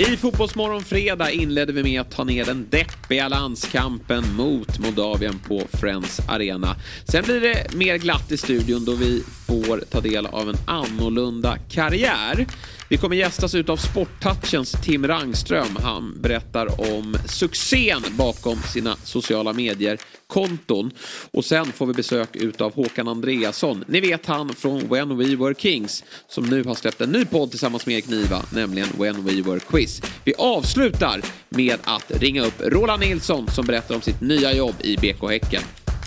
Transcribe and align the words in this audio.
I 0.00 0.16
Fotbollsmorgon 0.16 0.84
fredag 0.84 1.30
inledde 1.30 1.72
vi 1.72 1.82
med 1.82 2.00
att 2.00 2.10
ta 2.10 2.24
ner 2.24 2.44
den 2.44 2.66
deppiga 2.70 3.28
landskampen 3.28 4.24
mot 4.36 4.78
Moldavien 4.78 5.38
på 5.48 5.62
Friends 5.72 6.20
Arena. 6.28 6.76
Sen 7.04 7.24
blir 7.24 7.40
det 7.40 7.74
mer 7.74 7.96
glatt 7.96 8.32
i 8.32 8.36
studion 8.36 8.84
då 8.84 8.92
vi 8.92 9.22
får 9.46 9.80
ta 9.90 10.00
del 10.00 10.26
av 10.26 10.48
en 10.48 10.56
annorlunda 10.66 11.58
karriär. 11.70 12.46
Vi 12.90 12.96
kommer 12.96 13.16
gästas 13.16 13.54
ut 13.54 13.68
av 13.68 13.76
Sporttouchens 13.76 14.72
Tim 14.72 15.06
Rangström. 15.06 15.76
Han 15.82 16.20
berättar 16.20 16.94
om 16.96 17.16
succén 17.26 18.02
bakom 18.10 18.56
sina 18.62 18.96
sociala 19.04 19.52
medier-konton. 19.52 20.90
Och 21.30 21.44
sen 21.44 21.72
får 21.72 21.86
vi 21.86 21.92
besök 21.92 22.36
utav 22.36 22.74
Håkan 22.74 23.08
Andreasson. 23.08 23.84
Ni 23.88 24.00
vet 24.00 24.26
han 24.26 24.54
från 24.54 24.88
When 24.88 25.16
We 25.16 25.36
Were 25.36 25.54
Kings 25.54 26.04
som 26.28 26.44
nu 26.44 26.64
har 26.64 26.74
släppt 26.74 27.00
en 27.00 27.12
ny 27.12 27.24
podd 27.24 27.50
tillsammans 27.50 27.86
med 27.86 27.94
Erik 27.94 28.08
Niva, 28.08 28.42
nämligen 28.52 28.88
When 28.98 29.24
We 29.24 29.42
Were 29.42 29.60
Quiz. 29.60 29.87
Vi 30.24 30.34
avslutar 30.38 31.20
med 31.48 31.78
att 31.84 32.10
ringa 32.10 32.42
upp 32.42 32.60
Roland 32.60 33.00
Nilsson 33.00 33.48
som 33.48 33.66
berättar 33.66 33.94
om 33.94 34.00
sitt 34.00 34.20
nya 34.20 34.52
jobb 34.52 34.74
i 34.80 34.96
BK 34.96 35.30
Häcken. 35.30 35.62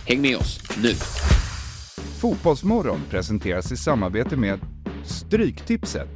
Häng 0.07 0.21
med 0.21 0.37
oss 0.37 0.59
nu! 0.83 0.93
Fotbollsmorgon 2.21 2.99
presenteras 3.09 3.71
i 3.71 3.77
samarbete 3.77 4.37
med 4.37 4.59
Stryktipset, 5.05 6.09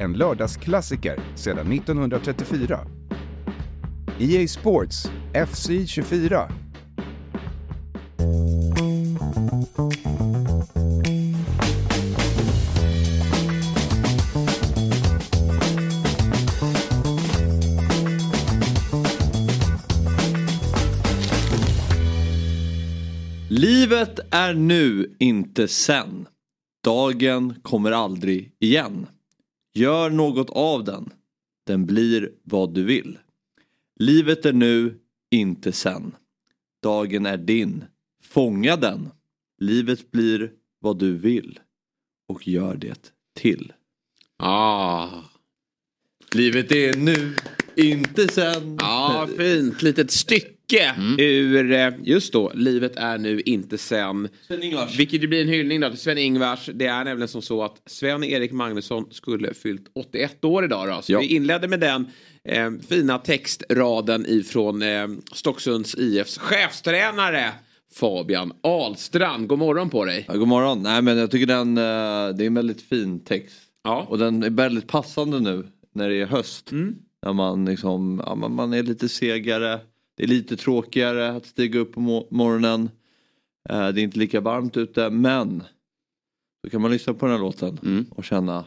en 0.00 0.12
lördagsklassiker 0.12 1.20
sedan 1.36 1.72
1934. 1.72 2.80
EA 4.18 4.48
Sports 4.48 5.10
FC 5.48 5.70
24. 5.86 6.48
Livet 23.62 24.20
är 24.30 24.54
nu, 24.54 25.16
inte 25.18 25.68
sen. 25.68 26.28
Dagen 26.84 27.54
kommer 27.62 27.92
aldrig 27.92 28.52
igen. 28.58 29.06
Gör 29.74 30.10
något 30.10 30.50
av 30.50 30.84
den. 30.84 31.10
Den 31.66 31.86
blir 31.86 32.32
vad 32.42 32.74
du 32.74 32.84
vill. 32.84 33.18
Livet 34.00 34.46
är 34.46 34.52
nu, 34.52 34.98
inte 35.30 35.72
sen. 35.72 36.14
Dagen 36.82 37.26
är 37.26 37.36
din. 37.36 37.84
Fånga 38.24 38.76
den. 38.76 39.08
Livet 39.58 40.10
blir 40.10 40.52
vad 40.80 40.98
du 40.98 41.16
vill. 41.16 41.60
Och 42.28 42.48
gör 42.48 42.76
det 42.76 43.12
till. 43.34 43.72
Ah. 44.36 45.08
Livet 46.34 46.72
är 46.72 46.96
nu, 46.96 47.36
inte 47.76 48.28
sen. 48.28 48.76
Ja, 48.80 49.28
fint 49.36 49.82
litet 49.82 50.10
stycke 50.10 50.51
ur, 51.18 51.72
eh, 51.72 51.92
just 52.02 52.32
då, 52.32 52.52
Livet 52.54 52.96
är 52.96 53.18
nu 53.18 53.40
inte 53.40 53.78
sen. 53.78 54.28
Sven-Ingvars. 54.48 54.98
Vilket 54.98 55.22
ju 55.22 55.26
blir 55.28 55.42
en 55.42 55.48
hyllning 55.48 55.80
då 55.80 55.88
till 55.90 55.98
Sven-Ingvars. 55.98 56.70
Det 56.74 56.86
är 56.86 57.04
nämligen 57.04 57.28
som 57.28 57.42
så 57.42 57.62
att 57.62 57.82
Sven-Erik 57.86 58.52
Magnusson 58.52 59.04
skulle 59.10 59.54
fyllt 59.54 59.86
81 59.94 60.44
år 60.44 60.64
idag 60.64 60.88
då. 60.88 61.02
Så 61.02 61.12
Ja. 61.12 61.18
vi 61.20 61.26
inledde 61.26 61.68
med 61.68 61.80
den 61.80 62.06
eh, 62.48 62.70
fina 62.88 63.18
textraden 63.18 64.26
ifrån 64.28 64.82
eh, 64.82 65.08
Stocksunds 65.32 65.94
IFs 65.98 66.38
chefstränare 66.38 67.50
Fabian 67.94 68.52
Ahlstrand. 68.62 69.46
God 69.48 69.58
morgon 69.58 69.90
på 69.90 70.04
dig. 70.04 70.24
Ja, 70.28 70.34
god 70.36 70.48
morgon. 70.48 70.82
Nej 70.82 71.02
men 71.02 71.16
jag 71.18 71.30
tycker 71.30 71.46
den, 71.46 71.78
eh, 71.78 72.36
det 72.36 72.44
är 72.44 72.46
en 72.46 72.54
väldigt 72.54 72.82
fin 72.82 73.24
text. 73.24 73.56
Ja. 73.84 74.06
Och 74.08 74.18
den 74.18 74.42
är 74.42 74.50
väldigt 74.50 74.86
passande 74.88 75.40
nu 75.40 75.66
när 75.94 76.08
det 76.08 76.20
är 76.20 76.26
höst. 76.26 76.70
När 77.26 77.32
man 77.32 77.64
liksom, 77.64 78.22
ja, 78.26 78.34
man, 78.34 78.54
man 78.54 78.72
är 78.72 78.82
lite 78.82 79.08
segare. 79.08 79.80
Det 80.16 80.22
är 80.22 80.26
lite 80.28 80.56
tråkigare 80.56 81.28
att 81.32 81.46
stiga 81.46 81.78
upp 81.80 81.92
på 81.92 82.00
mo- 82.00 82.26
morgonen. 82.30 82.90
Eh, 83.68 83.88
det 83.88 84.00
är 84.00 84.04
inte 84.04 84.18
lika 84.18 84.40
varmt 84.40 84.76
ute 84.76 85.10
men 85.10 85.62
då 86.64 86.70
kan 86.70 86.80
man 86.82 86.90
lyssna 86.90 87.14
på 87.14 87.26
den 87.26 87.34
här 87.34 87.40
låten 87.42 87.78
Mm. 87.82 88.04
och 88.10 88.24
känna 88.24 88.64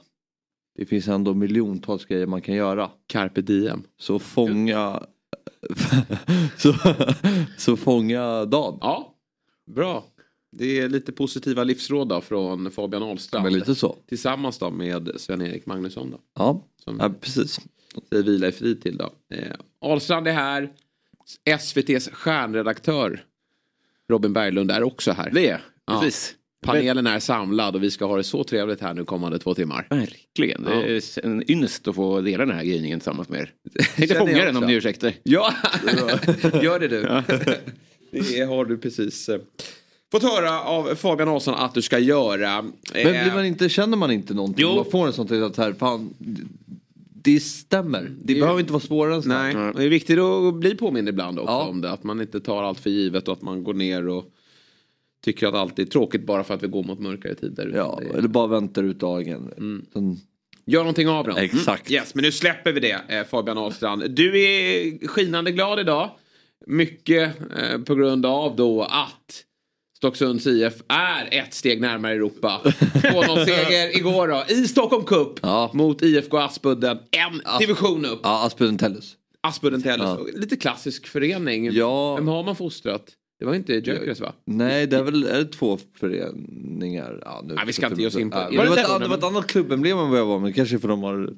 det 0.77 0.85
finns 0.85 1.07
ändå 1.07 1.33
miljontals 1.33 2.05
grejer 2.05 2.25
man 2.27 2.41
kan 2.41 2.55
göra. 2.55 2.91
Carpe 3.07 3.41
diem. 3.41 3.83
Så 3.97 4.19
fånga 4.19 5.03
så, 6.57 6.73
så 7.57 7.77
fånga 7.77 8.45
dagen. 8.45 8.77
Ja, 8.81 9.15
bra. 9.71 10.05
Det 10.51 10.79
är 10.79 10.89
lite 10.89 11.11
positiva 11.11 11.63
livsråd 11.63 12.07
då 12.09 12.21
från 12.21 12.71
Fabian 12.71 13.03
Ahlstrand. 13.03 13.43
Men 13.43 13.53
lite 13.53 13.75
så. 13.75 13.95
Tillsammans 14.07 14.57
då 14.57 14.69
med 14.71 15.11
Sven-Erik 15.15 15.65
Magnusson 15.65 16.11
då. 16.11 16.19
Ja, 16.35 16.65
Som 16.83 16.97
ja 16.99 17.09
precis. 17.21 17.59
säger 18.09 18.23
vila 18.23 18.47
i 18.47 18.51
frid 18.51 18.81
till 18.81 18.97
då. 18.97 19.09
Eh, 19.35 19.51
Ahlstrand 19.81 20.27
är 20.27 20.31
här. 20.33 20.73
SVTs 21.59 22.09
stjärnredaktör 22.13 23.23
Robin 24.09 24.33
Berglund 24.33 24.71
är 24.71 24.83
också 24.83 25.11
här. 25.11 25.29
Det 25.33 25.49
är 25.49 25.61
Ja. 25.87 25.99
precis. 26.01 26.35
Panelen 26.65 27.07
är 27.07 27.19
samlad 27.19 27.75
och 27.75 27.83
vi 27.83 27.91
ska 27.91 28.05
ha 28.05 28.17
det 28.17 28.23
så 28.23 28.43
trevligt 28.43 28.81
här 28.81 28.93
nu 28.93 29.05
kommande 29.05 29.39
två 29.39 29.53
timmar. 29.55 29.87
Verkligen. 29.89 30.63
Det 30.63 30.95
är 30.97 31.25
en 31.25 31.51
ynnest 31.51 31.87
att 31.87 31.95
få 31.95 32.21
dela 32.21 32.45
den 32.45 32.55
här 32.55 32.63
gryningen 32.63 32.99
tillsammans 32.99 33.29
med 33.29 33.39
er. 33.39 33.51
Tänkte 33.95 34.15
fånga 34.15 34.45
den 34.45 34.57
om 34.57 34.63
ni 34.65 34.73
ursäktar. 34.73 35.13
Ja, 35.23 35.53
gör 36.63 36.79
det 36.79 36.87
du. 36.87 37.01
det 38.35 38.41
har 38.41 38.65
du 38.65 38.77
precis 38.77 39.29
eh, 39.29 39.39
fått 40.11 40.23
höra 40.23 40.61
av 40.61 40.95
Fabian 40.95 41.29
Ahlstrand 41.29 41.59
att 41.59 41.73
du 41.73 41.81
ska 41.81 41.99
göra. 41.99 42.61
Men 42.61 42.73
Eh, 42.93 43.23
blir 43.23 43.33
man 43.35 43.45
inte, 43.45 43.69
känner 43.69 43.97
man 43.97 44.11
inte 44.11 44.33
någonting? 44.33 44.61
Jo. 44.63 44.75
Man 44.75 44.85
får 44.91 45.07
en 45.07 45.13
sån 45.13 45.27
till 45.27 45.43
att 45.43 45.57
här, 45.57 45.73
fan, 45.73 46.13
det 47.25 47.39
stämmer. 47.39 48.11
Det 48.23 48.35
behöver 48.35 48.59
inte 48.59 48.73
vara 48.73 48.83
svårare 48.83 49.15
än 49.15 49.21
så. 49.23 49.29
Nej, 49.29 49.53
det 49.75 49.83
är 49.83 49.89
viktigt 49.89 50.19
att 50.19 50.53
bli 50.55 50.75
påmind 50.75 51.09
ibland 51.09 51.39
också 51.39 51.51
Ja. 51.53 51.67
om 51.67 51.81
det. 51.81 51.91
Att 51.91 52.03
man 52.03 52.21
inte 52.21 52.39
tar 52.39 52.63
allt 52.63 52.79
för 52.79 52.89
givet 52.89 53.27
och 53.27 53.33
att 53.33 53.41
man 53.41 53.63
går 53.63 53.73
ner 53.73 54.07
och 54.07 54.25
tycker 55.23 55.47
att 55.47 55.53
allt 55.53 55.79
är 55.79 55.85
tråkigt 55.85 56.25
bara 56.25 56.43
för 56.43 56.53
att 56.53 56.63
vi 56.63 56.67
går 56.67 56.83
mot 56.83 56.99
mörkare 56.99 57.35
tider. 57.35 57.71
Ja, 57.75 57.99
Det 58.11 58.17
eller 58.17 58.27
bara 58.27 58.47
väntar 58.47 58.83
ut 58.83 58.99
dagen. 58.99 59.51
Sen, 59.93 60.17
Gör 60.67 60.79
någonting 60.79 61.07
av 61.09 61.25
dem. 61.27 61.37
Exakt. 61.37 61.89
Mm. 61.89 62.01
Yes, 62.01 62.15
men 62.15 62.23
nu 62.23 62.31
släpper 62.31 62.71
vi 62.71 62.79
det 62.79 63.01
eh, 63.07 63.23
Fabian 63.25 63.57
Ahlstrand. 63.57 64.11
Du 64.11 64.41
är 64.41 65.07
skinande 65.07 65.51
glad 65.51 65.79
idag. 65.79 66.09
Mycket 66.67 67.33
eh, 67.57 67.81
på 67.81 67.95
grund 67.95 68.25
av 68.25 68.55
då 68.55 68.83
att 68.83 69.43
Stocksunds 69.97 70.47
IF 70.47 70.73
är 70.87 71.27
ett 71.31 71.53
steg 71.53 71.81
närmare 71.81 72.13
Europa. 72.13 72.61
2-0-seger 72.63 73.97
igår 73.97 74.27
då 74.27 74.43
i 74.53 74.67
Stockholm 74.67 75.03
Cup 75.05 75.39
Ja. 75.41 75.71
mot 75.73 76.01
IFK 76.01 76.37
Aspudden. 76.37 76.97
En 77.11 77.59
division 77.59 78.05
upp. 78.05 78.19
ja, 78.23 78.45
Aspudden 78.45 78.77
Tellus. 78.77 79.15
Aspudden 79.41 79.81
Tellus. 79.83 80.05
Ja. 80.05 80.19
Lite 80.33 80.55
klassisk 80.55 81.07
förening. 81.07 81.69
Ja. 81.71 82.15
Vem 82.15 82.27
har 82.27 82.43
man 82.43 82.55
fostrat? 82.55 83.05
Det 83.39 83.45
var 83.45 83.55
inte 83.55 83.73
Gyökeres 83.73 84.19
va? 84.19 84.33
Nej, 84.45 84.87
det 84.87 84.97
är 84.97 85.03
väl 85.03 85.23
är 85.23 85.37
det 85.37 85.45
två 85.45 85.79
föreningar. 85.99 87.19
Ja, 87.25 87.43
nu, 87.47 87.53
Nej, 87.53 87.63
vi 87.67 87.73
ska 87.73 87.87
inte 87.87 88.01
ge 88.01 88.07
oss 88.07 88.15
in 88.17 88.31
på- 88.31 88.37
Ja, 88.37 88.43
Var 88.43 88.51
det, 88.51 88.63
det 88.63 88.69
var 88.87 88.95
ett, 88.95 89.01
det 89.01 89.07
var 89.07 89.17
ett 89.17 89.23
annat 89.23 89.47
klubbemblem 89.47 89.97
än 89.97 90.09
vad 90.09 90.19
jag 90.19 90.25
var 90.25 90.39
med. 90.39 90.55
Kanske 90.55 90.79
för 90.79 90.87
de 90.87 91.03
har 91.03 91.29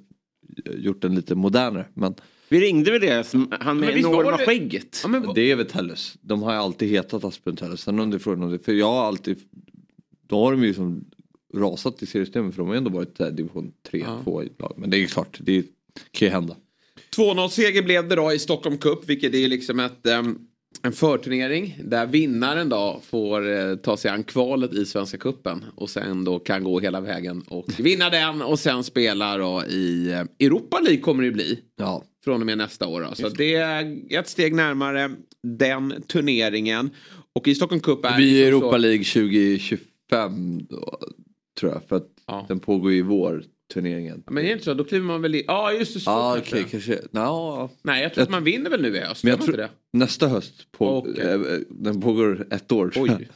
gjort 0.78 1.02
den 1.02 1.16
lite 1.16 1.36
modernare. 1.36 1.86
Men 1.94 2.16
Vi 2.50 2.60
ringde 2.60 2.92
väl 2.92 3.02
det, 3.02 3.24
som, 3.24 3.54
han 3.60 3.80
med 3.80 3.98
enorma 3.98 4.38
det- 4.38 4.46
skägget. 4.46 5.00
Ja, 5.04 5.10
men, 5.10 5.34
det 5.36 5.52
är 5.52 5.56
väl 5.56 5.66
Tellus. 5.66 6.18
De 6.22 6.44
har 6.44 6.54
ju 6.54 6.60
alltid 6.60 6.90
hetat 6.90 7.24
Aspudden 7.24 7.58
Tellus. 7.58 7.82
Sen 7.82 8.00
om 8.00 8.10
det 8.12 8.18
är 8.18 8.20
frågan 8.20 8.44
om 8.44 8.52
det, 8.52 8.60
för 8.60 8.74
jag 8.74 8.86
har 8.92 9.06
alltid, 9.06 9.38
då 10.28 10.40
har 10.44 10.52
de 10.52 10.64
ju 10.64 10.74
som 10.74 11.06
rasat 11.54 12.04
i 12.04 12.06
seriesystemet 12.06 12.56
för 12.56 12.62
de 12.62 12.68
har 12.68 12.74
ju 12.76 12.78
ändå 12.78 12.90
varit 12.90 13.18
division 13.18 13.72
3, 13.92 14.00
Ja. 14.00 14.22
2 14.24 14.44
i 14.44 14.50
lag. 14.60 14.74
Men 14.78 14.90
det 14.90 14.98
är 14.98 15.00
ju 15.00 15.08
klart, 15.08 15.38
det 15.42 15.62
kan 16.12 16.28
ju 16.28 16.32
hända. 16.32 16.56
2-0-seger 17.16 17.84
blev 17.84 18.08
det 18.08 18.16
då 18.16 18.34
i 18.34 18.40
Stockholm 18.40 18.78
Cup, 18.78 19.10
vilket 19.10 19.34
är 19.34 19.48
liksom 19.48 19.80
ett, 19.80 20.08
ehm, 20.08 20.40
en 20.84 20.92
förturnering 20.94 21.80
där 21.84 22.06
vinnaren 22.08 22.70
då 22.70 23.02
får 23.04 23.50
eh, 23.58 23.76
ta 23.76 23.98
sig 23.98 24.12
an 24.12 24.24
kvalet 24.24 24.74
i 24.74 24.86
Svenska 24.86 25.18
Cupen 25.18 25.66
och 25.76 25.90
sen 25.90 26.24
då 26.24 26.40
kan 26.40 26.64
gå 26.64 26.80
hela 26.80 27.02
vägen 27.02 27.44
och 27.48 27.66
vinna 27.80 28.10
den 28.10 28.42
och 28.42 28.60
sen 28.60 28.84
spela 28.84 29.38
då 29.38 29.64
i 29.70 30.12
eh, 30.12 30.46
Europa 30.48 30.80
League 30.80 31.02
kommer 31.02 31.22
det 31.24 31.28
ju 31.28 31.34
bli 31.34 31.60
Ja, 31.76 32.04
från 32.24 32.42
och 32.42 32.46
med 32.46 32.58
nästa 32.58 32.88
år. 32.88 33.02
Då. 33.02 33.16
Så 33.16 33.30
det 33.30 33.56
är 33.56 33.98
ett 34.20 34.28
steg 34.28 34.56
närmare 34.56 35.12
den 35.44 35.94
turneringen. 36.08 36.90
Och 37.34 37.48
i 37.48 37.56
Stockholm 37.56 37.82
Cup 37.82 38.06
är 38.06 38.20
liksom 38.20 38.38
så- 38.42 38.48
Europa 38.48 38.78
League 38.78 39.04
2025 39.04 40.60
då, 40.70 41.00
tror 41.60 41.72
jag. 41.72 41.82
För 41.90 41.96
att 41.96 42.08
Ja. 42.28 42.46
den 42.48 42.60
pågår 42.60 42.92
ju 42.92 42.98
i 42.98 43.02
vår 43.02 43.44
turneringen. 43.74 44.24
Men 44.28 44.38
är 44.38 44.48
det 44.48 44.54
inte 44.54 44.66
så? 44.66 44.74
Då 44.74 44.84
kliver 44.84 45.06
man 45.06 45.22
väl 45.22 45.36
i... 45.36 45.44
Ja, 45.48 45.72
just 45.72 45.94
det. 45.94 46.00
Så 46.00 46.10
Ja, 46.12 46.34
kanske. 46.36 46.56
okej, 46.56 46.68
kanske. 46.72 47.00
Ja, 47.12 47.70
Nej, 47.82 48.04
jag 48.04 48.14
tror 48.14 48.24
att 48.24 48.30
man 48.30 48.44
vinner 48.44 48.70
väl 48.70 48.82
nu 48.82 48.96
i 48.96 49.00
höst. 49.00 49.24
Men 49.24 49.32
jag 49.32 49.42
tror 49.42 49.68
nästa 49.94 50.28
höst, 50.28 50.72
på, 50.72 50.98
Okej. 50.98 51.24
eh, 51.26 51.40
den 51.70 52.02
pågår 52.02 52.48
ett 52.52 52.72
år. 52.72 52.94
Oj. 52.96 53.30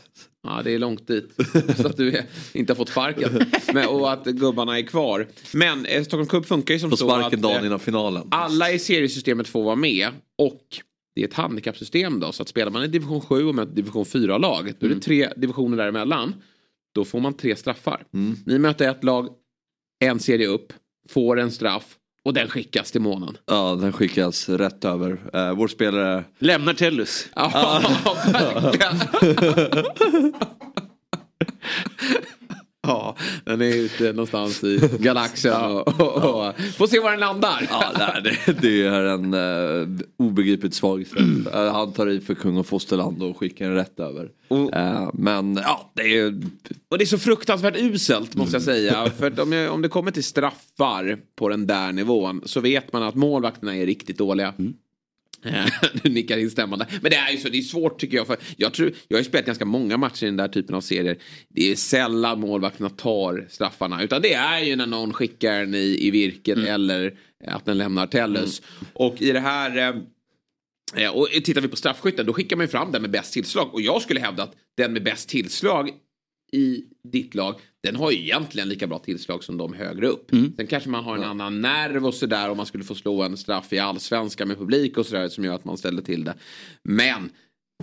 Ja, 0.43 0.61
det 0.63 0.71
är 0.71 0.79
långt 0.79 1.07
dit. 1.07 1.29
Så 1.77 1.87
att 1.87 1.97
du 1.97 2.11
är, 2.17 2.25
inte 2.53 2.73
har 2.73 2.75
fått 2.75 2.89
sparken. 2.89 3.45
Men, 3.73 3.87
och 3.87 4.11
att 4.11 4.25
gubbarna 4.25 4.77
är 4.79 4.83
kvar. 4.83 5.27
Men 5.53 5.85
eh, 5.85 6.03
Stockholm 6.03 6.27
Cup 6.27 6.45
funkar 6.45 6.73
ju 6.73 6.79
som 6.79 6.89
På 6.89 6.97
så 6.97 7.05
sparken 7.09 7.39
att 7.39 7.43
dagen 7.43 7.59
eh, 7.59 7.65
innan 7.65 7.79
finalen. 7.79 8.27
alla 8.31 8.71
i 8.71 8.79
seriesystemet 8.79 9.47
får 9.47 9.63
vara 9.63 9.75
med. 9.75 10.07
Och 10.37 10.61
det 11.15 11.21
är 11.23 11.27
ett 11.27 11.33
handikappsystem 11.33 12.19
då. 12.19 12.31
Så 12.31 12.41
att 12.43 12.49
spelar 12.49 12.71
man 12.71 12.83
i 12.83 12.87
division 12.87 13.21
7 13.21 13.45
och 13.45 13.55
möter 13.55 13.73
division 13.75 14.03
4-lag. 14.05 14.73
Då 14.79 14.85
är 14.87 14.89
det 14.89 14.99
tre 15.01 15.29
divisioner 15.37 15.77
däremellan. 15.77 16.33
Då 16.95 17.05
får 17.05 17.19
man 17.19 17.33
tre 17.33 17.55
straffar. 17.55 18.03
Mm. 18.13 18.35
Ni 18.45 18.59
möter 18.59 18.89
ett 18.89 19.03
lag, 19.03 19.29
en 20.01 20.19
serie 20.19 20.47
upp, 20.47 20.73
får 21.09 21.39
en 21.39 21.51
straff. 21.51 21.97
Och 22.23 22.33
den 22.33 22.47
skickas 22.47 22.91
till 22.91 23.01
månen. 23.01 23.37
Ja, 23.45 23.77
den 23.81 23.93
skickas 23.93 24.49
rätt 24.49 24.85
över. 24.85 25.11
Uh, 25.35 25.53
vår 25.53 25.67
spelare... 25.67 26.23
Lämnar 26.39 26.73
Tellus. 26.73 27.27
Ja, 27.35 27.81
verkligen. 28.33 28.99
Ja, 32.91 33.15
den 33.45 33.61
är 33.61 33.75
ute 33.75 34.03
någonstans 34.03 34.63
i 34.63 34.89
galaxen 34.99 35.53
och, 35.53 36.01
och, 36.01 36.47
och 36.47 36.55
får 36.77 36.87
se 36.87 36.99
var 36.99 37.11
den 37.11 37.19
landar. 37.19 37.67
Ja, 37.69 38.21
det, 38.23 38.61
det 38.61 38.85
är 38.85 39.03
en 39.03 39.33
uh, 39.33 39.99
obegripligt 40.17 40.73
svag 40.73 41.05
uh, 41.19 41.71
Han 41.73 41.93
tar 41.93 42.07
i 42.09 42.19
för 42.19 42.33
kung 42.33 42.57
och 42.57 42.65
fosterland 42.65 43.23
och 43.23 43.37
skickar 43.37 43.65
den 43.65 43.75
rätt 43.75 43.99
över. 43.99 44.29
Uh, 44.51 45.09
men 45.13 45.55
ja, 45.55 45.91
det 45.93 46.17
är 46.17 46.41
Och 46.89 46.97
det 46.97 47.03
är 47.03 47.05
så 47.05 47.17
fruktansvärt 47.17 47.77
uselt 47.77 48.35
måste 48.35 48.55
jag 48.55 48.63
säga. 48.63 49.09
För 49.17 49.41
om, 49.41 49.51
jag, 49.51 49.73
om 49.73 49.81
det 49.81 49.89
kommer 49.89 50.11
till 50.11 50.23
straffar 50.23 51.17
på 51.35 51.49
den 51.49 51.67
där 51.67 51.91
nivån 51.91 52.41
så 52.45 52.59
vet 52.59 52.93
man 52.93 53.03
att 53.03 53.15
målvakterna 53.15 53.75
är 53.75 53.85
riktigt 53.85 54.17
dåliga. 54.17 54.53
Mm. 54.59 54.73
du 56.03 56.09
nickar 56.09 56.37
instämmande. 56.37 56.87
Men 57.01 57.11
det 57.11 57.17
är 57.17 57.31
ju 57.31 57.37
så, 57.37 57.49
det 57.49 57.57
är 57.57 57.61
svårt 57.61 57.99
tycker 57.99 58.17
jag. 58.17 58.27
För 58.27 58.37
jag, 58.57 58.73
tror, 58.73 58.91
jag 59.07 59.17
har 59.17 59.21
ju 59.21 59.29
spelat 59.29 59.45
ganska 59.45 59.65
många 59.65 59.97
matcher 59.97 60.23
i 60.23 60.25
den 60.25 60.37
där 60.37 60.47
typen 60.47 60.75
av 60.75 60.81
serier. 60.81 61.17
Det 61.49 61.71
är 61.71 61.75
sällan 61.75 62.39
målvakterna 62.39 62.89
tar 62.89 63.47
straffarna. 63.49 64.03
Utan 64.03 64.21
det 64.21 64.33
är 64.33 64.59
ju 64.59 64.75
när 64.75 64.87
någon 64.87 65.13
skickar 65.13 65.59
den 65.59 65.75
i, 65.75 65.97
i 65.99 66.11
virket 66.11 66.57
mm. 66.57 66.73
eller 66.73 67.13
att 67.47 67.65
den 67.65 67.77
lämnar 67.77 68.07
Tellus. 68.07 68.59
Mm. 68.59 68.91
Och 68.93 69.21
i 69.21 69.31
det 69.31 69.39
här... 69.39 70.01
Eh, 70.95 71.09
och 71.09 71.27
tittar 71.43 71.61
vi 71.61 71.67
på 71.67 71.75
straffskytten 71.75 72.25
då 72.25 72.33
skickar 72.33 72.55
man 72.55 72.63
ju 72.63 72.67
fram 72.67 72.91
den 72.91 73.01
med 73.01 73.11
bäst 73.11 73.33
tillslag. 73.33 73.73
Och 73.73 73.81
jag 73.81 74.01
skulle 74.01 74.19
hävda 74.19 74.43
att 74.43 74.55
den 74.77 74.93
med 74.93 75.03
bäst 75.03 75.29
tillslag 75.29 75.89
i 76.51 76.83
ditt 77.03 77.35
lag, 77.35 77.55
den 77.83 77.95
har 77.95 78.11
ju 78.11 78.17
egentligen 78.17 78.69
lika 78.69 78.87
bra 78.87 78.99
tillslag 78.99 79.43
som 79.43 79.57
de 79.57 79.73
högre 79.73 80.07
upp. 80.07 80.31
Mm. 80.31 80.53
Sen 80.57 80.67
kanske 80.67 80.89
man 80.89 81.03
har 81.03 81.17
en 81.17 81.23
annan 81.23 81.61
nerv 81.61 82.05
och 82.05 82.13
sådär 82.13 82.49
om 82.49 82.57
man 82.57 82.65
skulle 82.65 82.83
få 82.83 82.95
slå 82.95 83.23
en 83.23 83.37
straff 83.37 83.73
i 83.73 83.79
allsvenskan 83.79 84.47
med 84.47 84.57
publik 84.57 84.97
och 84.97 85.05
sådär 85.05 85.29
som 85.29 85.43
gör 85.43 85.55
att 85.55 85.65
man 85.65 85.77
ställer 85.77 86.01
till 86.01 86.23
det. 86.23 86.35
Men 86.83 87.29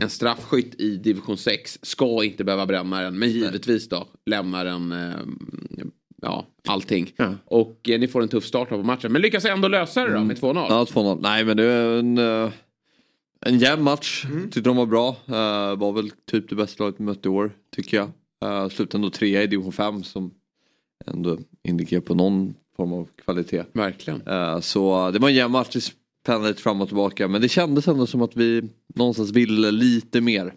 en 0.01 0.11
straffskytt 0.11 0.81
i 0.81 0.97
division 0.97 1.37
6 1.37 1.79
ska 1.83 2.25
inte 2.25 2.45
behöva 2.45 2.67
bränna 2.67 3.03
den, 3.03 3.19
men 3.19 3.31
givetvis 3.31 3.89
då 3.89 4.09
lämnar 4.27 4.65
den 4.65 4.93
eh, 4.93 5.17
ja, 6.23 6.47
allting. 6.69 7.13
Ja. 7.17 7.35
Och 7.45 7.89
eh, 7.89 8.01
ni 8.01 8.09
får 8.09 8.23
en 8.23 8.29
tuff 8.29 8.45
start 8.45 8.69
på 8.69 8.83
matchen, 8.83 9.13
men 9.13 9.23
lyckas 9.23 9.45
ändå 9.45 9.69
lösa 9.69 10.05
det 10.05 10.15
då 10.15 10.25
med 10.25 10.39
2-0. 10.39 10.67
Ja, 10.69 10.87
2-0. 10.91 11.19
Nej, 11.23 11.45
men 11.45 11.57
det 11.57 11.65
är 11.65 11.99
en... 11.99 12.19
Uh... 12.19 12.51
En 13.41 13.59
jämn 13.59 13.83
match, 13.83 14.25
mm. 14.25 14.43
tyckte 14.43 14.61
de 14.61 14.77
var 14.77 14.87
bra. 14.87 15.09
Uh, 15.09 15.79
var 15.79 15.93
väl 15.93 16.11
typ 16.31 16.49
det 16.49 16.55
bästa 16.55 16.85
laget 16.85 17.01
vi 17.01 17.05
mötte 17.05 17.29
i 17.29 17.31
år, 17.31 17.53
tycker 17.77 17.97
jag. 17.97 18.11
Uh, 18.45 18.69
slutade 18.69 18.99
ändå 18.99 19.11
trea 19.11 19.43
i 19.43 19.47
division 19.47 19.73
5 19.73 20.03
som 20.03 20.31
ändå 21.07 21.39
indikerar 21.63 22.01
på 22.01 22.15
någon 22.15 22.55
form 22.77 22.93
av 22.93 23.09
kvalitet. 23.25 23.65
Verkligen. 23.73 24.29
Uh, 24.29 24.61
så 24.61 25.11
det 25.11 25.19
var 25.19 25.29
en 25.29 25.35
jämn 25.35 25.53
match, 25.53 25.69
det 25.73 25.93
pendlade 26.27 26.49
lite 26.49 26.63
fram 26.63 26.81
och 26.81 26.89
tillbaka 26.89 27.29
men 27.29 27.41
det 27.41 27.49
kändes 27.49 27.89
ändå 27.89 28.07
som 28.07 28.23
att 28.23 28.37
vi 28.37 28.69
någonstans 28.95 29.31
ville 29.31 29.71
lite 29.71 30.21
mer. 30.21 30.55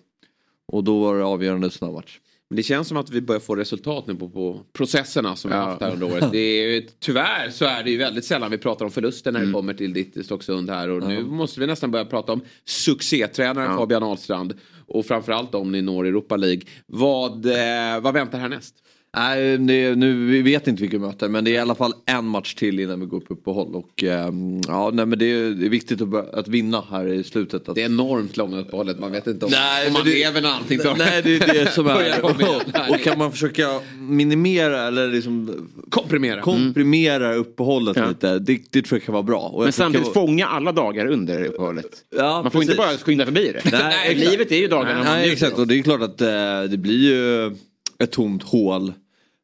Och 0.68 0.84
då 0.84 1.00
var 1.00 1.18
det 1.18 1.26
avgörande 1.26 1.72
sån 1.72 1.94
match. 1.94 2.20
Men 2.52 2.56
det 2.56 2.64
känns 2.64 2.88
som 2.88 2.98
att 2.98 3.10
vi 3.10 3.22
börjar 3.22 3.40
få 3.40 3.56
resultat 3.56 4.08
nu 4.08 4.16
på, 4.16 4.30
på 4.30 4.62
processerna 4.74 5.36
som 5.36 5.52
vi 5.52 5.58
har 5.58 5.66
haft 5.66 5.82
här 5.82 5.94
under 5.94 6.14
året. 6.14 6.32
Det 6.32 6.38
är, 6.38 6.84
tyvärr 7.00 7.50
så 7.50 7.66
är 7.66 7.84
det 7.84 7.92
ju 7.92 7.98
väldigt 7.98 8.26
sällan 8.26 8.52
vi 8.52 8.58
pratar 8.58 8.86
om 8.86 8.92
förluster 8.92 9.32
när 9.32 9.40
det 9.40 9.46
mm. 9.46 9.54
kommer 9.54 9.74
till 9.74 9.94
ditt 9.94 10.26
Stocksund 10.26 10.70
här. 10.70 10.90
Och 10.90 11.04
mm. 11.04 11.16
nu 11.16 11.24
måste 11.24 11.60
vi 11.60 11.68
nästan 11.68 11.92
börja 11.92 12.06
prata 12.06 12.34
om 12.34 12.42
succétränaren 12.66 13.72
ja. 13.72 13.78
Fabian 13.78 14.04
Ahlstrand. 14.04 14.54
Och 14.88 15.06
framförallt 15.06 15.56
om 15.56 15.72
ni 15.72 15.82
når 15.82 16.08
Europa 16.08 16.36
League. 16.36 16.62
Vad, 16.86 17.46
eh, 17.46 18.02
vad 18.02 18.14
väntar 18.14 18.40
härnäst? 18.40 18.76
Nej, 19.18 19.58
det, 19.58 19.96
nu, 19.96 20.26
vi 20.26 20.42
vet 20.42 20.68
inte 20.68 20.82
vilka 20.82 20.98
vi 20.98 21.06
möter 21.06 21.30
men 21.30 21.44
det 21.44 21.52
är 21.52 21.54
i 21.54 21.58
alla 21.58 21.76
fall 21.76 21.94
en 22.06 22.26
match 22.26 22.54
till 22.54 22.80
innan 22.80 23.00
vi 23.00 23.06
går 23.06 23.20
på 23.20 23.34
uppehåll. 23.34 23.76
Och, 23.76 24.04
eh, 24.04 24.30
ja, 24.68 24.92
nej, 24.94 25.06
men 25.06 25.20
det, 25.20 25.26
är, 25.26 25.50
det 25.50 25.66
är 25.66 25.70
viktigt 25.70 26.02
att, 26.02 26.34
att, 26.34 26.48
vinna 26.48 26.84
här 26.92 27.08
i 27.08 27.24
slutet. 27.24 27.70
Att... 27.70 27.76
Det 27.76 27.82
är 27.82 27.86
enormt 27.86 28.38
långa 28.38 28.60
uppehållet, 28.60 29.00
man 29.00 29.12
vet 29.12 29.28
inte 29.28 29.46
om, 29.46 29.52
nej, 29.52 29.88
om 29.88 29.94
man 29.94 30.04
det, 30.06 30.14
lever 30.14 30.42
någonting. 30.42 30.80
Nej, 30.84 30.96
nej, 30.98 31.22
det 31.22 31.36
är 31.36 31.64
det 31.64 31.72
som 31.72 31.88
är. 31.88 32.22
och, 32.26 32.32
och 32.90 33.00
kan 33.04 33.18
man 33.18 33.32
försöka 33.32 33.80
minimera 34.00 34.88
eller 34.88 35.08
liksom 35.08 35.70
komprimera, 35.90 36.42
komprimera 36.42 37.28
mm. 37.28 37.40
uppehållet 37.40 37.98
ja. 37.98 38.08
lite, 38.08 38.40
det, 38.40 38.62
det, 38.70 38.82
tror 38.82 39.00
jag 39.00 39.06
kan 39.06 39.14
vara 39.14 39.24
bra. 39.24 39.40
Och 39.40 39.64
men 39.64 39.72
samtidigt 39.72 40.16
vara... 40.16 40.28
fånga 40.28 40.48
alla 40.48 40.72
dagar 40.72 41.06
under 41.06 41.44
uppehållet. 41.44 41.90
Ja, 42.16 42.42
man 42.42 42.52
får 42.52 42.60
precis. 42.60 42.70
inte 42.70 42.78
bara 42.78 42.98
skynda 42.98 43.26
förbi 43.26 43.52
det. 43.52 43.72
Nej, 43.72 43.82
nej 44.06 44.16
livet 44.16 44.52
är 44.52 44.58
ju 44.58 44.68
dagarna. 44.68 45.04
Nej, 45.04 45.22
nej 45.22 45.32
exakt 45.32 45.58
och 45.58 45.68
det 45.68 45.80
är 45.80 45.84
klart 45.84 46.02
att 46.02 46.22
eh, 46.22 46.28
det 46.70 46.78
blir 46.78 47.00
ju 47.00 47.56
ett 48.04 48.12
tomt 48.12 48.44
hål 48.44 48.94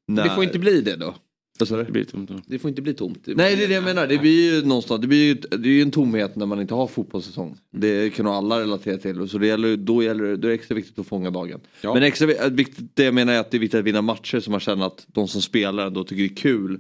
när... 0.08 0.24
Det 0.24 0.36
får 0.36 0.44
inte 0.44 0.60
bli 0.60 0.82
det 0.82 0.96
då. 0.96 1.16
Det, 1.60 1.92
blir 1.92 2.04
tomt. 2.04 2.32
det 2.48 2.60
får 2.60 2.70
inte 2.70 2.82
bli 2.82 2.94
tomt. 2.94 3.24
Nej 3.26 3.56
det 3.56 3.64
är 3.64 3.68
det 3.68 3.74
jag 3.74 3.84
menar. 3.84 4.08
Det 4.08 4.18
blir 4.18 4.54
ju 4.54 4.66
någonstans, 4.66 5.02
det 5.02 5.08
blir 5.08 5.26
ju, 5.26 5.34
det 5.34 5.70
är 5.70 5.74
ju 5.74 5.82
en 5.82 5.92
tomhet 5.92 6.36
när 6.36 6.46
man 6.46 6.62
inte 6.62 6.74
har 6.74 6.88
fotbollssäsong. 6.88 7.58
Det 7.72 8.10
kan 8.10 8.26
nog 8.26 8.34
alla 8.34 8.62
relatera 8.62 8.98
till. 8.98 9.30
Så 9.30 9.38
det 9.38 9.48
gäller, 9.48 9.78
då, 9.78 10.04
gäller, 10.04 10.24
då 10.24 10.48
är 10.48 10.52
det 10.52 10.54
extra 10.54 10.76
viktigt 10.76 11.00
att 11.00 11.08
fånga 11.08 11.32
dagen. 11.32 11.60
Ja. 11.82 11.94
Men 11.94 12.04
extra 12.04 12.50
viktigt, 12.50 12.86
det 12.94 13.04
jag 13.04 13.14
menar 13.14 13.34
är 13.34 13.40
att 13.40 13.52
det 13.52 13.58
är 13.58 13.60
viktigt 13.60 13.80
att 13.80 13.86
vinna 13.86 14.02
matcher 14.02 14.40
som 14.40 14.52
man 14.52 14.60
känner 14.60 14.86
att 14.86 15.06
de 15.08 15.28
som 15.28 15.42
spelar 15.42 15.88
ändå 15.88 16.04
tycker 16.04 16.24
det 16.24 16.30
är 16.30 16.36
kul. 16.36 16.80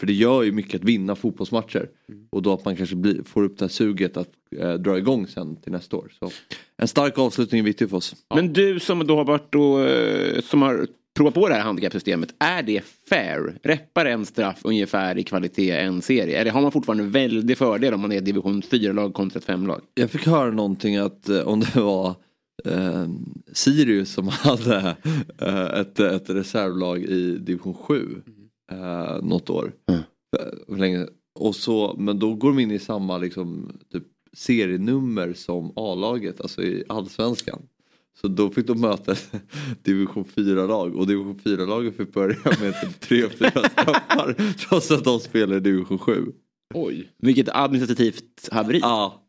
För 0.00 0.06
det 0.06 0.12
gör 0.12 0.42
ju 0.42 0.52
mycket 0.52 0.74
att 0.74 0.84
vinna 0.84 1.16
fotbollsmatcher. 1.16 1.88
Mm. 2.08 2.26
Och 2.30 2.42
då 2.42 2.52
att 2.52 2.64
man 2.64 2.76
kanske 2.76 2.96
blir, 2.96 3.22
får 3.22 3.42
upp 3.42 3.58
det 3.58 3.64
här 3.64 3.70
suget 3.70 4.16
att 4.16 4.28
eh, 4.56 4.74
dra 4.74 4.98
igång 4.98 5.26
sen 5.26 5.56
till 5.56 5.72
nästa 5.72 5.96
år. 5.96 6.12
Så 6.18 6.30
en 6.76 6.88
stark 6.88 7.18
avslutning 7.18 7.58
är 7.58 7.64
viktig 7.64 7.90
för 7.90 7.96
oss. 7.96 8.14
Ja. 8.28 8.36
Men 8.36 8.52
du 8.52 8.80
som 8.80 9.06
då 9.06 9.16
har 9.16 9.24
varit 9.24 9.54
och, 9.54 9.80
eh, 9.80 10.40
som 10.40 10.62
har 10.62 10.86
prova 11.14 11.30
på 11.30 11.48
det 11.48 11.54
här 11.54 11.62
handikappsystemet. 11.62 12.34
Är 12.38 12.62
det 12.62 12.84
fair? 13.08 13.58
Räppar 13.62 14.06
en 14.06 14.26
straff 14.26 14.60
ungefär 14.62 15.18
i 15.18 15.24
kvalitet 15.24 15.70
en 15.70 16.02
serie? 16.02 16.38
Eller 16.40 16.50
har 16.50 16.62
man 16.62 16.72
fortfarande 16.72 17.04
väldig 17.04 17.58
fördel 17.58 17.94
om 17.94 18.00
man 18.00 18.12
är 18.12 18.20
division 18.20 18.62
4-lag 18.62 19.14
kontra 19.14 19.38
ett 19.38 19.46
5-lag? 19.46 19.80
Jag 19.94 20.10
fick 20.10 20.26
höra 20.26 20.50
någonting 20.50 20.96
att 20.96 21.28
eh, 21.28 21.40
om 21.40 21.60
det 21.60 21.80
var 21.80 22.14
eh, 22.64 23.06
Sirius 23.52 24.12
som 24.12 24.28
hade 24.32 24.96
eh, 25.38 25.80
ett, 25.80 26.00
ett 26.00 26.30
reservlag 26.30 27.02
i 27.02 27.38
division 27.38 27.74
7 27.74 28.22
eh, 28.70 29.22
något 29.22 29.50
år. 29.50 29.72
Mm. 29.88 30.00
För, 30.36 30.76
länge. 30.76 31.06
Och 31.34 31.56
så, 31.56 31.94
men 31.98 32.18
då 32.18 32.34
går 32.34 32.48
de 32.48 32.58
in 32.58 32.70
i 32.70 32.78
samma 32.78 33.18
liksom, 33.18 33.72
typ, 33.92 34.04
serienummer 34.32 35.32
som 35.32 35.72
A-laget, 35.76 36.40
alltså 36.40 36.62
i 36.62 36.84
allsvenskan. 36.88 37.62
Så 38.20 38.28
då 38.28 38.50
fick 38.50 38.66
de 38.66 38.80
möta 38.80 39.14
division 39.82 40.24
4-lag 40.24 40.96
och 40.96 41.06
division 41.06 41.40
4-laget 41.44 41.96
fick 41.96 42.12
börja 42.12 42.36
med 42.44 42.80
typ 42.80 43.00
tre, 43.00 43.28
fyra 43.38 43.50
straffar 43.50 44.54
trots 44.68 44.90
att 44.90 45.04
de 45.04 45.20
spelade 45.20 45.56
i 45.56 45.60
division 45.60 45.98
7. 45.98 46.32
Oj, 46.74 47.08
vilket 47.18 47.48
administrativt 47.48 48.48
haveri. 48.52 48.78
Ja. 48.78 49.20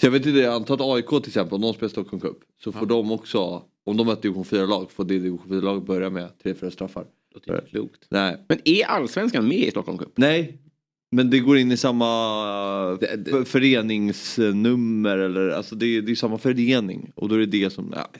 Så 0.00 0.06
jag 0.06 0.10
vet 0.10 0.26
inte, 0.26 0.38
jag 0.38 0.54
antar 0.54 0.74
att 0.74 0.80
AIK 0.80 1.08
till 1.08 1.30
exempel, 1.30 1.54
om 1.54 1.60
de 1.60 1.74
spelar 1.74 1.88
Stockholm 1.88 2.20
Cup 2.20 2.38
så 2.64 2.72
får 2.72 2.82
ja. 2.82 2.86
de 2.86 3.12
också, 3.12 3.62
om 3.84 3.96
de 3.96 4.06
möter 4.06 4.22
division 4.22 4.44
4-lag, 4.44 4.90
får 4.90 5.04
det 5.04 5.18
division 5.18 5.48
4-laget 5.48 5.86
börja 5.86 6.10
med 6.10 6.38
tre, 6.42 6.54
fyra 6.54 6.70
straffar. 6.70 7.04
Det 7.34 7.52
låter 7.52 7.66
klokt. 7.66 8.06
Nej. 8.08 8.44
Men 8.48 8.58
är 8.64 8.84
allsvenskan 8.84 9.48
med 9.48 9.58
i 9.58 9.70
Stockholm 9.70 9.98
Cup? 9.98 10.12
Nej, 10.16 10.58
men 11.10 11.30
det 11.30 11.38
går 11.38 11.58
in 11.58 11.72
i 11.72 11.76
samma 11.76 12.06
det, 13.00 13.16
det, 13.16 13.44
föreningsnummer 13.44 15.18
eller 15.18 15.48
alltså 15.48 15.74
det, 15.74 16.00
det 16.00 16.12
är 16.12 16.16
samma 16.16 16.38
förening 16.38 17.12
och 17.14 17.28
då 17.28 17.34
är 17.34 17.38
det 17.38 17.46
det 17.46 17.70
som, 17.70 17.92
ja, 17.96 18.10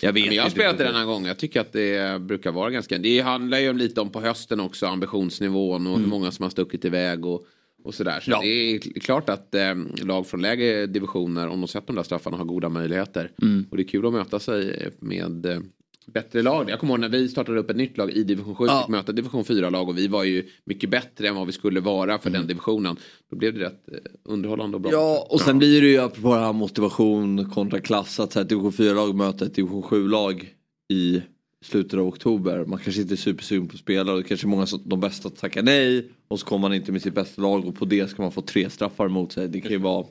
jag 0.00 0.12
vet 0.12 0.26
men 0.26 0.34
jag 0.34 0.42
har 0.42 0.50
spelat 0.50 0.78
det 0.78 0.84
denna 0.84 1.04
gång. 1.04 1.26
Jag 1.26 1.38
tycker 1.38 1.60
att 1.60 1.72
det 1.72 2.20
brukar 2.20 2.52
vara 2.52 2.70
ganska... 2.70 2.98
Det 2.98 3.20
handlar 3.20 3.58
ju 3.58 3.72
lite 3.72 4.00
om 4.00 4.10
på 4.10 4.20
hösten 4.20 4.60
också 4.60 4.86
ambitionsnivån 4.86 5.86
och 5.86 5.92
mm. 5.92 6.04
hur 6.04 6.10
många 6.10 6.30
som 6.30 6.42
har 6.42 6.50
stuckit 6.50 6.84
iväg 6.84 7.26
och, 7.26 7.46
och 7.84 7.94
sådär. 7.94 8.20
Så 8.20 8.30
ja. 8.30 8.40
det 8.40 8.48
är 8.48 9.00
klart 9.00 9.28
att 9.28 9.54
eh, 9.54 9.74
lag 10.02 10.26
från 10.26 10.42
lägre 10.42 10.86
divisioner, 10.86 11.48
om 11.48 11.60
de 11.60 11.68
sett 11.68 11.86
de 11.86 11.96
där 11.96 12.02
straffarna, 12.02 12.36
har 12.36 12.44
goda 12.44 12.68
möjligheter. 12.68 13.30
Mm. 13.42 13.66
Och 13.70 13.76
det 13.76 13.82
är 13.82 13.88
kul 13.88 14.06
att 14.06 14.12
möta 14.12 14.38
sig 14.38 14.90
med 15.00 15.46
eh, 15.46 15.58
bättre 16.06 16.42
lag. 16.42 16.70
Jag 16.70 16.80
kommer 16.80 16.92
ihåg 16.92 17.00
när 17.00 17.08
vi 17.08 17.28
startade 17.28 17.58
upp 17.58 17.70
ett 17.70 17.76
nytt 17.76 17.96
lag 17.98 18.10
i 18.10 18.24
division 18.24 18.54
7. 18.54 18.64
Ja. 18.66 18.80
Fick 18.80 18.88
möta 18.88 19.12
division 19.12 19.44
4-lag 19.44 19.88
och 19.88 19.98
vi 19.98 20.08
var 20.08 20.24
ju 20.24 20.48
mycket 20.64 20.90
bättre 20.90 21.28
än 21.28 21.34
vad 21.34 21.46
vi 21.46 21.52
skulle 21.52 21.80
vara 21.80 22.18
för 22.18 22.28
mm. 22.28 22.40
den 22.40 22.48
divisionen. 22.48 22.96
Då 23.30 23.36
blev 23.36 23.54
det 23.54 23.60
rätt 23.60 23.88
eh, 23.92 23.98
underhållande 24.24 24.74
och 24.76 24.80
bra. 24.80 24.92
Ja 24.92 25.26
och 25.30 25.40
sen 25.40 25.58
blir 25.58 25.82
det 25.82 25.88
ju 25.88 25.98
apropå 25.98 26.34
det 26.34 26.40
här 26.40 26.52
motivation 26.52 27.50
kontra 27.50 27.80
klass 27.80 28.20
att 28.20 28.36
ett 28.36 28.48
division 28.48 28.72
4-lag 28.72 29.14
möter 29.14 29.46
ett 29.46 29.54
division 29.54 29.82
7-lag 29.82 30.54
i 30.88 31.22
slutet 31.64 32.00
av 32.00 32.06
oktober. 32.06 32.64
Man 32.64 32.78
kanske 32.78 33.02
inte 33.02 33.14
är 33.14 33.16
supersugen 33.16 33.68
på 33.68 33.74
att 33.74 33.80
spela 33.80 34.12
och 34.12 34.18
det 34.18 34.28
kanske 34.28 34.46
är 34.46 34.48
många 34.48 34.66
som 34.66 34.82
de 34.84 35.00
bästa 35.00 35.30
tackar 35.30 35.62
nej. 35.62 36.10
Och 36.28 36.40
så 36.40 36.46
kommer 36.46 36.60
man 36.60 36.74
inte 36.74 36.92
med 36.92 37.02
sitt 37.02 37.14
bästa 37.14 37.42
lag 37.42 37.66
och 37.66 37.76
på 37.76 37.84
det 37.84 38.10
ska 38.10 38.22
man 38.22 38.32
få 38.32 38.42
tre 38.42 38.70
straffar 38.70 39.08
mot 39.08 39.32
sig. 39.32 39.48
Det 39.48 39.60
kan 39.60 39.70
ju 39.70 39.78
vara 39.78 40.06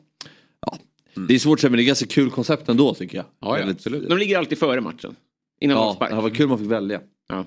ja, 0.66 0.78
Mm. 1.16 1.28
Det 1.28 1.34
är 1.34 1.40
svårt 1.40 1.58
att 1.58 1.62
säga 1.62 1.70
men 1.70 1.78
det 1.78 1.84
är 1.84 1.88
ganska 1.88 2.06
kul 2.06 2.30
koncept 2.30 2.70
ändå 2.70 2.94
tycker 2.94 3.18
jag. 3.18 3.26
Ja, 3.40 3.60
ja 3.60 3.70
absolut. 3.70 4.10
De 4.10 4.18
ligger 4.18 4.38
alltid 4.38 4.58
före 4.58 4.82
matchen. 4.82 5.16
Innan 5.62 5.78
ja, 5.78 6.08
det 6.10 6.16
var 6.16 6.30
kul 6.30 6.48
man 6.48 6.60
fick 6.60 6.72
välja. 6.72 7.02
Ja. 7.30 7.46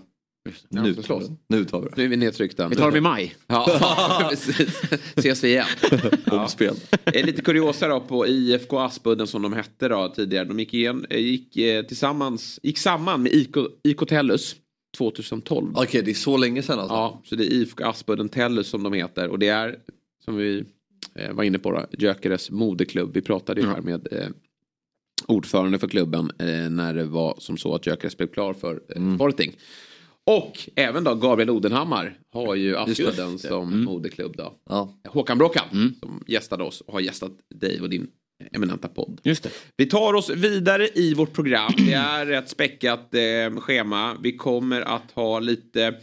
Nu, 0.69 0.95
tar 0.95 1.23
nu 1.49 1.65
tar 1.65 1.81
vi 1.81 1.89
det. 1.89 1.97
Nu 1.97 2.05
är 2.05 2.09
vi 2.09 2.17
nedtryckta. 2.17 2.69
Vi 2.69 2.77
tar 2.77 2.87
dem 2.87 2.97
i 2.97 3.01
maj. 3.01 3.35
Ja, 3.47 4.27
precis. 4.31 4.83
Ses 5.17 5.45
vi 5.45 5.49
igen. 5.49 5.67
Omspel. 6.31 6.75
Ja. 7.05 7.23
Lite 7.25 7.43
kuriosa 7.43 7.89
då 7.89 8.01
på 8.01 8.27
IFK 8.27 8.79
Aspudden 8.79 9.27
som 9.27 9.43
de 9.43 9.53
hette 9.53 9.89
då 9.89 10.09
tidigare. 10.09 10.45
De 10.45 10.59
gick, 10.59 10.75
igen, 10.75 11.07
eh, 11.11 11.19
gick, 11.19 11.57
eh, 11.57 11.83
tillsammans, 11.83 12.61
gick 12.63 12.79
samman 12.79 13.23
med 13.23 13.33
IK, 13.33 13.57
IK 13.83 14.09
Tellus 14.09 14.57
2012. 14.99 15.71
Okej, 15.71 15.89
okay, 15.89 16.03
det 16.03 16.11
är 16.11 16.15
så 16.15 16.37
länge 16.37 16.63
sedan 16.63 16.79
alltså? 16.79 16.95
Ja, 16.95 17.23
så 17.25 17.37
det 17.37 17.45
är 17.45 17.53
IFK 17.53 17.85
Aspudden 17.85 18.29
Tellus 18.29 18.69
som 18.69 18.83
de 18.83 18.93
heter. 18.93 19.29
Och 19.29 19.39
det 19.39 19.49
är 19.49 19.77
som 20.25 20.37
vi 20.37 20.65
eh, 21.15 21.33
var 21.33 21.45
inne 21.45 21.59
på, 21.59 21.73
då, 21.73 21.87
Gyökeres 21.93 22.51
modeklubb. 22.51 23.11
Vi 23.15 23.23
pratade 23.23 23.61
ju 23.61 23.67
här 23.67 23.81
med 23.81 24.09
eh, 24.13 24.29
ordförande 25.27 25.79
för 25.79 25.89
klubben 25.89 26.31
eh, 26.39 26.71
när 26.71 26.95
det 26.95 27.05
var 27.05 27.35
som 27.39 27.57
så 27.57 27.75
att 27.75 27.87
Gyökeres 27.87 28.17
blev 28.17 28.27
klar 28.27 28.55
för 28.55 28.81
eh, 28.97 29.15
Sporting. 29.15 29.57
Och 30.25 30.59
även 30.77 31.05
då 31.05 31.15
Gabriel 31.15 31.51
Odenhammar 31.51 32.19
har 32.33 32.55
ju 32.55 32.77
Aspudden 32.77 33.39
som 33.39 33.85
moderklubb 33.85 34.37
då. 34.37 34.55
Ja. 34.69 34.95
Håkan 35.09 35.39
Bråkan 35.39 35.95
som 36.01 36.25
gästade 36.27 36.65
oss 36.65 36.81
och 36.81 36.93
har 36.93 37.01
gästat 37.01 37.33
dig 37.55 37.81
och 37.81 37.91
din 37.91 38.09
eminenta 38.53 38.89
podd. 38.89 39.21
Just 39.23 39.43
det. 39.43 39.51
Vi 39.77 39.87
tar 39.87 40.15
oss 40.15 40.31
vidare 40.31 40.89
i 40.95 41.15
vårt 41.15 41.33
program. 41.33 41.73
Det 41.77 41.93
är 41.93 42.31
ett 42.31 42.49
späckat 42.49 43.15
eh, 43.15 43.61
schema. 43.61 44.17
Vi 44.23 44.37
kommer 44.37 44.81
att 44.81 45.11
ha 45.15 45.39
lite, 45.41 45.95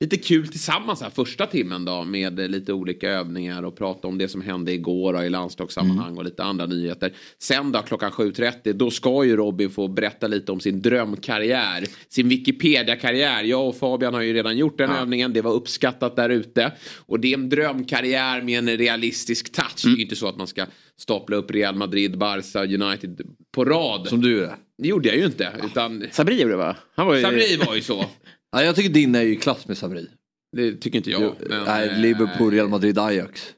lite 0.00 0.16
kul 0.16 0.48
tillsammans 0.48 1.00
här 1.00 1.10
första 1.10 1.46
timmen 1.46 1.84
då 1.84 2.04
med 2.04 2.50
lite 2.50 2.72
olika 2.72 3.10
övningar 3.10 3.62
och 3.62 3.76
prata 3.76 4.08
om 4.08 4.18
det 4.18 4.28
som 4.28 4.40
hände 4.40 4.72
igår 4.72 5.12
då, 5.12 5.22
i 5.22 5.30
landslagssammanhang 5.30 6.16
och 6.16 6.24
lite 6.24 6.44
andra 6.44 6.66
nyheter. 6.66 7.12
Sen 7.38 7.72
då 7.72 7.82
klockan 7.82 8.10
7.30 8.10 8.72
då 8.72 8.90
ska 8.90 9.24
ju 9.24 9.36
Robin 9.36 9.70
få 9.70 9.88
berätta 9.88 10.26
lite 10.26 10.52
om 10.52 10.60
sin 10.60 10.82
drömkarriär. 10.82 11.84
Sin 12.08 12.28
Wikipedia-karriär. 12.28 13.44
Jag 13.44 13.68
och 13.68 13.76
Fabian 13.76 14.14
har 14.14 14.20
ju 14.20 14.32
redan 14.32 14.56
gjort 14.56 14.78
den 14.78 14.90
övningen. 14.90 15.32
Det 15.32 15.42
var 15.42 15.52
uppskattat 15.52 16.16
där 16.16 16.30
ute. 16.30 16.72
Och 16.96 17.20
det 17.20 17.32
är 17.32 17.38
en 17.38 17.48
drömkarriär 17.48 18.42
med 18.42 18.58
en 18.58 18.78
realistisk 18.78 19.52
touch. 19.52 19.84
Det 19.84 19.90
är 19.90 19.96
ju 19.96 20.02
inte 20.02 20.16
så 20.16 20.28
att 20.28 20.36
man 20.36 20.46
ska 20.46 20.66
stapla 20.96 21.36
upp 21.36 21.50
Real 21.50 21.74
Madrid, 21.74 22.18
Barca, 22.18 22.64
United 22.64 23.20
på 23.52 23.64
rad. 23.64 24.08
Som 24.08 24.20
du 24.20 24.44
är. 24.44 24.56
Det 24.82 24.88
gjorde 24.88 25.08
jag 25.08 25.16
ju 25.16 25.24
inte. 25.24 25.52
Utan 25.64 26.04
Sabri 26.10 26.40
gjorde 26.40 26.52
det 26.52 26.56
va? 26.56 26.76
Han 26.94 27.06
var 27.06 27.14
ju... 27.14 27.22
Sabri 27.22 27.56
var 27.66 27.74
ju 27.74 27.82
så. 27.82 28.04
Ja, 28.52 28.64
jag 28.64 28.76
tycker 28.76 28.90
din 28.90 29.14
är 29.14 29.22
ju 29.22 29.36
klass 29.36 29.68
med 29.68 29.78
Sabri. 29.78 30.08
Det 30.56 30.76
tycker 30.76 30.98
inte 30.98 31.10
jag. 31.10 31.34
Men, 31.48 31.64
Nej, 31.64 31.88
eh, 31.88 31.98
Liverpool, 32.00 32.52
Real 32.52 32.68
Madrid, 32.68 32.98
Ajax. 32.98 33.54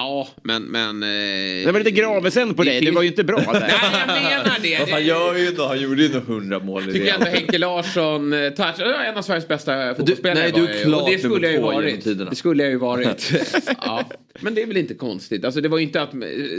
Ja, 0.00 0.28
men... 0.42 0.62
men 0.62 1.02
eh, 1.02 1.66
Det 1.66 1.72
var 1.72 1.78
lite 1.78 1.90
gravesen 1.90 2.54
på 2.54 2.62
det 2.62 2.70
dig. 2.70 2.80
Det 2.80 2.86
finns- 2.86 2.94
var 2.96 3.02
ju 3.02 3.08
inte 3.08 3.24
bra 3.24 3.38
där. 3.38 3.52
Nej, 3.60 3.70
jag 4.06 4.44
menar 4.44 4.58
det. 4.62 4.76
Fan 4.90 5.00
det 5.00 5.06
gör 5.06 5.36
ju 5.36 5.50
då? 5.50 5.66
Han 5.66 5.80
gjorde 5.80 6.02
ju 6.02 6.08
nog 6.08 6.22
100 6.28 6.58
mål 6.58 6.82
i 6.88 6.92
tycker 6.92 6.98
jag 7.06 7.06
Real. 7.06 7.22
ändå 7.26 7.38
Henke 7.38 7.58
Larsson, 7.58 8.32
eh, 8.32 8.50
touch, 8.50 8.80
en 9.08 9.16
av 9.16 9.22
Sveriges 9.22 9.48
bästa 9.48 9.94
fotbollsspelare. 9.94 10.38
nej, 10.42 10.52
du 10.54 10.66
är 10.68 10.84
klart 10.84 11.02
Och 11.02 11.10
det 11.10 11.18
skulle 11.18 11.46
jag 11.46 11.54
ju 11.54 11.60
varit. 11.60 12.04
Det 12.30 12.36
skulle 12.36 12.62
jag 12.62 12.72
ju 12.72 12.78
varit. 12.78 13.32
ja. 13.82 14.04
Men 14.40 14.54
det 14.54 14.62
är 14.62 14.66
väl 14.66 14.76
inte 14.76 14.94
konstigt. 14.94 15.44
Alltså 15.44 15.60
det 15.60 15.68
var 15.68 15.78
ju 15.78 15.84
inte 15.84 16.02
att... 16.02 16.10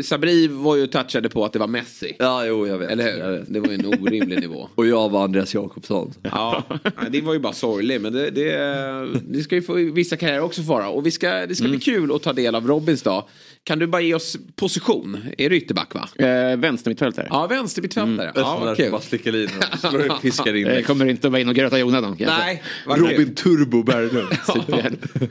Sabri 0.03 0.48
var 0.48 0.75
ju 0.75 0.88
touchade 0.88 1.29
på 1.29 1.46
att 1.46 1.53
det 1.53 1.60
var 1.60 1.67
Messi. 1.67 2.15
Ja, 2.19 2.46
jo, 2.46 2.67
jag 2.67 2.77
vet. 2.77 2.89
Eller 2.89 3.08
Jag 3.17 3.25
hur? 3.25 3.31
vet. 3.38 3.53
Det 3.53 3.60
var 3.60 3.67
ju 3.67 3.74
en 3.75 3.86
orimlig 3.86 4.39
nivå. 4.39 4.69
Och 4.75 4.88
jag 4.88 5.10
var 5.10 5.24
Andreas 5.24 5.53
Jakobsson. 5.53 6.13
Ja, 6.31 6.63
det 7.10 7.22
var 7.22 7.34
ju 7.34 7.39
bara 7.39 7.53
sorgligt. 7.53 8.01
Men 8.01 8.13
det, 8.13 8.29
det, 8.29 9.08
det 9.27 9.41
ska 9.43 9.55
ju 9.55 9.62
få 9.62 9.74
vissa 9.74 10.17
karriärer 10.17 10.41
också 10.41 10.62
få 10.62 10.67
vara. 10.74 10.89
Och 10.89 11.05
vi 11.05 11.12
ska, 11.12 11.29
det 11.46 11.55
ska 11.55 11.67
bli 11.67 11.79
kul 11.79 12.15
att 12.15 12.24
ta 12.24 12.34
del 12.34 12.55
av 12.55 12.67
Robins 12.67 13.01
dag. 13.01 13.24
Kan 13.69 13.79
du 13.79 13.88
bara 13.88 14.01
ge 14.01 14.13
oss 14.13 14.38
position? 14.55 15.17
Är 15.38 15.49
du 15.49 15.55
ytterback 15.57 15.93
va? 15.93 16.09
Eh, 16.15 16.57
Vänstermittfältare. 16.57 17.27
Ja, 17.29 17.47
vänstermittfältare. 17.47 18.31
Ja, 18.35 18.59
vad 18.63 18.77
kul. 18.77 18.91
Bara 18.91 19.01
slicka 19.01 19.31
linan. 19.31 20.19
Fiskar 20.21 20.53
in 20.53 20.65
Jag 20.67 20.73
mig. 20.73 20.83
kommer 20.83 21.05
inte 21.05 21.27
att 21.27 21.31
vara 21.31 21.41
inne 21.41 21.49
och 21.49 21.55
gröta 21.55 21.79
i 21.79 21.83
säga. 21.83 22.15
Nej. 22.27 22.63
Robin 22.85 23.35
Turbo 23.35 23.83
Berglund. 23.83 24.27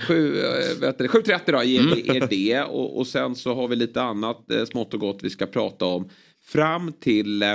Eh, 0.09 0.95
du, 0.99 1.07
7.30 1.07 1.52
då 1.52 1.62
ger 1.62 1.83
vi 1.95 2.16
er 2.16 2.26
det. 2.30 2.62
Och, 2.62 2.99
och 2.99 3.07
sen 3.07 3.35
så 3.35 3.54
har 3.54 3.68
vi 3.68 3.76
lite 3.76 4.02
annat 4.02 4.50
eh, 4.50 4.64
smått 4.64 4.95
och 4.95 5.00
gott 5.00 5.18
vi 5.23 5.30
ska 5.30 5.47
prata 5.47 5.85
om. 5.85 6.09
Fram 6.45 6.92
till 6.92 7.42
eh, 7.42 7.49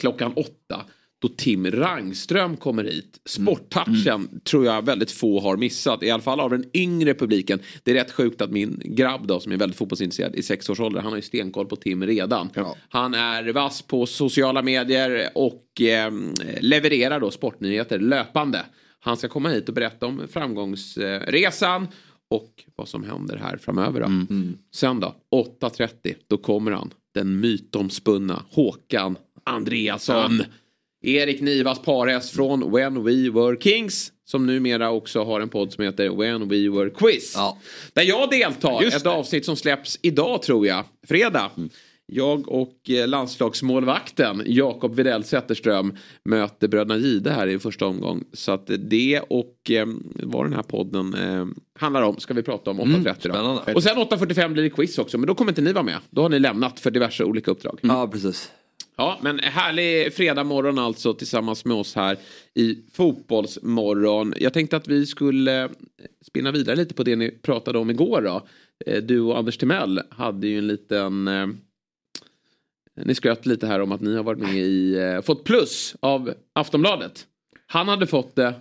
klockan 0.00 0.32
åtta. 0.32 0.84
Då 1.24 1.28
Tim 1.28 1.70
Rangström 1.70 2.56
kommer 2.56 2.84
hit. 2.84 3.20
Sporttouchen 3.24 4.40
tror 4.44 4.66
jag 4.66 4.84
väldigt 4.84 5.10
få 5.10 5.40
har 5.40 5.56
missat. 5.56 6.02
I 6.02 6.10
alla 6.10 6.22
fall 6.22 6.40
av 6.40 6.50
den 6.50 6.64
yngre 6.74 7.14
publiken. 7.14 7.58
Det 7.82 7.90
är 7.90 7.94
rätt 7.94 8.12
sjukt 8.12 8.40
att 8.40 8.50
min 8.50 8.82
grabb 8.84 9.26
då 9.26 9.40
som 9.40 9.52
är 9.52 9.56
väldigt 9.56 9.78
fotbollsintresserad 9.78 10.34
i 10.34 10.42
sex 10.42 10.68
års 10.70 10.80
ålder. 10.80 11.00
Han 11.00 11.10
har 11.10 11.16
ju 11.16 11.22
stenkoll 11.22 11.66
på 11.66 11.76
Tim 11.76 12.06
redan. 12.06 12.50
Han 12.88 13.14
är 13.14 13.52
vass 13.52 13.82
på 13.82 14.06
sociala 14.06 14.62
medier 14.62 15.28
och 15.34 15.80
eh, 15.80 16.12
levererar 16.60 17.20
då 17.20 17.30
sportnyheter 17.30 17.98
löpande. 17.98 18.62
Han 19.00 19.16
ska 19.16 19.28
komma 19.28 19.48
hit 19.48 19.68
och 19.68 19.74
berätta 19.74 20.06
om 20.06 20.22
framgångsresan 20.30 21.88
och 22.30 22.64
vad 22.76 22.88
som 22.88 23.04
händer 23.04 23.36
här 23.36 23.56
framöver. 23.56 24.00
Då. 24.00 24.06
Sen 24.74 25.00
då, 25.00 25.14
8.30, 25.60 26.14
då 26.28 26.36
kommer 26.36 26.70
han. 26.70 26.90
Den 27.14 27.40
mytomspunna 27.40 28.42
Håkan 28.50 29.16
Andreasson. 29.44 30.42
Erik 31.04 31.40
Nivas 31.40 31.82
parhäst 31.82 32.30
från 32.30 32.72
When 32.72 33.04
We 33.04 33.30
Were 33.30 33.56
Kings. 33.60 34.10
Som 34.26 34.46
numera 34.46 34.90
också 34.90 35.24
har 35.24 35.40
en 35.40 35.48
podd 35.48 35.72
som 35.72 35.84
heter 35.84 36.08
When 36.08 36.48
We 36.48 36.68
Were 36.68 36.90
Quiz. 36.90 37.32
Ja. 37.36 37.58
Där 37.92 38.02
jag 38.02 38.30
deltar. 38.30 38.82
Just 38.82 38.96
ett 38.96 39.04
det. 39.04 39.10
avsnitt 39.10 39.44
som 39.44 39.56
släpps 39.56 39.98
idag 40.02 40.42
tror 40.42 40.66
jag. 40.66 40.84
Fredag. 41.08 41.50
Jag 42.06 42.48
och 42.48 42.90
eh, 42.90 43.08
landslagsmålvakten 43.08 44.42
Jakob 44.46 44.94
Widell 44.94 45.24
Zetterström 45.24 45.96
möter 46.24 46.68
bröderna 46.68 46.96
Gide 46.96 47.30
här 47.30 47.46
i 47.46 47.58
första 47.58 47.86
omgång. 47.86 48.24
Så 48.32 48.52
att 48.52 48.70
det 48.78 49.20
och 49.28 49.70
eh, 49.70 49.86
vad 50.14 50.44
den 50.46 50.52
här 50.52 50.62
podden 50.62 51.14
eh, 51.14 51.46
handlar 51.78 52.02
om 52.02 52.16
ska 52.16 52.34
vi 52.34 52.42
prata 52.42 52.70
om 52.70 52.80
8.30 52.80 53.14
spännande. 53.20 53.62
då. 53.66 53.72
Och 53.74 53.82
sen 53.82 53.96
8.45 53.96 54.48
blir 54.48 54.62
det 54.62 54.70
quiz 54.70 54.98
också. 54.98 55.18
Men 55.18 55.26
då 55.26 55.34
kommer 55.34 55.50
inte 55.50 55.62
ni 55.62 55.72
vara 55.72 55.84
med. 55.84 55.98
Då 56.10 56.22
har 56.22 56.28
ni 56.28 56.38
lämnat 56.38 56.80
för 56.80 56.90
diverse 56.90 57.24
olika 57.24 57.50
uppdrag. 57.50 57.78
Ja, 57.82 58.08
precis. 58.12 58.50
Ja, 58.96 59.18
men 59.22 59.38
härlig 59.38 60.14
fredag 60.14 60.44
morgon 60.44 60.78
alltså 60.78 61.14
tillsammans 61.14 61.64
med 61.64 61.76
oss 61.76 61.94
här 61.94 62.18
i 62.54 62.78
Fotbollsmorgon. 62.92 64.34
Jag 64.36 64.52
tänkte 64.52 64.76
att 64.76 64.88
vi 64.88 65.06
skulle 65.06 65.64
eh, 65.64 65.70
spinna 66.26 66.52
vidare 66.52 66.76
lite 66.76 66.94
på 66.94 67.02
det 67.02 67.16
ni 67.16 67.30
pratade 67.30 67.78
om 67.78 67.90
igår 67.90 68.22
då. 68.22 68.46
Eh, 68.86 69.02
du 69.02 69.20
och 69.20 69.38
Anders 69.38 69.58
Timell 69.58 70.00
hade 70.10 70.46
ju 70.46 70.58
en 70.58 70.66
liten... 70.66 71.28
Eh, 71.28 71.46
ni 73.04 73.14
skröt 73.14 73.46
lite 73.46 73.66
här 73.66 73.80
om 73.80 73.92
att 73.92 74.00
ni 74.00 74.16
har 74.16 74.22
varit 74.22 74.38
med 74.38 74.56
i... 74.56 75.20
Fått 75.24 75.44
plus 75.44 75.96
av 76.00 76.34
Aftonbladet. 76.52 77.26
Han 77.66 77.88
hade 77.88 78.06
fått 78.06 78.36
det 78.36 78.54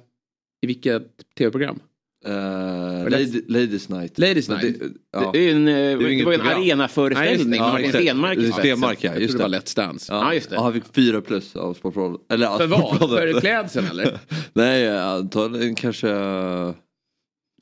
i 0.62 0.68
vilket 0.68 1.36
tv-program? 1.38 1.80
Uh, 2.28 3.10
lady, 3.10 3.42
ladies 3.48 3.90
night. 3.90 4.18
Ladies 4.20 4.50
Night. 4.50 4.80
Det, 4.80 4.90
ja. 5.14 5.30
Det, 5.34 5.40
är 5.40 5.44
ju 5.44 5.52
en, 5.52 5.68
eh, 5.68 5.74
ju 5.76 5.98
det 5.98 6.14
inget 6.14 6.26
var 6.26 6.34
ju 6.34 6.40
en 6.40 6.48
arenaföreställning 6.48 7.50
med 7.50 7.60
Ja, 7.60 7.72
Martin 7.72 7.86
exakt. 7.86 8.04
Stenmark. 8.04 8.38
Det 8.40 8.48
är 8.48 8.52
Stenmark, 8.52 8.98
ja. 9.02 9.12
Jag 9.14 9.22
Just 9.22 9.32
trodde 9.38 9.44
det 9.44 9.50
var 9.50 9.60
det. 9.60 9.66
Let's 9.66 9.76
Dance. 9.76 10.14
Ja, 10.14 10.34
just 10.34 10.50
det. 10.50 10.60
han 10.60 10.74
fick 10.74 10.84
fyra 10.96 11.22
plus 11.22 11.56
av 11.56 11.74
Sportbladet. 11.74 12.22
Eller, 12.32 12.46
ja, 12.46 12.58
För 12.58 12.68
vad? 12.68 13.00
För 13.10 13.40
klädseln 13.40 13.88
eller? 13.88 14.20
Nej, 14.54 14.98
antagligen 15.00 15.76
kanske... 15.76 16.08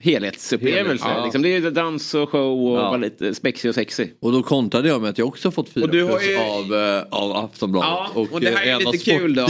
Helhetsupplevelse. 0.03 1.05
Helhet, 1.05 1.17
ja. 1.19 1.23
liksom. 1.23 1.41
Det 1.41 1.49
är 1.49 1.59
ju 1.61 1.69
dans 1.71 2.13
och 2.13 2.29
show 2.29 2.71
och 2.71 2.77
Ja. 2.77 2.97
lite 2.97 3.33
spexig 3.35 3.69
och 3.69 3.75
sexig. 3.75 4.13
Och 4.21 4.31
då 4.31 4.43
kontrade 4.43 4.87
jag 4.87 5.01
med 5.01 5.09
att 5.09 5.17
jag 5.17 5.27
också 5.27 5.51
fått 5.51 5.69
fyra 5.69 5.83
Och 5.83 5.91
du 5.91 6.03
har 6.03 6.17
plus 6.17 6.29
ju- 6.29 6.37
av, 6.37 6.73
eh, 6.73 7.03
av 7.09 7.31
Aftonbladet. 7.37 7.89
Ja, 7.89 8.27
och, 8.31 8.41
det 8.41 8.49
här 8.49 8.67
eh, 8.67 8.71
är 8.71 8.75
av 8.75 8.93
lite 8.93 9.11
kul 9.11 9.35
då. 9.35 9.47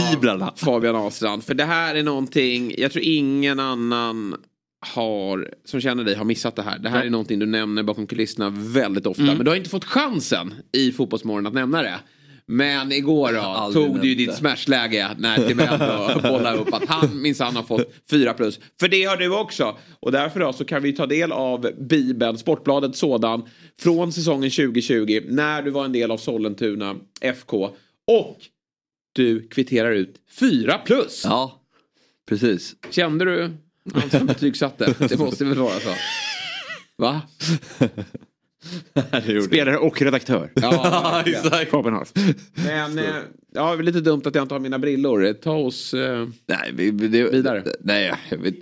Fabian 0.56 0.96
Ahlstrand. 0.96 1.44
För 1.44 1.54
det 1.54 1.64
här 1.64 1.94
är 1.94 2.02
någonting, 2.02 2.74
jag 2.78 2.92
tror 2.92 3.04
ingen 3.04 3.60
annan 3.60 4.36
har, 4.82 5.54
som 5.64 5.80
känner 5.80 6.04
dig 6.04 6.14
har 6.14 6.24
missat 6.24 6.56
det 6.56 6.62
här. 6.62 6.78
Det 6.78 6.88
här 6.88 7.04
är 7.04 7.10
någonting 7.10 7.38
du 7.38 7.46
nämner 7.46 7.82
bakom 7.82 8.06
kulisserna 8.06 8.50
väldigt 8.50 9.06
ofta. 9.06 9.22
Mm. 9.22 9.36
Men 9.36 9.44
du 9.44 9.50
har 9.50 9.56
inte 9.56 9.70
fått 9.70 9.84
chansen 9.84 10.54
i 10.72 10.92
Fotbollsmorgon 10.92 11.46
att 11.46 11.54
nämna 11.54 11.82
det. 11.82 12.00
Men 12.46 12.92
igår 12.92 13.32
då 13.32 13.72
tog 13.72 14.00
du 14.00 14.08
ju 14.08 14.14
ditt 14.14 14.34
smashläge 14.34 15.10
när 15.18 15.48
Timell 15.48 15.78
då 15.78 16.20
bollade 16.28 16.58
upp 16.58 16.74
att 16.74 16.88
han 16.88 17.22
minsann 17.22 17.56
har 17.56 17.62
fått 17.62 17.94
fyra 18.10 18.34
plus. 18.34 18.60
För 18.80 18.88
det 18.88 19.04
har 19.04 19.16
du 19.16 19.38
också. 19.38 19.78
Och 20.00 20.12
därför 20.12 20.40
då 20.40 20.52
så 20.52 20.64
kan 20.64 20.82
vi 20.82 20.92
ta 20.92 21.06
del 21.06 21.32
av 21.32 21.70
Bibeln, 21.78 22.38
Sportbladet 22.38 22.96
sådan, 22.96 23.42
från 23.80 24.12
säsongen 24.12 24.50
2020 24.50 25.20
när 25.28 25.62
du 25.62 25.70
var 25.70 25.84
en 25.84 25.92
del 25.92 26.10
av 26.10 26.16
Sollentuna 26.16 26.96
FK. 27.20 27.70
Och 28.06 28.36
du 29.12 29.48
kvitterar 29.48 29.92
ut 29.92 30.16
fyra 30.40 30.78
plus. 30.78 31.22
Ja, 31.24 31.62
precis. 32.28 32.74
Kände 32.90 33.24
du 33.24 33.50
han 33.94 34.10
som 34.10 34.26
betygsatte? 34.26 34.94
Det 35.08 35.18
måste 35.18 35.44
väl 35.44 35.58
vara 35.58 35.80
så? 35.80 35.94
Va? 36.98 37.22
Spelare 39.46 39.78
och 39.78 40.02
redaktör. 40.02 40.52
Ja, 40.54 41.22
exakt. 41.26 41.72
Men 42.64 42.98
eh, 42.98 43.04
ja, 43.54 43.74
lite 43.74 44.00
dumt 44.00 44.22
att 44.24 44.34
jag 44.34 44.44
inte 44.44 44.54
har 44.54 44.60
mina 44.60 44.78
brillor. 44.78 45.32
Ta 45.32 45.52
oss... 45.52 45.94
Eh... 45.94 46.28
Nej, 46.46 46.72
vi, 46.74 46.90
vi- 46.90 47.08
det, 47.08 47.30
Vidare. 47.30 47.64
Nej, 47.80 48.14
jag 48.30 48.38
vet. 48.38 48.54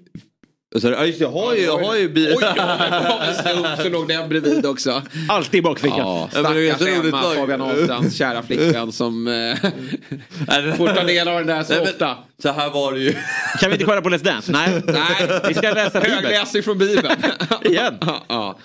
Och 0.75 0.81
så, 0.81 0.89
ja, 0.89 1.05
just, 1.07 1.19
det, 1.19 1.25
jag 1.25 1.33
har 1.33 1.55
ju, 1.55 1.61
jag 1.63 1.79
har 1.79 1.97
ju 1.97 2.09
bil. 2.09 2.35
Oj, 2.37 2.45
ja, 2.57 3.77
så 3.83 3.89
låg 3.89 4.09
den 4.09 4.29
bredvid 4.29 4.67
också. 4.67 5.03
Alltid 5.29 5.59
i 5.59 5.63
bakfickan. 5.63 5.99
Ja, 5.99 6.29
stackars 6.31 6.81
Emma. 6.89 7.23
Fabian 7.35 7.61
Ahlstrands 7.61 8.17
kära 8.17 8.43
flickvän 8.43 8.93
som 8.93 9.29
eh, 9.29 9.57
får 10.77 10.95
ta 10.95 11.05
del 11.05 11.29
av 11.29 11.35
den 11.39 11.47
där 11.47 11.63
så 11.63 11.73
Nej, 11.73 11.81
men- 11.83 11.91
ofta. 11.93 12.17
Så 12.43 12.53
här 12.53 12.71
var 12.71 12.93
det 12.93 12.99
ju. 13.01 13.13
Kan 13.61 13.71
vi 13.71 13.73
inte 13.73 13.85
kolla 13.85 14.03
på 14.03 14.09
Let's 14.09 14.25
Dance? 14.25 14.53
Nej. 14.53 14.83
Nej, 14.87 15.41
Vi 15.49 15.55
ska 15.55 15.71
läsa 15.73 16.01
Bibeln. 16.01 16.25
högläsning 16.25 16.63
från 16.63 16.79
Bibeln. 16.79 17.23
Igen. 17.65 17.95
ja, 18.01 18.25
ja. 18.29 18.59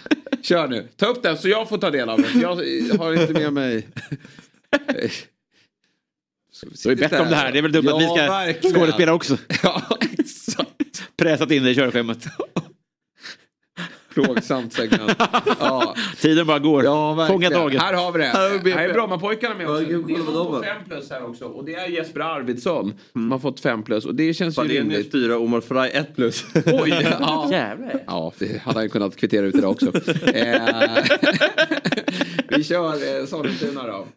Kör 0.44 0.68
nu, 0.68 0.88
ta 0.98 1.06
upp 1.06 1.24
den 1.24 1.38
så 1.38 1.48
jag 1.50 1.70
får 1.70 1.78
ta 1.78 1.90
del 1.92 2.10
av 2.10 2.22
den. 2.22 2.42
Jag 2.42 2.56
har 3.00 3.14
inte 3.22 3.34
med 3.34 3.54
mig... 3.54 3.88
Så 6.76 6.90
vi 6.90 6.96
bett 6.96 7.14
om 7.20 7.30
det 7.30 7.36
här. 7.36 7.52
Det 7.52 7.58
är 7.58 7.62
väl 7.62 7.72
dumt 7.72 7.90
att 7.90 8.02
vi 8.02 8.06
ska 8.06 8.16
verkligen. 8.16 8.76
skådespela 8.76 9.14
också. 9.14 9.38
Ja, 9.64 9.82
exakt. 10.20 11.04
Pressat 11.18 11.52
in 11.52 11.64
det 11.64 11.72
i 11.72 11.76
körschemat. 11.76 12.18
Plågsamt 14.14 14.74
segment. 14.74 15.12
Ja. 15.60 15.96
Tiden 16.20 16.48
bara 16.48 16.60
går. 16.60 16.84
Ja. 16.84 17.28
Fånga 17.28 17.50
taget. 17.50 17.82
Här 17.82 17.94
har 17.94 18.12
vi 18.12 18.20
det. 18.20 18.26
Här. 18.26 18.76
Här 18.76 18.90
är 18.90 18.94
Brommapojkarna 18.94 19.56
med 19.56 19.66
Ja, 19.66 19.80
gud, 19.80 20.06
Det 20.08 20.14
är 20.14 20.18
någon 20.18 20.64
fem 20.64 20.78
plus 20.90 21.10
här 21.10 21.26
också. 21.26 21.46
Och 21.46 21.66
det 21.66 21.76
är 21.76 21.88
Jesper 21.88 22.20
Arvidsson 22.20 22.94
som 23.12 23.32
har 23.32 23.40
fått 23.40 23.60
fem 23.60 23.84
plus. 23.84 24.06
Och 24.06 24.16
det 24.16 24.34
känns 24.34 24.54
ju 24.58 24.62
Falenius 24.62 24.80
rimligt. 24.82 25.12
4, 25.12 25.38
Omar 25.38 25.62
Faraj 25.62 25.92
1 25.94 26.16
plus. 26.16 26.46
Oj! 26.66 27.16
Ja. 27.20 27.48
Jävlar. 27.52 28.04
ja, 28.08 28.34
det 28.40 28.62
hade 28.62 28.80
han 28.80 28.90
kunnat 28.90 29.16
kvittera 29.16 29.46
ut 29.46 29.56
idag 29.56 29.72
också. 29.72 29.92
Eh, 30.28 31.04
vi 32.50 32.64
kör 32.64 33.20
eh, 33.20 33.26
Sollentuna 33.26 33.88
då. 33.88 34.08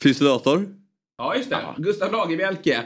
Finns 0.00 0.18
det 0.18 0.24
dator? 0.24 0.66
Ja, 1.22 1.36
just 1.36 1.50
det. 1.50 1.58
Gustav 1.76 2.12
Lagerbielke. 2.12 2.80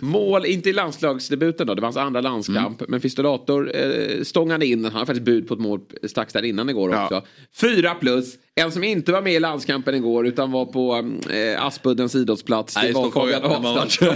Mål, 0.00 0.46
inte 0.46 0.70
i 0.70 0.72
landslagsdebuten 0.72 1.66
då, 1.66 1.74
det 1.74 1.80
var 1.80 1.86
hans 1.86 1.96
andra 1.96 2.20
landskamp. 2.20 2.82
Men 2.88 3.00
Fistolator 3.00 3.70
eh, 3.76 4.22
stångade 4.22 4.66
in, 4.66 4.84
han 4.84 4.92
hade 4.92 5.06
faktiskt 5.06 5.24
bud 5.24 5.48
på 5.48 5.54
ett 5.54 5.60
mål 5.60 5.80
strax 6.08 6.32
där 6.32 6.42
innan 6.44 6.70
igår 6.70 6.90
Ja. 6.92 7.04
också. 7.04 7.22
Fyra 7.60 7.94
plus. 7.94 8.34
En 8.54 8.72
som 8.72 8.84
inte 8.84 9.12
var 9.12 9.22
med 9.22 9.32
i 9.32 9.40
landskampen 9.40 9.94
igår 9.94 10.26
utan 10.26 10.52
var 10.52 10.64
på 10.66 11.10
eh, 11.30 11.64
Aspuddens 11.66 12.14
idrottsplats. 12.14 12.76
Nej, 12.76 12.86
det 12.88 12.92
var 12.94 13.10
Fabian. 13.10 13.40
Ja, 13.64 13.82
också. 13.84 14.14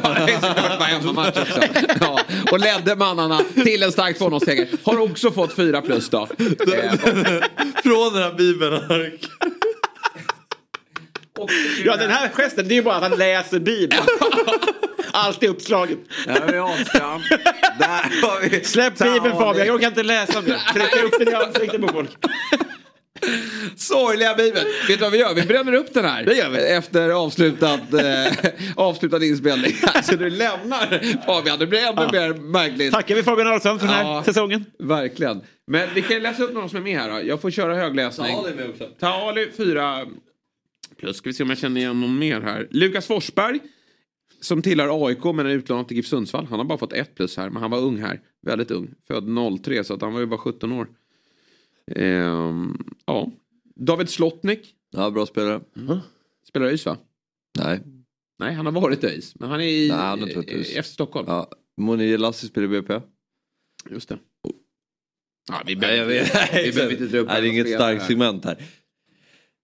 Ja, 2.00 2.20
och 2.52 2.60
ledde 2.60 2.96
mannarna 2.96 3.40
till 3.64 3.82
en 3.82 3.92
stark 3.92 4.18
2-0-seger. 4.20 4.68
Har 4.82 4.98
också 5.00 5.30
fått 5.30 5.52
fyra 5.52 5.80
plus 5.82 6.08
då. 6.10 6.18
Eh, 6.38 6.92
Från 7.82 8.12
den 8.14 8.22
här 8.22 8.34
bibeln. 8.38 8.80
Ja, 11.84 11.96
den 11.96 12.10
här 12.10 12.28
gesten, 12.28 12.68
det 12.68 12.74
är 12.74 12.76
ju 12.76 12.82
bara 12.82 12.94
att 12.94 13.02
han 13.10 13.18
läser 13.18 13.58
Bibeln. 13.60 14.02
Allt 15.12 15.42
är 15.42 15.48
uppslaget. 15.48 15.98
Där 16.26 16.40
har 16.40 16.52
vi 16.52 16.58
Ahlstrand. 16.58 17.22
Där 17.78 18.22
har 18.22 18.48
vi... 18.48 18.64
Släpp 18.64 18.98
Bibeln 18.98 19.36
Fabian, 19.38 19.66
jag 19.66 19.76
orkar 19.76 19.88
inte 19.88 20.02
läsa 20.02 20.40
mer. 20.40 20.72
Trycka 20.74 21.02
upp 21.06 21.14
den 21.18 21.28
i 21.28 21.34
ansiktet 21.34 21.80
på 21.80 21.88
folk. 21.88 22.10
Sorgliga 23.76 24.34
Bibeln. 24.34 24.64
Vet 24.88 24.98
du 24.98 25.02
vad 25.04 25.12
vi 25.12 25.18
gör? 25.18 25.34
Vi 25.34 25.42
bränner 25.42 25.72
upp 25.72 25.94
den 25.94 26.04
här. 26.04 26.24
Det 26.24 26.34
gör 26.34 26.48
vi. 26.50 26.58
Efter 26.58 27.10
avslutad, 27.10 27.74
eh, 27.92 28.32
avslutad 28.76 29.24
inspelning. 29.24 29.72
Alltså 29.94 30.16
du 30.16 30.30
lämnar 30.30 31.00
Fabian. 31.26 31.58
Det 31.58 31.66
blir 31.66 31.80
ännu 31.80 32.08
mer 32.12 32.34
märkligt. 32.34 32.92
Tackar 32.92 33.14
vi 33.14 33.22
Fabian 33.22 33.46
Ahlstrand 33.48 33.80
för 33.80 33.86
den 33.86 33.96
här 33.96 34.02
Ja. 34.04 34.22
säsongen. 34.24 34.64
Verkligen. 34.78 35.40
Men 35.66 35.88
vi 35.94 36.02
kan 36.02 36.22
läsa 36.22 36.42
upp 36.42 36.52
någon 36.54 36.68
som 36.68 36.78
är 36.78 36.82
med 36.82 36.98
här 37.00 37.10
då. 37.10 37.20
Jag 37.28 37.40
får 37.40 37.50
köra 37.50 37.74
högläsning. 37.74 38.32
Ja, 38.32 38.42
det 38.42 38.50
är 38.50 38.54
med 38.54 38.70
också. 38.70 38.84
Taali 39.00 39.48
4 39.56 40.06
plus. 40.98 41.16
Ska 41.16 41.28
vi 41.28 41.34
se 41.34 41.42
om 41.42 41.48
jag 41.48 41.58
känner 41.58 41.80
igen 41.80 42.00
någon 42.00 42.18
mer 42.18 42.40
här. 42.40 42.68
Lukas 42.70 43.06
Forsberg. 43.06 43.60
Som 44.40 44.62
tillhör 44.62 45.06
AIK 45.06 45.24
men 45.24 45.46
är 45.46 45.50
utlånad 45.50 45.88
till 45.88 45.96
GIF 45.96 46.06
Sundsvall. 46.06 46.46
Han 46.46 46.58
har 46.58 46.66
bara 46.66 46.78
fått 46.78 46.92
ett 46.92 47.14
plus 47.14 47.36
här. 47.36 47.50
Men 47.50 47.62
han 47.62 47.70
var 47.70 47.78
ung 47.78 47.98
här. 47.98 48.20
Väldigt 48.42 48.70
ung. 48.70 48.94
Född 49.08 49.24
03 49.62 49.84
så 49.84 49.94
att 49.94 50.02
han 50.02 50.12
var 50.12 50.20
ju 50.20 50.26
bara 50.26 50.38
17 50.38 50.72
år. 50.72 50.88
Ehm, 51.96 52.78
ja. 53.06 53.30
David 53.76 54.08
Slotnik. 54.08 54.74
Ja, 54.90 55.10
bra 55.10 55.26
spelare. 55.26 55.60
Spelar 56.48 56.66
ÖIS 56.66 56.86
va? 56.86 56.96
Nej. 57.58 57.80
Nej, 58.38 58.54
han 58.54 58.66
har 58.66 58.72
varit 58.72 59.04
ÖIS. 59.04 59.34
Men 59.34 59.50
han 59.50 59.60
är 59.60 59.64
i 59.64 59.88
Nej, 59.88 59.98
han 59.98 60.82
FC 60.82 60.88
Stockholm. 60.88 61.26
Ja. 61.28 61.50
Moni 61.76 62.16
Lassi 62.16 62.46
spelar 62.46 62.64
i 62.74 62.80
BP. 62.80 63.00
Just 63.90 64.08
det. 64.08 64.18
Ja, 65.48 65.62
vi 65.66 65.76
behöver, 65.76 66.90
inte 66.90 67.06
dra 67.06 67.18
upp 67.18 67.28
Nej, 67.28 67.40
det 67.40 67.48
är 67.48 67.50
inget 67.50 67.74
starkt 67.74 68.06
segment 68.06 68.44
här. 68.44 68.62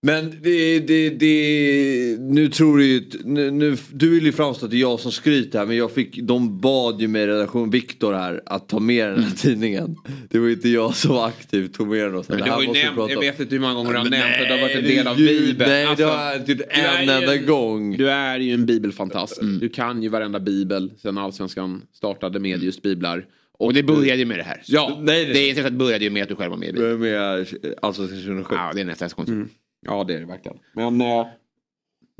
Men 0.04 0.34
det, 0.42 0.80
det, 0.80 1.10
det, 1.10 2.16
nu 2.20 2.48
tror 2.48 2.78
du 2.78 2.86
ju, 2.86 3.02
nu, 3.24 3.50
nu, 3.50 3.76
du 3.92 4.10
vill 4.10 4.26
ju 4.26 4.32
framstå 4.32 4.64
att 4.64 4.70
det 4.70 4.76
är 4.76 4.80
jag 4.80 5.00
som 5.00 5.12
skryter 5.12 5.58
här 5.58 5.66
men 5.66 5.76
jag 5.76 5.92
fick, 5.92 6.18
de 6.22 6.60
bad 6.60 7.00
ju 7.00 7.08
mig 7.08 7.26
redaktion 7.26 7.70
Viktor 7.70 8.12
här 8.12 8.42
att 8.46 8.68
ta 8.68 8.80
med 8.80 9.08
den 9.08 9.22
här 9.22 9.36
tidningen. 9.36 9.96
Det 10.30 10.38
var 10.38 10.46
ju 10.46 10.52
inte 10.52 10.68
jag 10.68 10.94
som 10.94 11.18
aktivt 11.18 11.74
tog 11.74 11.88
med 11.88 12.04
den. 12.04 12.14
Och 12.14 12.24
så. 12.24 12.32
Men 12.32 12.38
Det 12.38 12.44
här 12.44 12.52
har 12.52 12.62
ju 12.62 12.72
nämnt, 12.72 13.10
jag 13.10 13.20
vet 13.20 13.40
inte 13.40 13.54
hur 13.54 13.60
många 13.60 13.74
gånger 13.74 13.92
du 13.92 13.98
har 13.98 14.04
nämnt 14.04 14.34
att 14.40 14.48
det 14.48 14.54
har 14.54 14.60
varit 14.60 14.76
en 14.76 14.84
nej, 14.84 14.96
del 14.96 15.06
av 15.06 15.16
det 15.16 15.26
Bibeln. 15.26 15.70
Nej 15.70 15.84
Alltså, 15.84 16.04
det 16.04 16.10
har 16.10 16.26
jag 16.26 16.36
inte 16.40 16.52
gjort 16.52 16.58
du 16.58 16.80
är 16.80 17.02
en 17.02 17.08
enda 17.08 17.34
en- 17.34 17.46
gång. 17.46 17.96
Du 17.96 18.10
är 18.10 18.38
ju 18.38 18.54
en 18.54 18.66
bibelfantast. 18.66 19.40
Du 19.60 19.68
kan 19.68 20.02
ju 20.02 20.08
varenda 20.08 20.40
bibel 20.40 20.92
sen 21.02 21.18
allsvenskan 21.18 21.82
startade 21.92 22.40
med 22.40 22.62
just 22.62 22.82
biblar. 22.82 23.26
Och 23.58 23.74
det 23.74 23.82
började 23.82 24.18
ju 24.18 24.24
med 24.24 24.38
det 24.38 24.42
här. 24.42 24.62
Ja, 24.66 24.98
Nej, 25.02 25.24
det, 25.24 25.32
Det 25.32 25.50
är 25.50 25.54
så 25.54 25.60
att 25.60 25.66
det 25.66 25.70
började 25.70 26.04
ju 26.04 26.10
med 26.10 26.22
att 26.22 26.28
du 26.28 26.36
själv 26.36 26.50
var 26.50 26.58
med 26.58 26.78
i 26.78 26.82
är 26.82 26.96
med 26.96 27.46
alltså 27.82 28.06
2007. 28.06 28.54
Ja, 28.54 28.72
det 28.74 28.80
är 28.80 28.84
nästan 28.84 29.10
så 29.10 29.16
konstigt. 29.16 29.48
Ja 29.84 30.04
det 30.04 30.14
är 30.14 30.20
det 30.20 30.26
verkligen. 30.26 30.58
Men... 30.72 31.00
eh, 31.00 31.26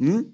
mm. 0.01 0.25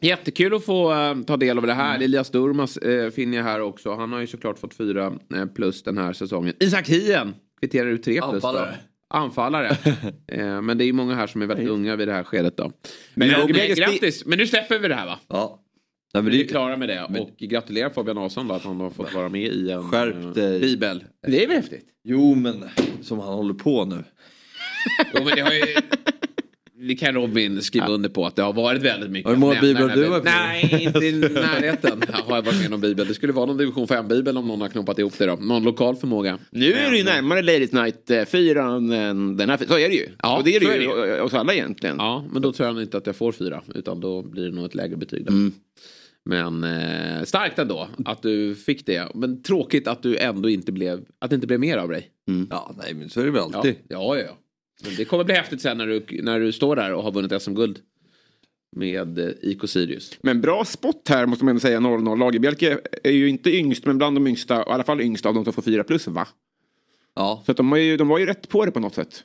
Jättekul 0.00 0.54
att 0.54 0.64
få 0.64 0.92
eh, 0.92 1.20
ta 1.22 1.36
del 1.36 1.58
av 1.58 1.66
det 1.66 1.72
här. 1.72 2.02
Elias 2.02 2.30
Durmas 2.30 2.78
uh, 2.84 3.10
finner 3.10 3.36
jag 3.36 3.44
här 3.44 3.60
också. 3.60 3.94
Han 3.94 4.12
har 4.12 4.20
ju 4.20 4.26
såklart 4.26 4.58
fått 4.58 4.74
fyra 4.74 5.12
eh, 5.34 5.46
plus 5.46 5.82
den 5.82 5.98
här 5.98 6.12
säsongen. 6.12 6.54
Isak 6.60 6.88
Hien 6.88 7.34
kvitterar 7.60 7.86
ut 7.88 8.02
tre 8.02 8.20
plus. 8.30 8.42
Då. 8.42 8.68
Anfallare. 9.08 9.76
Eh, 10.28 10.62
men 10.62 10.78
det 10.78 10.84
är 10.84 10.86
ju 10.86 10.92
många 10.92 11.14
här 11.14 11.26
som 11.26 11.42
är 11.42 11.46
väldigt 11.46 11.68
unga 11.68 11.96
vid 11.96 12.08
det 12.08 12.12
här 12.12 12.24
skedet 12.24 12.56
då. 12.56 12.72
Men, 13.14 13.28
Men 13.28 13.40
men, 13.40 13.74
grattis! 13.74 14.26
Men 14.26 14.38
nu 14.38 14.46
släpper 14.46 14.78
vi 14.78 14.88
det 14.88 14.94
här 14.94 15.06
va? 15.06 15.18
Ja. 15.28 15.62
Nej, 16.14 16.22
men 16.22 16.32
Vi 16.32 16.40
är 16.40 16.44
det, 16.44 16.50
klara 16.50 16.76
med 16.76 16.88
det. 16.88 17.20
Och 17.20 17.36
gratulerar 17.38 17.90
Fabian 17.90 18.18
Ahlsson 18.18 18.48
då 18.48 18.54
att 18.54 18.62
han 18.62 18.80
har 18.80 18.90
fått 18.90 19.14
vara 19.14 19.28
med 19.28 19.42
i 19.42 19.70
en 19.70 19.90
Skärp 19.90 20.14
eh, 20.14 20.30
dig. 20.30 20.60
bibel. 20.60 21.04
Det 21.26 21.44
är 21.44 21.46
väl 21.48 21.56
häftigt? 21.56 21.84
jo 22.04 22.34
men 22.34 22.64
som 23.02 23.18
han 23.18 23.34
håller 23.34 23.54
på 23.54 23.84
nu. 23.84 24.04
Jo, 25.14 25.24
men 25.24 25.36
det, 25.36 25.40
har 25.40 25.52
ju... 25.52 25.74
det 26.88 26.94
kan 26.94 27.14
Robin 27.14 27.62
skriva 27.62 27.88
under 27.88 28.08
på 28.08 28.26
att 28.26 28.36
det 28.36 28.42
har 28.42 28.52
varit 28.52 28.82
väldigt 28.82 29.10
mycket. 29.10 29.38
Har 29.40 29.60
du 29.60 29.66
den 29.72 29.76
här 29.76 29.96
du 29.96 30.08
har 30.08 30.20
bibeln. 30.20 30.22
Nej, 30.24 30.84
inte 30.84 31.06
i 31.06 31.12
närheten 31.12 32.02
har 32.12 32.36
jag 32.36 32.42
varit 32.42 32.60
med 32.60 32.70
någon 32.70 32.80
bibel. 32.80 33.06
Det 33.08 33.14
skulle 33.14 33.32
vara 33.32 33.46
någon 33.46 33.56
division 33.56 33.86
5-bibel 33.86 34.36
om 34.36 34.48
någon 34.48 34.60
har 34.60 34.68
knoppat 34.68 34.98
ihop 34.98 35.18
det 35.18 35.26
då. 35.26 35.36
Någon 35.36 35.62
lokal 35.62 35.96
förmåga. 35.96 36.38
Nu 36.50 36.72
är 36.72 36.90
du 36.90 36.98
ju 36.98 37.04
närmare 37.04 37.42
Ladies 37.42 37.72
Night 37.72 38.10
4 38.28 38.64
än 38.64 39.36
den 39.36 39.50
här. 39.50 39.56
Så 39.68 39.78
är 39.78 39.88
det 39.88 39.94
ju. 39.94 40.08
Ja, 40.22 40.38
och 40.38 40.44
det 40.44 40.56
är 40.56 40.60
det 40.60 40.66
är 40.66 40.80
ju 40.80 41.20
oss 41.20 41.34
alla 41.34 41.54
egentligen. 41.54 41.96
Ja, 41.98 42.24
men 42.32 42.42
då 42.42 42.52
tror 42.52 42.68
jag 42.68 42.82
inte 42.82 42.96
att 42.96 43.06
jag 43.06 43.16
får 43.16 43.32
fyra. 43.32 43.62
Utan 43.74 44.00
då 44.00 44.22
blir 44.22 44.44
det 44.44 44.54
nog 44.54 44.64
ett 44.66 44.74
lägre 44.74 44.96
betyg. 44.96 45.24
Där. 45.24 45.30
Mm. 45.32 45.52
Men 46.28 46.64
eh, 46.64 47.22
starkt 47.24 47.58
ändå 47.58 47.88
att 48.04 48.22
du 48.22 48.54
fick 48.54 48.86
det. 48.86 49.08
Men 49.14 49.42
tråkigt 49.42 49.88
att 49.88 50.02
du 50.02 50.16
ändå 50.16 50.48
inte 50.48 50.72
blev, 50.72 51.04
att 51.18 51.30
det 51.30 51.34
inte 51.34 51.46
blev 51.46 51.60
mer 51.60 51.76
av 51.76 51.88
dig. 51.88 52.10
Ja 52.50 52.74
nej 52.78 52.94
men 52.94 53.08
så 53.10 53.20
är 53.20 53.24
det 53.24 53.30
väl 53.30 53.42
Ja, 53.52 53.56
alltid. 53.56 53.74
ja, 53.88 54.16
ja. 54.16 54.22
ja. 54.26 54.36
Men 54.82 54.94
det 54.96 55.04
kommer 55.04 55.24
bli 55.24 55.34
häftigt 55.34 55.60
sen 55.60 55.78
när 55.78 55.86
du, 55.86 56.22
när 56.22 56.40
du 56.40 56.52
står 56.52 56.76
där 56.76 56.92
och 56.92 57.02
har 57.02 57.12
vunnit 57.12 57.42
SM-guld. 57.42 57.78
Med 58.76 59.18
eh, 59.18 59.30
IK 59.42 59.68
Sirius. 59.68 60.18
Men 60.20 60.40
bra 60.40 60.64
spot 60.64 61.08
här 61.08 61.26
måste 61.26 61.44
man 61.44 61.50
ändå 61.50 61.60
säga 61.60 61.78
0-0. 61.78 62.18
Lagerbjälke 62.18 62.78
är 63.02 63.10
ju 63.10 63.28
inte 63.28 63.56
yngst 63.56 63.86
men 63.86 63.98
bland 63.98 64.16
de 64.16 64.26
yngsta, 64.26 64.60
i 64.60 64.64
alla 64.66 64.84
fall 64.84 65.00
yngst 65.00 65.26
av 65.26 65.34
de 65.34 65.44
som 65.44 65.52
får 65.52 65.62
4 65.62 65.84
plus 65.84 66.06
va? 66.06 66.28
Ja. 67.14 67.42
Så 67.46 67.50
att 67.50 67.56
de, 67.56 67.72
har 67.72 67.78
ju, 67.78 67.96
de 67.96 68.08
var 68.08 68.18
ju 68.18 68.26
rätt 68.26 68.48
på 68.48 68.64
det 68.64 68.70
på 68.70 68.80
något 68.80 68.94
sätt. 68.94 69.24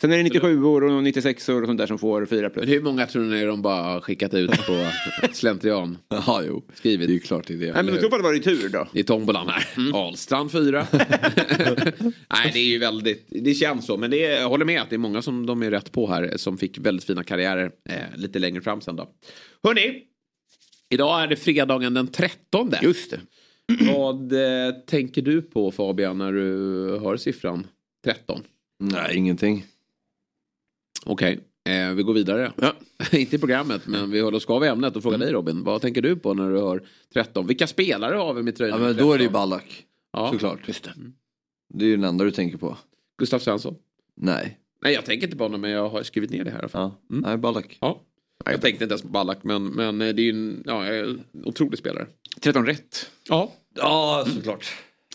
Sen 0.00 0.12
är 0.12 0.16
det 0.16 0.22
97 0.22 0.64
år 0.64 0.82
och 0.84 1.02
96 1.02 1.48
år 1.48 1.62
och 1.62 1.66
sånt 1.68 1.78
där 1.78 1.86
som 1.86 1.98
får 1.98 2.26
4 2.26 2.40
Men 2.42 2.50
plus. 2.50 2.68
hur 2.68 2.82
många 2.82 3.06
tror 3.06 3.22
ni 3.24 3.44
de 3.44 3.62
bara 3.62 3.82
har 3.82 4.00
skickat 4.00 4.34
ut 4.34 4.50
på 4.50 4.86
slentrian? 5.32 5.98
Ja 6.08 6.42
jo. 6.46 6.64
Skrivit. 6.74 7.08
Det 7.08 7.12
är 7.12 7.14
ju 7.14 7.20
klart 7.20 7.46
det 7.46 7.54
är 7.54 7.58
det. 7.58 7.72
Nej 7.72 7.82
men 7.84 7.96
i 7.96 8.00
så 8.00 8.10
fall 8.10 8.22
var 8.22 8.32
det 8.32 8.38
tur 8.40 8.68
då. 8.68 8.86
I 8.94 9.02
tombolan 9.02 9.48
här. 9.48 9.66
Ahlstrand 9.94 10.52
4. 10.52 10.86
Nej, 10.92 12.50
det 12.52 12.58
är 12.58 12.64
ju 12.68 12.78
väldigt, 12.78 13.26
det 13.28 13.54
känns 13.54 13.86
så. 13.86 13.96
Men 13.96 14.10
det 14.10 14.24
är, 14.26 14.40
jag 14.40 14.48
håller 14.48 14.64
med 14.64 14.82
att 14.82 14.90
det 14.90 14.96
är 14.96 14.98
många 14.98 15.22
som 15.22 15.46
de 15.46 15.62
är 15.62 15.70
rätt 15.70 15.92
på 15.92 16.06
här 16.06 16.36
som 16.36 16.58
fick 16.58 16.78
väldigt 16.78 17.04
fina 17.04 17.24
karriärer 17.24 17.70
eh, 17.88 17.94
lite 18.16 18.38
längre 18.38 18.60
fram 18.62 18.80
sen 18.80 18.96
då. 18.96 19.08
Hörni, 19.62 20.02
idag 20.90 21.22
är 21.22 21.26
det 21.26 21.36
fredagen 21.36 21.94
den 21.94 22.06
13. 22.06 22.72
Just 22.82 23.10
det. 23.10 23.20
Vad 23.94 24.32
eh, 24.32 24.72
tänker 24.86 25.22
du 25.22 25.42
på 25.42 25.70
Fabian 25.70 26.18
när 26.18 26.32
du 26.32 26.44
hör 27.02 27.16
siffran 27.16 27.66
13? 28.04 28.42
Nej 28.80 29.16
ingenting. 29.16 29.64
Okej, 31.06 31.40
eh, 31.64 31.94
vi 31.94 32.02
går 32.02 32.14
vidare. 32.14 32.52
Ja. 32.56 32.74
Inte 33.18 33.36
i 33.36 33.38
programmet, 33.38 33.86
men 33.86 34.10
vi 34.10 34.20
håller 34.20 34.36
oss 34.36 34.44
kvar 34.44 34.60
vid 34.60 34.70
ämnet 34.70 34.96
och 34.96 35.02
frågar 35.02 35.18
dig 35.18 35.32
Robin. 35.32 35.64
Vad 35.64 35.82
tänker 35.82 36.02
du 36.02 36.16
på 36.16 36.34
när 36.34 36.50
du 36.50 36.58
hör 36.60 36.82
13? 37.14 37.46
Vilka 37.46 37.66
spelare 37.66 38.16
har 38.16 38.34
vi 38.34 38.42
med 38.42 38.56
tröjan 38.56 38.80
Ja 38.80 38.86
men 38.86 38.96
då 38.96 39.12
är 39.12 39.18
det 39.18 39.24
ju 39.24 39.28
13? 39.28 39.32
Ballack. 39.32 39.84
Ja. 40.12 40.30
Såklart. 40.32 40.68
Just 40.68 40.84
det. 40.84 40.92
Det 41.74 41.84
är 41.84 41.88
ju 41.88 41.96
den 41.96 42.04
enda 42.04 42.24
du 42.24 42.30
tänker 42.30 42.58
på. 42.58 42.76
Gustav 43.18 43.38
Svensson? 43.38 43.74
Nej. 44.16 44.58
Nej, 44.82 44.94
jag 44.94 45.04
tänker 45.04 45.26
inte 45.26 45.36
på 45.36 45.44
honom, 45.44 45.60
men 45.60 45.70
jag 45.70 45.88
har 45.88 46.02
skrivit 46.02 46.30
ner 46.30 46.44
det 46.44 46.50
här. 46.50 46.70
Ja. 46.72 46.98
Mm. 47.10 47.22
Nej 47.22 47.36
Ballack. 47.36 47.78
Ja. 47.80 48.00
Jag 48.44 48.60
tänkte 48.60 48.84
inte 48.84 48.92
ens 48.92 49.02
på 49.02 49.08
Ballack, 49.08 49.38
men, 49.42 49.66
men 49.66 50.00
eh, 50.00 50.14
det 50.14 50.22
är 50.22 50.24
ju 50.24 50.30
en, 50.30 50.62
ja, 50.66 50.84
otrolig 51.44 51.78
spelare. 51.78 52.06
13 52.40 52.66
rätt. 52.66 53.10
Ja, 53.28 53.52
Ja 53.74 54.26
såklart. 54.34 54.72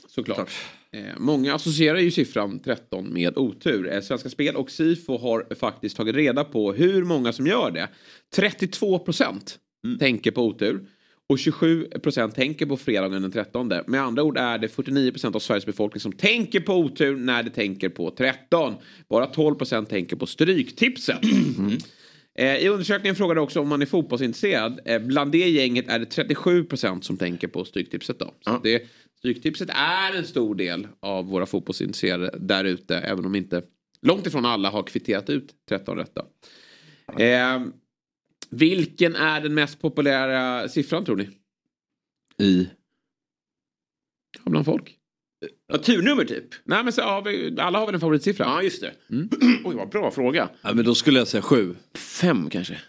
såklart. 0.08 0.38
Klart. 0.38 0.52
Eh, 0.96 1.14
många 1.18 1.54
associerar 1.56 2.00
ju 2.00 2.12
siffran 2.12 2.60
13 2.60 3.14
med 3.14 3.38
otur. 3.38 3.94
Eh, 3.94 4.02
Svenska 4.02 4.30
Spel 4.30 4.56
och 4.56 4.72
Sifo 4.72 5.18
har 5.18 5.56
faktiskt 5.56 5.98
tagit 5.98 6.16
reda 6.16 6.44
på 6.44 6.74
hur 6.74 7.04
många 7.04 7.34
som 7.34 7.48
gör 7.48 7.72
det. 7.72 7.88
32 8.36 9.00
procent 9.00 9.60
tänker 10.00 10.32
på 10.32 10.42
otur. 10.46 10.86
Och 11.30 11.40
27 11.40 11.86
procent 12.04 12.36
tänker 12.36 12.66
på 12.66 12.78
fredagen 12.78 13.22
den 13.22 13.32
13. 13.32 13.72
Med 13.88 14.02
andra 14.02 14.24
ord 14.24 14.38
är 14.38 14.58
det 14.58 14.68
49 14.68 15.12
procent 15.12 15.36
av 15.36 15.40
Sveriges 15.40 15.66
befolkning 15.66 16.00
som 16.02 16.12
tänker 16.12 16.60
på 16.60 16.74
otur 16.74 17.16
när 17.16 17.44
de 17.44 17.50
tänker 17.50 17.90
på 17.90 18.12
13. 18.12 18.74
Bara 19.10 19.26
12 19.26 19.56
procent 19.56 19.90
tänker 19.90 20.16
på 20.16 20.26
stryktipset. 20.26 21.20
Eh, 22.38 22.56
I 22.58 22.68
undersökningen 22.70 23.16
frågade 23.16 23.42
också 23.42 23.60
om 23.60 23.68
man 23.68 23.82
är 23.82 23.86
fotbollsintresserad. 23.86 24.80
Bland 25.02 25.32
det 25.32 25.50
gänget 25.50 25.90
är 25.90 26.00
det 26.00 26.06
37 26.06 26.64
procent 26.64 27.04
som 27.06 27.18
tänker 27.18 27.48
på 27.48 27.66
Stryktipset. 27.66 28.20
Då. 28.20 28.26
Så 28.26 28.32
Ja. 28.46 28.60
det, 28.64 28.84
Stryktipset 29.18 29.70
är 29.74 30.14
en 30.18 30.26
stor 30.26 30.56
del 30.56 30.88
av 31.00 31.26
våra 31.26 31.46
fotbollsintresserade 31.46 32.38
där 32.40 32.64
ute. 32.66 32.98
Även 32.98 33.26
om 33.26 33.36
inte 33.36 33.64
långt 34.02 34.28
ifrån 34.28 34.46
alla 34.46 34.70
har 34.70 34.84
kvitterat 34.84 35.30
ut 35.30 35.54
13 35.70 35.98
rätta. 35.98 36.26
Eh, 37.20 37.62
vilken 38.50 39.16
är 39.16 39.42
den 39.42 39.54
mest 39.54 39.82
populära 39.82 40.70
siffran 40.70 41.06
tror 41.06 41.16
ni? 41.16 41.30
I? 42.46 42.70
Ja, 44.38 44.52
Bland 44.52 44.66
folk? 44.66 44.98
Ja, 45.68 45.78
turnummer 45.78 46.26
typ. 46.26 46.46
Nej 46.64 46.84
men 46.84 46.94
så, 46.94 47.02
ja, 47.02 47.22
vi- 47.22 47.56
alla 47.60 47.80
har 47.80 47.86
väl 47.86 47.96
en 47.96 48.02
favoritsiffra? 48.02 48.46
Ja, 48.46 48.62
just 48.62 48.82
det. 48.82 48.94
Oj, 49.64 49.76
vad 49.76 49.90
bra 49.90 50.12
fråga. 50.12 50.50
Ja, 50.62 50.74
men 50.74 50.86
då 50.86 50.96
skulle 50.96 51.20
jag 51.20 51.28
säga 51.28 51.42
sju. 51.42 51.76
Fem 51.96 52.50
kanske. 52.50 52.82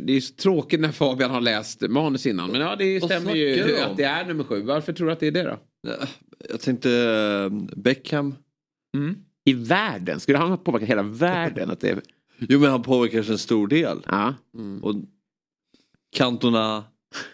Det 0.00 0.16
är 0.16 0.20
så 0.20 0.34
tråkigt 0.34 0.80
när 0.80 0.92
Fabian 0.92 1.30
har 1.30 1.40
läst 1.40 1.80
manus 1.80 2.26
innan. 2.26 2.50
Men 2.50 2.60
ja, 2.60 2.76
det 2.76 3.00
stämmer 3.00 3.34
ju 3.34 3.78
att 3.78 3.96
det 3.96 4.04
är 4.04 4.24
nummer 4.24 4.44
sju. 4.44 4.62
Varför 4.62 4.92
tror 4.92 5.06
du 5.06 5.12
att 5.12 5.20
det 5.20 5.26
är 5.26 5.32
det 5.32 5.42
då? 5.42 5.58
Jag 6.50 6.60
tänkte 6.60 6.90
eh, 6.90 7.76
Beckham. 7.76 8.34
I 9.44 9.52
världen? 9.52 10.20
Skulle 10.20 10.38
han 10.38 10.50
ha 10.50 10.56
påverkat 10.56 10.88
hela 10.88 11.02
världen? 11.02 11.70
Att 11.70 11.80
det 11.80 11.88
är... 11.90 12.00
Jo 12.38 12.60
men 12.60 12.70
han 12.70 12.82
påverkar 12.82 13.12
kanske 13.14 13.32
en 13.32 13.38
stor 13.38 13.68
del. 13.68 13.98
Ja, 14.06 14.34
Och 14.82 14.94
Cantona. 16.16 16.84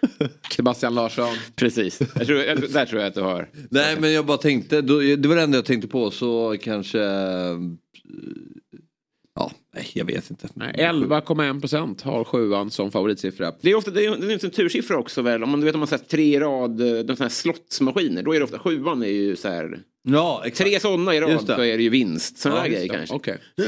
Sebastian 0.57 0.95
Larsson. 0.95 1.35
precis. 1.57 2.01
Jag 2.15 2.27
tror, 2.27 2.39
jag, 2.39 2.73
där 2.73 2.87
tror 2.87 3.01
jag 3.01 3.09
att 3.09 3.15
du 3.15 3.21
har. 3.21 3.49
Nej 3.71 4.01
men 4.01 4.13
jag 4.13 4.27
bara 4.27 4.39
tänkte, 4.39 4.81
då, 4.81 4.99
det 4.99 5.27
var 5.27 5.37
det 5.37 5.43
enda 5.43 5.59
jag 5.59 5.65
tänkte 5.65 5.89
på 5.89 6.11
så 6.11 6.57
kanske... 6.63 6.99
nej 9.75 9.87
jag 9.95 10.05
vet 10.05 10.31
inte. 10.31 10.49
Nej, 10.55 10.75
11,1 10.79 11.61
procent 11.61 12.03
har 12.03 12.25
sjuan 12.25 12.71
som 12.71 12.91
favoritsiffra. 12.91 13.53
Det 13.61 13.71
är 13.71 13.75
ofta 13.75 13.91
det 13.91 14.05
är, 14.05 14.17
det 14.17 14.33
är 14.33 14.45
en 14.45 14.51
tursiffra 14.51 14.99
också 14.99 15.23
väl? 15.23 15.43
Om 15.43 15.51
man, 15.51 15.61
du 15.61 15.67
vet 15.67 15.75
om 15.75 15.79
man 15.79 15.89
sätter 15.89 16.07
tre 16.07 16.41
rad, 16.41 16.81
eh, 16.81 16.99
de 17.05 17.17
här 17.21 17.29
slottsmaskiner, 17.29 18.23
då 18.23 18.35
är 18.35 18.39
det 18.39 18.45
ofta 18.45 18.59
sjuan 18.59 19.03
är 19.03 19.07
ju 19.07 19.37
så 19.37 19.49
här. 19.49 19.79
Ja, 20.03 20.43
exakt. 20.45 20.71
Tre 20.71 20.81
sådana 20.81 21.15
i 21.15 21.21
rad 21.21 21.47
så 21.47 21.53
är 21.53 21.77
det 21.77 21.83
ju 21.83 21.89
vinst. 21.89 22.39
Sådana 22.39 22.67
Ja, 22.67 22.73
grejer 22.73 22.89
kanske. 22.89 23.15
Okej. 23.15 23.39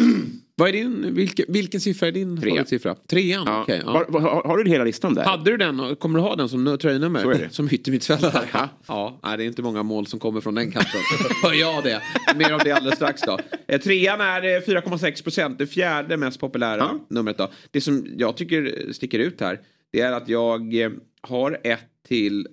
Vad 0.55 0.69
är 0.69 0.73
din, 0.73 1.15
vilken, 1.15 1.45
vilken 1.49 1.81
siffra 1.81 2.09
är 2.09 2.13
din 2.13 2.41
Trea. 2.41 2.51
favoritsiffra? 2.51 2.95
Trean? 2.95 3.43
Ja. 3.47 3.63
okej, 3.63 3.83
ja. 3.85 3.91
Har, 3.91 4.21
har, 4.21 4.43
har 4.45 4.59
du 4.59 4.71
hela 4.71 4.85
listan 4.85 5.15
där? 5.15 5.25
Hade 5.25 5.51
du 5.51 5.57
den 5.57 5.81
och 5.81 5.99
kommer 5.99 6.19
du 6.19 6.23
ha 6.25 6.37
den 6.37 6.49
som 6.49 6.65
nu- 6.65 6.77
tröjnummer? 6.77 7.49
Som 7.51 7.69
yttermittfältare? 7.73 8.49
Ja. 8.53 8.69
ja. 8.87 9.21
Nej, 9.23 9.37
det 9.37 9.45
är 9.45 9.47
inte 9.47 9.63
många 9.63 9.83
mål 9.83 10.07
som 10.07 10.19
kommer 10.21 10.41
från 10.41 10.55
den 10.55 10.73
kanten. 10.73 11.01
Hör 11.43 11.53
jag 11.53 11.85
det. 11.85 12.03
Mer 12.37 12.53
om 12.55 12.61
det 12.65 12.73
alldeles 12.73 12.97
strax 12.97 13.23
då. 13.23 13.39
Eh, 13.69 13.81
Trean 13.81 14.21
är 14.21 14.43
eh, 14.43 14.61
4,6 14.61 15.23
procent. 15.23 15.59
Det 15.59 15.67
fjärde 15.67 16.17
mest 16.17 16.41
populära 16.41 16.79
Ja. 16.79 17.07
numret 17.11 17.39
då. 17.39 17.51
Det 17.71 17.81
som 17.81 18.07
jag 18.17 18.37
tycker 18.37 18.93
sticker 18.93 19.19
ut 19.19 19.41
här. 19.41 19.61
Det 19.93 20.01
är 20.01 20.13
att 20.13 20.29
jag 20.29 20.75
eh, 20.83 20.91
har 21.21 21.61
ett 21.65 21.81
till 22.09 22.47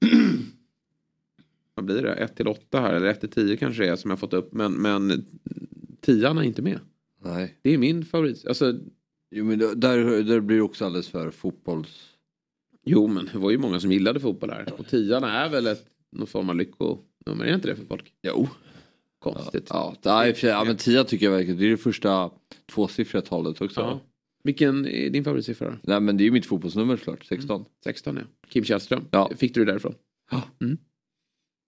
vad 1.74 1.84
blir 1.84 2.02
det? 2.02 2.14
1 2.14 2.36
till 2.36 2.48
8 2.48 2.80
här 2.80 2.94
eller 2.94 3.06
1 3.06 3.20
till 3.20 3.30
10 3.30 3.56
kanske 3.56 3.82
det 3.82 3.88
är 3.88 3.96
som 3.96 4.10
jag 4.10 4.18
fått 4.20 4.32
upp. 4.32 4.52
Men, 4.52 4.72
men 4.72 5.24
tian 6.00 6.38
är 6.38 6.42
inte 6.42 6.62
med. 6.62 6.78
Nej. 7.24 7.58
Det 7.62 7.70
är 7.70 7.78
min 7.78 8.04
favorit. 8.04 8.46
Alltså, 8.46 8.74
Jo 9.34 9.44
men 9.44 9.58
där, 9.58 10.22
där 10.22 10.40
blir 10.40 10.56
det 10.56 10.62
också 10.62 10.84
alldeles 10.84 11.08
för 11.08 11.30
fotbolls... 11.30 12.16
jo 12.84 13.06
men 13.06 13.30
det 13.32 13.38
var 13.38 13.50
ju 13.50 13.58
många 13.58 13.80
som 13.80 13.92
gillade 13.92 14.20
fotboll 14.20 14.50
här. 14.50 14.72
Och 14.78 14.86
tian 14.86 15.24
är 15.24 15.48
väl 15.48 15.66
ett, 15.66 15.86
någon 16.10 16.26
form 16.26 16.50
av 16.50 16.56
lyckonummer. 16.56 17.44
Är 17.44 17.54
inte 17.54 17.68
det 17.68 17.76
för 17.76 17.84
folk? 17.84 18.12
Jo. 18.22 18.48
Konstigt. 19.18 19.66
Ja, 19.70 19.96
ja, 20.02 20.34
sig, 20.34 20.50
ja 20.50 20.64
men 20.64 20.76
tia 20.76 21.04
tycker 21.04 21.26
jag 21.26 21.32
verkligen, 21.32 21.58
det 21.58 21.66
är 21.66 21.70
det 21.70 21.76
första 21.76 22.30
tvåsiffriga 22.66 23.22
talet 23.22 23.60
också. 23.60 23.80
Ja. 23.80 24.00
Vilken 24.44 24.86
är 24.86 25.10
din 25.10 25.24
favoritsiffra? 25.24 25.78
Nej 25.82 26.00
men 26.00 26.16
det 26.16 26.22
är 26.22 26.26
ju 26.26 26.30
mitt 26.30 26.46
fotbollsnummer 26.46 26.96
såklart, 26.96 27.24
16. 27.24 27.64
16 27.84 28.16
ja. 28.16 28.48
Kim 28.48 28.64
Källström. 28.64 29.04
Ja. 29.10 29.30
Fick 29.36 29.54
du 29.54 29.64
det 29.64 29.72
därifrån? 29.72 29.94
Ja. 30.30 30.42
Mm. 30.60 30.78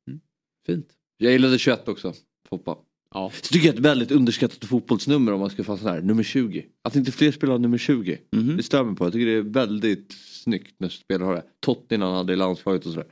Mm. 0.09 0.21
Fint. 0.67 0.93
Jag 1.17 1.33
gillade 1.33 1.59
21 1.59 1.89
också, 1.89 2.13
Foppa. 2.49 2.77
Ja. 3.15 3.33
Så 3.43 3.53
tycker 3.53 3.67
jag 3.67 3.75
är 3.75 3.79
ett 3.79 3.85
väldigt 3.85 4.11
underskattat 4.11 4.65
fotbollsnummer 4.65 5.33
om 5.33 5.41
man 5.41 5.51
ska 5.51 5.65
få 5.65 5.77
sån 5.77 5.89
här, 5.89 6.01
nummer 6.01 6.23
20. 6.23 6.65
Att 6.83 6.97
inte 6.97 7.13
fler 7.13 7.33
spelar 7.33 7.59
nummer 7.59 7.79
20. 7.79 8.19
Mhm. 8.37 8.57
Det 8.57 8.63
stör 8.63 8.85
mig 8.85 8.97
på, 8.97 9.05
jag 9.05 9.13
tycker 9.13 9.27
det 9.27 9.33
är 9.33 9.43
väldigt 9.43 10.13
snyggt 10.43 10.75
när 10.79 10.89
spelare 10.89 11.27
har 11.27 11.35
det. 11.35 11.43
Tottenham 11.61 12.13
hade 12.15 12.33
i 12.33 12.37
landslaget 12.37 12.87
och 12.87 12.93
sådär. 12.93 13.07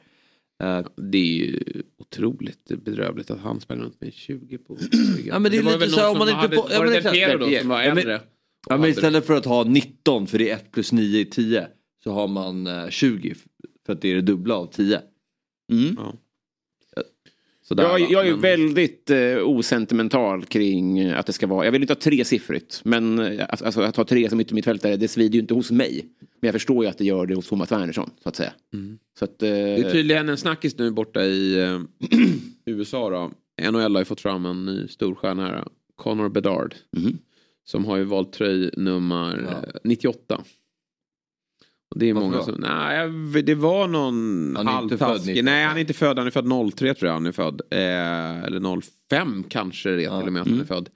Eh, 0.62 0.86
Det 0.96 1.18
är 1.18 1.36
ju 1.46 1.62
otroligt 1.98 2.64
bedrövligt 2.84 3.30
att 3.30 3.40
han 3.40 3.60
spelar 3.60 3.82
runt 3.82 4.00
med 4.00 4.12
20 4.14 4.58
på 4.58 4.78
Ja, 5.26 5.38
men 5.38 5.50
det 5.52 5.58
är 5.58 5.62
var 5.62 5.72
lite 5.72 5.78
väl 5.78 5.90
så 5.90 6.00
någon 6.00 6.10
om 6.10 6.18
man 6.18 6.28
som 6.28 6.34
inte 6.34 6.40
hade, 6.40 6.56
får- 6.56 6.78
Var 6.78 6.86
det. 6.86 7.00
Del 7.00 7.12
Piero 7.12 7.38
då 7.38 7.58
som 7.60 7.68
var 7.68 7.82
Ja, 7.82 7.88
men- 7.88 7.98
äldre? 7.98 8.20
Ja, 8.68 8.76
men 8.76 8.90
istället 8.90 9.26
för 9.26 9.34
att 9.36 9.44
ha 9.44 9.64
19 9.64 10.26
för 10.26 10.38
det 10.38 10.50
är 10.50 10.54
1 10.56 10.72
plus 10.72 10.92
9 10.92 11.20
är 11.20 11.24
10 11.24 11.66
så 12.04 12.12
har 12.12 12.28
man 12.28 12.66
eh, 12.66 12.88
20 12.88 13.34
för 13.86 13.92
att 13.92 14.00
det 14.00 14.08
är 14.10 14.14
det 14.14 14.20
dubbla 14.22 14.54
av 14.54 14.66
10. 14.66 15.00
Mm. 15.72 15.96
Ja. 15.98 16.14
Sådär, 17.72 17.82
Jag, 17.98 18.00
jag 18.10 18.26
är 18.26 18.30
Men- 18.32 18.40
väldigt 18.40 19.10
eh, 19.10 19.36
osentimental 19.48 20.44
kring 20.44 20.98
eh, 20.98 21.18
att 21.18 21.26
det 21.26 21.32
ska 21.32 21.46
vara, 21.46 21.64
jag 21.64 21.72
vill 21.72 21.82
inte 21.82 21.92
ha 21.92 22.00
tresiffrigt, 22.00 22.80
men 22.84 23.18
eh, 23.18 23.46
alltså, 23.48 23.80
att 23.80 23.96
ha 23.96 24.04
tre 24.04 24.28
som 24.30 24.40
yttermittfältare, 24.40 24.96
det 24.96 25.08
svider 25.08 25.34
ju 25.34 25.40
inte 25.40 25.54
hos 25.54 25.70
mig. 25.70 26.04
Men 26.40 26.48
jag 26.48 26.54
förstår 26.54 26.84
ju 26.84 26.90
att 26.90 26.98
det 26.98 27.04
gör 27.04 27.26
det 27.26 27.34
hos 27.34 27.48
Thomas 27.48 27.72
Wernersson, 27.72 28.10
så 28.22 28.28
att 28.28 28.36
säga. 28.36 28.52
Så 29.18 29.24
att, 29.24 29.42
eh, 29.42 29.48
Det 29.48 29.54
är 29.56 29.90
tydligen 29.92 30.28
en 30.28 30.36
snackis 30.36 30.78
nu 30.78 30.90
borta 30.90 31.24
i 31.24 31.60
eh, 31.62 31.80
USA 32.66 33.10
då. 33.10 33.30
NHL 33.70 33.94
har 33.94 34.00
ju 34.00 34.04
fått 34.04 34.20
fram 34.20 34.46
en 34.46 34.64
ny 34.64 34.88
storstjärna 34.88 35.46
här. 35.46 35.64
Connor 35.96 36.28
Bedard. 36.28 36.74
Mhm. 36.96 37.18
Som 37.64 37.84
har 37.84 37.96
ju 37.96 38.04
valt 38.04 38.32
tröjnummer 38.32 39.48
Ja. 39.50 39.68
eh, 39.68 39.74
98. 39.84 40.44
Och 41.92 41.98
det 41.98 42.08
är 42.10 42.14
Varför 42.14 42.26
många 42.26 42.38
då? 42.38 42.44
som, 42.44 42.54
nej 42.58 43.42
det 43.42 43.54
var 43.54 43.88
någon 43.88 44.52
Han 44.56 44.66
halvtaskig. 44.66 45.26
98. 45.28 45.44
Nej 45.44 45.64
han 45.64 45.76
är 45.76 45.80
inte 45.80 45.92
född, 45.94 46.18
han 46.18 46.26
är 46.26 46.30
född 46.30 46.72
03 46.76 46.94
tror 46.94 47.06
jag 47.08 47.12
han 47.14 47.26
är 47.26 47.32
född. 47.32 47.60
Eh, 47.70 48.44
eller 48.44 48.80
05 49.10 49.44
kanske 49.48 49.88
det 49.90 49.94
är 50.02 50.04
Ja. 50.04 50.18
till 50.18 50.26
och 50.26 50.32
med 50.32 50.42
att 50.42 50.48
han 50.48 50.60
är 50.60 50.64
född. 50.64 50.88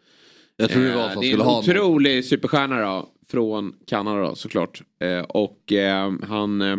Jag 0.57 0.71
tror 0.71 0.83
det 0.83 0.95
var 0.95 1.03
Eh, 1.03 1.09
så 1.09 1.09
han 1.15 1.21
det 1.21 1.27
är 1.27 1.33
en 1.35 1.41
ha 1.41 1.53
någon. 1.63 1.71
otrolig 1.71 2.25
superstjärna 2.25 2.81
då. 2.81 3.09
Från 3.31 3.73
Kanada 3.87 4.21
då 4.29 4.35
såklart. 4.35 4.83
Eh, 5.01 5.21
och 5.21 5.73
eh, 5.73 6.13
han 6.29 6.61
eh, 6.63 6.77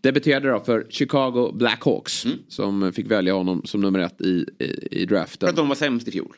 debuterade 0.00 0.50
då 0.50 0.60
för 0.60 0.86
Chicago 0.90 1.52
Blackhawks. 1.54 2.24
Mm. 2.24 2.38
Som 2.48 2.92
fick 2.92 3.10
välja 3.10 3.34
honom 3.34 3.62
som 3.64 3.80
nummer 3.80 3.98
ett 3.98 4.20
i, 4.20 4.46
i, 4.58 4.64
i 4.90 4.98
för 5.00 5.06
draften. 5.14 5.48
att 5.48 5.56
de 5.56 5.68
var 5.68 5.74
sämst 5.74 6.08
i 6.08 6.10
fjol. 6.10 6.36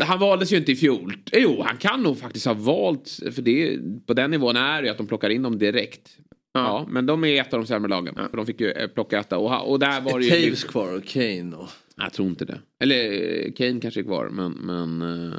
Han 0.00 0.18
valdes 0.18 0.52
ju 0.52 0.56
inte 0.56 0.72
i 0.72 0.76
fjol. 0.76 1.14
Jo, 1.32 1.62
han 1.66 1.76
kan 1.76 2.02
nog 2.02 2.18
faktiskt 2.18 2.46
ha 2.46 2.54
valt. 2.54 3.18
För 3.34 3.42
det, 3.42 3.78
på 4.06 4.14
den 4.14 4.30
nivån 4.30 4.56
är 4.56 4.82
det 4.82 4.86
ju 4.86 4.90
att 4.92 4.98
de 4.98 5.06
plockar 5.06 5.30
in 5.30 5.42
dem 5.42 5.58
direkt. 5.58 6.16
Ja, 6.52 6.86
men 6.90 7.06
de 7.06 7.24
är 7.24 7.40
ett 7.40 7.54
av 7.54 7.60
de 7.60 7.66
sämre 7.66 7.88
lagen. 7.88 8.14
För 8.14 8.36
de 8.36 8.46
fick 8.46 8.60
ju 8.60 8.70
eh, 8.70 8.88
plocka 8.88 9.18
etta. 9.18 9.38
Och, 9.38 9.70
och 9.72 9.78
där 9.78 10.00
var 10.00 10.18
det 10.18 10.24
ju... 10.24 10.30
Taves 10.44 10.64
kvar 10.64 10.96
och 10.96 11.04
Kane 11.04 11.56
och... 11.56 11.68
Jag 11.96 12.12
tror 12.12 12.28
inte 12.28 12.44
det. 12.44 12.60
Eller 12.80 13.12
eh, 13.46 13.52
Kane 13.52 13.80
kanske 13.80 14.00
är 14.00 14.04
kvar 14.04 14.28
men, 14.32 14.52
men 14.52 15.02
eh, 15.32 15.38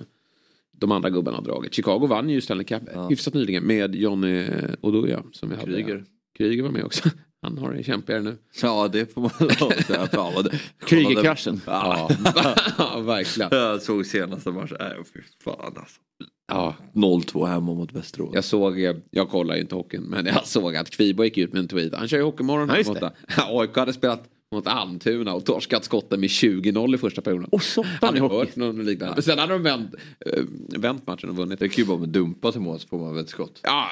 de 0.72 0.91
andra 0.91 1.10
gubbarna 1.10 1.38
har 1.38 1.44
dragit. 1.44 1.74
Chicago 1.74 2.08
vann 2.08 2.30
ju 2.30 2.41
Stanley 2.41 2.65
Cup 2.65 2.84
Ja. 2.94 3.08
hyfsat 3.08 3.34
nyligen 3.34 3.63
med 3.63 3.96
Johnny 3.96 4.46
Oduya. 4.82 5.24
Som 5.32 5.50
vi 5.50 5.56
hade. 5.56 5.72
Kryger. 5.72 6.04
Kryger 6.38 6.63
var 6.63 6.72
med 6.72 6.84
också. 6.84 7.10
Han 7.45 7.58
har 7.58 7.73
det 7.73 7.84
kämpigare 7.84 8.21
nu. 8.21 8.38
Ja 8.62 8.88
det 8.88 9.13
får 9.13 9.21
man 9.21 9.31
lov 9.60 9.71
att 9.71 9.86
säga. 9.86 10.60
Krygerkraschen. 10.86 11.62
Ja. 11.65 12.10
ja, 12.77 12.99
verkligen. 12.99 13.49
Jag 13.51 13.81
såg 13.81 14.05
senaste 14.05 14.51
matchen, 14.51 14.77
nej 14.79 14.93
fy 15.13 15.19
fan 15.43 15.55
alltså. 15.65 15.99
Ja, 16.47 16.75
0-2 16.93 17.45
hemma 17.45 17.73
mot 17.73 17.93
Västerås. 17.93 18.29
jag 18.34 18.43
såg, 18.43 18.81
eh, 18.84 18.95
jag 19.12 19.29
kollar 19.29 19.55
ju 19.55 19.62
inte 19.62 19.75
hockeyn, 19.75 20.03
men 20.03 20.25
jag 20.36 20.47
såg 20.47 20.75
att 20.75 20.89
Kvibo 20.89 21.23
gick 21.23 21.38
ut 21.38 21.53
med 21.53 21.60
en 21.60 21.67
tweet. 21.67 21.95
Han 21.95 22.08
kör 22.08 22.17
ju 22.17 22.23
Hockeymorgon. 22.23 22.69
Ja, 22.69 22.77
just 22.77 22.89
mot- 22.89 22.99
det. 22.99 23.12
AIK 23.38 23.75
hade 23.77 23.93
spelat 23.93 24.23
mot 24.51 24.67
Almtuna 24.67 25.34
och 25.34 25.45
torskat 25.45 25.84
skotten 25.84 26.19
med 26.19 26.27
20-0 26.29 26.95
i 26.95 26.97
första 26.97 27.21
perioden. 27.21 27.49
Och 27.51 27.63
soppan 27.63 27.91
Han 28.01 28.15
i 28.17 28.19
har 28.19 28.29
hockey. 28.29 28.45
hört 28.47 28.55
någon 28.55 28.86
liknande. 28.86 29.13
Men 29.15 29.23
sen 29.23 29.39
hade 29.39 29.53
de 29.53 29.63
vänt, 29.63 29.95
eh, 30.25 30.43
vänt 30.79 31.08
matchen 31.08 31.29
och 31.29 31.36
vunnit. 31.36 31.60
Det 31.60 31.69
kan 31.69 31.84
ju 31.84 31.88
bara 31.88 31.97
med 31.97 32.10
dumpa 32.10 32.51
till 32.51 32.62
mål 32.62 32.79
så 32.79 32.88
får 32.88 32.99
man 32.99 33.15
väl 33.15 33.23
ett 33.23 33.29
skott. 33.29 33.60
Ja, 33.63 33.89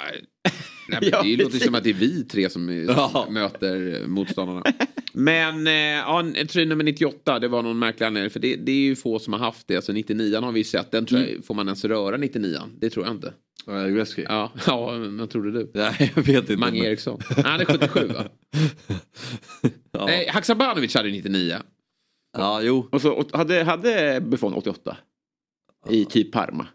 nej, 0.87 0.99
men 1.01 1.09
Ja, 1.11 1.21
det 1.23 1.29
låter 1.29 1.29
ju 1.29 1.45
precis. 1.45 1.63
som 1.65 1.75
att 1.75 1.83
det 1.83 1.89
är 1.89 1.93
vi 1.93 2.23
tre 2.23 2.49
som 2.49 2.69
eh, 2.69 2.75
Ja. 2.75 3.27
möter 3.29 4.07
motståndarna. 4.07 4.63
Men 5.13 5.67
eh, 5.67 5.73
ja, 5.73 6.23
tröja 6.49 6.67
nummer 6.67 6.83
98, 6.83 7.39
det 7.39 7.47
var 7.47 7.63
någon 7.63 7.79
märklig 7.79 8.05
anledning. 8.05 8.29
För 8.29 8.39
det, 8.39 8.55
det 8.55 8.71
är 8.71 8.75
ju 8.75 8.95
få 8.95 9.19
som 9.19 9.33
har 9.33 9.39
haft 9.39 9.67
det. 9.67 9.75
Alltså 9.75 9.91
99 9.93 10.37
har 10.41 10.51
vi 10.51 10.63
sett. 10.63 10.91
Den 10.91 11.05
tror 11.05 11.21
jag, 11.21 11.45
får 11.45 11.53
man 11.55 11.67
ens 11.67 11.85
röra 11.85 12.17
99 12.17 12.57
Det 12.79 12.89
tror 12.89 13.05
jag 13.05 13.15
inte. 13.15 13.33
Ja, 13.65 13.87
Gretzky? 13.87 14.23
Ja, 14.29 14.51
ja 14.67 14.97
men 14.97 15.17
vad 15.17 15.29
trodde 15.29 15.51
du? 15.51 15.71
Nej 15.73 16.11
jag 16.15 16.23
vet 16.23 16.35
inte. 16.37 16.57
Mange 16.57 16.85
Eriksson. 16.85 17.19
Nej, 17.37 17.45
han 17.45 17.61
är 17.61 17.65
77 17.65 18.07
va? 18.07 18.23
ja. 19.91 20.05
Nej, 20.05 20.27
Haksabanovic 20.29 20.95
hade 20.95 21.09
99. 21.11 21.55
ja 22.37 22.61
jo. 22.61 22.87
Och 22.91 23.01
så 23.01 23.11
och 23.13 23.37
hade, 23.37 23.63
hade 23.63 24.21
Buffon 24.21 24.53
88. 24.53 24.97
I 25.89 26.05
typ 26.05 26.31
Parma. 26.31 26.67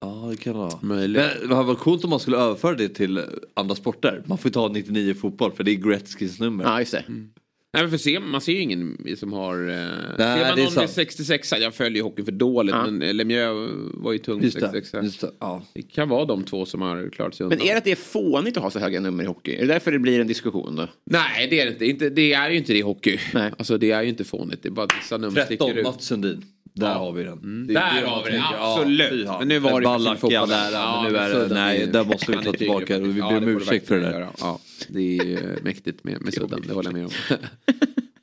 Ja 0.00 0.28
det 0.30 0.36
kan 0.36 0.52
det 0.52 0.58
vara. 0.58 0.78
Möjligt. 0.82 1.22
Men 1.40 1.48
det 1.48 1.54
hade 1.54 1.66
varit 1.66 1.78
coolt 1.78 2.04
om 2.04 2.10
man 2.10 2.20
skulle 2.20 2.36
överföra 2.36 2.74
det 2.74 2.88
till 2.88 3.20
andra 3.54 3.74
sporter. 3.74 4.22
Man 4.26 4.38
får 4.38 4.48
ju 4.48 4.52
ta 4.52 4.68
99 4.68 5.10
i 5.10 5.14
fotboll 5.14 5.52
för 5.52 5.64
det 5.64 5.70
är 5.70 5.74
Gretzkys 5.74 6.40
nummer. 6.40 6.64
Ja, 6.64 6.78
just 6.80 6.92
det. 6.92 7.04
Nej, 7.08 7.26
Nej, 7.74 7.82
men 7.82 7.90
för 7.90 7.98
se, 7.98 8.20
man 8.20 8.40
ser 8.40 8.52
ju 8.52 8.60
ingen 8.60 8.98
som 9.16 9.32
har... 9.32 9.68
Eh, 9.68 9.74
Nej, 9.76 9.88
ser 10.18 10.48
man 10.48 10.48
någon 10.48 10.58
med 10.64 10.72
sant. 10.72 10.90
66 10.90 11.52
Jag 11.60 11.74
följer 11.74 12.02
hockeyn 12.02 12.24
för 12.24 12.32
dåligt 12.32 12.74
Ja. 12.74 12.90
men 12.90 13.16
Lemieux 13.16 13.70
var 13.94 14.12
ju 14.12 14.18
tung 14.18 14.42
Just 14.42 14.60
det. 14.60 14.70
66 14.72 15.04
Just 15.04 15.20
det. 15.20 15.30
Ja. 15.40 15.62
Det 15.74 15.82
kan 15.82 16.08
vara 16.08 16.24
de 16.24 16.44
två 16.44 16.66
som 16.66 16.82
har 16.82 17.10
klarat 17.10 17.34
sig 17.34 17.44
undan. 17.44 17.58
Men 17.58 17.66
är 17.68 17.72
det 17.72 17.78
att 17.78 17.84
det 17.84 17.90
är 17.92 17.96
fånigt 17.96 18.56
att 18.56 18.62
ha 18.62 18.70
så 18.70 18.78
höga 18.78 19.00
nummer 19.00 19.24
i 19.24 19.26
hockey? 19.26 19.54
Är 19.54 19.60
det 19.60 19.66
därför 19.66 19.92
det 19.92 19.98
blir 19.98 20.20
en 20.20 20.26
diskussion 20.26 20.76
då? 20.76 20.88
Nej, 21.10 21.46
det 21.50 21.60
är 21.60 21.74
det 21.78 21.86
inte. 21.86 22.10
Det 22.10 22.32
är 22.32 22.50
ju 22.50 22.56
inte 22.56 22.72
det 22.72 22.78
i 22.78 22.82
hockey. 22.82 23.18
Nej. 23.34 23.52
Alltså 23.58 23.78
det 23.78 23.90
är 23.90 24.02
ju 24.02 24.08
inte 24.08 24.24
fånigt. 24.24 24.62
Det 24.62 24.68
är 24.68 24.70
bara 24.70 24.88
vissa 25.00 25.16
nummer 25.16 25.34
13, 25.34 25.46
sticker 25.46 25.78
ut. 25.78 25.84
Mats 25.86 26.04
Sundin. 26.04 26.44
Där 26.76 26.86
Ja. 26.86 26.92
har 26.98 27.12
vi 27.12 27.22
den. 27.24 27.32
Mm. 27.38 27.66
Där 27.66 28.04
har 28.06 28.24
vi 28.24 28.30
tänker, 28.30 28.46
absolut. 28.58 29.26
fan. 29.26 29.38
Men 29.38 29.48
nu 29.48 29.58
var 29.58 29.70
det 29.70 29.76
ju 29.78 29.82
Ballack 29.84 30.24
i 30.32 30.36
all 30.36 30.48
där. 30.48 30.72
ära, 30.72 31.02
men 31.02 31.12
nu 31.12 31.18
är 31.18 31.28
det, 31.28 31.38
den 31.40 31.48
nej, 31.48 31.82
är- 31.82 31.86
där 31.86 32.04
måste 32.04 32.32
vi 32.32 32.44
ta 32.44 32.52
tillbaka 32.52 32.98
vi 32.98 33.18
Ja, 33.18 33.28
ber 33.28 33.36
om 33.36 33.48
ursäkt 33.48 33.88
för 33.88 33.94
det 34.00 34.02
där. 34.02 34.28
Ja, 34.40 34.58
det 34.88 35.18
är 35.18 35.24
ju 35.24 35.38
mäktigt 35.62 36.04
med, 36.04 36.22
med 36.22 36.34
sudden, 36.34 36.62
det 36.66 36.74
håller 36.74 36.88
jag 36.90 36.94
med 36.98 37.04
om. 37.04 37.10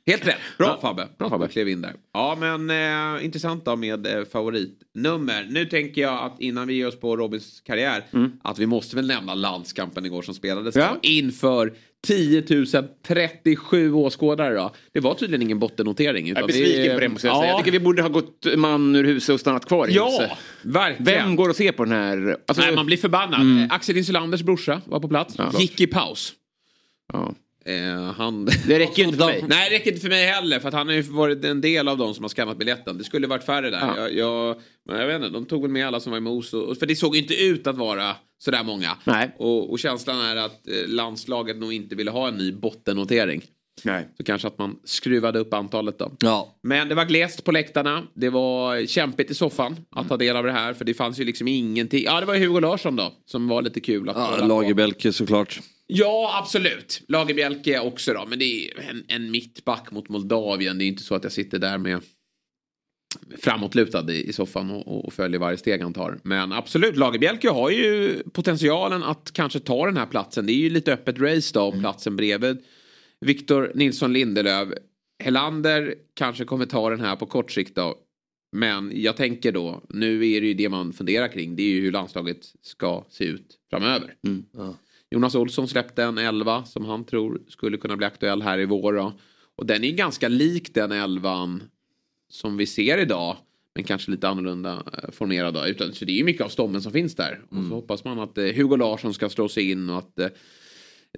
Helt 0.06 0.26
rätt. 0.26 0.36
Bra 0.58 0.78
Fabbe. 0.82 1.08
Bra 1.18 1.30
Fabbe. 1.30 1.48
Klev 1.48 1.68
in 1.68 1.82
där. 1.82 1.92
Ja 2.12 2.36
men 2.40 2.70
eh, 3.18 3.24
intressant 3.24 3.64
då 3.64 3.76
med 3.76 4.06
eh, 4.06 4.24
favoritnummer. 4.32 5.46
Nu 5.50 5.64
tänker 5.66 6.02
jag 6.02 6.24
att 6.24 6.40
innan 6.40 6.66
vi 6.68 6.74
ger 6.74 6.88
oss 6.88 7.00
på 7.00 7.16
Robins 7.16 7.60
karriär 7.60 8.04
att 8.42 8.58
vi 8.58 8.66
måste 8.66 8.96
väl 8.96 9.06
nämna 9.06 9.34
landskampen 9.34 10.06
igår 10.06 10.22
som 10.22 10.34
spelades 10.34 10.76
Ja. 10.76 10.96
inför 11.02 11.72
10 12.04 12.42
037 13.06 13.92
åskådare 13.92 14.54
då. 14.54 14.74
Det 14.92 15.00
var 15.00 15.14
tydligen 15.14 15.42
ingen 15.42 15.58
bottennotering. 15.58 16.28
Jag 16.28 16.38
är 16.38 16.46
besviken 16.46 16.82
det- 16.82 16.94
på 16.94 17.00
det 17.00 17.08
måste 17.08 17.26
jag 17.26 17.36
säga. 17.36 17.46
Ja. 17.46 17.50
Jag 17.56 17.58
tycker 17.64 17.78
vi 17.78 17.84
borde 17.84 18.02
ha 18.02 18.08
gått 18.08 18.46
man 18.56 18.96
ur 18.96 19.04
huset 19.04 19.34
och 19.34 19.40
stannat 19.40 19.64
kvar 19.66 19.88
i 19.88 19.92
huset. 19.92 20.02
Ja, 20.30 20.38
verkligen. 20.62 21.04
Vem 21.04 21.36
går 21.36 21.48
och 21.48 21.56
ser 21.56 21.72
på 21.72 21.84
den 21.84 21.92
här? 21.94 22.36
Alltså, 22.48 22.64
Nej, 22.64 22.74
man 22.74 22.86
blir 22.86 22.96
förbannad. 22.96 23.40
Mm. 23.40 23.68
Axel 23.70 23.96
Insulanders 23.96 24.42
brorsa 24.42 24.80
var 24.86 25.00
på 25.00 25.08
plats. 25.08 25.34
Ja. 25.38 25.52
Gick 25.58 25.80
i 25.80 25.86
paus. 25.86 26.32
ja. 27.12 27.34
Eh, 27.66 28.12
han... 28.12 28.44
Det 28.44 28.78
räcker 28.78 29.02
ju 29.02 29.04
inte 29.08 29.18
för 29.18 29.26
mig. 29.26 29.44
Nej, 29.48 29.70
det 29.70 29.76
räcker 29.76 29.90
inte 29.90 30.00
för 30.00 30.08
mig 30.08 30.26
heller. 30.26 30.60
För 30.60 30.72
han 30.72 30.86
har 30.86 30.94
ju 30.94 31.02
varit 31.02 31.44
en 31.44 31.60
del 31.60 31.88
av 31.88 31.98
de 31.98 32.14
som 32.14 32.24
har 32.24 32.28
skannat 32.28 32.58
biljetten. 32.58 32.98
Det 32.98 33.04
skulle 33.04 33.26
varit 33.26 33.44
färre 33.44 33.70
där. 33.70 33.80
Ja. 33.80 33.98
Jag, 33.98 34.14
jag, 34.14 34.56
men 34.88 35.00
jag 35.00 35.06
vet 35.06 35.16
inte, 35.16 35.28
de 35.28 35.46
tog 35.46 35.62
väl 35.62 35.70
med 35.70 35.86
alla 35.86 36.00
som 36.00 36.10
var 36.10 36.18
i 36.18 36.20
Mos. 36.20 36.54
Och, 36.54 36.78
för 36.78 36.86
det 36.86 36.96
såg 36.96 37.16
inte 37.16 37.34
ut 37.34 37.66
att 37.66 37.76
vara 37.76 38.16
sådär 38.38 38.64
många. 38.64 38.96
Nej. 39.04 39.34
Och, 39.38 39.70
och 39.70 39.78
känslan 39.78 40.20
är 40.20 40.36
att 40.36 40.68
eh, 40.68 40.88
landslaget 40.88 41.56
nog 41.56 41.72
inte 41.72 41.94
ville 41.94 42.10
ha 42.10 42.28
en 42.28 42.34
ny 42.34 42.52
bottennotering. 42.52 43.42
Nej. 43.82 44.08
Så 44.16 44.24
kanske 44.24 44.48
att 44.48 44.58
man 44.58 44.76
skruvade 44.84 45.38
upp 45.38 45.54
antalet 45.54 45.98
då. 45.98 46.12
Ja. 46.20 46.54
Men 46.62 46.88
det 46.88 46.94
var 46.94 47.04
glest 47.04 47.44
på 47.44 47.52
läktarna. 47.52 48.02
Det 48.14 48.30
var 48.30 48.86
kämpigt 48.86 49.30
i 49.30 49.34
soffan 49.34 49.76
att 49.90 50.08
ta 50.08 50.16
del 50.16 50.36
av 50.36 50.44
det 50.44 50.52
här. 50.52 50.74
För 50.74 50.84
det 50.84 50.94
fanns 50.94 51.20
ju 51.20 51.24
liksom 51.24 51.48
ingenting. 51.48 52.04
Ja, 52.04 52.20
det 52.20 52.26
var 52.26 52.36
Hugo 52.36 52.60
Larsson 52.60 52.96
då. 52.96 53.12
Som 53.26 53.48
var 53.48 53.62
lite 53.62 53.80
kul 53.80 54.08
att 54.08 54.16
Ja. 54.16 54.46
Lagerbälke 54.46 55.12
såklart. 55.12 55.60
Ja, 55.86 56.38
absolut. 56.42 57.02
Lagerbjälke 57.08 57.80
också 57.80 58.12
då. 58.12 58.26
Men 58.28 58.38
det 58.38 58.44
är 58.44 58.80
en, 58.90 59.04
en 59.08 59.30
mittback 59.30 59.90
mot 59.90 60.08
Moldavien. 60.08 60.78
Det 60.78 60.84
är 60.84 60.86
inte 60.86 61.02
så 61.02 61.14
att 61.14 61.22
jag 61.22 61.32
sitter 61.32 61.58
där 61.58 61.78
med 61.78 62.00
framåtlutad 63.38 64.12
i, 64.12 64.28
i 64.28 64.32
soffan 64.32 64.70
och, 64.70 65.04
och 65.04 65.12
följer 65.12 65.40
varje 65.40 65.56
steg 65.56 65.82
han 65.82 65.92
tar. 65.92 66.18
Men 66.22 66.52
absolut, 66.52 66.96
Lagerbjälke 66.96 67.50
har 67.50 67.70
ju 67.70 68.22
potentialen 68.32 69.02
att 69.02 69.30
kanske 69.32 69.60
ta 69.60 69.86
den 69.86 69.96
här 69.96 70.06
platsen. 70.06 70.46
Det 70.46 70.52
är 70.52 70.56
ju 70.56 70.70
lite 70.70 70.92
öppet 70.92 71.18
race 71.18 71.50
då 71.54 71.60
om 71.60 71.80
platsen 71.80 72.16
bredvid 72.16 72.58
Victor 73.20 73.72
Nilsson 73.74 74.12
Lindelöf. 74.12 74.68
Helander 75.18 75.94
kanske 76.14 76.44
kommer 76.44 76.66
ta 76.66 76.90
den 76.90 77.00
här 77.00 77.16
på 77.16 77.26
kort 77.26 77.50
sikt 77.50 77.74
då. 77.74 77.98
Men 78.56 78.92
jag 78.94 79.16
tänker 79.16 79.52
då, 79.52 79.82
nu 79.88 80.30
är 80.30 80.40
det 80.40 80.46
ju 80.46 80.54
det 80.54 80.68
man 80.68 80.92
funderar 80.92 81.28
kring. 81.28 81.56
Det 81.56 81.62
är 81.62 81.70
ju 81.70 81.80
hur 81.80 81.92
landslaget 81.92 82.38
ska 82.62 83.04
se 83.10 83.24
ut 83.24 83.58
framöver. 83.70 84.14
Ja. 84.52 84.76
Jonas 85.14 85.34
Olsson 85.34 85.68
släppte 85.68 86.02
en 86.02 86.18
11 86.18 86.64
som 86.64 86.84
han 86.84 87.04
tror 87.04 87.42
skulle 87.48 87.76
kunna 87.76 87.96
bli 87.96 88.06
aktuell 88.06 88.42
här 88.42 88.58
i 88.58 88.64
vår. 88.64 88.92
Då. 88.92 89.12
Och 89.56 89.66
den 89.66 89.84
är 89.84 89.90
ganska 89.90 90.28
lik 90.28 90.74
den 90.74 90.92
11 90.92 91.60
som 92.28 92.56
vi 92.56 92.66
ser 92.66 92.98
idag. 92.98 93.36
Men 93.74 93.84
kanske 93.84 94.10
lite 94.10 94.28
annorlunda 94.28 94.82
eh, 94.92 95.10
formerad. 95.10 95.54
Då. 95.54 95.66
Utan, 95.66 95.92
så 95.92 96.04
det 96.04 96.12
är 96.12 96.16
ju 96.16 96.24
mycket 96.24 96.42
av 96.42 96.48
stommen 96.48 96.82
som 96.82 96.92
finns 96.92 97.14
där. 97.14 97.40
Och 97.48 97.64
så 97.68 97.74
hoppas 97.74 98.04
man 98.04 98.18
att 98.18 98.38
eh, 98.38 98.44
Hugo 98.44 98.76
Larsson 98.76 99.14
ska 99.14 99.28
slå 99.28 99.48
sig 99.48 99.70
in 99.70 99.90
och 99.90 99.98
att 99.98 100.18
eh, 100.18 100.28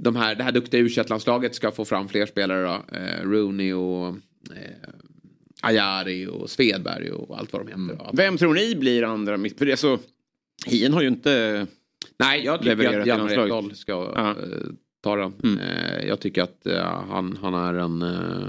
de 0.01 0.17
här, 0.17 0.35
det 0.35 0.43
här 0.43 0.53
duktiga 0.53 0.81
u 0.81 0.89
landslaget 1.09 1.55
ska 1.55 1.71
få 1.71 1.85
fram 1.85 2.09
fler 2.09 2.27
spelare. 2.27 2.63
Då. 2.63 2.97
Eh, 2.97 3.23
Rooney 3.23 3.73
och 3.73 4.09
eh, 4.57 4.91
Ajari 5.63 6.27
och 6.27 6.51
Svedberg 6.51 7.11
och 7.11 7.39
allt 7.39 7.53
vad 7.53 7.67
de 7.67 7.69
heter. 7.69 8.05
då. 8.05 8.11
Vem 8.13 8.39
tror 8.39 8.55
ni 8.55 8.77
blir 8.77 9.03
andra 9.03 9.37
mitt... 9.37 9.59
För 9.59 9.67
det 9.67 9.73
är 9.73 9.77
så... 9.77 9.99
Hien 10.67 10.93
har 10.93 11.03
ju 11.03 11.09
inte... 11.09 11.67
Nej, 12.19 12.45
jag 12.45 12.59
tycker 12.59 12.77
levererat 12.77 13.01
att 13.01 13.07
i 13.07 13.09
Janne 13.09 13.23
landslaget. 13.23 13.55
Ekdal 13.65 13.77
ska 13.77 13.93
Ja. 13.93 14.31
eh, 14.31 14.37
ta 15.03 15.17
den. 15.17 15.35
Mm. 15.43 15.59
Eh, 15.59 16.07
jag 16.07 16.21
tycker 16.21 16.43
att 16.43 16.67
eh, 16.67 17.03
han, 17.09 17.39
han 17.43 17.55
är 17.55 17.75
en 17.75 18.03
uh, 18.03 18.47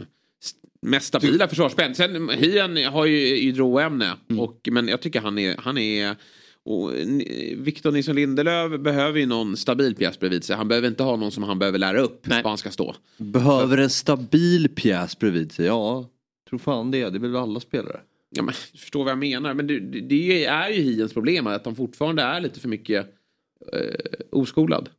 mest 0.81 1.07
stabila 1.07 1.47
försvarsspänn. 1.47 1.95
Sen 1.95 2.29
Hien 2.29 2.85
har 2.85 3.05
ju, 3.05 3.37
ju. 3.37 3.61
Mm. 3.61 4.39
Och, 4.39 4.69
men 4.71 4.87
jag 4.87 5.01
tycker 5.01 5.21
han 5.21 5.37
är... 5.37 5.55
Han 5.57 5.77
är 5.77 6.15
och 6.69 6.91
Victor 7.55 7.91
Nilsson 7.91 8.15
Lindelöf 8.15 8.79
behöver 8.81 9.19
ju 9.19 9.25
någon 9.25 9.57
stabil 9.57 9.95
pjäs 9.95 10.19
bredvid 10.19 10.43
sig. 10.43 10.55
Han 10.55 10.67
behöver 10.67 10.87
inte 10.87 11.03
ha 11.03 11.15
någon 11.15 11.31
som 11.31 11.43
han 11.43 11.59
behöver 11.59 11.79
lära 11.79 12.01
upp 12.01 12.27
Nej. 12.27 12.43
var 12.43 12.51
han 12.51 12.57
ska 12.57 12.71
stå. 12.71 12.95
Behöver 13.17 13.77
en 13.77 13.89
stabil 13.89 14.69
pjäs 14.75 15.19
bredvid 15.19 15.51
sig? 15.51 15.65
Ja, 15.65 16.09
tror 16.49 16.59
fan 16.59 16.91
det. 16.91 17.09
Det 17.09 17.17
är 17.17 17.19
väl 17.19 17.35
alla 17.35 17.59
spelare. 17.59 17.99
Ja, 18.29 18.43
men, 18.43 18.53
du 18.71 18.77
förstår 18.77 19.03
vad 19.03 19.11
jag 19.11 19.17
menar. 19.17 19.53
Men 19.53 19.67
det, 19.67 19.79
det, 19.79 19.99
det 19.99 20.45
är 20.45 20.69
ju 20.69 20.81
Hiens 20.81 21.13
problem 21.13 21.47
att 21.47 21.65
han 21.65 21.75
fortfarande 21.75 22.21
är 22.21 22.39
lite 22.39 22.59
för 22.59 22.67
mycket 22.67 23.16
eh, 23.73 23.79
oskolad. 24.31 24.89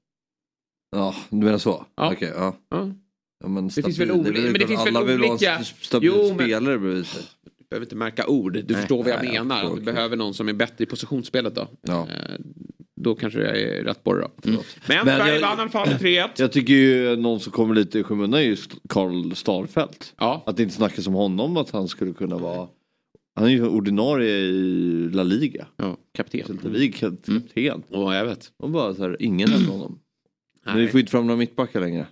Ja, 0.97 1.14
du 1.31 1.37
menar 1.37 1.59
så? 1.59 1.87
Ja. 1.97 2.12
Okej, 2.12 2.33
ja. 2.37 2.57
Ja. 2.71 2.90
ja 3.40 3.49
men 3.49 3.68
Det 3.68 3.83
finns 3.83 3.99
väl 3.99 4.09
stabil, 4.09 4.11
oli- 4.33 4.38
är 4.38 4.51
men 4.53 4.61
det 4.61 4.66
finns 4.66 4.87
väl 4.87 4.97
alla 4.97 5.07
vill 5.07 5.21
ha 5.21 5.31
olika- 5.31 5.55
en 5.57 5.64
stabil 5.64 6.11
Jo, 6.14 6.27
men- 6.29 6.35
spelare 6.47 7.05
sig. 7.05 7.23
Du 7.59 7.64
behöver 7.71 7.87
inte 7.87 7.97
märka 7.97 8.27
ord. 8.27 8.53
Du 8.64 8.75
förstår 8.75 9.03
vad 9.03 9.12
jag 9.12 9.23
nej, 9.25 9.35
jag 9.35 9.47
menar. 9.47 9.61
förstår, 9.61 9.77
du 9.77 9.83
behöver 9.83 10.16
någon 10.16 10.35
som 10.35 10.49
är 10.49 10.53
bättre 10.53 10.85
i 10.85 10.87
positionsspelet 10.87 11.55
då. 11.55 11.68
Ja. 11.83 12.01
Eh, 12.09 12.35
då 13.01 13.14
kanske 13.14 13.40
jag 13.40 13.61
är 13.61 13.85
rätt 13.85 14.05
på 14.05 14.14
det 14.14 14.21
då. 14.21 14.29
Men, 14.42 14.53
Men 14.88 15.05
Sverige 15.05 15.35
jag- 15.35 15.40
vann 15.40 15.59
i 15.59 15.61
alla 15.61 15.71
fall 15.71 15.88
3-1. 15.88 16.31
Jag 16.37 16.53
tycker 16.53 16.75
ju 16.75 17.16
någon 17.16 17.40
som 17.40 17.53
kommer 17.53 17.75
lite 17.75 17.99
i 17.99 18.03
skymundan 18.03 18.40
är 18.40 18.44
ju 18.44 18.57
Karl 18.88 19.35
Starfelt. 19.35 20.14
Ja. 20.18 20.42
Att 20.47 20.57
det 20.57 20.62
inte 20.62 20.75
snackas 20.75 21.07
om 21.07 21.14
honom 21.14 21.57
att 21.57 21.71
han 21.71 21.88
skulle 21.88 22.12
kunna 22.12 22.37
vara 22.38 22.68
han 23.38 23.48
är 23.48 23.53
ju 23.53 23.66
ordinarie 23.66 24.37
i 24.37 25.09
La 25.12 25.22
Liga. 25.22 25.66
Ja, 25.77 25.96
kapten. 26.14 26.46
Celta 26.46 26.68
Vigo 26.68 26.92
kapten. 26.92 27.42
Och 27.88 28.14
jag 28.14 28.24
vet. 28.24 28.53
Och 28.57 28.70
bara 28.70 28.94
så 28.94 29.03
här, 29.03 29.16
ingen 29.22 29.51
nämner 29.51 29.68
honom. 29.72 29.98
Men 30.64 30.77
vi 30.77 30.83
Nej. 30.83 30.90
får 30.90 31.01
inte 31.01 31.11
fram 31.11 31.27
några 31.27 31.38
mittbackar 31.38 31.81
längre. 31.81 32.07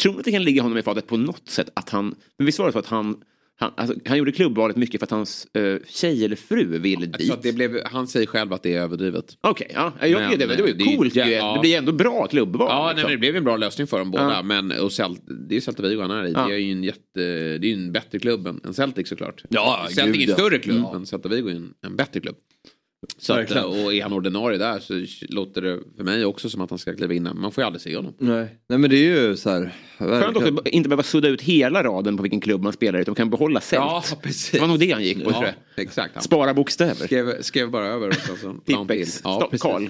Tror 0.00 0.12
ni 0.12 0.18
att 0.18 0.24
det 0.24 0.30
kan 0.32 0.44
ligga 0.44 0.62
honom 0.62 0.78
i 0.78 0.82
fatet 0.82 1.06
på 1.06 1.16
något 1.16 1.48
sätt 1.48 1.70
att 1.74 1.90
han... 1.90 2.14
Men 2.36 2.46
visst 2.46 2.58
var 2.58 2.66
det 2.66 2.72
så 2.72 2.78
att 2.78 2.86
han... 2.86 3.22
Han, 3.60 3.72
alltså, 3.76 3.96
han 4.06 4.18
gjorde 4.18 4.32
klubbvalet 4.32 4.76
mycket 4.76 5.00
för 5.00 5.06
att 5.06 5.10
hans 5.10 5.46
uh, 5.58 5.76
tjej 5.88 6.24
eller 6.24 6.36
fru 6.36 6.78
ville 6.78 7.04
Jag 7.06 7.12
dit. 7.18 7.42
det 7.42 7.52
blev, 7.52 7.80
han 7.84 8.06
säger 8.06 8.26
själv 8.26 8.52
att 8.52 8.62
det 8.62 8.74
är 8.74 8.80
överdrivet. 8.80 9.36
Okej, 9.40 9.70
ja. 9.74 9.92
Jag 10.00 10.10
Men, 10.20 10.30
det, 10.30 10.36
det 10.36 10.46
var 10.46 10.54
ju 10.66 10.72
det 10.72 10.84
är 10.84 10.90
ju- 10.90 10.96
coolt 10.96 11.16
ju. 11.16 11.20
ja. 11.20 11.54
Det 11.54 11.60
blir 11.60 11.78
ändå 11.78 11.92
bra 11.92 12.26
klubbval. 12.26 12.68
Ja, 12.70 12.84
nej, 12.86 12.94
liksom. 12.94 13.08
men 13.10 13.12
det 13.12 13.18
blev 13.20 13.36
en 13.36 13.44
bra 13.44 13.56
lösning 13.56 13.86
för 13.86 13.98
dem 13.98 14.10
båda. 14.10 14.32
Ja. 14.32 14.42
Men 14.42 14.72
och 14.72 14.92
Celt, 14.92 15.22
det 15.48 15.56
är 15.56 15.60
Celta 15.60 15.82
Vigo 15.82 16.00
han 16.00 16.10
är 16.10 16.26
i. 16.26 16.32
Ja. 16.32 16.46
Det 16.46 16.54
är 16.54 16.58
ju 16.58 16.72
en, 16.72 16.84
jätte, 16.84 16.98
det 17.58 17.66
är 17.66 17.72
en 17.72 17.92
bättre 17.92 18.18
klubb 18.18 18.46
än, 18.46 18.60
än 18.64 18.74
Celtic 18.74 19.08
såklart. 19.08 19.42
Ja, 19.48 19.86
Celtic 19.90 19.98
är 19.98 20.12
gud, 20.12 20.22
en 20.22 20.28
ja. 20.28 20.34
större 20.34 20.58
klubb, 20.58 20.80
Ja. 20.82 20.92
men 20.92 21.06
Celta 21.06 21.28
Vigo 21.28 21.48
är 21.48 21.54
en, 21.54 21.74
en 21.86 21.96
bättre 21.96 22.20
klubb. 22.20 22.36
Så 23.18 23.32
att, 23.32 23.50
och 23.50 23.94
är 23.94 24.02
han 24.02 24.12
ordinarie 24.12 24.58
där 24.58 24.78
så 24.80 25.06
låter 25.28 25.62
det 25.62 25.78
för 25.96 26.04
mig 26.04 26.24
också 26.24 26.50
som 26.50 26.60
att 26.60 26.70
han 26.70 26.78
ska 26.78 26.96
kliva 26.96 27.14
in. 27.14 27.22
Man 27.34 27.52
får 27.52 27.62
ju 27.62 27.66
aldrig 27.66 27.80
se 27.82 27.96
honom. 27.96 28.14
Nej. 28.18 28.58
Nej 28.68 28.78
men 28.78 28.90
det 28.90 28.96
är 28.96 29.28
ju 29.28 29.36
så 29.36 29.50
här. 29.50 29.74
Skönt 29.98 30.36
också 30.36 30.54
att 30.58 30.68
inte 30.68 30.88
behöva 30.88 31.02
sudda 31.02 31.28
ut 31.28 31.42
hela 31.42 31.82
raden 31.82 32.16
på 32.16 32.22
vilken 32.22 32.40
klubb 32.40 32.62
man 32.62 32.72
spelar 32.72 32.98
i, 32.98 33.02
utan 33.02 33.14
kan 33.14 33.30
behålla 33.30 33.60
Celt. 33.60 34.16
precis. 34.22 34.50
Det 34.50 34.60
var 34.60 34.66
nog 34.68 34.78
det 34.78 34.90
han 34.92 35.02
gick 35.04 35.24
på, 35.24 35.30
tror 35.30 35.44
Ja, 35.44 35.52
jag. 35.76 35.84
exakt. 35.84 36.14
Han 36.14 36.22
Spara 36.22 36.54
bokstäver. 36.54 36.94
skrev, 37.06 37.42
skrev 37.42 37.70
bara 37.70 37.86
över 37.86 38.08
och 38.08 38.14
sen 38.14 38.36
så. 38.36 38.54
Tippex. 38.64 39.20
Ja. 39.24 39.50
Karl. 39.60 39.88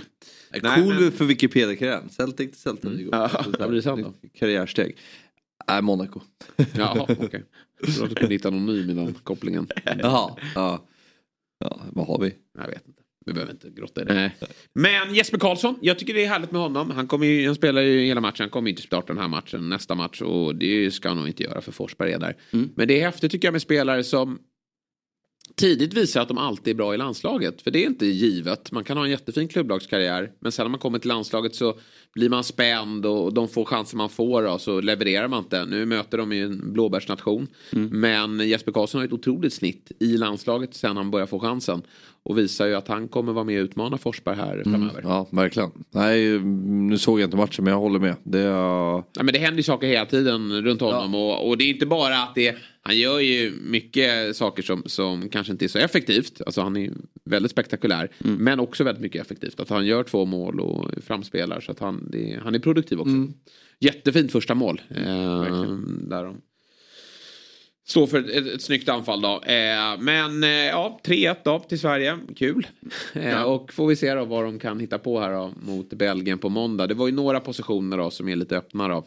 Cool 0.60 0.94
men- 1.00 1.12
för 1.12 1.24
Wikipedia-karriären. 1.24 2.08
Celtic 2.10 2.50
till 2.50 2.60
Celta 2.60 2.88
Vigo. 2.88 3.08
Ja. 3.12 3.30
Vad 3.58 3.68
blir 3.68 3.76
det 3.76 3.82
sen 3.82 4.02
då? 4.02 4.12
Karriärsteg. 4.38 4.96
Nej, 5.68 5.82
Monaco. 5.82 6.20
Jaha, 6.76 7.06
okej. 7.18 7.44
Jag 7.80 7.94
trodde 7.94 8.02
att 8.04 8.08
du 8.10 8.14
kunde 8.14 8.34
hitta 8.34 8.50
någon 8.50 8.66
ny 8.66 8.86
med 8.86 8.96
den 8.96 9.14
kopplingen. 9.24 9.66
Jaha. 9.98 10.30
Ja. 10.54 10.86
Ja, 11.60 11.80
vad 11.92 12.06
har 12.06 12.18
vi? 12.18 12.34
Jag 12.58 12.66
vet 12.66 12.88
inte. 12.88 13.02
Vi 13.26 13.32
behöver 13.32 13.52
inte 13.52 13.70
grotta 13.70 14.02
i 14.02 14.04
det. 14.04 14.14
Nej. 14.14 14.36
Men 14.72 15.14
Jesper 15.14 15.38
Karlsson, 15.38 15.78
jag 15.80 15.98
tycker 15.98 16.14
det 16.14 16.24
är 16.24 16.28
härligt 16.28 16.52
med 16.52 16.60
honom. 16.60 16.90
Han, 16.90 17.06
kommer 17.06 17.26
ju, 17.26 17.46
han 17.46 17.54
spelar 17.54 17.82
ju 17.82 18.04
hela 18.04 18.20
matchen, 18.20 18.36
han 18.38 18.50
kommer 18.50 18.70
inte 18.70 18.82
starta 18.82 19.06
den 19.06 19.18
här 19.22 19.28
matchen 19.28 19.68
nästa 19.68 19.94
match 19.94 20.22
och 20.22 20.54
det 20.54 20.90
ska 20.90 21.08
han 21.08 21.18
nog 21.18 21.28
inte 21.28 21.42
göra 21.42 21.60
för 21.60 21.72
Forsberg 21.72 22.12
är 22.12 22.18
där. 22.18 22.36
Mm. 22.52 22.70
Men 22.76 22.88
det 22.88 23.00
är 23.00 23.04
häftigt 23.04 23.30
tycker 23.30 23.48
jag 23.48 23.52
med 23.52 23.62
spelare 23.62 24.04
som 24.04 24.38
tidigt 25.54 25.94
visar 25.94 26.20
att 26.20 26.28
de 26.28 26.38
alltid 26.38 26.70
är 26.70 26.76
bra 26.76 26.94
i 26.94 26.96
landslaget. 26.96 27.62
För 27.62 27.70
det 27.70 27.84
är 27.84 27.86
inte 27.86 28.06
givet. 28.06 28.72
Man 28.72 28.84
kan 28.84 28.96
ha 28.96 29.04
en 29.04 29.10
jättefin 29.10 29.48
klubblagskarriär 29.48 30.32
men 30.40 30.52
sen 30.52 30.64
när 30.64 30.70
man 30.70 30.80
kommer 30.80 30.98
till 30.98 31.08
landslaget 31.08 31.54
så 31.54 31.78
blir 32.14 32.28
man 32.28 32.44
spänd 32.44 33.06
och 33.06 33.34
de 33.34 33.48
får 33.48 33.64
chanser 33.64 33.96
man 33.96 34.08
får 34.08 34.46
och 34.46 34.60
så 34.60 34.80
levererar 34.80 35.28
man 35.28 35.38
inte. 35.38 35.64
Nu 35.64 35.86
möter 35.86 36.18
de 36.18 36.32
ju 36.32 36.44
en 36.44 36.72
blåbärsnation. 36.72 37.46
Men 37.90 38.48
Jesper 38.48 38.72
Karlsson 38.72 38.98
har 38.98 39.06
ett 39.06 39.12
otroligt 39.12 39.52
snitt 39.52 39.92
i 40.00 40.16
landslaget 40.16 40.74
sen 40.74 40.96
han 40.96 41.10
började 41.10 41.30
få 41.30 41.40
chansen. 41.40 41.82
Och 42.22 42.38
visar 42.38 42.66
ju 42.66 42.74
att 42.74 42.88
han 42.88 43.08
kommer 43.08 43.32
vara 43.32 43.44
med 43.44 43.60
och 43.60 43.64
utmana 43.64 43.98
Forsberg 43.98 44.36
här 44.36 44.62
framöver. 44.64 45.00
Ja, 45.04 45.26
verkligen. 45.30 45.70
Nej, 45.90 46.38
nu 46.88 46.98
såg 46.98 47.20
jag 47.20 47.26
inte 47.26 47.36
matchen 47.36 47.64
men 47.64 47.72
jag 47.72 47.80
håller 47.80 47.98
med. 47.98 48.14
Det, 48.24 48.38
är- 48.38 48.50
Ja, 48.50 49.22
men 49.22 49.26
det 49.26 49.38
händer 49.38 49.56
ju 49.56 49.62
saker 49.62 49.86
hela 49.86 50.06
tiden 50.06 50.62
runt 50.64 50.80
honom 50.80 51.14
och, 51.14 51.48
och 51.48 51.58
det 51.58 51.64
är 51.64 51.68
inte 51.68 51.86
bara 51.86 52.16
att 52.22 52.34
det 52.34 52.56
han 52.82 52.98
gör 52.98 53.18
ju 53.20 53.52
mycket 53.66 54.36
saker 54.36 54.62
som, 54.62 54.82
som 54.86 55.28
kanske 55.28 55.52
inte 55.52 55.64
är 55.64 55.68
så 55.68 55.78
effektivt. 55.78 56.40
Alltså 56.46 56.60
han 56.60 56.76
är 56.76 56.90
väldigt 57.24 57.50
spektakulär. 57.52 58.10
Men 58.18 58.60
också 58.60 58.84
väldigt 58.84 59.02
mycket 59.02 59.22
effektivt. 59.22 59.60
Att 59.60 59.68
han 59.68 59.86
gör 59.86 60.02
två 60.02 60.24
mål 60.24 60.60
och 60.60 60.90
framspelar. 61.06 61.60
Så 61.60 61.72
att 61.72 61.78
han, 61.78 62.08
det, 62.10 62.40
han 62.44 62.54
är 62.54 62.58
produktiv 62.58 63.00
också. 63.00 63.12
Jättefint 63.80 64.32
första 64.32 64.54
mål. 64.54 64.80
Eh, 64.90 65.62
där 66.08 66.34
de 67.94 68.06
står 68.06 68.06
för 68.06 68.18
ett, 68.38 68.46
ett 68.54 68.62
snyggt 68.62 68.88
anfall 68.88 69.20
då. 69.20 69.40
Eh, 69.42 69.98
men 70.00 70.42
eh, 70.44 70.48
ja, 70.50 71.00
3-1 71.04 71.36
då 71.44 71.58
till 71.58 71.80
Sverige. 71.80 72.18
Kul. 72.36 72.66
Eh, 73.12 73.42
Och 73.42 73.72
får 73.72 73.86
vi 73.86 73.96
se 73.96 74.14
då 74.14 74.24
vad 74.24 74.44
de 74.44 74.58
kan 74.58 74.80
hitta 74.80 74.98
på 74.98 75.20
här 75.20 75.32
då 75.32 75.52
mot 75.62 75.88
Belgien 75.88 76.38
på 76.38 76.48
måndag. 76.48 76.86
Det 76.86 76.94
var 76.94 77.06
ju 77.06 77.12
några 77.14 77.40
positioner 77.40 77.96
då 77.98 78.10
som 78.10 78.28
är 78.28 78.36
lite 78.36 78.56
öppna 78.56 78.88
då. 78.88 79.04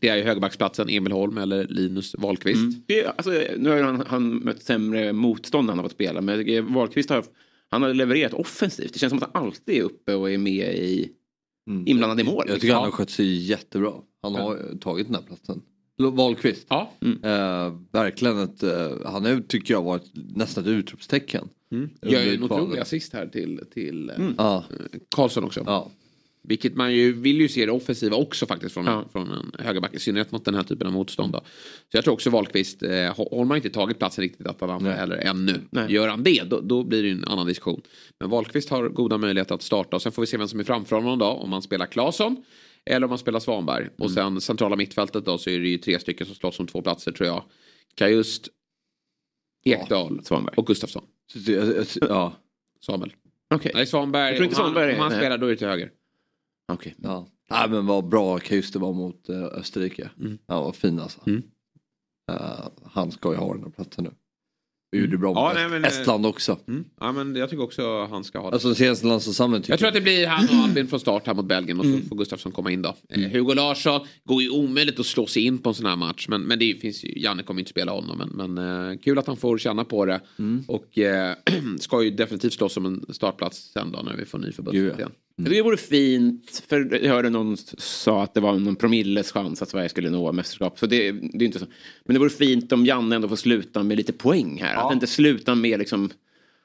Det 0.00 0.08
är 0.08 0.16
ju 0.16 0.22
högerbacksplatsen 0.22 0.88
Emil 0.88 1.12
Holm 1.12 1.38
eller 1.38 1.64
Linus 1.68 2.14
Wahlqvist. 2.18 2.60
Det, 2.86 3.00
är- 3.00 3.08
alltså, 3.16 3.30
nu 3.58 3.68
har 3.70 3.76
ju 3.76 3.82
han, 3.82 4.04
han 4.06 4.36
mött 4.36 4.62
sämre 4.62 5.12
motstånd 5.12 5.66
när 5.66 5.72
han 5.72 5.78
har 5.78 5.84
fått 5.84 5.92
spela. 5.92 6.20
Men 6.20 6.74
Wahlqvist 6.74 7.10
har, 7.10 7.24
han 7.70 7.82
har 7.82 7.94
levererat 7.94 8.34
offensivt. 8.34 8.92
Det 8.92 8.98
känns 8.98 9.10
som 9.10 9.18
att 9.22 9.30
han 9.32 9.44
alltid 9.44 9.76
är 9.76 9.82
uppe 9.82 10.14
och 10.14 10.30
är 10.30 10.38
med 10.38 10.74
i 10.74 11.08
inblandad 11.86 12.20
i 12.20 12.24
mål. 12.24 12.44
jag 12.48 12.60
tycker 12.60 12.74
han 12.74 12.84
har 12.84 12.90
skött 12.90 13.10
sig 13.10 13.26
jättebra. 13.50 13.92
Han 14.22 14.34
har 14.34 14.54
eh, 14.56 14.76
tagit 14.78 15.06
den 15.06 15.14
här 15.14 15.22
platsen. 15.22 15.62
Wahlqvist. 16.08 16.66
Ja. 16.68 16.92
Eh, 17.22 17.72
verkligen 17.92 18.38
ett, 18.38 18.62
eh, 18.62 18.88
han 19.04 19.26
är, 19.26 19.40
tycker 19.40 19.74
jag 19.74 19.82
varit 19.82 20.04
nästan 20.14 20.64
ett 20.64 20.68
utropstecken. 20.68 21.48
Gör 22.02 22.22
ju 22.22 22.34
en 22.34 22.42
otrolig 22.42 22.78
assist 22.80 23.12
här 23.12 23.26
till, 23.26 23.60
till 23.74 24.10
eh, 24.10 24.16
Ja, 24.38 24.64
Karlsson 25.16 25.44
också. 25.44 25.62
ja. 25.66 25.90
Vilket 26.42 26.74
man 26.76 26.94
ju 26.94 27.12
vill 27.12 27.40
ju 27.40 27.48
se 27.48 27.66
det 27.66 27.72
offensiva 27.72 28.16
också 28.16 28.46
faktiskt 28.46 28.74
från, 28.74 28.84
Ja. 28.86 29.04
från 29.12 29.30
en 29.30 29.52
högerback. 29.58 29.94
I 29.94 29.98
synnerhet 29.98 30.32
mot 30.32 30.44
den 30.44 30.54
här 30.54 30.62
typen 30.62 30.86
av 30.86 30.92
motstånd. 30.92 31.32
Då. 31.32 31.38
Så 31.38 31.96
jag 31.96 32.04
tror 32.04 32.14
också 32.14 32.30
Wahlqvist, 32.30 32.82
eh, 32.82 32.90
har 32.90 33.44
man 33.44 33.56
inte 33.56 33.70
tagit 33.70 33.98
platsen 33.98 34.22
riktigt 34.22 34.46
att 34.46 34.60
han 34.60 34.84
Nej. 34.84 34.98
eller 34.98 35.16
ännu. 35.16 35.60
Nej. 35.70 35.92
Gör 35.92 36.08
han 36.08 36.22
det 36.22 36.42
då, 36.50 36.60
då 36.60 36.84
blir 36.84 37.02
det 37.02 37.08
ju 37.08 37.14
en 37.14 37.24
annan 37.24 37.46
diskussion. 37.46 37.80
Men 38.20 38.30
Wahlqvist 38.30 38.68
har 38.70 38.88
goda 38.88 39.18
möjligheter 39.18 39.54
att 39.54 39.62
starta 39.62 39.96
och 39.96 40.02
sen 40.02 40.12
får 40.12 40.22
vi 40.22 40.26
se 40.26 40.36
vem 40.36 40.48
som 40.48 40.60
är 40.60 40.64
framför 40.64 40.96
honom 40.96 41.18
då. 41.18 41.26
Om 41.26 41.50
man 41.50 41.62
spelar 41.62 41.86
Claesson 41.86 42.36
eller 42.90 43.04
om 43.06 43.08
man 43.08 43.18
spelar 43.18 43.40
Svanberg. 43.40 43.88
Och 43.98 44.10
sen 44.10 44.40
centrala 44.40 44.76
mittfältet 44.76 45.24
då 45.24 45.38
så 45.38 45.50
är 45.50 45.58
det 45.58 45.68
ju 45.68 45.78
tre 45.78 46.00
stycken 46.00 46.26
som 46.26 46.36
slåss 46.36 46.60
om 46.60 46.66
två 46.66 46.82
platser 46.82 47.12
tror 47.12 47.26
jag. 47.26 47.44
Kajust, 47.94 48.48
Ekdal 49.64 50.24
Svanberg. 50.24 50.54
och 50.56 50.66
Gustafsson. 50.66 51.04
Ja. 52.00 52.32
Samuel. 52.80 53.12
Okej. 53.54 53.72
Nej, 53.74 53.86
Svanberg. 53.86 54.28
Jag 54.28 54.36
tror 54.36 54.44
inte 54.44 54.56
om 54.56 54.64
han, 54.64 54.72
Svanberg 54.74 54.94
om 54.94 55.00
han 55.00 55.10
spelar 55.10 55.38
då 55.38 55.46
är 55.46 55.50
det 55.50 55.56
till 55.56 55.66
höger. 55.66 55.90
Okej. 56.72 56.94
Ja. 56.98 57.28
Nej 57.50 57.68
men 57.70 57.86
vad 57.86 58.08
bra 58.08 58.38
Kajus 58.38 58.72
det 58.72 58.78
var 58.78 58.92
mot 58.92 59.28
eh, 59.28 59.44
Österrike. 59.44 60.10
Mm. 60.20 60.38
Han 60.46 60.62
var 60.64 60.72
fin 60.72 61.00
alltså. 61.00 61.20
Mm. 61.26 61.42
Eh, 62.32 62.68
han 62.84 63.12
ska 63.12 63.32
ju 63.32 63.38
ha 63.38 63.54
den 63.54 63.62
här 63.62 63.70
platsen 63.70 64.04
nu. 64.04 64.10
Gjorde 64.92 65.18
bra 65.18 65.32
Ja, 65.34 65.44
mot 65.44 65.54
nej, 65.54 65.68
men, 65.68 65.84
eh, 65.84 65.88
Estland 65.88 66.26
också. 66.26 66.58
Mm. 66.68 66.84
Ja 67.00 67.12
men 67.12 67.36
jag 67.36 67.50
tycker 67.50 67.62
också 67.62 68.06
han 68.10 68.24
ska 68.24 68.38
ha 68.38 68.50
det. 68.50 68.54
Alltså 68.54 68.74
senaste 68.74 69.06
landslagssamlingen 69.06 69.64
Jag 69.68 69.78
tror 69.78 69.88
att 69.88 69.94
det 69.94 70.00
blir 70.00 70.26
han 70.26 70.44
och 70.44 70.54
Albin 70.64 70.88
från 70.88 71.00
start 71.00 71.26
här 71.26 71.34
mot 71.34 71.44
Belgien 71.44 71.80
och 71.80 71.86
så 71.86 71.98
får 72.08 72.16
Gustafsson 72.16 72.52
komma 72.52 72.70
in 72.70 72.82
då. 72.82 72.96
Eh, 73.08 73.20
Hugo 73.20 73.54
Larsson 73.54 74.06
går 74.24 74.42
ju 74.42 74.50
omöjligt 74.50 75.00
att 75.00 75.06
slå 75.06 75.26
sig 75.26 75.42
in 75.42 75.58
på 75.58 75.68
en 75.68 75.74
sån 75.74 75.86
här 75.86 75.96
match. 75.96 76.26
Men, 76.28 76.42
men 76.42 76.58
det 76.58 76.80
finns 76.80 77.04
ju, 77.04 77.12
Janne 77.20 77.42
kommer 77.42 77.60
inte 77.60 77.70
spela 77.70 77.92
honom. 77.92 78.18
Men, 78.18 78.54
men 78.54 78.90
eh, 78.90 78.98
kul 78.98 79.18
att 79.18 79.26
han 79.26 79.36
får 79.36 79.58
känna 79.58 79.84
på 79.84 80.04
det. 80.04 80.20
Och 80.66 80.98
eh, 80.98 81.34
ska 81.80 82.02
ju 82.02 82.10
definitivt 82.10 82.52
slåss 82.52 82.72
som 82.72 82.86
en 82.86 83.04
startplats 83.14 83.72
sen 83.72 83.92
då 83.92 84.02
när 84.02 84.16
vi 84.16 84.24
får 84.24 84.38
ny 84.38 84.52
förbundskapten. 84.52 85.10
Jag 85.36 85.46
tycker 85.46 85.56
det 85.56 85.62
vore 85.62 85.76
fint, 85.76 86.62
för 86.68 86.98
jag 87.04 87.12
hörde 87.14 87.30
någon 87.30 87.56
sa 87.78 88.22
att 88.22 88.34
det 88.34 88.40
var 88.40 88.58
någon 88.58 88.76
promilles 88.76 89.32
chans 89.32 89.62
att 89.62 89.68
Sverige 89.68 89.88
skulle 89.88 90.10
nå 90.10 90.32
mästerskap. 90.32 90.78
Så 90.78 90.86
det, 90.86 91.12
det 91.12 91.44
är 91.44 91.46
inte 91.46 91.58
så. 91.58 91.66
Men 92.04 92.14
det 92.14 92.20
vore 92.20 92.30
fint 92.30 92.72
om 92.72 92.86
Janne 92.86 93.16
ändå 93.16 93.28
får 93.28 93.36
sluta 93.36 93.82
med 93.82 93.96
lite 93.96 94.12
poäng 94.12 94.58
här. 94.62 94.76
Att 94.86 94.92
inte 94.92 95.06
sluta 95.06 95.54
med 95.54 95.78
liksom 95.78 96.10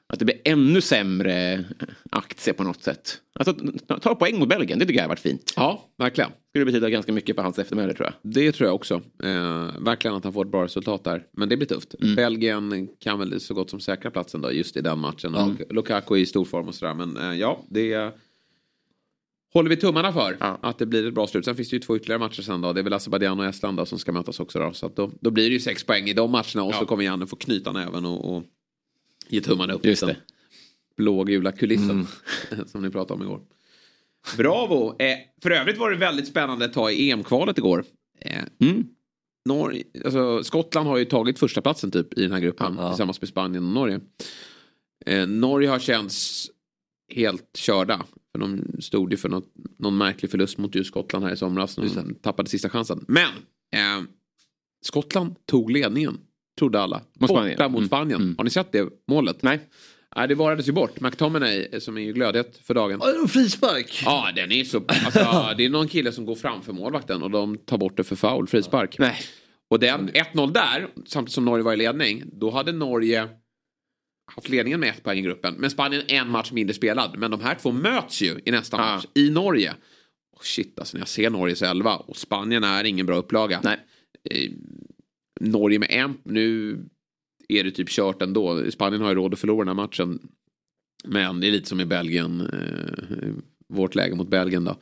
att 0.08 0.18
det 0.18 0.24
blir 0.24 0.36
ännu 0.44 0.80
sämre 0.80 1.64
aktie 2.10 2.52
på 2.52 2.64
något 2.64 2.82
sätt. 2.82 3.18
Alltså 3.38 3.54
ta- 4.02 4.14
poäng 4.14 4.38
mot 4.38 4.48
Belgien, 4.48 4.78
det 4.78 4.86
tycker 4.86 4.98
jag 4.98 5.04
har 5.04 5.08
varit 5.08 5.20
fint. 5.20 5.52
Ja, 5.56 5.88
verkligen. 5.98 6.30
Skulle 6.50 6.64
betyda 6.64 6.90
ganska 6.90 7.12
mycket 7.12 7.36
för 7.36 7.42
hans 7.42 7.58
eftermäle 7.58 7.94
tror 7.94 8.06
jag. 8.06 8.32
Det 8.32 8.52
tror 8.52 8.66
jag 8.68 8.74
också. 8.74 8.94
Eh, 9.22 9.70
verkligen 9.80 10.16
att 10.16 10.24
han 10.24 10.32
får 10.32 10.44
ett 10.44 10.50
bra 10.50 10.64
resultat 10.64 11.04
där. 11.04 11.24
Men 11.32 11.48
det 11.48 11.56
blir 11.56 11.66
tufft. 11.68 11.94
Belgien 12.16 12.88
kan 13.00 13.18
väl 13.18 13.40
så 13.40 13.54
gott 13.54 13.70
som 13.70 13.80
säkra 13.80 14.10
platsen 14.10 14.40
då 14.40 14.52
just 14.52 14.76
i 14.76 14.80
den 14.80 14.98
matchen. 14.98 15.34
Och 15.34 15.40
Luk- 15.48 15.72
Lukaku 15.72 16.14
är 16.14 16.18
i 16.18 16.26
stor 16.26 16.44
form 16.44 16.68
och 16.68 16.74
sådär. 16.74 16.94
Men 16.94 17.16
eh, 17.16 17.38
ja, 17.38 17.64
det 17.70 17.92
håller 19.56 19.70
vi 19.70 19.76
tummarna 19.76 20.12
för. 20.12 20.36
Ja. 20.40 20.58
Att 20.62 20.78
det 20.78 20.86
blir 20.86 21.06
ett 21.08 21.14
bra 21.14 21.26
slut. 21.26 21.44
Sen 21.44 21.56
finns 21.56 21.68
det 21.70 21.76
ju 21.76 21.80
två 21.80 21.96
ytterligare 21.96 22.18
matcher 22.18 22.42
sen 22.42 22.60
då. 22.60 22.72
Det 22.72 22.80
är 22.80 22.84
väl 22.84 22.92
Azerbajdzjan 22.92 23.40
och 23.40 23.46
Estland 23.46 23.76
då 23.76 23.86
som 23.86 23.98
ska 23.98 24.12
mötas 24.12 24.40
också 24.40 24.58
då. 24.58 24.72
Så 24.72 24.88
då, 24.88 25.10
då 25.20 25.30
blir 25.30 25.44
det 25.48 25.52
ju 25.52 25.60
sex 25.60 25.84
poäng 25.84 26.08
i 26.08 26.12
de 26.12 26.30
matcherna. 26.30 26.62
Och 26.64 26.74
så 26.74 26.86
kommer 26.86 27.04
Janne 27.04 27.26
få 27.26 27.36
knyta 27.36 27.72
näven 27.72 28.04
och, 28.04 28.36
och 28.36 28.42
ge 29.28 29.40
tummarna 29.40 29.72
upp. 29.72 29.84
Just 29.86 30.06
det. 30.06 30.16
Blågula 30.96 31.52
kulissen. 31.52 32.06
som 32.66 32.82
ni 32.82 32.90
pratade 32.90 33.20
om 33.20 33.22
igår. 33.26 33.40
Bravo! 34.36 34.96
Eh, 34.98 35.16
för 35.42 35.50
övrigt 35.50 35.78
var 35.78 35.90
det 35.90 35.96
väldigt 35.96 36.28
spännande 36.28 36.64
att 36.64 36.72
ta 36.72 36.90
i 36.90 37.10
EM-kvalet 37.10 37.58
igår. 37.58 37.84
Eh, 38.20 38.42
Mm. 38.60 38.84
Norge, 39.48 39.84
alltså, 40.04 40.44
Skottland 40.44 40.88
har 40.88 40.96
ju 40.96 41.04
tagit 41.04 41.38
första 41.38 41.60
platsen 41.60 41.90
typ 41.90 42.18
i 42.18 42.22
den 42.22 42.32
här 42.32 42.40
gruppen 42.40 42.74
Ja. 42.78 42.88
tillsammans 42.90 43.20
med 43.20 43.28
Spanien 43.28 43.64
och 43.64 43.72
Norge. 43.72 44.00
Eh, 45.06 45.26
Norge 45.26 45.68
har 45.68 45.78
känts 45.78 46.46
helt 47.14 47.56
körda. 47.56 48.04
För 48.32 48.38
de 48.40 48.64
stod 48.80 49.10
ju 49.10 49.16
för 49.16 49.28
något, 49.28 49.52
någon 49.78 49.98
märklig 49.98 50.30
förlust 50.30 50.58
mot 50.58 50.74
just 50.74 50.90
Skottland 50.90 51.24
här 51.24 51.32
i 51.32 51.36
somras. 51.36 51.74
De 51.74 52.14
tappade 52.14 52.48
sista 52.48 52.68
chansen. 52.68 53.04
Men 53.08 53.28
eh, 53.74 54.04
Skottland 54.86 55.34
tog 55.46 55.70
ledningen. 55.70 56.18
Trodde 56.58 56.80
alla. 56.80 57.02
Mot 57.20 57.30
Spanien. 57.30 57.56
Borta 57.56 57.68
mot 57.68 57.78
Mm. 57.78 57.86
Spanien. 57.88 58.20
Mm. 58.22 58.34
Har 58.38 58.44
ni 58.44 58.50
sett 58.50 58.72
det 58.72 58.88
målet? 59.08 59.42
Nej. 59.42 59.60
Nej, 60.16 60.28
det 60.28 60.34
varades 60.34 60.68
ju 60.68 60.72
bort. 60.72 61.00
McTominay 61.00 61.68
eh, 61.72 61.78
som 61.80 61.96
är 61.96 62.00
ju 62.00 62.12
glödhet 62.12 62.60
för 62.62 62.74
dagen. 62.74 63.00
Ja, 63.02 63.28
frispark. 63.28 64.02
Ja, 64.04 64.28
den 64.36 64.52
är 64.52 64.64
så... 64.64 64.82
Alltså, 64.88 65.54
det 65.56 65.64
är 65.64 65.68
någon 65.68 65.88
kille 65.88 66.12
som 66.12 66.26
går 66.26 66.34
framför 66.34 66.72
målvakten 66.72 67.22
och 67.22 67.30
de 67.30 67.58
tar 67.58 67.78
bort 67.78 67.96
det 67.96 68.04
för 68.04 68.16
foul, 68.16 68.46
frispark. 68.46 68.98
Nej. 68.98 69.16
Och 69.70 69.78
den 69.80 70.10
1-0 70.10 70.52
där, 70.52 70.88
samtidigt 71.06 71.34
som 71.34 71.44
Norge 71.44 71.64
var 71.64 71.72
i 71.72 71.76
ledning, 71.76 72.22
då 72.32 72.50
hade 72.50 72.72
Norge 72.72 73.28
haft 74.26 74.48
ledningen 74.48 74.80
med 74.80 74.88
ett 74.88 75.02
poäng 75.02 75.18
i 75.18 75.22
gruppen. 75.22 75.54
Men 75.58 75.70
Spanien 75.70 76.02
en 76.08 76.30
match 76.30 76.52
mindre 76.52 76.74
spelad. 76.74 77.18
Men 77.18 77.30
de 77.30 77.40
här 77.40 77.54
två 77.54 77.72
möts 77.72 78.22
ju 78.22 78.40
i 78.44 78.50
nästa 78.50 78.76
Ja. 78.76 78.82
match 78.82 79.06
i 79.14 79.30
Norge. 79.30 79.74
Oh, 80.32 80.40
shit, 80.42 80.78
alltså 80.78 80.96
när 80.96 81.00
jag 81.00 81.08
ser 81.08 81.30
Norges 81.30 81.62
elva 81.62 81.96
och 81.96 82.16
Spanien 82.16 82.64
är 82.64 82.84
ingen 82.84 83.06
bra 83.06 83.16
upplaga. 83.16 83.60
Nej. 83.64 83.78
Eh, 84.30 84.50
Norge 85.40 85.78
med 85.78 85.88
en, 85.90 86.18
nu 86.24 86.78
är 87.48 87.64
det 87.64 87.70
typ 87.70 87.88
kört 87.88 88.22
ändå. 88.22 88.70
Spanien 88.70 89.02
har 89.02 89.08
ju 89.08 89.14
råd 89.14 89.32
att 89.32 89.40
förlora 89.40 89.64
den 89.64 89.68
här 89.76 89.84
matchen. 89.84 90.18
Men 91.04 91.40
det 91.40 91.46
är 91.46 91.52
lite 91.52 91.68
som 91.68 91.80
i 91.80 91.84
Belgien, 91.86 92.40
eh, 92.40 93.28
vårt 93.68 93.94
läge 93.94 94.14
mot 94.14 94.28
Belgien 94.28 94.64
då. 94.64 94.76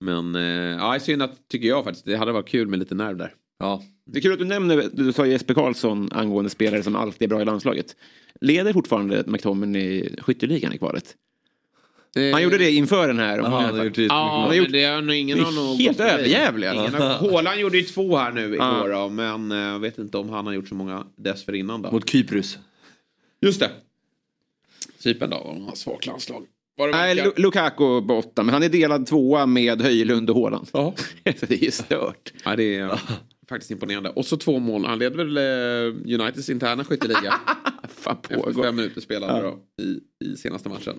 Men 0.00 0.34
eh, 0.34 0.42
ja, 0.76 0.98
synd 1.00 1.22
att, 1.22 1.48
tycker 1.48 1.68
jag 1.68 1.84
faktiskt, 1.84 2.06
det 2.06 2.16
hade 2.16 2.32
varit 2.32 2.48
kul 2.48 2.68
med 2.68 2.78
lite 2.78 2.94
nerv 2.94 3.16
där. 3.16 3.34
Ja. 3.58 3.82
Det 4.06 4.18
är 4.18 4.22
kul 4.22 4.32
att 4.32 4.38
du 4.38 4.44
nämner, 4.44 4.90
du 4.92 5.12
sa 5.12 5.26
Jesper 5.26 5.54
Karlsson 5.54 6.08
angående 6.12 6.50
spelare 6.50 6.82
som 6.82 6.96
alltid 6.96 7.22
är 7.22 7.28
bra 7.28 7.42
i 7.42 7.44
landslaget. 7.44 7.96
Leder 8.40 8.72
fortfarande 8.72 9.24
McTominay 9.26 10.08
skytteligan 10.18 10.72
i 10.72 10.78
kvalet? 10.78 11.14
Han 12.32 12.42
gjorde 12.42 12.58
det 12.58 12.70
inför 12.70 13.08
den 13.08 13.18
här. 13.18 13.38
Ja, 13.38 13.44
han 13.44 13.78
har 13.78 13.84
gjort 13.84 13.98
Ja, 13.98 14.46
men 14.48 14.56
gjort- 14.58 14.72
det 14.72 14.82
är 14.82 15.00
nog 15.02 15.14
ingen 15.16 15.38
det 15.38 15.42
är 15.42 15.44
har 15.44 15.52
nog 15.52 15.76
helt 15.80 16.00
överjävliga. 16.00 16.72
Haaland 17.20 17.60
gjorde 17.60 17.78
ju 17.78 17.84
två 17.84 18.16
här 18.16 18.32
nu 18.32 18.54
igår 18.54 18.92
då, 18.92 19.08
men 19.08 19.52
eh, 19.52 19.58
jag 19.58 19.78
vet 19.78 19.98
inte 19.98 20.18
om 20.18 20.28
han 20.28 20.46
har 20.46 20.52
gjort 20.52 20.68
så 20.68 20.74
många 20.74 21.06
dessförinnan 21.16 21.82
då. 21.82 21.90
Mot 21.90 22.10
Kyprus. 22.10 22.58
Just 23.40 23.60
det. 23.60 23.70
Cypern 24.98 25.30
då, 25.30 25.36
de 25.54 25.64
har 25.66 25.74
svagt 25.74 26.06
landslag. 26.06 26.46
Nej, 26.92 27.32
Lukaku 27.36 27.76
på 28.06 28.18
åtta, 28.18 28.42
men 28.42 28.52
han 28.54 28.62
är 28.62 28.68
delad 28.68 29.06
tvåa 29.06 29.46
med 29.46 29.82
Höjlund 29.82 30.30
och 30.30 30.36
Haaland. 30.36 30.68
Så 30.68 30.94
det 31.22 31.50
är 31.50 31.64
ju 31.64 31.70
stört. 31.70 32.32
Ja, 32.44 32.56
det 32.56 32.76
är 32.76 33.00
faktiskt 33.48 33.70
imponerande. 33.70 34.10
Och 34.10 34.26
så 34.26 34.36
två 34.36 34.58
mål. 34.58 34.84
Han 34.84 34.98
leder 34.98 35.16
väl 35.24 35.36
eh, 35.36 36.14
Uniteds 36.20 36.50
interna 36.50 36.84
skytteliga. 36.84 37.34
Efter 38.48 38.62
fem 38.62 38.76
minuter 38.76 39.00
spelade 39.00 39.42
då, 39.42 39.58
i, 39.82 40.00
i 40.24 40.36
senaste 40.36 40.68
matchen. 40.68 40.98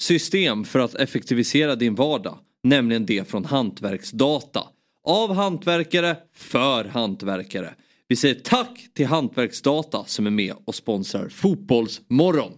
system 0.00 0.64
för 0.64 0.78
att 0.78 0.94
effektivisera 0.94 1.76
din 1.76 1.94
vardag. 1.94 2.38
Nämligen 2.62 3.06
det 3.06 3.28
från 3.28 3.44
Hantverksdata. 3.44 4.62
Av 5.04 5.34
hantverkare, 5.34 6.16
för 6.34 6.84
hantverkare. 6.84 7.74
Vi 8.08 8.16
säger 8.16 8.34
tack 8.34 8.88
till 8.94 9.06
Hantverksdata 9.06 10.04
som 10.06 10.26
är 10.26 10.30
med 10.30 10.54
och 10.64 10.74
sponsrar 10.74 11.28
Fotbollsmorgon. 11.28 12.52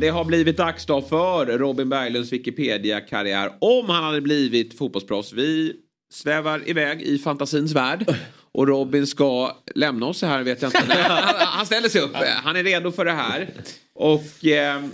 Det 0.00 0.08
har 0.08 0.24
blivit 0.24 0.56
dags 0.56 0.86
då 0.86 1.02
för 1.02 1.46
Robin 1.58 1.88
Berglunds 1.88 2.32
Wikipedia-karriär 2.32 3.52
om 3.60 3.88
han 3.88 4.04
hade 4.04 4.20
blivit 4.20 4.78
fotbollsproffs. 4.78 5.32
Vi 5.32 5.76
svävar 6.12 6.68
iväg 6.68 7.02
i 7.02 7.18
fantasins 7.18 7.74
värld. 7.74 8.14
Och 8.58 8.68
Robin 8.68 9.06
ska 9.06 9.56
lämna 9.74 10.06
oss 10.06 10.22
här 10.22 10.42
vet 10.42 10.62
jag 10.62 10.68
inte. 10.68 10.94
Han, 10.94 11.34
han 11.38 11.66
ställer 11.66 11.88
sig 11.88 12.00
upp. 12.00 12.14
Han 12.14 12.56
är 12.56 12.64
redo 12.64 12.90
för 12.92 13.04
det 13.04 13.12
här. 13.12 13.50
Och 13.94 14.46
eh, 14.46 14.84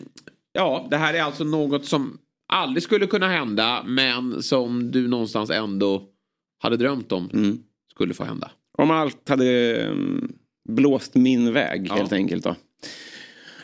ja, 0.52 0.86
det 0.90 0.96
här 0.96 1.14
är 1.14 1.22
alltså 1.22 1.44
något 1.44 1.84
som 1.84 2.18
aldrig 2.52 2.82
skulle 2.82 3.06
kunna 3.06 3.28
hända 3.28 3.82
men 3.86 4.42
som 4.42 4.90
du 4.90 5.08
någonstans 5.08 5.50
ändå 5.50 6.02
hade 6.62 6.76
drömt 6.76 7.12
om 7.12 7.30
Mm. 7.32 7.58
skulle 7.90 8.14
få 8.14 8.24
hända. 8.24 8.50
Om 8.78 8.90
allt 8.90 9.28
hade 9.28 9.76
um, 9.88 10.32
blåst 10.68 11.14
min 11.14 11.52
väg 11.52 11.86
Ja. 11.90 11.94
helt 11.94 12.12
enkelt 12.12 12.44
då. 12.44 12.56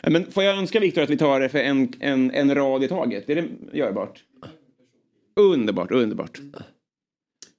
Men 0.07 0.31
får 0.31 0.43
jag 0.43 0.57
önska 0.57 0.79
Viktor 0.79 1.01
att 1.01 1.09
vi 1.09 1.17
tar 1.17 1.39
det 1.39 1.49
för 1.49 1.59
en, 1.59 1.93
en, 1.99 2.31
en 2.31 2.55
rad 2.55 2.83
i 2.83 2.87
taget? 2.87 3.29
Är 3.29 3.35
det 3.35 3.47
görbart? 3.77 4.23
Underbart, 5.39 5.91
underbart. 5.91 6.39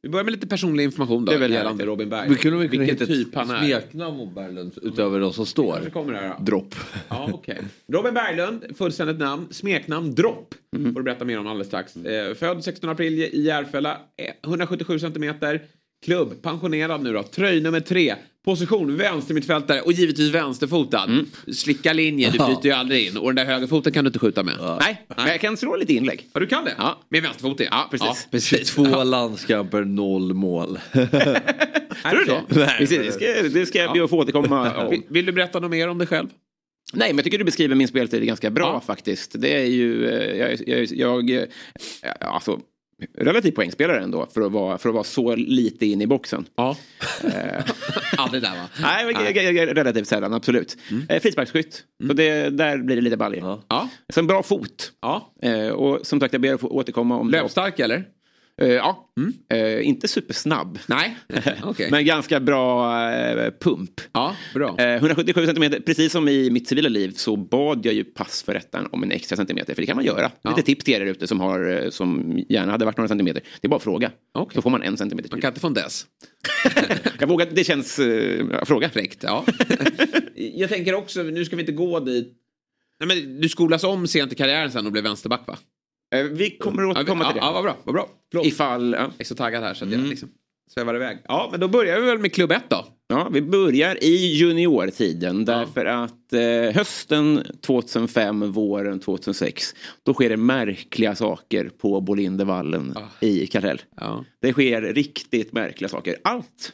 Vi 0.03 0.09
börjar 0.09 0.25
med 0.25 0.33
lite 0.33 0.47
personlig 0.47 0.85
information 0.85 1.25
då 1.25 1.33
Det 1.33 1.37
är 1.37 1.41
väl 1.41 1.53
gällande. 1.53 1.85
Robin 1.85 2.09
Berg. 2.09 2.29
Vi 2.29 2.35
kunde 2.35 2.59
väl 2.59 2.69
kunna 2.69 2.81
Vilken 2.85 2.99
hitta 2.99 3.07
typ 3.07 3.35
han 3.35 3.51
är. 3.51 3.61
smeknamn 3.81 4.21
om 4.21 4.35
Berglund 4.35 4.73
utöver 4.83 5.21
de 5.21 5.33
som 5.33 5.47
står. 5.47 5.91
Kommer 5.93 6.13
här 6.13 6.35
då. 6.39 6.45
Dropp. 6.45 6.75
Ja, 7.09 7.29
okej. 7.33 7.59
Robin 7.93 8.15
Berglund, 8.15 8.65
fullständigt 8.79 9.19
namn, 9.19 9.47
smeknamn 9.51 10.15
Dropp. 10.15 10.55
Får 10.77 10.79
du 10.79 11.03
berätta 11.03 11.25
mer 11.25 11.39
om 11.39 11.47
alldeles 11.47 11.67
strax. 11.67 11.97
Eh, 11.97 12.35
född 12.35 12.65
16 12.65 12.91
april 12.91 13.23
i 13.23 13.43
Järfälla, 13.43 13.93
eh, 14.17 14.49
177 14.49 14.99
centimeter. 14.99 15.63
Klubb, 16.05 16.43
pensionerad 16.43 17.03
nu 17.03 17.13
då. 17.13 17.23
Tröj 17.23 17.61
nummer 17.61 17.81
tre. 17.81 18.15
Position 18.45 18.97
vänstermittfältare 18.97 19.81
och 19.81 19.93
givetvis 19.93 20.35
vänsterfotad. 20.35 21.09
Slicka 21.53 21.93
linje, 21.93 22.31
du 22.31 22.39
byter 22.39 22.67
ju 22.67 22.73
aldrig 22.73 23.07
in. 23.07 23.17
Och 23.17 23.35
den 23.35 23.47
där 23.47 23.53
högerfoten 23.53 23.93
kan 23.93 24.05
du 24.05 24.09
inte 24.09 24.19
skjuta 24.19 24.43
med. 24.43 24.55
Nej, 24.81 25.07
men 25.17 25.27
jag 25.27 25.41
kan 25.41 25.57
slå 25.57 25.77
lite 25.77 25.93
inlägg. 25.93 26.27
Ja, 26.33 26.41
du 26.41 26.47
kan 26.47 26.65
det? 26.65 26.75
Ja. 26.79 27.01
Med 27.09 27.23
vänsterfoten? 27.23 27.67
Ja, 27.71 27.89
precis. 27.91 28.29
precis. 28.31 28.71
Två 28.75 29.05
landskamper, 29.05 29.85
noll 29.85 30.35
mål. 30.35 30.79
Tror 30.93 32.19
du 32.19 32.25
det? 32.25 32.43
Nej, 32.49 32.75
Precis, 32.79 32.99
det 32.99 33.13
ska, 33.13 33.49
det 33.59 33.67
ska 33.67 33.79
jag 33.79 33.93
be 33.93 34.05
att 34.05 34.11
få 34.11 34.19
återkomma 34.19 34.87
Vill, 34.91 34.99
om. 35.01 35.05
vill 35.09 35.27
du 35.27 35.33
berätta 35.33 35.61
något 35.61 35.71
mer 35.71 35.89
om 35.89 35.99
dig 35.99 36.07
själv? 36.07 36.29
Nej, 36.95 37.09
men 37.09 37.17
jag 37.17 37.25
tycker 37.25 37.39
du 37.39 37.45
beskriver 37.45 37.75
min 37.75 37.89
speltid 37.89 38.27
ganska 38.27 38.51
bra 38.51 38.65
Ja. 38.67 38.81
faktiskt. 38.87 39.35
Det 39.41 39.55
är 39.57 39.65
ju, 39.67 40.09
eh, 40.09 40.37
jag, 40.37 40.59
jag, 40.69 40.87
jag 40.93 41.31
eh, 41.31 41.45
alltså, 42.21 42.61
relativt 43.19 43.55
poängspelare 43.55 44.01
ändå 44.03 44.27
för 44.35 44.41
att, 44.41 44.53
vara, 44.53 44.79
för 44.79 44.89
att 44.89 44.95
vara 44.95 45.05
så 45.05 45.35
lite 45.37 45.87
in 45.87 46.03
i 46.03 46.07
boxen. 46.07 46.45
Ja. 46.57 46.77
Aldrig 48.17 48.43
där 48.43 48.51
va? 48.51 48.69
Nej, 48.81 49.55
jag- 49.57 49.77
relativt 49.79 50.09
sällan, 50.09 50.33
absolut. 50.33 50.77
Mm. 50.91 51.21
Frisparksskytt, 51.21 51.85
så 52.07 52.13
det, 52.13 52.51
där 52.51 52.79
blir 52.79 52.97
det 52.97 53.03
lite 53.03 53.17
balj. 53.17 53.39
Ja. 53.69 53.89
Så 54.09 54.21
en 54.21 54.27
bra 54.27 54.43
fot. 54.43 54.93
ja. 55.01 55.33
Eh, 55.43 55.69
och 55.69 56.07
som 56.07 56.21
sagt, 56.21 56.33
jag 56.33 56.43
ber 56.43 56.55
att 56.55 56.61
få 56.61 56.69
återkomma 56.69 57.19
om 57.19 57.31
Löpstark 57.31 57.79
eller? 57.79 58.05
Eh, 58.61 58.69
ja, 58.69 59.09
eh, 59.53 59.87
inte 59.87 60.09
supersnabb. 60.09 60.79
Nej. 60.87 61.17
Okej. 61.63 61.89
Men 61.91 62.05
ganska 62.05 62.41
bra 62.41 62.99
eh, 63.11 63.51
pump. 63.61 64.01
Ja, 64.13 64.37
bra. 64.55 64.77
Eh, 64.79 64.95
177 64.95 65.47
centimeter, 65.47 65.81
precis 65.81 66.13
som 66.13 66.29
i 66.29 66.51
mitt 66.51 66.69
civila 66.69 66.89
liv 66.89 67.13
så 67.17 67.37
bad 67.37 67.87
jag 67.87 67.95
ju 67.95 68.05
passförrättaren 68.05 68.89
om 68.93 69.03
en 69.03 69.13
extra 69.13 69.37
centimeter. 69.37 69.75
För 69.75 69.83
det 69.83 69.87
kan 69.87 69.97
man 69.97 70.05
göra. 70.05 70.31
Ja. 70.43 70.51
Lite 70.51 70.63
tips 70.63 70.85
till 70.85 70.95
er 70.95 71.01
där 71.01 71.07
ute 71.07 71.27
som, 71.27 71.41
har, 71.41 71.91
som 71.91 72.39
gärna 72.49 72.73
hade 72.73 72.85
varit 72.85 72.97
några 72.97 73.09
centimeter. 73.09 73.43
Det 73.61 73.67
är 73.67 73.69
bara 73.69 73.77
att 73.77 73.83
fråga. 73.83 74.11
Okej. 74.35 74.55
Så 74.55 74.63
får 74.63 74.71
man 74.71 74.83
en 74.83 74.97
centimeter 74.97 75.31
Man 75.31 75.37
till. 75.37 75.43
kan 75.43 75.51
inte 75.51 75.61
få 75.61 75.67
en 75.67 75.75
dess. 75.75 76.07
Jag 77.19 77.29
vågar, 77.29 77.49
det 77.53 77.65
känns... 77.65 78.01
Ja, 78.51 78.65
fråga. 78.65 78.91
Fräckt, 78.91 79.23
ja. 79.23 79.45
Jag 80.35 80.71
tänker 80.71 80.95
också, 80.95 81.23
nu 81.23 81.45
ska 81.45 81.57
vi 81.57 81.63
inte 81.63 81.73
gå 81.73 82.01
dit. 82.01 82.39
Nej, 83.05 83.09
men 83.09 83.41
du 83.41 83.49
skolas 83.49 83.85
om 83.85 84.07
sent 84.07 84.33
i 84.33 84.35
karriären 84.35 84.71
sen 84.73 84.87
och 84.87 84.93
blev 84.93 85.05
vänsterback 85.05 85.47
va? 85.47 85.59
Eh, 86.13 86.23
vi 86.23 86.51
kommer 86.51 86.83
att 86.83 86.89
Ja, 86.89 87.01
återkomma 87.01 87.25
ja, 87.25 87.33
till 87.33 87.41
det. 87.41 87.47
Ja, 87.47 87.53
vad 87.53 87.63
bra. 87.63 87.77
Vad 87.85 87.95
bra. 87.95 88.09
Förlåt. 88.31 88.47
Ifall... 88.47 88.93
Ja. 88.93 89.01
Jag 89.01 89.13
är 89.19 89.25
så 89.25 89.35
taggad 89.35 89.63
här 89.63 89.75
så 89.75 89.85
att 89.85 89.91
jag 89.91 90.01
liksom 90.01 90.29
svävar 90.75 90.95
iväg. 90.95 91.19
Ja, 91.29 91.49
men 91.51 91.61
då 91.61 91.69
börjar 91.69 92.01
vi 92.01 92.07
väl 92.07 92.19
med 92.19 92.33
klubb 92.33 92.53
1 92.53 92.63
då. 92.69 92.87
Ja, 93.09 93.29
vi 93.33 93.43
börjar 93.43 94.05
i 94.05 94.37
juniortiden 94.37 95.45
därför 95.45 95.85
att 95.85 96.33
eh, 96.33 96.75
hösten 96.75 97.47
2005, 97.67 98.53
våren 98.53 99.01
2006 99.01 99.75
då 100.03 100.15
sker 100.15 100.29
det 100.29 100.37
märkliga 100.37 101.15
saker 101.15 101.69
på 101.69 102.01
Bolindevallen 102.01 102.95
i 103.21 103.47
Kartell. 103.47 103.83
Ja. 103.97 104.25
Det 104.41 104.53
sker 104.53 104.83
riktigt 104.83 105.53
märkliga 105.53 105.89
saker. 105.89 106.17
Allt 106.25 106.73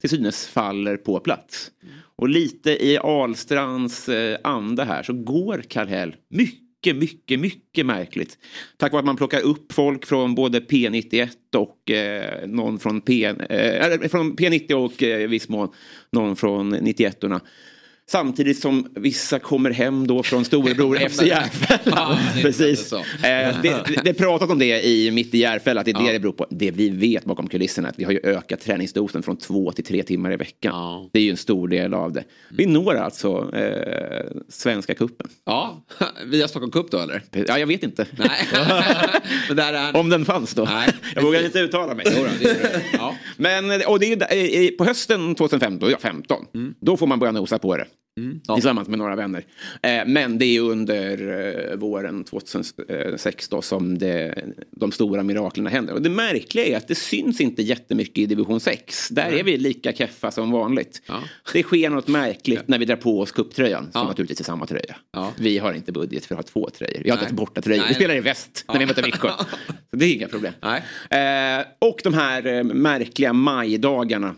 till 0.00 0.10
synes 0.10 0.46
faller 0.46 0.96
på 0.96 1.20
plats. 1.20 1.70
Och 2.16 2.28
lite 2.28 2.86
i 2.86 2.98
Ahlstrands 2.98 4.08
eh, 4.08 4.38
anda 4.44 4.84
här 4.84 5.02
så 5.02 5.12
går 5.12 5.62
Karhell 5.68 6.16
mycket, 6.28 6.65
mycket, 6.94 7.40
mycket 7.40 7.66
mycket 7.76 7.86
märkligt. 7.86 8.38
Tack 8.76 8.92
vare 8.92 9.00
att 9.00 9.06
man 9.06 9.16
plockar 9.16 9.40
upp 9.40 9.72
folk 9.72 10.06
från 10.06 10.34
både 10.34 10.60
P91 10.60 11.28
och 11.56 11.90
eh, 11.90 12.46
någon 12.48 12.78
från, 12.78 13.00
P, 13.00 13.24
eh, 13.24 14.08
från 14.08 14.36
P90 14.36 14.72
och 14.72 15.02
eh, 15.02 15.20
i 15.20 15.26
viss 15.26 15.48
mån 15.48 15.68
någon 16.10 16.36
från 16.36 16.68
91 16.68 17.24
orna 17.24 17.40
Samtidigt 18.08 18.58
som 18.60 18.88
vissa 18.94 19.38
kommer 19.38 19.70
hem 19.70 20.06
då 20.06 20.22
från 20.22 20.44
storebror 20.44 20.96
FC 21.08 21.22
Järfälla. 21.22 22.18
Precis. 22.42 22.92
Eh, 22.92 23.00
det, 23.22 23.60
det, 23.62 24.00
det 24.04 24.14
pratat 24.14 24.50
om 24.50 24.58
det 24.58 24.84
i 24.86 25.10
Mitt 25.10 25.34
i 25.34 25.38
Järfälla, 25.38 25.80
att 25.80 25.84
det 25.84 25.90
är 25.90 26.06
det 26.06 26.12
det 26.12 26.20
beror 26.20 26.32
på. 26.32 26.46
Det 26.50 26.70
vi 26.70 26.88
vet 26.90 27.24
bakom 27.24 27.48
kulisserna 27.48 27.88
är 27.88 27.92
att 27.92 27.98
vi 27.98 28.04
har 28.04 28.12
ju 28.12 28.20
ökat 28.24 28.60
träningsdosen 28.60 29.22
från 29.22 29.36
två 29.36 29.72
till 29.72 29.84
tre 29.84 30.02
timmar 30.02 30.32
i 30.32 30.36
veckan. 30.36 31.08
Det 31.12 31.18
är 31.18 31.22
ju 31.22 31.30
en 31.30 31.36
stor 31.36 31.68
del 31.68 31.94
av 31.94 32.12
det. 32.12 32.24
Vi 32.50 32.66
når 32.66 32.94
alltså 32.94 33.54
eh, 33.56 34.26
Svenska 34.48 34.94
kuppen. 34.94 35.28
Ja, 35.44 35.82
via 36.26 36.48
Stockholm 36.48 36.72
Cup 36.72 36.90
då 36.90 36.98
eller? 36.98 37.22
Ja, 37.48 37.58
jag 37.58 37.66
vet 37.66 37.82
inte. 37.82 38.06
Är 39.56 39.96
Om 39.96 40.08
den 40.08 40.24
fanns 40.24 40.54
då. 40.54 40.64
Nej. 40.64 40.88
jag 41.14 41.22
vågar 41.22 41.44
inte 41.44 41.58
uttala 41.58 41.94
mig. 41.94 42.06
Ja. 42.92 43.14
Men 43.36 43.64
och 43.86 44.00
det 44.00 44.12
är, 44.12 44.76
på 44.76 44.84
hösten 44.84 45.34
2015, 45.34 45.90
ja 45.90 45.96
15, 46.00 46.44
Mm. 46.54 46.74
då 46.80 46.96
får 46.96 47.06
man 47.06 47.18
börja 47.18 47.32
nosa 47.32 47.58
på 47.58 47.76
det. 47.76 47.84
Tillsammans 48.54 48.88
med 48.88 48.98
några 48.98 49.16
vänner. 49.16 49.44
Eh, 49.82 50.02
men 50.06 50.38
det 50.38 50.44
är 50.44 50.60
under 50.60 51.28
eh, 51.70 51.76
våren 51.76 52.24
2006 52.24 53.48
då 53.48 53.62
som 53.62 53.98
det, 53.98 54.44
de 54.70 54.92
stora 54.92 55.22
miraklerna 55.22 55.70
händer. 55.70 55.94
Och 55.94 56.02
det 56.02 56.10
märkliga 56.10 56.64
är 56.66 56.76
att 56.76 56.88
det 56.88 56.94
syns 56.94 57.40
inte 57.40 57.62
jättemycket 57.62 58.18
i 58.18 58.26
division 58.26 58.60
6. 58.60 59.08
Där 59.08 59.32
är 59.32 59.42
vi 59.42 59.58
lika 59.58 59.92
keffa 59.92 60.30
som 60.30 60.50
vanligt. 60.50 61.02
Ja. 61.06 61.22
Det 61.52 61.62
sker 61.62 61.90
något 61.90 62.08
märkligt 62.08 62.68
när 62.68 62.78
vi 62.78 62.84
drar 62.84 62.96
på 62.96 63.20
oss 63.20 63.32
cuptröjan, 63.32 63.82
som 63.82 63.90
Ja. 63.94 64.08
naturligtvis 64.08 64.40
är 64.40 64.44
samma 64.44 64.66
tröja. 64.66 64.96
Ja. 65.12 65.32
Vi 65.38 65.58
har 65.58 65.72
inte 65.72 65.92
budget 65.92 66.24
för 66.26 66.34
att 66.34 66.38
ha 66.38 66.42
två 66.42 66.70
tröjor. 66.70 67.02
Jag 67.06 67.16
har 67.16 67.22
inte 67.22 67.34
borta 67.34 67.62
tröjor. 67.62 67.80
Nej. 67.80 67.88
Vi 67.88 67.94
spelar 67.94 68.14
i 68.16 68.20
väst 68.20 68.64
när 68.68 68.78
vi 68.78 68.86
möter 68.86 69.02
Viktor. 69.02 69.30
Så 69.90 69.96
det 69.96 70.04
är 70.04 70.14
inga 70.14 70.28
problem. 70.28 70.52
Eh, 70.62 71.66
och 71.88 72.00
de 72.04 72.14
här 72.14 72.46
eh, 72.46 72.64
märkliga 72.64 73.32
majdagarna 73.32 74.34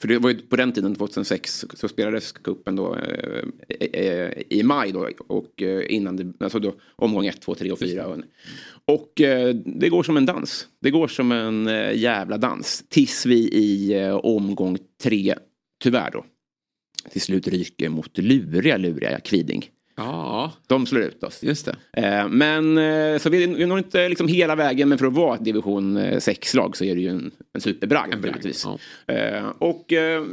För 0.00 0.08
det 0.08 0.18
var 0.18 0.30
ju 0.30 0.38
på 0.38 0.56
den 0.56 0.72
tiden, 0.72 0.94
2006, 0.94 1.64
så 1.74 1.88
spelades 1.88 2.32
kuppen 2.32 2.76
då 2.76 2.96
eh, 2.96 3.44
eh, 3.92 4.32
i 4.50 4.62
maj 4.62 4.92
då. 4.92 5.08
Och 5.26 5.62
eh, 5.62 5.94
innan 5.94 6.16
det, 6.16 6.32
alltså 6.44 6.58
då 6.58 6.74
omgång 6.96 7.26
1, 7.26 7.40
2, 7.40 7.54
3 7.54 7.72
och 7.72 7.78
4. 7.78 8.16
Och 8.84 9.20
eh, 9.20 9.54
det 9.54 9.88
går 9.88 10.02
som 10.02 10.16
en 10.16 10.26
dans. 10.26 10.68
Det 10.80 10.90
går 10.90 11.08
som 11.08 11.32
en 11.32 11.66
eh, 11.66 11.96
jävla 11.96 12.38
dans. 12.38 12.84
Tills 12.88 13.26
vi 13.26 13.48
i 13.48 13.92
eh, 14.02 14.14
omgång 14.14 14.78
3, 15.02 15.34
tyvärr 15.82 16.10
då, 16.10 16.24
till 17.10 17.20
slut 17.20 17.48
ryker 17.48 17.88
mot 17.88 18.18
luriga, 18.18 18.76
luriga 18.76 19.20
Kviding. 19.20 19.70
Ja, 19.96 20.52
De 20.66 20.86
slår 20.86 21.02
ut 21.02 21.22
oss. 21.24 21.42
just 21.42 21.66
det. 21.92 22.02
Eh, 22.02 22.28
Men 22.28 22.78
eh, 22.78 23.18
så 23.18 23.30
vi, 23.30 23.46
vi 23.46 23.66
når 23.66 23.78
inte 23.78 24.08
liksom 24.08 24.28
hela 24.28 24.54
vägen 24.56 24.88
men 24.88 24.98
för 24.98 25.06
att 25.06 25.12
vara 25.12 25.34
ett 25.34 25.44
division 25.44 25.98
6-lag 25.98 26.76
så 26.76 26.84
är 26.84 26.94
det 26.94 27.00
ju 27.00 27.08
en, 27.08 27.30
en 27.52 27.60
superbragd. 27.60 28.14
En 28.14 28.20
bragd, 28.20 28.46
ja. 28.64 28.78
Eh, 29.14 29.46
Och 29.58 29.92
eh, 29.92 30.24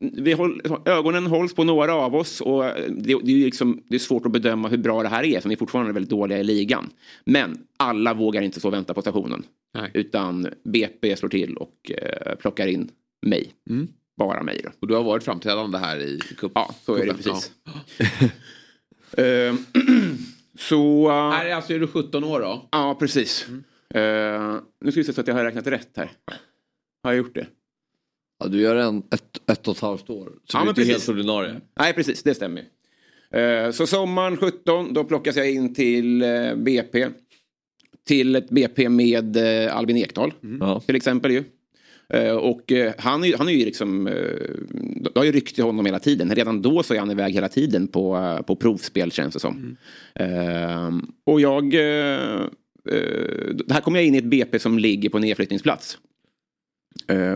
vi 0.00 0.32
håll, 0.32 0.62
ögonen 0.84 1.26
hålls 1.26 1.54
på 1.54 1.64
några 1.64 1.94
av 1.94 2.14
oss 2.14 2.40
och 2.40 2.62
det, 2.88 3.18
det, 3.22 3.32
är 3.32 3.44
liksom, 3.44 3.82
det 3.88 3.94
är 3.94 3.98
svårt 3.98 4.26
att 4.26 4.32
bedöma 4.32 4.68
hur 4.68 4.76
bra 4.76 5.02
det 5.02 5.08
här 5.08 5.24
är 5.24 5.40
för 5.40 5.48
vi 5.48 5.54
är 5.54 5.58
fortfarande 5.58 5.92
väldigt 5.92 6.10
dåliga 6.10 6.38
i 6.38 6.44
ligan. 6.44 6.90
Men 7.24 7.58
alla 7.76 8.14
vågar 8.14 8.42
inte 8.42 8.60
så 8.60 8.70
vänta 8.70 8.94
på 8.94 9.00
stationen. 9.00 9.42
Nej. 9.74 9.90
Utan 9.94 10.48
BP 10.64 11.16
slår 11.16 11.28
till 11.28 11.56
och 11.56 11.90
eh, 11.90 12.34
plockar 12.34 12.66
in 12.66 12.90
mig. 13.26 13.52
Mm. 13.70 13.88
Bara 14.16 14.42
mig 14.42 14.60
då. 14.64 14.70
Och 14.80 14.86
du 14.88 14.94
har 14.94 15.02
varit 15.02 15.22
framträdande 15.24 15.78
här 15.78 16.00
i 16.00 16.18
cup. 16.38 16.52
Ja, 16.54 16.74
så 16.84 16.94
är 16.94 17.06
det 17.06 17.14
cupen. 17.14 17.22
precis. 17.32 17.52
Eh, 19.16 19.54
så... 20.58 21.10
Här 21.10 21.46
är 21.46 21.54
alltså 21.54 21.72
är 21.72 21.78
du 21.78 21.86
17 21.86 22.24
år 22.24 22.40
då? 22.40 22.68
Ja, 22.72 22.96
precis. 22.98 23.46
Eh, 23.94 24.56
nu 24.80 24.90
ska 24.90 25.00
vi 25.00 25.04
se 25.04 25.12
så 25.12 25.20
att 25.20 25.26
jag 25.26 25.34
har 25.34 25.44
räknat 25.44 25.66
rätt 25.66 25.90
här. 25.96 26.10
Har 27.02 27.10
jag 27.12 27.16
gjort 27.18 27.34
det? 27.34 27.46
Ja, 28.38 28.46
du 28.46 28.60
gör 28.60 28.76
en, 28.76 28.98
ett, 28.98 29.50
ett 29.50 29.68
och 29.68 29.76
ett 29.76 29.82
halvt 29.82 30.10
år. 30.10 30.32
Så 30.44 30.56
Ja, 30.56 30.60
du 30.60 30.64
är 30.66 30.68
inte 30.68 30.80
precis. 30.80 30.92
helt 30.92 31.08
ordinarie. 31.08 31.60
Nej, 31.78 31.92
precis. 31.92 32.22
Det 32.22 32.34
stämmer. 32.34 32.64
Eh, 33.34 33.70
så 33.70 33.86
sommaren 33.86 34.36
17, 34.36 34.94
då 34.94 35.04
plockas 35.04 35.36
jag 35.36 35.50
in 35.50 35.74
till 35.74 36.22
eh, 36.22 36.54
BP. 36.56 37.08
Till 38.06 38.36
ett 38.36 38.50
BP 38.50 38.88
med 38.88 39.36
Albin 39.70 39.96
Ekdal. 39.96 40.34
Ja. 40.60 40.80
Till 40.80 40.96
exempel 40.96 41.30
ju. 41.30 41.44
Eh, 42.12 42.32
och 42.32 42.72
eh, 42.72 42.92
han, 42.98 43.24
är, 43.24 43.38
han 43.38 43.48
är 43.48 43.52
ju 43.52 43.64
liksom, 43.64 44.06
eh, 44.06 44.14
det 45.00 45.10
har 45.14 45.24
ju 45.24 45.32
ryckt 45.32 45.54
till 45.54 45.64
honom 45.64 45.86
hela 45.86 45.98
tiden. 45.98 46.34
Redan 46.34 46.62
då 46.62 46.82
så 46.82 46.94
är 46.94 46.98
han 46.98 47.10
iväg 47.10 47.34
hela 47.34 47.48
tiden 47.48 47.88
på, 47.88 48.38
på 48.46 48.56
provspel 48.56 49.12
känns 49.12 49.34
det 49.34 49.40
som. 49.40 49.76
Eh, 50.14 50.90
och 51.26 51.40
jag, 51.40 51.74
här 53.70 53.80
kommer 53.80 53.98
jag 53.98 54.06
in 54.06 54.14
i 54.14 54.18
ett 54.18 54.24
BP 54.24 54.58
som 54.58 54.78
ligger 54.78 55.08
på 55.08 55.18
nedflyttningsplats. 55.18 55.98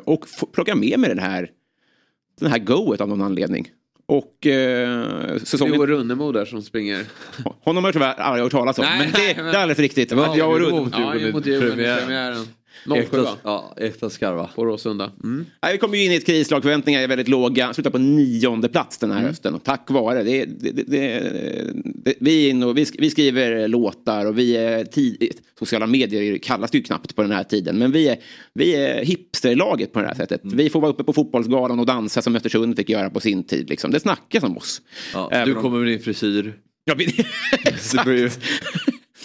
Och 0.05 0.27
plockar 0.53 0.75
med 0.75 0.99
mig 0.99 1.09
den 1.09 1.19
här, 1.19 1.51
den 2.41 2.51
här 2.51 2.59
goet 2.59 3.01
av 3.01 3.09
någon 3.09 3.23
anledning. 3.23 3.69
Och 4.07 4.47
eh, 4.47 5.37
säsongen... 5.39 5.81
och 5.81 5.89
Runnemo 5.89 6.33
där 6.33 6.45
som 6.45 6.63
springer. 6.63 7.05
Honom 7.61 7.85
har 7.85 7.89
jag 7.89 7.95
tyvärr 7.95 8.15
aldrig 8.15 8.43
hört 8.43 8.53
talas 8.53 8.79
om. 8.79 8.85
Nej, 8.85 8.99
men 8.99 9.09
nej, 9.15 9.35
det, 9.35 9.43
men- 9.43 9.53
det 9.53 9.59
är 9.59 9.63
alldeles 9.63 9.79
riktigt. 9.79 10.13
var 10.13 10.27
Att 10.29 10.37
jag 10.37 10.63
och 10.63 10.71
mot 10.71 10.93
Ja, 10.93 11.17
i 11.17 11.33
mot 11.33 11.47
Djurgården 11.47 11.81
i 11.81 12.01
premiären. 12.01 12.47
Premiären. 12.87 13.09
07 13.11 13.19
Äkta, 13.21 13.37
ja, 13.45 13.75
äkta 13.77 14.11
skarva. 14.11 14.51
på 14.55 14.65
Råsunda. 14.65 15.13
Mm. 15.25 15.47
Nej, 15.63 15.73
vi 15.73 15.79
kommer 15.79 15.97
ju 15.97 16.05
in 16.05 16.13
i 16.13 16.15
ett 16.15 16.27
krislag, 16.27 16.63
förväntningarna 16.63 17.05
är 17.05 17.09
väldigt 17.09 17.29
låga. 17.29 17.75
Slutar 17.75 17.91
på 17.91 17.99
nionde 17.99 18.69
plats 18.69 18.99
den 18.99 19.11
här 19.11 19.21
hösten. 19.21 19.55
Och 19.55 19.65
tack 19.65 19.91
vare 19.91 20.23
det. 20.23 20.45
det, 20.45 20.71
det, 20.87 22.15
vi, 22.21 22.49
inne 22.49 22.67
och, 22.67 22.79
vi, 22.79 22.87
vi 22.99 23.11
skriver 23.11 23.69
låtar 23.69 24.27
och 24.27 24.39
vi 24.39 24.57
är 24.57 24.85
tid, 24.85 25.33
sociala 25.59 25.87
medier 25.87 26.39
kallas 26.39 26.71
det 26.71 26.79
ju 26.79 26.85
knappt 26.85 27.17
på 27.17 27.23
den 27.23 27.31
här 27.33 27.45
tiden. 27.45 27.79
Men 27.79 27.93
vi 27.93 28.09
är, 28.09 28.17
vi 28.55 28.75
är 28.77 29.05
hipsterlaget 29.05 29.93
på 29.93 30.01
det 30.01 30.07
här 30.07 30.15
sättet. 30.15 30.41
Vi 30.45 30.71
får 30.71 30.81
vara 30.81 30.91
uppe 30.91 31.05
på 31.05 31.13
fotbollsgalan 31.13 31.81
och 31.81 31.87
dansa 31.87 32.23
som 32.23 32.37
Östersund 32.37 32.77
fick 32.77 32.89
göra 32.89 33.11
på 33.11 33.21
sin 33.21 33.45
tid. 33.45 33.69
Liksom. 33.69 33.91
Det 33.91 34.01
snackas 34.01 34.45
om 34.45 34.57
oss. 34.57 34.83
Ja, 35.15 35.45
du 35.45 35.55
om- 35.55 35.63
kommer 35.63 35.79
med 35.79 35.89
din 35.89 36.01
frisyr. 36.01 36.55
Ja, 36.85 36.95
ju 38.07 38.31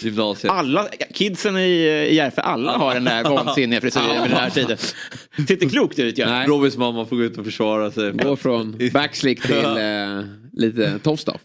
gymnasiet. 0.04 0.52
alla, 0.52 0.88
kidsen 1.14 1.56
i, 1.56 2.14
Järfä, 2.14 2.40
alla 2.40 2.76
har 2.76 2.94
den 2.94 3.04
där 3.04 3.24
vansinniga 3.24 3.80
frisyren 3.80 4.22
vid 4.22 4.30
den 4.30 4.40
här 4.40 4.50
tiden. 4.50 4.76
Ser 4.76 5.52
inte 5.52 5.68
klokt 5.68 5.98
ut. 5.98 6.18
Ja. 6.18 6.26
Nej. 6.26 6.46
Robins 6.46 6.76
mamma 6.76 7.06
får 7.06 7.16
gå 7.16 7.22
ut 7.22 7.38
och 7.38 7.44
försvara 7.44 7.90
sig. 7.90 8.12
Gå 8.12 8.36
från 8.36 8.78
backslick 8.92 9.42
till 9.42 9.64
eh, 9.64 10.24
lite 10.52 10.98
tofs 10.98 11.24
då. 11.24 11.36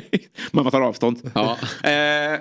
Mamma 0.50 0.70
tar 0.70 0.80
avstånd. 0.80 1.30
Ja. 1.34 1.58
Eh, 1.90 2.40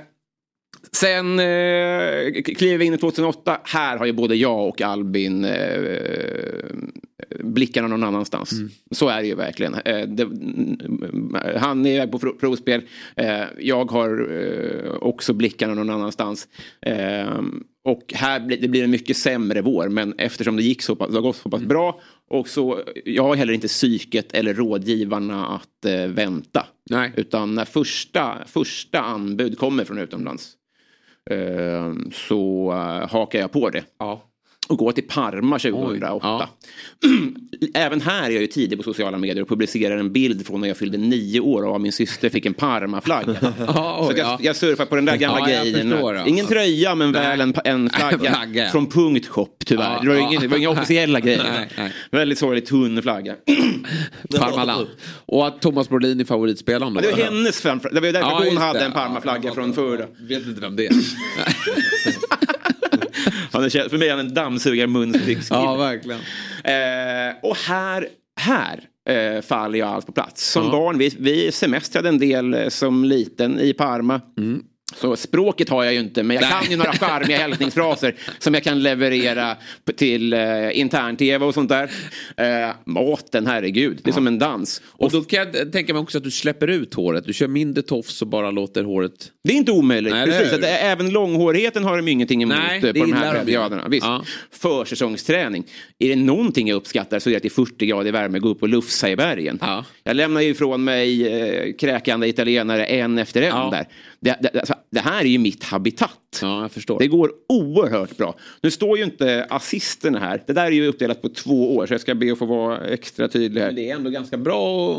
sen 0.91 1.39
eh, 1.39 2.43
kliver 2.43 2.78
vi 2.78 2.86
in 2.86 2.93
i 2.93 2.97
2008. 2.97 3.59
Här 3.63 3.97
har 3.97 4.05
ju 4.05 4.11
både 4.11 4.36
jag 4.36 4.67
och 4.67 4.82
Albin 4.82 5.45
eh, 5.45 5.51
blickarna 7.39 7.88
någon 7.88 8.03
annanstans. 8.03 8.51
Så 8.91 9.09
är 9.09 9.22
det 9.22 9.28
ju 9.28 9.36
verkligen. 9.36 9.74
Eh, 9.74 10.07
det, 10.07 10.24
mm, 10.24 11.36
han 11.57 11.86
är 11.86 11.93
iväg 11.95 12.11
på 12.11 12.20
pro- 12.20 12.34
provspel. 12.39 12.82
Eh, 13.16 13.43
jag 13.59 13.91
har 13.91 14.30
eh, 14.32 14.91
också 15.01 15.34
blickarna 15.34 15.74
någon 15.74 15.89
annanstans. 15.89 16.47
Och 17.86 18.13
här 18.13 18.39
blir 18.39 18.57
det 18.61 18.68
blir 18.68 18.84
en 18.84 18.91
mycket 18.91 19.18
sämre 19.18 19.61
vår. 19.61 19.89
Men 19.89 20.13
eftersom 20.18 20.55
det 20.55 20.63
gick 20.63 20.82
så 20.82 20.95
pass, 20.95 21.09
det 21.09 21.16
har 21.16 21.22
gått 21.22 21.36
så 21.36 21.49
pass 21.49 21.61
bra. 21.61 22.01
Och 22.30 22.47
så, 22.47 22.82
jag 23.05 23.24
har 23.24 23.36
heller 23.36 23.53
inte 23.53 23.68
psyket 23.68 24.34
eller 24.34 24.53
rådgivarna 24.53 25.45
att 25.47 25.86
eh, 25.86 26.07
vänta. 26.07 26.68
Nej. 26.89 27.11
Utan 27.16 27.55
när 27.55 27.66
första, 27.66 28.38
första 28.45 28.99
anbud 29.01 29.57
kommer 29.57 29.84
från 29.84 29.97
utomlands 29.97 30.53
eh, 31.32 31.93
så 32.13 32.72
eh, 32.72 33.09
hakar 33.11 33.39
jag 33.39 33.51
på 33.51 33.70
det. 33.70 33.84
Ja. 33.99 34.32
Och 34.68 34.78
går 34.78 34.91
till 34.91 35.03
Parma 35.07 35.59
2008. 35.59 36.20
ja. 36.28 36.49
Även 37.74 38.01
här 38.01 38.24
är 38.26 38.30
jag 38.30 38.41
ju 38.41 38.47
tidig 38.47 38.78
på 38.78 38.84
sociala 38.84 39.18
medier 39.18 39.41
och 39.41 39.49
publicerar 39.49 39.97
en 39.97 40.11
bild 40.13 40.47
från 40.47 40.61
när 40.61 40.68
jag 40.68 40.78
fyllde 40.78 40.97
nio 40.97 41.39
år 41.39 41.63
och 41.66 41.82
min 41.82 41.91
syster 41.91 42.30
fick 42.30 42.45
en 42.45 42.53
Parma-flagga. 42.53 43.36
Ja, 43.68 44.05
Så 44.11 44.18
jag, 44.18 44.28
ja. 44.28 44.38
jag 44.41 44.55
surfar 44.55 44.86
på 44.86 44.95
den 44.95 45.05
där 45.05 45.18
gamla 45.18 45.49
Ja, 45.49 45.61
grejen. 45.63 45.89
förstår. 45.91 46.24
Ingen 46.28 46.45
tröja 46.45 46.95
men 46.95 47.11
väl 47.11 47.41
en, 47.41 47.53
en 47.66 47.89
flagga. 47.93 48.18
Flagga. 48.18 48.70
Från 48.70 48.86
Punktshop 48.88 49.63
tyvärr. 49.66 50.01
Det, 50.01 50.07
var 50.07 50.16
ingen, 50.16 50.41
det 50.41 50.47
var 50.47 50.57
inga 50.57 50.70
officiella 50.80 51.20
grejer. 51.20 51.43
Nej, 51.53 51.70
nej. 51.78 51.93
Väldigt 52.11 52.38
sorglig 52.38 52.66
tunn 52.66 53.01
flagga. 53.01 53.36
Parmaland. 54.39 54.88
Och 55.26 55.47
att 55.47 55.61
Thomas 55.61 55.89
Brolin 55.89 56.20
är 56.20 56.26
favoritspelaren 56.26 56.93
då. 56.93 57.01
Det 57.01 57.11
var 57.11 57.18
hennes 57.18 57.61
framför. 57.61 57.89
Det 57.89 57.99
var 58.01 58.11
därför 58.11 58.45
hon 58.49 58.57
hade 58.57 58.80
det. 58.80 58.86
en 58.86 58.91
Parma-flagga 58.91 59.51
från 59.53 59.74
förra. 59.74 60.05
Vet 60.20 60.45
inte 60.47 60.61
vem 60.61 60.76
det 60.76 60.86
är. 60.88 60.93
Han 63.51 63.63
är, 63.63 63.89
för 63.89 63.97
mig 63.97 64.07
är 64.07 64.15
han 64.15 64.19
en 64.28 64.34
dammsugarmunstyckskille. 64.34 65.59
ja, 65.59 65.76
verkligen. 65.76 66.19
Eh, 66.63 67.36
och 67.41 67.57
här, 67.57 68.07
här 68.39 68.80
eh, 69.09 69.41
faller 69.41 69.80
jag 69.80 69.89
allt 69.89 70.05
på 70.05 70.11
plats. 70.11 70.51
Som 70.51 70.63
Ja. 70.65 70.71
barn, 70.71 70.97
vi, 70.97 71.15
vi 71.19 71.51
semestrade 71.51 72.09
en 72.09 72.19
del 72.19 72.53
eh, 72.53 72.67
som 72.69 73.05
liten 73.05 73.59
i 73.59 73.73
Parma. 73.73 74.21
Så 74.94 75.16
språket 75.16 75.70
har 75.70 75.84
jag 75.84 75.94
ju 75.94 76.00
inte, 76.00 76.24
men 76.24 76.36
jag 76.36 76.42
Nej. 76.42 76.52
kan 76.62 76.72
ju 76.72 76.78
några 76.78 76.94
charmiga 76.94 77.38
hälsningsfraser 77.38 78.16
som 78.40 78.54
jag 78.54 78.64
kan 78.64 78.84
leverera 78.84 79.58
till 79.98 80.34
eh, 80.34 80.80
intern-tv 80.80 81.46
och 81.46 81.54
sånt 81.54 81.70
där. 81.70 81.92
Eh, 82.38 82.76
maten, 82.86 83.48
herregud, 83.48 84.00
det 84.04 84.10
är 84.10 84.14
som 84.14 84.28
en 84.28 84.40
dans. 84.40 84.82
Och 84.86 85.12
då 85.12 85.22
kan 85.24 85.40
jag 85.40 85.72
tänka 85.72 85.94
mig 85.94 86.02
också 86.02 86.18
att 86.18 86.24
du 86.24 86.32
släpper 86.32 86.68
ut 86.68 86.94
håret. 86.94 87.26
Du 87.26 87.34
kör 87.34 87.48
mindre 87.48 87.84
tofs 87.84 88.22
och 88.22 88.28
bara 88.28 88.52
låter 88.52 88.84
håret... 88.84 89.32
Det 89.44 89.54
är 89.54 89.58
inte 89.58 89.72
omöjligt. 89.72 90.14
Nej, 90.14 90.26
Precis, 90.26 90.54
att 90.54 90.64
även 90.64 91.10
långhårigheten 91.10 91.84
har 91.84 91.98
de 91.98 92.08
ingenting 92.08 92.44
emot 92.44 92.58
Nej, 92.58 92.78
eh, 92.78 92.94
på 92.94 93.06
de 93.06 93.14
här 93.14 93.32
breddgraderna. 93.34 93.88
Visst. 93.88 94.06
Ja. 94.08 94.24
Försäsongsträning. 94.52 95.64
Är 96.00 96.10
det 96.10 96.16
någonting 96.16 96.68
jag 96.68 96.76
uppskattar 96.76 97.20
så 97.20 97.30
är 97.30 97.32
det 97.32 97.38
att 97.38 97.44
det 97.44 97.48
är 97.48 97.66
40 97.66 97.86
grader 97.86 98.12
värme 98.12 98.40
gå 98.40 98.50
upp 98.50 98.62
och 98.62 98.70
lufsa 98.70 99.10
i 99.10 99.16
bergen. 99.16 99.58
Ja. 99.62 99.86
Jag 100.04 100.16
lämnar 100.16 100.42
ju 100.42 100.50
ifrån 100.50 100.84
mig 100.84 101.28
eh, 101.28 101.74
kräkande 101.80 102.28
italienare 102.28 102.86
en 102.86 103.18
efter 103.18 103.42
en 103.42 103.48
Ja. 103.48 103.70
där. 103.72 103.86
Det, 104.26 104.38
det, 104.41 104.59
alltså, 104.59 104.76
det 104.91 104.99
här 104.99 105.21
är 105.21 105.30
ju 105.30 105.38
mitt 105.38 105.63
habitat. 105.63 106.39
Ja, 106.41 106.61
jag 106.61 106.71
förstår. 106.71 106.99
Det 106.99 107.07
går 107.07 107.32
oerhört 107.49 108.17
bra. 108.17 108.36
Nu 108.61 108.71
står 108.71 108.97
ju 108.97 109.03
inte 109.03 109.47
assisten 109.49 110.15
här. 110.15 110.43
Det 110.47 110.53
där 110.53 110.65
är 110.65 110.71
ju 110.71 110.88
uppdelat 110.88 111.21
på 111.21 111.30
två 111.30 111.76
år 111.76 111.86
så 111.86 111.93
jag 111.93 112.01
ska 112.01 112.15
be 112.15 112.32
att 112.32 112.39
få 112.39 112.45
vara 112.45 112.88
extra 112.88 113.28
tydlig 113.28 113.61
här. 113.61 113.67
Men 113.67 113.76
det 113.76 113.89
är 113.89 113.95
ändå 113.95 114.09
ganska 114.09 114.38
bra 114.38 114.95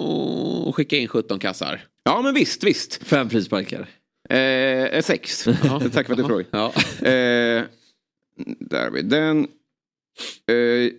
att 0.69 0.75
skicka 0.75 0.97
in 0.97 1.09
17 1.09 1.39
kassar. 1.39 1.85
Ja 2.05 2.23
men 2.23 2.35
visst, 2.35 2.65
visst. 2.65 3.03
Fem 3.05 3.31
frisparkar. 3.31 3.89
Eh, 4.29 5.03
sex. 5.03 5.45
Tack 5.93 6.07
för 6.07 6.13
att 6.13 6.17
du 6.17 6.25
frågar. 6.25 6.47
Ja. 6.51 6.73
Eh, 6.99 7.63
där 8.59 8.85
har 8.85 8.91
vi 8.91 9.03
den. 9.03 9.39
Eh, 10.51 10.93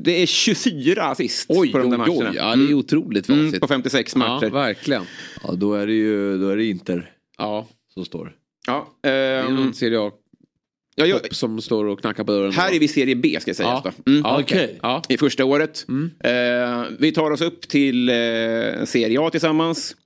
det 0.00 0.22
är 0.22 0.26
24 0.26 1.04
assist 1.04 1.46
Oj, 1.48 1.72
på 1.72 1.78
de 1.78 1.90
där 1.90 1.96
oj, 1.96 1.98
matcherna. 1.98 2.30
oj. 2.30 2.36
Ja, 2.36 2.56
det 2.56 2.70
är 2.70 2.74
otroligt 2.74 3.28
Mm, 3.28 3.46
facit. 3.46 3.60
på 3.60 3.68
56 3.68 4.12
ja, 4.14 4.18
matcher. 4.18 4.50
verkligen. 4.50 5.04
Ja, 5.42 5.52
då 5.52 5.74
är 5.74 5.86
det 5.86 5.92
ju 5.92 6.38
då 6.38 6.48
är 6.48 6.56
det 6.56 6.64
Inter 6.64 7.10
Ja, 7.38 7.66
som 7.94 8.04
står. 8.04 8.32
Ja, 8.66 8.88
det 9.02 9.08
är 9.10 9.44
ehm, 9.44 9.54
någon 9.56 9.74
Serie 9.74 10.00
A-topp 10.00 10.20
jag, 10.96 11.08
jag, 11.08 11.34
som 11.34 11.60
står 11.60 11.84
och 11.84 12.00
knackar 12.00 12.24
på 12.24 12.32
dörren. 12.32 12.52
här 12.52 12.74
är 12.74 12.78
vi 12.80 12.88
serie 12.88 13.16
B 13.16 13.38
ska 13.40 13.54
sägas 13.54 13.82
Ja. 13.84 13.92
då. 14.04 14.10
Mm. 14.12 14.22
Ja, 14.24 14.40
Okej. 14.40 14.64
okej. 14.64 14.78
Ja. 14.82 15.02
I 15.08 15.16
första 15.18 15.44
året. 15.44 15.84
Mm. 15.88 16.10
Eh, 16.20 16.86
vi 16.98 17.12
tar 17.12 17.30
oss 17.30 17.40
upp 17.40 17.68
till 17.68 18.08
eh, 18.08 18.14
Serie 18.84 19.20
A 19.20 19.30
tillsammans. 19.30 19.96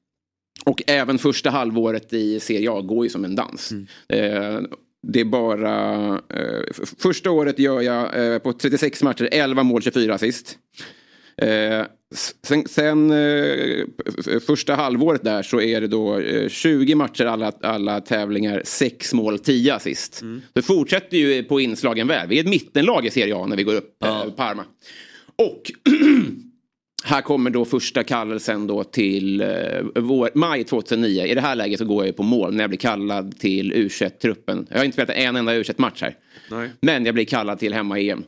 Och 0.65 0.83
även 0.87 1.19
första 1.19 1.51
halvåret 1.51 2.13
i 2.13 2.41
Serie 2.41 2.71
A 2.71 2.81
går 2.81 3.05
ju 3.07 3.11
som 3.11 3.25
en 3.25 3.35
dans. 3.37 3.73
Mm. 3.73 3.87
Eh, 4.09 4.61
det 5.07 5.21
är 5.21 5.25
bara... 5.25 6.09
Eh, 6.15 6.63
första 6.99 7.31
året 7.31 7.59
gör 7.59 7.81
jag 7.81 8.33
eh, 8.33 8.39
på 8.39 8.53
36 8.53 9.03
matcher 9.03 9.29
11 9.33 9.63
mål, 9.63 9.83
24 9.83 10.15
assist. 10.15 10.59
Eh, 11.43 11.87
sen 12.43 12.65
sen 12.69 13.11
eh, 13.11 13.85
första 14.47 14.75
halvåret 14.75 15.25
där 15.25 15.43
så 15.43 15.61
är 15.61 15.81
det 15.81 15.87
då 15.87 16.19
eh, 16.19 16.49
20 16.49 16.95
matcher 16.95 17.25
alla, 17.25 17.53
alla 17.63 18.01
tävlingar, 18.01 18.63
6 18.65 19.15
mål, 19.15 19.39
10 19.39 19.75
assist. 19.75 20.21
Det 20.53 20.63
fortsätter 20.63 21.17
ju 21.17 21.43
på 21.43 21.61
inslagen 21.61 22.09
väl. 22.09 22.29
Vi 22.29 22.37
är 22.37 22.41
ett 22.41 22.51
mittenlag 22.51 23.07
i 23.07 23.11
Serie 23.11 23.37
A 23.37 23.47
när 23.47 23.57
vi 23.57 23.63
går 23.63 23.75
upp 23.75 24.05
eh, 24.05 24.31
Parma. 24.31 24.65
Och 25.37 25.63
här 27.05 27.23
kommer 27.23 27.51
då 27.51 27.65
första 27.65 28.05
kallelsen 28.05 28.67
då 28.67 28.85
till 28.85 29.41
eh, 29.41 29.49
vår, 29.95 30.31
maj 30.35 30.65
2009. 30.65 31.25
I 31.25 31.35
det 31.35 31.41
här 31.41 31.55
läget 31.55 31.79
så 31.79 31.85
går 31.85 32.03
jag 32.03 32.07
ju 32.07 32.13
på 32.13 32.23
mål 32.23 32.55
när 32.55 32.63
jag 32.63 32.71
blir 32.71 32.79
kallad 32.79 33.39
till 33.39 33.73
U21-truppen. 33.73 34.67
Jag 34.71 34.79
har 34.79 34.85
inte 34.85 34.95
spelat 34.95 35.17
en 35.17 35.37
enda 35.37 35.55
U21-match 35.55 36.03
här. 36.03 36.17
Nej. 36.51 36.71
Men 36.81 37.05
jag 37.05 37.15
blir 37.15 37.25
kallad 37.25 37.59
till 37.59 37.75
hemma-EM. 37.75 38.25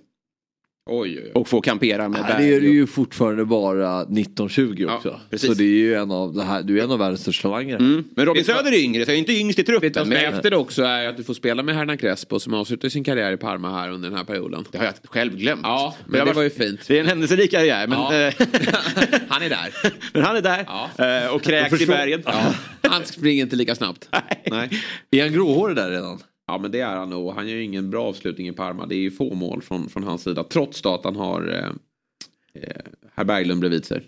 Oj, 0.86 1.10
oj, 1.18 1.22
oj. 1.24 1.30
Och 1.34 1.48
får 1.48 1.60
kampera 1.62 2.08
med 2.08 2.20
Här 2.24 2.38
Berg 2.38 2.52
är 2.54 2.58
och- 2.58 2.62
ju 2.64 2.86
fortfarande 2.86 3.44
bara 3.44 4.04
19-20 4.04 4.74
Ja, 4.78 4.96
också. 4.96 5.20
precis. 5.30 5.48
så 5.48 5.54
det 5.54 5.64
är 5.64 5.66
ju 5.68 5.94
en 5.94 6.10
av, 6.10 6.34
det 6.34 6.42
här, 6.42 6.62
du 6.62 6.80
är 6.80 6.84
en 6.84 6.90
av 6.90 6.98
världens 6.98 7.20
största 7.20 7.48
talanger. 7.48 7.76
Mm. 7.76 8.04
Men 8.16 8.26
Robin 8.26 8.44
Söder 8.44 8.72
är 8.72 8.78
yngre, 8.84 9.04
så 9.04 9.10
jag 9.10 9.14
är 9.14 9.18
inte 9.18 9.32
yngst 9.32 9.58
i 9.58 9.62
Vet 9.62 9.66
du 9.66 9.72
vad 9.72 9.82
truppen. 9.82 10.04
som 10.04 10.12
är 10.12 10.16
Men 10.22 10.34
efter 10.34 10.50
det 10.50 10.56
också 10.56 10.82
är 10.82 11.08
att 11.08 11.16
du 11.16 11.24
får 11.24 11.34
spela 11.34 11.62
med 11.62 11.74
Hernan 11.74 11.98
Crespo 11.98 12.40
som 12.40 12.54
avslutar 12.54 12.88
sin 12.88 13.04
karriär 13.04 13.32
i 13.32 13.36
Parma 13.36 13.70
här 13.80 13.90
under 13.90 14.08
den 14.08 14.18
här 14.18 14.24
perioden. 14.24 14.64
det 14.72 14.78
har 14.78 14.84
jag 14.84 14.94
själv 15.04 15.36
glömt. 15.36 15.60
Ja, 15.62 15.94
men 16.06 16.26
det 16.26 16.32
var 16.32 16.42
ju 16.42 16.50
fint. 16.50 16.80
Det 16.88 16.96
är 16.96 17.00
en 17.00 17.06
händelserik 17.06 17.50
karriär. 17.50 17.86
Men, 17.86 17.98
Ja. 17.98 18.14
eh, 18.14 18.34
Han 19.28 19.42
är 19.42 19.48
där. 19.48 19.74
men 20.12 20.22
han 20.22 20.36
är 20.36 20.40
där 20.42 20.64
Ja. 20.96 21.06
eh, 21.26 21.34
och 21.34 21.42
kräks 21.42 21.80
i 21.80 21.86
berget. 21.86 22.20
Ja. 22.24 22.54
Han 22.82 23.04
springer 23.04 23.42
inte 23.42 23.56
lika 23.56 23.74
snabbt. 23.74 24.08
Nej. 24.50 24.70
Är 25.10 25.22
han 25.22 25.32
gråhårig 25.32 25.76
där 25.76 25.90
redan? 25.90 26.18
Ja 26.50 26.58
men 26.58 26.70
det 26.70 26.80
är 26.80 26.96
han 26.96 27.10
nog. 27.10 27.32
Han 27.32 27.48
gör 27.48 27.56
ju 27.56 27.64
ingen 27.64 27.90
bra 27.90 28.04
avslutning 28.04 28.48
i 28.48 28.52
Parma. 28.52 28.86
Det 28.86 28.94
är 28.94 29.00
ju 29.00 29.10
få 29.10 29.34
mål 29.34 29.62
från, 29.62 29.88
från 29.88 30.02
hans 30.02 30.22
sida. 30.22 30.44
Trots 30.44 30.82
då 30.82 30.94
att 30.94 31.04
han 31.04 31.16
har 31.16 31.48
eh, 31.52 32.62
eh, 32.62 32.82
herr 33.14 33.24
Berglund 33.24 33.60
bredvid 33.60 33.84
sig. 33.84 34.06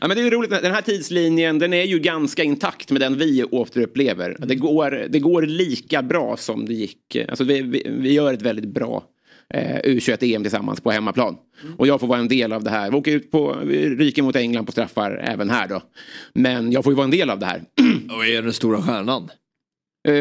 Ja, 0.00 0.08
men 0.08 0.16
det 0.16 0.22
är 0.22 0.24
ju 0.24 0.30
roligt, 0.30 0.50
den 0.50 0.74
här 0.74 0.82
tidslinjen 0.82 1.58
den 1.58 1.72
är 1.72 1.84
ju 1.84 1.98
ganska 1.98 2.42
intakt 2.42 2.90
med 2.90 3.00
den 3.00 3.18
vi 3.18 3.44
återupplever. 3.44 4.36
Det 4.38 4.54
går, 4.54 5.06
det 5.08 5.18
går 5.18 5.42
lika 5.42 6.02
bra 6.02 6.36
som 6.36 6.66
det 6.66 6.74
gick. 6.74 7.16
Alltså 7.28 7.44
vi, 7.44 7.62
vi, 7.62 7.86
vi 7.86 8.12
gör 8.12 8.32
ett 8.32 8.42
väldigt 8.42 8.68
bra 8.68 9.04
eh, 9.54 9.80
U21-EM 9.84 10.42
tillsammans 10.42 10.80
på 10.80 10.90
hemmaplan. 10.90 11.36
Och 11.78 11.86
jag 11.86 12.00
får 12.00 12.06
vara 12.06 12.18
en 12.18 12.28
del 12.28 12.52
av 12.52 12.64
det 12.64 12.70
här. 12.70 12.90
Vi 12.90 12.96
åker 12.96 13.12
ut 13.12 13.30
på, 13.30 13.56
vi 13.64 13.88
ryker 13.88 14.22
mot 14.22 14.36
England 14.36 14.66
på 14.66 14.72
straffar 14.72 15.24
även 15.24 15.50
här 15.50 15.68
då. 15.68 15.82
Men 16.34 16.72
jag 16.72 16.84
får 16.84 16.92
ju 16.92 16.96
vara 16.96 17.04
en 17.04 17.10
del 17.10 17.30
av 17.30 17.38
det 17.38 17.46
här. 17.46 17.62
Och 18.16 18.26
är 18.26 18.42
den 18.42 18.52
stora 18.52 18.82
stjärnan? 18.82 19.30
Eh, 20.08 20.14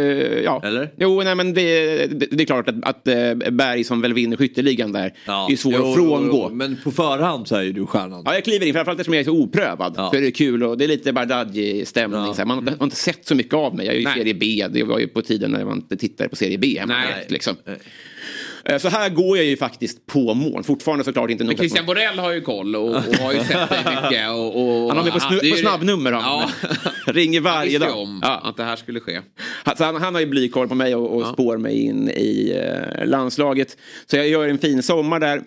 ja. 0.44 0.62
Eller? 0.66 0.90
Jo, 0.98 1.22
nej, 1.24 1.36
men 1.36 1.54
det, 1.54 2.08
det, 2.08 2.26
det 2.32 2.44
är 2.44 2.46
klart 2.46 2.70
att, 2.70 2.76
att 2.84 3.08
eh, 3.08 3.34
Berg 3.52 3.84
som 3.84 4.02
väl 4.02 4.14
vinner 4.14 4.38
skytteligan 4.38 4.92
där 4.92 5.14
är 5.50 5.56
svår 5.56 5.74
Jo, 5.78 5.88
att 5.90 5.96
frångå. 5.96 6.28
jo, 6.32 6.48
jo, 6.50 6.56
Men 6.56 6.78
på 6.84 6.92
förhand 6.92 7.48
så 7.48 7.56
är 7.56 7.62
ju 7.62 7.72
du 7.72 7.86
stjärnan. 7.86 8.22
Ja, 8.26 8.34
jag 8.34 8.44
kliver 8.44 8.66
in, 8.66 8.74
framförallt 8.74 9.00
eftersom 9.00 9.14
jag 9.14 9.22
är 9.22 9.26
så 9.26 9.32
oprövad. 9.32 9.94
Ja. 9.98 10.16
Är 10.16 10.22
det 10.22 10.32
kul 10.32 10.64
och 10.64 10.78
det 10.78 10.84
är 10.84 10.88
lite 10.88 11.14
Bardghji-stämning. 11.14 12.34
Ja. 12.38 12.46
Man 12.46 12.68
har 12.80 12.84
inte 12.84 12.96
sett 12.96 13.26
så 13.26 13.36
mycket 13.36 13.54
av 13.54 13.76
mig. 13.76 13.86
Jag 13.86 13.96
är 13.96 14.00
ju 14.00 14.06
i 14.10 14.14
serie 14.14 14.34
B. 14.34 14.66
Det 14.74 14.84
var 14.84 15.00
ju 15.00 15.08
på 15.08 15.22
tiden 15.22 15.52
när 15.52 15.66
man 15.66 15.78
inte 15.78 15.98
tittade 15.98 16.30
på 16.30 16.36
serie 16.36 16.58
B. 16.58 16.84
Nej. 16.88 17.08
direkt, 17.08 17.32
Liksom. 17.32 17.56
Eh, 18.66 18.78
Så 18.78 18.89
här 18.89 19.09
går 19.09 19.38
jag 19.38 19.45
ju 19.45 19.57
faktiskt 19.57 20.05
på 20.05 20.34
mål. 20.34 20.64
Fortfarande 20.64 21.03
såklart 21.03 21.30
inte 21.30 21.43
Men. 21.43 21.57
Christian 21.57 21.86
Borell 21.86 22.20
har 22.20 22.32
ju 22.32 22.41
koll 22.41 22.76
och, 22.76 22.89
och 22.89 23.16
har 23.16 23.34
ju 23.34 23.39
sett 23.39 23.70
dig 23.70 23.80
mycket. 23.80 24.30
Och, 24.30 24.61
och, 24.61 24.88
Han 24.88 24.97
har 24.97 25.03
mig 25.03 25.11
på, 25.14 25.20
snu, 25.20 25.51
på 25.51 25.57
snabbnummer. 25.57 26.11
Han. 26.11 26.22
Ja. 26.24 26.72
Ringer 27.14 27.41
varje 27.41 27.80
dag. 27.80 27.97
om 27.97 28.20
Ja. 28.24 28.39
att 28.43 28.57
det 28.57 28.64
här 28.64 28.76
skulle 28.76 28.99
ske. 28.99 29.22
Så 29.78 29.84
han, 29.84 29.95
han 29.95 30.14
har 30.14 30.22
ju 30.22 30.28
blykoll 30.28 30.68
på 30.68 30.76
mig 30.76 30.95
och, 30.95 31.18
och 31.18 31.28
spår 31.34 31.57
mig 31.57 31.82
in 31.82 32.09
i 32.09 32.53
eh, 32.99 33.05
landslaget. 33.07 33.78
Så 34.05 34.16
jag 34.18 34.28
gör 34.28 34.47
en 34.47 34.57
fin 34.57 34.84
sommar 34.84 35.20
där. 35.20 35.41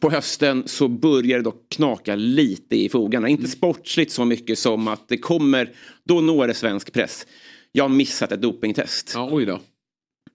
På 0.00 0.10
hösten 0.10 0.62
så 0.66 0.88
börjar 0.88 1.38
det 1.38 1.44
dock 1.44 1.68
knaka 1.74 2.14
lite 2.14 2.76
i 2.76 2.88
fogarna. 2.88 3.28
Inte 3.28 3.48
sportsligt 3.48 4.12
så 4.12 4.24
mycket 4.24 4.58
som 4.58 4.88
att 4.88 5.08
det 5.08 5.18
kommer, 5.18 5.70
då 6.04 6.20
når 6.20 6.46
det 6.46 6.54
svensk 6.54 6.92
press. 6.92 7.26
Jag 7.72 7.84
har 7.84 7.88
missat 7.88 8.32
ett 8.32 8.42
dopingtest. 8.42 9.12
Ja, 9.14 9.28
oj 9.32 9.44
då. 9.46 9.60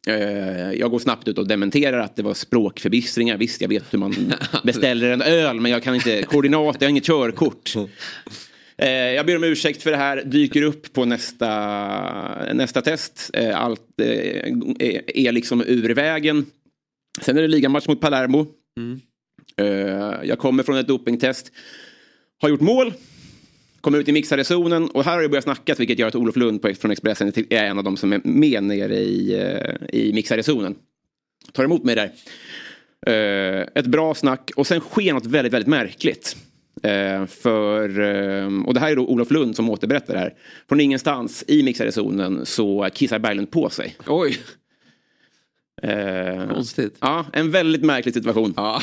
Eh, 0.08 0.72
Jag 0.74 0.92
går 0.92 1.00
snabbt 1.00 1.28
ut 1.28 1.38
och 1.38 1.48
dementerar 1.48 2.00
att 2.00 2.16
det 2.16 2.24
var 2.24 2.34
språkförbistringar. 2.34 3.38
Visst, 3.38 3.62
jag 3.62 3.70
vet 3.70 3.94
hur 3.94 4.00
man 4.00 4.34
beställer 4.64 5.10
en 5.12 5.22
öl, 5.22 5.60
men 5.60 5.72
jag 5.72 5.84
kan 5.84 5.96
inte 5.96 6.24
koordinat, 6.24 6.76
jag 6.80 6.86
har 6.88 6.90
inget 6.90 7.06
körkort. 7.06 7.74
Eh, 8.78 8.90
Jag 8.90 9.26
ber 9.26 9.36
om 9.36 9.44
ursäkt 9.44 9.84
för 9.84 9.92
det 9.92 9.98
här, 9.98 10.24
dyker 10.26 10.62
upp 10.62 10.94
på 10.94 11.06
nästa, 11.06 12.54
nästa 12.54 12.82
test. 12.82 13.30
Eh, 13.34 13.60
Allt 13.60 13.82
är 13.98 15.32
liksom 15.32 15.62
ur 15.68 15.94
vägen. 15.94 16.46
Sen 17.22 17.38
är 17.38 17.42
det 17.42 17.48
ligamatch 17.48 17.88
mot 17.88 18.02
Palermo. 18.02 18.48
Eh, 19.58 19.66
Jag 20.24 20.40
kommer 20.40 20.64
från 20.64 20.78
ett 20.78 20.88
dopingtest. 20.88 21.52
Har 22.42 22.50
gjort 22.50 22.62
mål. 22.62 22.94
Kommer 23.82 24.00
ut 24.00 24.08
i 24.08 24.12
mixade 24.12 24.44
zonen 24.44 24.90
och 24.90 25.04
här 25.04 25.14
har 25.14 25.22
det 25.22 25.30
börjat 25.30 25.44
snackas 25.44 25.80
vilket 25.80 26.00
gör 26.00 26.08
att 26.08 26.16
Olof 26.16 26.36
Lund 26.36 26.62
på, 26.62 26.74
från 26.74 26.92
Expressen 26.92 27.34
är 27.50 27.64
en 27.64 27.78
av 27.78 27.84
de 27.84 27.98
som 27.98 28.14
är 28.14 28.22
med 28.24 28.64
nere 28.64 28.96
i, 28.96 29.34
eh, 29.34 30.00
i 30.00 30.14
mixade 30.14 30.44
zonen. 30.44 30.76
Tar 31.52 31.64
emot 31.64 31.84
mig 31.84 31.96
där. 31.96 32.12
Uh, 33.10 33.68
ett 33.76 33.86
bra 33.86 34.16
snack 34.16 34.52
och 34.56 34.68
sen 34.68 34.80
sker 34.80 35.14
något 35.14 35.26
väldigt, 35.26 35.54
väldigt 35.54 35.70
märkligt. 35.70 36.38
Uh, 36.86 37.26
för, 37.26 38.00
uh, 38.00 38.66
och 38.66 38.74
det 38.74 38.80
här 38.80 38.92
är 38.92 38.96
då 38.96 39.06
Olof 39.06 39.32
Lund 39.32 39.56
som 39.56 39.70
återberättar 39.70 40.14
det 40.14 40.20
här. 40.20 40.34
Från 40.70 40.80
ingenstans 40.80 41.44
i 41.48 41.64
mixade 41.64 41.92
zonen 41.92 42.46
så 42.46 42.90
kissar 42.94 43.20
Berglund 43.20 43.52
på 43.52 43.70
sig. 43.70 43.96
Oj, 44.08 44.38
Eh, 45.84 46.48
konstigt. 46.48 46.98
ja, 47.00 47.26
en 47.34 47.52
väldigt 47.52 47.84
märklig 47.84 48.14
situation. 48.14 48.54
Ja. 48.58 48.82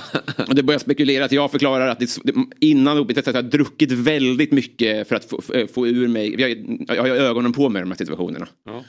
Och 0.49 0.55
det 0.55 0.62
börjar 0.62 0.78
spekulera 0.78 1.24
att 1.24 1.32
jag 1.32 1.51
förklarar 1.51 1.89
att 1.89 1.99
det, 1.99 2.34
innan 2.61 2.97
dopingtestet 2.97 3.34
har 3.34 3.43
jag 3.43 3.51
druckit 3.51 3.93
väldigt 3.93 4.53
mycket 4.53 5.09
för 5.09 5.16
att 5.16 5.24
få, 5.24 5.43
få 5.74 5.86
ur 5.86 6.09
mig, 6.09 6.41
jag, 6.41 6.51
jag 6.97 7.03
har 7.03 7.09
ögonen 7.09 7.53
på 7.53 7.68
mig 7.68 7.80
i 7.80 7.82
de 7.82 7.91
här 7.91 7.99
situationerna. 7.99 8.49
Ja. 8.64 8.84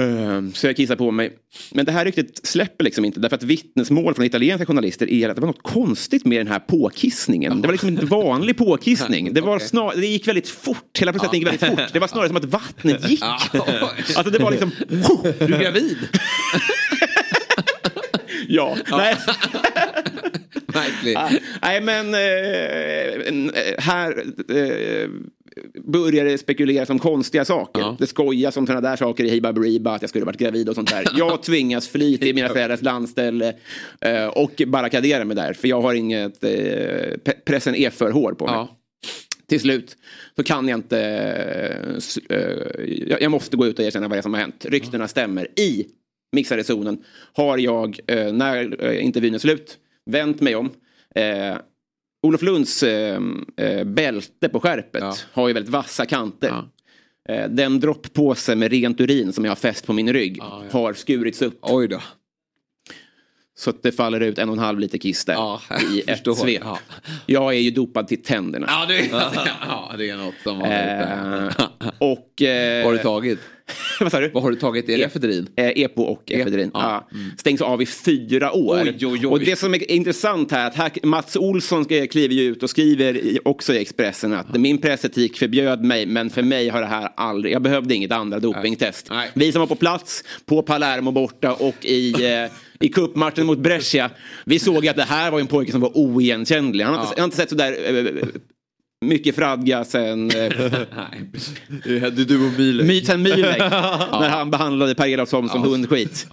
Ehm, 0.00 0.52
Så 0.54 0.66
jag 0.66 0.76
kissar 0.76 0.96
på 0.96 1.10
mig. 1.10 1.32
Men 1.72 1.84
det 1.86 1.92
här 1.92 2.04
ryktet 2.04 2.46
släpper 2.46 2.84
liksom 2.84 3.04
inte 3.04 3.20
därför 3.20 3.36
att 3.36 3.42
vittnesmål 3.42 4.14
från 4.14 4.24
italienska 4.24 4.66
journalister 4.66 5.10
är 5.10 5.28
att 5.28 5.34
det 5.36 5.40
var 5.40 5.46
något 5.46 5.62
konstigt 5.62 6.24
med 6.24 6.40
den 6.40 6.46
här 6.46 6.58
påkissningen. 6.58 7.60
Det 7.62 7.68
var 7.68 7.72
liksom 7.72 7.88
inte 7.88 8.06
vanlig 8.06 8.56
påkissning. 8.56 9.34
Det, 9.34 9.40
var 9.40 9.58
snar, 9.58 9.94
det 9.96 10.06
gick 10.06 10.28
väldigt 10.28 10.48
fort, 10.48 10.98
hela 10.98 11.12
processen 11.12 11.38
gick 11.38 11.46
väldigt 11.46 11.68
fort. 11.68 11.92
Det 11.92 11.98
var 11.98 12.08
snarare 12.08 12.28
som 12.28 12.36
att 12.36 12.44
vattnet 12.44 13.10
gick. 13.10 13.22
Alltså 14.16 14.30
det 14.30 14.38
var 14.38 14.50
liksom... 14.50 14.70
Du 15.38 15.54
är 15.54 15.62
gravid? 15.62 15.96
Ja. 18.48 18.76
Nej. 18.90 19.16
Märkligt. 20.66 21.16
Ah, 21.16 21.30
Nej 21.62 21.80
men 21.80 22.14
eh, 22.14 22.20
eh, 22.20 23.78
här 23.78 24.24
eh, 24.48 25.08
börjar 25.84 26.24
det 26.24 26.38
spekuleras 26.38 26.90
om 26.90 26.98
konstiga 26.98 27.44
saker. 27.44 27.80
Ja. 27.80 27.96
Det 27.98 28.06
skojas 28.06 28.56
om 28.56 28.66
sådana 28.66 28.88
där 28.88 28.96
saker 28.96 29.24
i 29.24 29.28
Hiba 29.28 29.52
Beriba, 29.52 29.94
att 29.94 30.02
jag 30.02 30.08
skulle 30.08 30.24
varit 30.24 30.38
gravid 30.38 30.68
och 30.68 30.74
sånt 30.74 30.90
där. 30.90 31.04
Jag 31.16 31.42
tvingas 31.42 31.88
fly 31.88 32.18
till 32.18 32.34
mina 32.34 32.48
föräldrars 32.48 32.82
landställe 32.82 33.54
eh, 34.00 34.26
och 34.26 34.62
barrikadera 34.66 35.24
mig 35.24 35.36
där. 35.36 35.52
För 35.52 35.68
jag 35.68 35.80
har 35.80 35.94
inget, 35.94 36.44
eh, 36.44 37.32
pressen 37.44 37.74
är 37.74 37.90
för 37.90 38.10
hård 38.10 38.38
på 38.38 38.46
mig. 38.46 38.54
Ja. 38.54 38.76
Till 39.46 39.60
slut 39.60 39.96
så 40.36 40.42
kan 40.42 40.68
jag 40.68 40.78
inte, 40.78 41.00
eh, 42.28 43.16
jag, 43.20 43.30
måste 43.30 43.56
gå 43.56 43.66
ut 43.66 43.78
och 43.78 43.84
erkänna 43.84 44.08
vad 44.08 44.16
det 44.16 44.20
är 44.20 44.22
som 44.22 44.34
har 44.34 44.40
hänt. 44.40 44.64
Ryktena 44.68 45.08
stämmer. 45.08 45.60
I 45.60 45.86
mixade 46.32 46.64
zonen 46.64 47.04
har 47.32 47.58
jag, 47.58 48.00
när 48.32 48.90
intervjun 48.92 49.34
är 49.34 49.38
slut, 49.38 49.78
vänt 50.06 50.40
mig 50.40 50.54
om. 50.54 50.70
Olof 52.24 52.42
Lunds 52.42 52.82
eh, 52.82 53.20
eh, 53.56 53.84
bälte 53.84 54.48
på 54.48 54.60
skärpet 54.60 55.02
Ja. 55.02 55.14
har 55.32 55.48
ju 55.48 55.54
väldigt 55.54 55.72
vassa 55.72 56.06
kanter. 56.06 56.48
Ja. 56.48 57.34
Eh, 57.34 57.48
den 57.48 57.80
droppåse 57.80 58.54
med 58.56 58.70
rent 58.70 59.00
urin 59.00 59.32
som 59.32 59.44
jag 59.44 59.50
har 59.50 59.56
fäst 59.56 59.86
på 59.86 59.92
min 59.92 60.12
rygg 60.12 60.36
Ja, 60.38 60.62
ja. 60.72 60.78
har 60.78 60.92
skurits 60.92 61.42
upp. 61.42 61.58
Oj 61.62 61.88
då. 61.88 62.00
Så 63.56 63.70
att 63.70 63.82
det 63.82 63.92
faller 63.92 64.20
ut 64.20 64.38
en 64.38 64.48
och 64.48 64.54
en 64.56 64.62
halv 64.62 64.78
liter 64.78 64.98
kiss 64.98 65.24
där 65.24 65.32
Ja, 65.34 65.60
i 65.94 66.02
ett 66.10 66.36
svep. 66.38 66.62
Ja. 66.64 66.78
Jag 67.26 67.54
är 67.54 67.58
ju 67.58 67.70
dopad 67.70 68.08
till 68.08 68.22
tänderna. 68.22 68.66
Ja, 68.70 68.86
det, 68.88 69.06
ja, 69.68 69.94
det 69.98 70.10
är 70.10 70.16
något 70.16 70.34
som 70.42 70.60
har 70.60 70.68
Eh, 70.68 71.68
och... 71.98 72.42
Eh, 72.42 72.84
har 72.84 72.92
du 72.92 72.98
tagit? 72.98 73.38
vad 74.00 74.10
sa 74.12 74.20
du? 74.20 74.28
Vad 74.28 74.42
har 74.42 74.50
du 74.50 74.56
tagit? 74.56 74.88
Är 74.88 74.98
det 74.98 75.04
efedrin? 75.04 75.48
Eh, 75.56 75.68
Epo 75.84 76.02
och 76.02 76.32
efedrin. 76.32 76.70
ja. 76.74 77.06
Ja. 77.10 77.18
Stängs 77.38 77.60
av 77.60 77.82
i 77.82 77.86
fyra 77.86 78.52
år. 78.52 78.80
Oj, 78.84 78.90
oj, 79.06 79.06
oj. 79.06 79.26
Och 79.26 79.40
det 79.40 79.56
som 79.58 79.74
är 79.74 79.90
intressant 79.90 80.50
här, 80.50 80.66
att 80.66 80.74
här 80.74 80.90
Mats 81.02 81.36
Olsson 81.36 81.84
kliver 81.84 82.34
ju 82.34 82.42
ut 82.42 82.62
och 82.62 82.70
skriver 82.70 83.16
i, 83.16 83.38
också 83.44 83.74
i 83.74 83.78
Expressen 83.78 84.32
att 84.32 84.56
min 84.60 84.78
pressetik 84.78 85.38
förbjöd 85.38 85.84
mig, 85.84 86.06
men 86.06 86.30
för 86.30 86.42
mig 86.42 86.68
har 86.68 86.80
det 86.80 86.86
här 86.86 87.08
aldrig, 87.16 87.54
jag 87.54 87.62
behövde 87.62 87.94
inget 87.94 88.12
andra 88.12 88.38
dopingtest. 88.40 89.06
Nej. 89.10 89.30
Vi 89.34 89.52
som 89.52 89.60
var 89.60 89.66
på 89.66 89.76
plats, 89.76 90.24
på 90.46 90.62
Palermo 90.62 91.10
borta 91.10 91.52
och 91.52 91.84
i, 91.84 92.12
eh, 92.24 92.50
i 92.80 92.88
cupmatchen 92.88 93.46
mot 93.46 93.58
Brescia, 93.58 94.10
vi 94.44 94.58
såg 94.58 94.88
att 94.88 94.96
det 94.96 95.02
här 95.02 95.30
var 95.30 95.40
en 95.40 95.46
pojke 95.46 95.72
som 95.72 95.80
var 95.80 95.96
oigenkännlig. 95.98 96.84
Han 96.84 96.94
har 96.94 97.00
inte, 97.02 97.12
Ja. 97.12 97.14
jag 97.16 97.22
har 97.22 97.26
inte 97.26 97.36
sett 97.36 97.48
sådär 97.50 97.76
eh, 97.88 98.26
mycket 99.08 99.36
fradga 99.36 99.84
sen, 99.84 100.30
eh, 100.30 100.36
är 100.36 102.24
du 102.24 102.46
och 102.46 102.52
Milek. 102.58 103.06
Sen 103.06 103.22
Milek. 103.22 103.58
När 103.58 104.28
han 104.28 104.50
behandlade 104.50 104.94
Per 104.94 105.08
Elofsson 105.08 105.48
som 105.48 105.62
hundskit. 105.62 106.26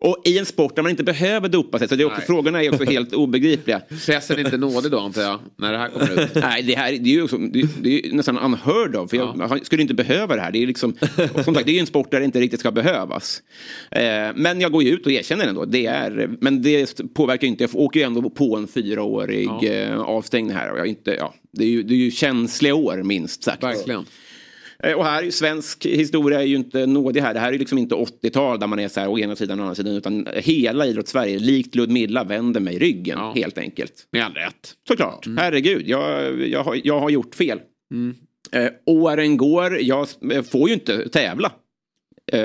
Ja. 0.00 0.08
Och 0.08 0.22
i 0.24 0.38
en 0.38 0.46
sport 0.46 0.76
där 0.76 0.82
man 0.82 0.90
inte 0.90 1.04
behöver 1.04 1.48
dopa 1.48 1.78
sig. 1.78 1.88
Så 1.88 1.96
det 1.96 2.02
är 2.02 2.06
också, 2.06 2.18
Nej. 2.18 2.26
frågorna 2.26 2.62
är 2.62 2.74
också 2.74 2.84
helt 2.84 3.12
obegripliga. 3.12 3.80
Pressen 4.06 4.38
är 4.38 4.44
inte 4.44 4.56
nådig 4.56 4.90
då 4.90 5.00
antar 5.00 5.22
jag, 5.22 5.38
när 5.56 5.72
det 5.72 5.78
här 5.78 5.88
kommer 5.88 6.24
ut. 6.24 6.34
Nej, 6.34 6.62
det 6.62 6.74
här 6.74 6.92
det 6.92 7.10
är 7.10 7.14
ju, 7.14 7.22
också, 7.22 7.38
det, 7.38 7.68
det 7.82 8.06
är 8.06 8.12
nästan 8.12 8.38
unheard 8.38 8.96
of. 8.96 9.10
För 9.10 9.16
jag, 9.16 9.36
jag 9.38 9.66
skulle 9.66 9.82
inte 9.82 9.94
behöva 9.94 10.36
det 10.36 10.42
här. 10.42 10.52
Det 10.52 10.62
är, 10.62 10.66
liksom, 10.66 10.94
som 11.44 11.54
sagt, 11.54 11.66
det 11.66 11.72
är 11.72 11.74
ju 11.74 11.80
en 11.80 11.86
sport 11.86 12.10
där 12.10 12.18
det 12.18 12.24
inte 12.24 12.40
riktigt 12.40 12.60
ska 12.60 12.70
behövas. 12.70 13.42
Eh, 13.90 14.02
men 14.34 14.60
jag 14.60 14.72
går 14.72 14.82
ju 14.82 14.90
ut 14.90 15.06
och 15.06 15.12
erkänner 15.12 15.46
ändå. 15.46 15.64
Det 15.64 15.86
är, 15.86 16.30
men 16.40 16.62
det 16.62 17.14
påverkar 17.14 17.46
ju 17.46 17.48
inte. 17.48 17.64
Jag 17.64 17.76
åker 17.76 18.00
ju 18.00 18.06
ändå 18.06 18.30
på 18.30 18.56
en 18.56 18.68
fyraårig 18.68 19.50
eh, 19.62 20.00
avstängning 20.00 20.54
här. 20.54 20.72
Och 20.72 20.78
jag 20.78 20.86
inte, 20.86 21.10
ja, 21.10 21.34
det, 21.52 21.64
är 21.64 21.68
ju, 21.68 21.82
det 21.82 21.94
är 21.94 21.98
ju 21.98 22.10
känsliga 22.10 22.74
år 22.74 23.02
minst 23.02 23.42
sagt. 23.42 23.62
Verkligen. 23.62 24.04
Eh, 24.82 24.92
Och 24.92 25.04
här 25.04 25.30
svensk 25.30 25.86
historia 25.86 26.40
är 26.40 26.46
ju 26.46 26.56
inte 26.56 26.86
nådig 26.86 27.20
här. 27.20 27.34
Det 27.34 27.40
här 27.40 27.52
är 27.52 27.58
liksom 27.58 27.78
inte 27.78 27.94
80-tal 27.94 28.60
där 28.60 28.66
man 28.66 28.78
är 28.78 28.88
så 28.88 29.00
här 29.00 29.08
å 29.08 29.18
ena 29.18 29.36
sidan 29.36 29.58
och 29.60 29.62
å 29.62 29.66
andra 29.66 29.74
sidan. 29.74 29.94
Utan 29.96 30.26
hela 30.34 30.86
idrottssverige, 30.86 31.38
likt 31.38 31.74
Ludmilla, 31.74 32.24
vänder 32.24 32.60
mig 32.60 32.78
ryggen 32.78 33.18
Ja. 33.18 33.32
helt 33.36 33.58
enkelt. 33.58 34.06
Med 34.12 34.24
all 34.24 34.34
rätt. 34.34 34.74
Såklart. 34.88 35.26
Herregud, 35.38 35.88
jag, 35.88 36.40
jag, 36.48 36.62
har, 36.64 36.80
jag 36.84 37.00
har 37.00 37.10
gjort 37.10 37.34
fel. 37.34 37.60
Eh, 38.52 38.68
åren 38.86 39.36
går, 39.36 39.78
jag 39.80 40.08
får 40.50 40.68
ju 40.68 40.74
inte 40.74 41.08
tävla. 41.08 41.52
Eh, 42.32 42.40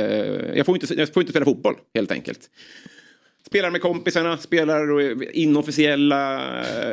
jag, 0.56 0.66
får 0.66 0.76
inte, 0.76 0.94
jag 0.94 1.14
får 1.14 1.22
inte 1.24 1.32
spela 1.32 1.46
fotboll 1.46 1.76
helt 1.94 2.12
enkelt. 2.12 2.40
Spelar 3.48 3.72
med 3.72 3.82
kompisarna, 3.82 4.38
spelar 4.38 5.24
inofficiella, 5.38 6.42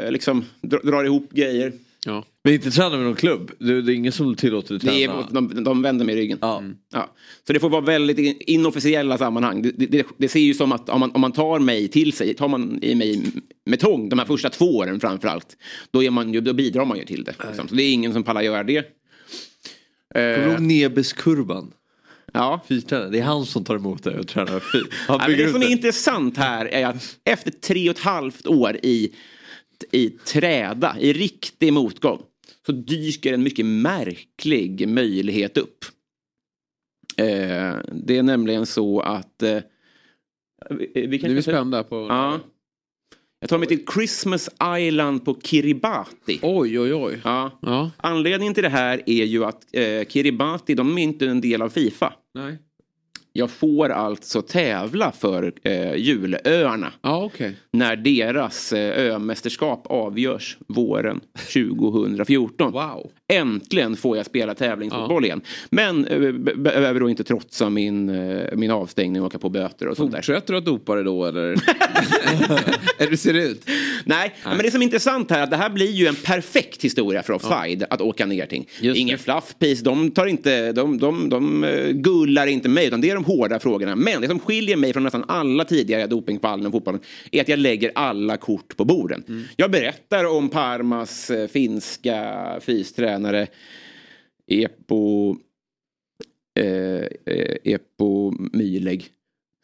eh, 0.05 0.11
liksom 0.12 0.45
dra- 0.62 0.80
drar 0.90 1.05
ihop 1.05 1.30
grejer. 1.32 1.72
Ja. 2.07 2.24
Men 2.45 2.55
inte 2.55 2.70
träna 2.70 2.90
med 2.97 3.07
någon 3.07 3.14
klubb? 3.14 3.51
Det, 3.59 3.82
det 3.82 3.93
är 3.93 3.95
ingen 3.95 4.12
som 4.12 4.34
tillåter 4.34 4.68
dig 4.68 4.78
Det 4.78 5.07
träna? 5.07 5.22
är, 5.22 5.26
de, 5.34 5.64
de 5.64 5.82
vänder 5.82 6.05
mig 6.05 6.16
ryggen. 6.16 6.38
Ja. 6.40 6.62
Ja. 6.93 7.14
Så 7.47 7.53
det 7.53 7.61
får 7.61 7.70
vara 7.70 7.80
väldigt 7.80 8.18
in- 8.18 8.36
inofficiella 8.40 9.18
sammanhang. 9.18 9.62
Det, 9.62 9.70
det, 9.86 10.07
det, 10.18 10.28
ser 10.28 10.40
ju 10.40 10.55
som 10.55 10.72
att 10.72 10.88
om 10.88 11.01
man, 11.01 11.11
om 11.11 11.20
man 11.20 11.32
tar 11.32 11.59
mig 11.59 11.88
till 11.88 12.12
sig, 12.12 12.34
tar 12.34 12.49
man 12.49 12.78
i 12.82 12.95
mig 12.95 13.22
med 13.66 13.80
tång 13.80 14.09
de 14.09 14.18
här 14.18 14.26
första 14.26 14.51
två 14.51 14.76
åren 14.76 15.01
framförallt. 15.01 15.57
Då, 15.90 16.03
är 16.03 16.11
man 16.11 16.34
ju, 16.34 16.40
då 16.40 16.53
bidrar 16.53 16.84
man 16.84 16.99
ju 16.99 17.05
till 17.05 17.24
det. 17.24 17.34
Liksom. 17.49 17.68
Så 17.68 17.74
det 17.74 17.82
är 17.82 17.93
ingen 17.93 18.12
som 18.12 18.22
pallar 18.22 18.43
göra 18.43 18.62
det. 18.64 18.82
Kommer 20.14 20.36
du 20.36 20.43
Eh, 20.43 20.51
ihåg 20.53 20.61
Nebeskurban? 20.61 21.72
ja. 22.32 22.61
Fystränare. 22.68 23.11
Det 23.11 23.18
är 23.18 23.22
han 23.22 23.47
som 23.47 23.64
tar 23.64 23.76
emot 23.76 24.03
dig 24.05 24.18
och 24.18 24.28
tränar 24.28 24.61
fyr. 24.61 24.86
Han 25.09 25.20
bygger 25.26 25.47
det 25.47 25.53
som 25.53 25.62
är 25.62 25.70
intressant 25.70 26.36
här 26.36 26.66
är 26.66 26.86
att 26.86 27.18
efter 27.24 27.51
tre 27.51 27.90
och 27.90 27.97
ett 27.97 28.03
halvt 28.03 28.47
år 28.47 28.76
i, 28.82 29.12
i 29.93 30.09
träda, 30.11 30.97
i 31.01 31.12
riktig 31.12 31.72
motgång, 31.72 32.18
så 32.66 32.72
dyker 32.72 33.32
en 33.32 33.42
mycket 33.42 33.66
märklig 33.66 34.88
möjlighet 34.88 35.58
upp. 35.58 35.84
Eh, 37.16 37.76
det 37.92 38.18
är 38.18 38.22
nämligen 38.22 38.66
så 38.66 39.00
att... 39.00 39.42
Eh, 39.42 39.58
vi, 40.70 41.06
vi 41.06 41.18
kan 41.18 41.28
Nu 41.28 41.32
är 41.32 41.36
vi 41.36 41.42
spända 41.42 41.84
på... 41.84 42.06
Ja. 42.08 42.40
Jag 43.40 43.48
tar 43.48 43.58
mig 43.58 43.68
till 43.68 43.84
Christmas 43.94 44.50
Island 44.78 45.24
på 45.24 45.40
Kiribati. 45.40 46.38
Oj, 46.42 46.80
oj, 46.80 46.94
oj. 46.94 47.20
Ja. 47.24 47.58
Ja. 47.62 47.90
Anledningen 47.96 48.54
till 48.54 48.62
det 48.62 48.68
här 48.68 49.02
är 49.06 49.24
ju 49.24 49.44
att 49.44 49.64
eh, 49.72 50.04
Kiribati, 50.08 50.74
de 50.74 50.98
är 50.98 51.02
inte 51.02 51.26
en 51.26 51.40
del 51.40 51.62
av 51.62 51.68
Fifa. 51.68 52.14
Nej. 52.34 52.58
Jag 53.35 53.51
får 53.51 53.89
alltså 53.89 54.43
tävla 54.43 55.12
för 55.12 55.53
eh, 55.62 55.95
julöarna 55.95 56.93
Ja, 57.03 57.24
okej. 57.24 57.57
när 57.72 57.97
deras 57.97 58.72
eh, 58.72 59.14
ömästerskap 59.14 59.87
avgörs 59.87 60.57
våren 60.68 61.20
2014. 61.53 62.72
Wow. 62.72 63.11
Äntligen 63.33 63.97
får 63.97 64.16
jag 64.16 64.26
spela 64.26 64.55
tävlingsfotboll 64.55 65.24
igen. 65.24 65.41
Men 65.70 66.05
eh, 66.07 66.33
be- 66.33 66.55
behöver 66.55 67.01
då 67.01 67.11
inte 67.11 67.24
trotsa 67.24 67.70
min, 67.70 68.09
eh, 68.09 68.43
min 68.57 68.70
avstängning 68.70 69.22
och 69.22 69.26
åka 69.26 69.39
på 69.39 69.49
böter 69.49 69.89
och 69.89 69.97
sånt 69.97 70.12
där. 70.12 70.18
Fortsätter 70.18 70.53
du 70.53 70.59
att 70.59 70.64
dopa 70.64 70.95
dig 70.95 71.05
då 71.05 71.24
eller? 71.26 71.43
Eller 72.99 73.09
hur 73.11 73.16
ser 73.16 73.33
det 73.33 73.45
ut? 73.45 73.64
Nej, 74.05 74.35
men 74.45 74.59
det 74.59 74.70
som 74.70 74.80
är 74.80 74.85
intressant 74.85 75.30
här 75.30 75.39
är 75.39 75.43
att 75.43 75.51
det 75.51 75.57
här 75.57 75.70
blir 75.70 75.91
ju 75.91 76.07
en 76.07 76.14
perfekt 76.14 76.85
historia 76.85 77.22
för 77.22 77.33
Offside 77.33 77.85
att 77.91 78.01
åka 78.01 78.26
ner 78.26 78.47
till. 78.47 78.64
Ingen 78.80 79.16
det. 79.16 79.22
fluffpiece, 79.22 79.80
de 79.83 80.11
tar 80.11 80.26
inte, 80.26 80.72
de, 80.72 80.99
de, 80.99 81.28
de 81.28 81.64
eh, 81.64 81.89
gullar 81.91 82.47
inte 82.47 82.68
mig 82.68 82.87
utan 82.87 83.01
det 83.01 83.11
är 83.11 83.14
de 83.14 83.22
hårda 83.25 83.61
frågorna. 83.61 83.97
Men 83.97 84.20
det 84.20 84.29
som 84.29 84.39
skiljer 84.39 84.77
mig 84.77 84.93
från 84.93 85.03
nästan 85.03 85.25
alla 85.29 85.64
tidigare 85.64 86.07
dopingfall 86.07 86.66
i 86.66 86.70
fotbollen 86.70 87.01
är 87.33 87.41
att 87.41 87.49
jag 87.49 87.59
lägger 87.59 87.93
alla 87.95 88.37
kort 88.37 88.77
på 88.77 88.85
borden. 88.85 89.25
Mm. 89.29 89.45
Jag 89.57 89.70
berättar 89.70 90.25
om 90.25 90.49
Parmas 90.49 91.31
eh, 91.31 91.49
finska 91.49 92.35
fystränare 92.61 93.47
Epo, 94.47 95.37
eh, 96.61 96.66
eh, 97.27 97.57
Epo 97.64 98.35
Myleg. 98.53 99.09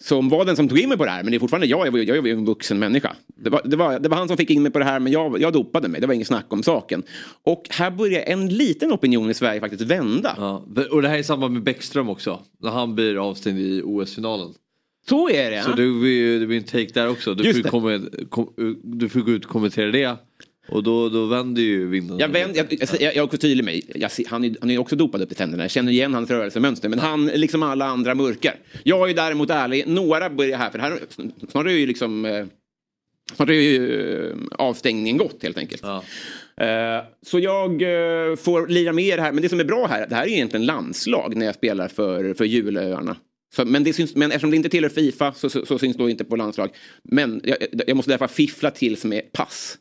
Som 0.00 0.28
var 0.28 0.44
den 0.44 0.56
som 0.56 0.68
tog 0.68 0.78
in 0.78 0.88
mig 0.88 0.98
på 0.98 1.04
det 1.04 1.10
här, 1.10 1.22
men 1.22 1.30
det 1.30 1.36
är 1.36 1.38
fortfarande 1.38 1.66
jag, 1.66 1.86
jag 1.86 1.92
var, 1.92 1.98
jag 1.98 2.22
var 2.22 2.28
en 2.28 2.44
vuxen 2.44 2.78
människa. 2.78 3.16
Det 3.36 3.50
var, 3.50 3.62
det, 3.64 3.76
var, 3.76 3.98
det 3.98 4.08
var 4.08 4.16
han 4.16 4.28
som 4.28 4.36
fick 4.36 4.50
in 4.50 4.62
mig 4.62 4.72
på 4.72 4.78
det 4.78 4.84
här, 4.84 5.00
men 5.00 5.12
jag, 5.12 5.40
jag 5.40 5.52
dopade 5.52 5.88
mig, 5.88 6.00
det 6.00 6.06
var 6.06 6.14
inget 6.14 6.26
snack 6.26 6.46
om 6.48 6.62
saken. 6.62 7.02
Och 7.42 7.66
här 7.70 7.90
börjar 7.90 8.22
en 8.22 8.48
liten 8.48 8.92
opinion 8.92 9.30
i 9.30 9.34
Sverige 9.34 9.60
faktiskt 9.60 9.82
vända. 9.82 10.34
Ja. 10.36 10.64
Och 10.90 11.02
det 11.02 11.08
här 11.08 11.18
är 11.18 11.22
samma 11.22 11.48
med 11.48 11.62
Bäckström 11.62 12.08
också. 12.08 12.42
När 12.62 12.70
han 12.70 12.94
blir 12.94 13.28
avstängd 13.28 13.58
i 13.58 13.82
OS-finalen. 13.84 14.54
Så 15.08 15.30
är 15.30 15.50
det. 15.50 15.62
Så 15.62 15.70
ja. 15.70 15.76
det 15.76 16.00
blir, 16.00 16.40
det 16.40 16.46
blir 16.46 16.58
en 16.58 16.64
take 16.64 16.90
där 16.94 17.08
också. 17.08 17.34
Du 17.34 17.44
Just 17.44 17.62
får, 17.62 17.68
komma, 17.68 18.00
kom, 18.28 18.48
du 18.82 19.08
får 19.08 19.20
gå 19.20 19.30
ut 19.30 19.44
och 19.44 19.50
kommentera 19.50 19.90
det. 19.90 20.16
Och 20.68 20.82
då, 20.82 21.08
då 21.08 21.26
vänder 21.26 21.62
ju 21.62 21.88
vinden. 21.88 22.18
Jag, 22.18 22.28
vänd, 22.28 22.56
jag, 22.56 22.66
jag, 22.70 22.80
jag, 22.80 23.00
jag 23.00 23.16
är 23.16 23.22
också 23.22 23.38
tydlig 23.38 23.64
med, 23.64 23.80
jag, 23.94 24.10
han, 24.26 24.44
är, 24.44 24.56
han 24.60 24.70
är 24.70 24.78
också 24.78 24.96
dopad 24.96 25.22
upp 25.22 25.32
i 25.32 25.34
tänderna. 25.34 25.64
Jag 25.64 25.70
känner 25.70 25.92
igen 25.92 26.14
hans 26.14 26.30
rörelsemönster. 26.30 26.88
Men 26.88 26.98
han, 26.98 27.26
liksom 27.26 27.62
alla 27.62 27.84
andra, 27.84 28.14
mörkar. 28.14 28.54
Jag 28.82 29.10
är 29.10 29.14
däremot 29.14 29.50
ärlig. 29.50 29.86
Några 29.86 30.30
börjar 30.30 30.58
här, 30.58 30.70
för 30.70 30.78
här, 30.78 30.98
snart 31.50 31.66
är 31.66 31.70
ju 31.70 31.86
liksom... 31.86 32.24
eh, 32.24 32.46
Snart 33.36 33.48
är 33.48 33.52
ju 33.52 34.00
eh, 34.30 34.36
avstängningen 34.50 35.16
gått 35.16 35.42
helt 35.42 35.58
enkelt. 35.58 35.82
Ja. 35.84 36.04
Eh, 36.64 37.04
Så 37.22 37.38
jag 37.38 37.70
får 38.38 38.68
lira 38.68 38.92
med 38.92 39.18
här. 39.18 39.32
Men 39.32 39.42
det 39.42 39.48
som 39.48 39.60
är 39.60 39.64
bra 39.64 39.86
här, 39.86 40.06
det 40.08 40.14
här 40.14 40.22
är 40.24 40.28
egentligen 40.28 40.66
landslag 40.66 41.36
när 41.36 41.46
jag 41.46 41.54
spelar 41.54 41.88
för, 41.88 42.34
för 42.34 42.44
julöarna. 42.44 43.16
Så, 43.56 43.64
men, 43.64 43.84
det 43.84 43.92
syns, 43.92 44.14
men 44.14 44.30
eftersom 44.30 44.50
det 44.50 44.56
inte 44.56 44.68
tillhör 44.68 44.90
Fifa 44.90 45.32
så, 45.32 45.50
så, 45.50 45.66
så 45.66 45.78
syns 45.78 45.96
det 45.96 46.10
inte 46.10 46.24
på 46.24 46.36
landslag. 46.36 46.70
Men 47.02 47.40
jag, 47.44 47.56
jag 47.86 47.96
måste 47.96 48.10
därför 48.10 48.26
fiffla 48.26 48.70
till 48.70 48.96
som 48.96 49.12
är 49.12 49.20
pass. 49.20 49.78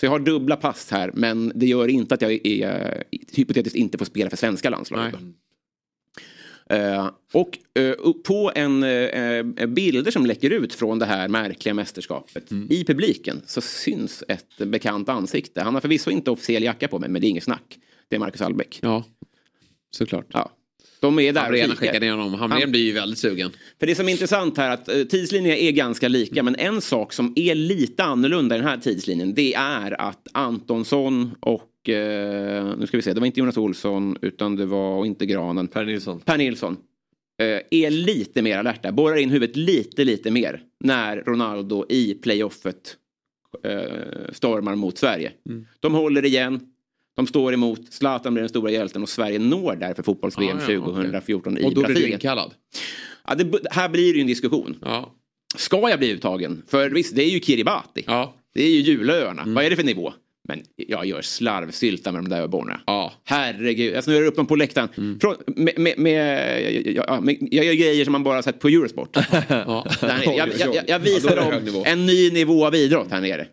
Så 0.00 0.06
jag 0.06 0.10
har 0.10 0.18
dubbla 0.18 0.56
pass 0.56 0.90
här 0.90 1.10
men 1.14 1.52
det 1.54 1.66
gör 1.66 1.88
inte 1.88 2.14
att 2.14 2.22
jag 2.22 2.46
är, 2.46 3.04
hypotetiskt 3.32 3.76
inte 3.76 3.98
får 3.98 4.04
spela 4.04 4.30
för 4.30 4.36
svenska 4.36 4.70
landslaget. 4.70 5.14
Eh, 6.70 7.10
och 7.32 7.58
upp 7.98 8.24
på 8.24 8.52
en 8.54 8.82
eh, 8.82 9.66
bilder 9.66 10.10
som 10.10 10.26
läcker 10.26 10.50
ut 10.50 10.74
från 10.74 10.98
det 10.98 11.06
här 11.06 11.28
märkliga 11.28 11.74
mästerskapet 11.74 12.52
i 12.70 12.84
publiken 12.84 13.42
så 13.46 13.60
syns 13.60 14.24
ett 14.28 14.58
bekant 14.58 15.08
ansikte. 15.08 15.62
Han 15.62 15.74
har 15.74 15.80
förvisso 15.80 16.10
inte 16.10 16.30
officiell 16.30 16.62
jacka 16.62 16.88
på 16.88 16.98
mig 16.98 17.08
men 17.08 17.20
det 17.20 17.26
är 17.26 17.30
inget 17.30 17.44
snack. 17.44 17.78
Det 18.08 18.16
är 18.16 18.20
Marcus 18.20 18.40
Albeck. 18.40 18.78
Ja, 18.82 19.04
såklart. 19.90 20.26
Ja. 20.28 20.50
De 21.00 21.18
är 21.18 21.32
där 21.32 21.50
och 21.50 21.56
kikar. 21.56 21.74
skickar 21.74 22.00
ner 22.00 22.10
honom. 22.10 22.34
Hamrén 22.34 22.60
Han- 22.62 22.70
blir 22.70 22.84
ju 22.84 22.92
väldigt 22.92 23.18
sugen. 23.18 23.50
För 23.80 23.86
det 23.86 23.94
som 23.94 24.08
är 24.08 24.12
intressant 24.12 24.56
här 24.56 24.68
är 24.70 24.74
att 24.74 24.88
eh, 24.88 25.02
tidslinjerna 25.02 25.56
är 25.56 25.72
ganska 25.72 26.08
lika 26.08 26.42
men 26.42 26.54
en 26.56 26.80
sak 26.80 27.12
som 27.12 27.32
är 27.36 27.54
lite 27.54 28.04
annorlunda 28.04 28.54
i 28.54 28.58
den 28.58 28.68
här 28.68 28.76
tidslinjen 28.76 29.34
det 29.34 29.54
är 29.54 30.00
att 30.00 30.28
Antonsson 30.32 31.30
och 31.40 31.88
eh, 31.88 32.78
nu 32.78 32.86
ska 32.86 32.96
vi 32.96 33.02
se, 33.02 33.12
det 33.14 33.20
var 33.20 33.26
inte 33.26 33.40
Jonas 33.40 33.56
Olsson 33.56 34.16
utan 34.22 34.56
det 34.56 34.66
var 34.66 35.06
inte 35.06 35.26
Granen. 35.26 35.68
Per 35.68 35.84
Nilsson. 35.84 36.20
Per 36.20 36.38
Nilsson 36.38 36.76
eh, 37.42 37.60
är 37.84 37.90
lite 37.90 38.42
mer 38.42 38.58
alerta, 38.58 38.92
borrar 38.92 39.16
in 39.16 39.30
huvudet 39.30 39.56
lite, 39.56 40.04
lite 40.04 40.30
mer 40.30 40.62
när 40.84 41.16
Ronaldo 41.16 41.86
i 41.88 42.14
playoffet 42.14 42.96
stormar 44.32 44.74
mot 44.74 44.98
Sverige. 44.98 45.32
De 45.80 45.94
håller 45.94 46.24
igen, 46.24 46.60
de 47.16 47.26
står 47.26 47.54
emot, 47.54 47.80
Zlatan 47.92 48.34
blir 48.34 48.42
den 48.42 48.48
stora 48.48 48.70
hjälten 48.70 49.02
och 49.02 49.08
Sverige 49.08 49.38
når 49.38 49.76
därför 49.76 50.02
fotbolls-VM 50.02 50.56
Ah, 50.56 50.60
ja, 50.72 50.78
okej. 50.78 50.94
2014 50.94 51.58
i 51.58 51.64
Och 51.64 51.74
då 51.74 51.80
blir 51.80 51.82
du 51.88 51.92
Brasilien. 51.94 52.12
inkallad. 52.12 52.50
Ja, 53.28 53.34
det, 53.34 53.58
här 53.70 53.88
blir 53.88 54.12
det 54.12 54.16
ju 54.16 54.20
en 54.20 54.26
diskussion. 54.26 54.76
Ja. 54.82 55.14
Ska 55.56 55.90
jag 55.90 55.98
bli 55.98 56.10
uttagen? 56.10 56.62
För 56.68 56.90
visst, 56.90 57.16
det 57.16 57.22
är 57.22 57.30
ju 57.30 57.40
Kiribati. 57.40 58.04
Ja. 58.06 58.34
Det 58.54 58.62
är 58.64 58.68
ju 58.70 58.80
julöarna. 58.80 59.42
Vad 59.46 59.64
är 59.64 59.70
det 59.70 59.76
för 59.76 59.82
nivå? 59.84 60.12
Men 60.48 60.60
jag 60.76 61.06
gör 61.06 61.22
slarvsylta 61.22 62.12
med 62.12 62.22
de 62.24 62.28
där 62.28 62.42
öborna. 62.42 62.80
Ja. 62.86 63.12
Herregud, 63.24 63.94
jag 63.94 64.04
snurrar 64.04 64.26
upp 64.26 64.36
dem 64.36 64.46
på 64.46 64.56
läktaren. 64.56 65.18
Från, 65.20 65.36
med, 65.46 65.78
med, 65.78 65.98
med, 65.98 66.86
ja, 66.96 67.20
med, 67.20 67.36
jag 67.50 67.64
gör 67.64 67.72
grejer 67.74 68.04
som 68.04 68.12
man 68.12 68.22
bara 68.24 68.42
sett 68.42 68.60
på 68.60 68.68
Eurosport. 68.68 69.16
ja. 69.48 69.86
Jag, 70.02 70.26
jag, 70.36 70.48
jag, 70.58 70.74
jag 70.74 70.84
Ja, 70.88 70.98
visar 70.98 71.36
dem 71.36 71.82
en 71.86 72.06
ny 72.06 72.30
nivå 72.30 72.66
av 72.66 72.74
idrott 72.74 73.06
här 73.10 73.20
nere. 73.20 73.46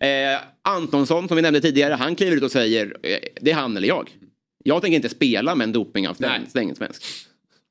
Eh, 0.00 0.40
Antonsson, 0.62 1.28
som 1.28 1.36
vi 1.36 1.42
nämnde 1.42 1.60
tidigare, 1.60 1.94
han 1.94 2.16
kliver 2.16 2.36
ut 2.36 2.42
och 2.42 2.52
säger 2.52 2.96
eh, 3.02 3.18
det 3.40 3.50
är 3.50 3.54
han 3.54 3.76
eller 3.76 3.88
jag. 3.88 4.10
Jag 4.64 4.82
tänker 4.82 4.96
inte 4.96 5.08
spela 5.08 5.54
med 5.54 5.64
en 5.64 5.72
dopingavstängd 5.72 6.76
svensk. 6.76 7.02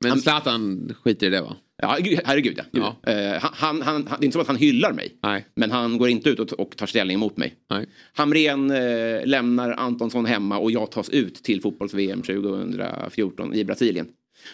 Men 0.04 0.22
Zlatan 0.22 0.94
skiter 1.04 1.28
i 1.28 1.30
det 1.30 1.42
va? 1.42 1.56
Ja, 1.82 1.98
gud, 2.00 2.20
herregud 2.26 2.60
ja. 2.72 2.96
Ja. 3.04 3.12
Eh, 3.12 3.38
han, 3.42 3.82
han, 3.82 4.08
han, 4.08 4.20
det 4.20 4.24
är 4.24 4.26
inte 4.26 4.34
så 4.34 4.42
att 4.42 4.48
han 4.48 4.56
hyllar 4.56 4.94
mig. 4.94 5.18
Nej. 5.24 5.46
Men 5.56 5.72
han 5.72 5.98
går 5.98 6.10
inte 6.10 6.30
ut 6.30 6.40
och, 6.40 6.60
och 6.60 6.78
tar 6.78 6.86
ställning 6.86 7.20
mot 7.20 7.38
mig. 7.38 7.56
Nej. 7.70 7.86
Hamrén 8.14 8.72
eh, 8.72 9.26
lämnar 9.26 9.72
Antonsson 9.72 10.26
hemma 10.26 10.58
och 10.58 10.72
jag 10.72 10.92
tas 10.92 11.10
ut 11.10 11.36
till 11.36 11.62
fotbolls-VM 11.62 12.22
2014 12.22 13.54
i 13.54 13.66
Brasilien. 13.66 14.08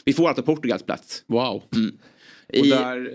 Vi 0.06 0.14
får 0.14 0.28
alltså 0.28 0.44
Portugals 0.44 0.84
plats. 0.84 1.24
Wow. 1.28 1.64
Och 2.48 2.66
I, 2.66 2.70
där... 2.70 3.14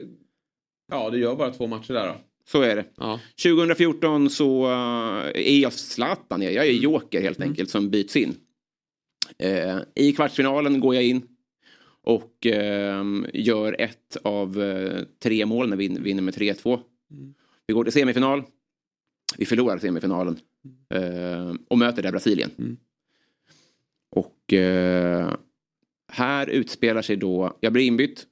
Ja, 0.93 1.11
du 1.11 1.19
gör 1.19 1.37
bara 1.37 1.51
två 1.51 1.67
matcher 1.67 1.93
där 1.93 2.07
då. 2.07 2.21
Så 2.47 2.63
är 2.63 2.77
det. 2.77 2.85
Ja. 2.97 3.21
2014 3.43 4.31
så 4.31 4.65
eh, 4.65 5.27
är 5.35 5.59
jag 5.61 5.73
Zlatan, 5.73 6.43
jag 6.43 6.55
är 6.67 6.73
joker 6.73 7.21
helt 7.21 7.41
enkelt 7.41 7.71
som 7.71 7.91
byts 7.91 8.17
in. 8.17 8.35
Eh, 9.39 9.79
I 9.95 10.13
kvartsfinalen 10.13 10.81
går 10.81 10.95
jag 10.95 11.05
in 11.05 11.23
och 12.03 12.47
eh, 12.47 13.05
gör 13.35 13.77
ett 13.81 14.17
av 14.23 14.63
eh, 14.63 15.03
tre 15.23 15.47
mål 15.47 15.69
när 15.69 15.77
vi 15.77 15.89
vin- 15.89 16.03
vinner 16.03 16.23
med 16.23 16.35
3-2. 16.35 16.81
Vi 17.67 17.75
går 17.75 17.85
till 17.85 17.93
semifinal. 17.93 18.43
Vi 19.39 19.45
förlorar 19.47 19.79
semifinalen 19.79 20.39
eh, 20.95 21.53
och 21.69 21.79
möter 21.79 22.03
där 22.03 22.11
Brasilien. 22.11 22.77
Och 24.11 24.55
här 26.13 26.47
utspelar 26.47 27.03
sig 27.03 27.17
då, 27.17 27.57
jag 27.61 27.73
blir 27.73 27.85
inbytt 27.87 28.27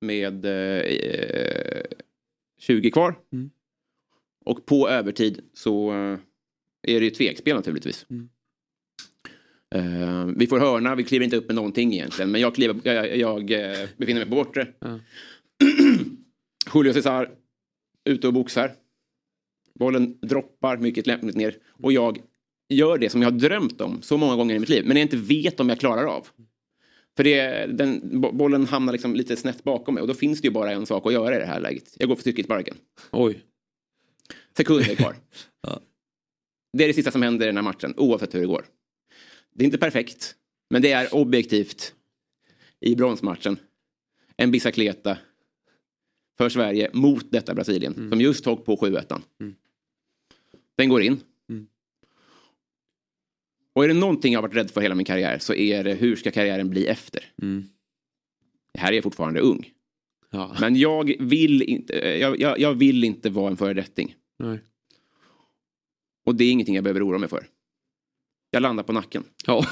med 0.00 0.46
20 2.58 2.90
kvar. 2.90 3.14
Och 4.44 4.66
på 4.66 4.88
övertid 4.88 5.40
så 5.52 5.92
eh, 5.92 6.18
är 6.82 7.00
det 7.00 7.04
ju 7.04 7.10
tvekspel 7.10 7.56
naturligtvis. 7.56 8.06
Eh, 9.74 10.26
vi 10.36 10.46
får 10.46 10.58
hörna, 10.58 10.94
vi 10.94 11.04
kliver 11.04 11.24
inte 11.24 11.36
upp 11.36 11.46
med 11.46 11.54
någonting 11.54 11.92
egentligen. 11.94 12.30
Men 12.30 12.40
jag, 12.40 12.54
kliver, 12.54 12.80
jag, 12.82 13.16
jag 13.16 13.50
eh, 13.50 13.88
befinner 13.96 14.20
mig 14.20 14.28
på 14.28 14.34
bortre. 14.34 14.66
Ja. 14.78 15.00
Julio 16.74 16.92
Cesar 16.92 17.30
ute 18.04 18.26
och 18.26 18.32
boxar. 18.32 18.72
Bollen 19.74 20.18
droppar 20.22 20.76
mycket 20.76 21.06
lämpligt 21.06 21.36
ner. 21.36 21.56
Och 21.82 21.92
jag 21.92 22.18
gör 22.68 22.98
det 22.98 23.10
som 23.10 23.22
jag 23.22 23.30
har 23.30 23.38
drömt 23.38 23.80
om 23.80 24.02
så 24.02 24.16
många 24.16 24.36
gånger 24.36 24.54
i 24.54 24.58
mitt 24.58 24.68
liv. 24.68 24.84
Men 24.86 24.96
jag 24.96 25.04
inte 25.04 25.16
vet 25.16 25.60
om 25.60 25.68
jag 25.68 25.80
klarar 25.80 26.04
av. 26.04 26.26
För 27.18 27.24
det, 27.24 27.66
den, 27.66 28.20
bo- 28.20 28.32
bollen 28.32 28.66
hamnar 28.66 28.92
liksom 28.92 29.14
lite 29.14 29.36
snett 29.36 29.64
bakom 29.64 29.94
mig. 29.94 30.00
Och 30.00 30.08
då 30.08 30.14
finns 30.14 30.40
det 30.40 30.46
ju 30.48 30.52
bara 30.52 30.72
en 30.72 30.86
sak 30.86 31.06
att 31.06 31.12
göra 31.12 31.36
i 31.36 31.38
det 31.38 31.44
här 31.46 31.60
läget. 31.60 31.94
Jag 31.98 32.08
går 32.08 32.16
för 32.16 32.22
cykelsparken. 32.22 32.76
Oj. 33.10 33.44
Sekunder 34.56 34.94
kvar. 34.94 35.16
Det 36.72 36.84
är 36.84 36.88
det 36.88 36.94
sista 36.94 37.10
som 37.10 37.22
händer 37.22 37.46
i 37.46 37.48
den 37.48 37.56
här 37.56 37.62
matchen, 37.62 37.94
oavsett 37.96 38.34
hur 38.34 38.40
det 38.40 38.46
går. 38.46 38.64
Det 39.54 39.64
är 39.64 39.66
inte 39.66 39.78
perfekt, 39.78 40.34
men 40.70 40.82
det 40.82 40.92
är 40.92 41.14
objektivt 41.14 41.94
i 42.80 42.96
bronsmatchen. 42.96 43.56
En 44.36 44.50
bicicleta 44.50 45.18
för 46.38 46.48
Sverige 46.48 46.90
mot 46.92 47.30
detta 47.30 47.54
Brasilien, 47.54 47.94
som 48.10 48.20
just 48.20 48.44
tog 48.44 48.64
på 48.64 48.76
7-1. 48.76 49.20
Den 50.76 50.88
går 50.88 51.02
in. 51.02 51.20
Och 53.74 53.84
är 53.84 53.88
det 53.88 53.94
någonting 53.94 54.32
jag 54.32 54.40
har 54.40 54.48
varit 54.48 54.56
rädd 54.56 54.70
för 54.70 54.80
hela 54.80 54.94
min 54.94 55.06
karriär 55.06 55.38
så 55.38 55.54
är 55.54 55.84
det 55.84 55.94
hur 55.94 56.16
ska 56.16 56.30
karriären 56.30 56.70
bli 56.70 56.86
efter? 56.86 57.24
Här 58.78 58.92
är 58.92 58.96
jag 58.96 59.04
fortfarande 59.04 59.40
ung. 59.40 59.70
Ja. 60.30 60.56
Men 60.60 60.76
jag 60.76 61.14
vill 61.20 61.62
inte, 61.62 61.94
jag, 61.96 62.40
jag, 62.40 62.58
jag 62.58 62.74
vill 62.74 63.04
inte 63.04 63.30
vara 63.30 63.50
en 63.50 63.56
föredetting. 63.56 64.14
Nej. 64.38 64.60
Och 66.26 66.34
det 66.34 66.44
är 66.44 66.52
ingenting 66.52 66.74
jag 66.74 66.84
behöver 66.84 67.08
oroa 67.08 67.18
mig 67.18 67.28
för. 67.28 67.46
Jag 68.50 68.62
landar 68.62 68.82
på 68.82 68.92
nacken. 68.92 69.24
Ja. 69.46 69.66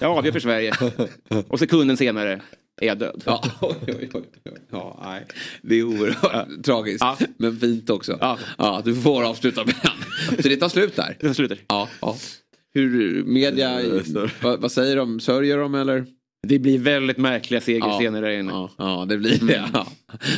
Jag 0.00 0.18
avgör 0.18 0.32
för 0.32 0.40
Sverige. 0.40 0.72
Och 1.48 1.58
sekunden 1.58 1.96
senare 1.96 2.42
är 2.80 2.86
jag 2.86 2.98
död. 2.98 3.22
Ja, 3.26 3.42
oj, 3.60 3.76
oj, 3.86 4.10
oj. 4.14 4.22
ja 4.70 5.00
nej. 5.04 5.26
Det 5.62 5.74
är 5.74 5.82
oerhört 5.82 6.64
tragiskt. 6.64 7.00
Ja. 7.00 7.16
Men 7.36 7.56
fint 7.56 7.90
också. 7.90 8.18
Ja. 8.20 8.38
Ja, 8.58 8.82
du 8.84 8.94
får 8.96 9.24
avsluta 9.24 9.64
med 9.64 9.74
den. 9.82 10.42
Så 10.42 10.48
det 10.48 10.56
tar 10.56 10.68
slut 10.68 10.96
där. 10.96 11.16
Det 11.20 11.34
slutar. 11.34 11.58
Ja, 11.68 11.88
ja. 12.00 12.16
Hur 12.74 13.24
media, 13.24 13.80
vad, 14.42 14.60
vad 14.60 14.72
säger 14.72 14.96
de? 14.96 15.20
Sörjer 15.20 15.58
de 15.58 15.74
eller? 15.74 16.06
Det 16.48 16.58
blir 16.58 16.78
väldigt 16.78 17.16
märkliga 17.18 17.60
segerscener 17.60 18.22
där 18.22 18.30
inne. 18.30 18.52
Ja, 18.52 18.70
ja, 18.78 19.06
det 19.08 19.18
blir 19.18 19.38
det. 19.46 19.64
Ja. 19.72 19.86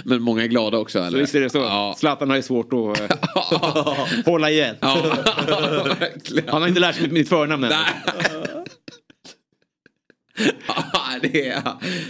Men 0.05 0.23
många 0.23 0.43
är 0.43 0.47
glada 0.47 0.79
också 0.79 0.99
eller? 0.99 1.11
Så 1.11 1.17
visst 1.19 1.35
är 1.35 1.41
det 1.41 1.51
så. 1.51 1.59
Ja. 1.59 1.95
Zlatan 1.99 2.31
har 2.31 2.37
ju 2.37 2.43
svårt 2.43 2.73
att 2.73 3.01
eh, 3.01 4.25
hålla 4.25 4.51
igen. 4.51 4.77
Ja. 4.81 5.03
Han 6.47 6.63
har 6.63 6.69
inte 6.69 6.81
lärt 6.81 6.95
sig 6.95 7.03
mitt, 7.03 7.13
mitt 7.13 7.29
förnamn 7.29 7.65
än. 7.65 7.73
Det, 11.23 11.49
är, 11.49 11.63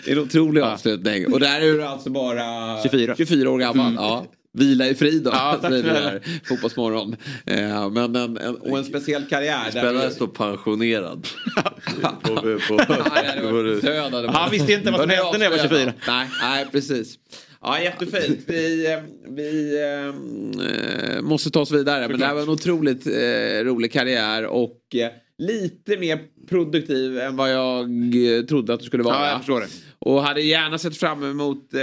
det 0.05 0.11
är 0.11 0.16
en 0.16 0.18
otrolig 0.18 0.61
avslutning. 0.61 1.33
Och 1.33 1.41
där 1.41 1.61
är 1.61 1.72
du 1.72 1.83
alltså 1.85 2.11
bara 2.11 2.83
24. 2.83 3.14
24 3.16 3.51
år 3.51 3.59
gammal. 3.59 3.95
Ja. 3.97 4.27
Vila 4.57 4.87
i 4.89 4.95
frid 4.95 5.22
då, 5.22 5.31
Ja, 5.31 5.59
säger 5.62 5.85
här. 5.85 6.22
Fotbollsmorgon. 6.45 7.16
Eh, 7.47 7.91
men 7.91 8.16
en, 8.16 8.37
en, 8.39 8.57
och 8.57 8.79
en 8.79 8.85
speciell 8.85 9.25
karriär. 9.25 9.64
där 9.64 9.70
Spelaren 9.70 10.09
du- 10.09 10.14
står 10.14 10.27
pensionerad. 10.27 11.27
på, 12.22 12.37
på, 12.37 12.59
på. 12.79 13.03
Han 14.33 14.51
visste 14.51 14.72
inte 14.72 14.91
vad 14.91 15.01
som 15.01 15.11
hände 15.11 15.39
när 15.39 15.45
jag 15.45 15.51
var 15.51 15.59
avslöja. 15.59 15.93
24. 15.93 15.93
Nej, 16.07 16.29
nej, 16.43 16.66
precis. 16.72 17.14
Ja, 17.62 17.81
jättefint. 17.81 18.39
Vi, 18.47 18.93
eh, 18.93 18.99
vi 19.29 19.81
eh, 21.16 21.22
måste 21.22 21.51
ta 21.51 21.61
oss 21.61 21.70
vidare. 21.70 22.09
Men 22.09 22.20
det 22.20 22.27
här 22.27 22.35
var 22.35 22.43
en 22.43 22.49
otroligt 22.49 23.07
eh, 23.07 23.64
rolig 23.64 23.93
karriär 23.93 24.47
och 24.47 24.79
eh, 24.95 25.09
lite 25.39 25.97
mer 25.97 26.18
produktiv 26.49 27.18
än 27.18 27.37
vad 27.37 27.53
jag 27.53 27.85
eh, 28.39 28.45
trodde 28.45 28.74
att 28.74 28.80
du 28.80 28.87
skulle 28.87 29.03
vara. 29.03 29.16
Ja, 29.16 29.28
jag 29.28 29.39
förstår 29.39 29.61
det. 29.61 29.66
Och 29.99 30.22
hade 30.22 30.41
gärna 30.41 30.78
sett 30.78 30.97
fram 30.97 31.24
emot 31.30 31.74
eh, 31.74 31.80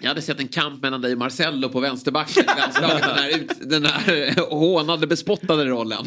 jag 0.00 0.08
hade 0.08 0.22
sett 0.22 0.40
en 0.40 0.48
kamp 0.48 0.82
mellan 0.82 1.00
dig 1.00 1.12
och 1.12 1.18
Marcello 1.18 1.68
på 1.68 1.80
vänsterbacken 1.80 2.44
i 2.44 2.46
landslaget. 2.60 3.02
Den 3.02 3.14
här, 3.16 3.28
ut, 3.38 3.70
den 3.70 3.84
här 3.84 4.50
hånade, 4.50 5.06
bespottade 5.06 5.64
rollen. 5.64 6.06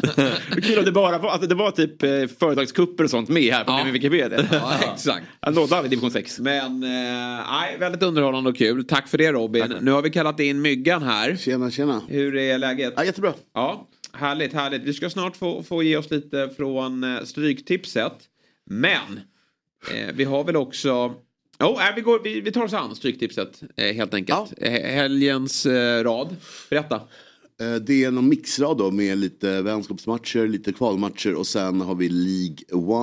Kul 0.62 0.78
om 0.78 0.84
det 0.84 0.92
bara 0.92 1.18
var, 1.18 1.30
alltså 1.30 1.48
det 1.48 1.54
var 1.54 1.70
typ 1.70 2.02
eh, 2.02 2.08
företagskupper 2.38 3.04
och 3.04 3.10
sånt 3.10 3.28
med 3.28 3.54
här 3.54 3.64
på 3.64 3.72
Ja. 3.72 3.86
Wikipedia. 3.92 4.46
Ja, 4.52 4.72
exakt. 4.94 5.26
Han 5.40 5.54
nådde 5.54 5.76
aldrig 5.76 5.90
division 5.90 6.10
6. 6.10 6.38
Men 6.40 6.82
eh, 6.82 6.88
nej, 7.50 7.76
väldigt 7.78 8.02
underhållande 8.02 8.50
och 8.50 8.56
kul. 8.56 8.84
Tack 8.84 9.08
för 9.08 9.18
det 9.18 9.32
Robin. 9.32 9.74
Nu 9.80 9.90
har 9.90 10.02
vi 10.02 10.10
kallat 10.10 10.40
in 10.40 10.62
Myggan 10.62 11.02
här. 11.02 11.36
Tjena, 11.36 11.70
tjena. 11.70 12.02
Hur 12.08 12.36
är 12.36 12.58
läget? 12.58 12.92
Ja, 12.96 13.04
jättebra. 13.04 13.32
Ja, 13.54 13.88
härligt, 14.12 14.52
härligt. 14.52 14.82
Vi 14.82 14.92
ska 14.92 15.10
snart 15.10 15.36
få, 15.36 15.62
få 15.62 15.82
ge 15.82 15.96
oss 15.96 16.10
lite 16.10 16.50
från 16.56 17.04
eh, 17.04 17.24
Stryktipset. 17.24 18.12
Men 18.66 19.20
eh, 19.90 20.14
vi 20.14 20.24
har 20.24 20.44
väl 20.44 20.56
också... 20.56 21.14
Oh, 21.60 21.76
nej, 21.76 21.92
vi, 21.96 22.00
går, 22.00 22.20
vi, 22.24 22.40
vi 22.40 22.52
tar 22.52 22.64
oss 22.64 22.72
an 22.72 22.96
Stryktipset 22.96 23.62
eh, 23.76 23.94
helt 23.94 24.14
enkelt. 24.14 24.52
Eh, 24.56 24.72
helgens 24.72 25.66
eh, 25.66 26.04
rad. 26.04 26.36
Berätta. 26.70 27.00
Det 27.86 28.04
är 28.04 28.10
någon 28.10 28.28
mixrad 28.28 28.78
då 28.78 28.90
med 28.90 29.18
lite 29.18 29.62
vänskapsmatcher, 29.62 30.48
lite 30.48 30.72
kvalmatcher 30.72 31.34
och 31.34 31.46
sen 31.46 31.80
har 31.80 31.94
vi 31.94 32.08
League 32.08 32.56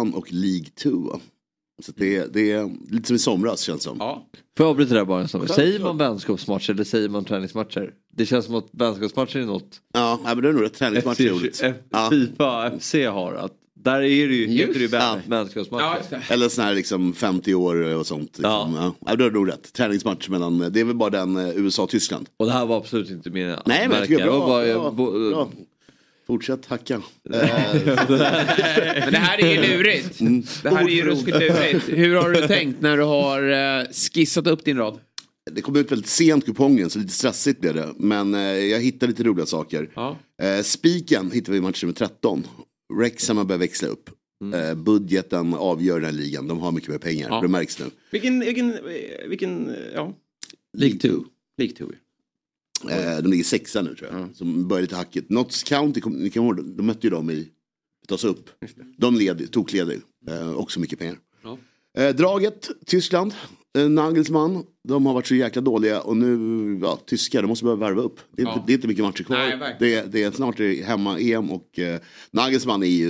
1 0.10 0.16
och 0.16 0.28
League 0.34 0.66
2. 0.84 1.20
Så 1.82 1.92
det, 1.96 2.16
är- 2.18 2.28
det 2.34 2.52
är 2.52 2.70
lite 2.94 3.08
som 3.08 3.16
i 3.16 3.20
somras 3.20 3.62
känns 3.62 3.84
som. 3.84 3.98
Ja. 4.00 4.26
Får 4.58 4.66
jag 4.66 4.70
avbryta 4.72 4.94
där 4.94 5.06
bara 5.06 5.22
en 5.22 5.28
stund? 5.28 5.50
Säger 5.50 5.80
man 5.80 5.98
vänskapsmatcher 5.98 6.72
eller 6.74 6.84
säger 6.84 7.10
man 7.10 7.26
träningsmatcher? 7.26 7.92
Det 8.16 8.26
känns 8.26 8.46
som 8.46 8.56
att 8.56 8.68
vänskapsmatcher 8.72 9.38
är 9.40 9.46
något 9.46 9.82
Ja, 9.94 10.20
men 10.24 10.42
det 10.42 10.50
är 10.50 10.54
nog 10.54 10.64
rätt 10.64 10.74
träningsmatcher 10.74 11.26
är 11.26 11.30
roligt. 11.30 11.64
Ja. 11.90 12.10
Fifa 12.12 12.72
FC 12.80 12.94
har. 12.94 13.34
Att 13.34 13.52
där 13.84 13.96
är 13.96 14.28
det 14.28 14.36
ju, 14.36 14.48
heter 14.48 14.74
det 14.74 14.80
ju 14.80 14.90
Ja. 14.92 15.00
vän- 15.00 15.22
vänskapsmatcher. 15.30 15.84
Ja, 15.84 15.98
just 15.98 16.10
det. 16.10 16.22
Eller 16.30 16.50
sån 16.50 16.64
här 16.64 16.76
liksom 16.76 17.14
50 17.14 17.54
år 17.54 17.76
och 17.96 18.08
sånt. 18.08 18.38
Liksom. 18.38 18.74
Ja. 18.76 18.94
Ja. 19.06 19.16
det 19.16 19.26
är 19.26 19.32
nog 19.32 19.50
rätt. 19.50 19.74
Träningsmatch 19.74 20.30
mellan, 20.30 20.60
det 20.60 20.80
är 20.80 20.84
väl 20.84 20.96
bara 20.96 21.10
den 21.10 21.38
eh, 21.38 21.58
USA-Tyskland. 21.58 22.30
Och 22.38 22.46
det 22.46 22.52
här 22.52 22.66
var 22.66 22.78
absolut 22.78 23.10
inte 23.10 23.30
min 23.30 23.48
Nej 23.48 23.88
men 23.88 23.92
jag 23.98 24.08
tycker 24.08 24.18
det 24.18 24.24
Det 24.26 24.30
var 24.32 24.40
bra. 24.40 24.48
bara- 24.48 24.74
bra, 24.80 24.92
bo- 24.92 25.30
bra. 25.30 25.50
Fortsätt 26.30 26.66
hacka. 26.66 27.02
Men 27.24 27.40
det 29.12 29.18
här 29.18 29.44
är 29.44 29.52
ju 29.52 29.78
lurigt. 29.78 30.20
Det 30.64 30.70
här 30.70 30.84
är 30.84 30.90
ju 30.90 31.04
ruskigt 31.04 31.40
lurigt. 31.40 31.90
Hur 31.90 32.16
har 32.16 32.30
du 32.30 32.48
tänkt 32.48 32.82
när 32.82 32.98
du 32.98 33.04
har 33.04 33.50
eh, 33.80 33.86
skissat 33.92 34.48
upp 34.48 34.66
din 34.66 34.78
rad? 34.78 35.00
det 35.52 35.62
kom 35.62 35.76
ut 35.76 35.92
väldigt 35.92 36.10
sent 36.10 36.46
kupongen 36.46 36.90
så 36.90 37.00
lite 37.00 37.14
stressigt 37.14 37.62
blev 37.62 37.74
det. 37.74 37.94
Men 37.98 38.34
eh, 38.34 38.42
jag 38.42 38.80
hittade 38.80 39.12
lite 39.12 39.24
roliga 39.24 39.46
saker. 39.46 39.90
Ja. 39.96 40.18
Eh, 40.42 40.64
spiken 40.64 41.32
hittar 41.32 41.52
vi 41.52 41.58
i 41.58 41.62
match 41.62 41.84
nummer 41.84 41.94
13. 41.94 42.44
Wrexham 42.94 43.38
har 43.38 43.46
börjat 43.46 43.62
växla 43.62 43.88
upp. 43.88 44.10
Eh, 44.54 44.76
budgeten 44.76 45.54
avgör 45.54 45.96
den 45.96 46.06
här 46.06 46.12
ligan. 46.12 46.48
De 46.48 46.60
har 46.60 46.72
mycket 46.72 46.90
mer 46.90 46.98
pengar. 46.98 47.28
Ja. 47.30 47.42
Det 47.42 47.48
märks 47.48 47.80
nu. 47.80 47.86
Vilken, 48.12 48.40
vilken, 48.40 48.78
vilken, 49.30 49.76
ja. 49.94 50.14
League 50.78 51.00
2. 51.00 51.08
League 51.58 51.76
2. 51.76 51.86
Eh, 52.90 53.18
de 53.24 53.30
ligger 53.30 53.44
sexa 53.44 53.82
nu 53.82 53.96
tror 53.96 54.10
jag. 54.12 54.36
Som 54.36 54.68
börjar 54.68 54.82
lite 54.82 54.96
hackigt. 54.96 55.30
Notts 55.30 55.64
County, 55.64 56.02
ni 56.06 56.30
kommer 56.30 56.48
ihåg, 56.60 56.66
de 56.66 56.86
mötte 56.86 57.08
ju 57.08 57.12
dem 57.12 57.30
i, 57.30 57.48
tas 58.08 58.24
upp. 58.24 58.50
De 58.98 59.16
leder, 59.16 59.46
tokleder. 59.48 59.98
Eh, 60.30 60.52
också 60.54 60.80
mycket 60.80 61.00
pengar. 61.00 61.18
Ja. 61.44 61.58
Eh, 61.98 62.16
draget, 62.16 62.70
Tyskland. 62.86 63.34
Eh, 63.78 63.90
Nagelsmann, 63.90 64.64
de 64.88 65.06
har 65.06 65.14
varit 65.14 65.28
så 65.28 65.36
jäkla 65.36 65.62
dåliga 65.62 66.02
och 66.02 66.18
nu, 66.18 66.80
ja, 66.82 67.00
tyskar, 67.06 67.42
de 67.42 67.48
måste 67.48 67.66
börja 67.66 67.76
värva 67.76 68.02
upp. 68.02 68.20
Det 68.36 68.42
är, 68.42 68.46
Ja. 68.46 68.54
inte, 68.54 68.64
det 68.68 68.74
är 68.74 68.76
inte 68.76 68.88
mycket 68.88 69.04
matcher 69.04 69.24
kvar. 69.24 69.38
Nej, 69.38 69.76
det, 69.80 70.12
det 70.12 70.24
är 70.24 70.32
snart 70.32 70.60
är 70.60 70.84
hemma-EM 70.84 71.52
och 71.52 71.80
eh, 71.80 72.00
Nagelsmann 72.32 72.84
är 72.84 72.88
ju 72.88 73.08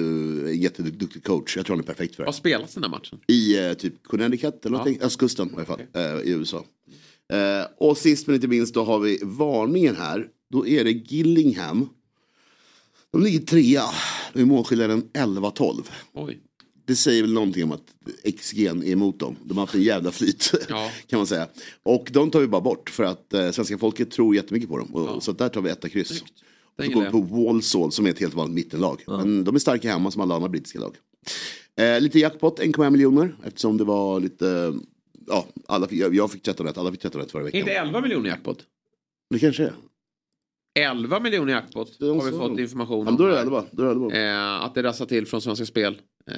en 0.49 0.57
jätteduktig 0.61 1.23
coach. 1.23 1.57
Jag 1.57 1.65
tror 1.65 1.75
han 1.75 1.83
är 1.83 1.87
perfekt 1.87 2.15
för 2.15 2.23
det. 2.23 2.27
Vad 2.27 2.35
spelas 2.35 2.73
den 2.73 2.83
här 2.83 2.89
matchen? 2.89 3.19
I 3.27 3.57
eh, 3.67 3.73
typ 3.73 4.03
Connecticut 4.03 4.65
eller 4.65 4.77
någonting, 4.77 5.01
östkusten 5.01 5.49
i 5.49 5.55
alla 5.55 5.65
fall, 5.65 5.81
eh, 5.93 6.01
i 6.03 6.31
USA. 6.31 6.65
Eh, 7.33 7.67
och 7.77 7.97
sist 7.97 8.27
men 8.27 8.35
inte 8.35 8.47
minst 8.47 8.73
då 8.73 8.83
har 8.83 8.99
vi 8.99 9.19
varningen 9.23 9.95
här. 9.95 10.27
Då 10.51 10.67
är 10.67 10.83
det 10.83 10.91
Gillingham. 10.91 11.89
De 13.11 13.23
ligger 13.23 13.39
trea, 13.39 13.83
med 14.33 14.47
målskillnaden 14.47 15.03
11-12. 15.13 15.83
Oj. 16.13 16.39
Det 16.85 16.95
säger 16.95 17.21
väl 17.21 17.33
någonting 17.33 17.63
om 17.63 17.71
att 17.71 17.83
XG 18.39 18.65
är 18.65 18.87
emot 18.87 19.19
dem. 19.19 19.35
De 19.43 19.57
har 19.57 19.63
haft 19.63 19.75
en 19.75 19.81
jävla 19.81 20.11
flyt 20.11 20.51
Ja. 20.69 20.91
kan 21.07 21.17
man 21.19 21.27
säga. 21.27 21.47
Och 21.83 22.09
de 22.13 22.31
tar 22.31 22.39
vi 22.39 22.47
bara 22.47 22.61
bort 22.61 22.89
för 22.89 23.03
att 23.03 23.33
eh, 23.33 23.51
svenska 23.51 23.77
folket 23.77 24.11
tror 24.11 24.35
jättemycket 24.35 24.69
på 24.69 24.77
dem. 24.77 24.95
Och, 24.95 25.23
Så 25.23 25.31
att 25.31 25.37
där 25.37 25.49
tar 25.49 25.61
vi 25.61 25.69
etta 25.69 25.89
kryss. 25.89 26.23
Den 26.77 26.87
Så 26.87 26.93
går 26.93 27.01
vi 27.03 27.09
på 27.11 27.21
Walsall 27.21 27.91
som 27.91 28.05
är 28.05 28.09
ett 28.09 28.19
helt 28.19 28.33
vanligt 28.33 28.55
mittenlag. 28.55 29.03
Men 29.07 29.43
de 29.43 29.55
är 29.55 29.59
starka 29.59 29.91
hemma 29.91 30.11
som 30.11 30.21
alla 30.21 30.35
andra 30.35 30.49
brittiska 30.49 30.79
lag. 30.79 30.95
Eh, 31.75 32.01
lite 32.01 32.19
jackpot, 32.19 32.59
1,1 32.59 32.89
miljoner. 32.89 33.35
Eftersom 33.45 33.77
det 33.77 33.83
var 33.83 34.19
lite, 34.19 34.73
ja, 35.29 35.45
alla 35.67 35.87
jag, 35.89 36.15
jag 36.15 36.31
fick 36.31 36.43
13 36.43 36.65
rätt, 36.65 36.77
alla 36.77 36.91
fick 36.91 37.01
13 37.01 37.21
rätt 37.21 37.31
förra 37.31 37.43
veckan. 37.43 37.59
Inte 37.59 37.71
11 37.71 38.01
miljoner 38.01 38.29
jackpot? 38.29 38.65
Det 39.29 39.39
kanske 39.39 39.63
är. 39.63 39.73
11 40.79 41.19
miljoner 41.19 41.53
jackpot 41.53 41.99
Det 41.99 42.05
är 42.05 42.13
har 42.13 42.31
vi 42.31 42.37
fått 42.37 42.59
information 42.59 43.05
Ja, 43.05 43.11
men 43.11 43.15
då 43.17 43.23
är 43.25 43.29
det 43.29 43.35
här. 43.35 43.41
11. 43.43 43.63
Då 43.71 43.83
är 43.83 43.85
det 43.85 43.91
11. 43.91 44.11
Eh, 44.15 44.65
att 44.65 44.75
det 44.75 44.83
rassar 44.83 45.05
till 45.05 45.27
från 45.27 45.41
Svenska 45.41 45.65
Spel. 45.65 46.01
Eh, 46.27 46.35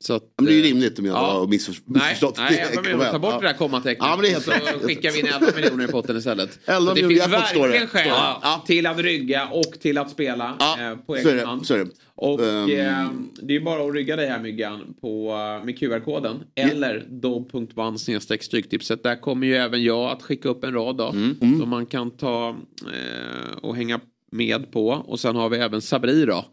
så 0.00 0.14
att, 0.14 0.22
Men 0.36 0.44
det 0.46 0.52
är 0.52 0.54
ju 0.54 0.60
eh, 0.60 0.64
rimligt 0.64 0.98
om 0.98 1.04
jag 1.04 1.14
ja. 1.16 1.18
har 1.32 1.46
missför, 1.46 1.72
Nej, 1.72 2.02
missförstått. 2.02 2.38
nej 2.38 2.64
11 2.70 2.82
miljoner. 2.82 3.10
Ta 3.10 3.18
bort 3.18 3.32
Ja. 3.34 3.40
det 3.40 3.46
där 3.46 3.54
kommatecknet. 3.54 4.08
Ja, 4.08 4.16
men 4.16 4.22
det 4.24 4.30
är 4.32 4.40
så 4.40 4.50
rätt. 4.50 4.82
skickar 4.82 5.10
vi 5.12 5.20
in 5.20 5.26
11 5.26 5.46
miljoner 5.56 5.84
i 5.84 5.88
potten 5.88 6.16
istället. 6.16 6.58
11 6.66 6.88
Så 6.88 6.94
det 6.94 7.08
finns 7.08 7.28
verkligen 7.28 7.86
skäl 7.86 8.08
Ja. 8.08 8.64
Till 8.66 8.86
att 8.86 8.98
rygga 8.98 9.48
och 9.48 9.80
till 9.80 9.98
att 9.98 10.10
spela 10.10 10.56
Ja, 10.58 10.90
eh, 10.90 10.96
på 10.96 11.16
egen 11.16 11.36
det, 11.36 11.46
hand. 11.46 11.66
Och 12.18 12.40
Ehm. 12.42 12.70
eh, 12.70 13.10
det 13.42 13.56
är 13.56 13.60
bara 13.60 13.88
att 13.88 13.94
rygga 13.94 14.16
dig 14.16 14.28
här 14.28 14.38
Myggan 14.40 14.94
på, 15.00 15.30
eh, 15.60 15.64
med 15.64 15.78
QR-koden 15.78 16.36
eller 16.54 17.06
dobb.one 17.08 17.98
snedstreck 17.98 18.42
stryktipset. 18.42 19.02
Där 19.02 19.20
kommer 19.20 19.46
ju 19.46 19.56
även 19.56 19.82
jag 19.82 20.10
att 20.10 20.22
skicka 20.22 20.48
upp 20.48 20.64
en 20.64 20.72
rad 20.72 20.96
då. 20.96 21.08
Mm. 21.08 21.60
Som 21.60 21.68
man 21.68 21.86
kan 21.86 22.10
ta 22.10 22.48
eh, 22.82 23.56
och 23.62 23.76
hänga 23.76 24.00
med 24.32 24.72
på. 24.72 24.88
Och 24.88 25.20
sen 25.20 25.36
har 25.36 25.48
vi 25.48 25.56
även 25.58 25.82
Sabri 25.82 26.24
då. 26.24 26.44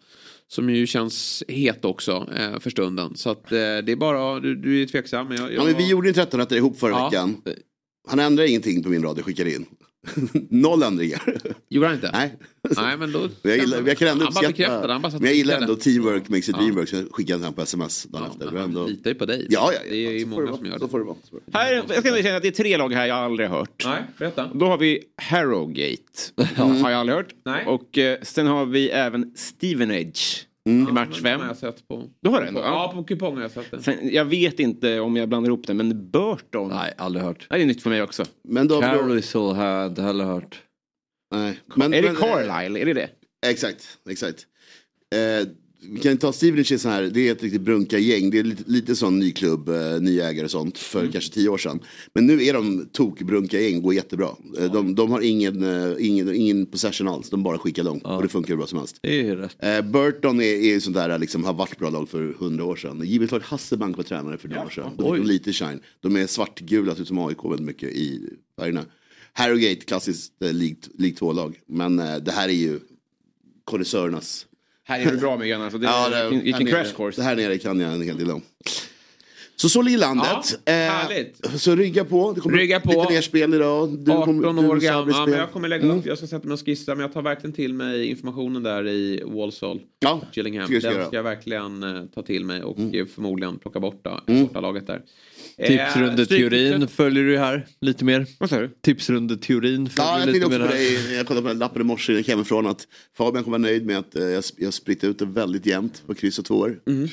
Som 0.54 0.70
ju 0.70 0.88
känns 0.88 1.44
het 1.48 1.86
också 1.86 2.28
eh, 2.38 2.60
för 2.60 2.70
stunden. 2.70 3.16
Så 3.16 3.30
att 3.30 3.52
eh, 3.52 3.58
det 3.58 3.92
är 3.92 3.96
bara, 3.96 4.40
du, 4.40 4.56
du 4.56 4.82
är 4.82 4.86
tveksam. 4.86 5.28
Men 5.28 5.38
jag, 5.38 5.54
jag, 5.54 5.60
Ja, 5.60 5.64
men 5.64 5.78
vi 5.78 5.90
gjorde 5.90 6.08
ju 6.08 6.14
13 6.14 6.40
rätter 6.40 6.56
ihop 6.56 6.80
förra 6.80 6.92
Ja. 6.92 7.06
veckan. 7.10 7.42
Han 8.08 8.20
ändrade 8.20 8.50
ingenting 8.50 8.84
på 8.84 8.90
min 8.90 9.04
rad 9.04 9.18
jag 9.18 9.26
skickade 9.26 9.56
in. 9.56 9.66
Noll 10.50 10.84
ändringar. 10.84 11.22
Gjorde 11.70 11.88
han 11.88 11.96
inte? 11.96 12.10
Nej. 12.14 12.36
Nej 12.78 12.98
men 12.98 13.12
då... 13.12 13.20
Men 13.42 13.52
jag, 13.52 13.58
gillar, 13.58 13.82
jag 13.88 13.98
kan 13.98 14.08
ändå 14.08 14.26
Han 14.26 14.34
bara 14.34 14.48
bekräftade, 14.48 14.94
han 14.94 15.02
bara 15.02 15.12
Men 15.12 15.24
jag 15.24 15.34
gillar 15.34 15.62
ändå 15.62 15.76
teamwork 15.76 16.30
makes 16.30 16.50
it 16.50 16.56
Ja. 16.58 16.62
dreamwork. 16.62 16.90
Så 16.90 16.96
jag 16.96 17.06
skickade 17.12 17.44
den 17.44 17.54
på 17.54 17.62
sms 17.62 18.04
dagen 18.04 18.26
efter. 18.32 18.46
Det 18.46 18.52
var 18.52 18.60
han 18.60 18.70
ändå... 18.70 18.88
litar 18.88 19.10
ju 19.12 19.16
på 19.16 19.26
dig. 19.26 19.48
Ja, 19.50 19.72
ja, 19.74 19.80
ja. 19.84 19.90
Det 19.90 20.06
är 20.08 20.12
ju 20.12 20.20
Så 20.24 20.30
får 20.30 20.42
många 20.42 20.58
som 20.58 20.66
gör 20.66 20.78
Så 20.80 20.86
det. 20.86 20.92
får 20.92 21.00
det 21.00 21.06
vara. 21.06 21.18
Här, 21.54 21.74
jag 21.74 22.00
ska 22.00 22.08
ändå 22.10 22.22
känna 22.22 22.38
att 22.38 22.42
det 22.44 22.48
är 22.48 22.52
tre 22.52 22.78
lag 22.78 22.94
här 22.94 23.06
jag 23.08 23.18
aldrig 23.18 23.50
har 23.50 23.58
hört. 23.58 23.84
Nej, 23.86 24.04
berätta. 24.18 24.50
Då 24.54 24.66
har 24.66 24.78
vi 24.78 25.04
Harrogate. 25.22 26.02
Har 26.82 26.90
jag 26.92 27.00
aldrig 27.00 27.16
hört. 27.18 27.34
Nej. 27.46 27.66
Och 27.66 27.98
eh, 27.98 28.18
sen 28.22 28.48
har 28.48 28.66
vi 28.66 28.90
även 28.90 29.32
Stevenage. 29.36 30.46
I 30.70 30.72
match 30.72 31.16
Den 31.16 31.24
fem. 31.24 31.40
har 31.40 31.48
jag 31.48 31.58
sett 31.58 31.88
på... 31.88 32.10
Du 32.22 32.30
har 32.30 32.42
den? 32.42 32.54
då? 32.54 32.60
Ja, 32.60 32.92
på 32.96 33.04
kupong 33.04 33.36
har 33.36 33.42
jag 33.42 33.52
sett 33.52 33.72
den. 33.72 33.84
Sen, 33.84 34.14
jag 34.14 34.26
vet 34.26 34.60
inte 34.60 35.00
om 35.00 35.16
jag 35.16 35.30
blandar 35.30 35.50
ihop 35.50 35.68
den, 35.68 35.78
men 35.78 36.12
Burton. 36.12 36.70
Nej, 36.70 36.94
aldrig 36.98 37.26
hört. 37.26 37.48
Det 37.50 37.56
är 37.62 37.66
nytt 37.66 37.84
för 37.84 37.90
mig 37.90 38.02
också. 38.02 38.24
Men 38.44 38.68
då... 38.68 38.82
Carlisle 38.82 39.40
har 39.40 39.66
jag 39.66 39.88
inte 39.92 40.02
heller 40.02 40.26
hört. 40.26 40.62
nej. 41.36 41.60
Men, 41.76 41.94
är 41.94 42.02
det 42.02 42.08
men, 42.08 42.16
Carlisle? 42.16 42.80
Är 42.82 42.86
det 42.86 42.94
det? 42.94 43.10
Exakt, 43.46 43.98
exakt. 44.10 44.48
Eh, 45.16 45.48
vi 45.90 46.00
kan 46.00 46.18
ta 46.18 46.34
Stevenage 46.34 46.80
så 46.80 46.90
här, 46.90 47.04
det 47.04 47.28
är 47.28 47.32
ett 47.32 47.44
riktigt 47.44 47.62
brunka-gäng. 47.62 48.30
Det 48.30 48.40
är 48.40 48.44
lite, 48.44 48.64
lite 48.66 48.96
sån 48.96 49.20
ny 49.20 49.32
klubb, 49.32 49.70
eh, 49.70 50.02
ny 50.02 50.20
ägare 50.20 50.46
och 50.46 50.52
sånt 50.52 50.78
för 50.78 51.00
Mm. 51.00 51.12
kanske 51.12 51.34
tio 51.34 51.50
år 51.50 51.58
sedan. 51.58 51.80
Men 52.14 52.26
nu 52.28 52.44
är 52.44 52.54
de 52.54 52.90
tokbrunka-gäng, 52.92 53.82
går 53.82 53.94
jättebra. 53.94 54.30
Eh, 54.60 54.72
de, 54.72 54.96
de 54.96 55.12
har 55.12 55.22
ingen, 55.22 55.64
eh, 55.64 55.96
ingen, 56.08 56.36
ingen 56.36 56.66
possession 56.66 57.08
alls, 57.08 57.30
de 57.30 57.44
bara 57.44 57.58
skickar 57.58 57.84
långt 57.84 58.04
och 58.04 58.22
det 58.22 58.30
funkar 58.30 58.50
hur 58.50 58.58
bra 58.58 58.68
som 58.68 58.78
helst. 58.80 58.98
Det 59.02 59.28
är 59.28 59.36
rätt. 59.36 59.56
Eh, 59.60 59.82
Burton 59.92 60.42
är, 60.42 60.44
är 60.76 60.80
sånt 60.80 60.96
där, 60.96 61.20
liksom, 61.20 61.44
har 61.44 61.54
varit 61.54 61.80
bra 61.80 61.90
lag 61.90 62.10
för 62.10 62.36
hundra 62.40 62.64
år 62.66 62.76
sedan. 62.76 63.02
Givet 63.06 63.30
klart 63.30 63.44
Hasselbank 63.44 63.98
var 63.98 64.04
tränare 64.04 64.38
för 64.38 64.48
några 64.50 64.66
år 64.66 64.70
sedan. 64.70 64.92
Då 64.98 65.14
fick 65.16 65.24
de 65.24 65.28
lite 65.28 65.54
shine. 65.54 65.80
De 66.00 66.16
är 66.16 66.28
svartgula, 66.28 66.92
ut 67.00 67.08
som 67.08 67.18
AIK 67.20 67.38
väldigt 67.44 67.66
mycket 67.66 67.90
i 67.90 68.30
färgerna. 68.60 68.86
Harrogate, 69.34 69.76
klassiskt 69.76 70.42
eh, 70.44 70.54
League 70.54 70.78
2-lag. 70.98 71.60
Men 71.68 72.00
eh, 72.00 72.16
det 72.18 72.32
här 72.32 72.50
är 72.50 72.54
ju 72.54 72.80
konnässörernas 73.66 74.46
Här 74.86 75.00
är 75.08 75.12
du 75.12 75.18
bra 75.18 75.38
med 75.38 75.48
alltså. 75.62 75.78
det, 75.78 75.86
Ja, 75.86 76.10
det, 76.10 76.30
vilken, 76.30 76.68
crash 76.68 76.94
course. 76.96 77.22
Det 77.22 77.26
här 77.26 77.36
nere 77.36 77.58
kan 77.58 77.80
jag 77.80 77.94
en 77.94 78.02
hel 78.02 78.18
del 78.18 78.32
om. 78.32 78.42
Så 79.56 79.70
så 79.70 79.82
ligger 79.82 79.98
landet. 79.98 80.60
Ja, 80.66 80.72
härligt. 80.74 81.52
så 81.62 81.76
rygga 81.76 82.06
på. 82.06 82.32
Det 82.34 82.42
kommer 82.42 82.58
Rygga 82.58 82.80
på. 82.80 82.90
lite 83.02 83.14
mer 83.14 83.22
spel 83.22 83.54
idag. 83.54 83.90
Du 83.98 84.12
18 84.12 84.26
kommer- 84.26 84.42
du 84.62 84.68
år 84.70 84.78
gammal. 84.78 85.10
Ja, 85.14 85.26
men 85.26 85.40
jag 85.40 85.52
kommer 85.52 85.68
lägga 85.68 85.84
Mm. 85.84 85.98
upp, 86.00 86.06
jag 86.06 86.18
ska 86.18 86.28
sätta 86.28 86.48
mig 86.48 86.54
och 86.54 86.66
skissa 86.66 86.96
men 86.96 87.02
jag 87.02 87.14
tar 87.14 87.22
verkligen 87.22 87.54
till 87.54 87.74
mig 87.74 88.06
informationen 88.06 88.64
där 88.64 88.88
i 88.88 89.24
Walsall. 89.26 89.80
Ja, 90.00 90.22
Gillingham. 90.34 90.66
ska 90.66 90.74
Den 90.74 91.06
ska 91.06 91.16
jag 91.16 91.24
verkligen 91.24 91.84
eh, 91.84 92.04
ta 92.16 92.22
till 92.22 92.46
mig 92.46 92.64
och 92.64 92.80
Mm. 92.80 92.94
eh, 93.00 93.06
förmodligen 93.06 93.58
plocka 93.60 93.80
bort 93.80 94.00
då, 94.04 94.20
borta 94.28 94.60
laget 94.60 94.88
där. 94.88 95.02
Eh, 95.58 95.68
Tipsrundeteorin 95.68 96.26
stryktipset. 96.70 96.92
följer 96.92 97.24
du 97.24 97.38
här 97.38 97.66
lite 97.82 98.06
mer. 98.06 98.26
Vad 98.40 98.50
sa 98.50 98.60
du? 98.60 98.70
Tipsrundeteorin 98.82 99.90
följer 99.90 100.12
Ja, 100.12 100.16
du 100.26 100.32
jag 100.32 100.34
lite 100.34 100.50
mer 100.50 100.60
på 100.60 100.66
här. 100.66 101.08
det. 101.10 101.16
Jag 101.16 101.28
kollade 101.28 101.42
på 101.42 101.48
den 101.48 101.60
lappen 101.60 101.82
i 101.82 101.86
morse 101.86 102.14
jag 102.14 102.24
hemifrån 102.24 102.68
att 102.68 102.88
Fabian 103.18 103.44
kommer 103.44 103.58
vara 103.60 103.70
nöjd 103.72 103.86
med 103.86 103.98
att 103.98 104.16
eh, 104.16 104.24
jag, 104.24 104.44
jag 104.58 104.74
spritt 104.74 105.04
ut 105.04 105.20
det 105.20 105.26
väldigt 105.26 105.66
jämnt 105.66 106.04
på 106.08 106.14
kryss 106.14 106.40
och 106.40 106.46
tvåor. 106.46 106.80
Mm. 106.88 107.10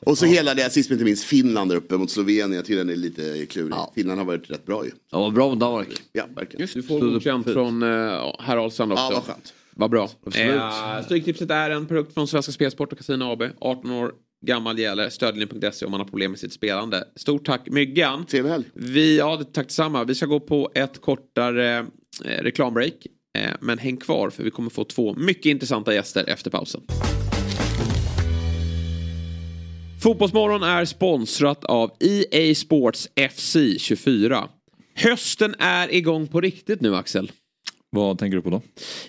Och 0.00 0.18
så 0.18 0.26
hela 0.26 0.54
det, 0.54 0.72
sist 0.72 0.90
men 0.90 0.94
inte 0.96 1.04
minst, 1.04 1.24
Finland 1.24 1.70
där 1.70 1.76
uppe 1.76 1.96
mot 1.96 2.10
Slovenien. 2.10 2.52
Jag 2.52 2.64
tycker 2.64 2.78
den 2.78 2.90
är 2.90 2.96
lite 2.96 3.46
klurig. 3.46 3.74
Finland 3.94 4.18
har 4.18 4.26
varit 4.26 4.50
rätt 4.50 4.66
bra 4.66 4.84
ju. 4.84 4.90
Ja, 5.12 5.18
vad 5.20 5.32
bra 5.32 5.48
mot 5.48 5.60
Danmark. 5.60 5.88
Ja, 6.12 6.24
verkligen. 6.36 6.68
Du 6.74 6.82
får 6.82 7.00
godkänt 7.00 7.46
från 7.52 7.82
uh, 7.82 7.88
herr 8.38 8.56
Ahlstrand 8.56 8.92
också. 8.92 9.04
Ja, 9.04 9.10
vad 9.14 9.24
skönt. 9.24 9.54
Vad 9.78 9.90
bra. 9.90 10.10
Absolut. 10.26 10.54
Eh, 10.54 11.02
Stryktipset 11.04 11.50
är 11.50 11.70
en 11.70 11.86
produkt 11.86 12.14
från 12.14 12.28
Svenska 12.28 12.52
Spelsport 12.52 12.92
och 12.92 12.98
Casino 12.98 13.24
AB. 13.24 13.42
18 13.60 13.90
år 13.90 14.12
gammal 14.46 14.78
gäller. 14.78 15.08
Stödlinjen.se 15.08 15.84
om 15.84 15.90
man 15.90 16.00
har 16.00 16.08
problem 16.08 16.30
med 16.30 16.40
sitt 16.40 16.52
spelande. 16.52 17.04
Stort 17.16 17.46
tack 17.46 17.68
Myggan. 17.70 18.26
Trevlig 18.26 18.50
helg. 18.50 18.64
Vi, 18.74 19.18
ja, 19.18 19.36
tack 19.52 19.66
detsamma. 19.66 20.04
Vi 20.04 20.14
ska 20.14 20.26
gå 20.26 20.40
på 20.40 20.70
ett 20.74 21.00
kortare 21.00 21.78
eh, 22.24 22.42
reklambreak. 22.42 23.06
Eh, 23.38 23.50
men 23.60 23.78
häng 23.78 23.96
kvar 23.96 24.30
för 24.30 24.42
vi 24.42 24.50
kommer 24.50 24.70
få 24.70 24.84
två 24.84 25.14
mycket 25.14 25.46
intressanta 25.46 25.94
gäster 25.94 26.24
efter 26.28 26.50
pausen. 26.50 26.80
Fotbollsmorgon 30.02 30.62
är 30.62 30.84
sponsrat 30.84 31.64
av 31.64 31.90
EA 32.00 32.54
Sports 32.54 33.08
FC 33.30 33.56
24. 33.78 34.48
Hösten 34.94 35.54
är 35.58 35.94
igång 35.94 36.26
på 36.26 36.40
riktigt 36.40 36.80
nu 36.80 36.96
Axel. 36.96 37.32
Vad 37.90 38.18
tänker 38.18 38.36
du 38.36 38.42
på 38.42 38.50
då? 38.50 38.62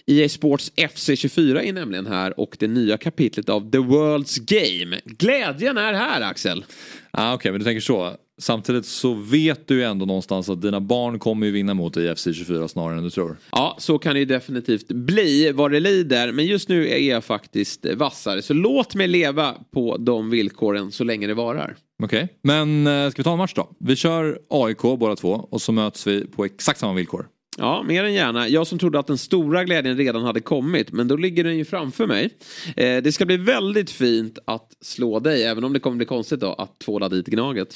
EA 0.05 0.29
Sports 0.29 0.71
FC 0.93 1.09
24 1.15 1.63
är 1.63 1.73
nämligen 1.73 2.05
här 2.07 2.39
och 2.39 2.55
det 2.59 2.67
nya 2.67 2.97
kapitlet 2.97 3.49
av 3.49 3.71
The 3.71 3.77
World's 3.77 4.39
Game. 4.39 4.99
Glädjen 5.05 5.77
är 5.77 5.93
här 5.93 6.21
Axel. 6.21 6.65
Ah, 7.11 7.33
Okej, 7.33 7.51
men 7.51 7.59
du 7.59 7.65
tänker 7.65 7.81
så. 7.81 8.15
Samtidigt 8.39 8.85
så 8.85 9.13
vet 9.13 9.67
du 9.67 9.75
ju 9.75 9.83
ändå 9.83 10.05
någonstans 10.05 10.49
att 10.49 10.61
dina 10.61 10.81
barn 10.81 11.19
kommer 11.19 11.45
ju 11.45 11.51
vinna 11.51 11.73
mot 11.73 11.93
dig 11.93 12.11
i 12.11 12.15
FC 12.15 12.23
24 12.33 12.67
snarare 12.67 12.97
än 12.97 13.03
du 13.03 13.09
tror. 13.09 13.37
Ja, 13.51 13.75
så 13.79 13.99
kan 13.99 14.13
det 14.13 14.19
ju 14.19 14.25
definitivt 14.25 14.87
bli 14.87 15.51
vad 15.51 15.71
det 15.71 15.79
lider. 15.79 16.31
Men 16.31 16.45
just 16.45 16.69
nu 16.69 16.87
är 16.89 16.97
jag 16.97 17.23
faktiskt 17.23 17.85
vassare. 17.85 18.41
Så 18.41 18.53
låt 18.53 18.95
mig 18.95 19.07
leva 19.07 19.55
på 19.73 19.97
de 19.97 20.29
villkoren 20.29 20.91
så 20.91 21.03
länge 21.03 21.27
det 21.27 21.33
varar. 21.33 21.75
Okej, 22.03 22.27
men 22.41 22.87
eh, 22.87 23.09
ska 23.09 23.19
vi 23.19 23.23
ta 23.23 23.31
en 23.31 23.37
match 23.37 23.53
då? 23.55 23.69
Vi 23.79 23.95
kör 23.95 24.39
AIK 24.49 24.81
båda 24.81 25.15
två 25.15 25.47
och 25.51 25.61
så 25.61 25.71
möts 25.71 26.07
vi 26.07 26.25
på 26.27 26.45
exakt 26.45 26.79
samma 26.79 26.93
villkor. 26.93 27.27
Ja, 27.59 27.83
mer 27.83 28.03
än 28.03 28.13
gärna. 28.13 28.47
Jag 28.47 28.67
som 28.67 28.79
trodde 28.79 28.99
att 28.99 29.07
den 29.07 29.17
stora 29.17 29.63
glädjen 29.63 29.97
redan 29.97 30.23
hade 30.23 30.39
kommit, 30.39 30.91
men 30.91 31.07
då 31.07 31.15
ligger 31.15 31.43
den 31.43 31.57
ju 31.57 31.65
framför 31.65 32.07
mig. 32.07 32.29
Eh, 32.75 33.03
det 33.03 33.11
ska 33.11 33.25
bli 33.25 33.37
väldigt 33.37 33.89
fint 33.89 34.39
att 34.45 34.77
slå 34.81 35.19
dig, 35.19 35.43
även 35.43 35.63
om 35.63 35.73
det 35.73 35.79
kommer 35.79 35.97
bli 35.97 36.05
konstigt 36.05 36.39
då 36.39 36.53
att 36.53 36.79
tvåla 36.79 37.09
dit 37.09 37.27
Gnaget. 37.27 37.75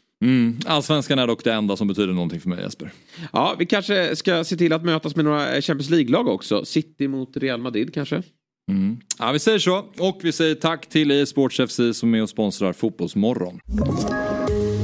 Mm. 0.21 0.59
Allsvenskan 0.65 1.19
är 1.19 1.27
dock 1.27 1.43
det 1.43 1.53
enda 1.53 1.77
som 1.77 1.87
betyder 1.87 2.13
någonting 2.13 2.39
för 2.39 2.49
mig 2.49 2.63
Jesper. 2.63 2.91
Ja, 3.33 3.55
vi 3.59 3.65
kanske 3.65 4.15
ska 4.15 4.43
se 4.43 4.55
till 4.55 4.73
att 4.73 4.83
mötas 4.83 5.15
med 5.15 5.25
några 5.25 5.61
Champions 5.61 5.89
League-lag 5.89 6.27
också. 6.27 6.65
City 6.65 7.07
mot 7.07 7.37
Real 7.37 7.61
Madrid 7.61 7.93
kanske. 7.93 8.23
Mm. 8.71 8.97
Ja, 9.19 9.31
vi 9.31 9.39
säger 9.39 9.59
så. 9.59 9.85
Och 9.99 10.19
vi 10.23 10.31
säger 10.31 10.55
tack 10.55 10.89
till 10.89 11.11
EA 11.11 11.25
Sports 11.25 11.61
FC 11.67 11.79
som 11.93 12.15
är 12.15 12.21
och 12.21 12.29
sponsrar 12.29 12.73
Fotbollsmorgon. 12.73 13.59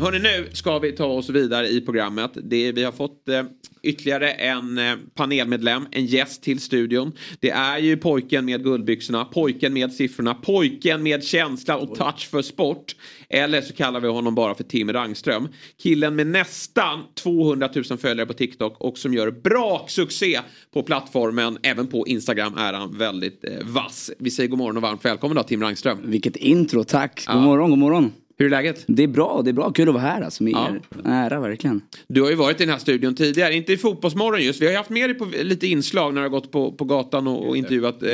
Hörni, 0.00 0.18
nu 0.18 0.48
ska 0.52 0.78
vi 0.78 0.92
ta 0.92 1.04
oss 1.06 1.30
vidare 1.30 1.68
i 1.68 1.80
programmet. 1.80 2.30
Det, 2.34 2.72
vi 2.72 2.84
har 2.84 2.92
fått 2.92 3.28
eh, 3.28 3.42
ytterligare 3.82 4.30
en 4.30 4.78
eh, 4.78 4.94
panelmedlem, 5.14 5.86
en 5.90 6.06
gäst 6.06 6.42
till 6.42 6.60
studion. 6.60 7.12
Det 7.40 7.50
är 7.50 7.78
ju 7.78 7.96
pojken 7.96 8.44
med 8.44 8.64
guldbyxorna, 8.64 9.24
pojken 9.24 9.72
med 9.72 9.92
siffrorna, 9.92 10.34
pojken 10.34 11.02
med 11.02 11.24
känsla 11.24 11.76
och 11.76 11.94
touch 11.94 12.28
för 12.30 12.42
sport. 12.42 12.96
Eller 13.28 13.60
så 13.60 13.72
kallar 13.74 14.00
vi 14.00 14.08
honom 14.08 14.34
bara 14.34 14.54
för 14.54 14.64
Tim 14.64 14.92
Rangström. 14.92 15.48
Killen 15.82 16.16
med 16.16 16.26
nästan 16.26 17.00
200 17.14 17.68
000 17.90 17.98
följare 17.98 18.26
på 18.26 18.32
TikTok 18.34 18.76
och 18.80 18.98
som 18.98 19.14
gör 19.14 19.30
braksuccé 19.30 20.40
på 20.72 20.82
plattformen. 20.82 21.58
Även 21.62 21.86
på 21.86 22.06
Instagram 22.06 22.54
är 22.56 22.72
han 22.72 22.98
väldigt 22.98 23.44
eh, 23.44 23.50
vass. 23.66 24.10
Vi 24.18 24.30
säger 24.30 24.48
god 24.48 24.58
morgon 24.58 24.76
och 24.76 24.82
varmt 24.82 25.04
välkommen 25.04 25.36
då 25.36 25.42
Tim 25.42 25.62
Rangström. 25.62 25.98
Vilket 26.04 26.36
intro, 26.36 26.84
tack. 26.84 27.24
God 27.26 27.36
Ja. 27.36 27.40
morgon, 27.40 27.70
god 27.70 27.78
morgon. 27.78 28.12
Hur 28.40 28.46
är 28.46 28.50
läget? 28.50 28.84
Det 28.86 29.02
är 29.02 29.06
bra, 29.08 29.40
det 29.44 29.50
är 29.50 29.52
bra. 29.52 29.72
Kul 29.72 29.88
att 29.88 29.94
vara 29.94 30.04
här 30.04 30.22
alltså 30.22 30.42
med 30.42 30.52
Ja. 30.52 30.68
er. 30.68 30.80
Ära 31.10 31.40
verkligen. 31.40 31.80
Du 32.08 32.22
har 32.22 32.30
ju 32.30 32.34
varit 32.36 32.60
i 32.60 32.64
den 32.64 32.72
här 32.72 32.78
studion 32.78 33.14
tidigare, 33.14 33.54
inte 33.54 33.72
i 33.72 33.76
Fotbollsmorgon 33.76 34.42
just. 34.42 34.60
Vi 34.60 34.64
har 34.66 34.70
ju 34.72 34.76
haft 34.76 34.90
med 34.90 35.10
dig 35.10 35.14
på 35.18 35.26
lite 35.42 35.66
inslag 35.66 36.14
när 36.14 36.20
du 36.20 36.24
har 36.24 36.30
gått 36.30 36.52
på, 36.52 36.72
på 36.72 36.84
gatan 36.84 37.26
och, 37.26 37.48
och 37.48 37.56
intervjuat 37.56 38.02
eh, 38.02 38.08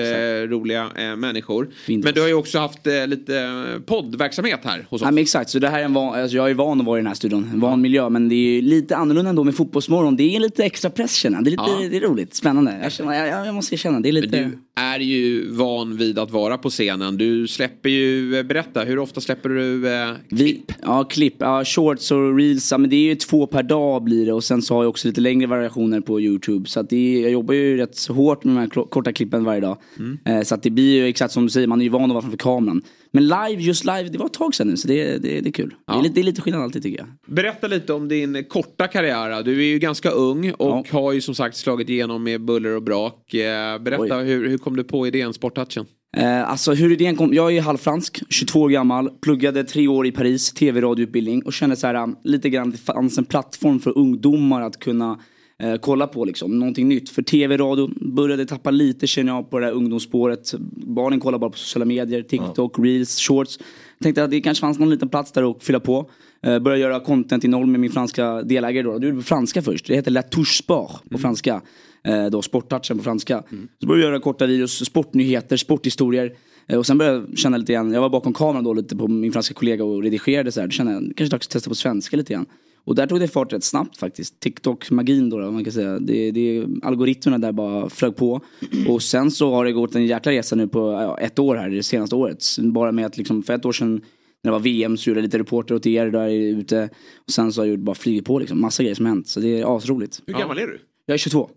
roliga 0.48 0.90
eh, 0.96 1.16
människor. 1.16 1.68
Fint. 1.86 2.04
Men 2.04 2.14
du 2.14 2.20
har 2.20 2.28
ju 2.28 2.34
också 2.34 2.58
haft 2.58 2.86
eh, 2.86 3.06
lite 3.06 3.38
eh, 3.38 3.80
poddverksamhet 3.86 4.60
här 4.64 4.78
hos 4.90 4.92
oss. 5.02 5.06
Ja, 5.06 5.10
men 5.10 5.22
exakt, 5.22 5.50
så 5.50 5.58
det 5.58 5.68
här 5.68 5.80
är 5.80 5.84
en 5.84 5.94
van, 5.94 6.20
alltså 6.20 6.36
jag 6.36 6.50
är 6.50 6.54
van 6.54 6.80
att 6.80 6.86
vara 6.86 6.98
i 6.98 7.00
den 7.00 7.06
här 7.06 7.14
studion. 7.14 7.50
En 7.52 7.60
van 7.60 7.80
miljö, 7.80 8.08
men 8.08 8.28
det 8.28 8.34
är 8.34 8.54
ju 8.54 8.60
lite 8.62 8.96
annorlunda 8.96 9.30
ändå 9.30 9.44
med 9.44 9.54
Fotbollsmorgon. 9.54 10.16
Det 10.16 10.36
är 10.36 10.40
lite 10.40 10.64
extra 10.64 10.90
press 10.90 11.14
känner. 11.14 11.42
Det 11.42 11.48
är, 11.48 11.50
lite, 11.50 11.62
Ja. 11.82 11.88
det 11.90 11.96
är 11.96 12.00
roligt, 12.00 12.34
spännande. 12.34 12.78
Jag, 12.82 12.92
känner, 12.92 13.26
jag, 13.26 13.46
jag, 13.46 13.54
måste 13.54 13.74
erkänna, 13.74 14.00
det 14.00 14.08
är 14.08 14.12
lite... 14.12 14.26
du 14.38 14.58
är 14.76 15.00
ju 15.00 15.50
van 15.50 15.96
vid 15.96 16.18
att 16.18 16.30
vara 16.30 16.58
på 16.58 16.70
scenen. 16.70 17.16
Du 17.16 17.46
släpper 17.46 17.88
ju, 17.88 18.36
eh, 18.36 18.42
berätta, 18.42 18.80
hur 18.80 18.98
ofta 18.98 19.20
släpper 19.20 19.48
du 19.48 19.88
eh, 19.88 20.10
Vi, 20.28 20.62
ja, 20.82 21.04
klipp. 21.04 21.34
Ja, 21.38 21.64
shorts 21.64 22.10
och 22.10 22.36
reels. 22.36 22.72
Ja, 22.72 22.78
men 22.78 22.90
det 22.90 22.96
är 22.96 23.08
ju 23.08 23.14
två 23.14 23.46
per 23.46 23.62
dag 23.62 24.02
blir 24.02 24.26
det. 24.26 24.32
Och 24.32 24.44
sen 24.44 24.62
så 24.62 24.74
har 24.74 24.82
jag 24.82 24.90
också 24.90 25.08
lite 25.08 25.20
längre 25.20 25.46
variationer 25.46 26.00
på 26.00 26.20
YouTube. 26.20 26.68
Så 26.68 26.80
att 26.80 26.90
det 26.90 27.16
är, 27.16 27.22
jag 27.22 27.32
jobbar 27.32 27.54
ju 27.54 27.76
rätt 27.76 28.06
hårt 28.06 28.44
med 28.44 28.54
de 28.54 28.60
här 28.60 28.84
korta 28.84 29.12
klippen 29.12 29.44
varje 29.44 29.60
dag. 29.60 29.76
Eh, 30.24 30.42
så 30.42 30.54
att 30.54 30.62
det 30.62 30.70
blir 30.70 30.94
ju 30.94 31.06
exakt 31.06 31.32
som 31.34 31.42
du 31.42 31.50
säger, 31.50 31.66
man 31.66 31.80
är 31.80 31.84
ju 31.84 31.90
van 31.90 32.02
att 32.02 32.10
vara 32.10 32.22
framför 32.22 32.38
kameran. 32.38 32.82
Men 33.14 33.26
live, 33.28 33.62
just 33.62 33.84
live, 33.84 34.08
det 34.08 34.18
var 34.18 34.26
ett 34.26 34.32
tag 34.32 34.54
sedan 34.54 34.68
nu. 34.68 34.76
Så 34.76 34.88
det, 34.88 35.18
det, 35.18 35.40
det 35.40 35.48
är 35.48 35.52
kul. 35.52 35.74
Det, 35.86 35.92
är 35.92 36.02
lite, 36.02 36.14
det 36.14 36.20
är 36.20 36.24
lite 36.24 36.40
skillnad 36.40 36.62
alltid 36.62 36.82
tycker 36.82 36.98
jag. 36.98 37.34
Berätta 37.34 37.66
lite 37.66 37.92
om 37.92 38.08
din 38.08 38.44
korta 38.44 38.86
karriär. 38.86 39.42
Du 39.42 39.60
är 39.60 39.66
ju 39.66 39.78
ganska 39.78 40.10
ung 40.10 40.52
och 40.52 40.88
har 40.90 41.12
ju 41.12 41.20
som 41.20 41.34
sagt 41.34 41.56
slagit 41.56 41.88
igenom 41.88 42.24
med 42.24 42.44
buller 42.44 42.76
och 42.76 42.82
brak. 42.82 43.34
Eh, 43.34 43.78
Berätta, 43.78 44.16
hur, 44.16 44.48
hur 44.48 44.58
kom 44.58 44.76
du 44.76 44.84
på 44.84 45.06
idén 45.06 45.32
Sporttouchen? 45.32 45.86
Eh, 46.16 46.50
alltså 46.50 46.72
hur 46.72 46.92
idén 46.92 47.16
kom, 47.16 47.34
jag 47.34 47.56
är 47.56 47.60
halvfransk, 47.60 48.22
22 48.30 48.60
år 48.60 48.68
gammal, 48.68 49.10
pluggade 49.10 49.64
tre 49.64 49.88
år 49.88 50.06
i 50.06 50.12
Paris, 50.12 50.52
tv-radioutbildning 50.52 51.42
och 51.42 51.52
kände 51.52 51.76
så 51.76 51.86
här 51.86 51.94
um, 51.94 52.16
lite 52.24 52.50
grann 52.50 52.70
det 52.70 52.78
fanns 52.78 53.18
en 53.18 53.24
plattform 53.24 53.80
för 53.80 53.98
ungdomar 53.98 54.62
att 54.62 54.78
kunna 54.78 55.18
eh, 55.62 55.74
kolla 55.76 56.06
på 56.06 56.24
liksom, 56.24 56.58
någonting 56.58 56.88
nytt. 56.88 57.10
För 57.10 57.22
tv-radio 57.22 57.90
började 58.14 58.46
tappa 58.46 58.70
lite 58.70 59.06
känner 59.06 59.32
jag 59.32 59.50
på 59.50 59.58
det 59.58 59.66
här 59.66 59.72
ungdomsspåret. 59.72 60.54
Barnen 60.76 61.20
kollar 61.20 61.38
bara 61.38 61.50
på 61.50 61.58
sociala 61.58 61.84
medier, 61.84 62.22
TikTok, 62.22 62.78
reels, 62.78 63.20
shorts. 63.20 63.58
Tänkte 64.02 64.24
att 64.24 64.30
det 64.30 64.40
kanske 64.40 64.60
fanns 64.60 64.78
någon 64.78 64.90
liten 64.90 65.08
plats 65.08 65.32
där 65.32 65.50
att 65.50 65.64
fylla 65.64 65.80
på. 65.80 66.10
Eh, 66.42 66.58
började 66.58 66.82
göra 66.82 67.00
content-innehåll 67.00 67.66
med 67.66 67.80
min 67.80 67.90
franska 67.90 68.42
delägare 68.42 68.82
då. 68.82 68.98
Du 68.98 69.06
gjorde 69.06 69.18
på 69.18 69.24
franska 69.24 69.62
först, 69.62 69.86
det 69.86 69.94
heter 69.94 70.10
La 70.10 70.22
Touche 70.22 70.62
Sport 70.62 71.10
på 71.10 71.18
franska. 71.18 71.62
Eh, 72.04 72.26
då 72.26 72.42
sporttouchen 72.42 72.98
på 72.98 73.04
franska. 73.04 73.42
Så 73.80 73.86
började 73.86 74.04
jag 74.04 74.10
göra 74.10 74.20
korta 74.20 74.46
videos, 74.46 74.84
sportnyheter, 74.84 75.56
sporthistorier. 75.56 76.32
Eh, 76.66 76.78
och 76.78 76.86
sen 76.86 76.98
började 76.98 77.18
jag 77.18 77.38
känna 77.38 77.56
lite 77.56 77.72
grann, 77.72 77.92
jag 77.92 78.00
var 78.00 78.08
bakom 78.10 78.32
kameran 78.32 78.64
då 78.64 78.74
lite 78.74 78.96
på 78.96 79.08
min 79.08 79.32
franska 79.32 79.54
kollega 79.54 79.84
och 79.84 80.02
redigerade 80.02 80.52
så 80.52 80.60
här. 80.60 80.66
Då 80.66 80.70
kände 80.70 80.92
jag, 80.92 81.02
kanske 81.16 81.34
dags 81.36 81.46
att 81.46 81.50
testa 81.52 81.68
på 81.68 81.74
svenska 81.74 82.16
lite 82.16 82.32
grann. 82.32 82.46
Och 82.84 82.94
där 82.94 83.06
tog 83.06 83.20
det 83.20 83.28
fart 83.28 83.52
rätt 83.52 83.64
snabbt 83.64 83.96
faktiskt. 83.96 84.40
TikTok-magin 84.40 85.30
då, 85.30 85.38
då 85.38 85.50
man 85.50 85.64
kan 85.64 85.72
säga. 85.72 85.98
Det, 85.98 86.30
det, 86.30 86.66
algoritmerna 86.82 87.38
där 87.38 87.52
bara 87.52 87.88
flög 87.88 88.16
på. 88.16 88.40
Och 88.88 89.02
sen 89.02 89.30
så 89.30 89.50
har 89.50 89.64
det 89.64 89.72
gått 89.72 89.94
en 89.94 90.06
jäkla 90.06 90.32
resa 90.32 90.56
nu 90.56 90.68
på 90.68 90.78
ja, 90.78 91.18
ett 91.18 91.38
år 91.38 91.56
här, 91.56 91.70
det 91.70 91.82
senaste 91.82 92.16
året. 92.16 92.44
Bara 92.58 92.92
med 92.92 93.06
att 93.06 93.16
liksom, 93.16 93.42
för 93.42 93.52
ett 93.52 93.64
år 93.64 93.72
sedan 93.72 94.00
när 94.42 94.50
det 94.50 94.50
var 94.50 94.60
VM 94.60 94.96
så 94.96 95.10
gjorde 95.10 95.20
jag 95.20 95.24
lite 95.24 95.38
reporter 95.38 95.74
åt 95.74 95.86
er 95.86 96.06
där 96.06 96.28
ute. 96.30 96.88
Och 97.26 97.32
sen 97.32 97.52
så 97.52 97.60
har 97.60 97.66
jag 97.66 97.74
gjort 97.74 97.84
bara 97.84 97.94
flugit 97.94 98.24
på 98.24 98.38
liksom. 98.38 98.60
Massa 98.60 98.82
grejer 98.82 98.94
som 98.94 99.06
hänt. 99.06 99.28
Så 99.28 99.40
det 99.40 99.60
är 99.60 99.76
asroligt. 99.76 100.22
Hur 100.26 100.34
gammal 100.34 100.58
är 100.58 100.66
du? 100.66 100.80
Jag 101.06 101.14
är 101.14 101.18
22. 101.18 101.50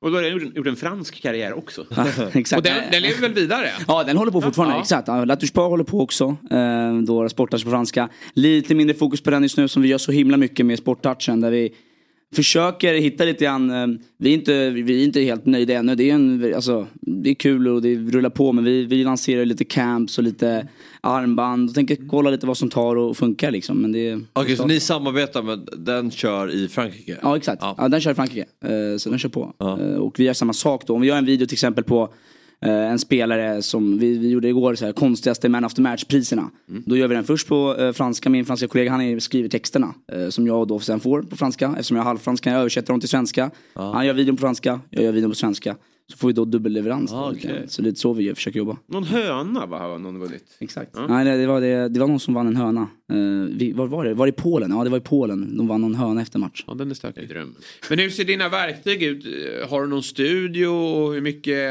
Och 0.00 0.10
då 0.10 0.16
har 0.16 0.22
du 0.22 0.52
gjort 0.54 0.66
en, 0.66 0.76
fransk 0.76 1.22
karriär 1.22 1.52
också. 1.52 1.86
exakt. 2.34 2.58
Och 2.58 2.62
den, 2.62 2.90
den 2.90 3.02
lever 3.02 3.20
väl 3.20 3.32
vidare? 3.32 3.70
Ja, 3.88 4.04
den 4.04 4.16
håller 4.16 4.32
på 4.32 4.40
fortfarande. 4.40 4.74
Ja. 4.74 4.80
Exakt. 4.80 5.08
Ja, 5.08 5.24
La 5.24 5.36
Touche 5.36 5.48
Sport 5.48 5.70
håller 5.70 5.84
på 5.84 6.00
också. 6.00 6.36
Eh, 6.50 6.94
då 7.06 7.28
sporttouch 7.28 7.64
på 7.64 7.70
franska. 7.70 8.08
Lite 8.32 8.74
mindre 8.74 8.96
fokus 8.96 9.20
på 9.20 9.30
den 9.30 9.42
just 9.42 9.56
nu 9.56 9.68
som 9.68 9.82
vi 9.82 9.88
gör 9.88 9.98
så 9.98 10.12
himla 10.12 10.36
mycket 10.36 10.66
med 10.66 10.78
sporttouchen. 10.78 11.40
Där 11.40 11.50
vi 11.50 11.72
försöker 12.34 12.94
hitta 12.94 13.24
lite 13.24 13.44
grann. 13.44 13.70
Eh, 13.70 13.86
vi, 14.18 14.30
är 14.30 14.34
inte, 14.34 14.70
vi 14.70 15.00
är 15.00 15.04
inte 15.04 15.20
helt 15.20 15.46
nöjda 15.46 15.74
ännu. 15.74 15.94
Det 15.94 16.10
är, 16.10 16.14
en, 16.14 16.54
alltså, 16.54 16.86
det 17.00 17.30
är 17.30 17.34
kul 17.34 17.68
och 17.68 17.82
det 17.82 17.94
rullar 17.94 18.30
på. 18.30 18.52
Men 18.52 18.64
vi, 18.64 18.84
vi 18.84 19.04
lanserar 19.04 19.44
lite 19.44 19.64
camps 19.64 20.18
och 20.18 20.24
lite 20.24 20.68
armband. 21.00 21.68
Och 21.68 21.74
tänker 21.74 22.08
kolla 22.08 22.30
lite 22.30 22.46
vad 22.46 22.56
som 22.56 22.70
tar 22.70 22.96
och 22.96 23.16
funkar 23.16 23.50
liksom. 23.50 23.76
Men 23.82 23.92
det, 23.92 24.20
Okej, 24.32 24.56
så 24.56 24.66
ni 24.66 24.80
samarbetar 24.80 25.42
med 25.42 25.68
den 25.76 26.10
kör 26.10 26.50
i 26.50 26.68
Frankrike? 26.68 27.16
Ja 27.22 27.36
exakt, 27.36 27.62
ja. 27.62 27.88
den 27.88 28.00
kör 28.00 28.10
i 28.10 28.14
Frankrike. 28.14 28.46
Eh, 28.64 28.96
så 28.98 29.10
den 29.10 29.18
kör 29.18 29.28
på. 29.28 29.52
Eh, 29.60 29.96
och 29.96 30.20
vi 30.20 30.24
gör 30.24 30.32
samma 30.32 30.52
sak 30.52 30.86
då. 30.86 30.94
Om 30.94 31.00
vi 31.00 31.08
gör 31.08 31.16
en 31.16 31.26
video 31.26 31.46
till 31.46 31.54
exempel 31.54 31.84
på 31.84 32.12
en 32.66 32.98
spelare 32.98 33.62
som 33.62 33.98
vi, 33.98 34.18
vi 34.18 34.28
gjorde 34.30 34.48
igår, 34.48 34.74
så 34.74 34.84
här, 34.86 34.92
konstigaste 34.92 35.48
man 35.48 35.64
after 35.64 35.82
match-priserna. 35.82 36.50
Då 36.86 36.96
gör 36.96 37.08
vi 37.08 37.14
den 37.14 37.24
först 37.24 37.48
på 37.48 37.76
eh, 37.78 37.92
franska, 37.92 38.30
min 38.30 38.44
franska 38.44 38.68
kollega 38.68 38.90
han 38.90 39.00
är- 39.00 39.18
skriver 39.18 39.48
texterna. 39.48 39.94
Eh, 40.12 40.28
som 40.28 40.46
jag 40.46 40.68
då 40.68 40.78
sen 40.78 41.00
får 41.00 41.22
på 41.22 41.36
franska. 41.36 41.66
Eftersom 41.70 41.96
jag 41.96 42.04
är 42.04 42.06
halvfransk 42.08 42.44
kan 42.44 42.52
jag 42.52 42.60
översätta 42.60 42.92
dem 42.92 43.00
till 43.00 43.08
svenska. 43.08 43.50
Han 43.74 44.06
gör 44.06 44.14
videon 44.14 44.36
på 44.36 44.40
franska, 44.40 44.80
jag 44.90 45.04
gör 45.04 45.12
videon 45.12 45.30
på 45.30 45.34
svenska. 45.36 45.76
Så 46.10 46.16
får 46.18 46.28
vi 46.28 46.34
då 46.34 46.44
dubbelleverans. 46.44 47.12
Ah, 47.12 47.30
okej. 47.30 47.64
Så 47.68 47.82
lite 47.82 48.00
så 48.00 48.12
vi 48.12 48.34
försöker 48.34 48.58
jobba. 48.58 48.76
Någon 48.86 49.04
höna 49.04 49.66
va, 49.66 49.78
har 49.78 49.98
någon 49.98 50.18
vunnit? 50.20 50.44
Exakt. 50.60 50.94
Nej, 51.08 51.24
det, 51.24 51.36
det, 51.36 51.46
var 51.46 51.60
det, 51.60 51.88
det 51.88 52.00
var 52.00 52.06
någon 52.06 52.20
som 52.20 52.34
vann 52.34 52.46
en 52.46 52.56
höna. 52.56 52.88
Uh, 53.12 53.48
vi, 53.56 53.72
var 53.72 53.86
var 53.86 54.04
det? 54.04 54.14
Var 54.14 54.26
det 54.26 54.30
i 54.30 54.32
Polen? 54.32 54.70
Ja, 54.70 54.84
det 54.84 54.90
var 54.90 54.98
i 54.98 55.00
Polen. 55.00 55.56
De 55.56 55.68
vann 55.68 55.80
någon 55.80 55.94
höna 55.94 56.22
efter 56.22 56.38
match. 56.38 56.64
Ja, 56.66 56.74
den 56.74 56.90
är 56.90 56.94
stökig. 56.94 57.30
Men 57.90 57.98
hur 57.98 58.10
ser 58.10 58.24
dina 58.24 58.48
verktyg 58.48 59.02
ut? 59.02 59.24
Har 59.70 59.82
du 59.82 59.88
någon 59.88 60.02
studio 60.02 60.66
och 60.66 61.14
hur 61.14 61.20
mycket 61.20 61.70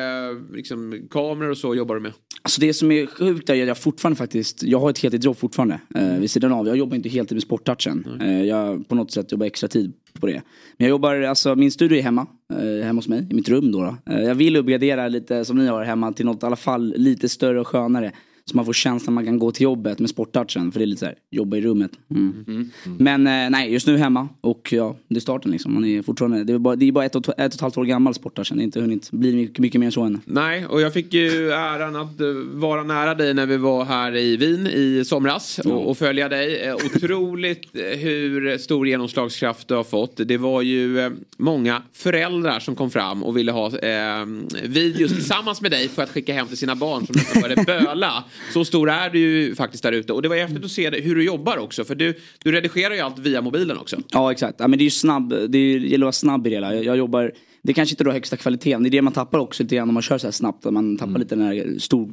liksom, 0.53 1.07
kameror 1.11 1.49
och 1.49 1.57
så 1.57 1.75
jobbar 1.75 1.95
du 1.95 2.01
med? 2.01 2.13
Alltså 2.41 2.61
det 2.61 2.73
som 2.73 2.91
är 2.91 3.05
sjukt 3.05 3.49
är 3.49 3.61
att 3.61 3.67
jag 3.67 3.77
fortfarande 3.77 4.17
faktiskt, 4.17 4.63
jag 4.63 4.79
har 4.79 4.89
ett 4.89 4.99
heltidsjobb 4.99 5.37
fortfarande 5.37 5.79
eh, 5.95 6.19
vid 6.19 6.31
sidan 6.31 6.51
av. 6.51 6.67
Jag 6.67 6.77
jobbar 6.77 6.95
inte 6.95 7.09
heltid 7.09 7.35
med 7.35 7.43
sporttouchen. 7.43 8.21
Eh, 8.21 8.43
jag 8.43 8.87
på 8.87 8.95
något 8.95 9.11
sätt 9.11 9.31
jobbar 9.31 9.45
extra 9.45 9.67
tid 9.67 9.93
på 10.19 10.27
det. 10.27 10.33
Men 10.77 10.85
jag 10.85 10.89
jobbar, 10.89 11.21
alltså 11.21 11.55
min 11.55 11.71
studio 11.71 11.97
är 11.97 12.01
hemma, 12.01 12.27
eh, 12.53 12.85
hemma 12.85 12.97
hos 12.97 13.07
mig, 13.07 13.27
i 13.31 13.33
mitt 13.33 13.49
rum 13.49 13.71
då. 13.71 13.81
då. 13.81 14.13
Eh, 14.13 14.23
jag 14.23 14.35
vill 14.35 14.55
uppgradera 14.55 15.07
lite 15.07 15.45
som 15.45 15.57
ni 15.57 15.67
har 15.67 15.83
hemma 15.83 16.13
till 16.13 16.25
något 16.25 16.43
i 16.43 16.45
alla 16.45 16.55
fall 16.55 16.93
lite 16.97 17.29
större 17.29 17.59
och 17.59 17.67
skönare. 17.67 18.11
Så 18.49 18.55
man 18.55 18.65
får 18.65 18.73
känslan 18.73 19.13
man 19.13 19.25
kan 19.25 19.39
gå 19.39 19.51
till 19.51 19.63
jobbet 19.63 19.99
med 19.99 20.09
sporttouchen. 20.09 20.71
För 20.71 20.79
det 20.79 20.83
är 20.83 20.87
lite 20.87 20.99
så 20.99 21.05
här, 21.05 21.15
jobba 21.31 21.57
i 21.57 21.61
rummet. 21.61 21.91
Mm. 22.11 22.71
Men 22.83 23.27
eh, 23.27 23.49
nej, 23.49 23.73
just 23.73 23.87
nu 23.87 23.97
hemma. 23.97 24.29
Och 24.41 24.73
ja, 24.73 24.95
det 25.07 25.15
är 25.15 25.19
starten 25.19 25.51
liksom. 25.51 25.73
Man 25.73 25.85
är 25.85 26.01
fortfarande, 26.01 26.43
det 26.43 26.53
är 26.53 26.57
bara, 26.57 26.75
det 26.75 26.87
är 26.87 26.91
bara 26.91 27.05
ett, 27.05 27.15
och, 27.15 27.29
ett 27.29 27.33
och 27.37 27.53
ett 27.53 27.61
halvt 27.61 27.77
år 27.77 27.85
gammal 27.85 28.13
sporttouchen. 28.13 28.57
Det 28.57 28.61
är 28.61 28.63
inte 28.63 28.81
hunnit 28.81 29.11
bli 29.11 29.35
mycket, 29.35 29.59
mycket 29.59 29.79
mer 29.79 29.85
än 29.85 29.91
så 29.91 30.01
än. 30.01 30.21
Nej, 30.25 30.65
och 30.65 30.81
jag 30.81 30.93
fick 30.93 31.13
ju 31.13 31.51
äran 31.51 31.95
att 31.95 32.21
eh, 32.21 32.27
vara 32.53 32.83
nära 32.83 33.15
dig 33.15 33.33
när 33.33 33.45
vi 33.45 33.57
var 33.57 33.85
här 33.85 34.15
i 34.15 34.37
Wien 34.37 34.67
i 34.67 35.03
somras 35.05 35.59
och, 35.59 35.89
och 35.89 35.97
följa 35.97 36.29
dig. 36.29 36.61
Eh, 36.61 36.75
Otroligt 36.75 37.69
hur 37.73 38.57
stor 38.57 38.87
genomslagskraft 38.87 39.67
du 39.67 39.75
har 39.75 39.83
fått. 39.83 40.13
Det 40.25 40.37
var 40.37 40.61
ju 40.61 41.11
många 41.37 41.81
föräldrar 41.93 42.59
som 42.59 42.75
kom 42.75 42.91
fram 42.91 43.23
och 43.23 43.37
ville 43.37 43.51
ha 43.51 43.77
eh, 43.77 44.25
videos 44.63 45.11
tillsammans 45.11 45.61
med 45.61 45.71
dig 45.71 45.87
för 45.87 46.03
att 46.03 46.09
skicka 46.09 46.33
hem 46.33 46.47
till 46.47 46.57
sina 46.57 46.75
barn 46.75 47.05
som 47.05 47.41
började 47.41 47.63
böla 47.63 48.23
Så 48.53 48.65
stor 48.65 48.89
är 48.89 49.09
du 49.09 49.19
ju 49.19 49.55
faktiskt 49.55 49.83
där 49.83 49.91
ute. 49.91 50.13
Och 50.13 50.21
det 50.21 50.29
var 50.29 50.35
häftigt 50.35 50.65
att 50.65 50.71
se 50.71 50.89
hur 51.01 51.15
du 51.15 51.23
jobbar 51.23 51.57
också. 51.57 51.83
För 51.83 51.95
du, 51.95 52.13
du 52.43 52.51
redigerar 52.51 52.93
ju 52.93 52.99
allt 52.99 53.19
via 53.19 53.41
mobilen 53.41 53.77
också. 53.77 53.97
Ja 54.11 54.31
exakt, 54.31 54.55
ja, 54.59 54.67
men 54.67 54.79
det 54.79 54.83
är 54.83 54.85
ju 54.85 54.89
snabb, 54.89 55.29
det 55.29 55.35
är- 55.39 55.49
det 55.49 55.87
gäller 55.87 55.95
att 55.95 56.01
vara 56.01 56.11
snabb 56.11 56.47
i 56.47 56.49
det 56.49 56.55
hela. 56.55 56.75
Jag, 56.75 56.83
jag 56.85 56.97
jobbar, 56.97 57.31
det 57.61 57.71
är 57.71 57.73
kanske 57.73 57.93
inte 57.93 58.03
då 58.03 58.11
högsta 58.11 58.37
kvaliteten, 58.37 58.83
det 58.83 58.89
är 58.89 58.91
det 58.91 59.01
man 59.01 59.13
tappar 59.13 59.39
också 59.39 59.63
lite 59.63 59.75
grann 59.75 59.87
om 59.89 59.93
man 59.93 60.03
kör 60.03 60.17
så 60.17 60.27
här 60.27 60.31
snabbt. 60.31 60.65
att 60.65 60.73
Man 60.73 60.97
tappar 60.97 61.19
lite 61.19 61.35
den 61.35 61.45
här 61.45 61.75
stor 61.79 62.09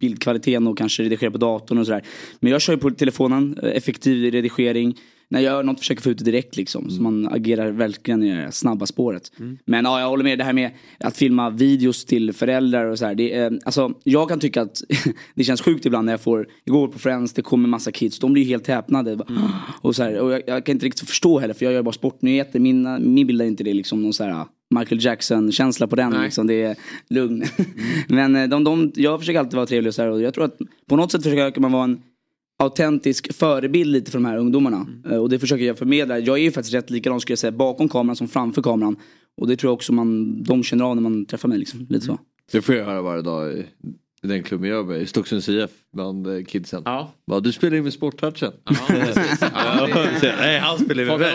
bildkvaliteten 0.00 0.66
och 0.66 0.78
kanske 0.78 1.02
redigerar 1.02 1.30
på 1.30 1.38
datorn 1.38 1.78
och 1.78 1.86
sådär. 1.86 2.02
Men 2.40 2.52
jag 2.52 2.60
kör 2.60 2.72
ju 2.72 2.78
på 2.78 2.90
telefonen, 2.90 3.58
eh, 3.62 3.68
effektiv 3.70 4.32
redigering. 4.32 4.96
När 5.28 5.40
jag 5.40 5.52
gör 5.52 5.62
något 5.62 5.78
försöker 5.78 6.02
få 6.02 6.10
ut 6.10 6.18
det 6.18 6.24
direkt 6.24 6.56
liksom. 6.56 6.90
Så 6.90 7.02
man 7.02 7.28
agerar 7.28 7.70
verkligen 7.70 8.22
i 8.22 8.36
det 8.36 8.52
snabba 8.52 8.86
spåret. 8.86 9.32
Men 9.64 9.84
ja, 9.84 10.00
jag 10.00 10.08
håller 10.08 10.24
med 10.24 10.38
det 10.38 10.44
här 10.44 10.52
med 10.52 10.70
att 11.00 11.16
filma 11.16 11.50
videos 11.50 12.04
till 12.04 12.32
föräldrar 12.32 12.84
och 12.84 12.98
så 12.98 13.06
här. 13.06 13.14
Det, 13.14 13.34
är, 13.34 13.58
alltså, 13.64 13.94
jag 14.04 14.28
kan 14.28 14.40
tycka 14.40 14.62
att 14.62 14.82
det 15.34 15.44
känns 15.44 15.60
sjukt 15.60 15.86
ibland 15.86 16.06
när 16.06 16.12
jag 16.12 16.20
får, 16.20 16.46
jag 16.64 16.72
går 16.72 16.88
på 16.88 16.98
Friends, 16.98 17.32
det 17.32 17.42
kommer 17.42 17.68
massa 17.68 17.92
kids, 17.92 18.18
de 18.18 18.32
blir 18.32 18.42
ju 18.42 18.48
helt 18.48 18.66
häpnade. 18.66 19.18
Och, 19.80 19.96
så 19.96 20.02
här, 20.02 20.20
och 20.20 20.32
jag, 20.32 20.42
jag 20.46 20.66
kan 20.66 20.72
inte 20.72 20.86
riktigt 20.86 21.08
förstå 21.08 21.38
heller 21.38 21.54
för 21.54 21.64
jag 21.64 21.74
gör 21.74 21.82
bara 21.82 21.92
sportnyheter. 21.92 22.60
Min, 22.60 23.14
min 23.14 23.26
bild 23.26 23.42
är 23.42 23.46
inte 23.46 23.64
det 23.64 23.74
liksom 23.74 24.02
någon 24.02 24.12
så 24.12 24.24
här 24.24 24.44
Michael 24.70 25.04
Jackson-känsla 25.04 25.86
på 25.86 25.96
den. 25.96 26.10
Nej. 26.10 26.22
Liksom. 26.24 26.46
Det 26.46 26.62
är 26.62 26.76
lugn. 27.10 27.44
Men 28.08 28.36
eh, 28.36 28.48
de, 28.48 28.64
de, 28.64 28.92
jag 28.94 29.20
försöker 29.20 29.38
alltid 29.38 29.54
vara 29.54 29.66
trevlig 29.66 29.88
och 29.88 29.94
så 29.94 30.02
här, 30.02 30.10
och 30.10 30.22
jag 30.22 30.34
tror 30.34 30.44
att 30.44 30.58
på 30.88 30.96
något 30.96 31.12
sätt 31.12 31.22
försöker 31.22 31.60
man 31.60 31.72
vara 31.72 31.84
en 31.84 32.00
autentisk 32.58 33.34
förebild 33.34 33.92
lite 33.92 34.10
för 34.10 34.18
de 34.18 34.24
här 34.24 34.38
ungdomarna. 34.38 34.86
Eh, 35.10 35.16
Och 35.16 35.28
det 35.28 35.38
försöker 35.38 35.64
jag 35.64 35.78
förmedla. 35.78 36.18
Jag 36.18 36.38
är 36.38 36.42
ju 36.42 36.52
faktiskt 36.52 36.74
rätt 36.74 36.90
likadan 36.90 37.20
skulle 37.20 37.32
jag 37.32 37.38
säga 37.38 37.52
bakom 37.52 37.88
kameran 37.88 38.16
som 38.16 38.28
framför 38.28 38.62
kameran. 38.62 38.96
Och 39.36 39.46
det 39.48 39.56
tror 39.56 39.68
jag 39.68 39.74
också 39.74 39.92
man, 39.92 40.42
de 40.42 40.62
känner 40.62 40.84
av 40.84 40.94
när 40.96 41.02
man 41.02 41.26
träffar 41.26 41.48
mig. 41.48 41.58
Liksom. 41.58 41.86
Lite 41.88 42.04
så. 42.06 42.18
Det 42.52 42.62
får 42.62 42.74
jag 42.74 42.84
höra 42.84 43.02
varje 43.02 43.22
dag 43.22 43.64
den 44.22 44.42
klubben 44.42 44.68
jag 44.70 44.76
jobbar 44.76 44.94
i, 44.94 45.06
Stocksunds 45.06 45.48
IF, 45.48 45.70
bland 45.92 46.26
eh, 46.26 46.44
kidsen. 46.44 46.82
Ja. 46.84 47.12
Bara, 47.26 47.40
du 47.40 47.52
spelar 47.52 47.76
ju 47.76 47.82
med 47.82 47.92
Sporttouchen. 47.92 48.52
Ja, 48.64 49.86
det 50.20 50.28
är- 50.28 50.36
Nej, 50.40 50.58
han 50.58 50.78
spelar 50.78 51.02
ju 51.02 51.08
med 51.08 51.20
mig. 51.20 51.32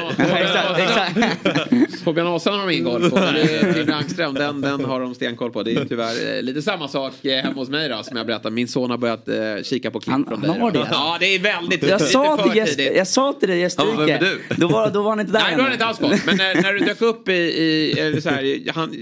Fabian 2.03 2.27
Ahlstrand 2.27 2.59
har 2.61 2.67
de 2.67 2.73
ingen 2.73 2.85
koll 2.85 3.09
på. 3.09 3.15
Men 3.15 3.33
det 3.33 3.41
är 3.41 3.73
Tim 3.73 3.87
Langström, 3.87 4.33
den, 4.33 4.61
den 4.61 4.85
har 4.85 4.99
de 5.01 5.15
stenkoll 5.15 5.51
på. 5.51 5.63
Det 5.63 5.71
är 5.73 5.85
tyvärr 5.85 6.35
eh, 6.37 6.41
lite 6.43 6.61
samma 6.61 6.87
sak 6.87 7.25
eh, 7.25 7.43
hemma 7.43 7.55
hos 7.55 7.69
mig 7.69 7.89
då, 7.89 8.03
som 8.03 8.17
jag 8.17 8.27
berättade. 8.27 8.55
Min 8.55 8.67
son 8.67 8.89
har 8.89 8.97
börjat 8.97 9.27
eh, 9.27 9.35
kika 9.63 9.91
på 9.91 9.99
klipp 9.99 10.11
Han- 10.11 10.25
från 10.25 10.43
han 10.43 10.51
dig. 10.51 10.59
har 10.61 10.71
det? 10.71 10.87
Ja, 10.91 11.17
det 11.19 11.25
är 11.35 11.39
väldigt 11.39 11.83
Jag 11.83 12.01
sa, 12.01 12.37
till 12.37 12.65
tidigt. 12.65 12.95
jag 12.95 13.07
sa 13.07 13.33
till 13.33 13.49
dig 13.49 13.59
gästrike. 13.59 13.89
Ja, 13.91 13.97
vem 13.99 14.09
är 14.09 14.19
du? 14.19 14.41
Då, 14.55 14.67
var, 14.67 14.89
då 14.91 15.01
var 15.01 15.09
han 15.09 15.19
inte 15.19 15.31
där 15.33 15.39
Nej, 15.43 15.55
då 15.57 15.61
har 15.63 15.69
ännu. 15.69 15.69
han 15.69 15.73
inte 15.73 15.85
alls 15.85 15.97
koll. 15.99 16.13
Men 16.25 16.37
när, 16.37 16.61
när 16.61 16.73
du 16.73 16.79
dök 16.79 17.01
upp 17.01 17.29
i, 17.29 17.33
i 17.33 17.91
eller 17.99 18.21
så 18.21 18.29
här, 18.29 18.71
han, 18.73 18.95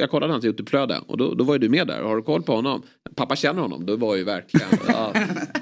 jag 0.00 0.10
kollade 0.10 0.32
hans 0.32 0.44
Youtube-flöde 0.44 1.00
och 1.06 1.18
då, 1.18 1.34
då 1.34 1.44
var 1.44 1.54
ju 1.54 1.58
du 1.58 1.68
med 1.68 1.86
där. 1.86 2.02
Har 2.02 2.16
du 2.16 2.22
koll 2.22 2.42
på 2.42 2.54
honom? 2.54 2.82
Pappa 3.16 3.36
känner 3.36 3.62
honom. 3.62 3.86
Då 3.86 3.96
var 3.96 4.16
ju 4.16 4.24
verkligen 4.24 4.68
ja, 4.88 5.12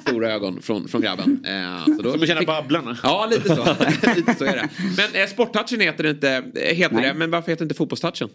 stora 0.00 0.32
ögon 0.32 0.62
från, 0.62 0.88
från 0.88 1.00
grabben. 1.00 1.44
Eh, 1.44 1.84
så 1.96 2.02
då 2.02 2.12
Som 2.12 2.22
att 2.22 2.28
känna 2.28 2.42
Babblarna. 2.42 2.98
Ja, 3.02 3.28
lite 3.30 3.56
så. 3.56 3.64
lite 4.16 4.34
så 4.34 4.44
är 4.44 4.56
det. 4.56 4.68
Men 4.96 5.22
eh, 5.22 5.28
Sporttouchen 5.28 5.80
heter 5.80 6.04
det 6.04 6.10
inte, 6.10 6.30
eh, 6.54 6.76
heter 6.76 6.94
Nej. 6.94 7.08
det, 7.08 7.14
men 7.14 7.30
varför 7.30 7.52
heter 7.52 7.64
det 7.64 7.64
inte 7.64 7.74
Fotbollstouchen? 7.74 8.28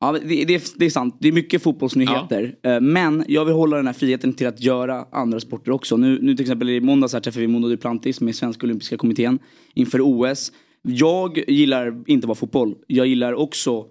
Ja, 0.00 0.12
det, 0.12 0.44
det, 0.44 0.72
det 0.76 0.86
är 0.86 0.90
sant. 0.90 1.16
Det 1.20 1.28
är 1.28 1.32
mycket 1.32 1.62
fotbollsnyheter. 1.62 2.54
Eh, 2.62 2.80
Men 2.80 3.24
jag 3.28 3.44
vill 3.44 3.54
hålla 3.54 3.76
den 3.76 3.86
här 3.86 3.94
friheten 3.94 4.32
till 4.32 4.46
att 4.46 4.60
göra 4.60 5.06
andra 5.12 5.40
sporter 5.40 5.72
också. 5.72 5.96
Nu, 5.96 6.18
nu 6.22 6.34
till 6.36 6.44
exempel 6.44 6.70
i 6.70 6.80
måndags 6.80 7.12
här 7.12 7.20
träffade 7.20 7.40
vi 7.40 7.46
Mondo 7.46 7.68
Duplantis 7.68 8.20
med 8.20 8.36
Svenska 8.36 8.66
Olympiska 8.66 8.96
Kommittén 8.96 9.38
inför 9.74 10.00
OS. 10.02 10.52
Jag 10.82 11.44
gillar 11.48 12.02
inte 12.06 12.26
bara 12.26 12.34
fotboll. 12.34 12.74
Jag 12.86 13.06
gillar 13.06 13.32
också 13.32 13.84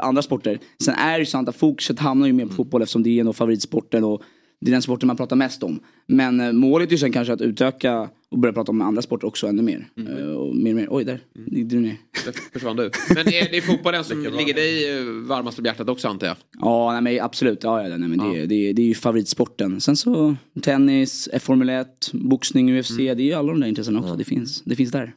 andra 0.00 0.22
sporter. 0.22 0.58
Sen 0.84 0.94
är 0.94 1.12
det 1.12 1.18
ju 1.18 1.26
sant 1.26 1.48
att 1.48 1.56
fokuset 1.56 1.98
hamnar 1.98 2.26
ju 2.26 2.32
mer 2.32 2.46
på 2.46 2.54
fotboll 2.54 2.82
eftersom 2.82 3.02
det 3.02 3.20
är 3.20 3.24
nog 3.24 3.36
favoritsporten 3.36 4.04
och 4.04 4.22
det 4.60 4.70
är 4.70 4.72
den 4.72 4.82
sporten 4.82 5.06
man 5.06 5.16
pratar 5.16 5.36
mest 5.36 5.62
om. 5.62 5.80
Men 6.06 6.40
eh, 6.40 6.52
målet 6.52 6.88
är 6.88 6.92
ju 6.92 6.98
sen 6.98 7.12
kanske 7.12 7.32
att 7.32 7.40
utöka 7.40 8.08
och 8.30 8.38
börja 8.38 8.52
prata 8.52 8.72
om 8.72 8.80
andra 8.80 9.02
sporter 9.02 9.26
också 9.26 9.46
ännu 9.46 9.62
mer. 9.62 9.88
Eh, 9.96 10.32
och 10.32 10.56
mer, 10.56 10.70
och 10.70 10.76
mer. 10.76 10.86
Oj, 10.90 11.04
där 11.04 11.20
gick 11.46 11.68
du 11.68 11.80
ner. 11.80 11.96
Där 12.24 12.34
försvann 12.52 12.76
du. 12.76 12.90
Men 13.14 13.28
är 13.28 13.50
det 13.50 13.60
fotbollen 13.60 14.04
som 14.04 14.22
ligger 14.22 14.54
dig 14.54 14.98
eh, 14.98 15.04
varmast 15.04 15.58
om 15.58 15.64
hjärtat 15.64 15.88
också 15.88 16.08
antar 16.08 16.26
jag? 16.26 16.36
Ja, 16.60 16.92
nej, 16.92 17.02
men 17.02 17.24
absolut. 17.24 17.62
Ja, 17.62 17.82
ja, 17.82 17.96
nej, 17.96 18.08
men 18.08 18.18
det, 18.18 18.46
det, 18.46 18.72
det 18.72 18.82
är 18.82 18.86
ju 18.86 18.94
favoritsporten. 18.94 19.80
Sen 19.80 19.96
så 19.96 20.36
tennis, 20.62 21.28
Formel 21.38 21.68
1, 21.68 21.88
boxning, 22.12 22.78
UFC. 22.78 22.96
Det 22.96 23.10
är 23.10 23.20
ju 23.20 23.32
alla 23.32 23.48
de 23.48 23.60
där 23.60 23.68
intressena 23.68 24.00
också. 24.00 24.16
Det, 24.16 24.24
finns, 24.24 24.62
det 24.62 24.76
finns 24.76 24.90
där. 24.90 25.14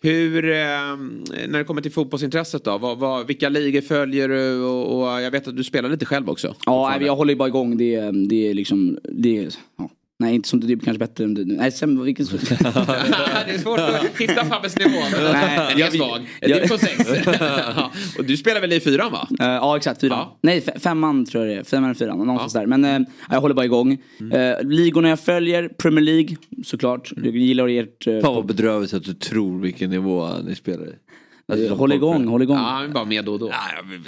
Hur, 0.00 0.44
eh, 0.50 0.56
när 1.48 1.58
det 1.58 1.64
kommer 1.64 1.82
till 1.82 1.92
fotbollsintresset 1.92 2.64
då? 2.64 2.78
Vad, 2.78 2.98
vad, 2.98 3.26
vilka 3.26 3.48
ligor 3.48 3.80
följer 3.80 4.28
du? 4.28 4.60
Och, 4.64 5.00
och 5.02 5.22
jag 5.22 5.30
vet 5.30 5.48
att 5.48 5.56
du 5.56 5.64
spelar 5.64 5.88
lite 5.88 6.04
själv 6.06 6.30
också. 6.30 6.54
Ja, 6.66 7.00
jag 7.06 7.16
håller 7.16 7.32
ju 7.32 7.38
bara 7.38 7.48
igång. 7.48 7.76
Det, 7.76 7.94
är- 7.94 8.28
det 8.28 8.48
är 8.50 8.54
liksom... 8.54 8.98
Det, 9.02 9.38
är- 9.38 9.54
ja. 9.78 9.90
Nej, 10.22 10.34
inte 10.34 10.48
som 10.48 10.60
det 10.60 10.72
är 10.72 10.76
kanske 10.76 10.98
bättre 10.98 11.24
än 11.24 11.34
du. 11.34 11.44
Nej, 11.44 11.72
sen 11.72 12.02
vilken... 12.04 12.26
det 12.30 12.38
är 13.54 13.58
svårt 13.58 13.78
att 13.80 14.20
hitta 14.20 14.44
Fabbes 14.44 14.76
nivå. 14.78 14.98
Nej, 15.32 15.56
är 15.56 15.78
jag- 15.78 15.92
svag. 15.92 16.20
jag- 16.40 16.50
Du 16.50 16.54
är 16.54 16.68
på 16.68 16.78
sex. 16.78 17.08
Ja, 17.76 17.92
och 18.18 18.24
du 18.24 18.36
spelar 18.36 18.60
väl 18.60 18.72
i 18.72 18.80
fyran 18.80 19.12
va? 19.12 19.28
Eh, 19.40 19.46
ja 19.46 19.76
exakt, 19.76 20.00
fyran. 20.00 20.18
Ja. 20.18 20.38
Nej 20.42 20.60
fe- 20.60 20.78
femman 20.80 21.26
tror 21.26 21.46
jag 21.46 21.56
det 21.56 21.60
är. 21.60 21.64
Femman 21.64 21.84
eller 21.90 21.94
fyran, 21.98 22.18
någonstans 22.18 22.52
där. 22.52 22.66
Men 22.66 22.84
eh, 22.84 22.98
jag 23.30 23.40
håller 23.40 23.54
bara 23.54 23.64
igång. 23.64 23.92
Uh, 23.92 24.68
ligorna 24.70 25.08
jag 25.08 25.20
följer, 25.20 25.68
Premier 25.68 26.04
League 26.04 26.36
såklart. 26.64 27.12
Jag 27.16 27.36
gillar 27.36 27.68
ert... 27.68 28.06
Uh, 28.06 28.20
Fan 28.20 28.34
vad 28.34 28.46
bedrövligt 28.46 28.94
att 28.94 29.04
du 29.04 29.14
tror 29.14 29.60
vilken 29.60 29.90
nivå 29.90 30.28
ni 30.46 30.54
spelar 30.54 30.86
i. 30.86 30.92
Alltså, 31.52 31.74
håll 31.74 31.92
igång, 31.92 32.26
håll 32.26 32.42
igång. 32.42 32.56
Ja, 32.56 32.62
han 32.62 32.84
är 32.84 32.88
bara 32.88 33.04
med 33.04 33.24
då 33.24 33.32
och 33.32 33.38
då. 33.38 33.52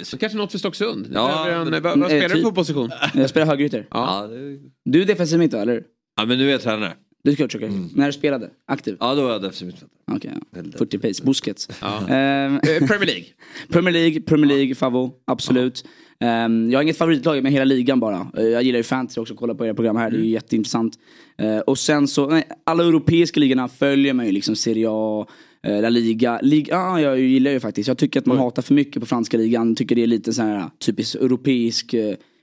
Så 0.03 0.17
kanske 0.17 0.37
något 0.37 0.51
för 0.51 0.57
Stocksund. 0.59 1.07
Ja, 1.13 1.49
Ja, 1.49 1.61
en, 1.61 1.71
vad, 1.71 1.99
vad 1.99 2.07
spelar 2.09 2.29
du 2.29 2.35
typ. 2.35 2.43
för 2.43 2.51
position? 2.51 2.91
Jag 3.13 3.29
spelar 3.29 3.47
högerytter. 3.47 3.87
Ja, 3.91 4.27
det... 4.27 4.59
Du 4.91 5.01
är 5.01 5.05
defensiv 5.05 5.39
mitt 5.39 5.53
eller? 5.53 5.83
Ja 6.17 6.25
men 6.25 6.37
nu 6.37 6.47
är 6.47 6.51
jag 6.51 6.61
tränare. 6.61 6.93
Du 7.23 7.33
ska 7.33 7.43
försöka. 7.47 7.67
När 7.95 8.05
du 8.07 8.13
spelade? 8.13 8.49
Aktiv? 8.67 8.97
Ja 8.99 9.15
då 9.15 9.21
var 9.23 9.31
jag 9.31 9.41
defensiv 9.41 9.67
mittfältare. 9.67 9.89
Okej, 10.11 10.31
ja. 10.51 10.63
40 10.77 10.97
pace. 10.99 11.23
Busquets. 11.25 11.69
Ja. 11.81 12.07
Ehm, 12.09 12.55
Eh, 12.55 12.87
Premier 12.87 13.05
League. 13.05 13.25
Premier 13.69 13.93
League, 13.93 14.21
Premier 14.21 14.47
League, 14.57 14.75
Favo. 14.75 15.11
Absolut. 15.25 15.85
Ehm, 16.19 16.71
jag 16.71 16.77
har 16.79 16.83
inget 16.83 16.97
favoritlag 16.97 17.43
men 17.43 17.51
hela 17.51 17.65
ligan 17.65 17.99
bara. 17.99 18.27
Eh, 18.37 18.43
jag 18.43 18.63
gillar 18.63 18.77
ju 18.77 18.83
fantasy 18.83 19.21
också, 19.21 19.35
kolla 19.35 19.55
på 19.55 19.65
era 19.65 19.73
program 19.73 19.95
här. 19.95 20.11
Det 20.11 20.17
är 20.17 20.21
ju 20.21 20.29
jätteintressant. 20.29 20.93
Eh, 21.37 21.57
och 21.57 21.77
sen 21.77 22.07
så, 22.07 22.27
nej, 22.27 22.43
alla 22.63 22.83
europeiska 22.83 23.39
ligorna 23.39 23.67
följer 23.67 24.13
man 24.13 24.25
ju 24.25 24.31
liksom. 24.31 24.55
Serie 24.55 24.87
A, 24.89 25.27
eh, 25.63 25.81
La 25.81 25.89
Liga. 25.89 26.39
Liga 26.43 26.73
ja, 26.75 27.01
jag 27.01 27.19
gillar 27.19 27.51
ju 27.51 27.59
faktiskt. 27.59 27.87
Jag 27.87 27.97
tycker 27.97 28.19
att 28.19 28.25
man 28.25 28.37
hatar 28.37 28.61
för 28.61 28.73
mycket 28.73 28.99
på 28.99 29.05
franska 29.05 29.37
ligan. 29.37 29.75
Tycker 29.75 29.95
det 29.95 30.03
är 30.03 30.07
lite 30.07 30.33
så 30.33 30.41
här 30.41 30.69
typisk 30.79 31.15
europeisk 31.15 31.95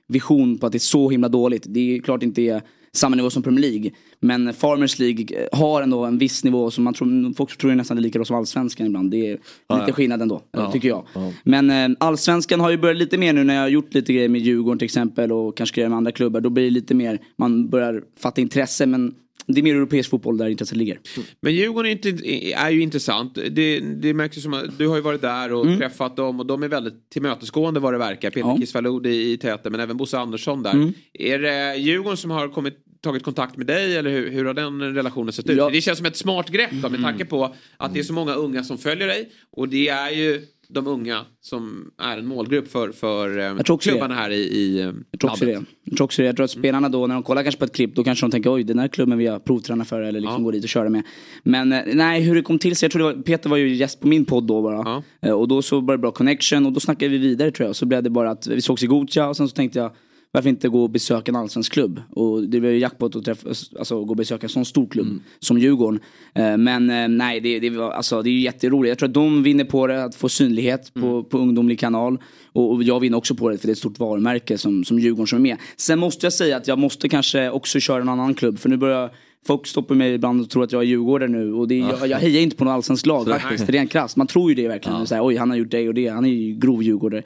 vision 0.07 0.57
på 0.57 0.65
att 0.65 0.71
det 0.71 0.77
är 0.77 0.79
så 0.79 1.09
himla 1.09 1.29
dåligt. 1.29 1.63
Det 1.67 1.95
är 1.95 2.01
klart 2.01 2.23
inte 2.23 2.41
är 2.41 2.61
samma 2.95 3.15
nivå 3.15 3.29
som 3.29 3.43
Premier 3.43 3.61
League. 3.71 3.91
Men 4.19 4.53
Farmers 4.53 4.99
League 4.99 5.25
eh, 5.31 5.59
har 5.59 5.81
ändå 5.81 6.05
en 6.05 6.17
viss 6.17 6.43
nivå 6.43 6.71
som 6.71 6.83
man 6.83 6.93
tror, 6.93 7.33
folk 7.33 7.57
tror 7.57 7.71
ju 7.71 7.75
nästan 7.77 7.97
är 7.97 8.01
lika 8.01 8.19
bra 8.19 8.25
som 8.25 8.35
allsvenskan 8.35 8.87
ibland. 8.87 9.11
Det 9.11 9.17
är 9.17 9.31
lite 9.31 9.41
ja. 9.87 9.93
skillnad 9.93 10.21
ändå, 10.21 10.41
Ja. 10.51 10.71
tycker 10.71 10.87
jag. 10.87 11.05
Ja. 11.13 11.31
Men 11.43 11.69
eh, 11.69 11.97
allsvenskan 11.99 12.59
har 12.59 12.71
ju 12.71 12.77
börjat 12.77 12.97
lite 12.97 13.17
mer 13.17 13.33
nu 13.33 13.43
när 13.43 13.53
jag 13.55 13.61
har 13.61 13.69
gjort 13.69 13.93
lite 13.93 14.13
grejer 14.13 14.29
med 14.29 14.41
Djurgården 14.41 14.79
till 14.79 14.85
exempel 14.85 15.31
och 15.31 15.57
kanske 15.57 15.75
grejer 15.75 15.89
med 15.89 15.97
andra 15.97 16.11
klubbar. 16.11 16.41
Då 16.41 16.49
blir 16.49 16.63
det 16.63 16.69
lite 16.69 16.93
mer, 16.93 17.19
man 17.37 17.69
börjar 17.69 18.03
fatta 18.19 18.41
intresse 18.41 18.85
men 18.85 19.15
det 19.47 19.61
är 19.61 19.63
mer 19.63 19.75
europeisk 19.75 20.09
fotboll 20.09 20.37
där 20.37 20.47
intresset 20.49 20.77
ligger. 20.77 20.99
Men 21.41 21.53
Djurgården 21.55 21.91
är, 21.91 21.91
inte, 21.91 22.09
är 22.53 22.69
ju 22.69 22.81
intressant. 22.81 23.35
Det, 23.51 23.79
det 23.79 24.13
märks 24.13 24.37
ju 24.37 24.41
som 24.41 24.53
att 24.53 24.77
du 24.77 24.87
har 24.87 24.95
ju 24.95 25.01
varit 25.01 25.21
där 25.21 25.53
och 25.53 25.65
träffat 25.77 26.15
dem 26.15 26.39
och 26.39 26.45
de 26.45 26.63
är 26.63 26.67
väldigt 26.67 27.09
tillmötesgående 27.09 27.79
vad 27.79 27.93
det 27.93 27.97
verkar. 27.97 28.29
Peter 28.29 28.47
Ja. 28.49 28.57
Kisvalodi 28.59 29.31
i 29.31 29.37
täten 29.37 29.71
men 29.71 29.81
även 29.81 29.97
Bosse 29.97 30.19
Andersson 30.19 30.63
där. 30.63 30.91
Är 31.13 31.39
det 31.39 31.75
Djurgården 31.75 32.17
som 32.17 32.31
har 32.31 32.47
kommit, 32.47 32.82
tagit 33.03 33.23
kontakt 33.23 33.57
med 33.57 33.67
dig 33.67 33.97
eller 33.97 34.09
hur, 34.09 34.31
hur 34.31 34.45
har 34.45 34.53
den 34.53 34.95
relationen 34.95 35.33
sett 35.33 35.49
ut? 35.49 35.57
Ja. 35.57 35.69
Det 35.69 35.81
känns 35.81 35.97
som 35.97 36.05
ett 36.05 36.17
smart 36.17 36.49
grepp 36.49 36.71
då, 36.71 36.89
med 36.89 37.01
tanke 37.01 37.25
på 37.25 37.55
att 37.77 37.93
det 37.93 37.99
är 37.99 38.03
så 38.03 38.13
många 38.13 38.33
unga 38.33 38.63
som 38.63 38.77
följer 38.77 39.07
dig 39.07 39.31
och 39.51 39.69
det 39.69 39.87
är 39.89 40.09
ju 40.09 40.41
de 40.67 40.87
unga 40.87 41.19
som 41.41 41.91
är 41.97 42.17
en 42.17 42.25
målgrupp 42.25 42.71
för, 42.71 42.91
för 42.91 43.39
eh, 43.39 43.77
klubbarna 43.79 44.13
här 44.15 44.29
i, 44.29 44.35
i 44.35 44.79
eh, 44.81 44.91
Jag 45.11 45.19
tror 45.19 45.31
också 45.31 45.45
det. 45.45 45.51
Jag 45.83 45.97
tror 45.97 46.05
också 46.05 46.21
det. 46.21 46.25
Jag 46.25 46.35
tror 46.35 46.43
att 46.43 46.51
spelarna 46.51 46.89
då 46.89 47.07
när 47.07 47.13
de 47.15 47.23
kollar 47.23 47.43
kanske 47.43 47.59
på 47.59 47.65
ett 47.65 47.75
klipp 47.75 47.95
då 47.95 48.03
kanske 48.03 48.25
de 48.25 48.31
tänker 48.31 48.53
oj 48.53 48.63
den 48.63 48.79
här 48.79 48.87
klubben 48.87 49.17
vill 49.17 49.27
jag 49.27 49.45
provträna 49.45 49.85
för 49.85 50.01
eller 50.01 50.19
liksom 50.19 50.41
Ja. 50.41 50.43
gå 50.45 50.51
dit 50.51 50.63
och 50.63 50.69
köra 50.69 50.89
med. 50.89 51.03
Men 51.43 51.71
eh, 51.71 51.81
nej 51.93 52.21
hur 52.21 52.35
det 52.35 52.41
kom 52.41 52.59
till 52.59 52.75
sig, 52.75 52.85
jag 52.85 52.91
tror 52.91 53.09
det 53.09 53.15
var, 53.15 53.23
Peter 53.23 53.49
var 53.49 53.57
ju 53.57 53.75
gäst 53.75 53.99
på 53.99 54.07
min 54.07 54.25
podd 54.25 54.43
då 54.43 54.61
bara. 54.61 55.03
Ja. 55.21 55.33
Och 55.35 55.47
då 55.47 55.61
så 55.61 55.79
var 55.79 55.93
det 55.93 55.97
bra 55.97 56.11
connection 56.11 56.65
och 56.65 56.71
då 56.71 56.79
snackade 56.79 57.09
vi 57.11 57.17
vidare 57.17 57.51
tror 57.51 57.67
jag. 57.67 57.75
Så 57.75 57.85
blev 57.85 58.03
det 58.03 58.09
bara 58.09 58.31
att 58.31 58.47
vi 58.47 58.61
sågs 58.61 58.83
i 58.83 58.87
Gothia 58.87 59.27
och 59.27 59.37
sen 59.37 59.49
så 59.49 59.55
tänkte 59.55 59.79
jag 59.79 59.91
varför 60.33 60.49
inte 60.49 60.69
gå 60.69 60.83
och 60.83 60.89
besöka 60.89 61.31
en 61.31 61.35
allsvensk 61.35 61.73
klubb? 61.73 62.01
Och 62.09 62.43
det 62.43 62.59
var 62.59 62.69
ju 62.69 62.77
jackpot 62.79 63.15
att 63.15 63.25
träffa, 63.25 63.49
alltså 63.79 64.03
gå 64.03 64.09
och 64.09 64.15
besöka 64.17 64.45
en 64.45 64.49
sån 64.49 64.65
stor 64.65 64.87
klubb 64.87 65.07
Mm. 65.07 65.21
som 65.39 65.57
Djurgården. 65.57 65.99
Eh, 66.33 66.57
Men 66.57 66.89
eh, 66.89 67.07
nej, 67.07 67.39
det, 67.39 67.59
det, 67.59 67.79
alltså, 67.79 68.21
det 68.21 68.29
är 68.29 68.31
ju 68.31 68.39
jätteroligt. 68.41 68.89
Jag 68.89 68.97
tror 68.97 69.09
att 69.09 69.13
de 69.13 69.43
vinner 69.43 69.63
på 69.65 69.87
det, 69.87 70.03
att 70.03 70.15
få 70.15 70.29
synlighet 70.29 70.93
på, 70.93 70.99
Mm. 71.07 71.23
på 71.23 71.37
ungdomlig 71.37 71.79
kanal. 71.79 72.17
Och, 72.53 72.71
och 72.73 72.83
jag 72.83 72.99
vinner 72.99 73.17
också 73.17 73.35
på 73.35 73.49
det 73.49 73.57
för 73.57 73.67
det 73.67 73.71
är 73.71 73.73
ett 73.73 73.77
stort 73.77 73.99
varumärke 73.99 74.57
som, 74.57 74.83
som 74.83 74.99
Djurgården 74.99 75.27
som 75.27 75.37
är 75.37 75.41
med. 75.41 75.57
Sen 75.77 75.99
måste 75.99 76.25
jag 76.25 76.33
säga 76.33 76.57
att 76.57 76.67
jag 76.67 76.79
måste 76.79 77.09
kanske 77.09 77.49
också 77.49 77.79
köra 77.79 78.01
en 78.01 78.09
annan 78.09 78.33
klubb. 78.33 78.59
För 78.59 78.69
nu 78.69 78.77
börjar 78.77 79.11
Folk 79.45 79.67
stoppar 79.67 79.95
mig 79.95 80.13
ibland 80.13 80.41
och 80.41 80.49
tror 80.49 80.63
att 80.63 80.71
jag 80.71 80.81
är 80.81 80.85
djurgårdare 80.85 81.29
nu 81.29 81.53
och 81.53 81.67
det 81.67 81.75
är, 81.81 81.87
jag, 81.99 82.07
jag 82.07 82.17
hejar 82.17 82.41
inte 82.41 82.55
på 82.55 82.63
något 82.65 82.71
allsvenskt 82.71 83.05
lag 83.05 83.27
faktiskt. 83.27 83.69
Rent 83.69 83.91
krasst. 83.91 84.17
Man 84.17 84.27
tror 84.27 84.49
ju 84.51 84.55
det 84.55 84.67
verkligen. 84.67 85.07
Så 85.07 85.15
här, 85.15 85.25
Oj, 85.25 85.35
han 85.35 85.49
har 85.49 85.57
gjort 85.57 85.71
det 85.71 85.87
och 85.87 85.93
det. 85.93 86.07
Han 86.07 86.25
är 86.25 86.29
ju 86.29 86.55
grov 86.55 86.83
djurgårdare. 86.83 87.23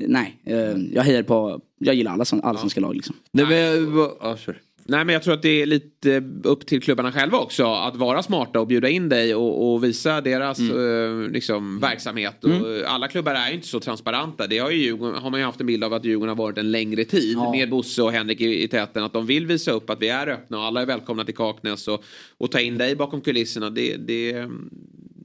Nej, 0.00 0.36
eh, 0.44 0.56
jag 0.92 1.02
hejar 1.02 1.22
på, 1.22 1.60
jag 1.78 1.94
gillar 1.94 2.12
alla 2.12 2.24
sån- 2.24 2.40
allsvenska 2.44 2.80
lag 2.80 2.94
liksom. 2.94 3.16
Nej 3.32 3.46
men 3.46 3.94
ja, 4.20 4.36
kör. 4.36 4.60
Nej 4.88 5.04
men 5.04 5.12
jag 5.12 5.22
tror 5.22 5.34
att 5.34 5.42
det 5.42 5.62
är 5.62 5.66
lite 5.66 6.22
upp 6.44 6.66
till 6.66 6.82
klubbarna 6.82 7.12
själva 7.12 7.38
också 7.38 7.64
att 7.74 7.96
vara 7.96 8.22
smarta 8.22 8.60
och 8.60 8.66
bjuda 8.66 8.88
in 8.88 9.08
dig 9.08 9.34
och, 9.34 9.72
och 9.74 9.84
visa 9.84 10.20
deras 10.20 10.60
eh, 10.60 11.30
liksom, 11.30 11.80
verksamhet. 11.80 12.44
Och, 12.44 12.50
eh, 12.50 12.92
Alla 12.94 13.08
klubbar 13.08 13.34
är 13.34 13.48
ju 13.48 13.54
inte 13.54 13.66
så 13.68 13.80
transparenta. 13.80 14.46
Det 14.46 14.58
har, 14.58 14.70
ju, 14.70 14.76
Djurgården- 14.82 15.22
har 15.22 15.30
man 15.30 15.40
ju 15.40 15.46
haft 15.46 15.60
en 15.60 15.66
bild 15.66 15.84
av 15.84 15.92
att 15.92 16.04
Djurgården 16.04 16.28
har 16.28 16.44
varit 16.44 16.58
en 16.58 16.70
längre 16.70 17.04
tid 17.04 17.36
med 17.52 17.70
Bosse 17.70 18.02
och 18.02 18.12
Henrik 18.12 18.40
i, 18.40 18.62
i 18.62 18.68
täten. 18.68 19.02
Att 19.04 19.12
de 19.12 19.26
vill 19.26 19.46
visa 19.46 19.70
upp 19.70 19.90
att 19.90 20.02
vi 20.02 20.08
är 20.08 20.26
öppna 20.28 20.58
och 20.58 20.64
alla 20.64 20.82
är 20.82 20.86
välkomna 20.86 21.24
till 21.24 21.34
Kaknäs 21.36 21.88
och, 21.88 22.04
och 22.38 22.50
ta 22.50 22.60
in 22.60 22.78
dig 22.78 22.96
bakom 22.96 23.20
kulisserna. 23.20 23.70
Det, 23.70 23.96
det, 23.96 24.48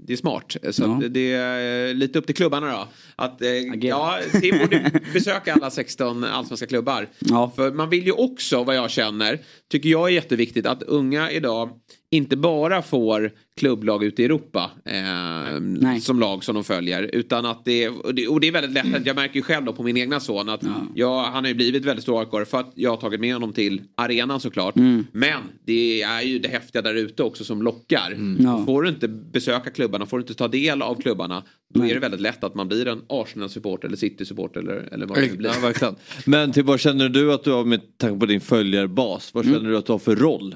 det 0.07 0.13
är 0.13 0.17
smart. 0.17 0.55
Så 0.71 0.83
Ja. 0.83 1.07
det 1.09 1.33
är 1.33 1.93
lite 1.93 2.19
upp 2.19 2.25
till 2.25 2.35
klubbarna 2.35 2.71
då. 2.71 2.87
Att, 3.15 3.41
eh, 3.41 3.49
ja, 3.81 4.17
Tim 4.41 4.57
borde 4.59 4.91
besöka 5.13 5.53
alla 5.53 5.69
16 5.71 6.23
allsvenska 6.23 6.65
klubbar. 6.67 7.07
Ja. 7.19 7.51
För 7.55 7.71
man 7.71 7.89
vill 7.89 8.05
ju 8.05 8.11
också, 8.11 8.63
vad 8.63 8.75
jag 8.75 8.91
känner, 8.91 9.39
tycker 9.71 9.89
jag 9.89 10.07
är 10.09 10.13
jätteviktigt 10.13 10.65
att 10.65 10.83
unga 10.83 11.31
idag 11.31 11.69
inte 12.13 12.37
bara 12.37 12.81
får 12.81 13.31
klubblag 13.55 14.03
ute 14.03 14.21
i 14.21 14.25
Europa 14.25 14.71
eh, 14.85 15.99
som 16.01 16.19
lag 16.19 16.43
som 16.43 16.55
de 16.55 16.63
följer. 16.63 17.09
Utan 17.13 17.45
att 17.45 17.65
det, 17.65 17.89
och 17.89 18.15
det, 18.15 18.27
och 18.27 18.39
det 18.39 18.47
är 18.47 18.51
väldigt 18.51 18.71
lätt, 18.71 18.95
att 18.95 19.05
jag 19.05 19.15
märker 19.15 19.35
ju 19.35 19.41
själv 19.41 19.65
då 19.65 19.73
på 19.73 19.83
min 19.83 19.97
egna 19.97 20.19
son 20.19 20.49
att 20.49 20.63
jag, 20.95 21.23
han 21.23 21.43
har 21.43 21.47
ju 21.47 21.53
blivit 21.53 21.85
väldigt 21.85 22.03
stor 22.03 22.19
AIK 22.19 22.47
för 22.47 22.59
att 22.59 22.71
jag 22.75 22.89
har 22.89 22.97
tagit 22.97 23.19
med 23.19 23.33
honom 23.33 23.53
till 23.53 23.81
arenan 23.95 24.39
såklart. 24.39 24.75
Men 25.11 25.41
det 25.65 26.01
är 26.01 26.21
ju 26.21 26.39
det 26.39 26.47
häftiga 26.47 26.81
där 26.81 26.95
ute 26.95 27.23
också 27.23 27.43
som 27.43 27.61
lockar. 27.61 28.17
Ja. 28.39 28.65
Får 28.65 28.81
du 28.81 28.89
inte 28.89 29.07
besöka 29.07 29.69
klubbarna, 29.69 30.05
får 30.05 30.17
du 30.17 30.21
inte 30.21 30.33
ta 30.33 30.47
del 30.47 30.81
av 30.81 31.01
klubbarna, 31.01 31.43
då 31.73 31.85
är 31.85 31.93
det 31.93 31.99
väldigt 31.99 32.21
lätt 32.21 32.43
att 32.43 32.55
man 32.55 32.67
blir 32.67 32.87
en 32.87 33.01
Arsenal-supporter 33.07 33.87
eller 33.87 33.97
City-supporter 33.97 34.59
eller, 34.59 34.89
eller 34.91 35.05
vad 35.05 35.17
det 35.17 35.37
blir. 35.37 35.49
Ja, 35.49 35.59
verkligen. 35.61 35.95
Men 36.25 36.51
till 36.51 36.63
vad 36.63 36.79
känner 36.79 37.09
du 37.09 37.33
att 37.33 37.43
du 37.43 37.51
har 37.51 37.65
med 37.65 37.97
tanke 37.97 38.19
på 38.19 38.25
din 38.25 38.41
följarbas? 38.41 39.33
Vad 39.33 39.45
känner 39.45 39.69
du 39.69 39.77
att 39.77 39.85
du 39.85 39.91
har 39.91 39.99
för 39.99 40.15
roll? 40.15 40.55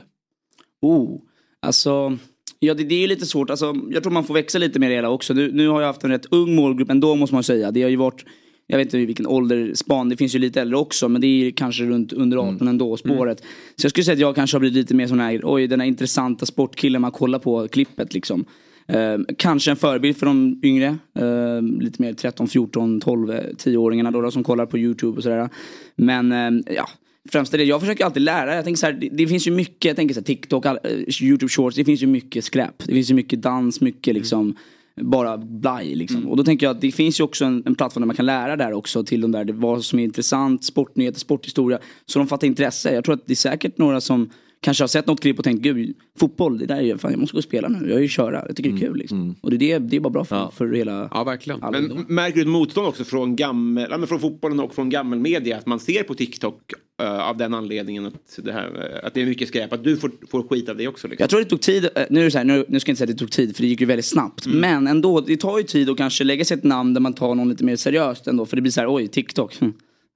Oh, 0.82 1.22
alltså. 1.66 2.18
Ja 2.60 2.74
det, 2.74 2.84
det 2.84 3.04
är 3.04 3.08
lite 3.08 3.26
svårt, 3.26 3.50
alltså, 3.50 3.76
jag 3.90 4.04
tror 4.04 4.14
man 4.14 4.24
får 4.24 4.34
växa 4.34 4.58
lite 4.58 4.80
med 4.80 4.92
det 4.92 4.96
hela 4.96 5.10
också. 5.10 5.34
Nu, 5.34 5.52
nu 5.52 5.68
har 5.68 5.82
jag 5.82 5.88
haft 5.88 6.04
en 6.04 6.10
rätt 6.10 6.26
ung 6.32 6.56
målgrupp 6.56 6.90
ändå 6.90 7.16
måste 7.16 7.36
man 7.36 7.44
säga. 7.44 7.72
Det 7.72 7.82
har 7.82 7.90
ju 7.90 7.96
varit, 7.96 8.26
jag 8.68 8.78
vet 8.78 8.86
inte 8.86 8.98
vilken 8.98 9.28
åldersspan, 9.28 10.10
det 10.10 10.18
finns 10.18 10.36
ju 10.36 10.40
lite 10.40 10.62
äldre 10.62 10.78
också 10.78 11.10
men 11.10 11.22
det 11.22 11.28
är 11.28 11.52
kanske 11.52 11.84
runt 11.84 12.14
under 12.14 12.38
18 12.38 12.68
ändå 12.68 12.98
spåret. 12.98 13.44
Så 13.76 13.86
jag 13.86 13.92
skulle 13.92 14.04
säga 14.04 14.14
att 14.14 14.20
jag 14.20 14.36
kanske 14.36 14.56
har 14.56 14.60
blivit 14.60 14.76
lite 14.78 14.96
mer 14.96 15.08
sån 15.08 15.20
här, 15.20 15.42
oj 15.44 15.68
den 15.68 15.80
här 15.80 15.88
intressanta 15.88 16.46
sportkillen 16.46 17.02
man 17.02 17.12
kollar 17.12 17.40
på 17.40 17.68
klippet 17.68 18.14
liksom. 18.14 18.46
Eh, 18.88 19.18
kanske 19.38 19.72
en 19.72 19.78
förebild 19.78 20.18
för 20.18 20.26
de 20.26 20.60
yngre, 20.64 20.98
eh, 21.20 21.62
lite 21.62 22.02
mer 22.02 22.14
13, 22.14 22.48
14, 22.48 23.02
12, 23.02 23.32
eh, 23.32 23.44
10-åringarna 23.58 24.12
då, 24.12 24.22
då 24.22 24.32
som 24.32 24.44
kollar 24.44 24.66
på 24.66 24.78
YouTube 24.78 25.18
och 25.18 25.24
sådär. 25.24 25.50
Men 25.96 26.32
eh, 26.32 26.76
ja, 26.76 26.88
främst 27.32 27.54
är 27.54 27.58
det, 27.58 27.64
jag 27.64 27.82
försöker 27.82 28.06
alltid 28.06 28.24
lära. 28.24 28.56
Jag 28.56 28.64
tänker 28.64 28.80
så 28.80 28.86
här, 28.86 28.94
det, 28.94 29.10
det 29.12 29.28
finns 29.28 29.48
ju 29.48 29.52
mycket, 29.52 29.86
jag 29.86 29.96
tänker 29.96 30.14
så 30.14 30.20
här, 30.20 30.26
TikTok, 30.26 30.66
all, 30.66 30.80
eh, 30.84 31.24
YouTube 31.24 31.50
shorts, 31.50 31.76
det 31.76 31.86
finns 31.86 32.04
ju 32.04 32.08
mycket 32.08 32.46
skräp. 32.46 32.84
Det 32.86 32.94
finns 32.94 33.12
ju 33.12 33.14
mycket 33.14 33.42
dans, 33.42 33.82
mycket 33.82 34.14
liksom 34.14 34.56
bara 35.02 35.38
blaj 35.38 35.96
liksom. 35.96 36.28
Och 36.28 36.38
då 36.38 36.44
tänker 36.44 36.66
jag 36.66 36.76
att 36.76 36.82
det 36.82 36.92
finns 36.92 37.20
ju 37.20 37.24
också 37.24 37.46
en, 37.46 37.64
en 37.66 37.76
plattform 37.76 38.02
där 38.02 38.08
man 38.08 38.16
kan 38.16 38.26
lära 38.26 38.56
där 38.56 38.74
också 38.74 39.04
till 39.04 39.22
de 39.22 39.32
där, 39.32 39.46
vad 39.46 39.86
som 39.86 40.00
är 40.00 40.04
intressant, 40.04 40.64
sportnyheter, 40.64 41.20
sporthistoria. 41.20 41.80
Så 42.06 42.20
de 42.20 42.28
fattar 42.28 42.48
intresse. 42.48 42.94
Jag 42.94 43.04
tror 43.04 43.16
att 43.16 43.26
det 43.26 43.34
är 43.34 43.36
säkert 43.36 43.78
några 43.78 44.02
som 44.02 44.30
kanske 44.66 44.84
har 44.84 44.88
sett 44.88 45.08
något 45.08 45.20
klipp 45.20 45.38
och 45.38 45.44
tänkt 45.44 45.62
gud, 45.62 45.96
fotboll, 46.20 46.58
det 46.58 46.66
där 46.66 46.76
är 46.76 46.82
ju, 46.82 46.98
fan 46.98 47.12
jag 47.12 47.20
måste 47.20 47.34
gå 47.34 47.38
och 47.38 47.44
spela 47.44 47.68
nu, 47.68 47.90
jag 47.90 47.98
är 47.98 48.02
ju 48.02 48.08
köra, 48.08 48.44
jag 48.48 48.56
tycker 48.56 48.70
det 48.70 48.78
är 48.78 48.80
kul 48.80 48.98
liksom. 48.98 49.36
Och 49.42 49.52
det 49.52 49.56
är, 49.56 49.80
det, 49.80 49.88
det 49.88 49.96
är 49.96 50.00
bara 50.00 50.10
bra 50.10 50.26
för, 50.26 50.50
för 50.56 50.74
hela... 50.74 51.10
Ja, 51.14 51.24
verkligen. 51.24 51.64
alla 51.64 51.72
Men 51.72 51.84
ungdomar. 51.84 52.06
märker 52.10 52.36
du 52.36 52.42
ett 52.42 52.48
motstånd 52.48 52.88
också 52.88 53.04
från, 53.04 53.36
gammel, 53.36 53.88
ja, 53.92 53.98
men 53.98 54.08
från 54.08 54.20
fotbollen 54.20 54.60
och 54.60 54.76
från 54.76 54.90
gammelmedia? 54.90 55.58
Att 55.58 55.66
man 55.66 55.80
ser 55.80 56.04
på 56.04 56.14
TikTok 56.14 56.62
eh, 57.02 57.30
av 57.30 57.38
den 57.38 57.54
anledningen 57.54 58.06
att 58.06 58.40
det, 58.44 58.52
här, 58.52 59.00
eh, 59.02 59.08
att 59.08 59.14
det 59.14 59.22
är 59.22 59.26
mycket 59.26 59.48
skräp. 59.48 59.74
Att 59.74 59.84
du 59.84 59.98
får, 59.98 60.12
får 60.32 60.48
skit 60.48 60.70
av 60.70 60.78
det 60.78 60.88
också. 60.88 61.08
Liksom. 61.08 61.24
Jag 61.24 61.30
tror 61.30 61.40
det 61.40 61.46
tog 61.46 61.62
tid, 61.62 61.90
eh, 61.96 62.04
nu, 62.10 62.20
är 62.20 62.24
det 62.24 62.32
så 62.32 62.38
här, 62.38 62.46
nu, 62.46 62.66
nu 62.68 62.80
ska 62.80 62.90
jag 62.90 62.94
inte 62.94 62.98
säga 62.98 63.12
att 63.12 63.18
det 63.18 63.20
tog 63.20 63.32
tid 63.32 63.56
för 63.56 63.62
det 63.62 63.68
gick 63.68 63.82
ju 63.82 63.86
väldigt 63.86 64.06
snabbt. 64.06 64.48
Men 64.48 64.88
ändå, 64.88 65.22
det 65.22 65.38
tar 65.38 65.58
ju 65.58 65.64
tid 65.64 65.90
att 65.90 65.98
kanske 65.98 66.24
lägga 66.24 66.46
sig 66.46 66.58
ett 66.58 66.64
namn 66.64 66.94
där 66.94 67.02
man 67.02 67.14
tar 67.14 67.36
någon 67.36 67.50
lite 67.50 67.64
mer 67.64 67.76
seriöst 67.76 68.28
ändå. 68.28 68.46
För 68.46 68.56
det 68.56 68.62
blir 68.62 68.72
så 68.72 68.82
här, 68.82 68.96
oj, 68.96 69.08
TikTok. 69.08 69.60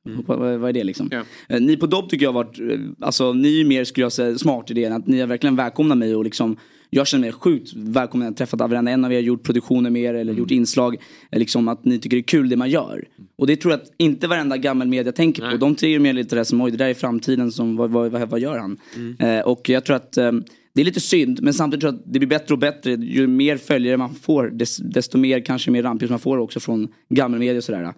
Hm. 0.06 0.24
Vad, 0.28 0.60
vad, 0.60 0.70
är 0.70 0.74
det 0.74 0.84
liksom? 0.84 1.10
Eh, 1.50 1.62
Ni 1.62 1.78
på 1.78 1.86
Dobb 1.88 2.10
tycker 2.10 2.26
jag 2.26 2.34
har 2.34 2.44
varit, 2.44 2.60
eh, 2.60 2.80
alltså 3.00 3.34
ni 3.34 3.62
är 3.62 3.66
mer 3.66 3.84
skulle 3.84 4.06
jag 4.06 4.12
säga 4.12 4.38
smart 4.38 4.72
i 4.72 4.74
det 4.74 4.86
att 4.86 5.08
ni 5.08 5.20
har 5.20 5.28
verkligen 5.28 5.56
välkomnat 5.56 5.98
mig 5.98 6.16
och 6.16 6.24
liksom 6.24 6.58
jag 6.92 7.08
känner 7.08 7.22
mig 7.22 7.32
sjukt 7.32 7.74
välkommen. 7.76 8.26
Jag 8.26 8.32
har 8.32 8.36
träffat 8.36 8.60
varenda 8.60 8.92
en 8.92 9.06
av 9.06 9.14
er, 9.14 9.20
gjort 9.20 9.44
produktioner 9.44 9.90
med 9.90 10.02
er 10.02 10.14
eller 10.14 10.34
gjort 10.34 10.52
inslag. 10.52 10.96
eh, 11.32 11.40
Liksom 11.40 11.68
att 11.68 11.86
ni 11.86 12.00
tycker 12.00 12.18
det 12.18 12.22
är 12.22 12.24
kul 12.24 12.50
det 12.50 12.56
man 12.58 12.70
gör. 12.70 13.08
Och 13.38 13.48
det 13.48 13.56
tror 13.56 13.72
jag 13.74 13.82
att 13.82 13.92
inte 13.98 14.28
varenda 14.28 14.58
gammal 14.58 14.88
media 14.88 15.12
tänker 15.12 15.42
på. 15.52 15.58
De 15.58 15.78
ser 15.78 15.88
ju 15.88 16.00
mer 16.00 16.14
lite 16.14 16.36
det 16.36 16.46
som 16.46 16.62
oj 16.62 16.72
det 16.72 16.78
där 16.78 16.88
är 16.90 16.94
framtiden, 16.94 17.52
som, 17.52 17.76
vad, 17.76 17.92
vad, 17.92 18.12
vad, 18.12 18.30
vad 18.30 18.40
gör 18.40 18.58
han? 18.58 18.78
Eh, 19.20 19.40
och 19.40 19.70
jag 19.70 19.86
tror 19.86 19.96
att 19.96 20.18
eh, 20.18 20.32
det 20.74 20.82
är 20.82 20.86
lite 20.86 21.00
synd 21.00 21.40
men 21.42 21.54
samtidigt 21.54 21.82
tror 21.82 21.94
jag 21.94 22.00
att 22.00 22.14
det 22.14 22.20
blir 22.20 22.30
bättre 22.30 22.54
och 22.54 22.60
bättre. 22.60 22.92
Ju 22.92 23.28
mer 23.28 23.58
följare 23.58 23.98
man 23.98 24.16
får 24.16 24.50
des, 24.50 24.78
desto 24.78 25.18
mer 25.18 25.40
kanske 25.46 25.72
mer 25.72 25.84
rampljus 25.84 26.10
man 26.10 26.20
får 26.20 26.38
också 26.38 26.60
från 26.60 26.88
gammelmedia 27.10 27.58
och 27.58 27.64
sådär. 27.64 27.84
Eh, 27.84 27.92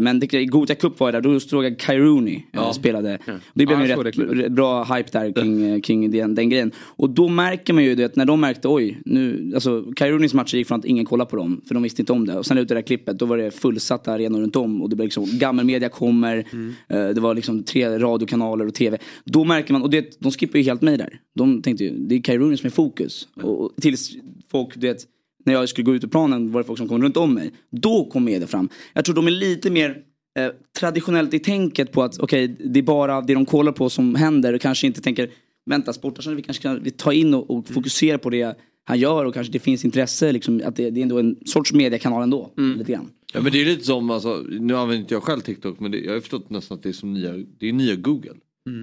men 0.00 0.20
det, 0.20 0.34
i 0.34 0.46
Gothia 0.46 0.76
Cup 0.76 1.00
var 1.00 1.06
jag 1.12 1.24
där, 1.24 1.30
då 1.30 1.40
såg 1.40 1.64
jag 1.64 1.78
Kai 1.78 1.98
Rooney 1.98 2.42
eh, 2.52 2.72
spelade. 2.72 3.18
Det 3.54 3.66
blev 3.66 3.80
Ja, 3.80 3.96
såg 3.96 4.04
det 4.04 4.10
rätt, 4.10 4.38
rätt 4.38 4.52
bra 4.52 4.84
hype 4.84 5.08
där 5.12 5.32
kring, 5.32 5.62
eh, 5.64 5.80
kring 5.80 6.10
den, 6.10 6.34
den 6.34 6.48
grejen. 6.48 6.72
Och 6.78 7.10
då 7.10 7.28
märker 7.28 7.72
man 7.72 7.84
ju 7.84 7.94
det 7.94 8.16
när 8.16 8.24
de 8.24 8.40
märkte 8.40 8.68
oj, 8.68 8.98
nu, 9.04 9.50
alltså 9.54 9.84
Kai 9.96 10.10
Rooneys 10.10 10.34
matcher 10.34 10.56
gick 10.56 10.66
från 10.68 10.78
att 10.78 10.84
ingen 10.84 11.04
kollade 11.04 11.30
på 11.30 11.36
dem 11.36 11.60
för 11.66 11.74
de 11.74 11.82
visste 11.82 12.02
inte 12.02 12.12
om 12.12 12.26
det. 12.26 12.38
Och 12.38 12.46
sen 12.46 12.58
ut 12.58 12.68
det 12.68 12.74
där 12.74 12.82
klippet 12.82 13.18
då 13.18 13.26
var 13.26 13.38
det 13.38 13.50
fullsatta 13.50 14.12
arenor 14.12 14.40
runt 14.40 14.56
om 14.56 14.82
och 14.82 14.90
det 14.90 14.96
blev 14.96 15.04
liksom 15.06 15.26
gammelmedia 15.32 15.88
kommer, 15.88 16.46
Mm. 16.52 16.74
eh, 16.88 17.08
det 17.08 17.20
var 17.20 17.34
liksom 17.34 17.62
tre 17.62 17.98
radiokanaler 17.98 18.66
och 18.66 18.74
tv. 18.74 18.98
Då 19.24 19.44
märker 19.44 19.72
man, 19.72 19.82
och 19.82 19.90
det, 19.90 20.16
de 20.20 20.32
skippar 20.32 20.58
ju 20.58 20.64
helt 20.64 20.82
mig 20.82 20.96
där. 20.96 21.20
De 21.34 21.62
tänkte 21.62 21.84
ju, 21.84 21.90
det 21.98 22.14
är 22.14 22.22
Kai 22.22 22.38
Rooney 22.38 22.56
som 22.56 22.66
är 22.66 22.70
fokus. 22.70 23.28
Och, 23.42 23.60
och 23.64 23.72
tills 23.80 24.10
folk, 24.50 24.74
du 24.74 24.86
vet, 24.86 24.98
när 25.44 25.52
jag 25.52 25.68
skulle 25.68 25.84
gå 25.84 25.94
ut 25.94 26.04
ur 26.04 26.08
planen 26.08 26.52
var 26.52 26.60
det 26.60 26.66
folk 26.66 26.78
som 26.78 26.88
kom 26.88 27.02
runt 27.02 27.16
om 27.16 27.34
mig. 27.34 27.52
Då 27.70 28.04
kom 28.04 28.24
media 28.24 28.46
fram. 28.46 28.68
Jag 28.92 29.04
tror 29.04 29.14
de 29.14 29.26
är 29.26 29.30
lite 29.30 29.70
mer 29.70 29.98
eh, 30.38 30.48
traditionellt 30.78 31.34
i 31.34 31.38
tänket 31.38 31.92
på 31.92 32.02
att 32.02 32.18
okej, 32.18 32.56
det 32.64 32.78
är 32.80 32.82
bara 32.82 33.20
det 33.20 33.34
de 33.34 33.46
kollar 33.46 33.72
på 33.72 33.90
som 33.90 34.14
händer 34.14 34.52
och 34.52 34.60
kanske 34.60 34.86
inte 34.86 35.00
tänker 35.00 35.30
vänta, 35.66 35.92
sportarsen 35.92 36.36
vi 36.36 36.42
kanske 36.42 36.62
kan 36.62 36.82
vi 36.82 36.90
ta 36.90 37.12
in 37.12 37.34
och, 37.34 37.50
och 37.50 37.68
fokusera 37.68 38.18
på 38.18 38.30
det 38.30 38.58
han 38.84 38.98
gör 38.98 39.24
och 39.24 39.34
kanske 39.34 39.52
det 39.52 39.58
finns 39.58 39.84
intresse, 39.84 40.32
liksom, 40.32 40.62
att 40.64 40.76
det, 40.76 40.90
det 40.90 41.00
är 41.00 41.02
ändå 41.02 41.18
en 41.18 41.36
sorts 41.46 41.72
mediekanal 41.72 42.22
ändå. 42.22 42.52
Lite 42.56 42.92
grann. 42.92 43.10
Ja 43.34 43.40
men 43.40 43.52
det 43.52 43.60
är 43.60 43.64
lite 43.64 43.84
som, 43.84 44.10
alltså, 44.10 44.44
nu 44.48 44.76
använder 44.76 45.00
inte 45.00 45.14
jag 45.14 45.22
själv 45.22 45.40
TikTok 45.40 45.80
men 45.80 45.90
det, 45.90 45.98
jag 45.98 46.12
har 46.12 46.20
förstått 46.20 46.50
nästan 46.50 46.76
att 46.76 46.82
det 46.82 46.88
är 46.88 46.92
som 46.92 47.12
nya, 47.12 47.32
det 47.58 47.68
är 47.68 47.72
nya 47.72 47.96
Google. 47.96 48.34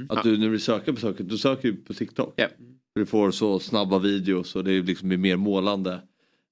Att 0.09 0.23
du 0.23 0.37
när 0.37 0.49
du 0.49 0.59
söker 0.59 0.93
på 0.93 0.99
saker, 0.99 1.23
du 1.23 1.37
söker 1.37 1.67
ju 1.67 1.75
på 1.75 1.93
TikTok. 1.93 2.33
För 2.93 2.99
du 2.99 3.05
får 3.05 3.31
så 3.31 3.59
snabba 3.59 3.99
videos 3.99 4.55
och 4.55 4.63
det 4.63 4.71
är 4.73 4.83
liksom 4.83 5.21
mer 5.21 5.35
målande. 5.35 6.01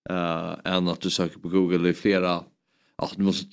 Eh, 0.09 0.73
än 0.73 0.87
att 0.87 1.01
du 1.01 1.09
söker 1.09 1.39
på 1.39 1.49
Google, 1.49 1.77
det 1.77 1.89
är 1.89 1.93
flera, 1.93 2.43
ja 2.97 3.09
du 3.15 3.23
måste 3.23 3.45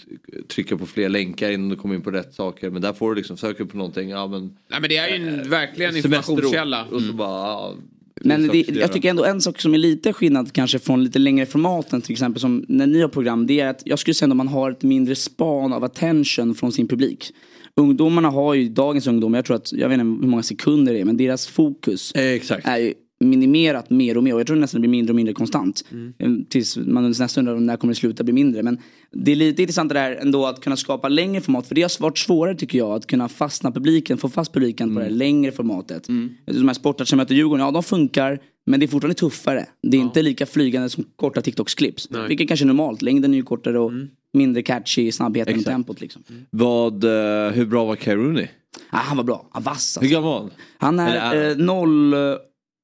trycka 0.48 0.76
på 0.76 0.86
fler 0.86 1.08
länkar 1.08 1.50
innan 1.50 1.68
du 1.68 1.76
kommer 1.76 1.94
in 1.94 2.02
på 2.02 2.10
rätt 2.10 2.34
saker. 2.34 2.70
Men 2.70 2.82
där 2.82 2.92
får 2.92 3.10
du 3.10 3.16
liksom, 3.16 3.36
söker 3.36 3.64
på 3.64 3.76
någonting, 3.76 4.08
ja 4.08 4.26
men. 4.26 4.56
Nej 4.70 4.80
men 4.80 4.88
det 4.88 4.96
är 4.96 5.08
ju 5.08 5.28
en, 5.28 5.50
verkligen 5.50 5.90
en 5.90 5.96
informationskälla. 5.96 6.84
Och 6.84 7.02
så 7.02 7.12
bara, 7.12 7.38
ja, 7.38 7.74
Men 8.20 8.48
det, 8.48 8.68
jag 8.68 8.92
tycker 8.92 9.10
ändå 9.10 9.24
en 9.24 9.40
sak 9.40 9.60
som 9.60 9.74
är 9.74 9.78
lite 9.78 10.12
skillnad 10.12 10.52
kanske 10.52 10.78
från 10.78 11.04
lite 11.04 11.18
längre 11.18 11.46
formaten 11.46 12.00
till 12.00 12.12
exempel 12.12 12.40
som 12.40 12.64
när 12.68 12.86
ni 12.86 13.00
har 13.00 13.08
program 13.08 13.46
det 13.46 13.60
är 13.60 13.68
att 13.68 13.82
jag 13.84 13.98
skulle 13.98 14.14
säga 14.14 14.30
att 14.30 14.36
man 14.36 14.48
har 14.48 14.70
ett 14.70 14.82
mindre 14.82 15.14
span 15.14 15.72
av 15.72 15.84
attention 15.84 16.54
från 16.54 16.72
sin 16.72 16.88
publik. 16.88 17.32
Ungdomarna 17.76 18.30
har 18.30 18.54
ju, 18.54 18.68
dagens 18.68 19.06
ungdomar, 19.06 19.38
jag 19.38 19.44
tror 19.44 19.56
att, 19.56 19.72
jag 19.72 19.88
vet 19.88 20.00
inte 20.00 20.24
hur 20.24 20.30
många 20.30 20.42
sekunder 20.42 20.92
det 20.92 21.00
är 21.00 21.04
men 21.04 21.16
deras 21.16 21.46
fokus 21.46 22.12
är 22.14 22.78
ju 22.78 22.94
minimerat 23.24 23.90
mer 23.90 24.16
och 24.16 24.22
mer 24.24 24.34
och 24.34 24.40
jag 24.40 24.46
tror 24.46 24.56
nästan 24.56 24.80
det 24.80 24.88
blir 24.88 24.98
mindre 24.98 25.12
och 25.12 25.16
mindre 25.16 25.34
konstant. 25.34 25.84
Eh, 26.18 26.30
Tills 26.48 26.76
man 26.76 27.08
nästan 27.08 27.48
undrar 27.48 27.60
när 27.60 27.76
kommer 27.76 27.94
det 27.94 27.98
sluta 28.00 28.24
bli 28.24 28.32
mindre. 28.32 28.62
Men 28.62 28.78
det 29.12 29.32
är 29.32 29.36
lite 29.36 29.62
intressant 29.62 29.88
det 29.88 29.94
där 29.94 30.16
ändå 30.16 30.46
att 30.46 30.60
kunna 30.60 30.76
skapa 30.76 31.08
längre 31.08 31.40
format 31.40 31.66
för 31.66 31.74
det 31.74 31.82
har 31.82 32.02
varit 32.02 32.18
svårare 32.18 32.54
tycker 32.54 32.78
jag 32.78 32.90
att 32.90 33.06
kunna 33.06 33.28
fastna 33.28 33.70
publiken, 33.72 34.18
få 34.18 34.28
fast 34.28 34.52
publiken 34.52 34.94
på 34.94 35.00
det 35.00 35.06
här 35.06 35.12
längre 35.12 35.52
formatet. 35.52 36.06
De 36.06 36.68
här 36.68 36.74
sportar 36.74 37.04
som 37.04 37.16
möter 37.16 37.34
Djurgården, 37.34 37.64
ja 37.64 37.70
de 37.70 37.82
funkar 37.82 38.40
men 38.66 38.80
det 38.80 38.86
är 38.86 38.88
fortfarande 38.88 39.14
tuffare. 39.14 39.66
Det 39.82 39.96
är 39.96 40.00
inte 40.00 40.22
lika 40.22 40.46
flygande 40.46 40.88
som 40.88 41.04
korta 41.16 41.40
TikToks-clips. 41.40 42.06
Nej. 42.10 42.28
Vilket 42.28 42.48
kanske 42.48 42.64
är 42.64 42.66
normalt, 42.66 43.02
längden 43.02 43.32
är 43.32 43.36
ju 43.36 43.42
kortare 43.42 43.78
och 43.78 43.92
mindre 44.32 44.62
catchy, 44.62 45.12
snabbheten 45.12 45.54
och 45.54 45.60
Exakt. 45.60 45.74
tempot 45.74 46.00
liksom. 46.00 46.22
Vad, 46.50 47.04
eh, 47.04 47.52
hur 47.52 47.66
bra 47.66 47.84
var 47.84 47.96
Kai 47.96 48.14
Rooney? 48.14 48.48
Ah, 48.90 48.98
han 48.98 49.16
var 49.16 49.24
bra, 49.24 49.48
han 49.52 49.62
var 49.62 49.72
vass 49.72 49.98
Hur 50.00 50.08
gammal 50.08 50.42
var 50.42 50.50
han? 50.78 50.98
Är 50.98 51.16
är 51.16 51.50
eh, 51.50 51.56
noll, 51.56 52.14
eh, 52.14 52.18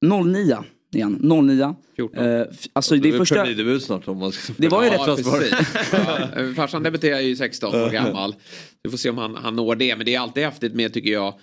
09 0.01 0.63
är 0.93 1.03
han. 1.03 1.45
09. 1.47 1.75
14. 1.95 2.25
Eh, 2.25 2.45
alltså 2.73 2.95
det 2.95 3.09
är 3.09 3.17
första... 3.17 3.79
Snart 3.79 4.07
om 4.07 4.17
man 4.17 4.31
ska... 4.31 4.53
Det 4.57 4.67
var 4.67 4.83
ju 4.83 4.89
rätt 4.89 4.99
Ja, 5.07 5.17
bra. 5.23 5.33
precis. 5.39 5.75
ja, 5.93 6.27
farsan 6.55 6.83
debuterar 6.83 7.19
ju 7.19 7.35
16 7.35 7.75
år 7.75 7.89
gammal. 7.89 8.35
Vi 8.83 8.89
får 8.89 8.97
se 8.97 9.09
om 9.09 9.17
han, 9.17 9.35
han 9.35 9.55
når 9.55 9.75
det. 9.75 9.95
Men 9.95 10.05
det 10.05 10.15
är 10.15 10.19
alltid 10.19 10.43
häftigt 10.43 10.73
med, 10.73 10.93
tycker 10.93 11.09
jag, 11.09 11.33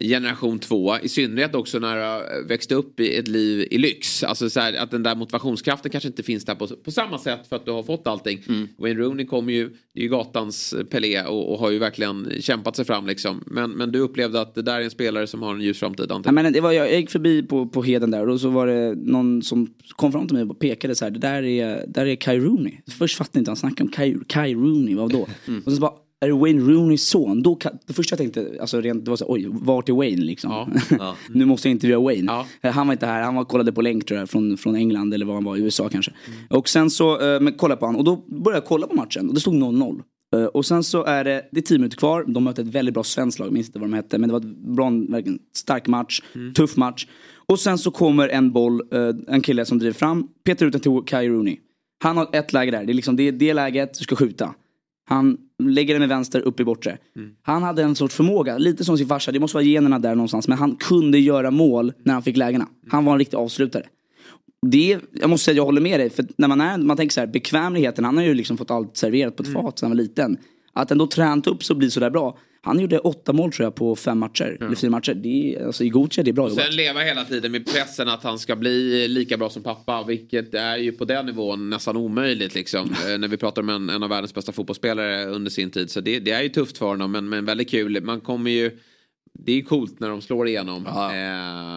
generation 0.00 0.58
två. 0.58 0.98
I 1.02 1.08
synnerhet 1.08 1.54
också 1.54 1.78
när 1.78 1.96
du 1.96 2.02
har 2.02 2.48
växt 2.48 2.72
upp 2.72 3.00
i 3.00 3.16
ett 3.16 3.28
liv 3.28 3.68
i 3.70 3.78
lyx. 3.78 4.22
Alltså 4.22 4.50
så 4.50 4.60
här, 4.60 4.74
att 4.74 4.90
den 4.90 5.02
där 5.02 5.14
motivationskraften 5.14 5.90
kanske 5.90 6.08
inte 6.08 6.22
finns 6.22 6.44
där 6.44 6.54
på, 6.54 6.66
på 6.66 6.90
samma 6.90 7.18
sätt 7.18 7.46
för 7.48 7.56
att 7.56 7.64
du 7.64 7.70
har 7.70 7.82
fått 7.82 8.06
allting. 8.06 8.42
Wayne 8.78 9.00
Rooney 9.00 9.26
kommer 9.26 9.52
ju, 9.52 9.68
det 9.68 10.00
är 10.00 10.02
ju 10.02 10.08
gatans 10.08 10.74
Pelé 10.90 11.22
och, 11.22 11.52
och 11.52 11.58
har 11.58 11.70
ju 11.70 11.78
verkligen 11.78 12.32
kämpat 12.40 12.76
sig 12.76 12.84
fram 12.84 13.06
liksom. 13.06 13.42
Men, 13.46 13.70
men 13.70 13.92
du 13.92 13.98
upplevde 13.98 14.40
att 14.40 14.54
det 14.54 14.62
där 14.62 14.80
är 14.80 14.84
en 14.84 14.90
spelare 14.90 15.26
som 15.26 15.42
har 15.42 15.54
en 15.54 15.60
ljus 15.60 15.78
framtid 15.78 16.12
antar 16.12 16.28
Ja, 16.28 16.32
men 16.32 16.52
det 16.52 16.60
var, 16.60 16.72
jag 16.72 17.00
gick 17.00 17.10
förbi 17.10 17.42
på, 17.42 17.66
på 17.66 17.82
Heden 17.82 18.10
där 18.10 18.28
och 18.28 18.40
så 18.40 18.48
var 18.48 18.66
det 18.66 18.94
någon 18.94 19.42
som 19.42 19.74
kom 19.96 20.12
fram 20.12 20.26
till 20.26 20.36
mig 20.36 20.44
och 20.44 20.58
pekade 20.58 20.94
så 20.94 21.04
här. 21.04 21.10
Det 21.10 21.18
där 21.18 21.42
är, 21.42 21.84
där 21.88 22.06
är 22.06 22.16
Kai 22.16 22.38
Rooney. 22.38 22.72
Först 22.98 23.16
fattade 23.16 23.38
jag 23.38 23.40
inte 23.40 23.50
han 23.50 23.56
snackade 23.56 23.82
om. 23.82 23.88
Kai, 23.88 24.16
Kai 24.26 24.54
Rooney, 24.54 24.94
vad 24.94 25.12
då? 25.12 25.26
Och 25.64 25.72
så 25.72 25.80
bara, 25.80 25.92
är 26.20 26.26
det 26.28 26.34
Wayne 26.34 26.60
Rooneys 26.72 27.08
son? 27.08 27.42
Då 27.42 27.54
kan, 27.54 27.72
det 27.86 27.92
första 27.92 28.12
jag 28.12 28.18
tänkte, 28.18 28.58
alltså 28.60 28.80
rent, 28.80 29.04
det 29.04 29.10
var 29.10 29.16
så 29.16 29.24
oj, 29.28 29.46
vart 29.50 29.88
är 29.88 29.92
Wayne 29.92 30.22
liksom? 30.24 30.50
nu 31.28 31.44
måste 31.44 31.68
jag 31.68 31.72
intervjua 31.72 32.00
Wayne. 32.00 32.32
Eh, 32.62 32.72
Han 32.72 32.86
var 32.86 32.94
inte 32.94 33.06
här, 33.06 33.22
han 33.22 33.34
var, 33.34 33.44
kollade 33.44 33.72
på 33.72 33.82
länk 33.82 34.06
tror 34.06 34.20
jag, 34.20 34.30
från, 34.30 34.56
från 34.56 34.76
England 34.76 35.14
eller 35.14 35.26
var 35.26 35.34
han 35.34 35.44
var, 35.44 35.56
i 35.56 35.60
USA 35.60 35.88
kanske. 35.88 36.12
Och 36.50 36.68
sen 36.68 36.90
så, 36.90 37.34
eh, 37.34 37.40
men 37.40 37.52
kollade 37.52 37.78
på 37.80 37.86
han 37.86 37.96
och 37.96 38.04
då 38.04 38.16
började 38.16 38.56
jag 38.56 38.64
kolla 38.64 38.86
på 38.86 38.94
matchen 38.96 39.28
och 39.28 39.34
det 39.34 39.40
stod 39.40 39.54
0-0. 39.54 40.00
Eh, 40.36 40.44
Och 40.44 40.66
sen 40.66 40.82
så 40.84 41.04
är 41.04 41.24
det, 41.24 41.48
det 41.52 41.58
är 41.60 41.62
10 41.62 41.78
minuter 41.78 41.96
kvar, 41.96 42.24
de 42.28 42.44
möter 42.44 42.62
ett 42.62 42.68
väldigt 42.68 42.94
bra 42.94 43.04
svenskt 43.04 43.38
lag, 43.38 43.46
jag 43.46 43.52
minns 43.52 43.66
inte 43.66 43.78
vad 43.78 43.88
de 43.90 43.94
hette, 43.94 44.18
men 44.18 44.28
det 44.28 44.32
var 44.32 44.40
ett 44.40 44.56
bra, 44.56 44.90
verkligen 44.90 45.38
stark 45.56 45.86
match, 45.86 46.20
tuff 46.56 46.76
match. 46.76 47.06
Och 47.48 47.60
sen 47.60 47.78
så 47.78 47.90
kommer 47.90 48.28
en 48.28 48.52
boll, 48.52 48.80
eh, 48.92 49.34
en 49.34 49.40
kille 49.40 49.64
som 49.64 49.78
driver 49.78 49.94
fram, 49.94 50.28
petar 50.44 50.66
ut 50.66 50.72
den 50.72 50.80
till 50.80 51.00
Kai 51.06 51.28
Rooney. 51.28 51.56
Han 52.04 52.16
har 52.16 52.28
ett 52.32 52.52
läge 52.52 52.70
där, 52.70 52.84
det 52.84 52.92
är 52.92 52.94
liksom 52.94 53.16
det, 53.16 53.30
det 53.30 53.54
läget 53.54 53.98
du 53.98 54.04
ska 54.04 54.16
skjuta. 54.16 54.54
Han 55.08 55.38
lägger 55.62 55.94
den 55.94 56.00
med 56.00 56.08
vänster 56.08 56.40
upp 56.40 56.60
i 56.60 56.64
bortre. 56.64 56.98
Han 57.42 57.62
hade 57.62 57.82
en 57.82 57.94
sorts 57.94 58.14
förmåga, 58.14 58.58
lite 58.58 58.84
som 58.84 58.98
sin 58.98 59.08
farsa, 59.08 59.32
det 59.32 59.40
måste 59.40 59.56
vara 59.56 59.64
generna 59.64 59.98
där 59.98 60.14
någonstans. 60.14 60.48
Men 60.48 60.58
han 60.58 60.76
kunde 60.76 61.18
göra 61.18 61.50
mål 61.50 61.92
när 62.04 62.12
han 62.12 62.22
fick 62.22 62.36
lägena. 62.36 62.68
Han 62.88 63.04
var 63.04 63.12
en 63.12 63.18
riktig 63.18 63.36
avslutare. 63.36 63.82
Det, 64.66 64.98
jag 65.12 65.30
måste 65.30 65.44
säga 65.44 65.52
att 65.52 65.56
jag 65.56 65.64
håller 65.64 65.80
med 65.80 66.00
dig, 66.00 66.10
för 66.10 66.24
när 66.36 66.48
man, 66.48 66.60
är, 66.60 66.78
man 66.78 66.96
tänker 66.96 67.12
så 67.12 67.20
här, 67.20 67.26
bekvämligheten, 67.26 68.04
han 68.04 68.16
har 68.16 68.24
ju 68.24 68.34
liksom 68.34 68.56
fått 68.56 68.70
allt 68.70 68.96
serverat 68.96 69.36
på 69.36 69.42
ett 69.42 69.52
fat 69.52 69.78
sedan 69.78 69.86
han 69.86 69.96
var 69.96 70.02
liten. 70.02 70.38
Att 70.76 70.90
ändå 70.90 71.06
tränat 71.06 71.46
upp 71.46 71.64
så 71.64 71.74
blir 71.74 71.88
sådär 71.88 72.10
bra. 72.10 72.38
Han 72.62 72.80
gjorde 72.80 72.98
åtta 72.98 73.32
mål 73.32 73.52
tror 73.52 73.64
jag 73.64 73.74
på 73.74 73.96
fem 73.96 74.18
matcher, 74.18 74.56
eller 74.60 74.74
fyra 74.76 74.90
matcher. 74.90 75.14
Det 75.14 75.54
är, 75.54 75.66
alltså, 75.66 75.84
I 75.84 75.88
Gothia, 75.88 76.24
det 76.24 76.30
är 76.30 76.32
bra 76.32 76.44
Och 76.44 76.50
jobbat. 76.50 76.64
sen 76.64 76.76
leva 76.76 77.00
hela 77.00 77.24
tiden 77.24 77.52
med 77.52 77.66
pressen 77.66 78.08
att 78.08 78.22
han 78.22 78.38
ska 78.38 78.56
bli 78.56 79.08
lika 79.08 79.36
bra 79.36 79.50
som 79.50 79.62
pappa. 79.62 80.04
Vilket 80.08 80.54
är 80.54 80.76
ju 80.76 80.92
på 80.92 81.04
den 81.04 81.26
nivån 81.26 81.70
nästan 81.70 81.96
omöjligt 81.96 82.54
liksom. 82.54 82.94
Eh, 83.08 83.18
när 83.18 83.28
vi 83.28 83.36
pratar 83.36 83.62
om 83.62 83.68
en, 83.68 83.90
en 83.90 84.02
av 84.02 84.08
världens 84.08 84.34
bästa 84.34 84.52
fotbollsspelare 84.52 85.26
under 85.26 85.50
sin 85.50 85.70
tid. 85.70 85.90
Så 85.90 86.00
det, 86.00 86.18
det 86.20 86.30
är 86.30 86.42
ju 86.42 86.48
tufft 86.48 86.78
för 86.78 86.86
honom 86.86 87.12
men, 87.12 87.28
men 87.28 87.44
väldigt 87.44 87.70
kul. 87.70 88.02
Man 88.02 88.20
kommer 88.20 88.50
ju... 88.50 88.70
Det 89.38 89.52
är 89.52 89.56
ju 89.56 89.62
coolt 89.62 90.00
när 90.00 90.08
de 90.08 90.22
slår 90.22 90.48
igenom. 90.48 90.86
Eh, 90.86 90.92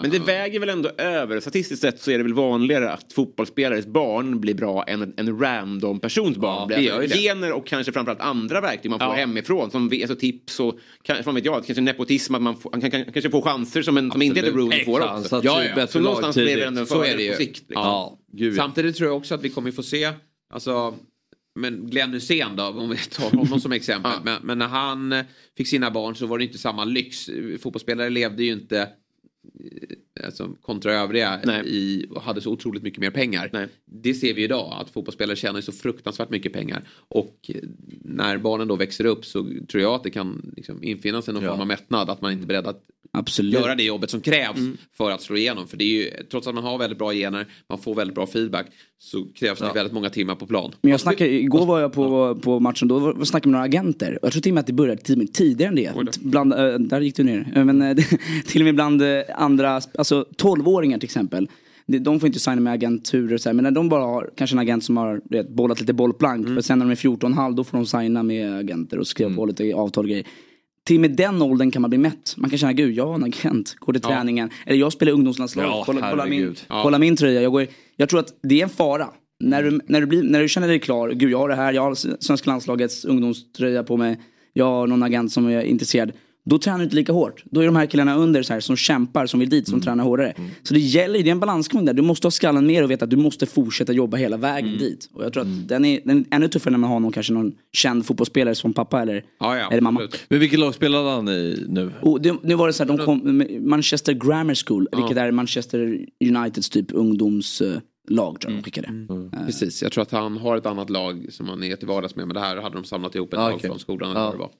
Men 0.01 0.09
det 0.09 0.19
väger 0.19 0.59
väl 0.59 0.69
ändå 0.69 0.89
över. 0.97 1.39
Statistiskt 1.39 1.81
sett 1.81 1.99
så 2.01 2.11
är 2.11 2.17
det 2.17 2.23
väl 2.23 2.33
vanligare 2.33 2.91
att 2.91 3.13
fotbollsspelares 3.13 3.85
barn 3.87 4.39
blir 4.39 4.53
bra 4.53 4.83
än 4.83 5.01
en, 5.01 5.13
en 5.17 5.39
random 5.39 5.99
persons 5.99 6.37
barn. 6.37 6.67
blir. 6.67 6.77
det 6.77 6.83
gör 6.83 7.01
ju 7.01 7.07
det. 7.07 7.17
Gener 7.17 7.53
och 7.53 7.67
kanske 7.67 7.91
framförallt 7.91 8.21
andra 8.21 8.61
verktyg 8.61 8.91
man 8.91 8.99
får 8.99 9.07
Ja. 9.07 9.13
hemifrån. 9.13 9.71
Som 9.71 9.91
alltså 10.01 10.15
tips 10.15 10.59
och 10.59 10.79
kanske, 11.03 11.31
vet 11.31 11.45
jag, 11.45 11.65
kanske 11.65 11.81
nepotism. 11.81 12.35
Att 12.35 12.41
man 12.41 12.55
får, 12.57 12.71
han 12.71 12.81
kan, 12.81 12.91
kan, 12.91 13.03
kanske 13.05 13.29
får 13.29 13.41
chanser 13.41 13.81
som, 13.81 13.97
en, 13.97 14.11
som 14.11 14.21
inte 14.21 14.39
heter 14.39 14.51
Rooney 14.51 14.85
får 14.85 14.99
också. 15.17 15.35
är 15.35 15.75
bättre 15.75 15.87
Så 15.87 15.99
någonstans 15.99 16.35
blir 16.35 16.57
det 16.57 16.65
ändå 16.65 16.81
en 16.81 16.87
fördel 16.87 17.31
på 17.31 17.37
sikt. 17.37 17.59
Liksom. 17.67 17.73
Ja. 17.73 18.17
Ja. 18.31 18.51
Samtidigt 18.55 18.95
tror 18.95 19.09
jag 19.09 19.17
också 19.17 19.35
att 19.35 19.43
vi 19.43 19.49
kommer 19.49 19.71
få 19.71 19.83
se, 19.83 20.11
alltså, 20.53 20.93
men 21.59 21.89
Glenn 21.89 22.13
Hysén 22.13 22.55
då, 22.55 22.63
om 22.63 22.89
vi 22.89 22.97
tar 22.97 23.31
honom 23.31 23.59
som 23.59 23.71
exempel. 23.71 24.11
men, 24.23 24.41
men 24.43 24.57
när 24.57 24.67
han 24.67 25.23
fick 25.57 25.67
sina 25.67 25.91
barn 25.91 26.15
så 26.15 26.25
var 26.25 26.37
det 26.37 26.43
inte 26.43 26.57
samma 26.57 26.85
lyx. 26.85 27.29
Fotbollsspelare 27.61 28.09
levde 28.09 28.43
ju 28.43 28.51
inte 28.51 28.89
alltså, 30.25 30.49
kontra 30.61 30.93
övriga 30.93 31.39
i, 31.65 32.05
och 32.09 32.21
hade 32.21 32.41
så 32.41 32.51
otroligt 32.51 32.83
mycket 32.83 32.99
mer 32.99 33.11
pengar. 33.11 33.69
Det 33.85 34.13
ser 34.13 34.33
vi 34.33 34.43
idag, 34.43 34.73
att 34.81 34.89
fotbollsspelare 34.89 35.35
tjänar 35.35 35.61
så 35.61 35.71
fruktansvärt 35.71 36.29
mycket 36.29 36.53
pengar. 36.53 36.81
Och 37.09 37.35
eh, 37.53 37.55
när 38.03 38.37
barnen 38.37 38.67
då 38.67 38.75
växer 38.75 39.05
upp 39.05 39.25
så 39.25 39.43
tror 39.71 39.83
jag 39.83 39.93
att 39.93 40.03
det 40.03 40.09
kan 40.09 40.53
liksom, 40.55 40.83
infinna 40.83 41.21
sig 41.21 41.33
någon 41.33 41.43
form 41.43 41.59
av 41.61 41.67
mättnad. 41.67 42.09
Att 42.09 42.21
man 42.21 42.31
inte 42.31 42.43
är 42.43 42.47
beredd 42.47 42.67
att 42.67 42.83
Absolut. 43.11 43.53
göra 43.53 43.75
det 43.75 43.83
jobbet 43.83 44.09
som 44.09 44.21
krävs 44.21 44.57
Mm. 44.57 44.77
för 44.97 45.11
att 45.11 45.21
slå 45.21 45.37
igenom. 45.37 45.67
För 45.67 45.77
det 45.77 45.83
är 45.83 45.87
ju, 46.03 46.09
trots 46.31 46.47
att 46.47 46.55
man 46.55 46.63
har 46.63 46.77
väldigt 46.77 46.97
bra 46.99 47.11
gener, 47.13 47.45
man 47.69 47.79
får 47.79 47.95
väldigt 47.95 48.15
bra 48.15 48.27
feedback, 48.27 48.65
så 48.97 49.25
krävs 49.35 49.59
det 49.59 49.71
väldigt 49.75 49.93
många 49.93 50.09
timmar 50.09 50.35
på 50.35 50.47
plan. 50.47 50.71
Men 50.81 50.91
jag 50.91 50.99
snackade, 50.99 51.29
igår 51.33 51.65
var 51.65 51.79
jag 51.79 51.93
på, 51.93 52.35
på 52.35 52.59
matchen, 52.59 52.87
då 52.87 52.99
var- 52.99 53.25
snackade 53.25 53.47
jag 53.47 53.51
med 53.51 53.57
några 53.59 53.65
agenter. 53.65 54.19
Jag 54.21 54.31
tror 54.31 54.41
till 54.41 54.51
och 54.51 54.53
med 54.53 54.59
att 54.61 54.67
det 54.67 54.73
började 54.73 55.01
tidigare 55.33 55.69
än 55.69 55.75
det. 55.75 55.91
Bland, 56.21 56.53
eh, 56.53 56.73
där 56.79 57.01
gick 57.01 57.15
du 57.15 57.23
ner. 57.23 57.51
Eh, 57.55 57.65
Men 57.65 57.97
till 58.47 58.61
och 58.61 58.65
med 58.65 58.75
bland 58.75 59.01
andra, 59.35 59.81
alltså 59.97 60.08
12-åringar 60.15 60.97
till 60.97 61.07
exempel. 61.07 61.49
De 61.87 62.19
får 62.19 62.27
inte 62.27 62.39
signa 62.39 62.61
med 62.61 62.73
agenturer 62.73 63.33
och 63.33 63.41
så 63.41 63.49
här, 63.49 63.53
men 63.53 63.63
när 63.63 63.71
de 63.71 63.89
bara 63.89 64.03
har 64.03 64.29
kanske 64.35 64.55
en 64.55 64.59
agent 64.59 64.83
som 64.83 64.97
har 64.97 65.21
vet, 65.29 65.49
bollat 65.49 65.79
lite 65.79 65.93
bollplank. 65.93 66.47
För 66.47 66.61
sen 66.61 66.79
när 66.79 66.85
de 66.85 66.91
är 66.91 66.95
14,5 66.95 67.55
då 67.55 67.63
får 67.63 67.77
de 67.77 67.85
signa 67.85 68.23
med 68.23 68.57
agenter 68.57 68.97
och 68.99 69.07
skriva 69.07 69.35
på 69.35 69.45
lite 69.45 69.73
avtal 69.75 70.03
och 70.05 70.09
grejer. 70.09 70.25
Till 70.85 70.99
med 70.99 71.11
den 71.11 71.41
åldern 71.41 71.71
kan 71.71 71.81
man 71.81 71.89
bli 71.89 71.97
mätt. 71.97 72.33
Man 72.37 72.49
kan 72.49 72.59
känna, 72.59 72.73
gud 72.73 72.93
jag 72.95 73.07
har 73.07 73.15
en 73.15 73.23
agent, 73.23 73.75
går 73.79 73.93
till 73.93 74.01
Ja. 74.03 74.09
träningen. 74.09 74.49
Eller 74.65 74.79
jag 74.79 74.93
spelar 74.93 75.11
ungdomslandslag, 75.13 75.65
Ja, 75.65 75.83
kolla, 75.85 76.09
kolla, 76.09 76.25
min. 76.25 76.55
Ja. 76.69 76.79
kolla 76.83 76.99
min 76.99 77.15
tröja. 77.15 77.41
Jag, 77.41 77.51
går, 77.51 77.67
jag 77.95 78.09
tror 78.09 78.19
att 78.19 78.33
det 78.43 78.59
är 78.59 78.63
en 78.63 78.69
fara. 78.69 79.07
När 79.39 79.63
du, 79.63 79.79
när, 79.87 80.01
du 80.01 80.07
blir, 80.07 80.23
när 80.23 80.39
du 80.41 80.49
känner 80.49 80.67
dig 80.67 80.79
klar, 80.79 81.09
gud 81.09 81.31
jag 81.31 81.37
har 81.37 81.49
det 81.49 81.55
här, 81.55 81.73
jag 81.73 81.81
har 81.81 81.95
svenska 82.23 82.49
landslagets 82.51 83.05
ungdomströja 83.05 83.83
på 83.83 83.97
mig. 83.97 84.19
Jag 84.53 84.65
har 84.65 84.87
någon 84.87 85.03
agent 85.03 85.31
som 85.31 85.47
är 85.47 85.61
intresserad. 85.61 86.11
Då 86.49 86.59
tränar 86.59 86.77
du 86.77 86.83
inte 86.83 86.95
lika 86.95 87.11
hårt. 87.11 87.43
Då 87.45 87.61
är 87.61 87.65
de 87.65 87.75
här 87.75 87.85
killarna 87.85 88.15
under 88.15 88.43
så 88.43 88.53
här, 88.53 88.59
som 88.59 88.75
kämpar, 88.75 89.25
som 89.25 89.39
vill 89.39 89.49
dit, 89.49 89.67
som 89.67 89.81
tränar 89.81 90.03
hårdare. 90.03 90.33
Så 90.63 90.73
det 90.73 90.79
gäller, 90.79 91.23
det 91.23 91.29
är 91.29 91.31
en 91.31 91.39
balansgång 91.39 91.85
där. 91.85 91.93
Du 91.93 92.01
måste 92.01 92.27
ha 92.27 92.31
skallen 92.31 92.67
med 92.67 92.83
och 92.83 92.91
veta 92.91 93.05
att 93.05 93.11
du 93.11 93.17
måste 93.17 93.45
fortsätta 93.45 93.93
jobba 93.93 94.17
hela 94.17 94.37
vägen 94.37 94.77
dit. 94.77 95.09
Och 95.13 95.23
jag 95.23 95.33
tror 95.33 95.43
att 95.43 95.67
den, 95.67 95.85
är, 95.85 95.99
den 96.05 96.19
är 96.19 96.35
ännu 96.35 96.47
tuffare 96.47 96.71
när 96.71 96.77
man 96.77 96.89
har 96.89 96.99
någon, 96.99 97.11
kanske 97.11 97.33
någon 97.33 97.51
känd 97.73 98.05
fotbollsspelare 98.05 98.55
som 98.55 98.73
pappa 98.73 99.01
eller, 99.01 99.23
eller 99.71 99.81
mamma. 99.81 100.07
Men 100.29 100.39
vilket 100.39 100.59
lag 100.59 100.75
spelade 100.75 101.09
han 101.09 101.27
i 101.27 101.65
nu? 101.67 101.91
Och 102.01 102.21
det, 102.21 102.35
nu 102.43 102.55
var 102.55 102.67
det 102.67 102.73
så 102.73 102.83
här, 102.83 102.97
de 102.97 103.05
kom, 103.05 103.43
Manchester 103.59 104.13
Grammar 104.13 104.65
School, 104.65 104.87
vilket 104.97 105.17
är 105.17 105.31
Manchester 105.31 106.05
Uniteds 106.25 106.69
typ 106.69 106.91
ungdomslag 108.09 108.41
tror 108.41 108.53
jag 108.53 108.59
de 108.59 108.63
skickade. 108.63 108.87
Eh, 109.39 109.45
Precis, 109.45 109.83
jag 109.83 109.91
tror 109.91 110.01
att 110.01 110.11
han 110.11 110.37
har 110.37 110.57
ett 110.57 110.65
annat 110.65 110.89
lag 110.89 111.25
som 111.29 111.49
han 111.49 111.63
är 111.63 111.75
till 111.75 111.87
vardags 111.87 112.15
med. 112.15 112.27
Men 112.27 112.33
det 112.33 112.39
här 112.39 112.57
hade 112.57 112.75
de 112.75 112.83
samlat 112.83 113.15
ihop 113.15 113.33
ett 113.33 113.39
Ah, 113.39 113.47
lag 113.49 113.55
okej. 113.55 113.69
från 113.69 113.79
skolan. 113.79 114.11
eller 114.11 114.21
vad 114.21 114.33
det 114.33 114.37
var. 114.37 114.51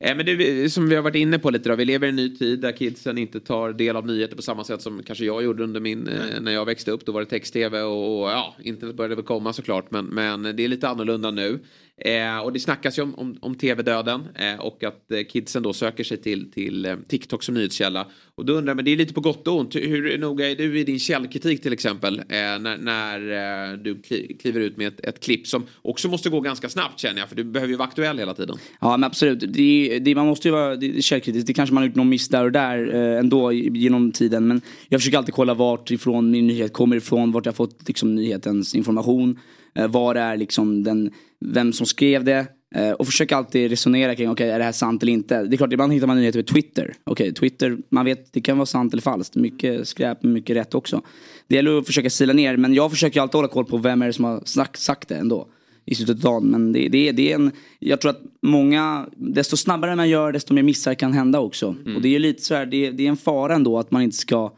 Eh, 0.00 0.16
men 0.16 0.26
det, 0.26 0.70
som 0.72 0.88
vi 0.88 0.94
har 0.94 1.02
varit 1.02 1.16
inne 1.16 1.38
på 1.38 1.50
lite 1.50 1.68
då, 1.68 1.76
vi 1.76 1.84
lever 1.84 2.06
i 2.06 2.10
en 2.10 2.16
ny 2.16 2.36
tid 2.36 2.60
där 2.60 2.72
kidsen 2.72 3.18
inte 3.18 3.40
tar 3.40 3.72
del 3.72 3.96
av 3.96 4.06
nyheter 4.06 4.36
på 4.36 4.42
samma 4.42 4.64
sätt 4.64 4.82
som 4.82 5.02
kanske 5.02 5.24
jag 5.24 5.42
gjorde 5.44 5.64
under 5.64 5.80
min, 5.80 6.08
eh, 6.08 6.40
när 6.40 6.52
jag 6.52 6.64
växte 6.64 6.90
upp. 6.90 7.06
Då 7.06 7.12
var 7.12 7.20
det 7.20 7.26
text-tv 7.26 7.80
och, 7.82 8.22
och 8.22 8.28
ja, 8.30 8.54
internet 8.62 8.96
började 8.96 9.14
väl 9.14 9.24
komma 9.24 9.52
såklart. 9.52 9.90
Men, 9.90 10.04
men 10.06 10.42
det 10.42 10.64
är 10.64 10.68
lite 10.68 10.88
annorlunda 10.88 11.30
nu. 11.30 11.58
Eh, 12.00 12.38
och 12.38 12.52
det 12.52 12.60
snackas 12.60 12.98
ju 12.98 13.02
om, 13.02 13.14
om, 13.14 13.38
om 13.40 13.54
tv-döden 13.54 14.28
eh, 14.34 14.60
och 14.60 14.84
att 14.84 15.12
eh, 15.12 15.22
kidsen 15.22 15.62
då 15.62 15.72
söker 15.72 16.04
sig 16.04 16.16
till, 16.16 16.50
till 16.50 16.86
eh, 16.86 16.96
TikTok 17.08 17.42
som 17.42 17.54
nyhetskälla. 17.54 18.06
Och 18.34 18.44
då 18.44 18.52
undrar 18.52 18.70
jag, 18.70 18.76
men 18.76 18.84
det 18.84 18.90
är 18.90 18.96
lite 18.96 19.14
på 19.14 19.20
gott 19.20 19.48
och 19.48 19.56
ont. 19.56 19.74
Hur 19.74 20.18
noga 20.18 20.50
är 20.50 20.56
du 20.56 20.78
i 20.78 20.84
din 20.84 20.98
källkritik 20.98 21.62
till 21.62 21.72
exempel? 21.72 22.18
Eh, 22.18 22.24
när 22.28 22.76
när 22.76 23.72
eh, 23.72 23.78
du 23.78 24.02
kli, 24.02 24.36
kliver 24.40 24.60
ut 24.60 24.76
med 24.76 24.88
ett, 24.88 25.00
ett 25.00 25.20
klipp 25.20 25.46
som 25.46 25.66
också 25.82 26.08
måste 26.08 26.30
gå 26.30 26.40
ganska 26.40 26.68
snabbt 26.68 27.00
känner 27.00 27.20
jag. 27.20 27.28
För 27.28 27.36
du 27.36 27.44
behöver 27.44 27.70
ju 27.70 27.76
vara 27.76 27.88
aktuell 27.88 28.18
hela 28.18 28.34
tiden. 28.34 28.56
Ja 28.80 28.96
men 28.96 29.04
absolut, 29.04 29.40
det, 29.40 29.98
det, 29.98 30.14
man 30.14 30.26
måste 30.26 30.48
ju 30.48 30.52
vara 30.52 30.76
det 30.76 31.02
källkritisk. 31.02 31.46
Det 31.46 31.54
kanske 31.54 31.74
man 31.74 31.82
har 31.82 31.88
gjort 31.88 31.96
någon 31.96 32.08
miss 32.08 32.28
där 32.28 32.44
och 32.44 32.52
där 32.52 32.94
eh, 32.94 33.18
ändå 33.18 33.52
genom 33.52 34.12
tiden. 34.12 34.48
Men 34.48 34.60
jag 34.88 35.00
försöker 35.00 35.18
alltid 35.18 35.34
kolla 35.34 35.54
vart 35.54 35.90
ifrån 35.90 36.30
min 36.30 36.46
nyhet 36.46 36.72
kommer 36.72 36.96
ifrån, 36.96 37.32
vart 37.32 37.46
jag 37.46 37.56
fått 37.56 37.88
liksom, 37.88 38.14
nyhetens 38.14 38.74
information. 38.74 39.38
Eh, 39.78 40.12
det 40.12 40.20
är 40.20 40.36
liksom 40.36 40.84
den, 40.84 41.10
vem 41.40 41.72
som 41.72 41.86
skrev 41.86 42.24
det. 42.24 42.46
Eh, 42.74 42.90
och 42.90 43.06
försöka 43.06 43.36
alltid 43.36 43.70
resonera 43.70 44.14
kring, 44.14 44.30
okej 44.30 44.50
är 44.50 44.58
det 44.58 44.64
här 44.64 44.72
sant 44.72 45.02
eller 45.02 45.12
inte? 45.12 45.44
Det 45.44 45.54
är 45.54 45.56
klart, 45.56 45.72
ibland 45.72 45.92
hittar 45.92 46.06
man 46.06 46.16
nyheter 46.16 46.42
på 46.42 46.52
Twitter. 46.52 46.94
Okej, 47.04 47.34
Twitter, 47.34 47.78
man 47.88 48.04
vet, 48.04 48.32
det 48.32 48.40
kan 48.40 48.58
vara 48.58 48.66
sant 48.66 48.92
eller 48.92 49.02
falskt. 49.02 49.34
Mycket 49.34 49.88
skräp, 49.88 50.22
men 50.22 50.32
mycket 50.32 50.56
rätt 50.56 50.74
också. 50.74 51.02
Det 51.46 51.56
gäller 51.56 51.78
att 51.78 51.86
försöka 51.86 52.10
sila 52.10 52.32
ner, 52.32 52.56
men 52.56 52.74
jag 52.74 52.90
försöker 52.90 53.20
alltid 53.20 53.34
hålla 53.34 53.48
koll 53.48 53.64
på 53.64 53.76
vem 53.76 54.02
är 54.02 54.06
det 54.06 54.12
som 54.12 54.24
har 54.24 54.42
sagt, 54.44 54.80
sagt 54.80 55.08
det 55.08 55.16
ändå 55.16 55.48
i 55.84 55.94
slutet 55.94 56.16
av 56.16 56.20
dagen. 56.20 56.44
Men 56.44 56.72
det, 56.72 56.88
det, 56.88 57.12
det 57.12 57.32
är 57.32 57.34
en, 57.34 57.52
jag 57.78 58.00
tror 58.00 58.10
att 58.10 58.22
många, 58.42 59.06
desto 59.16 59.56
snabbare 59.56 59.96
man 59.96 60.08
gör 60.08 60.32
desto 60.32 60.54
mer 60.54 60.62
missar 60.62 60.94
kan 60.94 61.12
hända 61.12 61.40
också. 61.40 61.76
Och 61.96 62.02
det 62.02 62.14
är 62.14 62.18
lite 62.18 62.42
så 62.42 62.54
här, 62.54 62.66
det, 62.66 62.90
det 62.90 63.04
är 63.06 63.08
en 63.08 63.16
fara 63.16 63.54
ändå 63.54 63.78
att 63.78 63.90
man 63.90 64.02
inte 64.02 64.16
ska, 64.16 64.52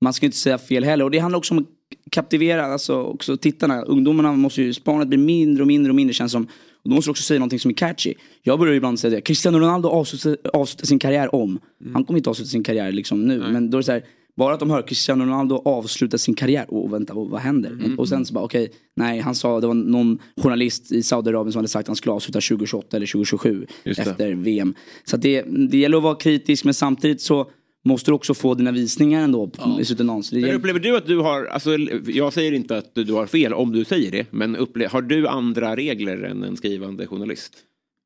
man 0.00 0.12
ska 0.12 0.26
inte 0.26 0.38
säga 0.38 0.58
fel 0.58 0.84
heller. 0.84 1.04
Och 1.04 1.10
det 1.10 1.18
handlar 1.18 1.38
också 1.38 1.54
om 1.54 1.66
kaptivera 2.10 2.64
alltså 2.64 3.02
också 3.02 3.36
tittarna. 3.36 3.82
Ungdomarna 3.82 4.32
måste 4.32 4.62
ju, 4.62 4.74
spanet 4.74 5.08
blir 5.08 5.18
mindre 5.18 5.62
och 5.62 5.66
mindre 5.66 5.90
och 5.90 5.96
mindre 5.96 6.14
känns 6.14 6.32
som. 6.32 6.42
Och 6.82 6.90
då 6.90 6.94
måste 6.94 7.08
du 7.08 7.10
också 7.10 7.22
säga 7.22 7.40
någonting 7.40 7.58
som 7.58 7.70
är 7.70 7.74
catchy. 7.74 8.14
Jag 8.42 8.58
börjar 8.58 8.74
ibland 8.74 9.00
säga 9.00 9.10
det, 9.10 9.20
Cristiano 9.20 9.58
Ronaldo 9.58 9.88
avslutar, 9.88 10.50
avslutar 10.52 10.86
sin 10.86 10.98
karriär 10.98 11.34
om. 11.34 11.58
Han 11.92 12.04
kommer 12.04 12.18
inte 12.18 12.30
avsluta 12.30 12.48
sin 12.48 12.62
karriär 12.62 12.92
liksom 12.92 13.22
nu. 13.26 13.38
Men 13.38 13.70
då 13.70 13.76
är 13.76 13.80
det 13.80 13.84
så 13.84 13.92
här, 13.92 14.04
bara 14.36 14.54
att 14.54 14.60
de 14.60 14.70
hör 14.70 14.82
Cristiano 14.82 15.24
Ronaldo 15.24 15.62
avsluta 15.64 16.18
sin 16.18 16.34
karriär. 16.34 16.74
Och 16.74 16.92
vänta, 16.92 17.14
vad, 17.14 17.28
vad 17.28 17.40
händer? 17.40 17.94
Och 17.98 18.08
sen 18.08 18.26
så 18.26 18.34
bara 18.34 18.44
okej, 18.44 18.72
nej 18.96 19.20
han 19.20 19.34
sa, 19.34 19.60
det 19.60 19.66
var 19.66 19.74
någon 19.74 20.18
journalist 20.36 20.92
i 20.92 21.02
Saudiarabien 21.02 21.52
som 21.52 21.58
hade 21.58 21.68
sagt 21.68 21.84
att 21.84 21.88
han 21.88 21.96
skulle 21.96 22.12
avsluta 22.12 22.40
2028 22.40 22.96
eller 22.96 23.06
2027 23.06 23.66
Just 23.84 24.04
det. 24.04 24.10
efter 24.10 24.34
VM. 24.34 24.74
Så 25.04 25.16
det, 25.16 25.42
det 25.70 25.78
gäller 25.78 25.96
att 25.96 26.02
vara 26.02 26.14
kritisk 26.14 26.64
men 26.64 26.74
samtidigt 26.74 27.20
så 27.20 27.50
måste 27.84 28.10
du 28.10 28.14
också 28.14 28.34
få 28.34 28.54
dina 28.54 28.72
visningar 28.72 29.24
ändå 29.24 29.46
på- 29.46 29.80
i 29.80 29.84
slutändan. 29.84 30.22
Men 30.32 30.50
upplever 30.54 30.80
du 30.80 30.96
att 30.96 31.06
du 31.06 31.18
har, 31.18 31.44
alltså, 31.44 31.70
jag 32.06 32.32
säger 32.32 32.52
inte 32.52 32.78
att 32.78 32.94
du 32.94 33.12
har 33.12 33.26
fel 33.26 33.52
om 33.52 33.72
du 33.72 33.84
säger 33.84 34.10
det, 34.10 34.26
men 34.30 34.56
upple- 34.56 34.88
har 34.88 35.02
du 35.02 35.28
andra 35.28 35.76
regler 35.76 36.22
än 36.22 36.42
en 36.44 36.56
skrivande 36.56 37.06
journalist? 37.06 37.52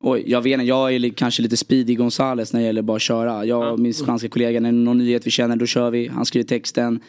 Oj, 0.03 0.23
jag 0.27 0.41
vet 0.41 0.53
inte, 0.53 0.65
jag 0.65 0.95
är 0.95 1.09
kanske 1.09 1.41
lite 1.41 1.57
speedy 1.57 1.95
Gonzales 1.95 2.53
när 2.53 2.59
det 2.59 2.65
gäller 2.65 2.81
bara 2.81 2.95
att 2.95 3.01
köra. 3.01 3.45
Jag 3.45 3.73
och 3.73 3.79
min 3.79 3.93
spanska 3.93 4.29
kollega, 4.29 4.59
när 4.59 4.71
någon 4.71 4.97
nyhet 4.97 5.27
vi 5.27 5.31
känner, 5.31 5.55
då 5.55 5.65
kör 5.65 5.91
vi. 5.91 6.07
Han 6.07 6.25
skriver 6.25 6.47
texten. 6.47 6.99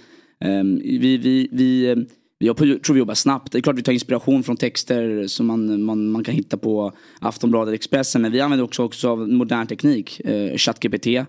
Ehm, 0.45 0.77
vi, 0.79 1.17
vi, 1.17 1.49
vi, 1.53 1.91
eh, 1.91 1.97
jag 2.43 2.57
tror 2.57 2.93
vi 2.93 2.99
jobbar 2.99 3.15
snabbt. 3.15 3.53
Det 3.53 3.59
är 3.59 3.62
klart 3.62 3.79
vi 3.79 3.83
tar 3.83 3.93
inspiration 3.93 4.43
från 4.43 4.57
texter 4.57 5.27
som 5.27 5.47
man, 5.47 5.83
man, 5.83 6.11
man 6.11 6.25
kan 6.25 6.35
hitta 6.35 6.57
på 6.57 6.93
Aftonbladet, 7.19 7.75
Expressen. 7.75 8.23
Men 8.23 8.33
vi 8.33 8.41
använder 8.41 8.65
också, 8.65 8.83
också 8.83 9.09
av 9.09 9.29
modern 9.29 9.67
teknik, 9.67 10.21
eh, 10.21 10.57
ChatGPT. 10.57 11.07
eh, 11.07 11.25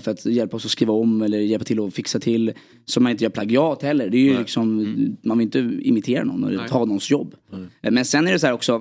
för 0.00 0.10
att 0.10 0.26
hjälpa 0.26 0.56
oss 0.56 0.64
att 0.64 0.70
skriva 0.70 0.92
om 0.92 1.22
eller 1.22 1.38
hjälpa 1.38 1.64
till 1.64 1.80
att 1.80 1.94
fixa 1.94 2.20
till. 2.20 2.52
Så 2.84 3.00
man 3.00 3.12
inte 3.12 3.24
gör 3.24 3.30
plagiat 3.30 3.82
heller. 3.82 4.10
Det 4.10 4.16
är 4.16 4.22
ju 4.22 4.38
liksom, 4.38 4.96
man 5.24 5.38
vill 5.38 5.44
inte 5.44 5.58
imitera 5.58 6.24
någon 6.24 6.44
eller 6.44 6.56
Nej. 6.58 6.68
ta 6.68 6.78
någons 6.84 7.10
jobb. 7.10 7.34
Eh, 7.82 7.90
Men 7.90 8.04
sen 8.04 8.26
är 8.26 8.32
det 8.32 8.38
så 8.38 8.46
här 8.46 8.54
också, 8.54 8.80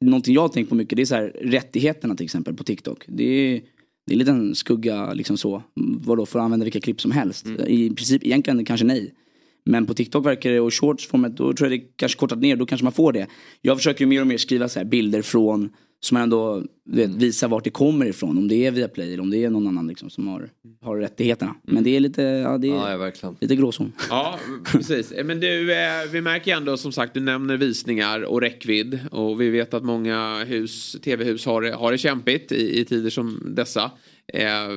någonting 0.00 0.34
jag 0.34 0.40
har 0.42 0.48
tänkt 0.48 0.68
på 0.68 0.74
mycket, 0.74 0.96
det 0.96 1.02
är 1.02 1.06
så 1.06 1.14
här 1.14 1.36
rättigheterna 1.40 2.14
till 2.14 2.24
exempel 2.24 2.54
på 2.54 2.64
TikTok. 2.64 3.04
Det 3.08 3.24
är, 3.24 3.60
det 4.06 4.12
är 4.12 4.14
en 4.14 4.18
liten 4.18 4.54
skugga 4.54 5.12
liksom 5.12 5.36
så. 5.36 5.62
Vadå, 6.04 6.26
får 6.26 6.38
använda 6.38 6.64
vilka 6.64 6.80
klipp 6.80 7.00
som 7.00 7.10
helst? 7.10 7.46
I 7.66 7.90
princip 7.90 8.24
egentligen 8.24 8.64
kanske 8.64 8.86
nej. 8.86 9.14
Men 9.64 9.86
på 9.86 9.94
TikTok 9.94 10.26
verkar 10.26 10.50
det, 10.50 10.60
och 10.60 10.74
shortsformat, 10.74 11.36
då 11.36 11.52
tror 11.52 11.70
jag 11.70 11.80
det 11.80 11.86
kanske 11.96 12.18
kortat 12.18 12.38
ner, 12.38 12.56
då 12.56 12.66
kanske 12.66 12.84
man 12.84 12.92
får 12.92 13.12
det. 13.12 13.26
Jag 13.60 13.76
försöker 13.76 14.00
ju 14.00 14.06
mer 14.06 14.20
och 14.20 14.26
mer 14.26 14.38
skriva 14.38 14.68
så 14.68 14.78
här 14.78 14.84
bilder 14.86 15.22
från, 15.22 15.70
som 16.00 16.14
man 16.14 16.22
ändå 16.22 16.62
vet, 16.90 17.10
visar 17.10 17.48
vart 17.48 17.64
det 17.64 17.70
kommer 17.70 18.06
ifrån. 18.06 18.38
Om 18.38 18.48
det 18.48 18.66
är 18.66 18.70
Viaplay 18.70 19.12
eller 19.12 19.22
om 19.22 19.30
det 19.30 19.44
är 19.44 19.50
någon 19.50 19.66
annan 19.66 19.86
liksom, 19.86 20.10
som 20.10 20.28
har, 20.28 20.48
har 20.82 20.96
rättigheterna. 20.96 21.54
Men 21.62 21.84
det 21.84 21.96
är 21.96 22.00
lite, 22.00 22.22
ja, 22.22 22.58
det 22.58 22.66
är 22.68 22.72
Ja, 22.74 22.90
ja, 22.90 22.96
verkligen. 22.96 23.36
lite 23.40 23.56
gråzon. 23.56 23.92
Ja, 24.10 24.38
precis. 24.64 25.12
Men 25.24 25.40
du, 25.40 25.72
eh, 25.72 26.10
vi 26.12 26.20
märker 26.20 26.50
ju 26.50 26.56
ändå 26.56 26.76
som 26.76 26.92
sagt, 26.92 27.14
du 27.14 27.20
nämner 27.20 27.56
visningar 27.56 28.20
och 28.22 28.40
räckvidd. 28.40 28.98
Och 29.10 29.40
vi 29.40 29.50
vet 29.50 29.74
att 29.74 29.84
många 29.84 30.44
hus, 30.44 30.96
tv-hus 31.04 31.46
har, 31.46 31.62
det- 31.62 31.74
har 31.74 31.92
det 31.92 31.98
kämpigt 31.98 32.52
i, 32.52 32.80
i 32.80 32.84
tider 32.84 33.10
som 33.10 33.42
dessa. 33.56 33.90
Eh, 34.34 34.68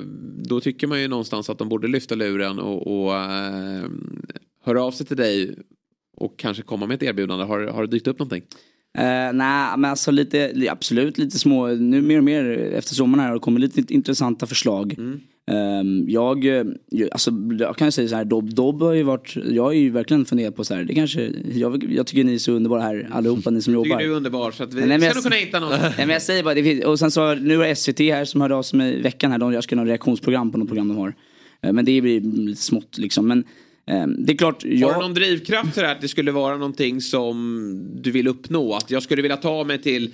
då 0.44 0.60
tycker 0.60 0.88
man 0.88 1.02
ju 1.02 1.08
någonstans 1.08 1.50
att 1.50 1.58
de 1.58 1.70
borde 1.70 1.88
lyfta 1.88 2.16
luren 2.16 2.60
och, 2.60 2.88
och 3.06 3.16
eh, 3.16 3.84
höra 4.66 4.84
av 4.84 4.92
sig 4.92 5.06
till 5.06 5.18
dig 5.18 5.56
och 6.18 6.40
kanske 6.40 6.64
komma 6.64 6.88
med 6.88 6.96
ett 6.96 7.04
erbjudande. 7.04 7.46
Har, 7.46 7.68
har 7.68 7.82
det 7.82 7.88
dykt 7.92 8.08
upp 8.08 8.20
någonting? 8.20 8.44
Uh, 8.98 9.04
Nej, 9.34 9.78
men 9.78 9.86
alltså 9.86 10.12
lite, 10.12 10.52
li- 10.54 10.70
absolut 10.70 11.18
lite 11.18 11.40
små, 11.40 11.68
nu 11.68 12.02
mer 12.02 12.18
och 12.18 12.24
mer 12.24 12.44
efter 12.74 12.96
sommaren 12.96 13.20
här 13.20 13.28
har 13.28 13.34
det 13.36 13.40
kommit 13.40 13.76
lite 13.76 13.94
intressanta 13.94 14.46
förslag. 14.46 14.96
Ehm, 15.52 16.06
jag, 16.10 16.46
eh, 16.46 16.66
alltså, 17.12 17.32
jag 17.60 17.78
kan 17.78 17.88
ju 17.88 17.92
säga 17.92 18.08
så 18.08 18.16
här, 18.16 18.26
Dobb 18.26 18.54
Dobb 18.56 18.82
har 18.82 18.94
ju 18.94 19.04
varit, 19.04 19.36
jag 19.52 19.64
har 19.64 19.72
ju 19.72 19.90
verkligen 19.90 20.26
funderat 20.26 20.56
på 20.56 20.64
så 20.66 20.74
här, 20.76 20.84
det 20.84 20.94
kanske, 20.94 21.32
jag, 21.54 21.84
jag 21.94 22.08
tycker 22.08 22.24
ni 22.24 22.34
är 22.34 22.38
så 22.38 22.52
underbara 22.52 22.82
här 22.82 23.10
allihopa 23.12 23.50
ni 23.50 23.62
som 23.62 23.74
Tycker 23.74 23.90
jobbar. 23.90 24.00
du 24.04 24.06
är 24.06 24.16
underbar 24.16 24.52
så 24.52 24.64
att 24.64 24.74
vi 24.74 24.86
Nej, 24.86 25.02
ska 25.02 25.14
nog 25.14 25.24
kunna 25.24 25.36
hitta 25.36 25.60
något. 25.60 25.72
Nej, 25.82 25.94
men 25.98 26.10
jag 26.10 26.22
säger 26.22 26.44
bara, 26.44 26.54
det 26.54 26.64
finns, 26.64 26.84
och 26.86 27.00
sen 27.00 27.12
så 27.12 27.36
nu 27.36 27.58
har 27.58 27.74
SVT 27.76 28.00
här 28.00 28.26
som 28.26 28.42
hörde 28.42 28.56
av 28.56 28.64
sig 28.64 29.00
i 29.00 29.02
veckan 29.02 29.32
här, 29.32 29.38
de 29.38 29.54
jag 29.54 29.64
ska 29.64 29.76
göra 29.76 29.84
något 29.84 29.90
reaktionsprogram 29.90 30.52
på 30.52 30.58
något 30.58 30.68
program 30.68 30.88
de 30.88 30.98
har. 30.98 31.14
Eh, 31.62 31.74
Men 31.74 31.86
det 31.86 32.02
blir 32.02 32.22
lite 32.22 32.62
smått 32.62 32.98
liksom. 32.98 33.28
Men 33.28 33.44
det 34.18 34.34
är 34.34 34.38
klart, 34.38 34.64
Har 34.64 34.70
jag... 34.72 34.96
du 34.96 35.00
någon 35.00 35.14
drivkraft 35.14 35.74
till 35.74 35.82
det 35.82 35.88
här 35.88 35.96
att 35.96 36.02
det 36.02 36.08
skulle 36.08 36.32
vara 36.32 36.58
någonting 36.58 37.02
som 37.02 38.02
du 38.02 38.12
vill 38.12 38.28
uppnå? 38.28 38.74
Att 38.74 38.92
jag 38.92 39.04
skulle 39.04 39.22
vilja 39.22 39.38
ta 39.38 39.64
mig 39.64 39.82
till 39.82 40.14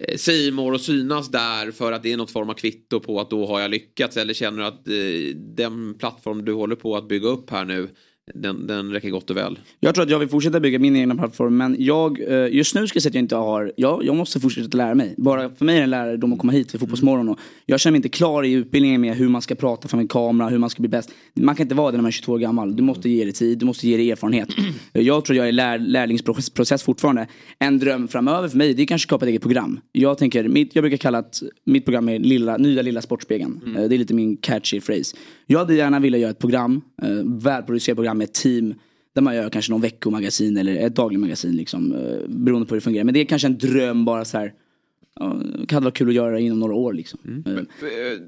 eh, 0.00 0.16
Simor 0.16 0.72
och 0.72 0.80
synas 0.80 1.30
där 1.30 1.70
för 1.70 1.92
att 1.92 2.02
det 2.02 2.12
är 2.12 2.16
något 2.16 2.30
form 2.30 2.50
av 2.50 2.54
kvitto 2.54 3.00
på 3.00 3.20
att 3.20 3.30
då 3.30 3.46
har 3.46 3.60
jag 3.60 3.70
lyckats? 3.70 4.16
Eller 4.16 4.34
känner 4.34 4.58
du 4.58 4.64
att 4.66 4.88
eh, 4.88 5.36
den 5.36 5.94
plattform 5.98 6.44
du 6.44 6.52
håller 6.52 6.76
på 6.76 6.96
att 6.96 7.08
bygga 7.08 7.28
upp 7.28 7.50
här 7.50 7.64
nu 7.64 7.88
den, 8.34 8.66
den 8.66 8.92
räcker 8.92 9.10
gott 9.10 9.30
och 9.30 9.36
väl? 9.36 9.58
Jag 9.80 9.94
tror 9.94 10.04
att 10.04 10.10
jag 10.10 10.18
vill 10.18 10.28
fortsätta 10.28 10.60
bygga 10.60 10.78
min 10.78 10.96
egna 10.96 11.14
plattform 11.14 11.56
men 11.56 11.76
jag, 11.78 12.20
eh, 12.20 12.54
just 12.54 12.74
nu 12.74 12.86
ska 12.86 12.96
jag 12.96 13.02
säga 13.02 13.10
att 13.10 13.14
jag 13.14 13.22
inte 13.22 13.36
har, 13.36 13.72
jag, 13.76 14.04
jag 14.04 14.16
måste 14.16 14.40
fortsätta 14.40 14.76
lära 14.76 14.94
mig. 14.94 15.14
Bara 15.16 15.50
för 15.50 15.64
mig 15.64 15.74
är 15.74 15.78
det 15.78 15.84
en 15.84 15.90
lärdom 15.90 16.32
att 16.32 16.38
komma 16.38 16.52
hit 16.52 16.68
till 16.68 16.78
Fotbollsmorgon 16.78 17.28
och 17.28 17.38
jag 17.66 17.80
känner 17.80 17.92
mig 17.92 17.98
inte 17.98 18.08
klar 18.08 18.42
i 18.42 18.52
utbildningen 18.52 19.00
med 19.00 19.16
hur 19.16 19.28
man 19.28 19.42
ska 19.42 19.54
prata 19.54 19.88
framför 19.88 20.02
en 20.02 20.08
kamera, 20.08 20.48
hur 20.48 20.58
man 20.58 20.70
ska 20.70 20.80
bli 20.80 20.88
bäst. 20.88 21.10
Man 21.34 21.54
kan 21.54 21.64
inte 21.64 21.74
vara 21.74 21.90
det 21.90 21.96
när 21.96 22.02
man 22.02 22.08
är 22.08 22.12
22 22.12 22.32
år 22.32 22.38
gammal. 22.38 22.76
Du 22.76 22.82
måste 22.82 23.08
ge 23.08 23.24
det 23.24 23.32
tid, 23.32 23.58
du 23.58 23.66
måste 23.66 23.88
ge 23.88 23.96
det 23.96 24.10
erfarenhet. 24.10 24.48
Jag 24.92 25.24
tror 25.24 25.36
jag 25.38 25.48
är 25.48 25.52
lär, 25.52 25.78
lärlingsprocess 25.78 26.82
fortfarande. 26.82 27.26
En 27.58 27.78
dröm 27.78 28.08
framöver 28.08 28.48
för 28.48 28.58
mig 28.58 28.74
det 28.74 28.82
är 28.82 28.86
kanske 28.86 29.06
skapa 29.06 29.24
ett 29.24 29.28
eget 29.28 29.42
program. 29.42 29.80
Jag 29.92 30.18
tänker, 30.18 30.48
mitt, 30.48 30.74
jag 30.74 30.82
brukar 30.82 30.96
kalla 30.96 31.18
att 31.18 31.42
mitt 31.64 31.84
program 31.84 32.08
är 32.08 32.18
lilla, 32.18 32.56
nya 32.56 32.82
lilla 32.82 33.02
Sportspegeln. 33.02 33.60
Eh, 33.76 33.88
Det 33.88 33.96
är 33.96 33.98
lite 33.98 34.14
min 34.14 34.36
catchy 34.36 34.80
phrase. 34.80 35.16
Jag 35.46 35.58
hade 35.58 35.74
gärna 35.74 36.00
velat 36.00 36.20
göra 36.20 36.30
ett 36.30 36.38
program, 36.38 36.80
eh, 37.02 37.08
välproducerat 37.24 37.96
program 37.96 38.15
med 38.16 38.24
ett 38.24 38.34
team 38.34 38.74
där 39.14 39.22
man 39.22 39.36
gör 39.36 39.50
kanske 39.50 39.72
någon 39.72 39.80
veckomagasin 39.80 40.56
eller 40.56 40.76
ett 40.76 40.94
dagligt 40.96 41.20
magasin 41.20 41.56
liksom. 41.56 41.92
eh, 41.92 42.28
Beroende 42.28 42.66
på 42.66 42.74
hur 42.74 42.80
det 42.80 42.84
fungerar. 42.84 43.04
Men 43.04 43.14
det 43.14 43.20
är 43.20 43.24
kanske 43.24 43.48
en 43.48 43.58
dröm 43.58 44.04
bara 44.04 44.24
så 44.24 44.38
här. 44.38 44.52
Ja, 45.20 45.40
det 45.68 45.74
hade 45.74 45.84
varit 45.84 45.96
kul 45.96 46.08
att 46.08 46.14
göra 46.14 46.40
inom 46.40 46.60
några 46.60 46.74
år 46.74 46.92
liksom. 46.92 47.44
Eh, 47.46 47.52
eh, 47.52 48.18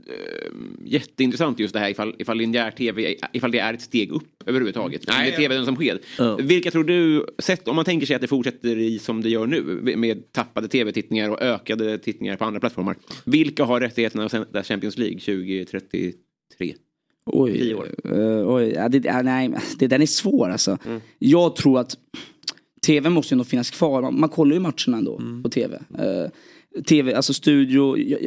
Jätteintressant 0.85 1.59
just 1.59 1.75
det 1.75 1.81
här 1.81 1.91
ifall, 1.91 2.15
ifall 2.19 2.39
linjär 2.39 2.71
tv, 2.71 3.17
ifall 3.33 3.51
det 3.51 3.59
är 3.59 3.75
ett 3.75 3.81
steg 3.81 4.11
upp 4.11 4.43
överhuvudtaget. 4.47 5.03
Nej, 5.09 5.37
tv 5.37 5.65
som 5.65 5.75
sker. 5.77 5.99
Ja. 6.19 6.37
Vilka 6.37 6.71
tror 6.71 6.85
du, 6.85 7.27
sett, 7.39 7.69
om 7.69 7.77
man 7.77 7.85
tänker 7.85 8.07
sig 8.07 8.17
att 8.17 8.23
det 8.23 8.29
fortsätter 8.29 8.79
i 8.79 8.99
som 8.99 9.23
det 9.23 9.29
gör 9.29 9.47
nu 9.47 9.63
med 9.97 10.33
tappade 10.33 10.69
tv-tittningar 10.69 11.31
och 11.31 11.43
ökade 11.43 11.99
tittningar 11.99 12.37
på 12.37 12.45
andra 12.45 12.61
plattformar. 12.61 12.97
Vilka 13.25 13.65
har 13.65 13.81
rättigheterna 13.81 14.25
att 14.25 14.31
sända 14.31 14.63
Champions 14.63 14.99
League 14.99 15.19
2033? 15.19 16.75
Oj, 17.33 17.53
Tio 17.59 17.75
år. 17.75 17.89
eh, 18.05 18.55
oj 18.55 18.73
ja, 18.77 18.89
det, 18.89 19.05
ja, 19.05 19.23
nej, 19.23 19.51
det, 19.79 19.87
den 19.87 20.03
är 20.03 20.07
svår 20.07 20.49
alltså. 20.51 20.79
Mm. 20.87 21.01
Jag 21.19 21.57
tror 21.57 21.79
att 21.81 21.97
tv 22.87 23.11
måste 23.11 23.35
ju 23.35 23.35
ändå 23.35 23.45
finnas 23.45 23.71
kvar. 23.71 24.03
Man, 24.03 24.21
man 24.21 24.29
kollar 24.29 24.55
ju 24.55 24.61
matcherna 24.61 24.99
ändå 24.99 25.19
Mm. 25.19 25.43
på 25.43 25.49
tv. 25.51 25.79
Eh, 25.99 26.31
tv, 26.83 27.15
alltså 27.15 27.35
studio. 27.35 27.99
Jag, 27.99 28.21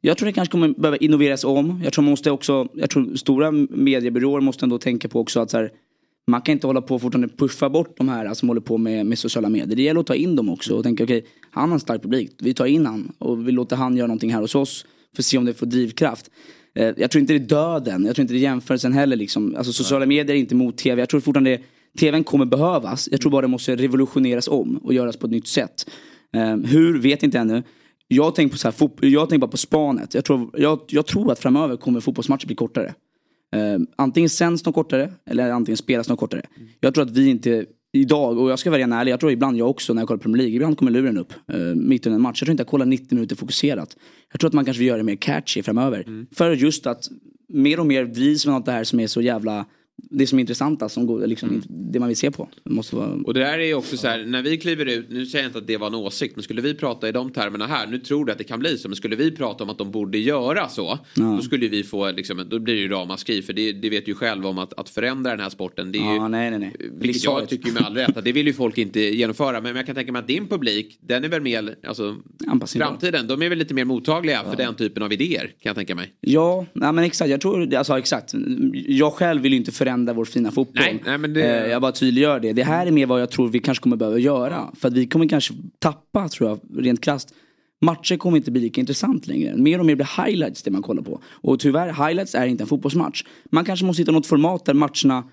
jag, 0.00 0.18
tror 0.18 0.26
det 0.26 0.32
kanske 0.32 0.52
kommer 0.52 0.68
behöva 0.68 0.96
innoveras 0.96 1.44
om. 1.44 1.80
Jag 1.84 1.92
tror 1.92 2.02
man 2.02 2.10
måste 2.10 2.30
också, 2.30 2.68
jag 2.74 2.90
tror 2.90 3.14
stora 3.16 3.50
mediebyråer 3.70 4.40
måste 4.40 4.64
ändå 4.64 4.78
tänka 4.78 5.08
på 5.08 5.20
också 5.20 5.40
att 5.40 5.50
så 5.50 5.56
här, 5.56 5.70
man 6.26 6.42
kan 6.42 6.52
inte 6.52 6.66
hålla 6.66 6.82
på 6.82 6.94
och 6.94 7.00
fortfarande 7.00 7.28
puffa 7.28 7.70
bort 7.70 7.96
de 7.96 8.08
här 8.08 8.34
som 8.34 8.48
håller 8.48 8.60
på 8.60 8.78
med, 8.78 9.06
med 9.06 9.18
sociala 9.18 9.48
medier. 9.48 9.76
Det 9.76 9.82
gäller 9.82 10.00
att 10.00 10.06
ta 10.06 10.14
in 10.14 10.36
dem 10.36 10.48
också 10.48 10.74
och 10.76 10.82
tänka 10.82 11.04
okej, 11.04 11.24
han 11.50 11.68
har 11.68 11.74
en 11.76 11.80
stark 11.80 12.02
publik. 12.02 12.30
Vi 12.38 12.54
tar 12.54 12.66
in 12.66 12.86
han 12.86 13.12
och 13.18 13.48
vi 13.48 13.52
låter 13.52 13.76
han 13.76 13.96
göra 13.96 14.06
någonting 14.06 14.32
här 14.32 14.40
hos 14.40 14.54
oss. 14.54 14.86
För 15.14 15.22
att 15.22 15.26
se 15.26 15.38
om 15.38 15.44
det 15.44 15.54
får 15.54 15.66
drivkraft. 15.66 16.30
Eh, 16.74 16.94
Jag 16.96 17.10
tror 17.10 17.20
inte 17.20 17.32
det 17.32 17.44
är 17.44 17.48
döden, 17.48 18.04
jag 18.04 18.14
tror 18.16 18.22
inte 18.22 18.34
det 18.34 18.38
är 18.38 18.42
jämförelsen 18.42 18.92
heller. 18.92 19.16
Liksom. 19.16 19.54
Alltså, 19.56 19.72
sociala 19.72 20.06
medier 20.06 20.36
är 20.36 20.40
inte 20.40 20.54
emot 20.54 20.76
tv. 20.76 21.02
Jag 21.02 21.08
tror 21.08 21.20
fortfarande 21.20 21.60
tvn 21.98 22.24
kommer 22.24 22.44
behövas. 22.44 23.08
Jag 23.12 23.20
tror 23.20 23.32
bara 23.32 23.42
det 23.42 23.48
måste 23.48 23.76
revolutioneras 23.76 24.48
om 24.48 24.76
och 24.76 24.94
göras 24.94 25.16
på 25.16 25.26
ett 25.26 25.32
nytt 25.32 25.48
sätt. 25.48 25.90
Eh, 26.36 26.56
hur, 26.56 26.98
vet 26.98 27.22
inte 27.22 27.38
ännu. 27.38 27.62
Jag 28.08 28.34
tänker 28.34 28.52
på 28.52 28.58
så 28.58 28.68
här, 28.68 28.90
jag 29.00 29.28
tänker 29.28 29.40
bara 29.46 29.50
på 29.50 29.56
spanet. 29.56 30.14
Jag 30.14 30.24
tror, 30.24 30.50
jag, 30.56 30.80
jag 30.88 31.06
tror 31.06 31.32
att 31.32 31.38
framöver 31.38 31.76
kommer 31.76 32.00
fotbollsmatcher 32.00 32.46
bli 32.46 32.56
kortare. 32.56 32.94
Eh, 33.56 33.78
antingen 33.96 34.30
sänds 34.30 34.62
de 34.62 34.72
kortare 34.72 35.12
eller 35.26 35.50
antingen 35.50 35.76
spelas 35.76 36.06
de 36.06 36.16
kortare. 36.16 36.42
Jag 36.80 36.94
tror 36.94 37.04
att 37.04 37.10
vi 37.10 37.28
inte 37.28 37.66
idag, 38.00 38.38
och 38.38 38.50
jag 38.50 38.58
ska 38.58 38.70
vara 38.70 38.80
ren 38.80 38.92
ärlig, 38.92 39.12
jag 39.12 39.20
tror 39.20 39.32
ibland 39.32 39.56
jag 39.56 39.70
också 39.70 39.94
när 39.94 40.02
jag 40.02 40.08
kollar 40.08 40.20
Premier 40.20 40.36
League, 40.36 40.54
ibland 40.54 40.78
kommer 40.78 40.90
luren 40.90 41.18
upp 41.18 41.32
eh, 41.52 41.58
mitt 41.58 42.06
under 42.06 42.16
en 42.16 42.22
match. 42.22 42.42
Jag 42.42 42.46
tror 42.46 42.50
inte 42.50 42.60
jag 42.60 42.68
kollar 42.68 42.86
90 42.86 43.14
minuter 43.14 43.36
fokuserat. 43.36 43.96
Jag 44.32 44.40
tror 44.40 44.48
att 44.48 44.54
man 44.54 44.64
kanske 44.64 44.78
vill 44.78 44.88
göra 44.88 44.98
det 44.98 45.04
mer 45.04 45.16
catchy 45.16 45.62
framöver. 45.62 46.26
För 46.34 46.52
just 46.52 46.86
att 46.86 47.08
mer 47.48 47.80
och 47.80 47.86
mer 47.86 48.04
drivs 48.04 48.46
man 48.46 48.54
av 48.54 48.64
det 48.64 48.72
här 48.72 48.84
som 48.84 49.00
är 49.00 49.06
så 49.06 49.20
jävla, 49.20 49.66
det 50.10 50.26
som 50.26 50.38
är 50.38 50.40
intressanta, 50.40 50.88
som 50.88 51.06
går, 51.06 51.26
liksom, 51.26 51.62
det 51.68 51.98
man 51.98 52.08
vill 52.08 52.16
se 52.16 52.30
på. 52.30 52.48
Måste 52.64 52.96
vara... 52.96 53.08
Och 53.24 53.34
det 53.34 53.40
där 53.40 53.58
är 53.58 53.64
ju 53.64 53.74
också 53.74 53.96
så 53.96 54.08
här, 54.08 54.24
när 54.24 54.42
vi 54.42 54.56
kliver 54.58 54.86
ut, 54.86 55.06
nu 55.10 55.26
säger 55.26 55.44
jag 55.44 55.48
inte 55.48 55.58
att 55.58 55.66
det 55.66 55.76
var 55.76 55.86
en 55.86 55.94
åsikt, 55.94 56.36
men 56.36 56.42
skulle 56.42 56.62
vi 56.62 56.74
prata 56.74 57.08
i 57.08 57.12
de 57.12 57.30
termerna 57.30 57.66
här, 57.66 57.86
nu 57.86 57.98
tror 57.98 58.24
du 58.24 58.32
att 58.32 58.38
det 58.38 58.44
kan 58.44 58.58
bli 58.60 58.78
så, 58.78 58.88
men 58.88 58.96
skulle 58.96 59.16
vi 59.16 59.30
prata 59.30 59.64
om 59.64 59.70
att 59.70 59.78
de 59.78 59.90
borde 59.90 60.18
göra 60.18 60.68
så, 60.68 60.98
Ja. 61.14 61.22
då 61.36 61.42
skulle 61.42 61.68
vi 61.68 61.82
få, 61.82 62.10
liksom, 62.10 62.44
då 62.50 62.58
blir 62.58 62.74
det 62.74 62.80
ju 62.80 62.88
ramaskri, 62.88 63.42
för 63.42 63.52
det, 63.52 63.72
det 63.72 63.90
vet 63.90 64.04
du 64.04 64.10
ju 64.10 64.14
själv 64.14 64.46
om 64.46 64.58
att, 64.58 64.72
att 64.78 64.88
förändra 64.88 65.30
den 65.30 65.40
här 65.40 65.50
sporten, 65.50 65.92
det 65.92 65.98
är 65.98 66.02
ju, 66.02 66.14
Ja, 66.16 66.28
nej, 66.28 66.50
nej, 66.50 66.58
nej. 66.58 66.90
vilket 67.00 67.24
jag 67.24 67.48
tycker 67.48 67.72
med 67.72 67.82
all 67.82 67.94
rätt, 67.94 68.16
att 68.16 68.24
det 68.24 68.32
vill 68.32 68.46
ju 68.46 68.52
folk 68.52 68.78
inte 68.78 69.00
genomföra, 69.00 69.60
men 69.60 69.76
jag 69.76 69.86
kan 69.86 69.94
tänka 69.94 70.12
mig 70.12 70.20
att 70.20 70.28
din 70.28 70.48
publik, 70.48 70.98
den 71.00 71.24
är 71.24 71.28
väl 71.28 71.42
mer, 71.42 71.74
alltså, 71.86 72.16
framtiden, 72.66 73.26
de 73.26 73.42
är 73.42 73.48
väl 73.48 73.58
lite 73.58 73.74
mer 73.74 73.84
mottagliga 73.84 74.44
för 74.50 74.56
den 74.56 74.74
typen 74.74 75.02
av 75.02 75.12
idéer, 75.12 75.40
kan 75.46 75.54
jag 75.70 75.76
tänka 75.76 75.94
mig. 75.94 76.12
Ja, 76.20 76.66
nej 76.72 76.92
men 76.92 77.04
exakt. 77.04 77.30
Jag 77.30 77.40
tror, 77.40 77.74
alltså 77.74 77.98
exakt. 77.98 78.34
Jag 78.86 79.12
själv 79.12 79.42
vill 79.42 79.52
ju 79.52 79.58
inte 79.58 79.72
förändra 79.72 79.87
vår 79.96 80.24
fina 80.24 80.50
fotboll. 80.50 80.84
Nej, 80.84 81.02
nej, 81.06 81.18
men 81.18 81.32
det- 81.34 81.64
Eh, 81.64 81.70
Jag 81.70 81.82
bara 81.82 81.92
tydliggör 81.92 82.40
det. 82.40 82.52
Det 82.52 82.62
här 82.64 82.86
är 82.86 82.90
mer 82.90 83.06
vad 83.06 83.20
jag 83.20 83.30
tror 83.30 83.48
vi 83.48 83.58
kanske 83.58 83.82
kommer 83.82 83.96
behöva 83.96 84.18
göra. 84.18 84.70
För 84.76 84.88
att 84.88 84.94
vi 84.94 85.06
kommer 85.06 85.28
kanske 85.28 85.54
tappa, 85.78 86.28
tror 86.28 86.48
jag, 86.48 86.84
rent 86.84 87.00
krasst. 87.00 87.34
Matcher 87.80 88.16
kommer 88.16 88.36
inte 88.36 88.50
bli 88.50 88.60
lika 88.60 88.80
intressant 88.80 89.26
längre. 89.26 89.56
Mer 89.56 89.78
och 89.78 89.86
mer 89.86 89.94
blir 89.94 90.24
highlights 90.26 90.62
det 90.62 90.70
man 90.70 90.82
kollar 90.82 91.02
på. 91.02 91.20
Och 91.30 91.60
tyvärr, 91.60 92.06
highlights 92.06 92.34
är 92.34 92.46
inte 92.46 92.64
en 92.64 92.68
fotbollsmatch. 92.68 93.24
Man 93.50 93.64
kanske 93.64 93.86
måste 93.86 94.02
hitta 94.02 94.12
något 94.12 94.26
format 94.26 94.64
där 94.64 94.74
matcherna 94.74 95.24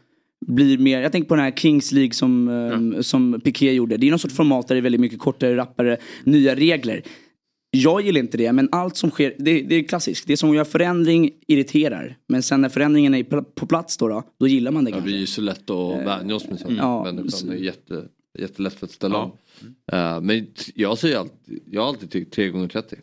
blir 0.48 0.77
mer, 0.77 1.02
jag 1.02 1.11
tänker 1.11 1.27
på 1.30 1.36
den 1.36 1.44
här 1.44 1.52
Kings 1.52 1.91
League 1.91 2.14
som, 2.14 2.48
eh, 2.95 3.02
som 3.02 3.41
Piqué 3.44 3.72
gjorde. 3.73 3.98
Det 3.98 4.07
är 4.07 4.10
någon 4.11 4.19
sorts 4.19 4.36
format 4.36 4.68
där 4.68 4.76
det 4.76 4.80
är 4.80 4.82
väldigt 4.82 5.02
mycket 5.02 5.19
kortare, 5.19 5.56
rappare, 5.57 5.98
nya 6.23 6.56
regler. 6.56 7.02
Jag 7.76 8.02
gillar 8.02 8.19
inte 8.19 8.38
det, 8.38 8.53
men 8.53 8.69
allt 8.72 8.97
som 8.97 9.10
sker, 9.11 9.35
det, 9.39 9.61
det 9.61 9.76
är 9.76 9.84
klassiskt. 9.84 10.27
Det 10.27 10.38
som 10.38 10.53
gör 10.56 10.64
förändring 10.64 11.31
irriterar. 11.47 12.18
Men 12.27 12.43
sen 12.43 12.61
när 12.61 12.69
förändringen 12.69 13.14
är 13.15 13.23
på 13.23 13.68
plats 13.68 13.97
då, 13.97 14.07
då, 14.07 14.23
då 14.39 14.47
gillar 14.47 14.72
man 14.72 14.85
det 14.85 14.89
Ja, 14.91 14.95
kanske. 14.95 15.11
det 15.11 15.18
är 15.18 15.19
ju 15.19 15.27
så 15.27 15.41
lätt 15.41 15.69
att 15.69 16.06
vänja 16.06 16.35
oss 16.35 16.47
med 16.49 16.60
sånt. 16.60 16.77
Ja, 16.77 17.03
Människan 17.03 17.49
är 17.49 17.56
jätte, 17.56 18.06
jättelätt 18.39 18.73
för 18.73 18.85
att 18.85 18.91
ställa 18.91 19.18
om. 19.18 19.31
Eh, 19.91 20.22
men 20.22 20.47
jag 20.76 20.97
säger 20.97 21.18
alltid, 21.18 21.60
jag 21.72 21.81
har 21.81 21.88
alltid 21.89 22.11
tyckt 22.11 22.34
3 22.34 22.49
gånger 22.49 22.68
30 22.68 22.95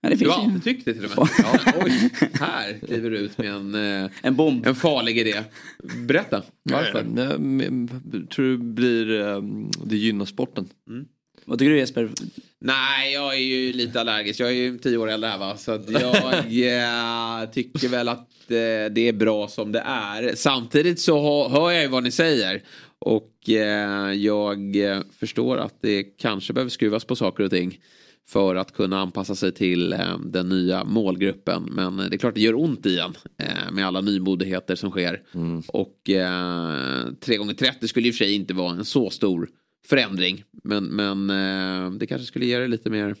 Ja, 0.00 0.08
det 0.08 0.14
Du 0.14 0.18
finns 0.18 0.30
har 0.30 0.42
ju. 0.42 0.46
alltid 0.48 0.64
tyckt 0.64 0.84
det 0.84 0.94
till 0.94 1.04
och 1.04 1.10
med? 1.18 1.28
Ja, 1.38 1.72
oj, 1.84 2.10
här 2.40 2.78
kliver 2.86 3.10
du 3.10 3.18
ut 3.18 3.38
med 3.38 3.46
en, 3.52 3.74
eh, 4.04 4.10
En 4.22 4.36
bomb. 4.36 4.66
en 4.66 4.74
farlig 4.74 5.18
idé. 5.18 5.34
Berätta, 6.06 6.42
varför? 6.62 7.06
Nej, 7.14 7.38
men, 7.38 7.88
tror 8.30 8.44
du 8.44 8.58
blir, 8.58 9.20
eh, 9.20 9.42
det 9.84 9.96
gynnar 9.96 10.24
sporten? 10.24 10.68
Vad 11.48 11.58
tycker 11.58 11.70
du 11.70 11.78
Jesper? 11.78 12.10
Nej, 12.58 13.12
jag 13.12 13.34
är 13.34 13.38
ju 13.38 13.72
lite 13.72 14.00
allergisk. 14.00 14.40
Jag 14.40 14.48
är 14.48 14.54
ju 14.54 14.78
tio 14.78 14.96
år 14.96 15.10
äldre 15.10 15.30
här 15.30 15.38
va. 15.38 15.56
Så 15.56 15.70
jag 15.70 17.42
eh, 17.44 17.50
tycker 17.50 17.88
väl 17.88 18.08
att 18.08 18.50
eh, 18.50 18.92
det 18.92 19.08
är 19.08 19.12
bra 19.12 19.48
som 19.48 19.72
det 19.72 19.82
är. 19.86 20.34
Samtidigt 20.34 21.00
så 21.00 21.22
hör, 21.22 21.48
hör 21.48 21.70
jag 21.70 21.82
ju 21.82 21.88
vad 21.88 22.02
ni 22.02 22.10
säger. 22.10 22.62
Och 22.98 23.48
eh, 23.48 24.12
jag 24.12 24.76
förstår 25.18 25.56
att 25.56 25.74
det 25.82 26.02
kanske 26.02 26.52
behöver 26.52 26.70
skruvas 26.70 27.04
på 27.04 27.16
saker 27.16 27.44
och 27.44 27.50
ting. 27.50 27.80
För 28.28 28.56
att 28.56 28.72
kunna 28.72 29.00
anpassa 29.00 29.34
sig 29.34 29.52
till 29.52 29.92
eh, 29.92 30.18
den 30.18 30.48
nya 30.48 30.84
målgruppen. 30.84 31.62
Men 31.62 31.96
det 31.96 32.16
är 32.16 32.18
klart 32.18 32.34
det 32.34 32.40
gör 32.40 32.60
ont 32.60 32.86
i 32.86 32.98
en. 32.98 33.14
Eh, 33.38 33.72
med 33.72 33.86
alla 33.86 34.00
nymodigheter 34.00 34.74
som 34.74 34.90
sker. 34.90 35.22
Och 35.66 36.10
eh, 36.10 37.12
3 37.20 37.36
gånger 37.36 37.54
30 37.54 37.88
skulle 37.88 38.08
i 38.08 38.10
och 38.10 38.14
för 38.14 38.24
sig 38.24 38.34
inte 38.34 38.54
vara 38.54 38.72
en 38.72 38.84
så 38.84 39.10
stor 39.10 39.48
förändring. 39.86 40.44
Men, 40.64 40.84
men 40.84 41.30
eh, 41.30 41.90
det 41.90 42.06
kanske 42.06 42.26
skulle 42.26 42.46
ge 42.46 42.58
det 42.58 42.68
lite 42.68 42.90
mer... 42.90 43.14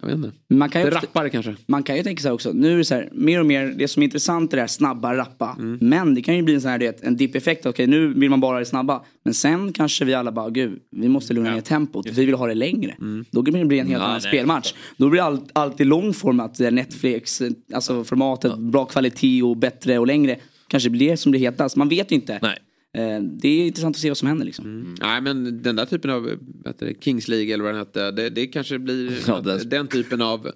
Jag 0.00 0.08
vet 0.08 0.16
inte. 0.16 0.32
Man 0.48 0.68
kan 0.68 0.82
ju 0.82 0.90
Det 0.90 0.96
rappare 0.96 1.30
kanske. 1.30 1.56
Man 1.66 1.82
kan 1.82 1.96
ju 1.96 2.02
tänka 2.02 2.22
sig 2.22 2.32
också, 2.32 2.52
nu 2.52 2.72
är 2.72 2.76
det 2.78 2.84
så 2.84 2.94
här, 2.94 3.08
mer 3.12 3.40
och 3.40 3.46
mer, 3.46 3.66
det 3.66 3.88
som 3.88 4.02
är 4.02 4.04
intressant 4.04 4.52
är 4.52 4.56
det 4.56 4.62
här 4.62 4.66
snabba, 4.66 5.16
rappa. 5.16 5.56
Mm. 5.58 5.78
Men 5.80 6.14
det 6.14 6.22
kan 6.22 6.36
ju 6.36 6.42
bli 6.42 6.54
en 6.54 6.60
sån 6.60 6.70
här, 6.70 6.78
vet, 6.78 7.02
en 7.02 7.16
dipp-effekt. 7.16 7.66
Okej, 7.66 7.86
nu 7.86 8.14
vill 8.14 8.30
man 8.30 8.40
bara 8.40 8.58
det 8.58 8.64
snabba. 8.64 9.04
Men 9.24 9.34
sen 9.34 9.72
kanske 9.72 10.04
vi 10.04 10.14
alla 10.14 10.32
bara, 10.32 10.50
gud, 10.50 10.80
vi 10.90 11.08
måste 11.08 11.34
lugna 11.34 11.54
ner 11.54 11.60
tempot. 11.60 12.06
Vi 12.06 12.24
vill 12.24 12.34
ha 12.34 12.46
det 12.46 12.54
längre. 12.54 12.94
Mm. 13.00 13.24
Då 13.30 13.42
blir 13.42 13.58
det 13.58 13.64
bli 13.64 13.78
en 13.78 13.86
helt 13.86 14.00
Ja, 14.00 14.04
annan 14.04 14.20
nej, 14.22 14.30
spelmatch. 14.30 14.74
Då 14.96 15.08
blir 15.08 15.20
det 15.20 15.26
all, 15.26 15.40
alltid 15.52 15.86
långformat, 15.86 16.60
eh, 16.60 16.70
Netflix, 16.70 17.42
alltså 17.72 18.04
formatet, 18.04 18.58
bra 18.58 18.84
kvalitet 18.84 19.42
och 19.42 19.56
bättre 19.56 19.98
och 19.98 20.06
längre. 20.06 20.38
Kanske 20.68 20.90
blir 20.90 21.10
det 21.10 21.16
som 21.16 21.32
det 21.32 21.38
hetast. 21.38 21.76
Man 21.76 21.88
vet 21.88 22.12
ju 22.12 22.16
inte. 22.16 22.38
Nej. 22.42 22.58
Eh, 22.96 23.20
Det 23.22 23.48
är 23.48 23.66
intressant 23.66 23.96
att 23.96 24.00
se 24.02 24.10
vad 24.10 24.18
som 24.18 24.28
händer 24.28 24.46
liksom. 24.46 24.64
Mm. 24.64 24.94
Nej 25.00 25.20
men 25.20 25.62
den 25.62 25.76
där 25.76 25.86
typen 25.86 26.10
av 26.10 26.38
det, 26.78 27.02
Kings 27.04 27.28
League 27.28 27.54
eller 27.54 27.64
vad 27.64 27.72
den 27.74 27.78
hette. 27.78 28.10
Det, 28.10 28.30
det 28.30 28.46
kanske 28.46 28.78
blir 28.78 29.18
Ja, 29.26 29.40
det- 29.40 29.64
den 29.64 29.88
typen 29.88 30.22
av 30.22 30.50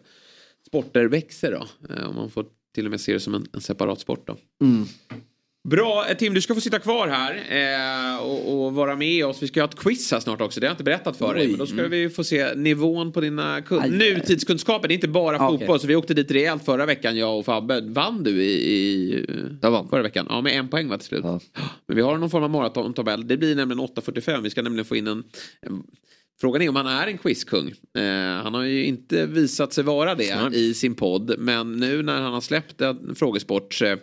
sporter 0.67 1.05
växer 1.05 1.53
då. 1.53 1.95
Eh, 1.95 2.09
Om 2.09 2.17
man 2.17 2.31
får 2.31 2.47
till 2.75 2.85
och 2.85 2.91
med 2.91 3.01
se 3.01 3.13
det 3.13 3.21
som 3.21 3.35
en, 3.35 3.47
en 3.53 3.61
separat 3.61 4.01
sport 4.01 4.27
då. 4.27 4.37
Bra, 5.69 6.07
eh, 6.09 6.17
Tim 6.17 6.35
du 6.35 6.41
ska 6.41 6.55
få 6.55 6.61
sitta 6.61 6.79
kvar 6.79 7.09
här 7.09 7.35
eh, 8.15 8.23
och, 8.23 8.65
och 8.65 8.75
vara 8.75 8.97
med 8.97 9.27
oss. 9.27 9.43
Vi 9.43 9.47
ska 9.49 9.61
ha 9.61 9.69
ett 9.69 9.77
quiz 9.77 10.13
här 10.13 10.21
snart 10.21 10.41
också. 10.41 10.61
Det 10.61 10.67
har 10.67 10.69
jag 10.71 10.75
inte 10.75 10.85
berättat 10.85 11.17
för 11.17 11.35
dig. 11.35 11.49
Men 11.49 11.59
då 11.59 11.67
ska 11.67 11.83
vi 11.89 12.09
få 12.11 12.25
se 12.25 12.55
nivån 12.55 13.13
på 13.13 13.21
dina 13.21 13.61
kun- 13.61 13.81
Aj. 13.83 13.91
nutidskunskaper. 13.91 14.89
Det 14.89 14.93
är 14.93 14.95
inte 14.95 15.09
bara 15.09 15.37
Ah, 15.37 15.49
fotboll. 15.51 15.69
okej. 15.71 15.81
Så 15.81 15.87
vi 15.87 15.97
åkte 15.97 16.15
dit 16.15 16.31
rejält 16.31 16.65
förra 16.65 16.87
veckan 16.87 17.17
jag 17.17 17.39
och 17.39 17.45
Fabbe. 17.45 17.81
Vann 17.81 18.23
du 18.23 18.43
i, 18.43 18.53
i 18.53 19.27
förra 19.91 20.03
veckan? 20.03 20.27
Ja 20.31 20.41
med 20.41 20.53
en 20.59 20.69
poäng 20.69 20.89
va 20.89 20.99
till 20.99 21.07
slut. 21.07 21.21
Ja. 21.25 21.41
Men 21.87 21.97
vi 21.97 22.03
har 22.03 22.19
någon 22.19 22.31
form 22.31 22.43
av 22.45 22.51
maratontabell. 22.51 23.29
Det 23.29 23.37
blir 23.37 23.57
nämligen 23.57 23.81
8.45. 23.81 24.43
Vi 24.43 24.51
ska 24.51 24.63
nämligen 24.63 24.85
få 24.85 24.97
in 24.97 25.07
en, 25.07 25.25
en 25.61 25.83
Frågan 26.43 26.63
är 26.63 26.69
om 26.69 26.77
han 26.77 26.87
är 26.87 27.07
en 27.07 27.19
quizkung. 27.19 27.69
Eh, 27.99 28.43
han 28.43 28.55
har 28.55 28.63
ju 28.63 28.85
inte 28.85 29.27
visat 29.27 29.73
sig 29.73 29.85
vara 29.85 30.15
det 30.15 30.51
i 30.55 30.75
sin 30.75 30.95
podd. 30.95 31.35
Men 31.39 31.73
nu 31.73 32.03
när 32.03 32.21
han 32.21 32.33
har 32.33 32.41
släppt 32.41 32.81
en, 32.81 33.15
frågesports, 33.15 33.83
eh, 33.83 33.99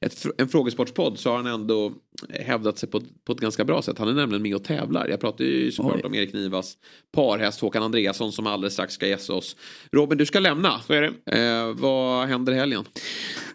ett, 0.00 0.26
en 0.38 0.48
frågesportspodd 0.48 1.18
så 1.18 1.30
har 1.30 1.36
han 1.36 1.46
ändå 1.46 1.92
hävdat 2.30 2.78
sig 2.78 2.88
på, 2.88 2.96
ett- 2.98 3.24
på 3.24 3.32
ett 3.32 3.40
ganska 3.40 3.64
bra 3.64 3.82
sätt. 3.82 3.98
Han 3.98 4.08
är 4.08 4.12
nämligen 4.12 4.42
med 4.42 4.54
och 4.54 4.64
tävlar. 4.64 5.08
Jag 5.08 5.20
pratar 5.20 5.44
ju 5.44 5.72
såklart 5.72 5.94
Oj. 5.96 6.02
om 6.04 6.14
Erik 6.14 6.32
Nivas 6.32 6.76
parhäst 7.14 7.60
Håkan 7.60 7.82
Andreasson 7.82 8.32
som 8.32 8.46
alldeles 8.46 8.72
strax 8.72 8.94
ska 8.94 9.06
gästa 9.06 9.32
oss. 9.34 9.56
Robin, 9.92 10.18
du 10.18 10.26
ska 10.26 10.38
lämna. 10.40 10.80
Så 10.86 10.92
är 10.92 11.02
det. 11.24 11.38
Eh, 11.40 11.72
vad 11.82 12.28
händer 12.28 12.52
i 12.52 12.56
helgen? 12.56 12.84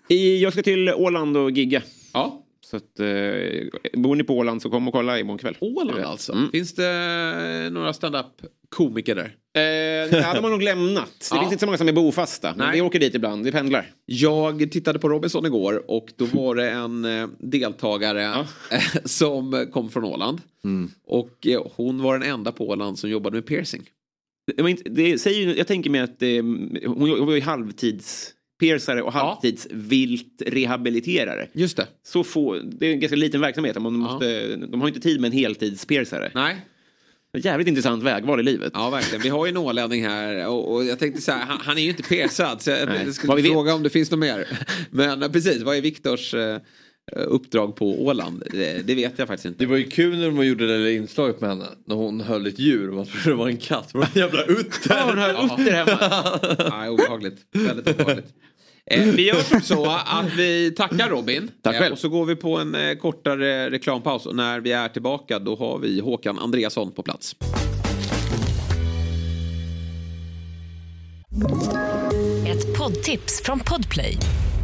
I, 0.08 0.42
jag 0.44 0.54
ska 0.54 0.64
till 0.64 0.90
Åland 0.90 1.38
och 1.38 1.52
gigga. 1.52 1.82
Ja, 2.14 2.44
Så 2.70 2.78
att, 2.78 3.00
eh, 3.00 4.00
bor 4.02 4.16
ni 4.16 4.24
på 4.24 4.38
Åland 4.38 4.62
så 4.62 4.70
kom 4.70 4.88
och 4.88 4.94
kolla 4.94 5.20
imorgon 5.20 5.38
kväll. 5.38 5.56
Åland 5.60 6.00
alltså. 6.00 6.34
Mm. 6.34 6.52
Finns 6.52 6.74
det 6.76 7.70
några 7.72 7.94
stand-up-komiker 7.94 9.16
där? 9.16 9.36
Eh, 9.56 10.18
ja, 10.20 10.34
de 10.34 10.44
har 10.44 10.50
nog 10.50 10.62
lämnat. 10.62 11.28
Det 11.32 11.36
Ja. 11.36 11.40
finns 11.42 11.52
inte 11.52 11.60
så 11.60 11.66
många 11.66 11.78
som 11.78 11.88
är 11.88 11.94
bofasta. 11.94 12.50
Men 12.58 12.68
Nej. 12.68 12.76
vi 12.76 12.82
åker 12.82 13.00
dit 13.00 13.16
ibland, 13.16 13.46
vi 13.46 13.52
pendlar. 13.52 13.92
Jag 14.06 14.72
tittade 14.72 15.00
på 15.00 15.10
Robinson 15.10 15.46
igår 15.46 15.92
och 15.92 16.08
då 16.16 16.26
var 16.26 16.56
det 16.56 16.70
en 16.70 17.06
eh, 17.06 17.28
deltagare 17.40 18.22
Ja. 18.22 18.46
eh, 18.72 18.82
som 19.06 19.68
kom 19.72 19.90
från 19.90 20.04
Åland. 20.04 20.42
Och 21.08 21.48
eh, 21.48 21.62
hon 21.76 22.02
var 22.02 22.20
den 22.20 22.30
enda 22.30 22.52
på 22.52 22.68
Åland 22.70 23.00
som 23.00 23.10
jobbade 23.10 23.36
med 23.36 23.46
piercing. 23.46 23.84
Det 24.58 24.78
det 24.86 25.18
säger, 25.20 25.56
jag 25.56 25.68
tänker 25.68 25.90
mig 25.90 26.02
att 26.02 26.20
det, 26.20 26.42
hon, 26.42 26.78
hon 26.86 27.26
var 27.26 27.34
ju 27.36 27.42
halvtids-piercare 28.58 29.02
och 29.02 29.14
halvtids-vilt 29.14 30.42
rehabiliterare. 30.46 31.48
Just 31.54 31.78
det. 31.78 31.88
Så 32.04 32.24
få, 32.24 32.56
det 32.56 32.88
är 32.88 32.92
en 32.92 33.00
ganska 33.00 33.16
liten 33.16 33.42
verksamhet. 33.42 33.74
De, 33.74 33.94
måste, 33.94 34.56
de 34.56 34.82
har 34.82 34.88
inte 34.88 35.00
tid 35.00 35.22
med 35.22 35.28
en 35.28 35.38
heltids-piercare. 35.38 36.32
Nej. 36.34 36.66
Jävligt 37.38 37.68
intressant 37.68 38.04
vägval 38.04 38.40
i 38.40 38.44
livet. 38.44 38.72
Ja, 38.76 38.90
verkligen. 38.90 39.22
Vi 39.22 39.30
har 39.30 39.46
ju 39.46 39.50
en 39.50 39.58
ålänning 39.58 40.04
här 40.06 40.48
och, 40.48 40.74
och 40.74 40.86
jag 40.86 41.00
tänkte 41.00 41.22
så 41.22 41.32
här, 41.32 41.46
han, 41.46 41.58
han 41.62 41.78
är 41.78 41.82
ju 41.82 41.90
inte 41.90 42.04
piercad 42.04 42.62
så 42.62 42.70
jag, 42.72 42.80
jag 42.80 42.88
vet. 42.88 43.18
fråga 43.46 43.74
om 43.74 43.84
det 43.84 43.90
finns 43.90 44.12
något 44.12 44.20
mer. 44.20 44.48
Men 44.92 45.24
eh, 45.24 45.32
precis, 45.32 45.62
vad 45.62 45.78
är 45.78 45.82
Viktors 45.82 46.34
eh, 46.34 46.58
uppdrag 47.16 47.76
på 47.76 48.06
Åland? 48.06 48.44
Det, 48.52 48.88
det 48.88 48.96
vet 48.96 49.20
jag 49.20 49.28
faktiskt 49.28 49.46
inte. 49.46 49.64
Det 49.64 49.66
var 49.66 49.78
ju 49.78 49.84
kul 49.84 50.18
när 50.18 50.26
de 50.26 50.46
gjorde 50.46 50.68
det 50.68 50.84
där 50.84 50.92
inslaget 50.92 51.42
med 51.42 51.50
henne. 51.50 51.66
När 51.86 51.96
hon 51.96 52.22
höll 52.22 52.48
ett 52.48 52.60
djur 52.60 52.90
och 52.90 52.96
man 52.96 53.06
trodde 53.06 53.30
det 53.30 53.36
var 53.36 53.48
en 53.48 53.58
katt. 53.58 53.90
Det 53.92 53.98
var 53.98 54.06
en 54.06 54.22
jävla 54.22 54.44
utter. 54.44 54.90
Ja, 54.90 55.04
hon 55.06 55.18
har 55.18 55.46
utter 55.46 55.72
hemma. 55.72 56.70
Nej, 56.78 56.90
obehagligt. 56.94 57.38
Väldigt 57.52 57.88
obehagligt. 57.88 58.34
Eh, 58.92 59.04
vi 59.04 59.28
gör 59.28 59.42
som 59.42 59.62
så 59.62 59.86
att 59.86 60.34
vi 60.38 60.72
tackar 60.72 61.10
Robin. 61.10 61.52
Tack 61.62 61.76
eh, 61.76 61.80
själv. 61.80 61.94
och 61.94 62.00
så 62.00 62.10
går 62.10 62.26
vi 62.26 62.36
på 62.36 62.58
en 62.58 62.76
eh, 62.76 62.96
kortare 62.96 63.70
reklampaus. 63.70 64.26
Och 64.26 64.36
när 64.36 64.60
vi 64.60 64.72
är 64.72 64.90
tillbaka 64.90 65.40
då 65.40 65.56
har 65.56 65.80
vi 65.80 66.00
Håkan 66.00 66.40
Andreasson 66.40 66.92
på 66.92 67.04
plats. 67.04 67.36
Ett 72.48 72.78
poddtips 72.78 73.42
från 73.44 73.60
Podplay. 73.60 74.18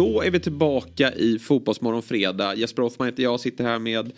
Då 0.00 0.22
är 0.22 0.30
vi 0.30 0.40
tillbaka 0.40 1.12
i 1.12 1.38
Fotbollsmorgon 1.38 2.02
fredag. 2.02 2.54
Jesper 2.54 2.82
Hoffman 2.82 3.08
heter 3.08 3.22
jag, 3.22 3.40
sitter 3.40 3.64
här 3.64 3.78
med 3.78 4.12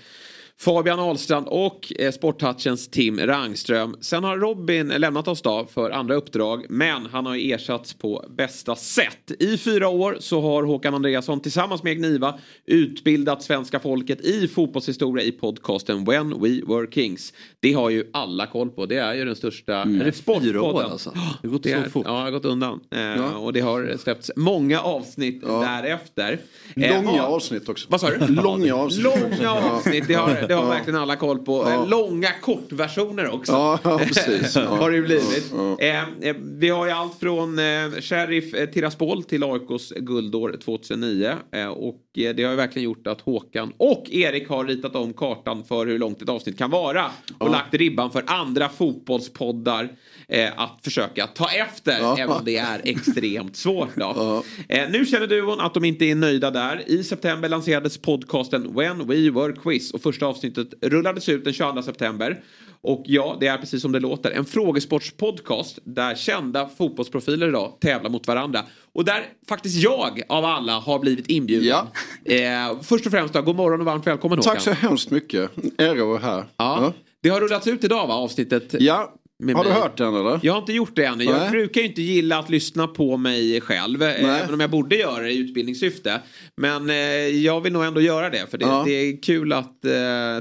Fabian 0.64 0.98
Ahlstrand 1.00 1.46
och 1.48 1.92
eh, 1.98 2.12
Sporttouchens 2.12 2.88
Tim 2.88 3.18
Rangström. 3.20 3.96
Sen 4.00 4.24
har 4.24 4.36
Robin 4.38 4.88
lämnat 4.88 5.28
oss 5.28 5.42
då 5.42 5.66
för 5.74 5.90
andra 5.90 6.14
uppdrag, 6.14 6.66
men 6.68 7.06
han 7.12 7.26
har 7.26 7.34
ju 7.34 7.52
ersatts 7.52 7.94
på 7.94 8.24
bästa 8.36 8.76
sätt. 8.76 9.32
I 9.38 9.58
fyra 9.58 9.88
år 9.88 10.16
så 10.20 10.40
har 10.40 10.62
Håkan 10.62 10.94
Andreasson 10.94 11.40
tillsammans 11.40 11.82
med 11.82 11.96
Gniva 11.96 12.34
utbildat 12.66 13.42
svenska 13.42 13.80
folket 13.80 14.20
i 14.20 14.48
fotbollshistoria 14.48 15.24
i 15.24 15.32
podcasten 15.32 16.04
When 16.04 16.40
We 16.40 16.48
Were 16.74 16.90
Kings. 16.90 17.32
Det 17.60 17.72
har 17.72 17.90
ju 17.90 18.04
alla 18.12 18.46
koll 18.46 18.70
på. 18.70 18.86
Det 18.86 18.96
är 18.96 19.14
ju 19.14 19.24
den 19.24 19.36
största 19.36 19.74
Är 19.74 19.86
det 20.04 20.12
sportpodden. 20.12 20.42
fyra 20.52 20.62
år 20.62 20.82
alltså? 20.82 21.10
Det 21.42 21.48
har 21.48 21.52
gått 21.52 21.62
Det 21.62 21.70
så 21.72 21.76
är, 21.78 21.88
fort. 21.88 22.04
Ja, 22.06 22.12
det 22.12 22.18
har 22.20 22.30
gått 22.30 22.44
undan. 22.44 22.80
Eh, 22.90 23.36
Och 23.36 23.52
det 23.52 23.60
har 23.60 23.96
släppts 23.98 24.30
många 24.36 24.80
avsnitt 24.80 25.40
därefter. 25.42 26.38
Eh, 26.76 26.94
Långa 27.04 27.16
ja. 27.16 27.22
avsnitt 27.22 27.68
också. 27.68 27.86
Vad 27.90 28.00
sa 28.00 28.10
du? 28.10 28.26
Långa 28.34 28.74
avsnitt. 28.74 29.04
Långa 29.04 29.50
avsnitt, 29.52 30.04
det 30.08 30.14
har, 30.14 30.48
det 30.52 30.56
har 30.56 30.64
Ja. 30.64 30.70
verkligen 30.70 31.00
alla 31.00 31.16
koll 31.16 31.38
på. 31.38 31.66
Ja. 31.70 31.84
Långa 31.84 32.28
kortversioner 32.40 33.34
också. 33.34 33.52
Ja, 33.52 33.78
ja, 33.82 33.98
precis. 34.06 34.54
Har 34.56 34.90
det 34.90 34.96
ju 34.96 35.02
blivit. 35.02 35.52
Eh, 35.80 36.28
eh, 36.28 36.36
vi 36.40 36.68
har 36.68 36.86
ju 36.86 36.92
allt 36.92 37.20
från 37.20 37.58
eh, 37.58 37.64
Sheriff 38.00 38.54
eh, 38.54 38.66
Tiraspol 38.68 39.24
till 39.24 39.44
AIKs 39.44 39.92
guldår 39.96 40.56
2009. 40.64 41.32
Eh, 41.52 41.66
och 41.66 42.11
det 42.12 42.42
har 42.42 42.50
ju 42.50 42.56
verkligen 42.56 42.84
gjort 42.84 43.06
att 43.06 43.20
Håkan 43.20 43.72
och 43.76 44.10
Erik 44.10 44.48
har 44.48 44.64
ritat 44.64 44.96
om 44.96 45.12
kartan 45.12 45.64
för 45.64 45.86
hur 45.86 45.98
långt 45.98 46.22
ett 46.22 46.28
avsnitt 46.28 46.58
kan 46.58 46.70
vara. 46.70 47.10
Och 47.38 47.50
lagt 47.50 47.74
ribban 47.74 48.10
för 48.10 48.24
andra 48.26 48.68
fotbollspoddar 48.68 49.88
eh, 50.28 50.50
att 50.56 50.78
försöka 50.82 51.26
ta 51.26 51.48
efter. 51.50 51.98
Ja. 52.00 52.16
Även 52.18 52.36
om 52.36 52.44
det 52.44 52.56
är 52.56 52.80
extremt 52.84 53.56
svårt. 53.56 53.96
Då. 53.96 54.42
Eh, 54.68 54.90
nu 54.90 55.06
känner 55.06 55.26
duon 55.26 55.60
att 55.60 55.74
de 55.74 55.84
inte 55.84 56.04
är 56.04 56.14
nöjda 56.14 56.50
där. 56.50 56.82
I 56.86 57.04
september 57.04 57.48
lanserades 57.48 57.98
podcasten 57.98 58.74
When 58.74 59.06
We 59.06 59.30
Were 59.30 59.52
Quiz. 59.52 59.90
Och 59.90 60.02
första 60.02 60.26
avsnittet 60.26 60.74
rullades 60.80 61.28
ut 61.28 61.44
den 61.44 61.52
22 61.52 61.82
september. 61.82 62.42
Och 62.82 63.02
ja, 63.06 63.36
det 63.40 63.46
är 63.46 63.58
precis 63.58 63.82
som 63.82 63.92
det 63.92 64.00
låter. 64.00 64.30
En 64.30 64.44
frågesportspodcast 64.44 65.78
där 65.84 66.14
kända 66.14 66.68
fotbollsprofiler 66.68 67.48
idag 67.48 67.72
tävlar 67.80 68.10
mot 68.10 68.26
varandra. 68.26 68.60
Och 68.92 69.04
där 69.04 69.26
faktiskt 69.48 69.76
jag 69.76 70.22
av 70.28 70.44
alla 70.44 70.72
har 70.72 70.98
blivit 70.98 71.26
inbjuden. 71.26 71.86
Eh, 72.24 72.80
först 72.82 73.06
och 73.06 73.12
främst 73.12 73.34
då, 73.34 73.42
god 73.42 73.56
morgon 73.56 73.80
och 73.80 73.86
varmt 73.86 74.06
välkommen 74.06 74.38
Håkan. 74.38 74.54
Tack 74.54 74.62
så 74.62 74.70
hemskt 74.70 75.10
mycket. 75.10 75.50
Ära 75.78 76.00
att 76.00 76.06
vara 76.06 76.18
här. 76.18 76.44
Ja. 76.56 76.92
Det 77.22 77.28
har 77.28 77.40
rullats 77.40 77.66
ut 77.66 77.84
idag 77.84 78.06
va, 78.06 78.14
avsnittet? 78.14 78.74
Ja. 78.78 79.14
Med 79.42 79.56
Har 79.56 79.64
du 79.64 79.70
mig. 79.70 79.78
hört 79.80 79.96
den 79.98 80.14
eller? 80.14 80.40
Jag 80.42 80.52
har 80.52 80.60
inte 80.60 80.72
gjort 80.72 80.96
det 80.96 81.04
ännu. 81.04 81.24
Jag 81.24 81.38
Nej. 81.38 81.50
brukar 81.50 81.80
ju 81.80 81.86
inte 81.86 82.02
gilla 82.02 82.38
att 82.38 82.50
lyssna 82.50 82.86
på 82.86 83.16
mig 83.16 83.60
själv. 83.60 84.02
eh, 84.02 84.40
Även 84.42 84.54
om 84.54 84.60
jag 84.60 84.70
borde 84.70 84.96
göra 84.96 85.22
det 85.22 85.30
i 85.32 85.38
utbildningssyfte. 85.38 86.20
Men 86.56 86.90
eh, 86.90 86.96
jag 87.26 87.60
vill 87.60 87.72
nog 87.72 87.84
ändå 87.84 88.00
göra 88.00 88.30
det. 88.30 88.50
För 88.50 88.58
det, 88.58 88.64
Ja. 88.64 88.82
det 88.86 88.92
är 88.92 89.22
kul 89.22 89.52
att 89.52 89.84
eh, 89.84 89.90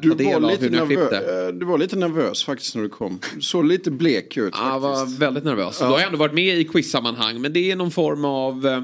Du 0.02 0.10
ta 0.10 0.15
del 0.15 0.45
av 0.45 0.52
hur 0.57 0.69
ni 0.69 0.78
har 0.78 0.86
klippt 0.86 1.10
det. 1.10 1.19
nervö- 1.19 1.48
eh, 1.48 1.53
du 1.53 1.65
var 1.65 1.78
lite 1.78 1.95
nervös 1.95 2.44
faktiskt 2.44 2.76
när 2.76 2.84
du 2.84 2.90
kom. 2.90 3.19
Du 3.36 3.41
såg 3.41 3.65
lite 3.65 3.91
blek 3.91 4.38
ut. 4.38 4.53
Ja, 4.57 4.69
Jag 4.73 4.80
var 4.80 5.19
väldigt 5.19 5.44
nervös. 5.44 5.78
Ja. 5.82 5.86
Då 5.88 5.91
har 5.94 5.99
jag 5.99 6.06
ändå 6.07 6.18
varit 6.19 6.34
med 6.34 6.57
i 6.60 6.64
quizsammanhang. 6.64 7.41
Men 7.41 7.53
det 7.53 7.72
är 7.72 7.76
någon 7.76 7.91
form 7.91 8.26
av... 8.26 8.84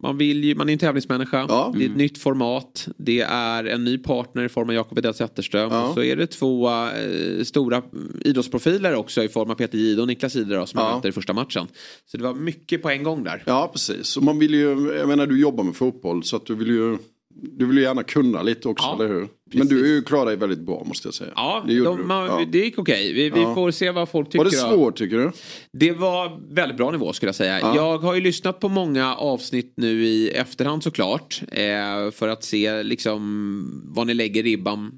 Man, 0.00 0.18
vill 0.18 0.44
ju, 0.44 0.54
man 0.54 0.68
är 0.68 0.72
en 0.72 0.78
tävlingsmänniska. 0.78 1.46
Det 1.74 1.84
är 1.84 1.90
ett 1.90 1.96
nytt 1.96 2.18
format. 2.18 2.88
Det 2.96 3.20
är 3.20 3.64
en 3.64 3.84
ny 3.84 3.98
partner 3.98 4.44
i 4.44 4.48
form 4.48 4.68
av 4.68 4.74
Jakob 4.74 4.98
Edell 4.98 5.14
Zetterström. 5.14 5.72
Ja. 5.72 5.90
Så 5.94 6.02
är 6.02 6.16
det 6.16 6.26
två 6.26 6.68
eh, 6.70 7.44
stora 7.44 7.82
idrottsprofiler 8.24 8.94
också 8.94 9.22
i 9.22 9.28
form 9.28 9.50
av 9.50 9.54
Peter 9.54 9.78
Jihde 9.78 10.02
och 10.02 10.08
Niklas 10.08 10.34
Jihde 10.34 10.66
som 10.66 10.80
jag 10.80 10.90
Ja. 10.90 10.96
mötte 10.96 11.08
i 11.08 11.12
första 11.12 11.32
matchen. 11.32 11.66
Så 12.06 12.16
det 12.16 12.22
var 12.22 12.34
mycket 12.34 12.82
på 12.82 12.90
en 12.90 13.02
gång 13.02 13.24
där. 13.24 13.42
Ja, 13.46 13.70
precis. 13.72 14.16
Och 14.16 14.22
man 14.22 14.38
vill 14.38 14.54
ju, 14.54 14.94
jag 14.98 15.08
menar 15.08 15.26
du 15.26 15.40
jobbar 15.40 15.64
med 15.64 15.76
fotboll 15.76 16.24
så 16.24 16.36
att 16.36 16.46
du 16.46 16.54
vill 16.54 16.68
ju, 16.68 16.98
du 17.36 17.66
vill 17.66 17.76
ju 17.76 17.82
gärna 17.82 18.02
kunna 18.02 18.42
lite 18.42 18.68
också, 18.68 18.86
Ja, 18.86 18.94
eller 19.04 19.14
hur? 19.14 19.28
Men 19.52 19.66
du 19.66 19.84
är 19.84 19.88
ju 19.94 20.02
klar 20.02 20.26
dig 20.26 20.36
väldigt 20.36 20.58
bra 20.60 20.84
måste 20.86 21.08
jag 21.08 21.14
säga. 21.14 21.32
Ja, 21.36 21.64
det, 21.66 21.80
de, 21.84 22.06
man, 22.08 22.26
Ja. 22.26 22.44
det 22.52 22.58
gick 22.58 22.78
okej. 22.78 23.12
Vi, 23.12 23.30
vi 23.30 23.40
Ja. 23.40 23.54
får 23.54 23.70
se 23.70 23.90
vad 23.90 24.08
folk 24.08 24.26
tycker. 24.28 24.38
Var 24.38 24.44
det 24.44 24.56
svårt 24.56 24.96
tycker 24.96 25.16
du? 25.16 25.32
Det 25.72 25.92
var 25.92 26.40
väldigt 26.54 26.76
bra 26.76 26.90
nivå 26.90 27.12
skulle 27.12 27.28
jag 27.28 27.36
säga. 27.36 27.60
Ja. 27.60 27.76
Jag 27.76 27.98
har 27.98 28.14
ju 28.14 28.20
lyssnat 28.20 28.60
på 28.60 28.68
många 28.68 29.14
avsnitt 29.16 29.72
nu 29.76 30.04
i 30.04 30.30
efterhand 30.30 30.82
såklart. 30.82 31.42
Eh, 31.52 32.10
för 32.12 32.28
att 32.28 32.44
se 32.44 32.82
liksom 32.82 33.82
vad 33.94 34.06
ni 34.06 34.14
lägger 34.14 34.42
ribban 34.42 34.92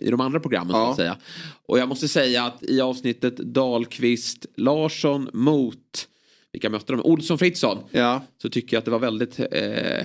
i 0.00 0.10
de 0.10 0.20
andra 0.20 0.40
programmen 0.40 0.72
så 0.72 0.78
Ja. 0.78 0.90
att 0.90 0.96
säga. 0.96 1.16
Och 1.68 1.78
jag 1.78 1.88
måste 1.88 2.08
säga 2.08 2.44
att 2.44 2.62
i 2.62 2.80
avsnittet 2.80 3.36
Dahlqvist 3.36 4.46
Larsson 4.56 5.28
mot 5.32 5.76
vilka 6.52 6.70
mötte 6.70 6.92
de? 6.92 7.00
Olsson 7.02 7.38
Fritzson. 7.38 7.78
Ja. 7.90 8.22
Så 8.42 8.48
tycker 8.48 8.74
jag 8.76 8.78
att 8.78 8.84
det 8.84 8.90
var 8.90 8.98
väldigt 8.98 9.40
eh, 9.40 9.46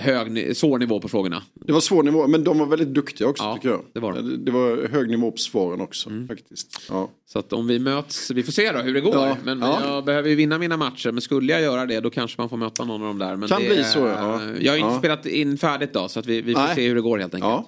hög, 0.00 0.56
svår 0.56 0.78
nivå 0.78 1.00
på 1.00 1.08
frågorna. 1.08 1.42
Det 1.54 1.72
var 1.72 1.80
svår 1.80 2.02
nivå, 2.02 2.26
men 2.26 2.44
de 2.44 2.58
var 2.58 2.66
väldigt 2.66 2.88
duktiga 2.94 3.28
också 3.28 3.44
Ja, 3.44 3.54
tycker 3.54 3.68
jag. 3.68 3.80
det 3.92 4.00
var 4.00 4.12
de. 4.12 4.18
Mm. 4.18 4.44
det 4.44 4.50
var 4.50 4.88
hög 4.88 5.10
nivå 5.10 5.30
på 5.30 5.36
svaren 5.36 5.80
också 5.80 6.10
faktiskt. 6.28 6.80
Ja. 6.88 7.10
Så 7.26 7.38
att 7.38 7.52
om 7.52 7.66
vi 7.66 7.78
möts, 7.78 8.30
vi 8.30 8.42
får 8.42 8.52
se 8.52 8.72
då 8.72 8.78
hur 8.78 8.94
det 8.94 9.00
går. 9.00 9.14
Ja, 9.14 9.36
Men 9.44 9.60
ja. 9.60 9.80
jag 9.84 10.04
behöver 10.04 10.28
ju 10.28 10.34
vinna 10.34 10.58
mina 10.58 10.76
matcher. 10.76 11.12
Men 11.12 11.20
skulle 11.20 11.52
jag 11.52 11.62
göra 11.62 11.86
det 11.86 12.00
då 12.00 12.10
kanske 12.10 12.40
man 12.40 12.48
får 12.48 12.56
möta 12.56 12.84
någon 12.84 13.02
av 13.02 13.08
dem 13.08 13.18
där. 13.18 13.36
Men 13.36 13.48
Kan 13.48 13.62
det, 13.62 13.68
bli 13.68 13.84
så, 13.84 13.98
ja. 13.98 14.40
Jag 14.60 14.72
har 14.72 14.78
inte 14.78 14.98
spelat 14.98 15.26
in 15.26 15.58
färdigt 15.58 15.92
då 15.92 16.08
så 16.08 16.20
att 16.20 16.26
vi, 16.26 16.40
vi 16.40 16.54
får 16.54 16.60
Nej. 16.60 16.74
se 16.74 16.88
hur 16.88 16.94
det 16.94 17.00
går 17.00 17.18
helt 17.18 17.34
enkelt. 17.34 17.66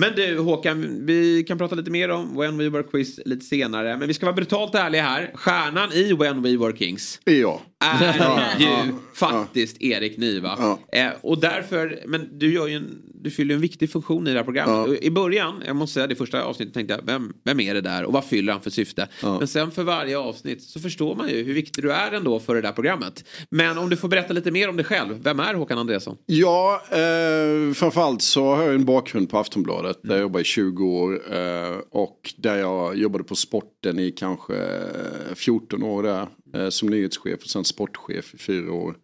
Ja. 0.00 0.06
Men 0.06 0.14
du 0.16 0.38
Håkan, 0.38 1.06
vi 1.06 1.44
kan 1.48 1.58
prata 1.58 1.74
lite 1.74 1.90
mer 1.90 2.08
om 2.08 2.36
When 2.36 2.58
We 2.58 2.68
Were 2.68 2.82
Quiz 2.82 3.20
lite 3.24 3.44
senare. 3.44 3.96
Men 3.96 4.08
vi 4.08 4.14
ska 4.14 4.26
vara 4.26 4.36
brutalt 4.36 4.74
ärliga 4.74 5.02
här. 5.02 5.30
Stjärnan 5.34 5.92
i 5.92 6.12
When 6.12 6.42
We 6.42 6.56
Were 6.56 6.76
Kings 6.76 7.20
Ja. 7.24 7.60
är 7.84 8.16
Ja, 8.18 8.40
ju 8.58 8.64
ja, 8.66 8.84
faktiskt 9.14 9.82
Erik 9.82 10.16
Niva. 10.18 10.56
Ja. 10.58 10.98
Eh, 10.98 11.08
och 11.22 11.40
därför, 11.40 11.98
men 12.06 12.38
du, 12.38 12.52
gör 12.54 12.66
ju 12.66 12.74
en, 12.76 13.02
du 13.14 13.30
fyller 13.30 13.50
ju 13.50 13.54
en 13.54 13.60
viktig 13.60 13.92
funktion 13.92 14.26
i 14.26 14.30
det 14.30 14.36
här 14.36 14.44
programmet. 14.44 15.02
I 15.02 15.10
början, 15.10 15.62
jag 15.66 15.76
måste 15.76 15.94
säga 15.94 16.06
det 16.06 16.14
första 16.14 16.42
avsnittet 16.42 16.74
tänkte 16.74 16.94
jag, 16.94 17.06
vem, 17.06 17.32
vem 17.44 17.60
är 17.60 17.74
det 17.74 17.80
där 17.80 18.04
och 18.04 18.12
vad 18.12 18.24
fyller 18.24 18.52
han 18.52 18.62
för 18.62 18.70
syfte? 18.70 19.08
Men 19.22 19.48
sen 19.48 19.70
för 19.70 19.82
varje 19.82 20.18
avsnitt 20.18 20.62
så 20.62 20.80
förstår 20.80 21.14
man 21.14 21.28
ju 21.28 21.42
hur 21.42 21.54
viktig 21.54 21.84
du 21.84 21.92
är 21.92 22.12
ändå 22.12 22.40
för 22.40 22.54
det 22.54 22.60
där 22.60 22.72
programmet. 22.72 23.24
Men 23.50 23.78
om 23.78 23.90
du 23.90 23.96
får 23.96 24.08
berätta 24.08 24.32
lite 24.32 24.50
mer 24.50 24.68
om 24.68 24.76
dig 24.76 24.84
själv, 24.84 25.22
vem 25.22 25.40
är 25.40 25.54
Håkan 25.54 25.78
Andreasson? 25.78 26.16
Ja, 26.26 26.82
eh, 26.90 27.72
framförallt 27.74 28.22
så 28.22 28.54
har 28.54 28.62
jag 28.62 28.74
en 28.74 28.84
bakgrund 28.84 29.30
på 29.30 29.38
Aftonbladet 29.38 29.85
där 30.02 30.14
jag 30.14 30.20
jobbade 30.20 30.42
i 30.42 30.44
20 30.44 30.84
år 30.84 31.34
eh, 31.34 31.78
och 31.90 32.34
där 32.36 32.56
jag 32.56 32.96
jobbade 32.96 33.24
på 33.24 33.34
sporten 33.36 33.98
i 33.98 34.10
kanske 34.10 34.56
eh, 34.56 35.34
14 35.34 35.82
år 35.82 36.02
där 36.02 36.28
eh, 36.54 36.68
som 36.68 36.88
nyhetschef 36.88 37.42
och 37.42 37.48
sen 37.48 37.64
sportchef 37.64 38.34
i 38.34 38.38
fyra 38.38 38.72
år. 38.72 38.96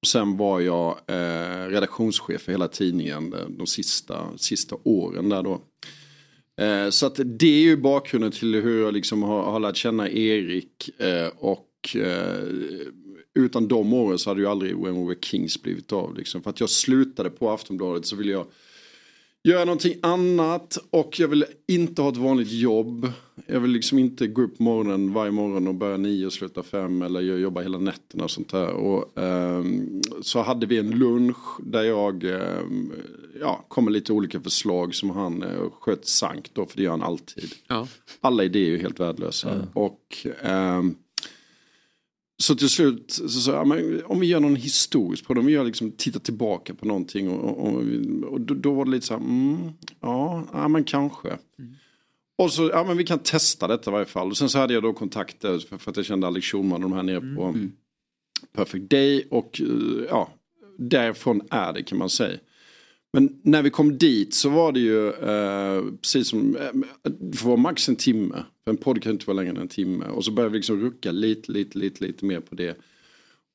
Och 0.00 0.06
sen 0.06 0.36
var 0.36 0.60
jag 0.60 0.98
eh, 1.06 1.68
redaktionschef 1.68 2.42
för 2.42 2.52
hela 2.52 2.68
tidningen 2.68 3.34
de, 3.58 3.66
sista, 3.66 4.26
sista 4.36 4.76
åren 4.82 5.28
där 5.28 5.42
då. 5.42 5.60
Eh, 6.60 6.90
så 6.90 7.06
att 7.06 7.20
det 7.24 7.46
är 7.46 7.60
ju 7.60 7.76
bakgrunden 7.76 8.32
till 8.32 8.54
hur 8.54 8.82
jag 8.82 8.94
liksom 8.94 9.22
har, 9.22 9.42
har 9.42 9.60
lärt 9.60 9.76
känna 9.76 10.10
Erik 10.10 11.00
eh, 11.00 11.28
och 11.36 11.96
eh, 11.96 12.44
utan 13.34 13.68
de 13.68 13.92
åren 13.92 14.18
så 14.18 14.30
hade 14.30 14.40
ju 14.40 14.46
aldrig 14.46 14.76
When 14.76 14.94
We 14.94 15.08
Were 15.08 15.18
Kings 15.20 15.62
blivit 15.62 15.92
av. 15.92 16.14
Liksom. 16.14 16.42
För 16.42 16.50
att 16.50 16.60
jag 16.60 16.70
slutade 16.70 17.30
på 17.30 17.50
Aftonbladet 17.50 18.06
så 18.06 18.16
ville 18.16 18.32
jag 18.32 18.46
göra 19.46 19.64
någonting 19.64 19.94
annat 20.02 20.78
och 20.90 21.20
jag 21.20 21.28
vill 21.28 21.44
inte 21.66 22.02
ha 22.02 22.08
ett 22.08 22.16
vanligt 22.16 22.52
jobb. 22.52 23.12
Jag 23.46 23.60
vill 23.60 23.70
liksom 23.70 23.98
inte 23.98 24.26
gå 24.26 24.42
upp 24.42 24.58
morgonen 24.58 25.12
varje 25.12 25.32
morgon 25.32 25.68
och 25.68 25.74
börja 25.74 25.96
nio 25.96 26.26
och 26.26 26.32
sluta 26.32 26.62
fem 26.62 27.02
eller 27.02 27.20
jag 27.20 27.40
jobbar 27.40 27.62
hela 27.62 27.78
nätterna 27.78 28.24
och 28.24 28.30
sånt 28.30 28.48
där. 28.48 28.70
Och, 28.70 29.18
ehm, 29.18 30.00
så 30.22 30.42
hade 30.42 30.66
vi 30.66 30.78
en 30.78 30.90
lunch 30.90 31.60
där 31.62 31.82
jag 31.82 32.24
ehm, 32.24 32.92
ja, 33.40 33.64
kom 33.68 33.84
med 33.84 33.92
lite 33.92 34.12
olika 34.12 34.40
förslag 34.40 34.94
som 34.94 35.10
han 35.10 35.42
uh, 35.42 35.70
sköt 35.80 36.06
sank 36.06 36.50
då, 36.52 36.66
för 36.66 36.76
det 36.76 36.82
gör 36.82 36.90
han 36.90 37.02
alltid. 37.02 37.52
Ja. 37.68 37.88
Alla 38.20 38.44
idéer 38.44 38.66
är 38.66 38.70
ju 38.70 38.78
helt 38.78 39.00
värdelösa. 39.00 39.66
Och 39.72 40.26
ehm, 40.42 40.94
så 42.38 42.54
till 42.54 42.70
slut 42.70 43.10
så 43.10 43.28
sa 43.28 43.52
jag, 43.52 43.66
men 43.66 44.02
om 44.04 44.20
vi 44.20 44.26
gör 44.26 44.40
någon 44.40 44.56
historisk 44.56 45.26
på 45.26 45.34
det, 45.34 45.40
om 45.40 45.46
vi 45.46 45.52
gör 45.52 45.64
liksom, 45.64 45.92
tittar 45.92 46.20
tillbaka 46.20 46.74
på 46.74 46.86
någonting 46.86 47.30
och, 47.30 47.66
och, 47.66 47.82
och 48.30 48.40
då, 48.40 48.54
då 48.54 48.74
var 48.74 48.84
det 48.84 48.90
lite 48.90 49.06
så 49.06 49.14
här, 49.14 49.20
mm, 49.20 49.72
ja, 50.00 50.48
ja, 50.52 50.68
men 50.68 50.84
kanske. 50.84 51.38
Och 52.38 52.52
så, 52.52 52.70
ja 52.72 52.84
men 52.84 52.96
vi 52.96 53.04
kan 53.04 53.18
testa 53.18 53.66
detta 53.68 53.90
i 53.90 53.92
varje 53.92 54.06
fall. 54.06 54.30
Och 54.30 54.36
sen 54.36 54.48
så 54.48 54.58
hade 54.58 54.74
jag 54.74 54.82
då 54.82 54.92
kontakter 54.92 55.58
för, 55.58 55.78
för 55.78 55.90
att 55.90 55.96
jag 55.96 56.06
kände 56.06 56.26
Alex 56.26 56.46
Schulman 56.46 56.84
och 56.84 56.90
de 56.90 56.92
här 56.92 57.02
nere 57.02 57.20
på 57.36 57.54
Perfect 58.52 58.90
Day 58.90 59.26
och 59.30 59.60
eh, 59.60 60.04
ja, 60.08 60.30
därifrån 60.78 61.40
är 61.50 61.72
det 61.72 61.82
kan 61.82 61.98
man 61.98 62.10
säga. 62.10 62.38
Men 63.16 63.38
när 63.42 63.62
vi 63.62 63.70
kom 63.70 63.98
dit 63.98 64.34
så 64.34 64.48
var 64.48 64.72
det 64.72 64.80
ju 64.80 65.08
eh, 65.08 65.84
precis 66.00 66.28
som, 66.28 66.56
eh, 66.56 66.70
det 67.20 67.36
får 67.36 67.48
vara 67.48 67.56
max 67.60 67.88
en 67.88 67.96
timme. 67.96 68.44
För 68.64 68.70
en 68.70 68.76
podd 68.76 69.02
kan 69.02 69.12
inte 69.12 69.26
vara 69.26 69.36
längre 69.36 69.50
än 69.50 69.56
en 69.56 69.68
timme. 69.68 70.04
Och 70.04 70.24
så 70.24 70.30
började 70.32 70.52
vi 70.52 70.58
liksom 70.58 70.80
rucka 70.80 71.12
lite, 71.12 71.52
lite, 71.52 71.78
lite, 71.78 72.04
lite 72.06 72.24
mer 72.24 72.40
på 72.40 72.54
det. 72.54 72.78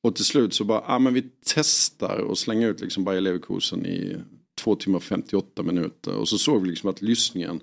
Och 0.02 0.14
till 0.16 0.24
slut 0.24 0.54
så 0.54 0.64
bara, 0.64 0.78
ja 0.78 0.94
ah, 0.94 0.98
men 0.98 1.14
vi 1.14 1.24
testar 1.44 2.18
och 2.18 2.38
slänga 2.38 2.68
ut 2.68 2.80
liksom 2.80 3.04
Bayer 3.04 3.20
Leverkusen 3.20 3.86
i 3.86 4.16
två 4.60 4.74
timmar 4.76 4.96
och 4.96 5.02
58 5.02 5.62
minuter. 5.62 6.16
Och 6.16 6.28
så 6.28 6.38
såg 6.38 6.62
vi 6.62 6.68
liksom 6.68 6.90
att 6.90 7.02
lyssningen, 7.02 7.60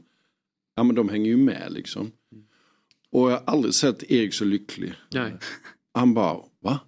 ja 0.76 0.84
men 0.84 0.96
de 0.96 1.10
hänger 1.10 1.30
ju 1.32 1.38
med 1.38 1.68
liksom. 1.72 2.12
Och 3.12 3.32
jag 3.32 3.38
har 3.38 3.44
aldrig 3.46 3.74
sett 3.74 4.12
Erik 4.12 4.34
så 4.34 4.46
lycklig. 4.46 4.94
Nej. 5.14 5.34
Han 5.94 6.14
bara, 6.14 6.38
va? 6.62 6.80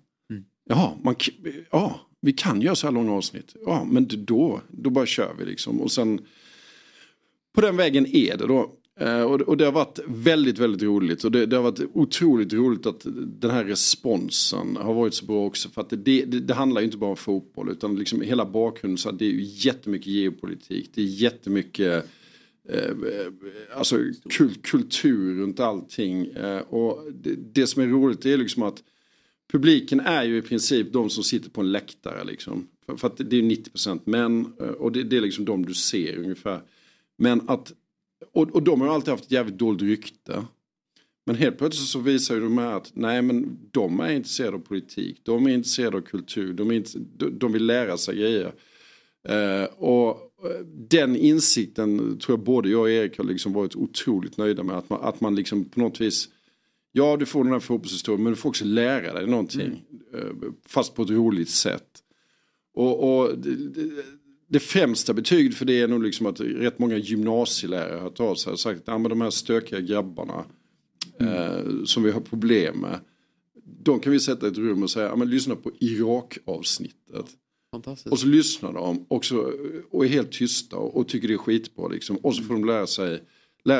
Ja, 0.69 0.97
man, 1.03 1.15
k- 1.15 1.31
ja, 1.71 1.99
vi 2.21 2.33
kan 2.33 2.61
göra 2.61 2.75
så 2.75 2.87
här 2.87 2.93
långa 2.93 3.13
avsnitt. 3.13 3.55
Ja, 3.65 3.87
men 3.91 4.07
då, 4.09 4.61
då 4.69 4.89
bara 4.89 5.05
kör 5.05 5.35
vi 5.39 5.45
liksom. 5.45 5.81
Och 5.81 5.91
sen 5.91 6.21
på 7.53 7.61
den 7.61 7.77
vägen 7.77 8.15
är 8.15 8.37
det 8.37 8.47
då. 8.47 8.75
Eh, 8.99 9.21
och, 9.21 9.57
det 9.57 9.65
har 9.65 9.71
varit 9.71 9.99
väldigt, 10.07 10.59
väldigt 10.59 10.83
roligt. 10.83 11.23
Och 11.23 11.31
det, 11.31 11.45
det 11.45 11.55
har 11.55 11.63
varit 11.63 11.81
otroligt 11.93 12.53
roligt 12.53 12.85
att 12.85 13.05
den 13.39 13.51
här 13.51 13.65
responsen 13.65 14.77
har 14.77 14.93
varit 14.93 15.13
så 15.13 15.25
bra 15.25 15.45
också. 15.45 15.69
För 15.69 15.81
att 15.81 15.89
det, 15.89 15.95
det, 15.95 16.25
det 16.25 16.53
handlar 16.53 16.81
ju 16.81 16.85
inte 16.85 16.97
bara 16.97 17.09
om 17.09 17.17
fotboll 17.17 17.69
utan 17.69 17.95
liksom 17.95 18.21
hela 18.21 18.45
bakgrunden. 18.45 18.97
Så 18.97 19.09
att 19.09 19.19
det 19.19 19.25
är 19.25 19.31
ju 19.31 19.43
jättemycket 19.43 20.07
geopolitik. 20.07 20.91
Det 20.93 21.01
är 21.01 21.05
jättemycket 21.05 22.05
eh, 22.69 22.91
alltså 23.75 23.97
kul, 24.29 24.55
kultur 24.61 25.41
runt 25.41 25.59
allting. 25.59 26.25
Eh, 26.25 26.59
och 26.59 27.11
det, 27.13 27.35
det 27.35 27.67
som 27.67 27.81
är 27.81 27.87
roligt 27.87 28.25
är 28.25 28.37
liksom 28.37 28.63
att 28.63 28.83
publiken 29.51 29.99
är 29.99 30.23
ju 30.23 30.37
i 30.37 30.41
princip 30.41 30.93
de 30.93 31.09
som 31.09 31.23
sitter 31.23 31.49
på 31.49 31.61
en 31.61 31.71
läktare 31.71 32.23
liksom. 32.23 32.67
För, 32.85 32.95
för 32.95 33.07
att 33.07 33.17
det 33.17 33.37
är 33.37 33.41
90% 33.41 33.99
män 34.05 34.53
eh, 34.59 34.67
och 34.67 34.91
det, 34.91 35.03
det 35.03 35.17
är 35.17 35.21
liksom 35.21 35.45
de 35.45 35.65
du 35.65 35.73
ser 35.73 36.17
ungefär. 36.17 36.61
Men 37.17 37.49
att, 37.49 37.73
och, 38.33 38.49
och 38.49 38.63
de 38.63 38.81
har 38.81 38.87
alltid 38.87 39.09
haft 39.09 39.25
ett 39.25 39.31
jävligt 39.31 39.57
dåligt 39.57 39.81
rykte. 39.81 40.45
Men 41.25 41.35
helt 41.35 41.57
plötsligt 41.57 41.87
så 41.87 41.99
visar 41.99 42.35
ju 42.35 42.41
de 42.41 42.57
här 42.57 42.73
att 42.73 42.91
nej 42.93 43.21
men 43.21 43.57
de 43.71 43.99
är 43.99 44.11
intresserade 44.11 44.55
av 44.55 44.59
politik, 44.59 45.19
de 45.23 45.47
är 45.47 45.53
intresserade 45.53 45.97
av 45.97 46.01
kultur, 46.01 46.53
de, 46.53 46.71
är 46.71 46.75
inte, 46.75 46.99
de, 47.17 47.39
de 47.39 47.51
vill 47.51 47.65
lära 47.65 47.97
sig 47.97 48.15
grejer. 48.15 48.53
Eh, 49.27 49.63
och 49.63 50.09
eh, 50.43 50.65
den 50.89 51.15
insikten 51.15 52.19
tror 52.19 52.37
jag 52.37 52.45
både 52.45 52.69
jag 52.69 52.81
och 52.81 52.89
Erik 52.89 53.17
har 53.17 53.25
liksom 53.25 53.53
varit 53.53 53.75
otroligt 53.75 54.37
nöjda 54.37 54.63
med. 54.63 54.77
Att 54.77 54.89
man, 54.89 55.01
att 55.01 55.21
man 55.21 55.35
liksom 55.35 55.65
på 55.65 55.79
något 55.79 56.01
vis, 56.01 56.29
ja 56.91 57.17
du 57.17 57.25
får 57.25 57.43
den 57.43 57.53
här 57.53 57.59
fotbollshistorien 57.59 58.23
men 58.23 58.33
du 58.33 58.37
får 58.37 58.49
också 58.49 58.65
lära 58.65 59.13
dig 59.13 59.27
någonting. 59.27 59.83
eh, 60.13 60.49
Fast 60.67 60.95
på 60.95 61.01
ett 61.01 61.09
roligt 61.09 61.49
sätt. 61.49 61.87
Och, 62.73 63.19
och 63.19 63.37
det, 63.37 63.55
det, 63.55 63.89
det 64.47 64.59
främsta 64.59 65.13
betyget 65.13 65.55
för 65.55 65.65
det 65.65 65.81
är 65.81 65.87
nog 65.87 66.03
liksom 66.03 66.25
att 66.25 66.39
rätt 66.39 66.79
många 66.79 66.97
gymnasielärare 66.97 67.99
har 67.99 68.21
av 68.21 68.35
sig 68.35 68.53
och 68.53 68.59
sagt 68.59 68.89
att 68.89 69.01
men 69.01 69.09
de 69.09 69.21
här 69.21 69.29
stökiga 69.29 69.79
grabbarna 69.79 70.45
eh, 71.19 71.83
som 71.85 72.03
vi 72.03 72.11
har 72.11 72.21
problem 72.21 72.77
med. 72.77 72.99
De 73.83 73.99
kan 73.99 74.11
vi 74.11 74.19
sätta 74.19 74.45
i 74.45 74.49
ett 74.49 74.57
rum 74.57 74.83
och 74.83 74.89
säga, 74.89 75.07
ja, 75.07 75.15
men 75.15 75.29
lyssna 75.29 75.55
på 75.55 75.71
Irak-avsnittet. 75.79 77.25
Och 78.11 78.19
så 78.19 78.27
lyssnar 78.27 78.73
de 78.73 79.05
och, 79.07 79.25
så, 79.25 79.53
och 79.91 80.05
är 80.05 80.09
helt 80.09 80.31
tysta 80.31 80.75
och, 80.77 80.97
och 80.97 81.07
tycker 81.07 81.27
det 81.27 81.33
är 81.33 81.37
skitbra. 81.37 81.87
Liksom. 81.87 82.17
Och 82.17 82.35
så 82.35 82.43
får 82.43 82.53
de 82.53 82.65
lära 82.65 82.87
sig, 82.87 83.23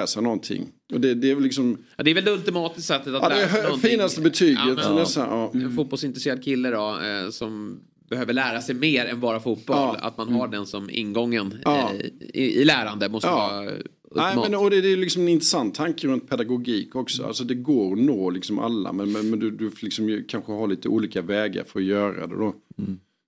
sig 0.07 0.23
någonting. 0.23 0.69
Och 0.93 1.01
det, 1.01 1.13
det 1.13 1.31
är 1.31 1.35
väl 1.35 1.43
liksom... 1.43 1.77
Ja, 1.97 2.03
det 2.03 2.11
är 2.11 2.15
väl 2.15 2.25
det 2.25 2.31
ultimata 2.31 2.81
sättet 2.81 3.07
att 3.13 3.21
Ja, 3.21 3.29
det 3.29 3.35
sig 3.35 3.47
hö- 3.47 3.63
någonting. 3.63 3.89
finaste 3.91 4.21
betyget, 4.21 4.75
men- 4.75 4.83
så 4.83 4.95
nästan, 4.95 5.27
ja. 5.29 5.51
En 5.53 5.75
fotbollsintresserad 5.75 6.43
kille 6.43 6.69
då, 6.69 6.99
eh, 6.99 7.29
som 7.29 7.79
behöver 8.09 8.33
lära 8.33 8.61
sig 8.61 8.75
mer 8.75 9.05
än 9.05 9.19
bara 9.19 9.39
fotboll. 9.39 9.95
Att 10.01 10.17
man 10.17 10.29
har 10.33 10.47
den 10.47 10.65
som 10.65 10.89
ingången 10.89 11.57
Ja. 11.65 11.91
eh, 11.99 12.05
i, 12.33 12.61
i 12.61 12.65
lärande 12.65 13.09
måste 13.09 13.27
Ja. 13.27 13.35
vara 13.35 13.71
Nej, 14.15 14.35
men, 14.35 14.55
och 14.55 14.69
det, 14.69 14.81
det 14.81 14.87
är 14.93 14.97
liksom 14.97 15.21
en 15.21 15.27
intressant 15.27 15.75
tanke 15.75 16.07
runt 16.07 16.29
pedagogik 16.29 16.95
också. 16.95 17.23
Alltså 17.25 17.43
det 17.43 17.55
går 17.55 17.93
att 17.93 17.99
nå 17.99 18.29
liksom 18.29 18.59
alla 18.59 18.93
men, 18.93 19.11
men, 19.11 19.29
men 19.29 19.39
du, 19.39 19.51
du 19.51 19.71
liksom 19.81 20.23
kanske 20.27 20.51
har 20.51 20.67
lite 20.67 20.89
olika 20.89 21.21
vägar 21.21 21.63
för 21.63 21.79
att 21.79 21.85
göra 21.85 22.27
det 22.27 22.35
då. 22.35 22.55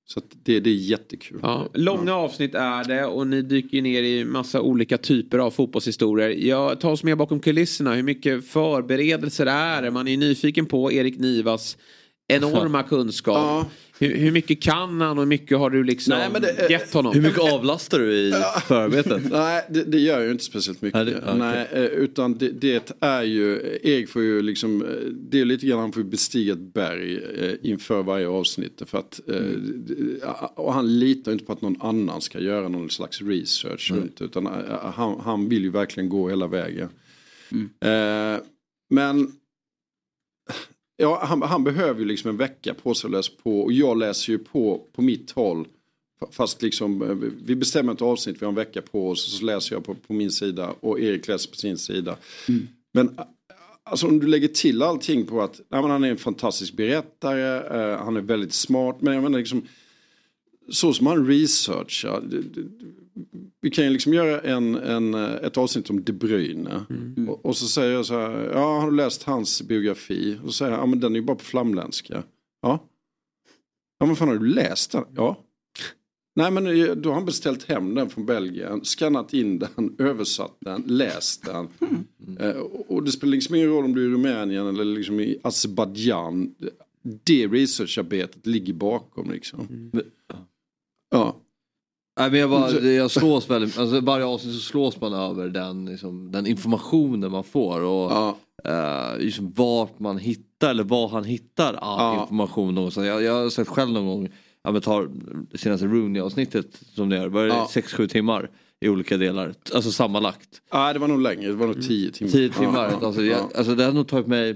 Så 0.06 0.22
det, 0.44 0.60
det 0.60 0.70
är 0.70 0.74
jättekul. 0.74 1.40
Ja, 1.42 1.70
långa 1.74 2.16
avsnitt 2.16 2.56
är 2.56 2.84
det 2.84 3.06
och 3.06 3.28
ni 3.28 3.42
dyker 3.42 3.82
ner 3.82 4.04
i 4.04 4.26
massa 4.26 4.62
olika 4.62 4.98
typer 4.98 5.40
av 5.40 5.52
fotbollshistorier. 5.52 6.30
Jag 6.30 6.80
tar 6.80 6.92
oss 6.92 7.04
med 7.04 7.18
bakom 7.18 7.40
kulisserna. 7.40 7.94
Hur 7.94 8.04
mycket 8.04 8.48
förberedelser 8.48 9.46
är 9.46 9.82
det? 9.82 9.92
Man 9.92 10.08
är 10.08 10.18
nyfiken 10.18 10.66
på 10.66 10.92
Erik 10.92 11.20
Nivas 11.20 11.78
enorma 12.28 12.84
kunskap. 12.90 13.68
Hur, 14.08 14.16
hur 14.18 14.32
mycket 14.32 14.62
kan 14.62 15.02
han 15.02 15.18
och 15.18 15.24
hur 15.24 15.30
mycket 15.30 15.58
har 15.58 15.70
du 15.70 15.84
liksom 15.84 16.12
Nej, 16.18 16.30
men 16.34 16.42
det- 16.42 16.70
gett 16.70 16.94
honom? 16.94 17.14
Hur 17.14 17.22
mycket 17.22 17.40
avlastar 17.54 18.00
du 18.00 18.14
i 18.14 18.32
förarbetet? 18.68 19.22
Nej, 19.32 19.66
det, 19.70 19.84
det 19.84 20.00
gör 20.00 20.22
ju 20.22 20.32
inte 20.32 20.44
speciellt 20.44 20.82
mycket. 20.82 21.06
Nej, 21.06 21.14
det-. 21.26 21.34
Nej, 21.38 21.68
eh, 21.72 21.82
utan 21.84 22.38
det, 22.38 22.50
det 22.50 22.92
är 23.00 23.24
ju, 23.24 23.80
Erik 23.84 24.10
får 24.10 24.22
ju 24.22 24.42
liksom, 24.42 24.82
eh, 24.82 24.90
det 25.12 25.40
är 25.42 25.46
lite 25.46 25.66
grann 25.66 25.80
han 25.80 25.92
får 25.92 26.04
bestiga 26.04 26.54
ett 26.54 26.74
berg 26.74 27.16
eh, 27.40 27.54
inför 27.72 28.04
varje 28.04 28.28
avsnitt. 28.28 28.82
För 28.86 28.98
att, 28.98 29.20
eh, 29.30 29.36
d- 29.36 29.94
och 30.56 30.74
han 30.74 31.00
litar 31.00 31.32
inte 31.32 31.46
på 31.46 31.54
att 31.54 31.62
någon 31.62 31.82
annan 31.82 32.22
ska 32.22 32.40
göra 32.40 32.68
någon 32.68 32.90
slags 32.90 33.22
research 33.22 33.92
runt 33.92 34.18
det, 34.18 34.26
Utan 34.26 34.46
eh, 34.48 34.52
han, 34.96 35.20
han 35.24 35.50
vill 35.50 35.64
ju 35.64 35.70
verkligen 35.70 36.10
gå 36.10 36.30
hela 36.30 36.48
vägen. 36.48 36.90
Eh, 37.86 38.42
men 38.90 39.32
ja, 40.98 41.26
han, 41.26 41.42
han 41.42 41.64
behöver 41.64 42.00
ju 42.00 42.06
liksom 42.06 42.30
en 42.30 42.38
vecka 42.38 42.74
på 42.74 42.94
sig 42.94 43.08
att 43.08 43.12
läsa 43.12 43.32
på. 43.44 43.62
Och 43.62 43.74
jag 43.74 43.98
läser 43.98 44.34
ju 44.34 44.40
på 44.40 44.88
på 44.94 45.02
mitt 45.02 45.32
håll. 45.32 45.68
Fast 46.32 46.62
liksom, 46.62 47.02
eh, 47.02 47.30
vi 47.46 47.56
bestämmer 47.56 47.94
ett 47.94 48.02
avsnitt, 48.02 48.42
vi 48.42 48.46
har 48.46 48.52
en 48.52 48.56
vecka 48.56 48.82
på 48.82 49.10
oss. 49.10 49.38
Så 49.40 49.46
läser 49.46 49.76
jag 49.76 49.86
på, 49.86 49.96
på 49.96 50.14
min 50.14 50.32
sida 50.32 50.76
och 50.80 51.00
Erik 51.00 51.28
läser 51.28 51.50
på 51.50 51.56
sin 51.56 51.78
sida. 51.78 52.18
Men 52.94 53.10
eh, 53.10 53.26
alltså, 53.84 54.08
om 54.08 54.20
du 54.20 54.28
lägger 54.28 54.48
till 54.48 54.82
allting 54.82 55.26
på 55.26 55.42
att 55.42 55.62
nej, 55.70 55.82
men 55.82 55.92
han 55.92 56.04
är 56.04 56.10
en 56.10 56.18
fantastisk 56.18 56.74
berättare, 56.74 57.58
eh, 57.58 58.04
han 58.04 58.18
är 58.18 58.22
väldigt 58.22 58.54
smart. 58.54 58.98
Men 59.02 59.14
jag 59.14 59.24
menar 59.24 59.40
liksom, 59.40 59.68
så 60.70 60.94
som 60.94 61.08
han 61.08 61.28
researchar. 61.28 62.24
Vi 63.64 63.70
kan 63.72 63.84
ju 63.84 63.90
liksom 63.90 64.14
göra 64.14 64.40
en, 64.42 64.76
en, 64.76 65.14
eh, 65.14 65.32
ett 65.34 65.58
avsnitt 65.58 65.90
om 65.90 66.04
De 66.04 66.12
Bruyne. 66.14 66.86
Och, 67.30 67.46
och 67.46 67.58
så 67.58 67.68
säger 67.68 67.94
jag 67.94 68.06
så 68.06 68.14
här, 68.20 68.50
ja 68.54 68.80
har 68.80 68.92
du 68.92 68.98
läst 68.98 69.24
hans 69.24 69.62
biografi? 69.62 70.38
Och 70.44 70.48
så 70.50 70.54
säger 70.54 70.72
jag, 70.72 70.82
ja 70.82 70.86
men 70.86 71.00
den 71.00 71.12
är 71.16 71.20
ju 71.20 71.26
bara 71.26 71.38
på 71.38 71.44
flamländska. 71.44 72.24
Ja. 72.62 72.80
Ja 74.00 74.06
men 74.06 74.16
fan 74.16 74.28
har 74.28 74.36
du 74.38 74.48
läst 74.48 74.92
den? 74.92 75.04
Ja. 75.16 75.38
Nej 76.36 76.52
men 76.52 76.68
eh, 76.68 76.96
då 76.96 77.10
har 77.10 77.14
han 77.16 77.26
beställt 77.26 77.64
hem 77.64 77.96
den 77.96 78.10
från 78.10 78.26
Belgien, 78.26 78.86
skannat 78.86 79.34
in 79.34 79.60
den, 79.60 79.96
översatt 80.00 80.58
den, 80.60 80.84
läst 80.88 81.46
den. 81.46 81.68
Eh, 82.40 82.56
och- 82.88 83.04
det 83.04 83.12
spelar 83.12 83.32
liksom 83.32 83.56
ingen 83.56 83.70
roll 83.70 83.86
om 83.86 83.96
du 83.96 84.06
är 84.06 84.10
i 84.10 84.14
Rumänien 84.14 84.68
eller 84.68 84.86
liksom 84.86 85.20
i 85.20 85.40
Azerbajdzjan. 85.44 86.56
Det 87.24 87.48
researcharbetet 87.48 88.46
ligger 88.48 88.74
bakom 88.74 89.32
liksom. 89.32 89.92
Ja. 91.12 91.36
Nej, 92.20 92.32
men 92.32 92.40
jag, 92.40 92.50
bara, 92.50 92.72
det- 92.72 92.94
jag 92.94 93.12
slås 93.12 93.50
väldigt, 93.50 93.78
alltså 93.78 94.00
varje 94.02 94.26
avsnitt 94.26 94.54
så 94.54 94.60
slås 94.60 95.02
man 95.02 95.14
över 95.14 95.50
den, 95.50 95.86
liksom, 95.86 96.32
den 96.32 96.48
informationen 96.48 97.32
man 97.32 97.44
får. 97.44 97.82
Och 97.82 98.12
eh, 98.70 99.18
liksom 99.18 99.52
vart 99.56 100.00
man 100.00 100.18
hittar 100.18 100.70
eller 100.70 100.84
var 100.84 101.08
han 101.08 101.24
hittar 101.24 101.74
all 101.74 102.22
information. 102.22 102.78
Och 102.78 102.94
så 102.94 103.04
jag, 103.04 103.24
jag 103.24 103.34
har 103.44 103.50
sett 103.50 103.68
själv 103.68 103.92
någon 103.92 104.06
gång, 104.08 104.30
ja, 104.64 104.72
men 104.72 104.82
tar 104.82 105.10
senaste 105.58 105.86
Rooney-avsnittet 105.86 106.82
som 106.96 107.10
det 107.10 107.18
är, 107.18 107.28
var 107.28 107.42
det 107.44 107.48
Ja. 107.48 107.68
6-7 107.72 108.08
timmar 108.08 108.50
i 108.82 108.90
olika 108.90 109.18
delar? 109.18 109.54
Alltså 109.74 109.92
sammanlagt. 109.92 110.62
Nej 110.74 110.94
det 110.94 111.00
var 111.00 111.08
nog 111.08 111.22
längre, 111.22 111.48
det 111.48 111.54
var 111.56 111.68
nog 111.68 111.82
tio 111.84 112.12
timmar. 112.12 112.32
10 112.32 112.50
timmar. 112.50 112.86
Ja, 112.86 112.98
ja, 113.02 113.08
alltså, 113.08 113.22
jag, 113.24 113.40
ja. 113.40 113.50
alltså, 113.58 113.76
det 113.76 113.84
har 113.84 113.92
nog 113.92 114.08
tagit 114.08 114.28
mig 114.28 114.56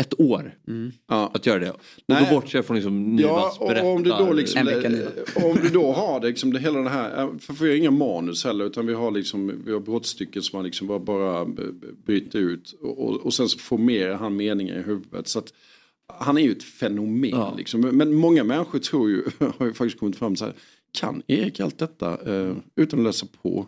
ett 0.00 0.20
år 0.20 0.58
att 1.06 1.46
göra 1.46 1.58
det. 1.58 1.70
Och 1.70 1.80
Nej. 2.06 2.26
då 2.30 2.34
bortser 2.34 2.58
jag 2.58 2.66
från 2.66 2.76
liksom 2.76 3.18
Ja, 3.18 3.26
Nivas 3.26 3.58
och 3.58 3.92
om 3.92 4.02
du 4.02 4.10
då 4.10 4.16
berättar- 4.16 4.34
liksom, 4.34 4.68
om 5.44 5.58
du 5.62 5.68
då 5.68 5.92
har 5.92 6.20
det, 6.20 6.26
liksom, 6.26 6.52
det 6.52 6.58
hela 6.60 6.80
det 6.80 6.88
här, 6.88 7.38
för 7.38 7.52
vi 7.64 7.68
har 7.70 7.76
inga 7.76 7.90
manus 7.90 8.44
heller 8.44 8.64
utan 8.64 8.86
vi 8.86 8.94
har 8.94 9.10
liksom, 9.10 9.62
vi 9.66 9.72
har 9.72 9.80
brottstycken 9.80 10.42
som 10.42 10.56
man 10.56 10.64
liksom 10.64 10.86
bara, 10.86 10.98
bara 10.98 11.46
bryter 12.06 12.38
ut 12.38 12.74
och, 12.80 13.26
och, 13.26 13.34
sen 13.34 13.48
så 13.48 13.58
formerar 13.58 14.14
han 14.14 14.36
meningar 14.36 14.78
i 14.78 14.82
huvudet. 14.82 15.28
Så 15.28 15.38
att, 15.38 15.52
han 16.18 16.38
är 16.38 16.42
ju 16.42 16.52
ett 16.52 16.62
fenomen 16.62 17.56
liksom. 17.56 17.80
Men 17.80 18.14
många 18.14 18.44
människor 18.44 18.78
tror 18.78 19.10
ju, 19.10 19.24
har 19.58 19.66
ju 19.66 19.72
faktiskt 19.72 19.98
kommit 20.00 20.16
fram 20.16 20.36
så 20.36 20.44
här, 20.44 20.54
kan 20.92 21.22
Erik 21.26 21.60
allt 21.60 21.78
detta 21.78 22.34
eh, 22.34 22.56
utan 22.76 22.98
att 23.00 23.04
läsa 23.06 23.26
på? 23.42 23.66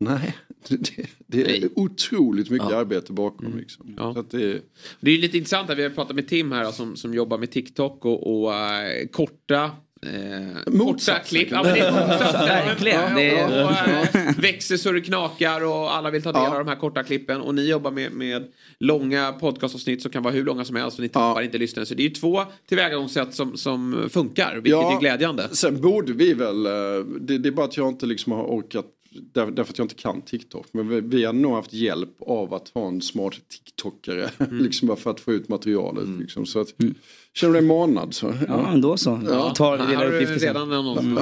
Nej, 0.00 0.36
det, 0.68 1.06
det 1.26 1.56
är 1.56 1.68
otroligt 1.78 2.50
mycket 2.50 2.72
arbete 2.72 3.12
bakom. 3.12 3.56
Liksom. 3.58 3.94
Så 4.14 4.20
att 4.20 4.30
det, 4.30 4.60
Det 5.00 5.10
är 5.10 5.18
lite 5.18 5.36
intressant 5.38 5.70
att 5.70 5.78
vi 5.78 5.82
har 5.82 5.90
pratat 5.90 6.16
med 6.16 6.28
Tim 6.28 6.52
här 6.52 6.72
som, 6.72 6.96
som 6.96 7.14
jobbar 7.14 7.38
med 7.38 7.50
TikTok 7.50 8.04
och, 8.04 8.42
och 8.44 8.54
eh, 8.54 9.06
korta 9.12 9.70
Eh, 10.02 10.72
korta 10.78 11.18
klipp. 11.18 11.48
Ja, 11.50 11.62
men 11.62 11.74
det 11.74 11.80
är. 11.80 11.92
Verkligen, 12.66 13.14
det 13.14 13.30
är- 13.30 13.64
Och, 13.64 14.16
eh, 14.16 14.34
växer 14.38 14.76
så 14.76 14.92
det 14.92 15.00
knakar 15.00 15.64
och 15.64 15.94
alla 15.96 16.10
vill 16.10 16.22
ta 16.22 16.32
del 16.32 16.42
av 16.52 16.58
de 16.58 16.68
här 16.68 16.76
korta 16.76 17.02
klippen. 17.02 17.40
Och 17.40 17.54
ni 17.54 17.68
jobbar 17.68 17.90
med, 17.90 18.12
med 18.12 18.44
långa 18.80 19.32
podcastavsnitt 19.32 20.02
som 20.02 20.10
kan 20.10 20.22
vara 20.22 20.34
hur 20.34 20.44
långa 20.44 20.64
som 20.64 20.76
helst 20.76 20.98
och 20.98 21.02
ni 21.02 21.08
tappar 21.08 21.42
inte 21.42 21.58
lyssnare. 21.58 21.86
Så 21.86 21.94
det 21.94 22.02
är 22.02 22.08
ju 22.08 22.10
två 22.10 22.44
tillvägagångssätt 22.68 23.34
som, 23.34 23.56
som 23.56 24.08
funkar, 24.10 24.54
vilket 24.54 24.70
Ja, 24.70 24.96
är 24.96 25.00
glädjande. 25.00 25.48
Sen 25.52 25.80
borde 25.80 26.12
vi 26.12 26.34
väl, 26.34 26.66
eh, 26.66 26.72
det, 27.20 27.38
det 27.38 27.48
är 27.48 27.52
bara 27.52 27.66
att 27.66 27.76
jag 27.76 27.88
inte 27.88 28.06
liksom 28.06 28.32
har 28.32 28.44
orkat, 28.44 28.86
där, 29.10 29.50
därför 29.50 29.72
att 29.72 29.78
jag 29.78 29.84
inte 29.84 29.94
kan 29.94 30.22
TikTok. 30.22 30.66
Men 30.72 30.88
vi, 30.88 31.00
vi 31.00 31.24
har 31.24 31.32
nog 31.32 31.52
haft 31.52 31.72
hjälp 31.72 32.22
av 32.22 32.54
att 32.54 32.68
ha 32.68 32.88
en 32.88 33.00
smart 33.00 33.34
TikTokare. 33.48 34.30
Mm. 34.38 34.62
liksom 34.64 34.88
bara 34.88 34.96
för 34.96 35.10
att 35.10 35.20
få 35.20 35.32
ut 35.32 35.48
materialet. 35.48 36.08
Liksom, 36.20 36.46
så 36.46 36.60
att, 36.60 36.74
känner 37.38 37.54
du 37.54 37.60
dig 37.60 37.68
manad 37.68 38.14
så? 38.14 38.34
Ja, 38.48 38.72
ändå 38.72 38.96
så. 38.96 39.20
Ja. 39.28 39.50
Tar 39.54 39.78
dina 39.78 39.98
har 39.98 40.26
sen. 40.26 40.38
redan 40.38 40.68
någon 40.68 40.96
som 40.96 41.18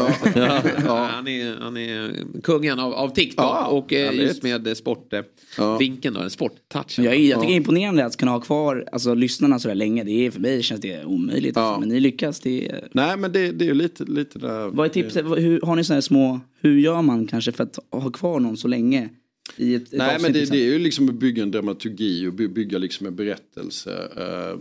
Ja. 0.87 1.09
han, 1.11 1.29
är, 1.29 1.57
han 1.61 1.77
är 1.77 2.13
kungen 2.43 2.79
av, 2.81 2.93
av 2.95 3.09
TikTok 3.09 3.45
Ja, 3.45 3.67
och 3.67 3.93
eh, 3.93 4.15
just 4.15 4.43
med 4.43 4.77
sportvinkeln 4.77 6.15
då, 6.15 6.21
en 6.21 6.31
sporttouch. 6.31 6.99
Jag, 6.99 7.17
jag 7.19 7.41
tycker 7.41 7.49
det 7.49 7.55
är 7.55 7.57
imponerande 7.57 8.05
att 8.05 8.17
kunna 8.17 8.31
ha 8.31 8.41
kvar 8.41 8.85
alltså, 8.93 9.15
lyssnarna 9.15 9.59
så 9.59 9.69
där 9.69 9.75
länge. 9.75 10.05
Det 10.05 10.27
är, 10.27 10.31
för 10.31 10.41
mig 10.41 10.63
känns 10.63 10.81
det 10.81 11.05
omöjligt. 11.05 11.57
Alltså. 11.57 11.81
Men 11.81 11.89
ni 11.89 12.01
lyckas. 12.01 12.41
Det 12.41 12.69
är... 12.69 12.89
Nej 12.93 13.17
men 13.17 13.33
det, 13.33 13.53
det 13.53 13.65
är 13.65 13.69
ju 13.69 13.75
lite, 13.75 14.05
lite 14.05 14.39
där. 14.39 14.69
Vad 14.69 14.87
är 14.87 14.91
tipset? 14.91 15.27
Hur, 15.27 15.61
har 15.61 15.77
ni 15.77 15.85
sådana 15.85 15.97
här 15.97 16.01
små, 16.01 16.41
hur 16.61 16.79
gör 16.79 17.03
man 17.03 17.27
kanske 17.27 17.53
för 17.53 17.65
att 17.65 17.79
ha 17.91 18.11
kvar 18.11 18.41
någon 18.41 18.57
så 18.57 18.69
länge? 18.69 19.09
I 19.57 19.75
ett, 19.75 19.83
ett 19.83 19.89
Nej 19.93 20.07
avsnitt 20.15 20.23
men 20.23 20.33
det, 20.33 20.39
exempel? 20.43 20.59
det 20.61 20.67
är 20.69 20.73
ju 20.73 20.79
liksom 20.79 21.09
att 21.09 21.15
bygga 21.15 21.43
en 21.43 21.51
dramaturgi 21.51 22.27
och 22.27 22.33
by- 22.33 22.49
bygga 22.49 22.79
liksom 22.79 23.07
en 23.07 23.17
berättelse. 23.17 23.91
eh, 24.17 24.59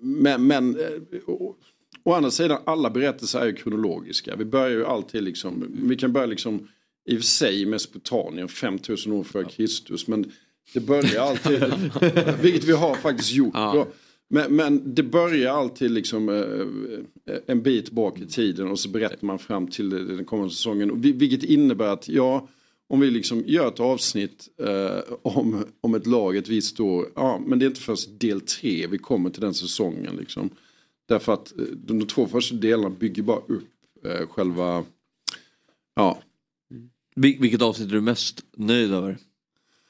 Men, 0.00 0.46
men 0.46 0.80
eh, 0.80 1.18
å, 1.26 1.56
å 2.02 2.12
andra 2.12 2.30
sidan 2.30 2.58
alla 2.64 2.90
berättelser 2.90 3.40
är 3.40 3.46
ju 3.46 3.52
kronologiska. 3.52 4.36
Vi 4.36 4.44
börjar 4.44 4.70
ju 4.70 4.86
alltid 4.86 5.22
liksom, 5.22 5.66
vi 5.88 5.96
kan 5.96 6.12
börja 6.12 6.26
liksom 6.26 6.68
i 7.04 7.14
och 7.14 7.18
för 7.18 7.26
sig 7.26 7.66
Mesopotamien 7.66 8.48
5000 8.48 9.12
år 9.12 9.24
före 9.24 9.44
Kristus. 9.44 10.06
Men 10.06 10.32
det 10.74 10.80
börjar 10.80 11.22
alltid, 11.22 11.62
vilket 12.42 12.64
vi 12.64 12.72
har 12.72 12.94
faktiskt 12.94 13.32
gjort. 13.32 13.54
då. 13.54 13.86
Men, 14.28 14.56
men 14.56 14.94
det 14.94 15.02
börjar 15.02 15.52
alltid 15.52 15.90
liksom 15.90 16.28
eh, 16.28 17.36
en 17.46 17.62
bit 17.62 17.90
bak 17.90 18.20
i 18.20 18.26
tiden 18.26 18.68
och 18.68 18.78
så 18.78 18.88
berättar 18.88 19.26
man 19.26 19.38
fram 19.38 19.66
till 19.66 19.90
den 19.90 20.24
kommande 20.24 20.54
säsongen. 20.54 21.00
Vilket 21.00 21.42
innebär 21.44 21.88
att 21.88 22.08
ja, 22.08 22.48
om 22.88 23.00
vi 23.00 23.10
liksom 23.10 23.42
gör 23.46 23.68
ett 23.68 23.80
avsnitt 23.80 24.48
eh, 24.62 25.14
om, 25.22 25.64
om 25.80 25.94
ett 25.94 26.06
lag 26.06 26.36
ett 26.36 26.48
visst 26.48 26.80
år, 26.80 27.06
ja 27.14 27.40
men 27.46 27.58
det 27.58 27.64
är 27.64 27.66
inte 27.66 27.80
först 27.80 28.20
del 28.20 28.40
tre 28.40 28.86
vi 28.86 28.98
kommer 28.98 29.30
till 29.30 29.40
den 29.40 29.54
säsongen. 29.54 30.16
Liksom. 30.16 30.50
Därför 31.08 31.32
att 31.32 31.58
eh, 31.58 31.64
de, 31.64 31.98
de 31.98 32.06
två 32.06 32.26
första 32.26 32.54
delarna 32.56 32.90
bygger 32.90 33.22
bara 33.22 33.40
upp 33.46 33.68
eh, 34.04 34.26
själva, 34.28 34.84
ja, 35.94 36.18
Vil- 37.16 37.40
vilket 37.40 37.62
avsnitt 37.62 37.88
är 37.88 37.92
du 37.92 38.00
mest 38.00 38.44
nöjd 38.56 38.92
över? 38.92 39.18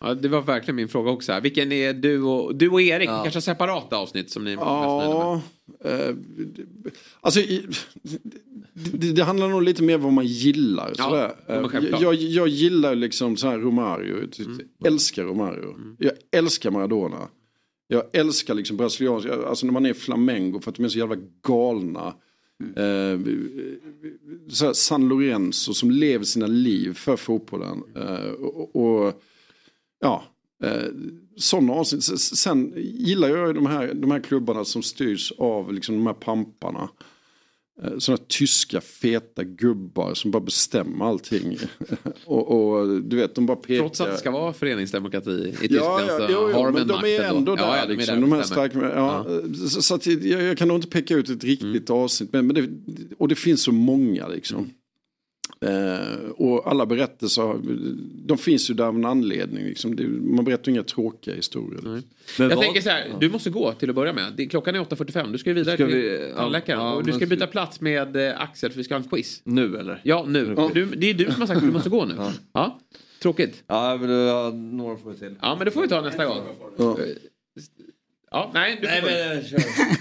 Ja, 0.01 0.15
det 0.15 0.29
var 0.29 0.43
verkligen 0.43 0.77
min 0.77 0.89
fråga 0.89 1.11
också. 1.11 1.33
Här. 1.33 1.41
Vilken 1.41 1.73
är 1.73 1.93
du 1.93 2.23
och, 2.23 2.55
du 2.55 2.69
och 2.69 2.83
Erik? 2.83 3.09
Kanske 3.09 3.41
separata 3.41 3.97
avsnitt 3.97 4.31
som 4.31 4.45
ni 4.45 4.53
är 4.53 4.57
mest 4.57 4.67
nöjda 4.67 5.19
med? 5.19 5.41
Ja, 5.85 5.91
eh, 5.91 6.17
alltså, 7.21 7.41
i, 7.41 7.67
det, 8.75 9.13
det 9.13 9.23
handlar 9.25 9.49
nog 9.49 9.63
lite 9.63 9.83
mer 9.83 9.95
om 9.95 10.03
vad 10.03 10.13
man 10.13 10.27
gillar. 10.27 10.93
Ja, 10.99 11.11
Eh, 11.47 12.01
jag, 12.03 12.15
jag 12.15 12.49
gillar 12.49 12.95
liksom 12.95 13.37
så 13.37 13.49
här 13.49 13.59
Romario. 13.59 14.27
Typ 14.27 14.49
älskar 14.85 15.25
Romario. 15.25 15.77
Jag 15.99 16.13
älskar 16.31 16.71
Maradona. 16.71 17.29
Jag 17.87 18.05
älskar 18.13 18.55
liksom 18.55 18.77
brasiliansk, 18.77 19.29
alltså 19.29 19.67
när 19.67 19.73
man 19.73 19.87
är 19.87 19.93
flamengo 19.95 20.61
för 20.61 20.71
att 20.71 20.77
de 20.77 20.85
är 20.85 20.89
så 20.89 20.99
jävla 20.99 21.17
galna. 21.43 22.15
Eh, 22.77 23.21
så 24.49 24.67
här 24.67 24.73
San 24.73 25.09
Lorenzo 25.09 25.75
som 25.75 25.91
lever 25.91 26.25
sina 26.25 26.47
liv 26.47 26.95
för 26.95 27.17
fotbollen. 27.17 27.83
Eh, 27.97 28.31
och, 28.31 28.77
och 28.77 29.23
ja, 30.01 30.25
eh, 30.65 30.89
sådana 31.37 31.73
avsnitt. 31.73 32.05
Sen 32.21 32.73
gillar 32.77 33.29
jag 33.29 33.47
ju 33.47 33.53
de 33.53 33.67
här, 33.67 33.95
de 33.95 34.11
här 34.11 34.21
klubbarna 34.21 34.65
som 34.65 34.83
styrs 34.83 35.33
av 35.39 35.73
liksom 35.73 35.95
de 35.95 36.07
här 36.07 36.15
pamparna. 36.15 36.89
Eh, 37.83 37.99
Sådana 37.99 38.23
tyska 38.29 38.81
feta 38.81 39.45
gubbar 39.45 40.15
som 40.15 40.31
bara 40.31 40.41
bestämmer 40.43 41.05
allting. 41.05 41.59
och, 42.27 42.51
och 42.79 43.03
du 43.03 43.17
vet, 43.17 43.35
de 43.35 43.47
bara 43.47 43.57
pekar. 43.57 43.79
Trots 43.83 44.01
att 44.01 44.11
det 44.11 44.17
ska 44.17 44.31
vara 44.31 44.53
föreningsdemokrati 44.53 45.31
i 45.31 45.47
Ja, 45.53 45.59
Tyskland 45.61 46.03
ja, 46.09 46.19
så 46.19 46.27
jo, 46.33 46.49
jo, 46.51 46.57
har 46.59 46.65
de 46.65 46.73
men 46.73 46.83
en 46.83 46.89
de 46.89 46.95
makt 46.95 47.07
är 47.07 47.23
ändå 47.25 47.57
där. 47.57 47.63
Ja, 47.63 47.77
ja, 47.79 47.85
liksom, 47.85 48.21
de 48.21 48.33
här 48.33 48.43
starka, 48.43 48.79
ja, 48.95 49.27
Så, 49.69 49.83
så 49.83 49.99
jag, 50.11 50.43
jag 50.43 50.59
kan 50.59 50.69
nog 50.69 50.77
inte 50.77 50.89
peka 50.89 51.15
ut 51.15 51.29
ett 51.31 51.45
riktigt 51.45 51.91
Mm. 51.91 52.03
avsnitt. 52.03 52.33
Men, 52.33 52.47
men 52.47 52.55
det, 52.57 52.69
och 53.19 53.29
det 53.29 53.35
finns 53.35 53.63
så 53.63 53.73
många 53.73 54.29
liksom. 54.29 54.71
Eh, 55.65 56.31
och 56.37 56.71
alla 56.71 56.87
berättelser, 56.87 57.55
de 58.27 58.39
finns 58.39 58.71
ju 58.71 58.75
där 58.75 58.85
av 58.85 58.95
en 58.95 59.05
anledning. 59.05 59.65
Liksom. 59.65 59.97
Det, 59.97 60.07
man 60.09 60.45
berättar 60.45 60.73
inga 60.73 60.83
tråkiga 60.83 61.35
historier. 61.35 61.75
Liksom. 61.75 62.51
jag 62.51 62.61
tänker 62.61 62.81
så 62.81 62.91
här, 62.91 63.17
du 63.21 63.31
måste 63.31 63.51
gå 63.51 63.73
till 63.73 63.89
att 63.91 63.95
börja 63.97 64.13
med. 64.13 64.33
Det- 64.37 64.47
Klockan 64.47 64.75
är 64.75 64.79
8.45, 64.81 65.33
du 65.33 65.39
ska 65.39 65.51
ju 65.51 65.55
vidare 65.55 65.77
Ska 65.77 65.87
till 65.87 65.97
vi- 65.97 66.29
ja, 66.31 66.37
tandläkaren. 66.37 66.81
ja, 66.81 66.95
och 66.95 67.05
du 67.05 67.13
ska 67.13 67.19
men- 67.21 67.29
byta 67.29 67.47
plats 67.47 67.81
med 67.81 68.17
eh, 68.17 68.41
Axel 68.41 68.71
för 68.71 68.79
vi 68.79 68.85
ska 68.85 68.95
ha 68.95 69.03
en 69.03 69.09
quiz. 69.09 69.41
Nu 69.45 69.77
eller? 69.77 70.01
Ja, 70.05 70.25
nu. 70.29 70.55
Ja. 70.57 70.71
Du, 70.75 70.87
det 70.87 71.11
är 71.11 71.15
du 71.15 71.25
som 71.25 71.35
har 71.41 71.47
sagt 71.47 71.57
att 71.57 71.63
du 71.67 71.73
måste 71.73 71.89
gå 71.91 72.05
nu. 72.05 72.15
Ja. 72.53 72.79
Tråkigt. 73.23 73.63
Ja, 73.67 73.97
men 74.01 74.09
du 74.09 74.15
har 74.29 74.53
några 74.53 74.97
frågor 74.97 75.15
till. 75.17 75.35
Ja, 75.41 75.55
men 75.59 75.65
det 75.65 75.71
får 75.71 75.83
vi 75.83 75.89
ta 75.89 76.01
nästa 76.01 76.25
gång. 76.27 76.39
Ja, 78.35 78.51
nej, 78.55 78.79
du 78.81 78.87
får 78.89 78.95
Nej, 78.95 79.03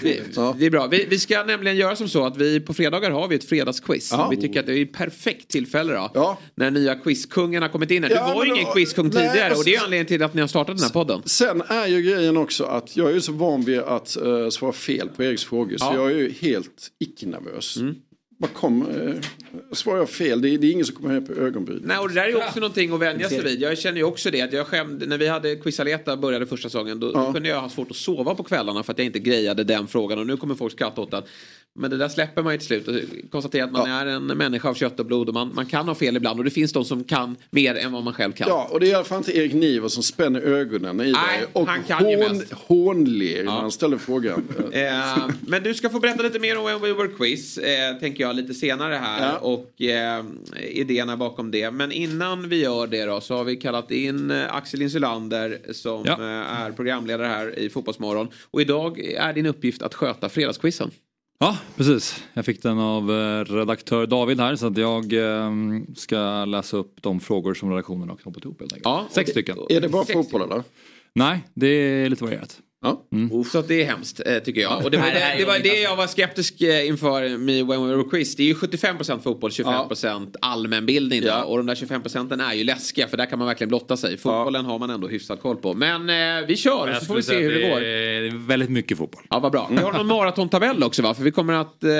men. 0.01 0.53
Det, 0.59 0.65
är 0.65 0.69
bra. 0.69 0.87
Vi, 0.87 1.05
vi 1.09 1.19
ska 1.19 1.43
nämligen 1.43 1.77
göra 1.77 1.95
som 1.95 2.09
så 2.09 2.25
att 2.25 2.37
vi 2.37 2.59
på 2.59 2.73
fredagar 2.73 3.11
har 3.11 3.27
vi 3.27 3.35
ett 3.35 3.43
fredagsquiz. 3.43 4.11
Ja. 4.11 4.27
Vi 4.31 4.37
tycker 4.37 4.59
att 4.59 4.65
det 4.65 4.79
är 4.79 4.83
ett 4.83 4.93
perfekt 4.93 5.47
tillfälle 5.47 5.93
då. 6.13 6.37
När 6.55 6.71
nya 6.71 6.95
quizkungen 6.95 7.61
har 7.61 7.69
kommit 7.69 7.91
in 7.91 8.03
här. 8.03 8.11
Ja, 8.11 8.27
du 8.27 8.33
var 8.33 8.45
ju 8.45 8.51
ingen 8.53 8.73
quizkung 8.73 9.09
nej, 9.13 9.13
tidigare 9.29 9.53
och 9.55 9.63
det 9.65 9.71
är 9.71 9.73
alltså- 9.73 9.85
anledningen 9.85 10.05
till 10.05 10.23
att 10.23 10.33
ni 10.33 10.41
har 10.41 10.47
startat 10.47 10.77
den 10.77 10.83
här 10.83 10.91
podden. 10.93 11.21
Sen 11.25 11.61
är 11.67 11.87
ju 11.87 12.01
grejen 12.01 12.37
också 12.37 12.63
att 12.63 12.97
jag 12.97 13.09
är 13.09 13.13
ju 13.13 13.21
så 13.21 13.31
van 13.31 13.61
vid 13.65 13.79
att 13.79 14.17
uh, 14.25 14.49
svara 14.49 14.73
fel 14.73 15.09
på 15.15 15.23
Eriks 15.23 15.43
frågor. 15.45 15.77
Så 15.77 15.85
Ja. 15.85 15.95
jag 15.95 16.11
är 16.11 16.15
ju 16.15 16.33
helt 16.41 16.87
icke-nervös. 16.99 17.77
Bara 18.43 18.51
kom, 18.53 18.87
uh, 18.87 19.15
svarar 19.71 19.97
jag 19.97 20.09
fel, 20.09 20.41
det 20.41 20.49
är, 20.49 20.57
det 20.57 20.67
är 20.67 20.71
ingen 20.71 20.85
som 20.85 20.95
kommer 20.95 21.09
höja 21.09 21.21
på 21.21 21.33
ögonbrynen. 21.33 21.83
Nej, 21.85 21.97
och 21.97 22.09
det 22.09 22.15
där 22.15 22.29
är 22.29 22.35
också 22.35 22.59
någonting 22.59 22.93
att 22.93 22.99
vänja 22.99 23.29
sig 23.29 23.43
vid. 23.43 23.61
Jag 23.61 23.77
känner 23.77 23.97
ju 23.97 24.03
också 24.03 24.31
det 24.31 24.41
att 24.41 24.53
jag 24.53 24.67
skämde, 24.67 25.05
när 25.05 25.17
vi 25.17 25.27
hade 25.27 25.55
Quizaleta 25.55 26.17
började 26.17 26.45
första 26.45 26.69
säsongen 26.69 26.99
då, 26.99 27.11
då 27.11 27.33
kunde 27.33 27.49
jag 27.49 27.61
ha 27.61 27.69
svårt 27.69 27.91
att 27.91 27.97
sova 27.97 28.35
på 28.35 28.43
kvällarna 28.43 28.83
för 28.83 28.91
att 28.91 28.97
jag 28.97 29.05
inte 29.05 29.19
grejade 29.19 29.63
den 29.63 29.87
frågan 29.87 30.19
och 30.19 30.27
nu 30.27 30.37
kommer 30.37 30.55
folk 30.55 30.73
skratta 30.73 31.01
åt 31.01 31.11
den. 31.11 31.23
Men 31.75 31.91
det 31.91 31.97
där 31.97 32.07
släpper 32.09 32.43
man 32.43 32.53
ju 32.53 32.57
till 32.57 32.67
slut 32.67 32.87
och 32.87 32.95
konstaterar 33.31 33.65
att 33.65 33.71
man 33.71 33.91
är 33.91 34.05
en 34.05 34.25
människa 34.25 34.69
av 34.69 34.73
kött 34.73 34.99
och 34.99 35.05
blod 35.05 35.27
och 35.27 35.33
man, 35.33 35.51
man 35.55 35.65
kan 35.65 35.87
ha 35.87 35.95
fel 35.95 36.17
ibland 36.17 36.39
och 36.39 36.45
det 36.45 36.51
finns 36.51 36.73
de 36.73 36.85
som 36.85 37.03
kan 37.03 37.35
mer 37.49 37.75
än 37.75 37.91
vad 37.91 38.03
man 38.03 38.13
själv 38.13 38.31
kan. 38.31 38.47
Ja, 38.47 38.67
och 38.71 38.79
det 38.79 38.87
är 38.87 38.89
i 38.89 38.93
alla 38.93 39.03
fall 39.03 39.17
inte 39.17 39.37
Erik 39.37 39.53
Niva 39.53 39.89
som 39.89 40.03
spänner 40.03 40.41
ögonen 40.41 41.01
i 41.01 41.03
dig 41.11 41.45
och 41.53 41.67
han 41.67 41.83
kan 41.83 42.09
ju 42.09 42.23
hån, 42.23 42.41
hånler 42.51 43.43
när 43.43 43.51
han 43.51 43.71
ställer 43.71 43.97
frågan. 43.97 44.43
Eh, 44.73 45.27
men 45.47 45.63
du 45.63 45.73
ska 45.73 45.89
få 45.89 45.99
berätta 45.99 46.23
lite 46.23 46.39
mer 46.39 46.57
om 46.57 46.65
When 46.65 46.81
We 46.81 46.93
Were 46.93 47.07
Quiz, 47.07 47.57
eh, 47.57 47.95
tänker 47.99 48.23
jag, 48.23 48.35
lite 48.35 48.53
senare 48.53 48.93
här. 48.93 49.31
Ja. 49.31 49.37
Och 49.37 49.81
eh, 49.81 50.23
idéerna 50.69 51.17
bakom 51.17 51.51
det. 51.51 51.71
Men 51.71 51.91
innan 51.91 52.49
vi 52.49 52.61
gör 52.61 52.87
det 52.87 53.05
då 53.05 53.21
så 53.21 53.35
har 53.35 53.43
vi 53.43 53.55
kallat 53.55 53.91
in 53.91 54.31
eh, 54.31 54.55
Axel 54.55 54.81
Insulander 54.81 55.59
som 55.71 56.03
Ja. 56.05 56.11
eh, 56.13 56.61
är 56.61 56.71
programledare 56.71 57.27
här 57.27 57.59
i 57.59 57.69
Fotbollsmorgon. 57.69 58.27
Och 58.51 58.61
idag 58.61 58.99
är 58.99 59.33
din 59.33 59.45
uppgift 59.45 59.81
att 59.81 59.93
sköta 59.93 60.29
fredagsquizen. 60.29 60.91
Ja, 61.39 61.57
precis. 61.75 62.23
Jag 62.33 62.45
fick 62.45 62.63
den 62.63 62.79
av 62.79 63.11
eh, 63.11 63.45
redaktör 63.45 64.07
David 64.07 64.39
här 64.39 64.55
så 64.55 64.67
att 64.67 64.77
jag 64.77 65.13
eh, 65.13 65.51
ska 65.95 66.45
läsa 66.45 66.77
upp 66.77 67.01
de 67.01 67.19
frågor 67.19 67.53
som 67.53 67.69
redaktionen 67.69 68.09
har 68.09 68.15
knoppat 68.15 68.43
ihop 68.45 68.59
helt 68.59 68.73
enkelt. 68.73 68.85
Ja, 68.85 69.07
Sex 69.11 69.31
stycken. 69.31 69.57
Är 69.69 69.81
det 69.81 69.89
bara 69.89 70.05
fotboll 70.05 70.41
eller? 70.41 70.63
Nej, 71.15 71.43
det 71.53 71.67
är 71.67 72.09
lite 72.09 72.23
varierat. 72.23 72.59
Ja. 72.83 73.03
Så 73.51 73.59
att 73.59 73.67
det 73.67 73.81
är 73.81 73.85
hemskt 73.85 74.21
eh, 74.25 74.37
tycker 74.37 74.61
jag. 74.61 74.85
Och 74.85 74.91
det 74.91 74.97
var 74.97 75.05
det 75.05 75.13
det, 75.13 75.35
det, 75.37 75.45
var 75.45 75.59
det 75.59 75.81
jag 75.81 75.95
var 75.95 76.07
skeptisk 76.07 76.61
eh, 76.61 76.87
inför 76.87 77.37
med 77.37 77.67
When 77.67 77.87
We 77.87 77.95
Were 77.95 78.03
Quiz. 78.09 78.35
Det 78.35 78.43
är 78.43 78.47
ju 78.47 78.53
75% 78.53 79.19
fotboll, 79.19 79.49
25% 79.49 80.35
allmänbildning. 80.41 81.21
Då. 81.21 81.33
Och 81.33 81.57
de 81.57 81.65
där 81.65 81.75
25% 81.75 82.49
är 82.49 82.53
ju 82.53 82.63
läskiga 82.63 83.07
för 83.07 83.17
där 83.17 83.25
kan 83.25 83.39
man 83.39 83.47
verkligen 83.47 83.69
blotta 83.69 83.97
sig. 83.97 84.17
Fotbollen 84.17 84.65
har 84.65 84.79
man 84.79 84.89
ändå 84.89 85.07
hyfsat 85.07 85.41
koll 85.41 85.55
på. 85.55 85.73
Men 85.73 86.09
eh, 86.09 86.47
vi 86.47 86.55
kör 86.55 86.87
Jag 86.87 86.99
så 86.99 87.05
får 87.05 87.15
vi 87.15 87.23
se 87.23 87.37
hur 87.37 87.53
det 87.53 87.65
att 87.65 87.73
går. 87.73 87.81
Det 87.81 88.27
är 88.27 88.47
väldigt 88.47 88.69
mycket 88.69 88.97
fotboll. 88.97 89.23
Ja, 89.29 89.39
vad 89.39 89.51
bra. 89.51 89.67
Vi 89.71 89.77
har 89.77 89.93
någon 89.93 90.07
maratontabell 90.07 90.83
också 90.83 91.01
va? 91.01 91.13
För 91.13 91.23
vi 91.23 91.31
kommer 91.31 91.53
att, 91.53 91.83
eh, 91.83 91.91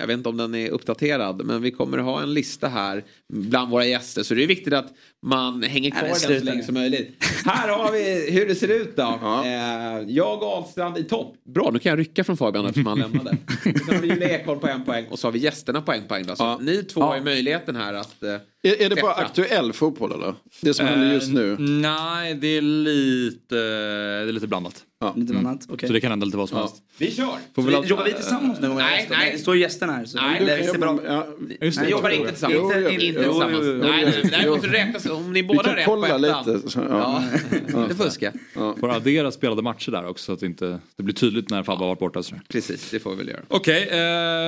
jag 0.00 0.06
vet 0.06 0.10
inte 0.10 0.28
om 0.28 0.36
den 0.36 0.54
är 0.54 0.70
uppdaterad, 0.70 1.44
men 1.44 1.62
vi 1.62 1.70
kommer 1.70 1.98
att 1.98 2.04
ha 2.04 2.22
en 2.22 2.34
lista 2.34 2.68
här 2.68 3.04
bland 3.32 3.70
våra 3.70 3.86
gäster. 3.86 4.22
Så 4.22 4.34
det 4.34 4.42
är 4.42 4.46
viktigt 4.46 4.72
att 4.72 4.92
man 5.26 5.62
hänger 5.62 5.90
kvar 5.90 6.02
den 6.02 6.16
så 6.16 6.44
länge 6.44 6.62
som 6.62 6.74
möjligt. 6.74 7.24
Här 7.44 7.68
har 7.68 7.92
vi 7.92 8.30
hur 8.30 8.46
det 8.46 8.54
ser 8.54 8.68
ut 8.68 8.96
då. 8.96 9.20
Eh, 9.44 10.00
jag 10.08 10.42
och 10.42 10.48
Ahlstrand 10.48 10.98
i 10.98 11.04
topp. 11.04 11.34
Bra, 11.54 11.70
nu 11.72 11.78
kan 11.78 11.90
jag 11.90 11.98
rycka 11.98 12.24
från 12.24 12.36
Fabian 12.36 12.66
eftersom 12.66 12.86
han 12.86 12.98
lämnade. 12.98 13.36
Sen 13.62 13.94
har 13.94 14.02
vi 14.02 14.08
Julia 14.08 14.28
Ekholm 14.28 14.60
på 14.60 14.66
en 14.66 14.84
poäng 14.84 15.06
och 15.10 15.18
så 15.18 15.26
har 15.26 15.32
vi 15.32 15.38
gästerna 15.38 15.82
på 15.82 15.92
en 15.92 16.08
poäng. 16.08 16.26
Då. 16.26 16.36
Så 16.36 16.58
ni 16.58 16.82
två 16.82 17.00
har 17.00 17.16
ju 17.16 17.22
möjligheten 17.22 17.76
här 17.76 17.94
att... 17.94 18.22
Är, 18.68 18.82
är 18.82 18.88
det 18.88 18.96
bara 19.02 19.12
aktuell 19.14 19.72
fotboll 19.72 20.12
eller? 20.12 20.34
Det 20.60 20.74
som 20.74 20.86
händer 20.86 21.12
just 21.14 21.32
nu? 21.32 21.52
Eh, 21.52 21.58
Nej, 21.58 22.34
det 22.34 22.46
är 22.56 22.62
lite, 22.62 23.54
det 23.54 24.28
är 24.28 24.32
lite 24.32 24.46
blandat. 24.46 24.82
Lite 25.16 25.38
annat, 25.38 25.66
okej. 25.68 25.86
Så 25.88 25.92
det 25.92 26.00
kan 26.00 26.10
hända 26.10 26.26
lite 26.26 26.38
vad 26.38 26.48
som 26.48 26.58
helst. 26.58 26.74
vi 26.98 27.10
kör! 27.12 27.26
Får 27.54 27.62
Så 27.62 27.80
vi, 27.82 27.88
jobbar 27.88 28.04
vi 28.04 28.12
tillsammans 28.12 28.60
nu? 28.60 28.68
Nej, 28.68 29.06
nej. 29.10 29.32
Det 29.32 29.38
står 29.38 29.56
gästerna 29.56 29.92
här. 29.92 30.04
Så 30.04 30.16
Nej, 30.18 30.42
det 30.46 30.52
är 30.52 30.58
ja. 31.06 31.26
Just 31.60 31.78
Vi 31.80 31.84
det. 31.84 31.90
jobbar 31.90 32.10
inte 32.10 32.28
tillsammans. 32.28 32.60
Jo, 32.60 32.66
inte 32.66 32.78
jo, 32.80 32.88
jo, 33.00 33.00
inte 33.00 33.22
tillsammans. 33.22 33.58
jo, 33.62 33.66
jo, 33.66 33.72
Nej, 33.78 34.00
jo, 34.02 34.08
nej, 34.12 34.20
nej, 34.24 34.30
det 34.40 34.46
jo. 34.46 34.52
måste 34.54 34.68
räknas. 34.68 35.06
Om 35.06 35.32
ni 35.32 35.42
båda 35.42 35.76
rätt 35.76 35.84
på 35.84 35.96
lite. 36.18 36.70
så- 36.70 36.80
Ja. 36.90 37.24
Ja, 37.72 37.82
inte 37.82 37.94
fuska. 37.94 38.32
Får 38.80 38.90
addera 38.96 39.32
spelade 39.32 39.62
matcher 39.62 39.90
där 39.90 40.06
också 40.08 40.24
så 40.24 40.32
att 40.32 40.40
det 40.40 40.46
inte 40.46 40.78
det 40.96 41.02
blir 41.02 41.14
tydligt 41.14 41.50
när 41.50 41.62
Fabbe 41.62 41.80
har 41.82 41.88
varit 41.88 41.98
borta. 41.98 42.22
sådär. 42.22 42.42
Precis, 42.48 42.90
det 42.90 43.00
får 43.00 43.10
vi 43.10 43.16
väl 43.16 43.28
göra. 43.28 43.40
Okej, 43.48 43.82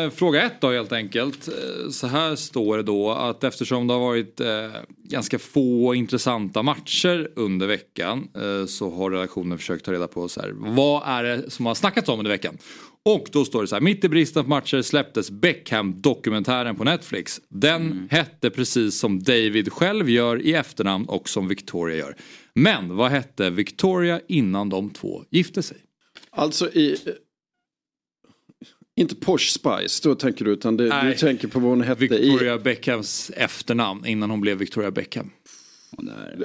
eh, 0.04 0.10
fråga 0.10 0.42
ett 0.42 0.60
då 0.60 0.70
helt 0.70 0.92
enkelt. 0.92 1.48
Eh, 1.48 1.90
Så 1.90 2.06
här 2.06 2.36
står 2.36 2.76
det 2.76 2.82
då 2.82 3.10
att 3.12 3.44
eftersom 3.44 3.86
det 3.86 3.92
har 3.94 4.00
varit 4.00 4.07
eh, 4.16 4.80
ganska 5.04 5.38
få 5.38 5.94
intressanta 5.94 6.62
matcher 6.62 7.30
under 7.36 7.66
veckan 7.66 8.28
eh, 8.34 8.66
så 8.66 8.90
har 8.90 9.10
redaktionen 9.10 9.58
försökt 9.58 9.84
ta 9.84 9.92
reda 9.92 10.08
på 10.08 10.28
så 10.28 10.40
här, 10.40 10.52
vad 10.56 11.02
är 11.06 11.24
det 11.24 11.50
som 11.50 11.66
har 11.66 11.74
snackats 11.74 12.08
om 12.08 12.18
under 12.18 12.30
veckan. 12.30 12.58
Och 13.02 13.28
då 13.32 13.44
står 13.44 13.62
det 13.62 13.68
så 13.68 13.74
här, 13.74 13.80
mitt 13.80 14.04
i 14.04 14.08
bristen 14.08 14.44
på 14.44 14.50
matcher 14.50 14.82
släpptes 14.82 15.30
Beckham-dokumentären 15.30 16.76
på 16.76 16.84
Netflix. 16.84 17.40
Den 17.48 18.08
hette 18.10 18.50
precis 18.50 18.98
som 18.98 19.22
David 19.22 19.72
själv 19.72 20.10
gör 20.10 20.42
i 20.42 20.54
efternamn 20.54 21.04
och 21.08 21.28
som 21.28 21.48
Victoria 21.48 21.96
gör. 21.96 22.16
Men 22.54 22.96
vad 22.96 23.10
hette 23.10 23.50
Victoria 23.50 24.20
innan 24.28 24.68
de 24.68 24.90
två 24.90 25.24
gifte 25.30 25.62
sig? 25.62 25.76
Alltså 26.30 26.70
i... 26.70 26.96
Inte 28.98 29.14
Posh 29.14 29.46
Spice, 29.46 30.08
då 30.08 30.14
tänker 30.14 30.44
du, 30.44 30.50
utan 30.50 30.76
det, 30.76 31.02
du 31.02 31.14
tänker 31.14 31.48
på 31.48 31.60
vad 31.60 31.70
hon 31.70 31.80
hette 31.80 32.04
i... 32.04 32.08
Victoria 32.08 32.58
Beckhams 32.58 33.30
efternamn 33.36 34.06
innan 34.06 34.30
hon 34.30 34.40
blev 34.40 34.58
Victoria 34.58 34.90
Beckham. 34.90 35.30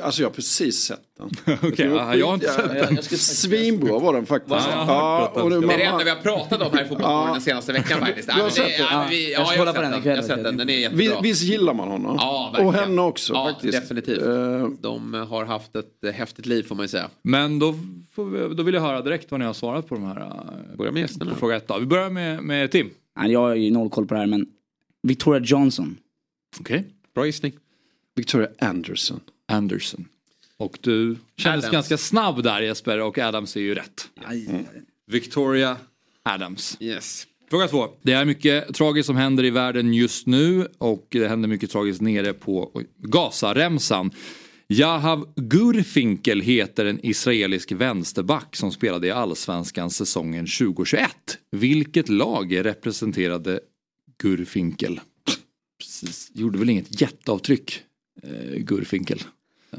Alltså 0.03 0.22
jag 0.22 0.30
har 0.30 0.34
precis 0.34 0.80
sett 0.80 0.99
den. 1.18 1.57
Okej, 1.64 1.86
ja, 1.88 2.15
jag 2.15 2.28
har 2.28 2.34
inte 2.34 2.48
sett 2.48 2.90
den. 2.90 3.03
Svinbra 3.03 3.99
var 3.99 4.14
den 4.14 4.26
faktiskt. 4.26 4.56
Ja, 4.56 5.32
jag 5.36 5.44
den 5.44 5.57
och 5.57 5.61
ska 5.64 5.68
Det 5.68 5.74
är 5.74 5.78
det 5.78 5.84
enda 5.84 6.03
vi 6.03 6.10
har 6.10 6.18
pratat 6.18 6.61
om 6.61 6.72
här 6.74 6.86
i 6.86 6.88
Fotbollsmorgon 6.88 7.32
den 7.34 7.41
senaste 7.41 7.74
veckan 7.74 7.99
faktiskt. 8.06 8.28
Du 8.28 8.34
har 8.34 8.40
men 8.40 8.48
det- 8.49 8.53
sett 8.56 8.78
den? 8.78 8.88
ja, 8.91 9.07
vi- 9.10 9.32
Jag 9.34 9.41
Ja, 9.41 9.53
jag 9.56 9.65
har 9.65 9.74
sett 9.74 9.82
den 9.82 10.03
Jag 10.03 10.15
har 10.15 10.22
sett 10.22 10.30
den. 10.30 10.45
jag. 10.45 10.57
Den 10.57 10.70
är 10.70 10.74
Visst, 10.76 10.82
jättebra. 11.02 11.22
visst 11.22 11.44
gillar 11.44 11.74
man 11.74 11.88
honom? 11.88 12.15
Ja, 12.20 12.49
verkligen. 12.53 12.68
och 12.68 12.74
henne 12.74 13.02
också 13.02 13.34
Ja, 13.34 13.49
faktiskt. 13.53 13.74
definitivt. 13.82 14.22
Eh, 14.22 14.68
De 14.82 15.14
har 15.30 15.45
haft 15.45 15.76
ett 15.76 16.03
eh, 16.06 16.11
häftigt 16.11 16.45
liv 16.45 16.64
får 16.64 16.76
man 16.76 16.84
ju 16.84 16.88
säga. 16.88 17.10
Men 17.22 17.60
då, 17.60 17.76
får 18.14 18.26
vi, 18.26 18.56
då 18.56 18.64
vill 18.64 18.74
jag 18.76 18.82
höra 18.82 19.02
direkt 19.02 19.32
vad 19.32 19.40
ni 19.40 19.45
har 19.45 19.53
svarat 19.53 19.88
på 19.90 19.95
de 19.95 20.03
här. 20.03 20.22
eh, 20.22 20.78
Börja 20.78 20.91
med 20.91 21.02
gästerna. 21.02 21.32
På 21.32 21.38
fråga 21.38 21.56
ett 21.56 21.68
då. 21.68 21.80
Vi 21.80 21.86
börjar 21.86 22.10
med, 22.10 22.44
med 22.44 22.72
Tim. 22.72 22.90
Nej, 23.20 23.32
jag 23.32 23.40
har 23.40 23.56
ju 23.56 23.72
noll 23.72 23.90
koll 23.90 24.06
på 24.07 24.14
det 24.14 24.20
här 24.20 24.28
men 24.28 24.45
Victoria 25.03 25.41
Johnson. 25.45 25.98
Okej. 26.60 26.84
Bra 27.15 27.26
gissning. 27.26 27.53
Victoria 28.15 28.48
Anderson. 28.60 29.20
Anderson. 29.48 30.07
Och 30.57 30.78
du 30.82 31.18
kändes 31.38 31.65
Adams. 31.65 31.72
ganska 31.72 31.98
snabb 31.98 32.44
där 32.44 32.61
Jesper 32.61 32.99
och 32.99 33.18
Adams 33.18 33.56
är 33.56 33.61
ju 33.61 33.76
rätt. 33.76 34.10
Aj, 34.26 34.65
Victoria 35.07 35.78
Adams. 36.24 36.78
Yes. 36.80 37.28
Fråga 37.49 37.68
två. 37.68 37.90
Det 38.02 38.14
är 38.14 38.26
mycket 38.26 38.76
tragiskt 38.76 39.07
som 39.07 39.15
händer 39.15 39.44
i 39.44 39.49
världen 39.49 39.94
just 39.94 40.28
nu 40.28 40.68
och 40.78 41.07
det 41.10 41.28
händer 41.28 41.49
mycket 41.49 41.72
tragiskt 41.72 42.02
nere 42.02 42.34
på 42.34 42.84
Gazaremsan. 42.98 44.11
Yahav 44.68 45.34
Gurfinkel 45.36 46.41
heter 46.41 46.86
en 46.86 47.06
israelisk 47.06 47.72
vänsterback 47.72 48.56
som 48.56 48.72
spelade 48.72 49.07
i 49.07 49.11
allsvenskan 49.11 49.90
säsongen 49.90 50.45
2021. 50.45 51.10
Vilket 51.52 52.10
lag 52.10 52.65
representerade 52.65 53.60
Gurfinkel? 54.22 54.99
Precis, 55.80 56.32
gjorde 56.34 56.60
väl 56.60 56.70
inget 56.70 57.02
jätteavtryck, 57.02 57.82
eh, 58.23 58.57
Gurfinkel. 58.57 59.19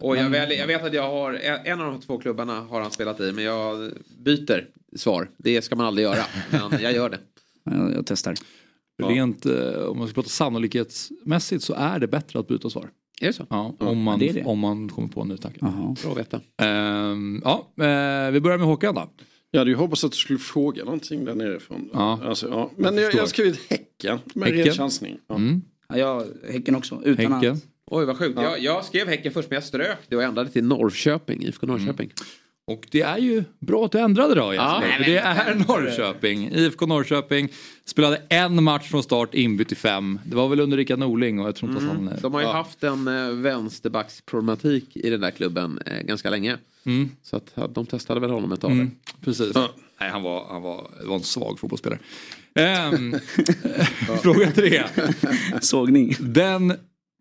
Och 0.01 0.17
jag, 0.17 0.31
väl, 0.31 0.51
jag 0.59 0.67
vet 0.67 0.85
att 0.85 0.95
jag 0.95 1.11
har, 1.11 1.33
en 1.65 1.81
av 1.81 1.93
de 1.93 2.01
två 2.01 2.19
klubbarna 2.19 2.61
har 2.61 2.81
han 2.81 2.91
spelat 2.91 3.21
i 3.21 3.33
men 3.33 3.45
jag 3.45 3.93
byter 4.19 4.67
svar. 4.97 5.31
Det 5.37 5.63
ska 5.63 5.77
man 5.77 5.87
aldrig 5.87 6.05
göra. 6.05 6.25
Men 6.71 6.83
jag 6.83 6.93
gör 6.93 7.11
det. 7.11 7.19
Jag, 7.65 7.93
jag 7.95 8.07
testar. 8.07 8.35
Rent 9.03 9.47
eh, 9.47 9.75
om 9.75 9.99
man 9.99 10.09
ska 10.09 10.15
prata 10.15 10.29
sannolikhetsmässigt 10.29 11.63
så 11.65 11.75
är 11.75 11.99
det 11.99 12.07
bättre 12.07 12.39
att 12.39 12.49
byta 12.49 12.71
svar. 12.71 12.91
Är 13.21 13.27
det 13.27 13.33
så? 13.33 13.47
Ja, 13.51 13.75
Ja, 13.81 13.87
om, 13.87 14.03
man, 14.03 14.19
det 14.19 14.33
det. 14.33 14.45
om 14.45 14.59
man 14.59 14.89
kommer 14.89 15.09
på 15.09 15.21
en 15.21 15.29
ny 15.29 15.37
tanke. 15.37 15.59
Bra 15.61 15.95
att 16.13 16.19
veta. 16.19 16.41
Ehm, 16.63 17.43
ja, 17.45 17.73
eh, 17.77 18.31
vi 18.31 18.41
börjar 18.41 18.59
med 18.59 18.67
Håkan 18.67 18.95
då. 18.95 19.11
Jag 19.51 19.59
hade 19.61 19.71
ju 19.71 19.77
hoppats 19.77 20.05
att 20.05 20.13
du 20.13 20.17
skulle 20.19 20.39
fråga 20.39 20.85
någonting 20.85 21.25
där 21.25 21.35
nerifrån. 21.35 21.91
Ja. 21.93 22.21
Alltså, 22.25 22.49
ja. 22.49 22.71
Men 22.77 22.97
jag, 22.97 23.15
jag 23.15 23.21
har 23.21 23.27
skrivit 23.27 23.61
Häcken 23.71 24.19
med 24.35 24.49
Häcken. 24.49 24.65
ren 24.65 24.75
chansning. 24.75 25.19
Ja. 25.29 25.35
Mm. 25.35 25.63
Ja, 25.89 25.99
jag, 25.99 26.27
häcken 26.53 26.75
också. 26.77 27.01
Utan 27.05 27.33
Häcken. 27.33 27.53
att... 27.53 27.63
Oj 27.91 28.05
vad 28.05 28.19
sjukt. 28.19 28.39
Jag, 28.41 28.61
jag 28.63 28.85
skrev 28.85 29.09
Häcken 29.09 29.33
först 29.33 29.51
men 29.51 29.55
jag 29.57 29.65
strök 29.65 29.99
det 30.09 30.17
och 30.17 30.23
ändrade 30.23 30.51
till 30.51 30.65
Norrköping. 30.65 31.43
IFK 31.43 31.67
Norrköping. 31.67 32.11
Och 32.67 32.87
det 32.91 33.01
är 33.01 33.19
ju 33.19 33.45
bra 33.59 33.85
att 33.85 33.93
du 33.93 33.99
ändrade 33.99 34.35
då 34.35 34.55
Ja, 34.55 34.83
Jesper. 34.83 34.97
För 35.05 35.11
det 35.11 35.19
är 35.19 35.55
Norrköping. 35.55 36.51
IFK 36.53 36.87
Norrköping 36.87 37.49
spelade 37.85 38.23
en 38.29 38.63
match 38.65 38.91
från 38.91 39.03
start, 39.03 39.35
inbytt 39.35 39.73
i 39.73 39.75
fem. 39.75 40.21
Det 40.27 40.37
var 40.37 40.49
väl 40.49 40.61
under 40.61 40.77
Rickard 40.77 40.99
Norling 40.99 41.41
och 41.41 41.47
jag 41.49 41.57
tror 41.57 41.71
inte 41.71 41.83
att 41.85 41.89
han... 41.91 42.01
Mm. 42.09 42.15
De 42.23 42.35
har 42.35 42.41
ju 42.41 42.47
Ja. 42.47 42.53
haft 42.53 42.83
en 42.85 43.09
eh, 43.09 43.29
vänsterbacksproblematik 43.31 44.97
i 44.97 45.11
den 45.11 45.21
där 45.21 45.31
klubben 45.31 45.79
eh, 45.87 46.01
ganska 46.03 46.31
länge. 46.31 46.57
Mm. 46.87 47.11
Så 47.23 47.37
att 47.37 47.53
ja, 47.55 47.67
de 47.67 47.87
testade 47.87 48.21
väl 48.21 48.31
honom 48.31 48.53
ett 48.53 48.61
tag. 48.61 48.71
Mm, 48.73 48.91
precis. 49.25 49.55
Nej, 50.01 50.11
han 50.11 50.23
var, 50.23 50.47
han 50.49 50.63
var, 50.63 50.91
var 51.05 51.15
en 51.17 51.23
svag 51.23 51.59
fotbollsspelare. 51.59 51.99
Ehm, 52.55 53.17
fråga 54.23 54.51
tre. 54.51 54.83
Sågning. 55.61 56.15
Den 56.21 56.73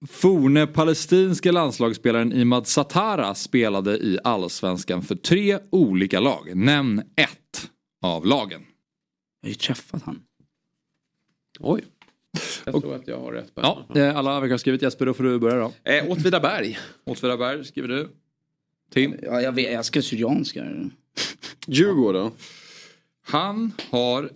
forne 0.07 0.67
palestinska 0.67 1.51
landslagsspelaren 1.51 2.34
Imad 2.34 2.67
Satara 2.67 3.35
spelade 3.35 3.97
i 3.97 4.19
allsvenskan 4.23 5.01
för 5.01 5.15
tre 5.15 5.59
olika 5.69 6.19
lag. 6.19 6.55
Nämn 6.55 6.99
ett 6.99 7.71
av 8.01 8.25
lagen. 8.25 8.61
Jag 9.41 9.47
har 9.47 9.49
ju 9.49 9.55
träffat 9.55 10.03
han. 10.03 10.19
Oj. 11.59 11.84
Jag 12.65 12.81
tror 12.81 12.95
att 12.95 13.07
jag 13.07 13.19
har 13.19 13.31
rätt 13.31 13.51
Ja, 13.55 13.85
eh, 13.95 14.17
alla 14.17 14.39
verkar 14.39 14.53
ha 14.53 14.57
skrivit 14.57 14.81
Jesper, 14.81 15.05
då 15.05 15.13
får 15.13 15.23
du 15.23 15.39
börja 15.39 15.55
då. 15.55 15.91
Eh, 15.91 16.11
Åtvidaberg. 16.11 16.77
Åtvidaberg 17.03 17.65
skriver 17.65 17.88
du. 17.88 18.09
Tim? 18.91 19.15
Ja, 19.21 19.41
jag, 19.41 19.51
vet, 19.51 19.73
jag 19.73 19.85
ska 19.85 20.01
Syrianska. 20.01 20.65
Djurgården. 21.67 22.31
Han 23.25 23.71
har 23.89 24.30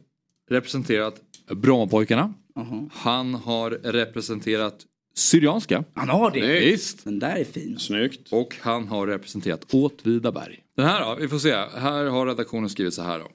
representerat 0.49 1.22
Brommapojkarna. 1.49 2.34
Jaha. 2.56 2.89
Han 2.94 3.34
har 3.34 3.72
representerat 3.72 4.85
Syrianska. 5.18 5.84
Han 5.94 6.10
har 6.10 6.31
det? 6.31 6.60
Visst. 6.60 7.03
Den 7.03 7.19
där 7.19 7.35
är 7.35 7.44
fin. 7.44 7.80
Snyggt. 7.80 8.34
Och 8.34 8.56
han 8.61 8.88
har 8.88 9.07
representerat 9.07 9.73
Åtvidaberg. 9.73 10.60
Den 10.76 10.85
här 10.85 11.02
då, 11.02 11.22
vi 11.22 11.27
får 11.27 11.39
se. 11.39 11.52
Här 11.76 12.06
har 12.06 12.26
redaktionen 12.26 12.69
skrivit 12.69 12.94
så 12.94 13.02
här 13.02 13.19
då. 13.19 13.27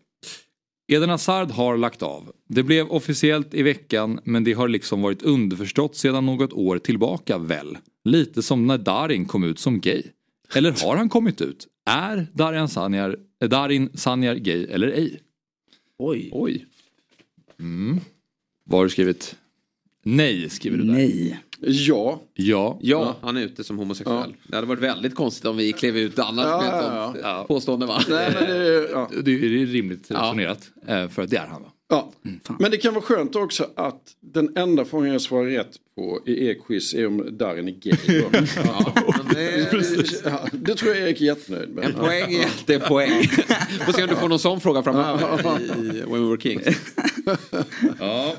Eden 0.93 1.11
Hazard 1.11 1.51
har 1.51 1.77
lagt 1.77 2.03
av. 2.03 2.33
Det 2.49 2.63
blev 2.63 2.89
officiellt 2.89 3.55
i 3.55 3.63
veckan 3.63 4.21
men 4.25 4.45
det 4.45 4.53
har 4.53 4.69
liksom 4.69 5.03
varit 5.03 5.23
underförstått 5.23 5.97
sedan 5.97 6.27
något 6.27 6.53
år 6.53 6.79
tillbaka 6.79 7.39
väl. 7.39 7.79
Lite 8.05 8.43
som 8.43 8.67
när 8.67 8.79
Darin 8.79 9.25
kom 9.25 9.45
ut 9.45 9.59
som 9.59 9.81
gay. 9.81 10.03
Eller 10.55 10.85
har 10.85 10.97
han 10.97 11.09
kommit 11.09 11.41
ut? 11.41 11.67
Är 11.87 12.27
Darin 12.33 12.69
Sanjar, 12.69 13.17
eh, 13.43 13.49
Darin 13.49 13.91
Sanjar 13.95 14.35
gay 14.35 14.65
eller 14.65 14.89
ej? 14.89 15.21
Oj. 15.99 16.31
Oj. 16.33 16.67
Mm. 17.61 18.01
Vad 18.65 18.81
har 18.81 18.85
du 18.85 18.91
skrivit? 18.91 19.37
Nej 20.05 20.51
skriver 20.51 20.79
du 20.79 20.85
där. 20.85 20.93
Nej. 20.93 21.41
Ja. 21.67 22.21
Ja. 22.35 22.79
Ja, 22.83 23.17
han 23.23 23.37
är 23.37 23.41
ute 23.41 23.65
som 23.65 23.79
homosexuell. 23.79 24.35
Det 24.47 24.57
hade 24.57 24.67
varit 24.69 24.83
väldigt 24.83 25.15
konstigt 25.15 25.45
om 25.47 25.57
vi 25.57 25.73
klev 25.73 25.97
ut 25.97 26.19
annars 26.19 26.47
Ja, 26.47 26.59
med 26.61 26.69
ett 26.69 27.21
ja, 27.23 27.29
ja. 27.29 27.45
påstående 27.49 27.87
va? 27.87 28.03
Nej, 28.09 28.31
men 28.35 28.45
det, 28.49 28.89
ja. 28.93 29.11
Det 29.23 29.31
är 29.35 29.39
det 29.41 29.63
är 29.63 29.67
rimligt 29.67 30.11
resonerat. 30.11 30.71
eh, 30.87 31.09
För 31.09 31.23
att 31.23 31.31
det 31.31 31.37
är 31.37 31.47
han 31.47 31.63
va? 31.63 31.69
Ja. 31.89 32.13
Men 32.59 32.71
det 32.71 32.77
kan 32.77 32.95
vara 32.95 33.05
skönt 33.05 33.37
också 33.37 33.67
att 33.77 34.01
den 34.21 34.57
enda 34.57 34.85
frågan 34.85 35.13
jag 35.13 35.21
svarar 35.21 35.45
rätt 35.47 35.77
på 35.97 36.21
i 36.27 36.47
er 36.49 36.55
quiz 36.67 36.95
är 36.95 37.07
om 37.07 37.29
Darin 37.39 37.69
är 37.69 37.73
gay. 37.73 37.97
Ja, 38.65 38.95
det, 39.35 39.73
ja, 40.25 40.41
det 40.53 40.75
tror 40.75 40.95
jag 40.95 41.03
Erik 41.09 41.21
är 41.21 41.25
jättenöjd 41.25 41.69
med. 41.71 41.85
en 41.85 41.93
poäng 41.93 42.35
är 42.35 42.39
jättepoäng. 42.41 43.23
Får 43.87 43.93
se 43.93 44.03
om 44.03 44.09
du 44.09 44.17
får 44.17 44.29
någon 44.29 44.39
sån 44.39 44.61
fråga 44.61 44.83
framöver 44.83 45.39
i 45.61 46.01
When 46.01 46.23
We 46.23 46.29
Were 46.31 46.41
Kings. 46.41 46.65
Ja. 47.99 48.35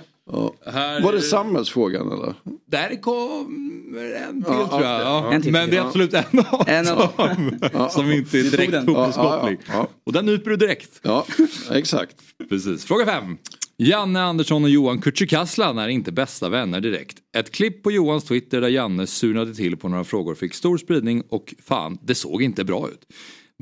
Här... 0.66 1.02
Var 1.02 1.14
det 1.14 1.22
samhällsfrågan 1.22 2.12
eller? 2.12 2.34
Där 2.72 3.02
kommer 3.02 4.14
en 4.30 4.44
till 4.44 4.54
Ja, 4.54 4.68
tror 4.68 4.82
jag. 4.84 5.02
Ja. 5.02 5.34
En 5.34 5.41
till. 5.41 5.52
Men 5.52 5.70
det 5.70 5.76
är 5.76 5.78
Ja. 5.82 5.88
absolut 5.88 6.14
en 6.14 6.40
av 6.40 6.64
En 6.68 6.86
dem 6.86 7.60
Ja. 7.74 7.90
som 7.90 8.12
inte 8.12 8.40
är 8.40 8.44
direkt 8.44 8.72
fotbollskoppling. 8.86 9.58
Ja, 9.68 9.74
ja, 9.74 9.78
ja. 9.78 9.88
Och 10.06 10.14
den 10.14 10.26
nyper 10.26 10.50
du 10.50 10.56
direkt. 10.58 11.00
Ja, 11.02 11.26
exakt. 11.72 12.16
Precis. 12.50 12.86
Fråga 12.86 13.06
fem. 13.06 13.38
Janne 13.78 14.22
Andersson 14.24 14.64
och 14.64 14.70
Johan 14.70 15.02
Kücükaslan 15.02 15.80
är 15.84 15.88
inte 15.88 16.12
bästa 16.12 16.50
vänner 16.50 16.82
direkt. 16.82 17.18
Ett 17.38 17.52
klipp 17.52 17.84
på 17.84 17.91
Johans 17.91 18.24
Twitter 18.24 18.62
där 18.62 18.70
Janne 18.70 19.08
surnade 19.08 19.56
till 19.56 19.78
på 19.78 19.90
några 19.90 20.04
frågor 20.04 20.36
fick 20.36 20.54
stor 20.54 20.78
spridning 20.78 21.24
och 21.30 21.54
fan, 21.64 21.98
det 22.04 22.16
såg 22.16 22.44
inte 22.44 22.64
bra 22.64 22.88
ut. 22.90 23.06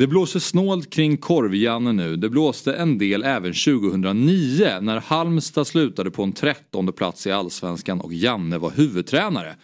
Det 0.02 0.08
blåser 0.08 0.40
snålt 0.40 0.90
kring 0.90 1.18
Korv-Janne 1.18 1.92
nu. 1.92 2.16
Det 2.16 2.30
blåste 2.30 2.74
en 2.74 2.98
del 2.98 3.24
även 3.24 3.54
2009 3.54 4.80
när 4.82 5.00
Halmstad 5.00 5.68
slutade 5.68 6.12
på 6.12 6.24
en 6.24 6.34
trettonde 6.34 6.92
plats 6.92 7.28
i 7.28 7.32
Allsvenskan 7.32 8.02
och 8.02 8.14
Janne 8.14 8.58
var 8.58 8.72
huvudtränare. 8.72 9.56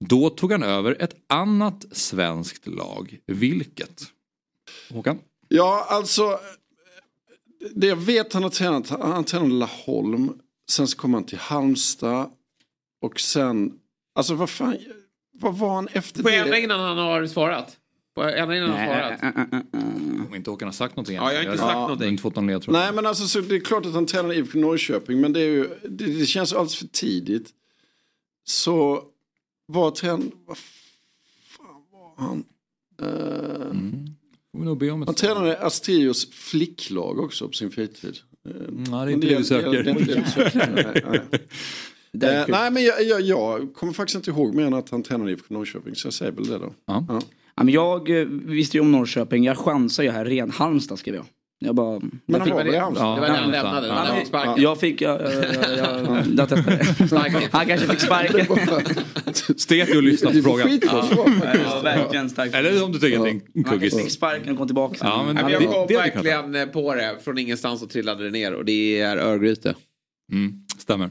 Då 0.00 0.30
tog 0.30 0.52
han 0.52 0.62
över 0.62 1.02
ett 1.02 1.14
annat 1.28 1.84
svenskt 1.92 2.66
lag. 2.66 3.18
Vilket? 3.26 4.02
Håkan? 4.90 5.18
Ja, 5.48 5.86
alltså. 5.88 6.38
Det 7.74 7.86
jag 7.86 7.96
vet 7.96 8.32
han 8.32 8.42
har 8.42 8.50
tränat, 8.50 8.88
han 8.88 9.24
tränade 9.24 9.54
Laholm. 9.54 10.32
Sen 10.70 10.88
så 10.88 10.96
kom 10.96 11.14
han 11.14 11.24
till 11.24 11.38
Halmstad. 11.38 12.30
Och 13.02 13.20
sen, 13.20 13.72
alltså 14.14 14.34
vad 14.34 14.50
fan, 14.50 14.76
vad 15.32 15.58
var 15.58 15.74
han 15.74 15.88
efter 15.92 16.22
Får 16.22 16.30
jag 16.30 16.40
ändra 16.40 16.54
det? 16.54 16.60
innan 16.60 16.80
han 16.80 16.98
har 16.98 17.26
svarat? 17.26 17.76
Ändra 18.16 18.56
innan 18.56 18.70
han 18.70 18.86
svarat? 18.86 19.20
Om 20.28 20.34
inte 20.34 20.50
Håkan 20.50 20.68
har 20.68 20.72
sagt 20.72 20.96
någonting 20.96 21.16
Ja, 21.16 21.32
jag 21.32 21.38
har 21.38 21.44
inte 21.44 21.58
sagt 21.58 21.72
Jag 21.72 21.80
någonting. 21.80 22.08
inte 22.08 22.22
fått 22.22 22.36
någon 22.36 22.46
ledtråd. 22.46 22.72
Nej 22.72 22.92
men 22.92 23.06
alltså 23.06 23.26
så 23.26 23.40
det 23.40 23.54
är 23.56 23.60
klart 23.60 23.86
att 23.86 23.94
han 23.94 24.06
tränade 24.06 24.34
i 24.34 24.38
IFK 24.38 24.58
Norrköping. 24.58 25.20
Men 25.20 25.32
det, 25.32 25.40
är 25.40 25.48
ju, 25.50 25.68
det, 25.88 26.04
det 26.18 26.26
känns 26.26 26.52
alldeles 26.52 26.76
för 26.76 26.86
tidigt. 26.86 27.50
Så 28.44 29.02
var 29.66 29.90
tränade, 29.90 30.30
vad 30.46 30.56
fan 30.58 31.82
var 31.92 32.26
han? 32.26 32.44
Eh, 33.02 33.70
om 34.92 35.02
ett 35.02 35.08
Han 35.08 35.14
tränade 35.14 35.58
Astrios 35.58 36.30
flicklag 36.30 37.18
också 37.20 37.46
på 37.46 37.52
sin 37.52 37.70
fritid. 37.70 38.18
Eh, 38.48 38.52
Mm, 38.56 38.84
ja, 38.90 39.04
det 39.04 39.10
är 39.10 39.14
inte 39.14 39.26
det 39.26 39.36
vi 39.38 39.44
söker. 39.44 39.82
det 39.82 39.92
det 39.92 40.26
söker. 40.30 40.72
Nej, 40.76 41.02
nej. 42.12 42.36
Eh, 42.36 42.44
nej 42.48 42.70
men 42.70 42.84
jag, 42.84 43.02
jag, 43.04 43.20
jag 43.20 43.74
kommer 43.74 43.92
faktiskt 43.92 44.16
inte 44.16 44.30
ihåg 44.30 44.54
mer 44.54 44.64
än 44.66 44.74
att 44.74 44.90
han 44.90 45.02
tränade 45.02 45.30
i 45.30 45.34
IFK 45.34 45.54
Norrköping 45.54 45.94
så 45.94 46.06
jag 46.06 46.14
säger 46.14 46.32
väl 46.32 46.46
det 46.46 46.58
då. 46.58 46.74
Ja. 46.84 47.06
Ja. 47.08 47.20
Men 47.56 47.68
jag 47.68 48.20
eh, 48.20 48.26
visste 48.28 48.76
ju 48.76 48.80
om 48.80 48.92
Norrköping. 48.92 49.44
Jag 49.44 49.58
chansar 49.58 50.02
ju 50.02 50.10
här. 50.10 50.24
Ren 50.24 50.50
Halmstad 50.50 50.98
skrev 50.98 51.14
jag. 51.14 51.24
Jag 51.58 51.74
bara... 51.74 52.00
Men 52.26 52.40
han 52.40 52.44
fick, 52.44 52.54
var 52.54 52.58
väl 52.64 52.68
i 52.68 52.70
Det 52.72 52.78
Halmstad? 52.80 53.20
var 53.20 53.28
när 53.28 53.36
han 53.36 53.50
lämnade. 53.50 53.92
Han 53.92 54.16
fick 54.16 54.26
sparken. 54.26 54.62
jag 54.62 54.80
fick... 54.80 55.00
Jag, 55.00 55.20
jag, 55.22 55.32
jag, 55.32 55.78
jag, 55.78 56.26
jag 56.36 56.48
testade. 56.48 57.48
Han 57.52 57.66
kanske 57.66 57.86
fick 57.88 58.00
sparken. 58.00 58.46
Stek 59.56 59.94
och 59.96 60.02
lyssna 60.02 60.30
på 60.30 60.42
frågan. 60.42 60.80
Ja, 60.82 61.80
verkligen 61.84 62.30
starkt. 62.30 62.54
Eller 62.54 62.84
om 62.84 62.92
du 62.92 62.98
tycker 62.98 63.18
att 63.18 63.24
det 63.24 63.30
är 63.30 63.34
en 63.34 63.40
Han 63.54 63.64
kanske 63.64 63.80
fick 63.80 63.92
kuggis. 63.92 64.12
sparken 64.12 64.52
och 64.52 64.58
kom 64.58 64.66
tillbaka. 64.68 64.96
Ja, 65.00 65.24
men 65.26 65.36
det- 65.46 65.52
jag 65.52 65.62
kom 65.62 65.86
det 65.88 65.96
hade 65.96 66.10
verkligen 66.10 66.54
eh, 66.54 66.66
på 66.66 66.94
det. 66.94 67.16
Från 67.24 67.38
ingenstans 67.38 67.82
och 67.82 67.90
trillade 67.90 68.24
det 68.24 68.30
ner. 68.30 68.54
Och 68.54 68.64
det 68.64 69.00
är 69.00 69.16
Örgryte. 69.16 69.74
Mm, 70.32 70.52
stämmer. 70.78 71.10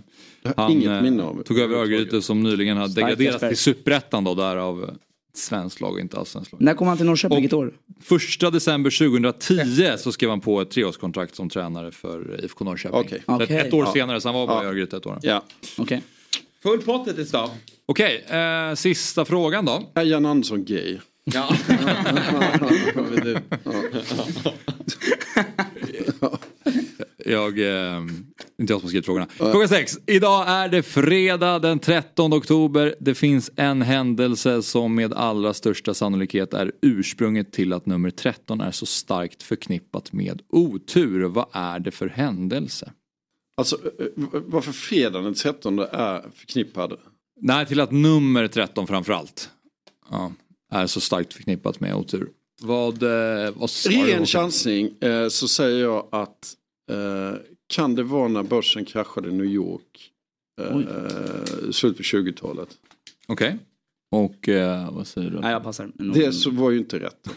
Han 0.58 0.72
inget 0.72 0.88
eh, 0.90 1.02
minne 1.02 1.24
av 1.24 1.38
det. 1.38 1.44
tog 1.44 1.60
över 1.60 1.76
Örgryte 1.76 2.22
som 2.22 2.44
nyligen 2.44 2.78
har 2.78 2.88
Starka 2.88 3.08
degraderats 3.16 3.48
till 3.48 3.58
Superettan 3.58 4.24
då, 4.24 4.36
därav 4.36 4.90
svenskt 5.38 5.82
lag 5.82 5.94
och 5.94 6.00
inte 6.00 6.18
allsvenskt 6.18 6.52
lag. 6.52 6.62
När 6.62 6.74
kom 6.74 6.88
han 6.88 6.98
till 6.98 7.06
Norrköping? 7.06 7.36
Vilket 7.36 7.54
år? 7.54 7.74
Första 8.04 8.50
december 8.52 9.08
2010 9.10 9.98
så 9.98 10.12
skrev 10.12 10.30
han 10.30 10.40
på 10.42 10.62
ett 10.62 10.72
treårskontrakt 10.72 11.36
som 11.36 11.50
tränare 11.50 11.92
för 11.92 12.40
IFK 12.46 12.66
Norrköping. 12.66 13.00
Okej. 13.00 13.24
Så 13.26 13.42
Ett, 13.42 13.74
år 13.74 13.86
Ja. 13.86 13.94
senare, 13.94 14.22
så 14.22 14.28
han 14.28 14.36
var 14.36 14.48
bara 14.48 14.62
i 14.62 14.66
Ja. 14.66 14.70
Örgryte 14.70 14.98
ett 14.98 15.06
år. 15.06 15.20
Ja. 15.22 15.44
Okej. 15.78 16.02
Full 16.64 16.82
pott 16.82 17.08
hittills 17.08 17.32
då. 17.32 17.52
Okej, 17.86 18.26
eh, 18.30 18.74
sista 18.76 19.26
frågan 19.26 19.66
då. 19.66 19.92
Är 19.94 20.04
Jan 20.04 20.26
Andersson 20.26 20.66
gay? 20.66 20.98
Ja. 21.24 21.56
Jag, 27.28 27.60
eh, 27.60 28.02
inte 28.60 28.74
jag 28.74 28.80
som 28.80 28.82
har 28.82 28.88
skrivit 28.88 29.06
frågorna. 29.06 29.28
Fråga 29.28 29.68
6. 29.68 29.98
Idag 30.06 30.48
är 30.48 30.70
det 30.70 30.84
fredag 30.84 31.60
den 31.60 31.80
13 31.80 32.34
oktober. 32.34 32.96
Det 33.00 33.16
finns 33.16 33.52
en 33.56 33.82
händelse 33.82 34.62
som 34.62 34.96
med 34.96 35.14
allra 35.14 35.54
största 35.54 35.94
sannolikhet 35.94 36.54
är 36.54 36.72
ursprunget 36.82 37.52
till 37.54 37.74
att 37.74 37.86
nummer 37.86 38.10
13 38.10 38.62
är 38.62 38.72
så 38.72 38.86
starkt 38.86 39.44
förknippat 39.44 40.14
med 40.14 40.42
otur. 40.50 41.24
Vad 41.24 41.46
är 41.52 41.80
det 41.80 41.92
för 41.92 42.08
händelse? 42.08 42.92
Alltså 43.58 43.76
eh, 44.00 44.06
eh, 44.06 44.42
varför 44.46 44.72
fredagen 44.72 45.24
den 45.24 45.34
13 45.34 45.80
är 45.80 46.30
förknippad? 46.36 46.94
Nej, 47.42 47.66
till 47.66 47.80
att 47.80 47.92
nummer 47.92 48.48
13 48.48 48.88
framförallt 48.88 49.50
ja, 50.12 50.32
är 50.72 50.88
så 50.88 51.02
starkt 51.02 51.34
förknippat 51.34 51.80
med 51.80 51.96
otur. 51.96 52.30
Vad, 52.62 53.04
eh, 53.04 53.54
vad 53.56 53.70
Ren 53.90 54.20
du? 54.20 54.26
chansning 54.26 55.02
eh, 55.02 55.28
så 55.28 55.48
säger 55.48 55.84
jag 55.84 56.08
att 56.12 56.56
kan 57.68 57.96
det 57.96 58.04
vara 58.04 58.28
när 58.28 58.44
börsen 58.44 58.86
kraschade 58.86 59.30
i 59.30 59.32
New 59.32 59.46
York 59.46 60.12
eh, 60.62 61.72
slutet 61.72 61.98
på 61.98 62.04
20-talet? 62.04 62.70
Okej. 63.28 63.58
Och 64.12 64.50
eh, 64.50 64.94
vad 64.94 65.08
säger 65.08 65.30
du? 65.30 65.40
Nej 65.40 65.52
jag 65.52 65.64
passar. 65.64 65.92
Det 66.14 66.32
så 66.32 66.50
var 66.50 66.72
ju 66.72 66.78
inte 66.78 67.00
rätt. 67.00 67.28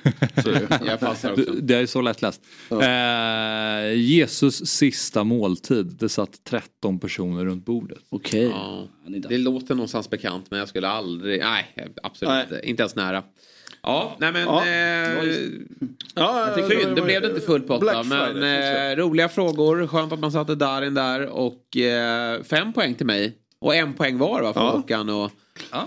Jag 0.87 1.01
passar 1.01 1.33
också. 1.33 1.53
Det 1.53 1.75
är 1.75 1.87
så 1.87 2.01
lättläst. 2.01 2.43
Eh, 2.71 3.93
Jesus 3.95 4.67
sista 4.67 5.25
måltid. 5.25 5.87
Det 5.87 6.09
satt 6.09 6.45
13 6.45 6.99
personer 6.99 7.45
runt 7.45 7.65
bordet. 7.65 8.03
Okej. 8.09 8.45
Ja, 8.45 8.89
det 9.29 9.39
låter 9.39 9.75
någonstans 9.75 10.11
bekant 10.11 10.51
men 10.51 10.59
jag 10.59 10.69
skulle 10.69 10.89
aldrig, 10.89 11.41
nej 11.41 11.95
absolut 12.03 12.43
inte, 12.43 12.61
inte 12.69 12.83
ens 12.83 12.97
nära. 12.97 13.23
Ja, 13.89 14.17
nej 14.19 14.33
men... 14.33 14.43
Ja, 14.43 14.67
eh, 14.67 15.35
Ja, 16.15 16.49
Synd, 16.69 16.97
det 16.97 17.03
blev 17.03 17.23
det 17.23 17.29
inte 17.29 17.41
full 17.41 17.63
pott 17.63 17.81
då, 17.81 18.03
men 18.05 18.43
eh, 18.43 18.97
roliga 18.97 19.29
frågor. 19.29 19.87
Skönt 19.87 20.13
att 20.13 20.19
man 20.19 20.33
satte 20.33 20.55
Darin 20.55 20.95
där 20.95 21.27
och 21.27 21.77
eh, 21.77 22.43
fem 22.43 22.73
poäng 22.73 22.95
till 22.95 23.07
mig. 23.07 23.33
Och 23.61 23.75
en 23.75 23.95
poäng 23.95 24.19
var 24.19 24.43
va 24.43 24.53
för 24.53 24.61
Ja. 24.61 24.71
Håkan 24.71 25.09
och... 25.09 25.31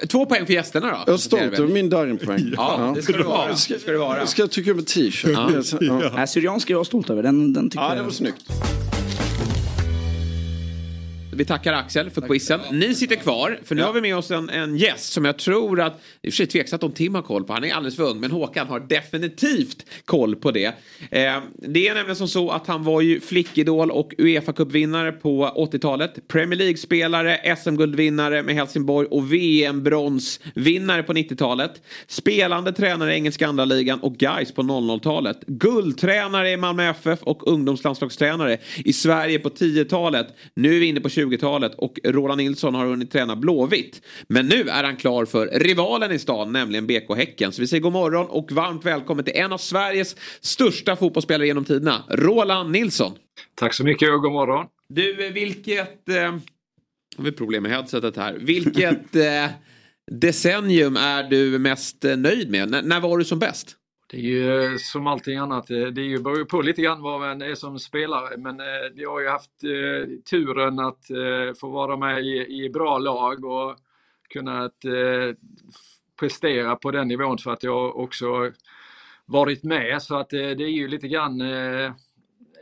Två 0.10 0.26
poäng 0.26 0.46
för 0.46 0.54
gästerna 0.54 0.88
då. 0.88 0.98
Jag 1.08 1.14
är 1.14 1.18
stolt 1.18 1.42
över 1.60 1.68
min 1.68 1.90
Darin-poäng. 1.90 2.54
Ja, 2.58 2.94
det 2.96 3.02
ska 3.02 3.14
du 3.14 3.24
vara. 3.24 3.56
Ska, 3.56 3.80
Ska 3.80 3.92
du 3.92 3.98
vara. 3.98 4.26
ska 4.26 4.42
jag 4.42 4.52
tycka 4.52 4.72
om 4.72 4.80
en 4.80 4.86
t-shirt? 4.86 5.32
Ja. 5.34 5.52
Ja. 5.82 6.12
Nej, 6.16 6.28
Syrianska 6.28 6.74
är 6.74 6.78
jag 6.78 6.86
stolt 6.86 7.10
över. 7.10 7.24
Den, 7.24 7.54
den 7.54 7.70
tycker 7.70 7.84
ja, 7.84 7.90
jag... 7.90 7.98
det 7.98 8.04
var 8.04 8.12
snyggt. 8.12 8.44
Vi 11.34 11.46
tackar 11.46 11.74
Axel 11.74 12.10
för 12.10 12.22
quizen. 12.22 12.60
Ni 12.72 12.96
sitter 12.96 13.16
kvar, 13.16 13.60
för 13.64 13.76
nu 13.76 13.82
har 13.84 13.94
vi 13.94 14.02
med 14.02 14.18
oss 14.18 14.32
en, 14.32 14.50
en 14.50 14.78
gäst 14.78 15.14
som 15.14 15.26
jag 15.26 15.38
tror 15.38 15.82
att, 15.82 16.02
i 16.22 16.30
och 16.30 16.34
för 16.34 16.38
sig 16.38 16.48
tveksamt 16.48 16.84
om 16.84 16.92
Tim 16.92 17.16
har 17.16 17.22
koll 17.22 17.44
på, 17.44 17.54
han 17.54 17.64
är 17.64 17.74
alldeles 17.74 17.96
för 17.96 18.04
ung, 18.04 18.20
men 18.20 18.32
Håkan 18.32 18.68
har 18.68 18.80
definitivt 18.80 19.86
koll 20.06 20.36
på 20.36 20.52
det. 20.52 20.66
Eh, 20.66 21.40
det 21.54 21.88
är 21.88 21.94
nämligen 21.94 22.16
som 22.16 22.28
så 22.28 22.50
att 22.50 22.68
han 22.68 22.84
var 22.84 23.02
ju 23.02 23.20
flickidol 23.20 23.92
och 23.92 24.14
Uefa 24.18 24.54
Cup-vinnare 24.54 25.12
på 25.12 25.46
80-talet. 25.46 26.28
Premier 26.28 26.58
League-spelare, 26.58 27.56
SM-guldvinnare 27.56 28.44
med 28.44 28.56
Helsingborg 28.56 29.08
och 29.08 29.34
VM-bronsvinnare 29.34 31.04
på 31.04 31.14
90-talet. 31.14 31.82
Spelande 32.08 32.74
tränare 32.74 33.14
i 33.14 33.16
engelska 33.16 33.48
andra 33.48 33.66
ligan 33.66 34.00
och 34.00 34.18
guys 34.18 34.52
på 34.52 34.62
00-talet. 34.62 35.40
Guldtränare 35.48 36.52
i 36.52 36.58
Malmö 36.58 36.90
FF 36.90 37.20
och 37.24 37.48
ungdomslandslagstränare 37.48 38.58
i 38.78 38.94
Sverige 38.94 39.40
på 39.40 39.50
10-talet. 39.50 40.28
Nu 40.54 40.76
är 40.76 40.80
vi 40.80 40.86
inne 40.86 41.02
på 41.02 41.10
20-talet 41.26 41.76
och 41.76 42.00
Roland 42.04 42.38
Nilsson 42.38 42.76
har 42.76 42.86
hunnit 42.86 43.12
träna 43.12 43.36
Blåvitt. 43.36 44.02
Men 44.28 44.48
nu 44.48 44.70
är 44.70 44.84
han 44.84 44.96
klar 44.98 45.26
för 45.26 45.48
rivalen 45.48 46.12
i 46.12 46.20
stan, 46.20 46.52
nämligen 46.54 46.88
BK 46.88 47.16
Häcken. 47.18 47.52
Så 47.52 47.62
vi 47.62 47.68
säger 47.68 47.82
god 47.82 47.94
morgon 47.94 48.28
och 48.30 48.52
varmt 48.52 48.86
välkommen 48.86 49.26
till 49.26 49.36
en 49.36 49.54
av 49.54 49.58
Sveriges 49.58 50.16
största 50.42 50.96
fotbollsspelare 50.96 51.48
genom 51.48 51.66
tiderna, 51.66 52.04
Roland 52.10 52.72
Nilsson. 52.72 53.12
Tack 53.56 53.74
så 53.74 53.84
mycket 53.84 54.14
och 54.14 54.22
god 54.22 54.32
morgon. 54.32 54.66
Du, 54.90 55.30
vilket... 55.32 56.10
Eh, 56.10 56.16
har 57.18 57.24
vi 57.24 57.32
problem 57.32 57.64
med 57.64 57.72
headsetet 57.72 58.18
här. 58.18 58.38
Vilket 58.40 59.16
eh, 59.16 59.46
decennium 60.12 60.96
är 60.96 61.24
du 61.24 61.60
mest 61.60 62.06
eh, 62.06 62.18
nöjd 62.18 62.52
med? 62.52 62.76
N- 62.76 62.84
när 62.88 63.00
var 63.00 63.18
du 63.18 63.26
som 63.26 63.40
bäst? 63.40 63.76
Det 64.12 64.18
är 64.18 64.22
ju 64.22 64.64
eh, 64.64 64.78
som 64.78 65.08
allting 65.08 65.38
annat, 65.38 65.70
eh, 65.72 65.86
det 65.86 66.02
är 66.02 66.06
ju 66.06 66.20
beror 66.22 66.38
ju 66.38 66.46
på 66.46 66.62
lite 66.62 66.82
grann 66.82 67.02
vad 67.02 67.20
man 67.20 67.42
är 67.42 67.56
som 67.56 67.80
spelare. 67.80 68.38
Men 68.38 68.60
eh, 68.60 68.66
jag 68.96 69.12
har 69.12 69.22
ju 69.22 69.28
haft 69.30 69.64
eh, 69.64 70.10
turen 70.30 70.80
att 70.80 71.10
eh, 71.10 71.54
få 71.60 71.70
vara 71.70 71.98
med 71.98 72.26
i, 72.26 72.64
i 72.66 72.70
bra 72.70 72.98
lag 72.98 73.46
och 73.46 73.78
kunnat 74.30 74.86
eh, 74.86 75.36
prestera 76.20 76.76
på 76.76 76.92
den 76.92 77.08
nivån 77.08 77.38
för 77.38 77.52
att 77.52 77.64
jag 77.64 77.96
också 77.96 78.52
varit 79.26 79.64
med. 79.64 80.02
Så 80.02 80.16
att 80.16 80.34
eh, 80.34 80.40
det 80.40 80.64
är 80.64 80.72
ju 80.72 80.88
lite 80.88 81.08
grann 81.08 81.42
eh, 81.42 81.94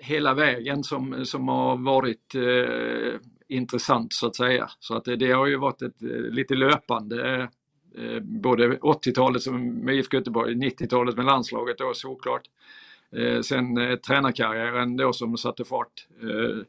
hela 0.01 0.33
vägen 0.33 0.83
som, 0.83 1.25
som 1.25 1.47
har 1.47 1.77
varit 1.77 2.35
eh, 2.35 3.19
intressant 3.47 4.13
så 4.13 4.27
att 4.27 4.35
säga. 4.35 4.69
Så 4.79 4.95
att 4.95 5.05
det, 5.05 5.15
det 5.15 5.31
har 5.31 5.47
ju 5.47 5.57
varit 5.57 5.81
ett 5.81 6.01
lite 6.31 6.55
löpande 6.55 7.49
eh, 7.97 8.19
både 8.19 8.67
80-talet 8.67 9.47
med 9.51 9.95
IFK 9.95 10.17
Göteborg, 10.17 10.55
90-talet 10.55 11.15
med 11.15 11.25
landslaget 11.25 11.77
då 11.77 11.93
såklart. 11.93 12.41
Eh, 13.15 13.41
sen 13.41 13.77
eh, 13.77 13.95
tränarkarriären 13.95 14.97
då 14.97 15.13
som 15.13 15.37
satte 15.37 15.65
fart 15.65 16.07
eh, 16.21 16.59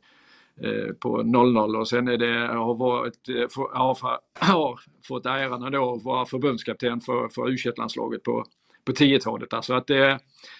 eh, 0.70 0.92
på 0.92 1.22
00 1.22 1.76
och 1.76 1.88
sen 1.88 2.08
är 2.08 2.16
det, 2.16 2.46
har 2.54 2.74
varit, 2.74 3.28
eh, 3.28 3.48
för, 3.48 3.76
har, 3.76 4.20
har 4.46 4.80
fått 5.08 5.26
äran 5.26 5.64
att 5.64 6.04
vara 6.04 6.26
förbundskapten 6.26 7.00
för, 7.00 7.28
för 7.28 7.50
u 7.50 7.56
landslaget 7.76 8.22
på, 8.22 8.44
på 8.84 8.92
10-talet. 8.92 9.52
Alltså 9.52 9.74
att 9.74 9.86
det, 9.86 10.18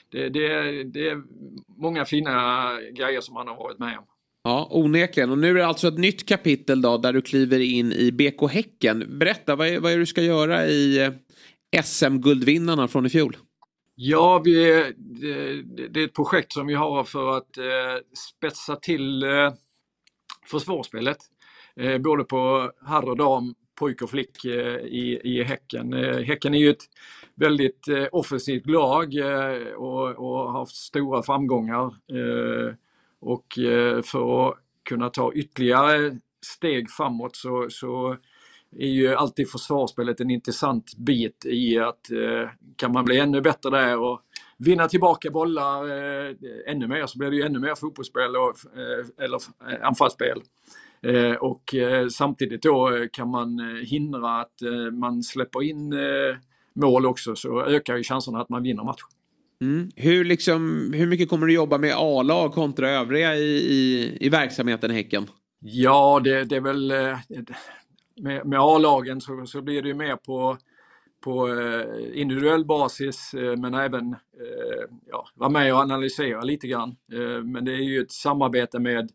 det, 0.09 0.29
det, 0.29 0.85
det 0.85 1.09
är 1.09 1.23
många 1.67 2.05
fina 2.05 2.67
grejer 2.93 3.21
som 3.21 3.35
man 3.35 3.49
har 3.49 3.57
varit 3.57 3.79
med 3.79 3.99
om. 3.99 4.05
Ja, 4.43 4.69
onekligen. 4.71 5.31
Och 5.31 5.39
nu 5.39 5.51
är 5.51 5.55
det 5.55 5.67
alltså 5.67 5.89
ett 5.89 5.99
nytt 5.99 6.29
kapitel 6.29 6.83
då 6.83 6.99
där 6.99 7.13
du 7.13 7.23
kliver 7.23 7.61
in 7.61 7.93
i 7.93 8.13
BK 8.13 8.51
Häcken. 8.51 9.19
Berätta, 9.19 9.57
vad 9.57 9.69
är, 9.69 9.81
vad 9.81 9.93
är 9.93 9.97
det 9.97 10.03
du 10.03 10.07
ska 10.07 10.23
göra 10.23 10.67
i 10.67 10.99
eh, 10.99 11.83
SM-guldvinnarna 11.83 12.89
från 12.89 13.07
i 13.07 13.09
fjol? 13.09 13.37
Ja, 13.95 14.43
vi, 14.45 14.55
det, 14.97 15.63
det 15.89 16.01
är 16.01 16.05
ett 16.05 16.15
projekt 16.15 16.53
som 16.53 16.67
vi 16.67 16.75
har 16.75 17.05
för 17.05 17.37
att 17.37 17.59
eh, 17.59 17.65
spetsa 18.37 18.77
till 18.77 19.23
eh, 19.23 19.53
försvarsspelet. 20.47 21.19
Eh, 21.77 21.99
både 21.99 22.25
på 22.25 22.71
herr 22.87 23.09
och 23.09 23.17
dam, 23.17 23.55
pojk 23.79 24.03
och 24.03 24.11
flick 24.11 24.45
eh, 24.45 24.77
i, 24.77 25.21
i 25.25 25.43
Häcken. 25.43 25.93
Eh, 25.93 26.19
häcken 26.19 26.55
är 26.55 26.59
ju 26.59 26.71
ett 26.71 26.85
väldigt 27.35 27.89
eh, 27.89 28.07
offensivt 28.13 28.67
lag 28.67 29.15
eh, 29.15 29.73
och, 29.73 30.09
och 30.09 30.53
har 30.53 30.59
haft 30.59 30.77
stora 30.77 31.23
framgångar. 31.23 31.85
Eh, 31.87 32.75
och 33.21 33.59
eh, 33.59 34.03
för 34.03 34.49
att 34.49 34.57
kunna 34.89 35.11
ta 35.11 35.33
ytterligare 35.33 36.19
steg 36.57 36.91
framåt 36.91 37.37
så, 37.37 37.67
så 37.71 38.17
är 38.77 38.87
ju 38.89 39.15
alltid 39.15 39.51
försvarsspelet 39.51 40.21
en 40.21 40.31
intressant 40.31 40.97
bit 40.97 41.45
i 41.47 41.79
att 41.79 42.11
eh, 42.11 42.51
kan 42.77 42.93
man 42.93 43.05
bli 43.05 43.19
ännu 43.19 43.41
bättre 43.41 43.71
där 43.71 43.99
och 43.99 44.21
vinna 44.59 44.89
tillbaka 44.89 45.31
bollar 45.31 45.85
eh, 45.85 46.35
ännu 46.67 46.87
mer 46.87 47.07
så 47.07 47.19
blir 47.19 47.31
det 47.31 47.37
ju 47.37 47.43
ännu 47.43 47.59
mer 47.59 47.75
fotbollsspel 47.75 48.37
och, 48.37 48.57
eller 49.23 49.41
anfallsspel. 49.83 50.43
Och 51.41 51.75
samtidigt 52.11 52.63
då 52.63 53.07
kan 53.13 53.31
man 53.31 53.81
hindra 53.85 54.41
att 54.41 54.55
man 54.93 55.23
släpper 55.23 55.63
in 55.63 55.95
mål 56.75 57.07
också 57.07 57.37
så 57.37 57.65
ökar 57.65 57.97
ju 57.97 58.03
chanserna 58.03 58.41
att 58.41 58.49
man 58.49 58.63
vinner 58.63 58.85
matchen. 58.85 59.09
Mm. 59.61 59.91
Hur, 59.97 60.25
liksom, 60.25 60.93
hur 60.95 61.07
mycket 61.07 61.29
kommer 61.29 61.47
du 61.47 61.53
jobba 61.53 61.79
med 61.79 61.95
A-lag 61.97 62.53
kontra 62.53 62.91
övriga 62.91 63.37
i, 63.37 63.57
i, 63.57 64.17
i 64.21 64.29
verksamheten 64.29 64.91
Häcken? 64.91 65.27
Ja, 65.61 66.21
det, 66.25 66.45
det 66.45 66.57
är 66.57 66.61
väl 66.61 66.91
eh, 66.91 67.19
med, 68.21 68.47
med 68.47 68.61
A-lagen 68.61 69.21
så, 69.21 69.47
så 69.47 69.63
blir 69.63 69.83
det 69.83 69.89
ju 69.89 69.95
mer 69.95 70.17
på, 70.17 70.59
på 71.25 71.49
eh, 71.49 72.21
individuell 72.21 72.65
basis 72.65 73.35
eh, 73.35 73.57
men 73.57 73.75
även 73.75 74.17
ja, 75.07 75.27
vara 75.35 75.51
med 75.51 75.75
och 75.75 75.81
analysera 75.81 76.41
lite 76.41 76.67
grann. 76.67 76.97
Men 77.45 77.65
det 77.65 77.73
är 77.73 77.83
ju 77.83 78.03
ett 78.03 78.13
samarbete 78.13 78.79
med 78.79 79.11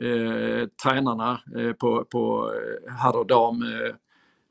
eh, 0.00 0.68
tränarna 0.82 1.40
på, 1.78 2.04
på 2.04 2.52
herr 3.02 3.16
och 3.16 3.26
dam. 3.26 3.64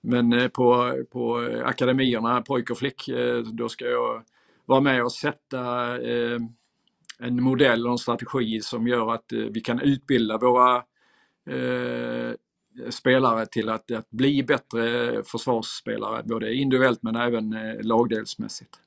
Men 0.01 0.49
på, 0.49 0.93
på 1.11 1.49
akademierna, 1.63 2.41
pojk 2.41 2.69
och 2.69 2.77
flick, 2.77 3.09
då 3.53 3.69
ska 3.69 3.85
jag 3.85 4.23
vara 4.67 4.81
med 4.81 5.03
och 5.03 5.11
sätta 5.11 5.95
eh, 6.01 6.39
en 7.19 7.43
modell 7.43 7.85
och 7.85 7.91
en 7.91 7.97
strategi 7.97 8.61
som 8.61 8.87
gör 8.87 9.13
att 9.13 9.31
eh, 9.31 9.39
vi 9.39 9.61
kan 9.61 9.81
utbilda 9.81 10.37
våra 10.37 10.75
eh, 11.49 12.33
spelare 12.89 13.45
till 13.45 13.69
att, 13.69 13.91
att 13.91 14.09
bli 14.09 14.43
bättre 14.43 15.13
försvarsspelare, 15.23 16.23
både 16.23 16.53
individuellt 16.53 17.03
men 17.03 17.15
även 17.15 17.53
eh, 17.53 17.81
lagdelsmässigt. 17.81 18.79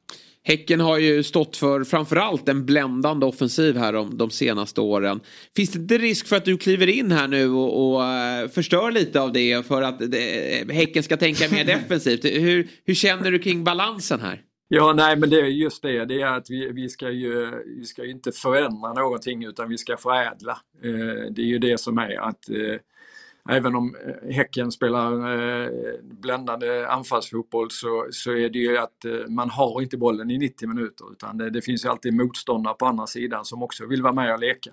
Häcken 0.42 0.80
har 0.80 0.98
ju 0.98 1.22
stått 1.22 1.56
för 1.56 1.84
framförallt 1.84 2.48
en 2.48 2.66
bländande 2.66 3.26
offensiv 3.26 3.76
här 3.76 3.92
de, 3.92 4.16
de 4.16 4.30
senaste 4.30 4.80
åren. 4.80 5.20
Finns 5.56 5.70
det 5.70 5.78
inte 5.78 5.98
risk 5.98 6.26
för 6.26 6.36
att 6.36 6.44
du 6.44 6.58
kliver 6.58 6.86
in 6.86 7.12
här 7.12 7.28
nu 7.28 7.50
och, 7.50 7.94
och 7.94 8.04
eh, 8.04 8.48
förstör 8.48 8.90
lite 8.90 9.20
av 9.20 9.32
det 9.32 9.66
för 9.66 9.82
att 9.82 9.98
det, 9.98 10.72
Häcken 10.72 11.02
ska 11.02 11.16
tänka 11.16 11.48
mer 11.50 11.64
defensivt? 11.78 12.24
Hur, 12.24 12.68
hur 12.84 12.94
känner 12.94 13.30
du 13.30 13.38
kring 13.38 13.64
balansen 13.64 14.20
här? 14.20 14.42
Ja, 14.72 14.92
nej, 14.92 15.16
men 15.16 15.30
det 15.30 15.40
är 15.40 15.44
just 15.44 15.82
det. 15.82 16.04
Det 16.04 16.20
är 16.22 16.26
att 16.26 16.50
vi, 16.50 16.72
vi, 16.72 16.88
ska 16.88 17.10
ju 17.10 17.62
vi 17.66 17.84
ska 17.84 18.04
ju 18.04 18.10
inte 18.10 18.32
förändra 18.32 18.92
någonting 18.92 19.44
utan 19.44 19.68
vi 19.68 19.78
ska 19.78 19.96
förädla. 19.96 20.58
Eh, 20.82 21.30
det 21.30 21.42
är 21.42 21.46
ju 21.46 21.58
det 21.58 21.80
som 21.80 21.98
är 21.98 22.20
att 22.20 22.50
eh, 22.50 22.76
även 23.56 23.74
om 23.74 23.96
eh, 24.06 24.34
Häcken 24.34 24.72
spelar 24.72 25.12
eh, 25.12 25.70
bländande 26.02 26.86
anfallsfotboll 26.86 27.70
så, 27.70 28.06
så 28.10 28.32
är 28.32 28.48
det 28.50 28.58
ju 28.58 28.78
att 28.78 29.04
eh, 29.04 29.28
man 29.28 29.50
har 29.50 29.82
inte 29.82 29.96
bollen 29.96 30.30
i 30.30 30.38
90 30.38 30.68
minuter 30.68 31.12
utan 31.12 31.38
det, 31.38 31.50
det 31.50 31.62
finns 31.62 31.84
ju 31.84 31.88
alltid 31.88 32.14
motståndare 32.14 32.74
på 32.74 32.86
andra 32.86 33.06
sidan 33.06 33.44
som 33.44 33.62
också 33.62 33.86
vill 33.86 34.02
vara 34.02 34.12
med 34.12 34.32
och 34.32 34.40
leka. 34.40 34.70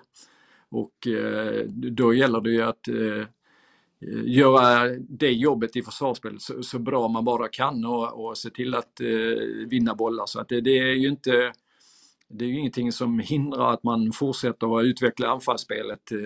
Och 0.70 1.06
eh, 1.06 1.64
då 1.68 2.14
gäller 2.14 2.40
det 2.40 2.50
ju 2.50 2.62
att 2.62 2.88
eh, 2.88 3.26
göra 4.24 4.88
det 5.08 5.30
jobbet 5.30 5.76
i 5.76 5.82
försvarsspelet 5.82 6.42
så, 6.42 6.62
så, 6.62 6.78
bra 6.78 7.08
man 7.08 7.24
bara 7.24 7.48
kan 7.48 7.84
och, 7.84 8.26
och 8.26 8.38
se 8.38 8.50
till 8.50 8.74
att 8.74 9.00
eh, 9.00 9.06
vinna 9.68 9.94
bollar. 9.94 10.26
Så 10.26 10.40
att 10.40 10.48
det, 10.48 10.60
det, 10.60 10.78
är 10.78 10.94
ju 10.94 11.08
inte 11.08 11.52
det 12.28 12.44
är 12.44 12.48
ju 12.48 12.58
ingenting 12.58 12.92
som 12.92 13.18
hindrar 13.18 13.72
att 13.72 13.82
man 13.82 14.12
fortsätter 14.12 14.78
att 14.78 14.84
utveckla 14.84 15.28
anfallsspelet 15.28 16.12
eh, 16.12 16.18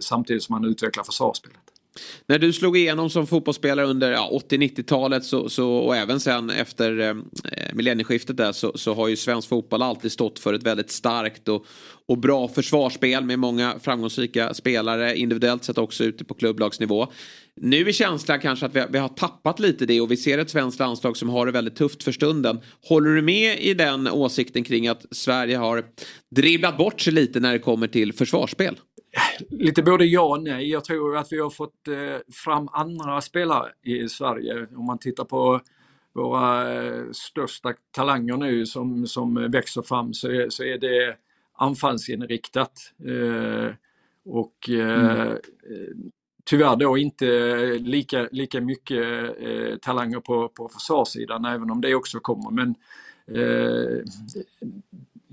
samtidigt 0.00 0.42
som 0.42 0.52
man 0.54 0.70
utvecklar 0.70 1.04
försvarsspelet. 1.04 1.60
När 2.26 2.38
du 2.38 2.52
slog 2.52 2.76
igenom 2.76 3.10
som 3.10 3.26
fotbollsspelare 3.26 3.86
under 3.86 4.12
ja, 4.12 4.40
80-90-talet 4.50 5.24
så, 5.24 5.48
så, 5.48 5.74
och 5.74 5.96
även 5.96 6.20
sen 6.20 6.50
efter 6.50 7.00
eh, 7.00 7.14
millennieskiftet 7.72 8.36
där 8.36 8.52
så, 8.52 8.72
så, 8.74 8.94
har 8.94 9.08
ju 9.08 9.16
svensk 9.16 9.48
fotboll 9.48 9.82
alltid 9.82 10.12
stått 10.12 10.38
för 10.38 10.54
ett 10.54 10.62
väldigt 10.62 10.90
starkt 10.90 11.48
och, 11.48 11.66
och 12.08 12.18
bra 12.18 12.48
försvarsspel 12.48 13.24
med 13.24 13.38
många 13.38 13.74
framgångsrika 13.80 14.54
spelare 14.54 15.16
individuellt 15.16 15.64
sett 15.64 15.78
också 15.78 16.04
ute 16.04 16.24
på 16.24 16.34
klubblagsnivå. 16.34 17.06
Nu 17.56 17.88
är 17.88 17.92
känslan 17.92 18.40
kanske 18.40 18.66
att 18.66 18.76
vi, 18.76 18.84
vi 18.90 18.98
har 18.98 19.08
tappat 19.08 19.58
lite 19.58 19.86
det 19.86 20.00
och 20.00 20.10
vi 20.10 20.16
ser 20.16 20.38
ett 20.38 20.50
svenskt 20.50 20.78
landslag 20.78 21.16
som 21.16 21.28
har 21.28 21.46
det 21.46 21.52
väldigt 21.52 21.76
tufft 21.76 22.02
för 22.02 22.12
stunden. 22.12 22.60
Håller 22.88 23.10
du 23.10 23.22
med 23.22 23.60
i 23.60 23.74
den 23.74 24.08
åsikten 24.08 24.64
kring 24.64 24.88
att 24.88 25.06
Sverige 25.10 25.56
har 25.56 25.84
dribblat 26.30 26.78
bort 26.78 27.00
sig 27.00 27.12
lite 27.12 27.40
när 27.40 27.52
det 27.52 27.58
kommer 27.58 27.86
till 27.86 28.12
försvarsspel? 28.12 28.78
Lite 29.50 29.82
både 29.82 30.04
ja 30.04 30.22
och 30.22 30.42
nej. 30.42 30.70
Jag 30.70 30.84
tror 30.84 31.16
att 31.16 31.32
vi 31.32 31.40
har 31.40 31.50
fått 31.50 31.88
eh, 31.88 31.94
fram 32.44 32.68
andra 32.72 33.20
spelare 33.20 33.68
i 33.84 34.08
Sverige. 34.08 34.66
Om 34.76 34.86
man 34.86 34.98
tittar 34.98 35.24
på 35.24 35.60
våra 36.14 36.74
eh, 36.74 37.02
största 37.12 37.74
talanger 37.96 38.36
nu 38.36 38.66
som, 38.66 39.06
som 39.06 39.50
växer 39.50 39.82
fram 39.82 40.14
så 40.14 40.28
är, 40.28 40.50
så 40.50 40.64
är 40.64 40.78
det 40.78 41.16
anfallsinriktat. 41.54 42.92
Eh, 43.06 43.74
och 44.24 44.68
mm. 44.68 45.38
tyvärr 46.44 46.76
då 46.76 46.98
inte 46.98 47.26
lika, 47.78 48.28
lika 48.32 48.60
mycket 48.60 49.02
talanger 49.82 50.20
på, 50.20 50.48
på 50.48 50.68
försvarssidan 50.68 51.44
även 51.44 51.70
om 51.70 51.80
det 51.80 51.94
också 51.94 52.20
kommer. 52.20 52.50
Men 52.50 52.74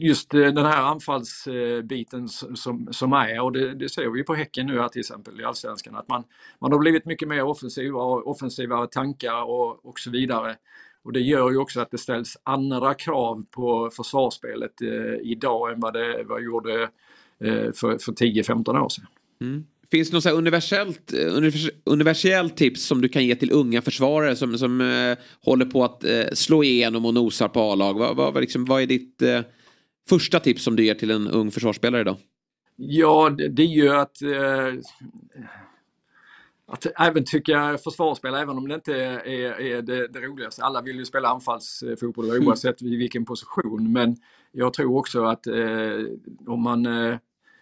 just 0.02 0.34
eh, 0.34 0.40
den 0.40 0.66
här 0.66 0.82
anfallsbiten 0.82 2.30
som, 2.30 2.88
som 2.92 3.14
är 3.14 3.42
och 3.42 3.52
det, 3.52 3.74
det 3.74 3.90
ser 3.90 4.10
vi 4.10 4.24
på 4.24 4.34
Häcken 4.34 4.68
nu 4.68 4.80
här 4.80 4.88
till 4.88 5.00
exempel 5.00 5.42
i 5.42 5.44
Allsvenskan 5.44 5.96
att 5.96 6.08
man, 6.08 6.24
man 6.60 6.72
har 6.72 6.80
blivit 6.80 7.06
mycket 7.06 7.28
mer 7.28 7.44
offensiva 7.44 8.02
och 8.02 8.28
offensiva 8.28 8.88
tankar 8.88 9.44
och, 9.44 9.86
och 9.86 10.00
så 10.00 10.12
vidare. 10.12 10.58
Och 11.04 11.14
det 11.14 11.20
gör 11.20 11.52
ju 11.52 11.58
också 11.58 11.82
att 11.82 11.92
det 11.92 11.98
ställs 11.98 12.38
andra 12.44 12.94
krav 12.94 13.46
på 13.52 13.90
försvarsspelet 13.94 14.82
eh, 14.82 15.32
idag 15.32 15.74
än 15.74 15.80
vad 15.80 15.94
det 15.94 16.24
vad 16.24 16.44
gjorde 16.44 16.82
eh, 17.44 17.72
för, 17.74 17.98
för 17.98 18.12
10-15 18.12 18.80
år 18.80 18.90
sedan. 18.90 19.06
Mm. 19.42 19.64
Finns 19.92 20.10
det 20.10 20.16
något 20.16 20.26
universellt, 20.26 21.14
eh, 21.14 21.52
universellt 21.86 22.58
tips 22.58 22.84
som 22.84 23.02
du 23.02 23.10
kan 23.10 23.26
ge 23.26 23.36
till 23.36 23.52
unga 23.52 23.82
försvarare 23.82 24.36
som, 24.36 24.58
som 24.58 24.82
eh, 24.82 25.18
håller 25.46 25.66
på 25.66 25.84
att 25.84 26.04
eh, 26.04 26.26
slå 26.34 26.64
igenom 26.64 27.06
och 27.06 27.14
nosar 27.14 27.48
på 27.48 27.60
A-lag? 27.60 27.94
Vad, 27.94 28.16
vad, 28.16 28.42
liksom, 28.42 28.66
vad 28.66 28.82
är 28.82 28.88
ditt 28.88 29.22
eh, 29.22 29.42
första 30.10 30.40
tips 30.40 30.64
som 30.64 30.76
du 30.76 30.86
ger 30.86 30.96
till 30.96 31.12
en 31.12 31.28
ung 31.28 31.52
försvarsspelare 31.52 32.02
idag? 32.02 32.18
Ja, 32.76 33.30
det, 33.30 33.50
det 33.50 33.62
är 33.62 33.68
ju 33.68 33.90
att 33.90 34.18
eh, 36.72 36.74
att 36.74 37.08
äventyra 37.08 37.78
försvarsspel 37.78 38.34
även 38.34 38.58
om 38.58 38.68
det 38.68 38.76
inte 38.76 38.96
är, 38.96 39.28
är 39.60 39.82
det, 39.82 40.08
det, 40.08 40.20
roligaste. 40.20 40.64
Alla 40.64 40.82
vill 40.82 40.98
ju 40.98 41.06
spela 41.06 41.30
anfallsfotboll 41.30 42.30
mm. 42.30 42.48
oavsett 42.48 42.82
mm. 42.82 43.00
vilken 43.00 43.26
position 43.26 43.92
men 43.92 44.18
jag 44.52 44.74
tror 44.74 44.98
också 44.98 45.24
att 45.24 45.48
eh, 45.48 46.06
om 46.48 46.62
man 46.64 46.86
eh, 46.86 47.18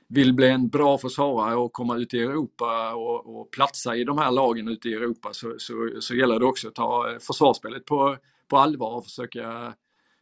vill 0.08 0.34
bli 0.34 0.50
en 0.50 0.70
bra 0.70 0.98
försvarare 0.98 1.56
och 1.56 1.74
komma 1.74 1.98
ut 1.98 2.14
i 2.14 2.20
Europa 2.20 2.94
och, 2.94 3.40
och 3.40 3.52
platsa 3.52 3.96
i 3.96 4.04
de 4.04 4.18
här 4.18 4.32
lagen 4.32 4.68
ute 4.68 4.90
i 4.90 4.94
Europa 4.94 5.30
så, 5.32 5.56
så, 5.58 5.92
så 6.00 6.16
gäller 6.16 6.40
det 6.40 6.46
också 6.46 6.68
att 6.68 6.76
ta 6.76 7.18
försvarsspelet 7.20 7.86
på, 7.86 8.18
på 8.48 8.58
allvar 8.58 8.96
och 8.96 9.04
försöka 9.04 9.74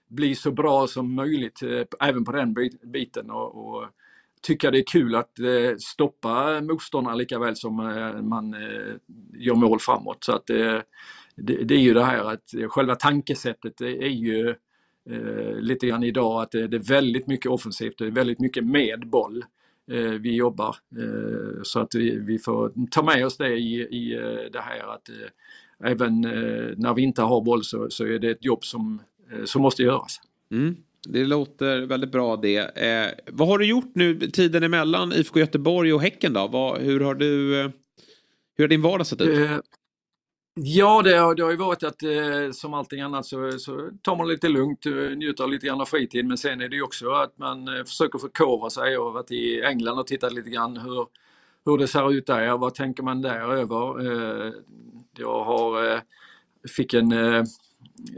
bli 0.08 0.36
så 0.36 0.52
bra 0.52 0.88
som 0.88 1.16
möjligt 1.16 1.64
eh, 1.64 2.08
även 2.08 2.26
på 2.26 2.32
den 2.32 2.56
biten 2.84 3.32
och, 3.32 3.68
och 3.68 3.86
tycka 4.42 4.72
det 4.72 4.78
är 4.78 4.84
kul 4.88 5.16
att 5.16 5.40
eh, 5.40 5.78
stoppa 5.80 6.62
motståndarna 6.62 7.16
lika 7.16 7.40
väl 7.40 7.56
som 7.56 7.80
eh, 7.80 8.22
man 8.22 8.54
eh, 8.54 8.96
gör 9.34 9.56
mål 9.56 9.80
framåt. 9.80 10.24
Så 10.24 10.32
att 10.36 10.50
eh, 10.50 10.80
det, 11.36 11.64
det, 11.64 11.76
är 11.76 11.80
ju 11.80 11.94
det 11.94 12.04
här 12.04 12.32
att 12.34 12.54
själva 12.70 12.96
tankesättet 12.96 13.82
är 13.82 14.08
ju 14.08 14.50
eh, 15.10 15.60
lite 15.60 15.88
grann 15.88 16.04
idag 16.04 16.42
att 16.42 16.52
det, 16.52 16.60
är 16.60 16.90
väldigt 16.90 17.28
mycket 17.28 17.52
offensivt, 17.52 17.98
det 17.98 18.06
är 18.06 18.12
väldigt 18.12 18.40
mycket 18.40 18.66
med 18.66 19.08
boll 19.10 19.46
vi 20.20 20.36
jobbar. 20.36 20.76
Så 21.64 21.80
att 21.80 21.96
vi, 21.96 22.20
vi 22.20 22.40
får 22.40 22.88
ta 22.92 23.04
med 23.04 23.26
oss 23.26 23.38
det 23.38 23.54
i, 23.54 23.82
i 23.82 24.16
det 24.54 24.62
här 24.62 24.94
att 24.94 25.10
även 25.84 26.22
när 26.78 26.94
vi 26.94 27.02
inte 27.02 27.22
har 27.22 27.42
boll 27.42 27.64
så, 27.64 27.90
så 27.90 28.06
är 28.06 28.20
det 28.20 28.30
ett 28.30 28.46
jobb 28.46 28.66
som 28.66 29.02
Eh, 29.32 29.44
som 29.44 29.62
måste 29.62 29.84
göras. 29.84 30.22
Mm. 30.52 30.76
Det 31.10 31.26
låter 31.26 31.82
väldigt 31.82 32.12
bra 32.12 32.36
det. 32.36 32.58
Eh, 32.58 33.12
vad 33.32 33.48
har 33.48 33.58
du 33.58 33.66
gjort 33.66 33.92
nu 33.94 34.20
tiden 34.20 34.64
emellan 34.64 35.14
IFK 35.14 35.40
Göteborg 35.40 35.94
och 35.94 36.02
Häcken 36.02 36.34
då? 36.34 36.48
Vad, 36.48 36.82
hur 36.82 37.00
har 37.00 37.16
du 37.16 37.62
eh, 37.62 37.70
hur 38.58 38.64
har 38.64 38.70
din 38.70 38.82
vardag 38.82 39.08
sett 39.08 39.22
ut? 39.22 39.50
Eh, 39.50 39.60
ja, 40.54 41.02
det 41.02 41.18
har, 41.18 41.36
det 41.36 41.44
har 41.44 41.52
ju 41.52 41.58
varit 41.58 41.84
att 41.84 42.04
eh, 42.04 42.52
som 42.52 42.74
allting 42.74 43.02
annat 43.02 43.26
så, 43.26 43.52
så 43.52 43.90
tar 44.02 44.16
man 44.16 44.28
lite 44.28 44.50
lugnt, 44.50 44.86
eh, 44.86 44.94
njuter 44.94 45.48
lite 45.48 45.68
grann 45.68 45.82
av 45.82 45.86
fritid 45.86 46.26
men 46.26 46.38
sen 46.38 46.62
är 46.62 46.70
det 46.70 46.76
ju 46.76 46.82
också 46.82 47.10
att 47.10 47.38
man 47.38 47.68
eh, 47.68 47.84
försöker 47.84 48.20
förkovra 48.20 48.70
sig. 48.70 48.94
Jag 48.94 49.04
har 49.04 49.12
varit 49.12 49.32
i 49.32 49.62
England 49.62 50.00
och 50.00 50.08
tittat 50.08 50.34
lite 50.34 50.50
grann 50.50 50.78
hur, 50.78 51.08
hur 51.66 51.78
det 51.78 51.88
ser 51.88 52.12
ut 52.12 52.28
där. 52.28 52.58
Vad 52.58 52.74
tänker 52.74 53.04
man 53.04 53.22
där 53.22 53.40
över? 53.40 53.78
jag 55.20 55.44
har, 55.44 56.02
fick 56.70 56.94
en 56.94 57.14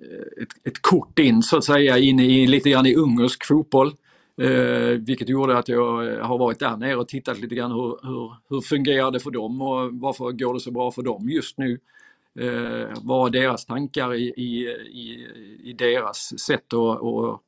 Eh, 0.01 0.43
ett, 0.43 0.68
ett 0.68 0.81
kort 0.81 1.19
in 1.19 1.43
så 1.43 1.57
att 1.57 1.64
säga 1.64 1.97
in 1.97 2.19
i 2.19 2.47
lite 2.47 2.69
grann 2.69 2.85
i 2.85 2.95
ungersk 2.95 3.45
fotboll. 3.45 3.93
Eh, 4.41 4.97
vilket 4.99 5.30
gjorde 5.30 5.57
att 5.57 5.68
jag 5.68 6.07
eh, 6.07 6.26
har 6.26 6.38
varit 6.38 6.60
där 6.60 6.77
nere 6.77 6.95
och 6.95 7.07
tittat 7.07 7.39
lite 7.39 7.56
grann 7.56 7.72
hur, 7.72 8.07
hur, 8.07 8.34
hur 8.49 8.61
fungerar 8.61 9.11
det 9.11 9.19
för 9.19 9.31
dem 9.31 9.61
och 9.61 9.93
varför 9.93 10.31
går 10.31 10.53
det 10.53 10.60
så 10.60 10.72
bra 10.72 10.91
för 10.91 11.01
dem 11.01 11.30
just 11.30 11.57
nu. 11.57 11.80
Eh, 12.39 12.88
vad 13.01 13.35
är 13.35 13.41
deras 13.41 13.65
tankar 13.65 14.14
i, 14.14 14.34
i, 14.38 14.68
i, 14.91 15.27
i 15.64 15.73
deras 15.73 16.39
sätt 16.39 16.73
att, 16.73 17.03
att 17.03 17.41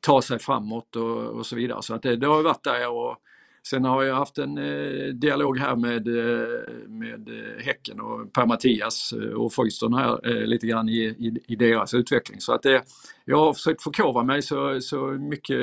ta 0.00 0.22
sig 0.22 0.38
framåt 0.38 0.96
och, 0.96 1.16
och 1.16 1.46
så 1.46 1.56
vidare. 1.56 1.82
Så 1.82 1.94
att 1.94 2.02
det, 2.02 2.16
det 2.16 2.26
har 2.26 2.42
varit 2.42 2.64
där 2.64 2.88
och 2.90 3.16
Sen 3.62 3.84
har 3.84 4.02
jag 4.02 4.14
haft 4.16 4.38
en 4.38 4.58
eh, 4.58 5.06
dialog 5.06 5.58
här 5.58 5.76
med, 5.76 6.08
eh, 6.08 6.88
med 6.88 7.28
eh, 7.28 7.64
Häcken 7.64 8.00
och 8.00 8.32
Per-Mattias 8.32 9.12
eh, 9.12 9.32
och 9.32 9.52
Foyston 9.52 9.94
här 9.94 10.46
lite 10.46 10.66
grann 10.66 10.88
i, 10.88 10.98
i, 10.98 11.38
i, 11.46 11.56
deras 11.56 11.94
utveckling. 11.94 12.40
Så 12.40 12.52
att 12.52 12.62
det, 12.62 12.82
jag 13.24 13.36
har 13.36 13.52
försökt 13.52 13.82
förkovra 13.82 14.22
mig 14.22 14.42
så, 14.42 14.80
så 14.80 15.06
mycket 15.06 15.58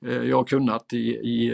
jag 0.00 0.36
har 0.36 0.44
kunnat 0.44 0.92
i, 0.92 1.08
i, 1.08 1.52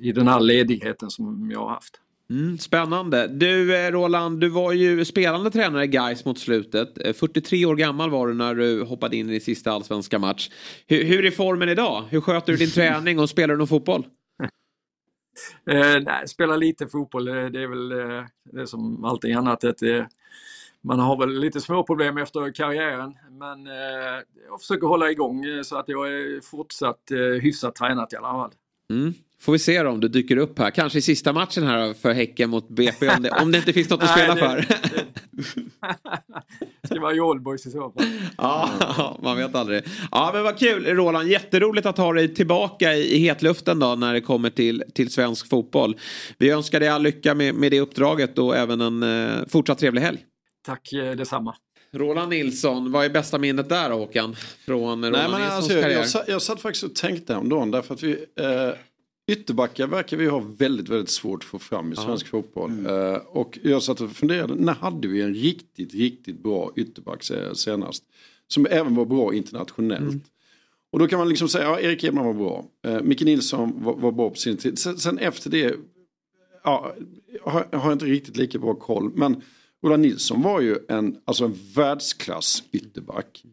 i 0.00 0.12
den 0.12 0.28
här 0.28 0.40
ledigheten 0.40 1.10
som 1.10 1.50
jag 1.50 1.60
har 1.60 1.68
haft. 1.68 2.00
Mm, 2.30 2.58
spännande. 2.58 3.26
Du 3.26 3.72
Roland, 3.90 4.40
du 4.40 4.48
var 4.48 4.72
ju 4.72 5.04
spelande 5.04 5.50
tränare 5.50 5.84
i 5.84 5.86
Gais 5.86 6.24
mot 6.24 6.38
slutet. 6.38 7.16
43 7.16 7.66
år 7.66 7.76
gammal 7.76 8.10
var 8.10 8.26
du 8.26 8.34
när 8.34 8.54
du 8.54 8.84
hoppade 8.84 9.16
in 9.16 9.28
i 9.28 9.32
din 9.32 9.40
sista 9.40 9.72
allsvenska 9.72 10.18
match. 10.18 10.50
Hur, 10.86 11.04
hur 11.04 11.24
är 11.24 11.30
formen 11.30 11.68
idag? 11.68 12.04
Hur 12.10 12.20
sköter 12.20 12.52
du 12.52 12.58
din 12.58 12.70
träning 12.74 13.18
och 13.18 13.30
spelar 13.30 13.54
du 13.54 13.58
någon 13.58 13.68
fotboll? 13.68 14.06
Eh, 15.70 16.00
nej, 16.02 16.28
spela 16.28 16.56
lite 16.56 16.86
fotboll, 16.86 17.24
det 17.24 17.62
är 17.62 17.66
väl 17.66 17.92
eh, 17.92 18.24
det 18.52 18.66
som 18.66 19.04
allting 19.04 19.32
annat. 19.32 19.64
Att, 19.64 19.82
eh, 19.82 20.04
man 20.86 20.98
har 20.98 21.18
väl 21.18 21.40
lite 21.40 21.60
små 21.60 21.82
problem 21.82 22.18
efter 22.18 22.52
karriären 22.52 23.14
men 23.30 23.66
eh, 23.66 24.22
jag 24.48 24.60
försöker 24.60 24.86
hålla 24.86 25.10
igång 25.10 25.44
eh, 25.44 25.62
så 25.62 25.76
att 25.76 25.88
jag 25.88 26.08
är 26.08 26.40
fortsatt 26.40 27.10
eh, 27.10 27.18
hyfsat 27.18 27.74
tränat 27.74 28.12
i 28.12 28.16
alla 28.16 28.28
fall. 28.28 28.52
Mm. 28.90 29.14
Får 29.40 29.52
vi 29.52 29.58
se 29.58 29.80
om 29.80 30.00
du 30.00 30.08
dyker 30.08 30.36
upp 30.36 30.58
här. 30.58 30.70
Kanske 30.70 30.98
i 30.98 31.02
sista 31.02 31.32
matchen 31.32 31.66
här 31.66 31.94
för 31.94 32.12
Häcken 32.12 32.50
mot 32.50 32.68
BP 32.68 33.08
om 33.08 33.22
det, 33.22 33.30
om 33.30 33.52
det 33.52 33.58
inte 33.58 33.72
finns 33.72 33.90
något 33.90 34.02
att 34.02 34.10
spela 34.10 34.34
Nej, 34.34 34.42
för. 34.42 34.66
det 36.82 36.88
ska 36.88 37.00
vara 37.00 37.14
i 37.14 37.20
Oldboys 37.20 37.66
i 37.66 37.70
så 37.70 37.90
fall. 37.90 38.06
Ja, 38.36 39.18
man 39.22 39.36
vet 39.36 39.54
aldrig. 39.54 39.82
Ja, 40.10 40.30
men 40.34 40.42
vad 40.42 40.58
kul 40.58 40.86
Roland. 40.86 41.28
Jätteroligt 41.28 41.86
att 41.86 41.98
ha 41.98 42.12
dig 42.12 42.34
tillbaka 42.34 42.94
i, 42.94 43.14
i 43.14 43.18
hetluften 43.18 43.78
då 43.78 43.94
när 43.94 44.12
det 44.12 44.20
kommer 44.20 44.50
till, 44.50 44.82
till 44.94 45.10
svensk 45.10 45.48
fotboll. 45.48 45.96
Vi 46.38 46.50
önskar 46.50 46.80
dig 46.80 46.88
all 46.88 47.02
lycka 47.02 47.34
med, 47.34 47.54
med 47.54 47.70
det 47.70 47.80
uppdraget 47.80 48.38
och 48.38 48.56
även 48.56 48.80
en 48.80 49.02
eh, 49.02 49.46
fortsatt 49.48 49.78
trevlig 49.78 50.02
helg. 50.02 50.18
Tack 50.66 50.92
eh, 50.92 51.12
detsamma. 51.12 51.54
Roland 51.92 52.30
Nilsson, 52.30 52.92
vad 52.92 53.04
är 53.04 53.10
bästa 53.10 53.38
minnet 53.38 53.68
där 53.68 53.90
då 53.90 53.96
Håkan? 53.96 54.34
Från 54.64 54.80
Roland 54.80 55.00
Nej, 55.00 55.10
men 55.10 55.20
Nilssons 55.30 55.52
alltså, 55.52 55.72
jag, 55.72 55.82
karriär? 55.82 55.98
jag, 55.98 56.08
satt, 56.08 56.28
jag 56.28 56.42
satt 56.42 56.60
faktiskt 56.60 56.84
och 56.84 56.94
tänkte 56.94 57.32
häromdagen 57.32 57.70
därför 57.70 57.94
att 57.94 58.02
vi 58.02 58.12
eh, 58.40 58.70
Ytterbackar 59.28 59.86
verkar 59.86 60.16
vi 60.16 60.26
ha 60.26 60.38
väldigt, 60.58 60.88
väldigt 60.88 61.10
svårt 61.10 61.42
att 61.42 61.48
få 61.48 61.58
fram 61.58 61.92
i 61.92 61.96
svensk 61.96 62.26
fotboll. 62.28 62.86
Eh, 62.86 63.14
och 63.14 63.58
jag 63.62 63.82
satt 63.82 64.00
och 64.00 64.10
funderade, 64.10 64.54
när 64.54 64.72
hade 64.74 65.08
vi 65.08 65.20
en 65.22 65.34
riktigt, 65.34 65.94
riktigt 65.94 66.42
bra 66.42 66.72
ytterback 66.76 67.22
se- 67.22 67.54
senast? 67.54 68.04
Som 68.48 68.66
även 68.70 68.94
var 68.94 69.04
bra 69.04 69.34
internationellt. 69.34 70.24
Och 70.92 70.98
då 70.98 71.06
kan 71.06 71.18
man 71.18 71.28
liksom 71.28 71.48
säga, 71.48 71.64
ja 71.64 71.80
Erik 71.80 72.04
Edman 72.04 72.26
var 72.26 72.34
bra. 72.34 72.64
Eh, 72.86 73.02
Micke 73.02 73.22
Nilsson 73.22 73.84
var, 73.84 73.96
var 73.96 74.12
bra 74.12 74.30
på 74.30 74.36
sin 74.36 74.56
tid. 74.56 74.78
Sen, 74.78 74.98
sen 74.98 75.18
efter 75.18 75.50
det, 75.50 75.74
ja, 76.64 76.94
har, 77.42 77.68
har 77.72 77.84
jag 77.84 77.92
inte 77.92 78.06
riktigt 78.06 78.36
lika 78.36 78.58
bra 78.58 78.74
koll. 78.74 79.10
Men 79.14 79.42
Ola 79.82 79.96
Nilsson 79.96 80.42
var 80.42 80.60
ju 80.60 80.76
en, 80.88 81.16
alltså 81.24 81.44
en 81.44 81.54
världsklass 81.74 82.62
ytterback. 82.72 83.44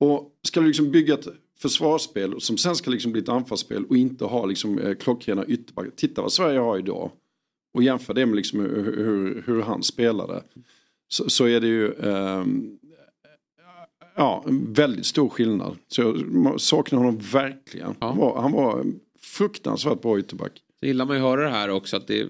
Och 0.00 0.30
ska 0.42 0.60
du 0.60 0.66
liksom 0.66 0.90
bygga 0.90 1.14
ett 1.14 1.26
försvarsspel 1.68 2.40
som 2.40 2.58
sen 2.58 2.76
ska 2.76 2.90
liksom 2.90 3.12
bli 3.12 3.22
ett 3.22 3.28
anfallsspel 3.28 3.84
och 3.84 3.96
inte 3.96 4.24
ha 4.24 4.46
liksom 4.46 4.78
eh, 4.78 4.94
klockrena 4.94 5.46
ytterbackar. 5.46 5.90
Titta 5.96 6.22
vad 6.22 6.32
Sverige 6.32 6.58
har 6.58 6.78
idag. 6.78 7.10
Och 7.74 7.82
jämför 7.82 8.14
det 8.14 8.26
med 8.26 8.36
liksom 8.36 8.60
hur, 8.60 8.96
hur, 8.96 9.42
hur 9.46 9.62
han 9.62 9.82
spelade. 9.82 10.42
Så, 11.08 11.30
så 11.30 11.44
är 11.44 11.60
det 11.60 11.66
ju 11.66 11.94
ehm, 11.94 12.78
ja, 14.16 14.44
en 14.46 14.72
väldigt 14.72 15.06
stor 15.06 15.28
skillnad. 15.28 15.76
Så 15.88 16.02
jag 16.02 16.60
saknar 16.60 16.98
honom 16.98 17.18
verkligen. 17.32 17.94
Han, 18.00 18.16
var, 18.16 18.40
han 18.40 18.52
var 18.52 18.84
fruktansvärt 19.20 20.02
bra 20.02 20.18
ytterback. 20.18 20.52
Så 20.80 20.86
gillar 20.86 21.04
man 21.04 21.16
ju 21.16 21.22
höra 21.22 21.42
det 21.42 21.50
här 21.50 21.70
också 21.70 21.96
att 21.96 22.06
det 22.06 22.26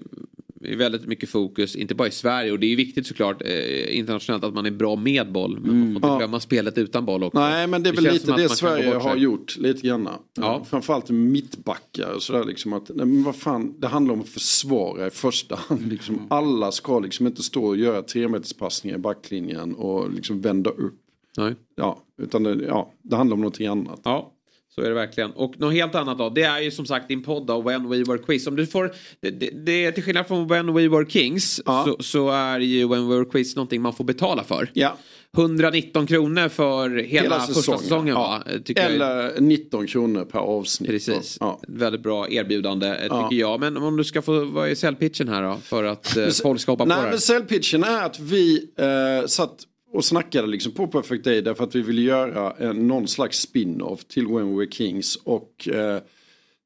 är 0.61 0.75
väldigt 0.75 1.05
mycket 1.07 1.29
fokus, 1.29 1.75
inte 1.75 1.95
bara 1.95 2.07
i 2.07 2.11
Sverige 2.11 2.51
och 2.51 2.59
det 2.59 2.73
är 2.73 2.75
viktigt 2.75 3.07
såklart 3.07 3.41
eh, 3.45 3.97
internationellt 3.97 4.43
att 4.43 4.53
man 4.53 4.65
är 4.65 4.71
bra 4.71 4.95
med 4.95 5.31
boll. 5.31 5.59
Men 5.59 5.77
man 5.77 5.85
får 5.87 5.95
inte 5.95 6.07
Ja. 6.07 6.17
glömma 6.17 6.39
spelet 6.39 6.77
utan 6.77 7.05
boll 7.05 7.23
också. 7.23 7.39
Nej 7.39 7.67
men 7.67 7.83
det 7.83 7.89
är 7.89 7.93
väl 7.93 8.03
känns 8.03 8.19
lite 8.27 8.35
det 8.41 8.49
Sverige 8.49 8.95
har 8.95 9.15
gjort 9.15 9.57
lite 9.57 9.87
grann. 9.87 10.09
Ja. 10.33 10.65
Framförallt 10.69 11.09
mittbackar 11.09 12.13
och 12.15 12.23
sådär 12.23 12.43
liksom 12.43 12.73
att, 12.73 12.89
nej, 12.89 13.05
men 13.05 13.23
vad 13.23 13.35
fan, 13.35 13.75
det 13.79 13.87
handlar 13.87 14.13
om 14.13 14.21
att 14.21 14.29
försvara 14.29 15.07
i 15.07 15.09
första 15.09 15.55
hand. 15.55 15.87
Liksom. 15.91 16.19
Alla 16.29 16.71
ska 16.71 16.99
liksom 16.99 17.27
inte 17.27 17.43
stå 17.43 17.65
och 17.65 17.77
göra 17.77 18.01
tremeterspassningar 18.01 18.97
i 18.97 18.99
backlinjen 18.99 19.75
och 19.75 20.13
liksom 20.13 20.41
vända 20.41 20.69
upp. 20.69 20.99
Nej. 21.37 21.55
Ja, 21.75 22.03
utan 22.21 22.43
det, 22.43 22.65
ja, 22.65 22.93
det 23.01 23.15
handlar 23.15 23.33
om 23.33 23.41
någonting 23.41 23.67
annat. 23.67 24.01
Ja. 24.03 24.33
Så 24.79 24.83
är 24.85 24.89
det 24.89 24.95
verkligen. 24.95 25.31
Och 25.31 25.59
något 25.59 25.73
helt 25.73 25.95
annat 25.95 26.17
då. 26.17 26.29
Det 26.29 26.41
är 26.43 26.59
ju 26.61 26.71
som 26.71 26.85
sagt 26.85 27.07
din 27.07 27.23
podd 27.23 27.47
då, 27.47 27.61
When 27.61 27.89
We 27.89 28.03
Were 28.03 28.17
Quiz. 28.17 28.47
Om 28.47 28.55
du 28.55 28.65
får, 28.67 28.91
det, 29.21 29.29
det, 29.29 29.49
det, 29.65 29.91
till 29.91 30.03
skillnad 30.03 30.27
från 30.27 30.47
When 30.47 30.73
We 30.73 30.87
Were 30.87 31.05
Kings 31.09 31.61
så, 31.65 31.97
så 31.99 32.29
är 32.29 32.59
ju 32.59 32.87
When 32.87 33.09
We 33.09 33.15
Were 33.15 33.25
Quiz 33.25 33.55
någonting 33.55 33.81
man 33.81 33.93
får 33.93 34.03
betala 34.03 34.43
för. 34.43 34.69
Ja. 34.73 34.97
119 35.37 36.07
kronor 36.07 36.49
för 36.49 36.89
hela, 36.97 37.39
första 37.39 37.77
säsongen 37.77 38.15
va? 38.15 38.43
Tycker 38.65 38.81
jag 38.81 38.91
är- 38.91 38.95
Eller 38.95 39.41
19 39.41 39.87
kronor 39.87 40.25
per 40.25 40.39
avsnitt. 40.39 40.89
Precis. 40.89 41.37
Ja. 41.39 41.59
Väldigt 41.67 42.03
bra 42.03 42.29
erbjudande 42.29 42.87
eh, 42.87 43.05
Ja. 43.09 43.23
tycker 43.29 43.39
jag. 43.41 43.59
Men 43.59 43.77
om 43.77 43.97
du 43.97 44.03
ska 44.03 44.21
få, 44.21 44.45
vad 44.45 44.69
är 44.69 44.75
säljpitchen 44.75 45.27
här 45.29 45.43
då? 45.43 45.57
För 45.63 45.83
att 45.83 46.17
eh, 46.17 46.27
folk 46.43 46.59
ska 46.61 46.71
hoppa 46.71 46.83
på 46.83 46.89
det 46.89 46.95
här. 46.95 47.09
men 47.09 47.19
säljpitchen 47.19 47.83
är 47.83 48.05
att 48.05 48.19
vi 48.19 48.69
eh, 48.79 49.27
satt 49.27 49.55
och 49.91 50.05
snackade 50.05 50.47
liksom 50.47 50.71
på 50.71 50.87
Perfect 50.87 51.23
Day 51.23 51.41
därför 51.41 51.63
att 51.63 51.75
vi 51.75 51.81
ville 51.81 52.01
göra 52.01 52.51
en, 52.51 52.87
någon 52.87 53.07
slags 53.07 53.39
spin-off 53.39 54.05
till 54.05 54.27
When 54.27 54.49
We 54.49 54.57
Were 54.57 54.71
Kings 54.71 55.15
och 55.15 55.69
eh, 55.69 56.01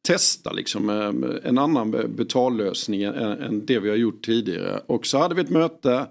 testa 0.02 0.52
liksom 0.54 0.90
eh, 0.90 1.50
en 1.50 1.58
annan 1.58 1.92
be- 1.92 2.08
betallösning 2.08 3.04
än, 3.04 3.16
än 3.16 3.66
det 3.66 3.80
vi 3.80 3.90
har 3.90 3.96
gjort 3.96 4.26
tidigare. 4.26 4.82
Och 4.86 5.06
så 5.06 5.18
hade 5.18 5.36
vi 5.36 5.42
ett 5.42 5.50
möte 5.50 6.08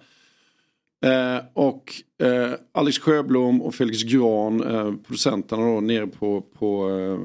eh, 1.04 1.38
och 1.52 2.02
eh, 2.22 2.52
Alex 2.72 2.98
Sjöblom 2.98 3.62
och 3.62 3.74
Felix 3.74 4.02
Gran, 4.02 4.62
eh, 4.62 4.94
producenterna 5.06 5.74
då 5.74 5.80
nere 5.80 6.06
på, 6.06 6.40
på 6.40 6.90
eh, 6.90 7.18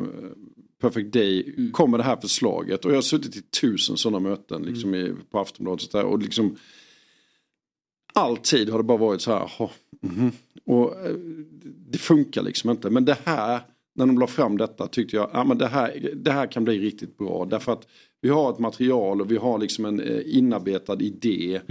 Perfect 0.82 1.14
Day 1.14 1.56
kom 1.74 1.92
med 1.92 2.00
det 2.00 2.04
här 2.04 2.18
förslaget. 2.22 2.86
Och 2.86 2.92
jag 2.92 2.98
har 2.98 3.02
suttit 3.02 3.36
i 3.36 3.42
tusen 3.42 3.98
sådana 3.98 4.20
möten 4.20 4.64
liksom 4.64 4.96
i, 4.96 5.14
på 5.32 5.40
Aftonbladet 5.40 5.84
och, 5.84 6.00
där, 6.00 6.06
och 6.06 6.20
liksom 6.20 6.56
alltid 8.16 8.70
har 8.70 8.78
det 8.78 8.84
bara 8.84 8.98
varit 8.98 9.22
så 9.22 9.32
här. 9.32 9.52
"Jaha, 9.60 9.70
mhm." 10.02 10.32
Och 10.66 11.06
eh, 11.06 11.16
det 11.90 11.98
funkar 11.98 12.42
liksom 12.44 12.70
inte. 12.70 12.90
Men 12.90 13.06
det 13.06 13.18
här, 13.24 13.60
när 13.96 14.06
de 14.06 14.20
la 14.20 14.28
fram 14.28 14.58
detta 14.58 14.88
tyckte 14.88 15.16
jag, 15.16 15.30
ja 15.34 15.44
men 15.44 15.58
det 15.58 15.68
här, 15.68 16.12
det 16.16 16.32
här 16.32 16.48
kan 16.52 16.64
bli 16.64 16.80
riktigt 16.80 17.18
bra. 17.18 17.46
Därför 17.46 17.72
att 17.74 17.88
vi 18.22 18.30
har 18.30 18.52
ett 18.52 18.60
material 18.60 19.22
och 19.22 19.32
vi 19.32 19.38
har 19.38 19.60
liksom 19.60 19.86
en 19.86 20.00
eh, 20.00 20.22
inarbetad 20.38 21.02
idé. 21.02 21.62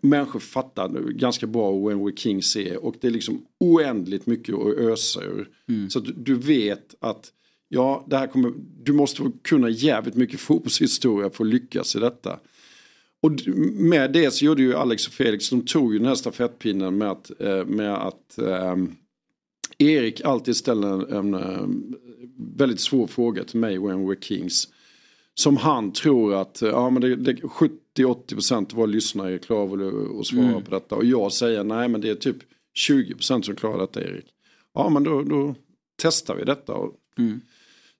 Människor 0.00 0.40
fattar 0.40 0.88
ganska 1.12 1.46
bra 1.46 1.72
When 1.88 2.04
We 2.06 2.12
Kings 2.16 2.56
är 2.56 2.84
och 2.84 2.94
det 3.00 3.06
är 3.06 3.10
liksom 3.10 3.42
oändligt 3.60 4.26
mycket 4.26 4.54
att 4.54 4.74
ösa 4.78 5.20
ur. 5.24 5.48
Så 5.90 5.98
att 5.98 6.04
du- 6.04 6.12
du 6.16 6.34
vet 6.34 6.94
att 7.00 7.32
ja, 7.68 8.04
det 8.08 8.16
här 8.16 8.26
kommer, 8.26 8.52
du 8.82 8.92
måste 8.92 9.32
kunna 9.42 9.68
jävligt 9.70 10.14
mycket 10.14 10.40
fotbollshistoria 10.48 11.30
för 11.30 11.44
att 11.44 11.50
lyckas 11.50 11.96
i 11.96 11.98
detta. 11.98 12.38
Och 13.22 13.32
med 13.72 14.12
det 14.12 14.30
så 14.30 14.44
gjorde 14.44 14.62
ju 14.62 14.74
Alex 14.74 15.06
och 15.06 15.12
Felix, 15.12 15.50
de 15.50 15.62
tog 15.66 15.92
ju 15.92 15.98
den 15.98 16.08
här 16.08 16.14
stafettpinnen 16.14 16.98
med 16.98 17.10
att, 17.10 17.40
eh, 17.40 17.64
med 17.64 17.94
att 18.06 18.38
ehm, 18.38 18.94
Erik 19.78 20.20
alltid 20.20 20.56
ställer 20.56 21.12
en, 21.14 21.34
eh, 21.34 21.66
väldigt 22.56 22.80
svår 22.80 23.06
fråga 23.06 23.44
till 23.44 23.60
mig 23.60 23.78
when 23.78 24.06
we're 24.08 24.20
kings. 24.20 24.68
Som 25.34 25.56
han 25.56 25.92
tror 25.92 26.34
att 26.34 26.62
eh, 26.62 26.68
ja, 26.68 26.90
men 26.90 27.02
det, 27.02 27.16
det, 27.16 27.32
70-80% 27.96 28.72
av 28.72 28.76
våra 28.76 28.86
lyssnare 28.86 29.34
är 29.34 29.38
klara 29.38 29.60
av 29.60 29.72
att- 30.20 30.26
svara 30.26 30.48
Mm. 30.48 30.62
på 30.62 30.70
detta. 30.70 30.94
Och 30.94 31.04
jag 31.04 31.32
säger 31.32 31.64
nej 31.64 31.88
men 31.88 32.00
det 32.00 32.10
är 32.10 32.14
typ 32.14 32.36
20% 32.88 33.42
som 33.44 33.56
klarar 33.56 33.78
detta 33.78 34.00
Erik. 34.02 34.26
Ja 34.74 34.88
men 34.88 35.04
då, 35.04 35.22
då 35.22 35.54
testar 36.02 36.34
vi 36.34 36.44
detta. 36.44 36.72
Och, 36.74 36.94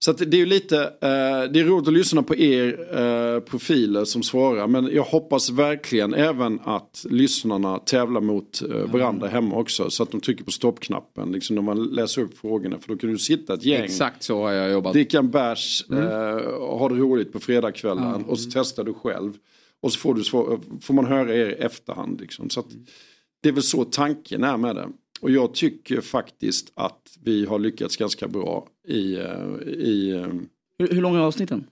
Så 0.00 0.12
det 0.12 0.36
är 0.36 0.38
ju 0.38 0.46
lite, 0.46 0.82
eh, 0.82 1.52
det 1.52 1.60
är 1.60 1.64
roligt 1.64 1.88
att 1.88 1.94
lyssna 1.94 2.22
på 2.22 2.36
er 2.36 2.96
eh, 2.98 3.40
profiler 3.40 4.04
som 4.04 4.22
svarar. 4.22 4.66
Men 4.66 4.90
jag 4.92 5.02
hoppas 5.02 5.50
verkligen 5.50 6.14
även 6.14 6.60
att 6.64 7.06
lyssnarna 7.10 7.78
tävlar 7.78 8.20
mot 8.20 8.62
eh, 8.62 8.92
varandra 8.92 9.28
hemma 9.28 9.56
också. 9.56 9.90
Så 9.90 10.02
att 10.02 10.10
de 10.10 10.20
trycker 10.20 10.44
på 10.44 10.50
stoppknappen 10.50 11.32
liksom 11.32 11.56
när 11.56 11.62
man 11.62 11.84
läser 11.84 12.22
upp 12.22 12.38
frågorna. 12.38 12.78
För 12.78 12.88
då 12.88 12.96
kan 12.98 13.10
du 13.10 13.18
sitta 13.18 13.54
ett 13.54 13.64
gäng. 13.64 13.84
Exakt 13.84 14.22
så 14.22 14.42
har 14.42 14.52
jag 14.52 14.70
jobbat. 14.72 14.92
Dricka 14.92 15.18
en 15.18 15.30
bärs, 15.30 15.84
Mm. 15.90 16.04
eh, 16.04 16.10
ha 16.60 16.88
det 16.88 16.94
roligt 16.94 17.32
på 17.32 17.40
fredagskvällen 17.40 18.24
och 18.24 18.38
så 18.38 18.50
testar 18.52 18.84
du 18.84 18.94
själv. 18.94 19.32
Och 19.82 19.92
så 19.92 19.98
får, 19.98 20.14
du 20.14 20.24
svar, 20.24 20.60
får 20.82 20.94
man 20.94 21.06
höra 21.06 21.34
er 21.34 21.46
i 21.48 21.52
efterhand. 21.52 22.20
Liksom. 22.20 22.50
Så 22.50 22.60
att, 22.60 22.66
det 23.42 23.48
är 23.48 23.52
väl 23.52 23.62
så 23.62 23.84
tanken 23.84 24.44
är 24.44 24.56
med 24.56 24.76
det. 24.76 24.88
Och 25.20 25.30
jag 25.30 25.54
tycker 25.54 26.00
faktiskt 26.00 26.72
att 26.74 27.02
vi 27.24 27.46
har 27.46 27.58
lyckats 27.58 27.96
ganska 27.96 28.28
bra 28.28 28.68
i... 28.88 29.14
eh, 29.14 29.22
i 29.66 30.10
eh, 30.10 30.26
Hur, 30.78 30.88
hur 30.94 31.02
långa 31.02 31.18
är 31.18 31.22
avsnitten? 31.22 31.66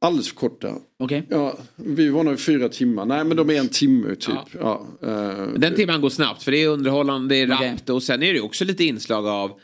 Alldeles 0.00 0.28
för 0.28 0.34
korta. 0.36 0.74
Okej. 0.98 1.26
Ja, 1.30 1.58
vi 1.76 2.08
var 2.08 2.24
nog 2.24 2.40
fyra 2.40 2.68
timmar. 2.68 3.04
Nej 3.06 3.24
men 3.24 3.36
de 3.36 3.50
är 3.50 3.54
en 3.60 3.68
timme 3.68 4.14
typ. 4.14 4.34
Ja. 4.60 4.86
eh, 5.02 5.46
Den 5.56 5.74
timmen 5.74 6.00
går 6.00 6.08
snabbt 6.10 6.42
för 6.42 6.50
det 6.52 6.58
är 6.62 6.68
underhållande, 6.68 7.34
det 7.34 7.40
är 7.40 7.46
rappt 7.46 7.90
och 7.90 8.02
sen 8.02 8.22
är 8.22 8.32
det 8.34 8.40
också 8.40 8.64
lite 8.64 8.84
inslag 8.84 9.26
av 9.26 9.60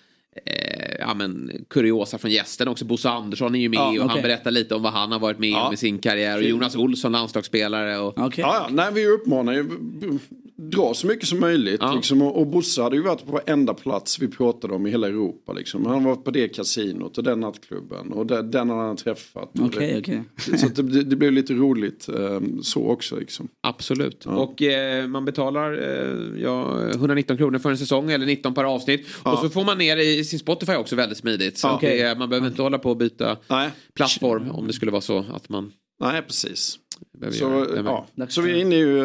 eh, 0.46 0.96
ja, 0.98 1.14
men, 1.14 1.50
kuriosa 1.70 2.18
från 2.18 2.30
gästen 2.30 2.68
också. 2.68 2.84
Bosse 2.84 3.10
Andersson 3.10 3.54
är 3.54 3.58
ju 3.58 3.68
med 3.68 3.76
Ja, 3.76 3.88
och 3.90 3.96
han 3.96 4.10
okej. 4.10 4.22
berättar 4.22 4.50
lite 4.50 4.74
om 4.74 4.82
vad 4.82 4.92
han 4.92 5.12
har 5.12 5.18
varit 5.18 5.38
med 5.38 5.50
Ja. 5.50 5.66
om 5.68 5.74
i 5.74 5.76
sin 5.76 5.98
karriär. 5.98 6.36
Och. 6.36 6.42
Jonas 6.42 6.76
Olsson, 6.76 7.12
landslagsspelare. 7.12 7.98
Och... 7.98 8.14
Ja, 8.16 8.30
ja. 8.36 8.68
Nej, 8.70 8.92
vi 8.92 9.06
uppmanar 9.06 9.52
ju 9.52 9.64
dra 10.56 10.94
så 10.94 11.06
mycket 11.06 11.28
som 11.28 11.40
möjligt. 11.40 11.80
Liksom, 11.94 12.22
och, 12.22 12.40
och 12.40 12.46
Bosse 12.46 12.82
hade 12.82 12.96
ju 12.96 13.02
varit 13.02 13.26
på 13.26 13.32
varenda 13.32 13.74
plats 13.74 14.18
vi 14.18 14.28
pratade 14.28 14.74
om 14.74 14.86
i 14.86 14.90
hela 14.90 15.06
Europa. 15.06 15.52
Liksom. 15.52 15.86
Han 15.86 15.94
har 15.94 16.10
varit 16.10 16.24
på 16.24 16.30
det 16.30 16.48
kasinot 16.48 17.18
och 17.18 17.24
den 17.24 17.40
nattklubben 17.40 18.12
och 18.12 18.26
det, 18.26 18.42
den 18.42 18.70
har 18.70 18.86
han 18.86 18.96
träffat. 18.96 19.50
Det, 19.52 19.62
okej. 19.98 20.22
Så 20.58 20.82
det, 20.82 21.02
det 21.02 21.16
blev 21.16 21.32
lite 21.32 21.52
roligt 21.54 22.08
eh, 22.08 22.40
så 22.62 22.86
också. 22.86 23.16
Liksom. 23.16 23.48
Absolut. 23.60 24.26
Och 24.26 24.62
eh, 24.62 25.06
man 25.06 25.24
betalar 25.24 25.72
eh, 25.72 26.42
ja, 26.42 26.88
119 26.94 27.36
kronor 27.36 27.58
för 27.58 27.70
en 27.70 27.78
säsong 27.78 28.10
eller 28.10 28.26
19 28.26 28.54
per 28.54 28.64
avsnitt. 28.64 29.06
Och 29.22 29.38
så 29.38 29.48
får 29.48 29.64
man 29.64 29.78
ner 29.78 29.96
i 29.96 30.23
sin 30.24 30.38
Spotify 30.38 30.72
också 30.74 30.96
väldigt 30.96 31.18
smidigt. 31.18 31.58
Så 31.58 31.68
det, 31.80 32.00
är- 32.00 32.16
man 32.16 32.28
behöver 32.28 32.48
inte 32.48 32.62
hålla 32.62 32.78
på 32.78 32.90
och 32.90 32.96
byta 32.96 33.36
plattform 33.94 34.50
om 34.50 34.66
det 34.66 34.72
skulle 34.72 34.90
vara 34.90 35.00
så 35.02 35.18
att 35.32 35.48
man... 35.48 35.72
Nej, 36.00 36.22
precis. 36.22 36.78
Så, 37.32 37.66
ja. 38.16 38.26
så 38.28 38.40
vi 38.40 38.50
är 38.52 38.56
inne 38.56 38.76
i 38.76 38.98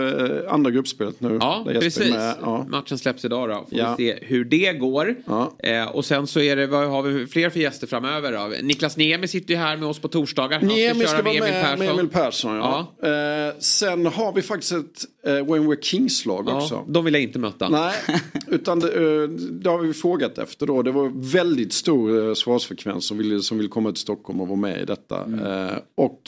eh, 0.45 0.53
andra 0.53 0.71
gruppspelet 0.71 1.21
nu. 1.21 1.37
Ja, 1.41 1.65
precis. 1.79 2.15
Ja. 2.41 2.65
Matchen 2.69 2.97
släpps 2.97 3.25
idag 3.25 3.49
då. 3.49 3.55
Får 3.55 3.65
Ja. 3.79 3.95
vi 3.97 4.05
se 4.11 4.19
hur 4.21 4.45
det 4.45 4.73
går. 4.73 5.15
Eh, 5.59 5.87
och 5.95 6.05
sen 6.05 6.27
så 6.27 6.39
är 6.39 6.55
det, 6.55 6.67
vad 6.67 6.89
har 6.89 7.01
vi 7.03 7.27
fler 7.27 7.49
för 7.49 7.59
gäster 7.59 7.87
framöver 7.87 8.31
då? 8.31 8.53
Niklas 8.61 8.97
Niemi 8.97 9.27
sitter 9.27 9.53
ju 9.53 9.59
här 9.59 9.77
med 9.77 9.87
oss 9.87 9.99
på 9.99 10.07
torsdagar. 10.07 10.59
Han 10.59 10.67
Niemi 10.67 10.99
ska 11.05 11.11
köra 11.15 11.21
vara 11.21 11.33
med 11.33 11.41
Emil 11.43 11.51
med 11.53 11.63
Persson. 11.63 11.79
med 11.85 11.89
Emil 11.89 12.07
Persson. 12.09 12.55
Ja. 12.55 12.93
Eh, 13.03 13.55
sen 13.59 14.05
har 14.05 14.33
vi 14.33 14.41
faktiskt 14.41 14.71
ett 14.73 15.03
eh, 15.27 15.33
When 15.33 15.71
We're 15.71 15.81
Kings-lag 15.81 16.47
också. 16.47 16.85
de 16.87 17.05
vill 17.05 17.13
jag 17.13 17.23
inte 17.23 17.39
möta. 17.39 17.69
Nej, 17.69 17.93
utan 18.47 18.79
det, 18.79 18.87
eh, 18.87 19.29
det 19.29 19.69
har 19.69 19.77
vi 19.79 19.93
frågat 19.93 20.37
efter 20.37 20.65
då. 20.65 20.81
Det 20.81 20.91
var 20.91 21.31
väldigt 21.33 21.73
stor 21.73 22.27
eh, 22.27 22.33
svarsfrekvens 22.33 23.05
som 23.07 23.17
ville, 23.17 23.39
som 23.39 23.57
ville 23.57 23.69
komma 23.69 23.91
till 23.91 24.01
Stockholm 24.01 24.41
och 24.41 24.47
vara 24.47 24.59
med 24.59 24.81
i 24.81 24.85
detta. 24.85 25.23
Mm. 25.23 25.39
Eh, 25.67 25.73
och 25.95 26.21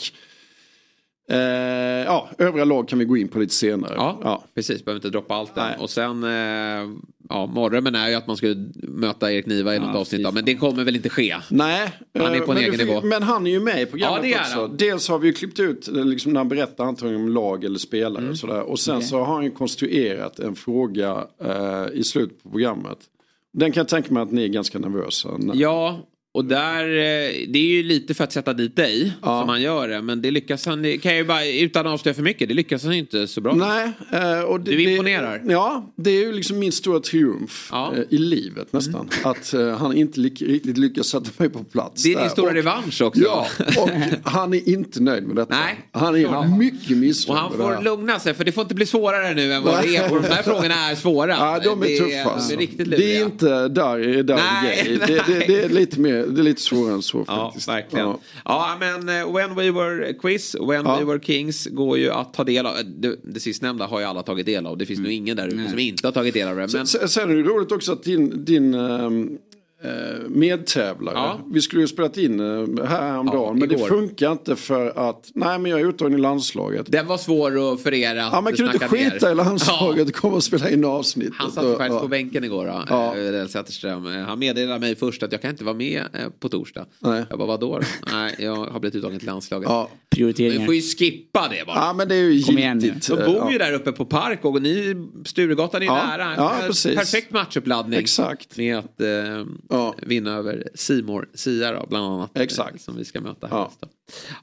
Eh, 1.32 1.38
ja, 2.04 2.28
övriga 2.38 2.64
lag 2.64 2.88
kan 2.88 2.98
vi 2.98 3.04
gå 3.04 3.16
in 3.16 3.28
på 3.28 3.38
lite 3.38 3.54
senare. 3.54 3.94
Ja, 3.96 4.44
precis. 4.54 4.84
Behöver 4.84 4.98
inte 4.98 5.10
droppa 5.10 5.34
allt 5.34 5.56
än. 5.58 5.80
Och 5.80 5.90
sen, 5.90 6.24
eh, 6.24 6.90
ja, 7.28 7.46
mardrömmen 7.46 7.94
är 7.94 8.08
ju 8.08 8.14
att 8.14 8.26
man 8.26 8.36
skulle 8.36 8.70
möta 8.74 9.32
Erik 9.32 9.46
Niva 9.46 9.74
i 9.74 9.78
något 9.78 9.96
avsnitt. 9.96 10.24
Då, 10.24 10.32
men 10.32 10.44
det 10.44 10.54
kommer 10.54 10.84
väl 10.84 10.96
inte 10.96 11.08
ske? 11.08 11.36
Nej, 11.48 11.92
Han 12.18 12.26
är 12.26 12.34
eh, 12.34 12.40
på 12.40 12.52
en 12.52 12.58
egen 12.58 12.74
nivå. 12.86 13.00
men 13.02 13.22
han 13.22 13.46
är 13.46 13.50
ju 13.50 13.60
med 13.60 13.82
i 13.82 13.86
programmet 13.86 14.30
Ja, 14.30 14.40
också. 14.40 14.60
han. 14.60 14.76
Dels 14.76 15.08
har 15.08 15.18
vi 15.18 15.26
ju 15.26 15.32
klippt 15.32 15.60
ut 15.60 15.88
eh, 15.88 16.04
liksom, 16.04 16.32
när 16.32 16.40
han 16.40 16.48
berättar 16.48 16.84
antagligen 16.84 17.22
om 17.22 17.28
lag 17.28 17.64
eller 17.64 17.78
spelare 17.78 18.18
Mm. 18.18 18.30
och 18.30 18.38
sådär. 18.38 18.62
Och 18.62 18.78
sen 18.80 18.96
Okej. 18.96 19.08
så 19.08 19.18
har 19.24 19.34
han 19.34 19.44
ju 19.44 19.50
konstruerat 19.50 20.38
en 20.38 20.54
fråga 20.56 21.26
eh, 21.44 21.86
i 21.92 22.04
slutet 22.04 22.42
på 22.42 22.50
programmet. 22.50 22.98
Den 23.52 23.72
kan 23.72 23.80
jag 23.80 23.88
tänka 23.88 24.14
mig 24.14 24.22
att 24.22 24.32
ni 24.32 24.44
är 24.44 24.48
ganska 24.48 24.78
nervösa. 24.78 25.28
Ja, 25.54 26.00
och 26.34 26.44
där, 26.44 26.84
eh, 26.84 27.32
det 27.48 27.58
är 27.58 27.66
ju 27.76 27.82
lite 27.82 28.14
för 28.14 28.24
att 28.24 28.32
sätta 28.32 28.52
dit 28.52 28.76
dig 28.76 29.12
som 29.22 29.48
han 29.48 29.62
gör 29.62 29.88
det. 29.88 30.02
Men 30.02 30.22
det 30.22 30.30
lyckas 30.30 30.66
han, 30.66 30.82
kan 30.82 31.12
jag 31.12 31.16
ju 31.18 31.24
bara, 31.24 31.46
utan 31.46 31.86
att 31.86 31.92
avslöja 31.92 32.14
för 32.14 32.22
mycket, 32.22 32.48
det 32.48 32.54
lyckas 32.54 32.84
han 32.84 32.92
inte 32.92 33.26
så 33.26 33.40
bra. 33.40 33.54
Nej, 33.54 33.92
eh, 34.12 34.40
och 34.40 34.60
det, 34.60 34.70
Du 34.70 34.82
imponerar. 34.90 35.38
Det, 35.38 35.52
ja, 35.52 35.92
det 35.96 36.10
är 36.10 36.20
ju 36.20 36.32
liksom 36.32 36.58
min 36.58 36.72
stora 36.72 37.00
triumf 37.00 37.70
eh, 37.72 38.00
i 38.10 38.18
livet 38.18 38.72
nästan. 38.72 39.08
Mm. 39.24 39.30
Att 39.30 39.54
han 39.78 39.96
inte 39.96 40.20
riktigt 40.20 40.78
lyckas 40.78 41.06
sätta 41.06 41.30
mig 41.36 41.48
på 41.48 41.64
plats. 41.64 42.02
Det 42.02 42.12
är 42.14 42.20
din 42.20 42.30
stora 42.30 42.48
Och- 42.48 42.54
revansch 42.54 43.02
också. 43.02 43.20
Ja, 43.22 43.46
och 43.78 43.90
han 44.24 44.54
är 44.54 44.68
inte 44.68 45.02
nöjd 45.02 45.24
med 45.24 45.36
detta. 45.36 45.54
Nej. 45.54 45.88
Han 45.92 46.16
är 46.16 46.58
mycket 46.58 46.96
missnöjd 46.96 47.36
Och 47.36 47.42
han 47.42 47.52
får 47.52 47.84
lugna 47.84 48.18
sig 48.18 48.34
för 48.34 48.44
det 48.44 48.52
får 48.52 48.62
inte 48.62 48.74
bli 48.74 48.86
svårare 48.86 49.34
nu 49.34 49.52
än 49.52 49.62
vad 49.62 49.82
det 49.82 49.96
är. 49.96 50.12
Och 50.12 50.22
de 50.22 50.28
här 50.28 50.42
frågorna 50.42 50.74
är 50.90 50.94
svåra. 50.94 51.30
Ja, 51.32 51.60
de 51.64 51.82
är 51.82 51.86
det 51.88 51.98
tuffa. 51.98 52.10
De 52.24 52.30
Alltså. 52.30 52.52
är 52.52 52.56
riktigt 52.58 52.90
det 52.90 53.16
är 53.16 53.24
inte 53.24 53.68
där, 53.68 54.22
där 54.22 54.36
Nej, 54.36 54.98
det, 55.06 55.06
det, 55.26 55.44
det 55.46 55.64
är 55.64 55.68
lite 55.68 56.00
mer, 56.00 56.21
det 56.26 56.40
är 56.40 56.44
lite 56.44 56.62
svårare 56.62 56.94
än 56.94 57.02
så 57.02 57.24
Ja, 57.26 57.46
faktiskt. 57.46 57.68
verkligen. 57.68 58.06
Ja. 58.06 58.18
Ja, 58.44 58.76
men 58.80 59.08
eh, 59.08 59.32
When 59.34 59.54
We 59.54 59.70
Were 59.70 60.12
Quiz, 60.14 60.54
When 60.54 60.84
Ja. 60.86 60.98
We 60.98 61.04
Were 61.04 61.20
Kings 61.20 61.66
går 61.66 61.98
ju 61.98 62.10
att 62.10 62.34
ta 62.34 62.44
del 62.44 62.66
av. 62.66 62.74
Det, 62.86 63.16
det 63.24 63.40
sistnämnda 63.40 63.86
har 63.86 64.00
ju 64.00 64.06
alla 64.06 64.22
tagit 64.22 64.46
del 64.46 64.66
av. 64.66 64.78
Det 64.78 64.86
finns 64.86 65.00
nog 65.00 65.12
ingen 65.12 65.36
där 65.36 65.46
ute 65.48 65.70
som 65.70 65.78
inte 65.78 66.06
har 66.06 66.12
tagit 66.12 66.34
del 66.34 66.48
av 66.48 66.56
det. 66.56 66.68
Men... 66.72 66.86
Sen, 66.86 67.08
sen 67.08 67.30
är 67.30 67.34
det 67.36 67.42
roligt 67.42 67.72
också 67.72 67.92
att 67.92 68.02
din, 68.02 68.44
din 68.44 68.74
ehm, 68.74 69.38
eh, 69.84 70.28
medtävlare, 70.28 71.14
Ja. 71.14 71.40
vi 71.52 71.60
skulle 71.60 71.82
ju 71.82 71.88
spelat 71.88 72.16
in 72.16 72.40
eh, 72.40 72.46
här 72.86 73.00
häromdagen, 73.10 73.58
men 73.58 73.68
det 73.68 73.78
funkar 73.78 74.32
inte 74.32 74.56
för 74.56 75.08
att, 75.10 75.30
nej 75.34 75.58
men 75.58 75.70
jag 75.70 75.80
är 75.80 75.84
uttagen 75.86 76.14
i 76.18 76.20
landslaget. 76.20 76.92
Den 76.92 77.06
var 77.06 77.16
svår 77.18 77.72
att 77.72 77.80
för 77.82 77.94
er 77.94 78.16
att 78.16 78.32
Ja, 78.32 78.40
man 78.40 78.52
kunde 78.52 78.72
inte 78.72 78.78
snacka 78.86 78.94
ner. 78.96 79.10
skita 79.10 79.32
i 79.32 79.34
landslaget 79.34 80.08
och 80.08 80.14
komma 80.14 80.34
och 80.36 80.44
spela 80.44 80.70
in 80.70 80.84
avsnittet. 80.84 81.34
Han 81.36 81.50
satt 81.52 81.64
faktiskt 81.64 81.90
ja. 81.94 82.00
på 82.00 82.08
bänken 82.08 82.44
igår 82.44 82.66
då, 82.66 82.84
Ja. 82.88 83.16
ja. 83.16 83.48
Zetterström. 83.48 84.06
Eh, 84.06 84.12
Han 84.22 84.38
meddelade 84.38 84.78
mig 84.80 84.94
först 84.96 85.22
att 85.22 85.32
jag 85.32 85.42
kan 85.42 85.50
inte 85.50 85.64
vara 85.64 85.74
med 85.74 86.02
på 86.40 86.48
torsdag. 86.48 86.86
Nej. 86.98 87.24
Jag 87.30 87.38
bara, 87.38 87.48
vadå 87.48 87.78
då? 87.78 87.84
Nej, 88.12 88.34
jag 88.38 88.56
har 88.56 88.80
blivit 88.80 88.96
uttagen 88.96 89.18
till 89.18 89.26
landslaget. 89.28 89.68
Ja. 89.68 89.88
Prioriteringar. 90.10 90.58
Vi 90.60 90.66
får 90.66 90.74
ju 90.74 90.80
skippa 90.82 91.48
det 91.50 91.66
bara. 91.66 91.76
Ja 91.76 91.92
men 91.92 92.08
det 92.08 92.14
är 92.14 92.18
ju 92.18 92.32
giltigt. 92.32 93.08
De 93.08 93.16
bor 93.16 93.50
ju 93.52 93.58
Ja. 93.58 93.64
där 93.64 93.72
uppe 93.72 93.92
på 93.92 94.04
Park 94.04 94.44
och 94.44 94.62
ni, 94.62 94.94
Sturegatan 95.24 95.82
är 95.82 95.86
ju 95.86 95.92
Ja, 95.92 96.06
nära. 96.06 96.34
ja, 96.36 96.54
precis. 96.66 96.96
Perfekt 96.96 97.30
matchuppladdning. 97.32 97.98
Exakt. 98.00 98.56
Med 98.56 98.78
att 98.78 99.00
eh, 99.72 99.92
vinna 100.02 100.30
över 100.36 100.68
Simor 100.74 101.28
Sia 101.34 101.72
då, 101.72 101.86
bland 101.88 102.04
annat. 102.06 102.38
Exakt. 102.38 102.74
eh, 102.74 102.78
Som 102.78 102.96
vi 102.96 103.04
ska 103.04 103.20
möta 103.20 103.46
här 103.46 103.64
nästa. 103.64 103.86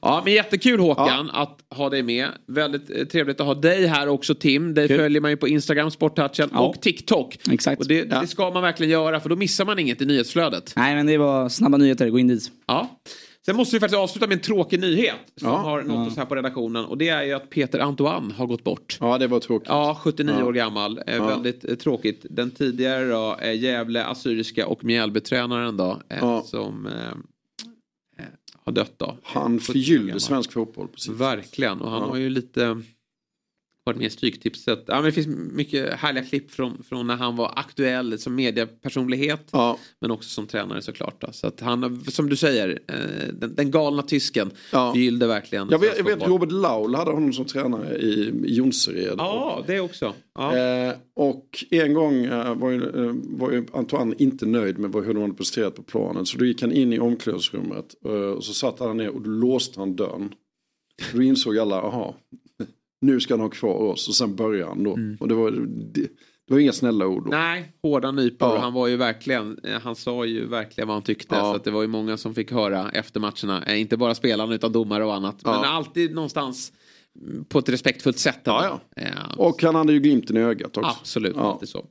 Ja, 0.02 0.22
men 0.24 0.32
jättekul 0.32 0.80
Håkan 0.80 1.30
att 1.30 1.58
ha 1.74 1.90
dig 1.90 2.02
med. 2.02 2.28
Väldigt 2.46 2.90
eh, 2.96 3.04
trevligt 3.04 3.40
att 3.40 3.46
ha 3.46 3.54
dig 3.54 3.86
här 3.86 4.08
också 4.08 4.34
Tim. 4.34 4.74
Dig 4.74 4.88
Kul. 4.88 4.98
följer 4.98 5.20
man 5.20 5.30
ju 5.30 5.36
på 5.36 5.48
Instagram, 5.48 5.90
Sporttouchen 5.90 6.50
Ja. 6.52 6.60
och 6.60 6.80
TikTok. 6.80 7.38
Exakt. 7.50 7.80
Och 7.80 7.88
det, 7.88 8.04
det 8.04 8.26
ska 8.26 8.50
man 8.50 8.62
verkligen 8.62 8.92
göra 8.92 9.20
för 9.20 9.28
då 9.28 9.36
missar 9.36 9.64
man 9.64 9.78
inget 9.78 10.00
i 10.02 10.06
nyhetsflödet. 10.06 10.72
Nej 10.76 10.94
men 10.94 11.06
det 11.06 11.18
var 11.18 11.48
snabba 11.48 11.76
nyheter, 11.78 12.08
gå 12.08 12.18
in 12.18 12.28
dit. 12.28 12.50
Ja. 12.66 13.00
Sen 13.50 13.56
måste 13.56 13.76
vi 13.76 13.80
faktiskt 13.80 13.98
avsluta 13.98 14.26
med 14.26 14.34
en 14.36 14.40
tråkig 14.42 14.80
nyhet 14.80 15.14
som 15.36 15.48
Ja. 15.48 15.56
har 15.56 15.82
nått 15.82 16.08
oss 16.08 16.16
här 16.16 16.24
på 16.24 16.34
redaktionen. 16.34 16.84
Och 16.84 16.98
det 16.98 17.08
är 17.08 17.22
ju 17.22 17.32
att 17.32 17.50
Peter 17.50 17.78
Antoine 17.78 18.30
har 18.32 18.46
gått 18.46 18.64
bort. 18.64 18.96
Ja 19.00 19.18
det 19.18 19.26
var 19.26 19.40
tråkigt. 19.40 19.68
Ja, 19.68 19.98
79 20.00 20.36
Ja. 20.38 20.44
år 20.46 20.52
gammal. 20.52 21.00
Eh, 21.06 21.16
Ja. 21.16 21.26
Väldigt 21.26 21.64
eh, 21.64 21.74
tråkigt. 21.74 22.26
Den 22.30 22.50
tidigare 22.50 23.04
då, 23.08 23.36
eh, 23.42 23.60
Gävle 23.60 24.04
Assyriska 24.04 24.66
och 24.66 24.84
Mjällbytränaren 24.84 25.76
då. 25.76 26.00
Eh, 26.08 26.18
Ja. 26.20 26.42
Som 26.42 26.88
har 28.64 28.72
dött 28.72 28.94
då. 28.96 29.16
Han 29.22 29.58
70 29.58 29.70
år 29.70 29.72
förgyllde 29.72 30.20
svensk 30.20 30.52
fotboll. 30.52 30.88
Precis. 30.88 31.12
Verkligen. 31.12 31.80
Och 31.80 31.90
han 31.90 32.00
Ja. 32.02 32.08
har 32.08 32.16
ju 32.16 32.30
lite 32.30 32.82
varit 33.84 33.96
med 33.96 34.06
i 34.06 34.10
Stryktipset. 34.10 34.84
Ja, 34.86 34.94
men 34.94 35.04
det 35.04 35.12
finns 35.12 35.26
mycket 35.52 35.94
härliga 35.94 36.24
klipp 36.24 36.50
från, 36.50 36.82
från 36.82 37.06
när 37.06 37.16
han 37.16 37.36
var 37.36 37.52
aktuell 37.56 38.18
som 38.18 38.34
mediepersonlighet. 38.34 39.48
Ja. 39.52 39.78
Men 40.00 40.10
också 40.10 40.30
som 40.30 40.46
tränare 40.46 40.82
såklart. 40.82 41.20
Då. 41.20 41.28
Så 41.32 41.46
att 41.46 41.60
han, 41.60 42.04
som 42.08 42.28
du 42.28 42.36
säger, 42.36 42.80
eh, 42.88 43.34
den, 43.34 43.54
den 43.54 43.70
galna 43.70 44.02
tysken 44.02 44.50
Ja. 44.72 44.92
förgyllde 44.92 45.26
verkligen. 45.26 45.68
Jag 45.70 45.78
vet, 45.78 45.96
jag 45.96 46.04
vet. 46.04 46.26
Robert 46.28 46.52
Laul 46.52 46.94
hade 46.94 47.10
honom 47.10 47.32
som 47.32 47.44
tränare 47.44 47.96
i 47.98 48.32
Jonsered. 48.46 49.14
Ja, 49.18 49.64
det 49.66 49.80
också. 49.80 50.14
Ja. 50.34 50.56
Eh, 50.56 50.94
och 51.14 51.64
en 51.70 51.94
gång 51.94 52.24
eh, 52.24 52.54
var, 52.54 52.70
ju, 52.70 52.80
var 53.24 53.50
ju 53.50 53.66
Antoine 53.72 54.14
inte 54.18 54.46
nöjd 54.46 54.78
med 54.78 54.94
hur 54.94 55.14
de 55.14 55.22
hade 55.22 55.34
presterat 55.34 55.74
på 55.74 55.82
planen. 55.82 56.26
Så 56.26 56.38
då 56.38 56.44
gick 56.44 56.62
han 56.62 56.72
in 56.72 56.92
i 56.92 56.98
omklädningsrummet 56.98 57.94
och 58.36 58.44
så 58.44 58.54
satte 58.54 58.84
han 58.84 58.96
ner 58.96 59.08
och 59.08 59.20
då 59.22 59.30
låste 59.30 59.80
han 59.80 59.96
dörren. 59.96 60.34
Då 61.12 61.22
insåg 61.22 61.58
alla, 61.58 61.82
aha, 61.82 62.14
nu 63.00 63.20
ska 63.20 63.34
han 63.34 63.40
ha 63.40 63.48
kvar 63.48 63.74
oss. 63.74 64.08
Och 64.08 64.14
sen 64.14 64.36
började 64.36 64.68
han 64.68 64.84
då. 64.84 64.98
Och 65.20 65.28
det 65.28 65.34
var, 65.34 65.50
det, 65.94 66.00
det 66.48 66.54
var 66.54 66.58
inga 66.58 66.72
snälla 66.72 67.06
ord 67.06 67.24
då. 67.24 67.30
Nej, 67.30 67.72
hårda 67.82 68.10
nypor. 68.10 68.48
Ja. 68.48 68.58
Han 68.58 68.72
var 68.72 68.86
ju 68.88 68.96
verkligen, 68.96 69.58
eh, 69.64 69.80
han 69.80 69.96
sa 69.96 70.24
ju 70.24 70.46
verkligen 70.46 70.88
vad 70.88 70.94
han 70.94 71.02
tyckte. 71.02 71.34
Ja. 71.34 71.40
Så 71.40 71.54
att 71.56 71.64
det 71.64 71.70
var 71.70 71.82
ju 71.82 71.88
många 71.88 72.16
som 72.16 72.34
fick 72.34 72.52
höra 72.52 72.90
efter 72.90 73.20
matcherna. 73.20 73.64
Eh, 73.64 73.80
Inte 73.80 73.96
bara 73.96 74.14
spelarna 74.14 74.54
utan 74.54 74.72
domare 74.72 75.04
och 75.04 75.14
annat. 75.14 75.36
Men 75.44 75.52
Ja. 75.54 75.66
alltid 75.66 76.14
någonstans 76.14 76.72
mm, 76.72 76.80
på 77.48 77.58
ett 77.58 77.68
respektfullt 77.68 78.18
sätt. 78.18 78.40
Ja, 78.44 78.80
ja. 78.96 79.02
Och 79.36 79.62
han 79.62 79.74
hade 79.74 79.92
ju 79.92 80.00
glimten 80.00 80.36
i 80.36 80.40
ögat 80.40 80.76
också. 80.76 80.96
Absolut, 81.00 81.34
Ja. 81.36 81.52
alltid 81.52 81.68
så. 81.68 81.84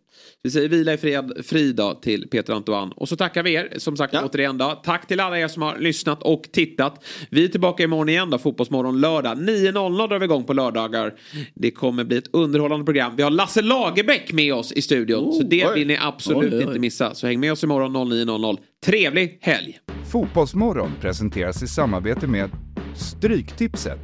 Vi 0.43 0.49
säger 0.51 0.69
vila 0.69 0.93
i 0.93 0.97
fred, 0.97 1.31
frid 1.45 1.81
till 2.01 2.27
Peter 2.29 2.53
Antoine. 2.53 2.91
Och 2.91 3.09
så 3.09 3.15
tackar 3.15 3.43
vi 3.43 3.53
er, 3.53 3.73
som 3.77 3.97
sagt 3.97 4.13
återigen 4.15 4.57
då. 4.57 4.81
Tack 4.83 5.07
till 5.07 5.19
alla 5.19 5.39
er 5.39 5.47
som 5.47 5.61
har 5.61 5.77
lyssnat 5.77 6.23
och 6.23 6.43
tittat. 6.51 7.03
Vi 7.29 7.43
är 7.43 7.47
tillbaka 7.47 7.83
imorgon 7.83 8.09
igen 8.09 8.29
då, 8.29 8.37
Fotbollsmorgon 8.37 9.01
lördag. 9.01 9.37
9.00 9.37 10.07
drar 10.09 10.19
vi 10.19 10.25
igång 10.25 10.43
på 10.43 10.53
lördagar. 10.53 11.13
Det 11.55 11.71
kommer 11.71 12.03
bli 12.03 12.17
ett 12.17 12.29
underhållande 12.33 12.85
program. 12.85 13.15
Vi 13.15 13.23
har 13.23 13.29
Lasse 13.31 13.61
Lagerbäck 13.61 14.31
med 14.33 14.53
oss 14.53 14.71
i 14.71 14.81
studion. 14.81 15.33
så 15.33 15.43
det 15.43 15.67
oj. 15.67 15.73
vill 15.75 15.87
ni 15.87 15.97
absolut 16.01 16.53
Oj, 16.53 16.59
oj. 16.59 16.63
inte 16.67 16.79
missa. 16.79 17.13
Så 17.15 17.27
häng 17.27 17.39
med 17.39 17.51
oss 17.51 17.63
imorgon 17.63 17.95
09.00. 17.95 18.57
Trevlig 18.85 19.37
helg! 19.41 19.79
Fotbollsmorgon 20.11 20.91
presenteras 21.01 21.63
i 21.63 21.67
samarbete 21.67 22.27
med 22.27 22.49
Stryktipset, 22.95 23.99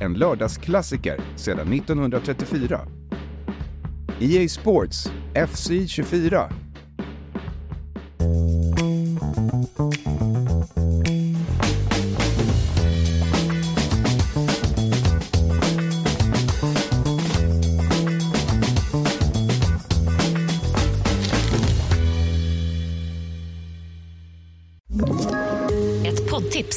en 0.00 0.14
lördagsklassiker 0.14 1.20
sedan 1.36 1.72
1934. 1.72 2.80
EA 4.20 4.48
Sports 4.48 5.12
FC 5.34 5.88
24. 5.88 6.48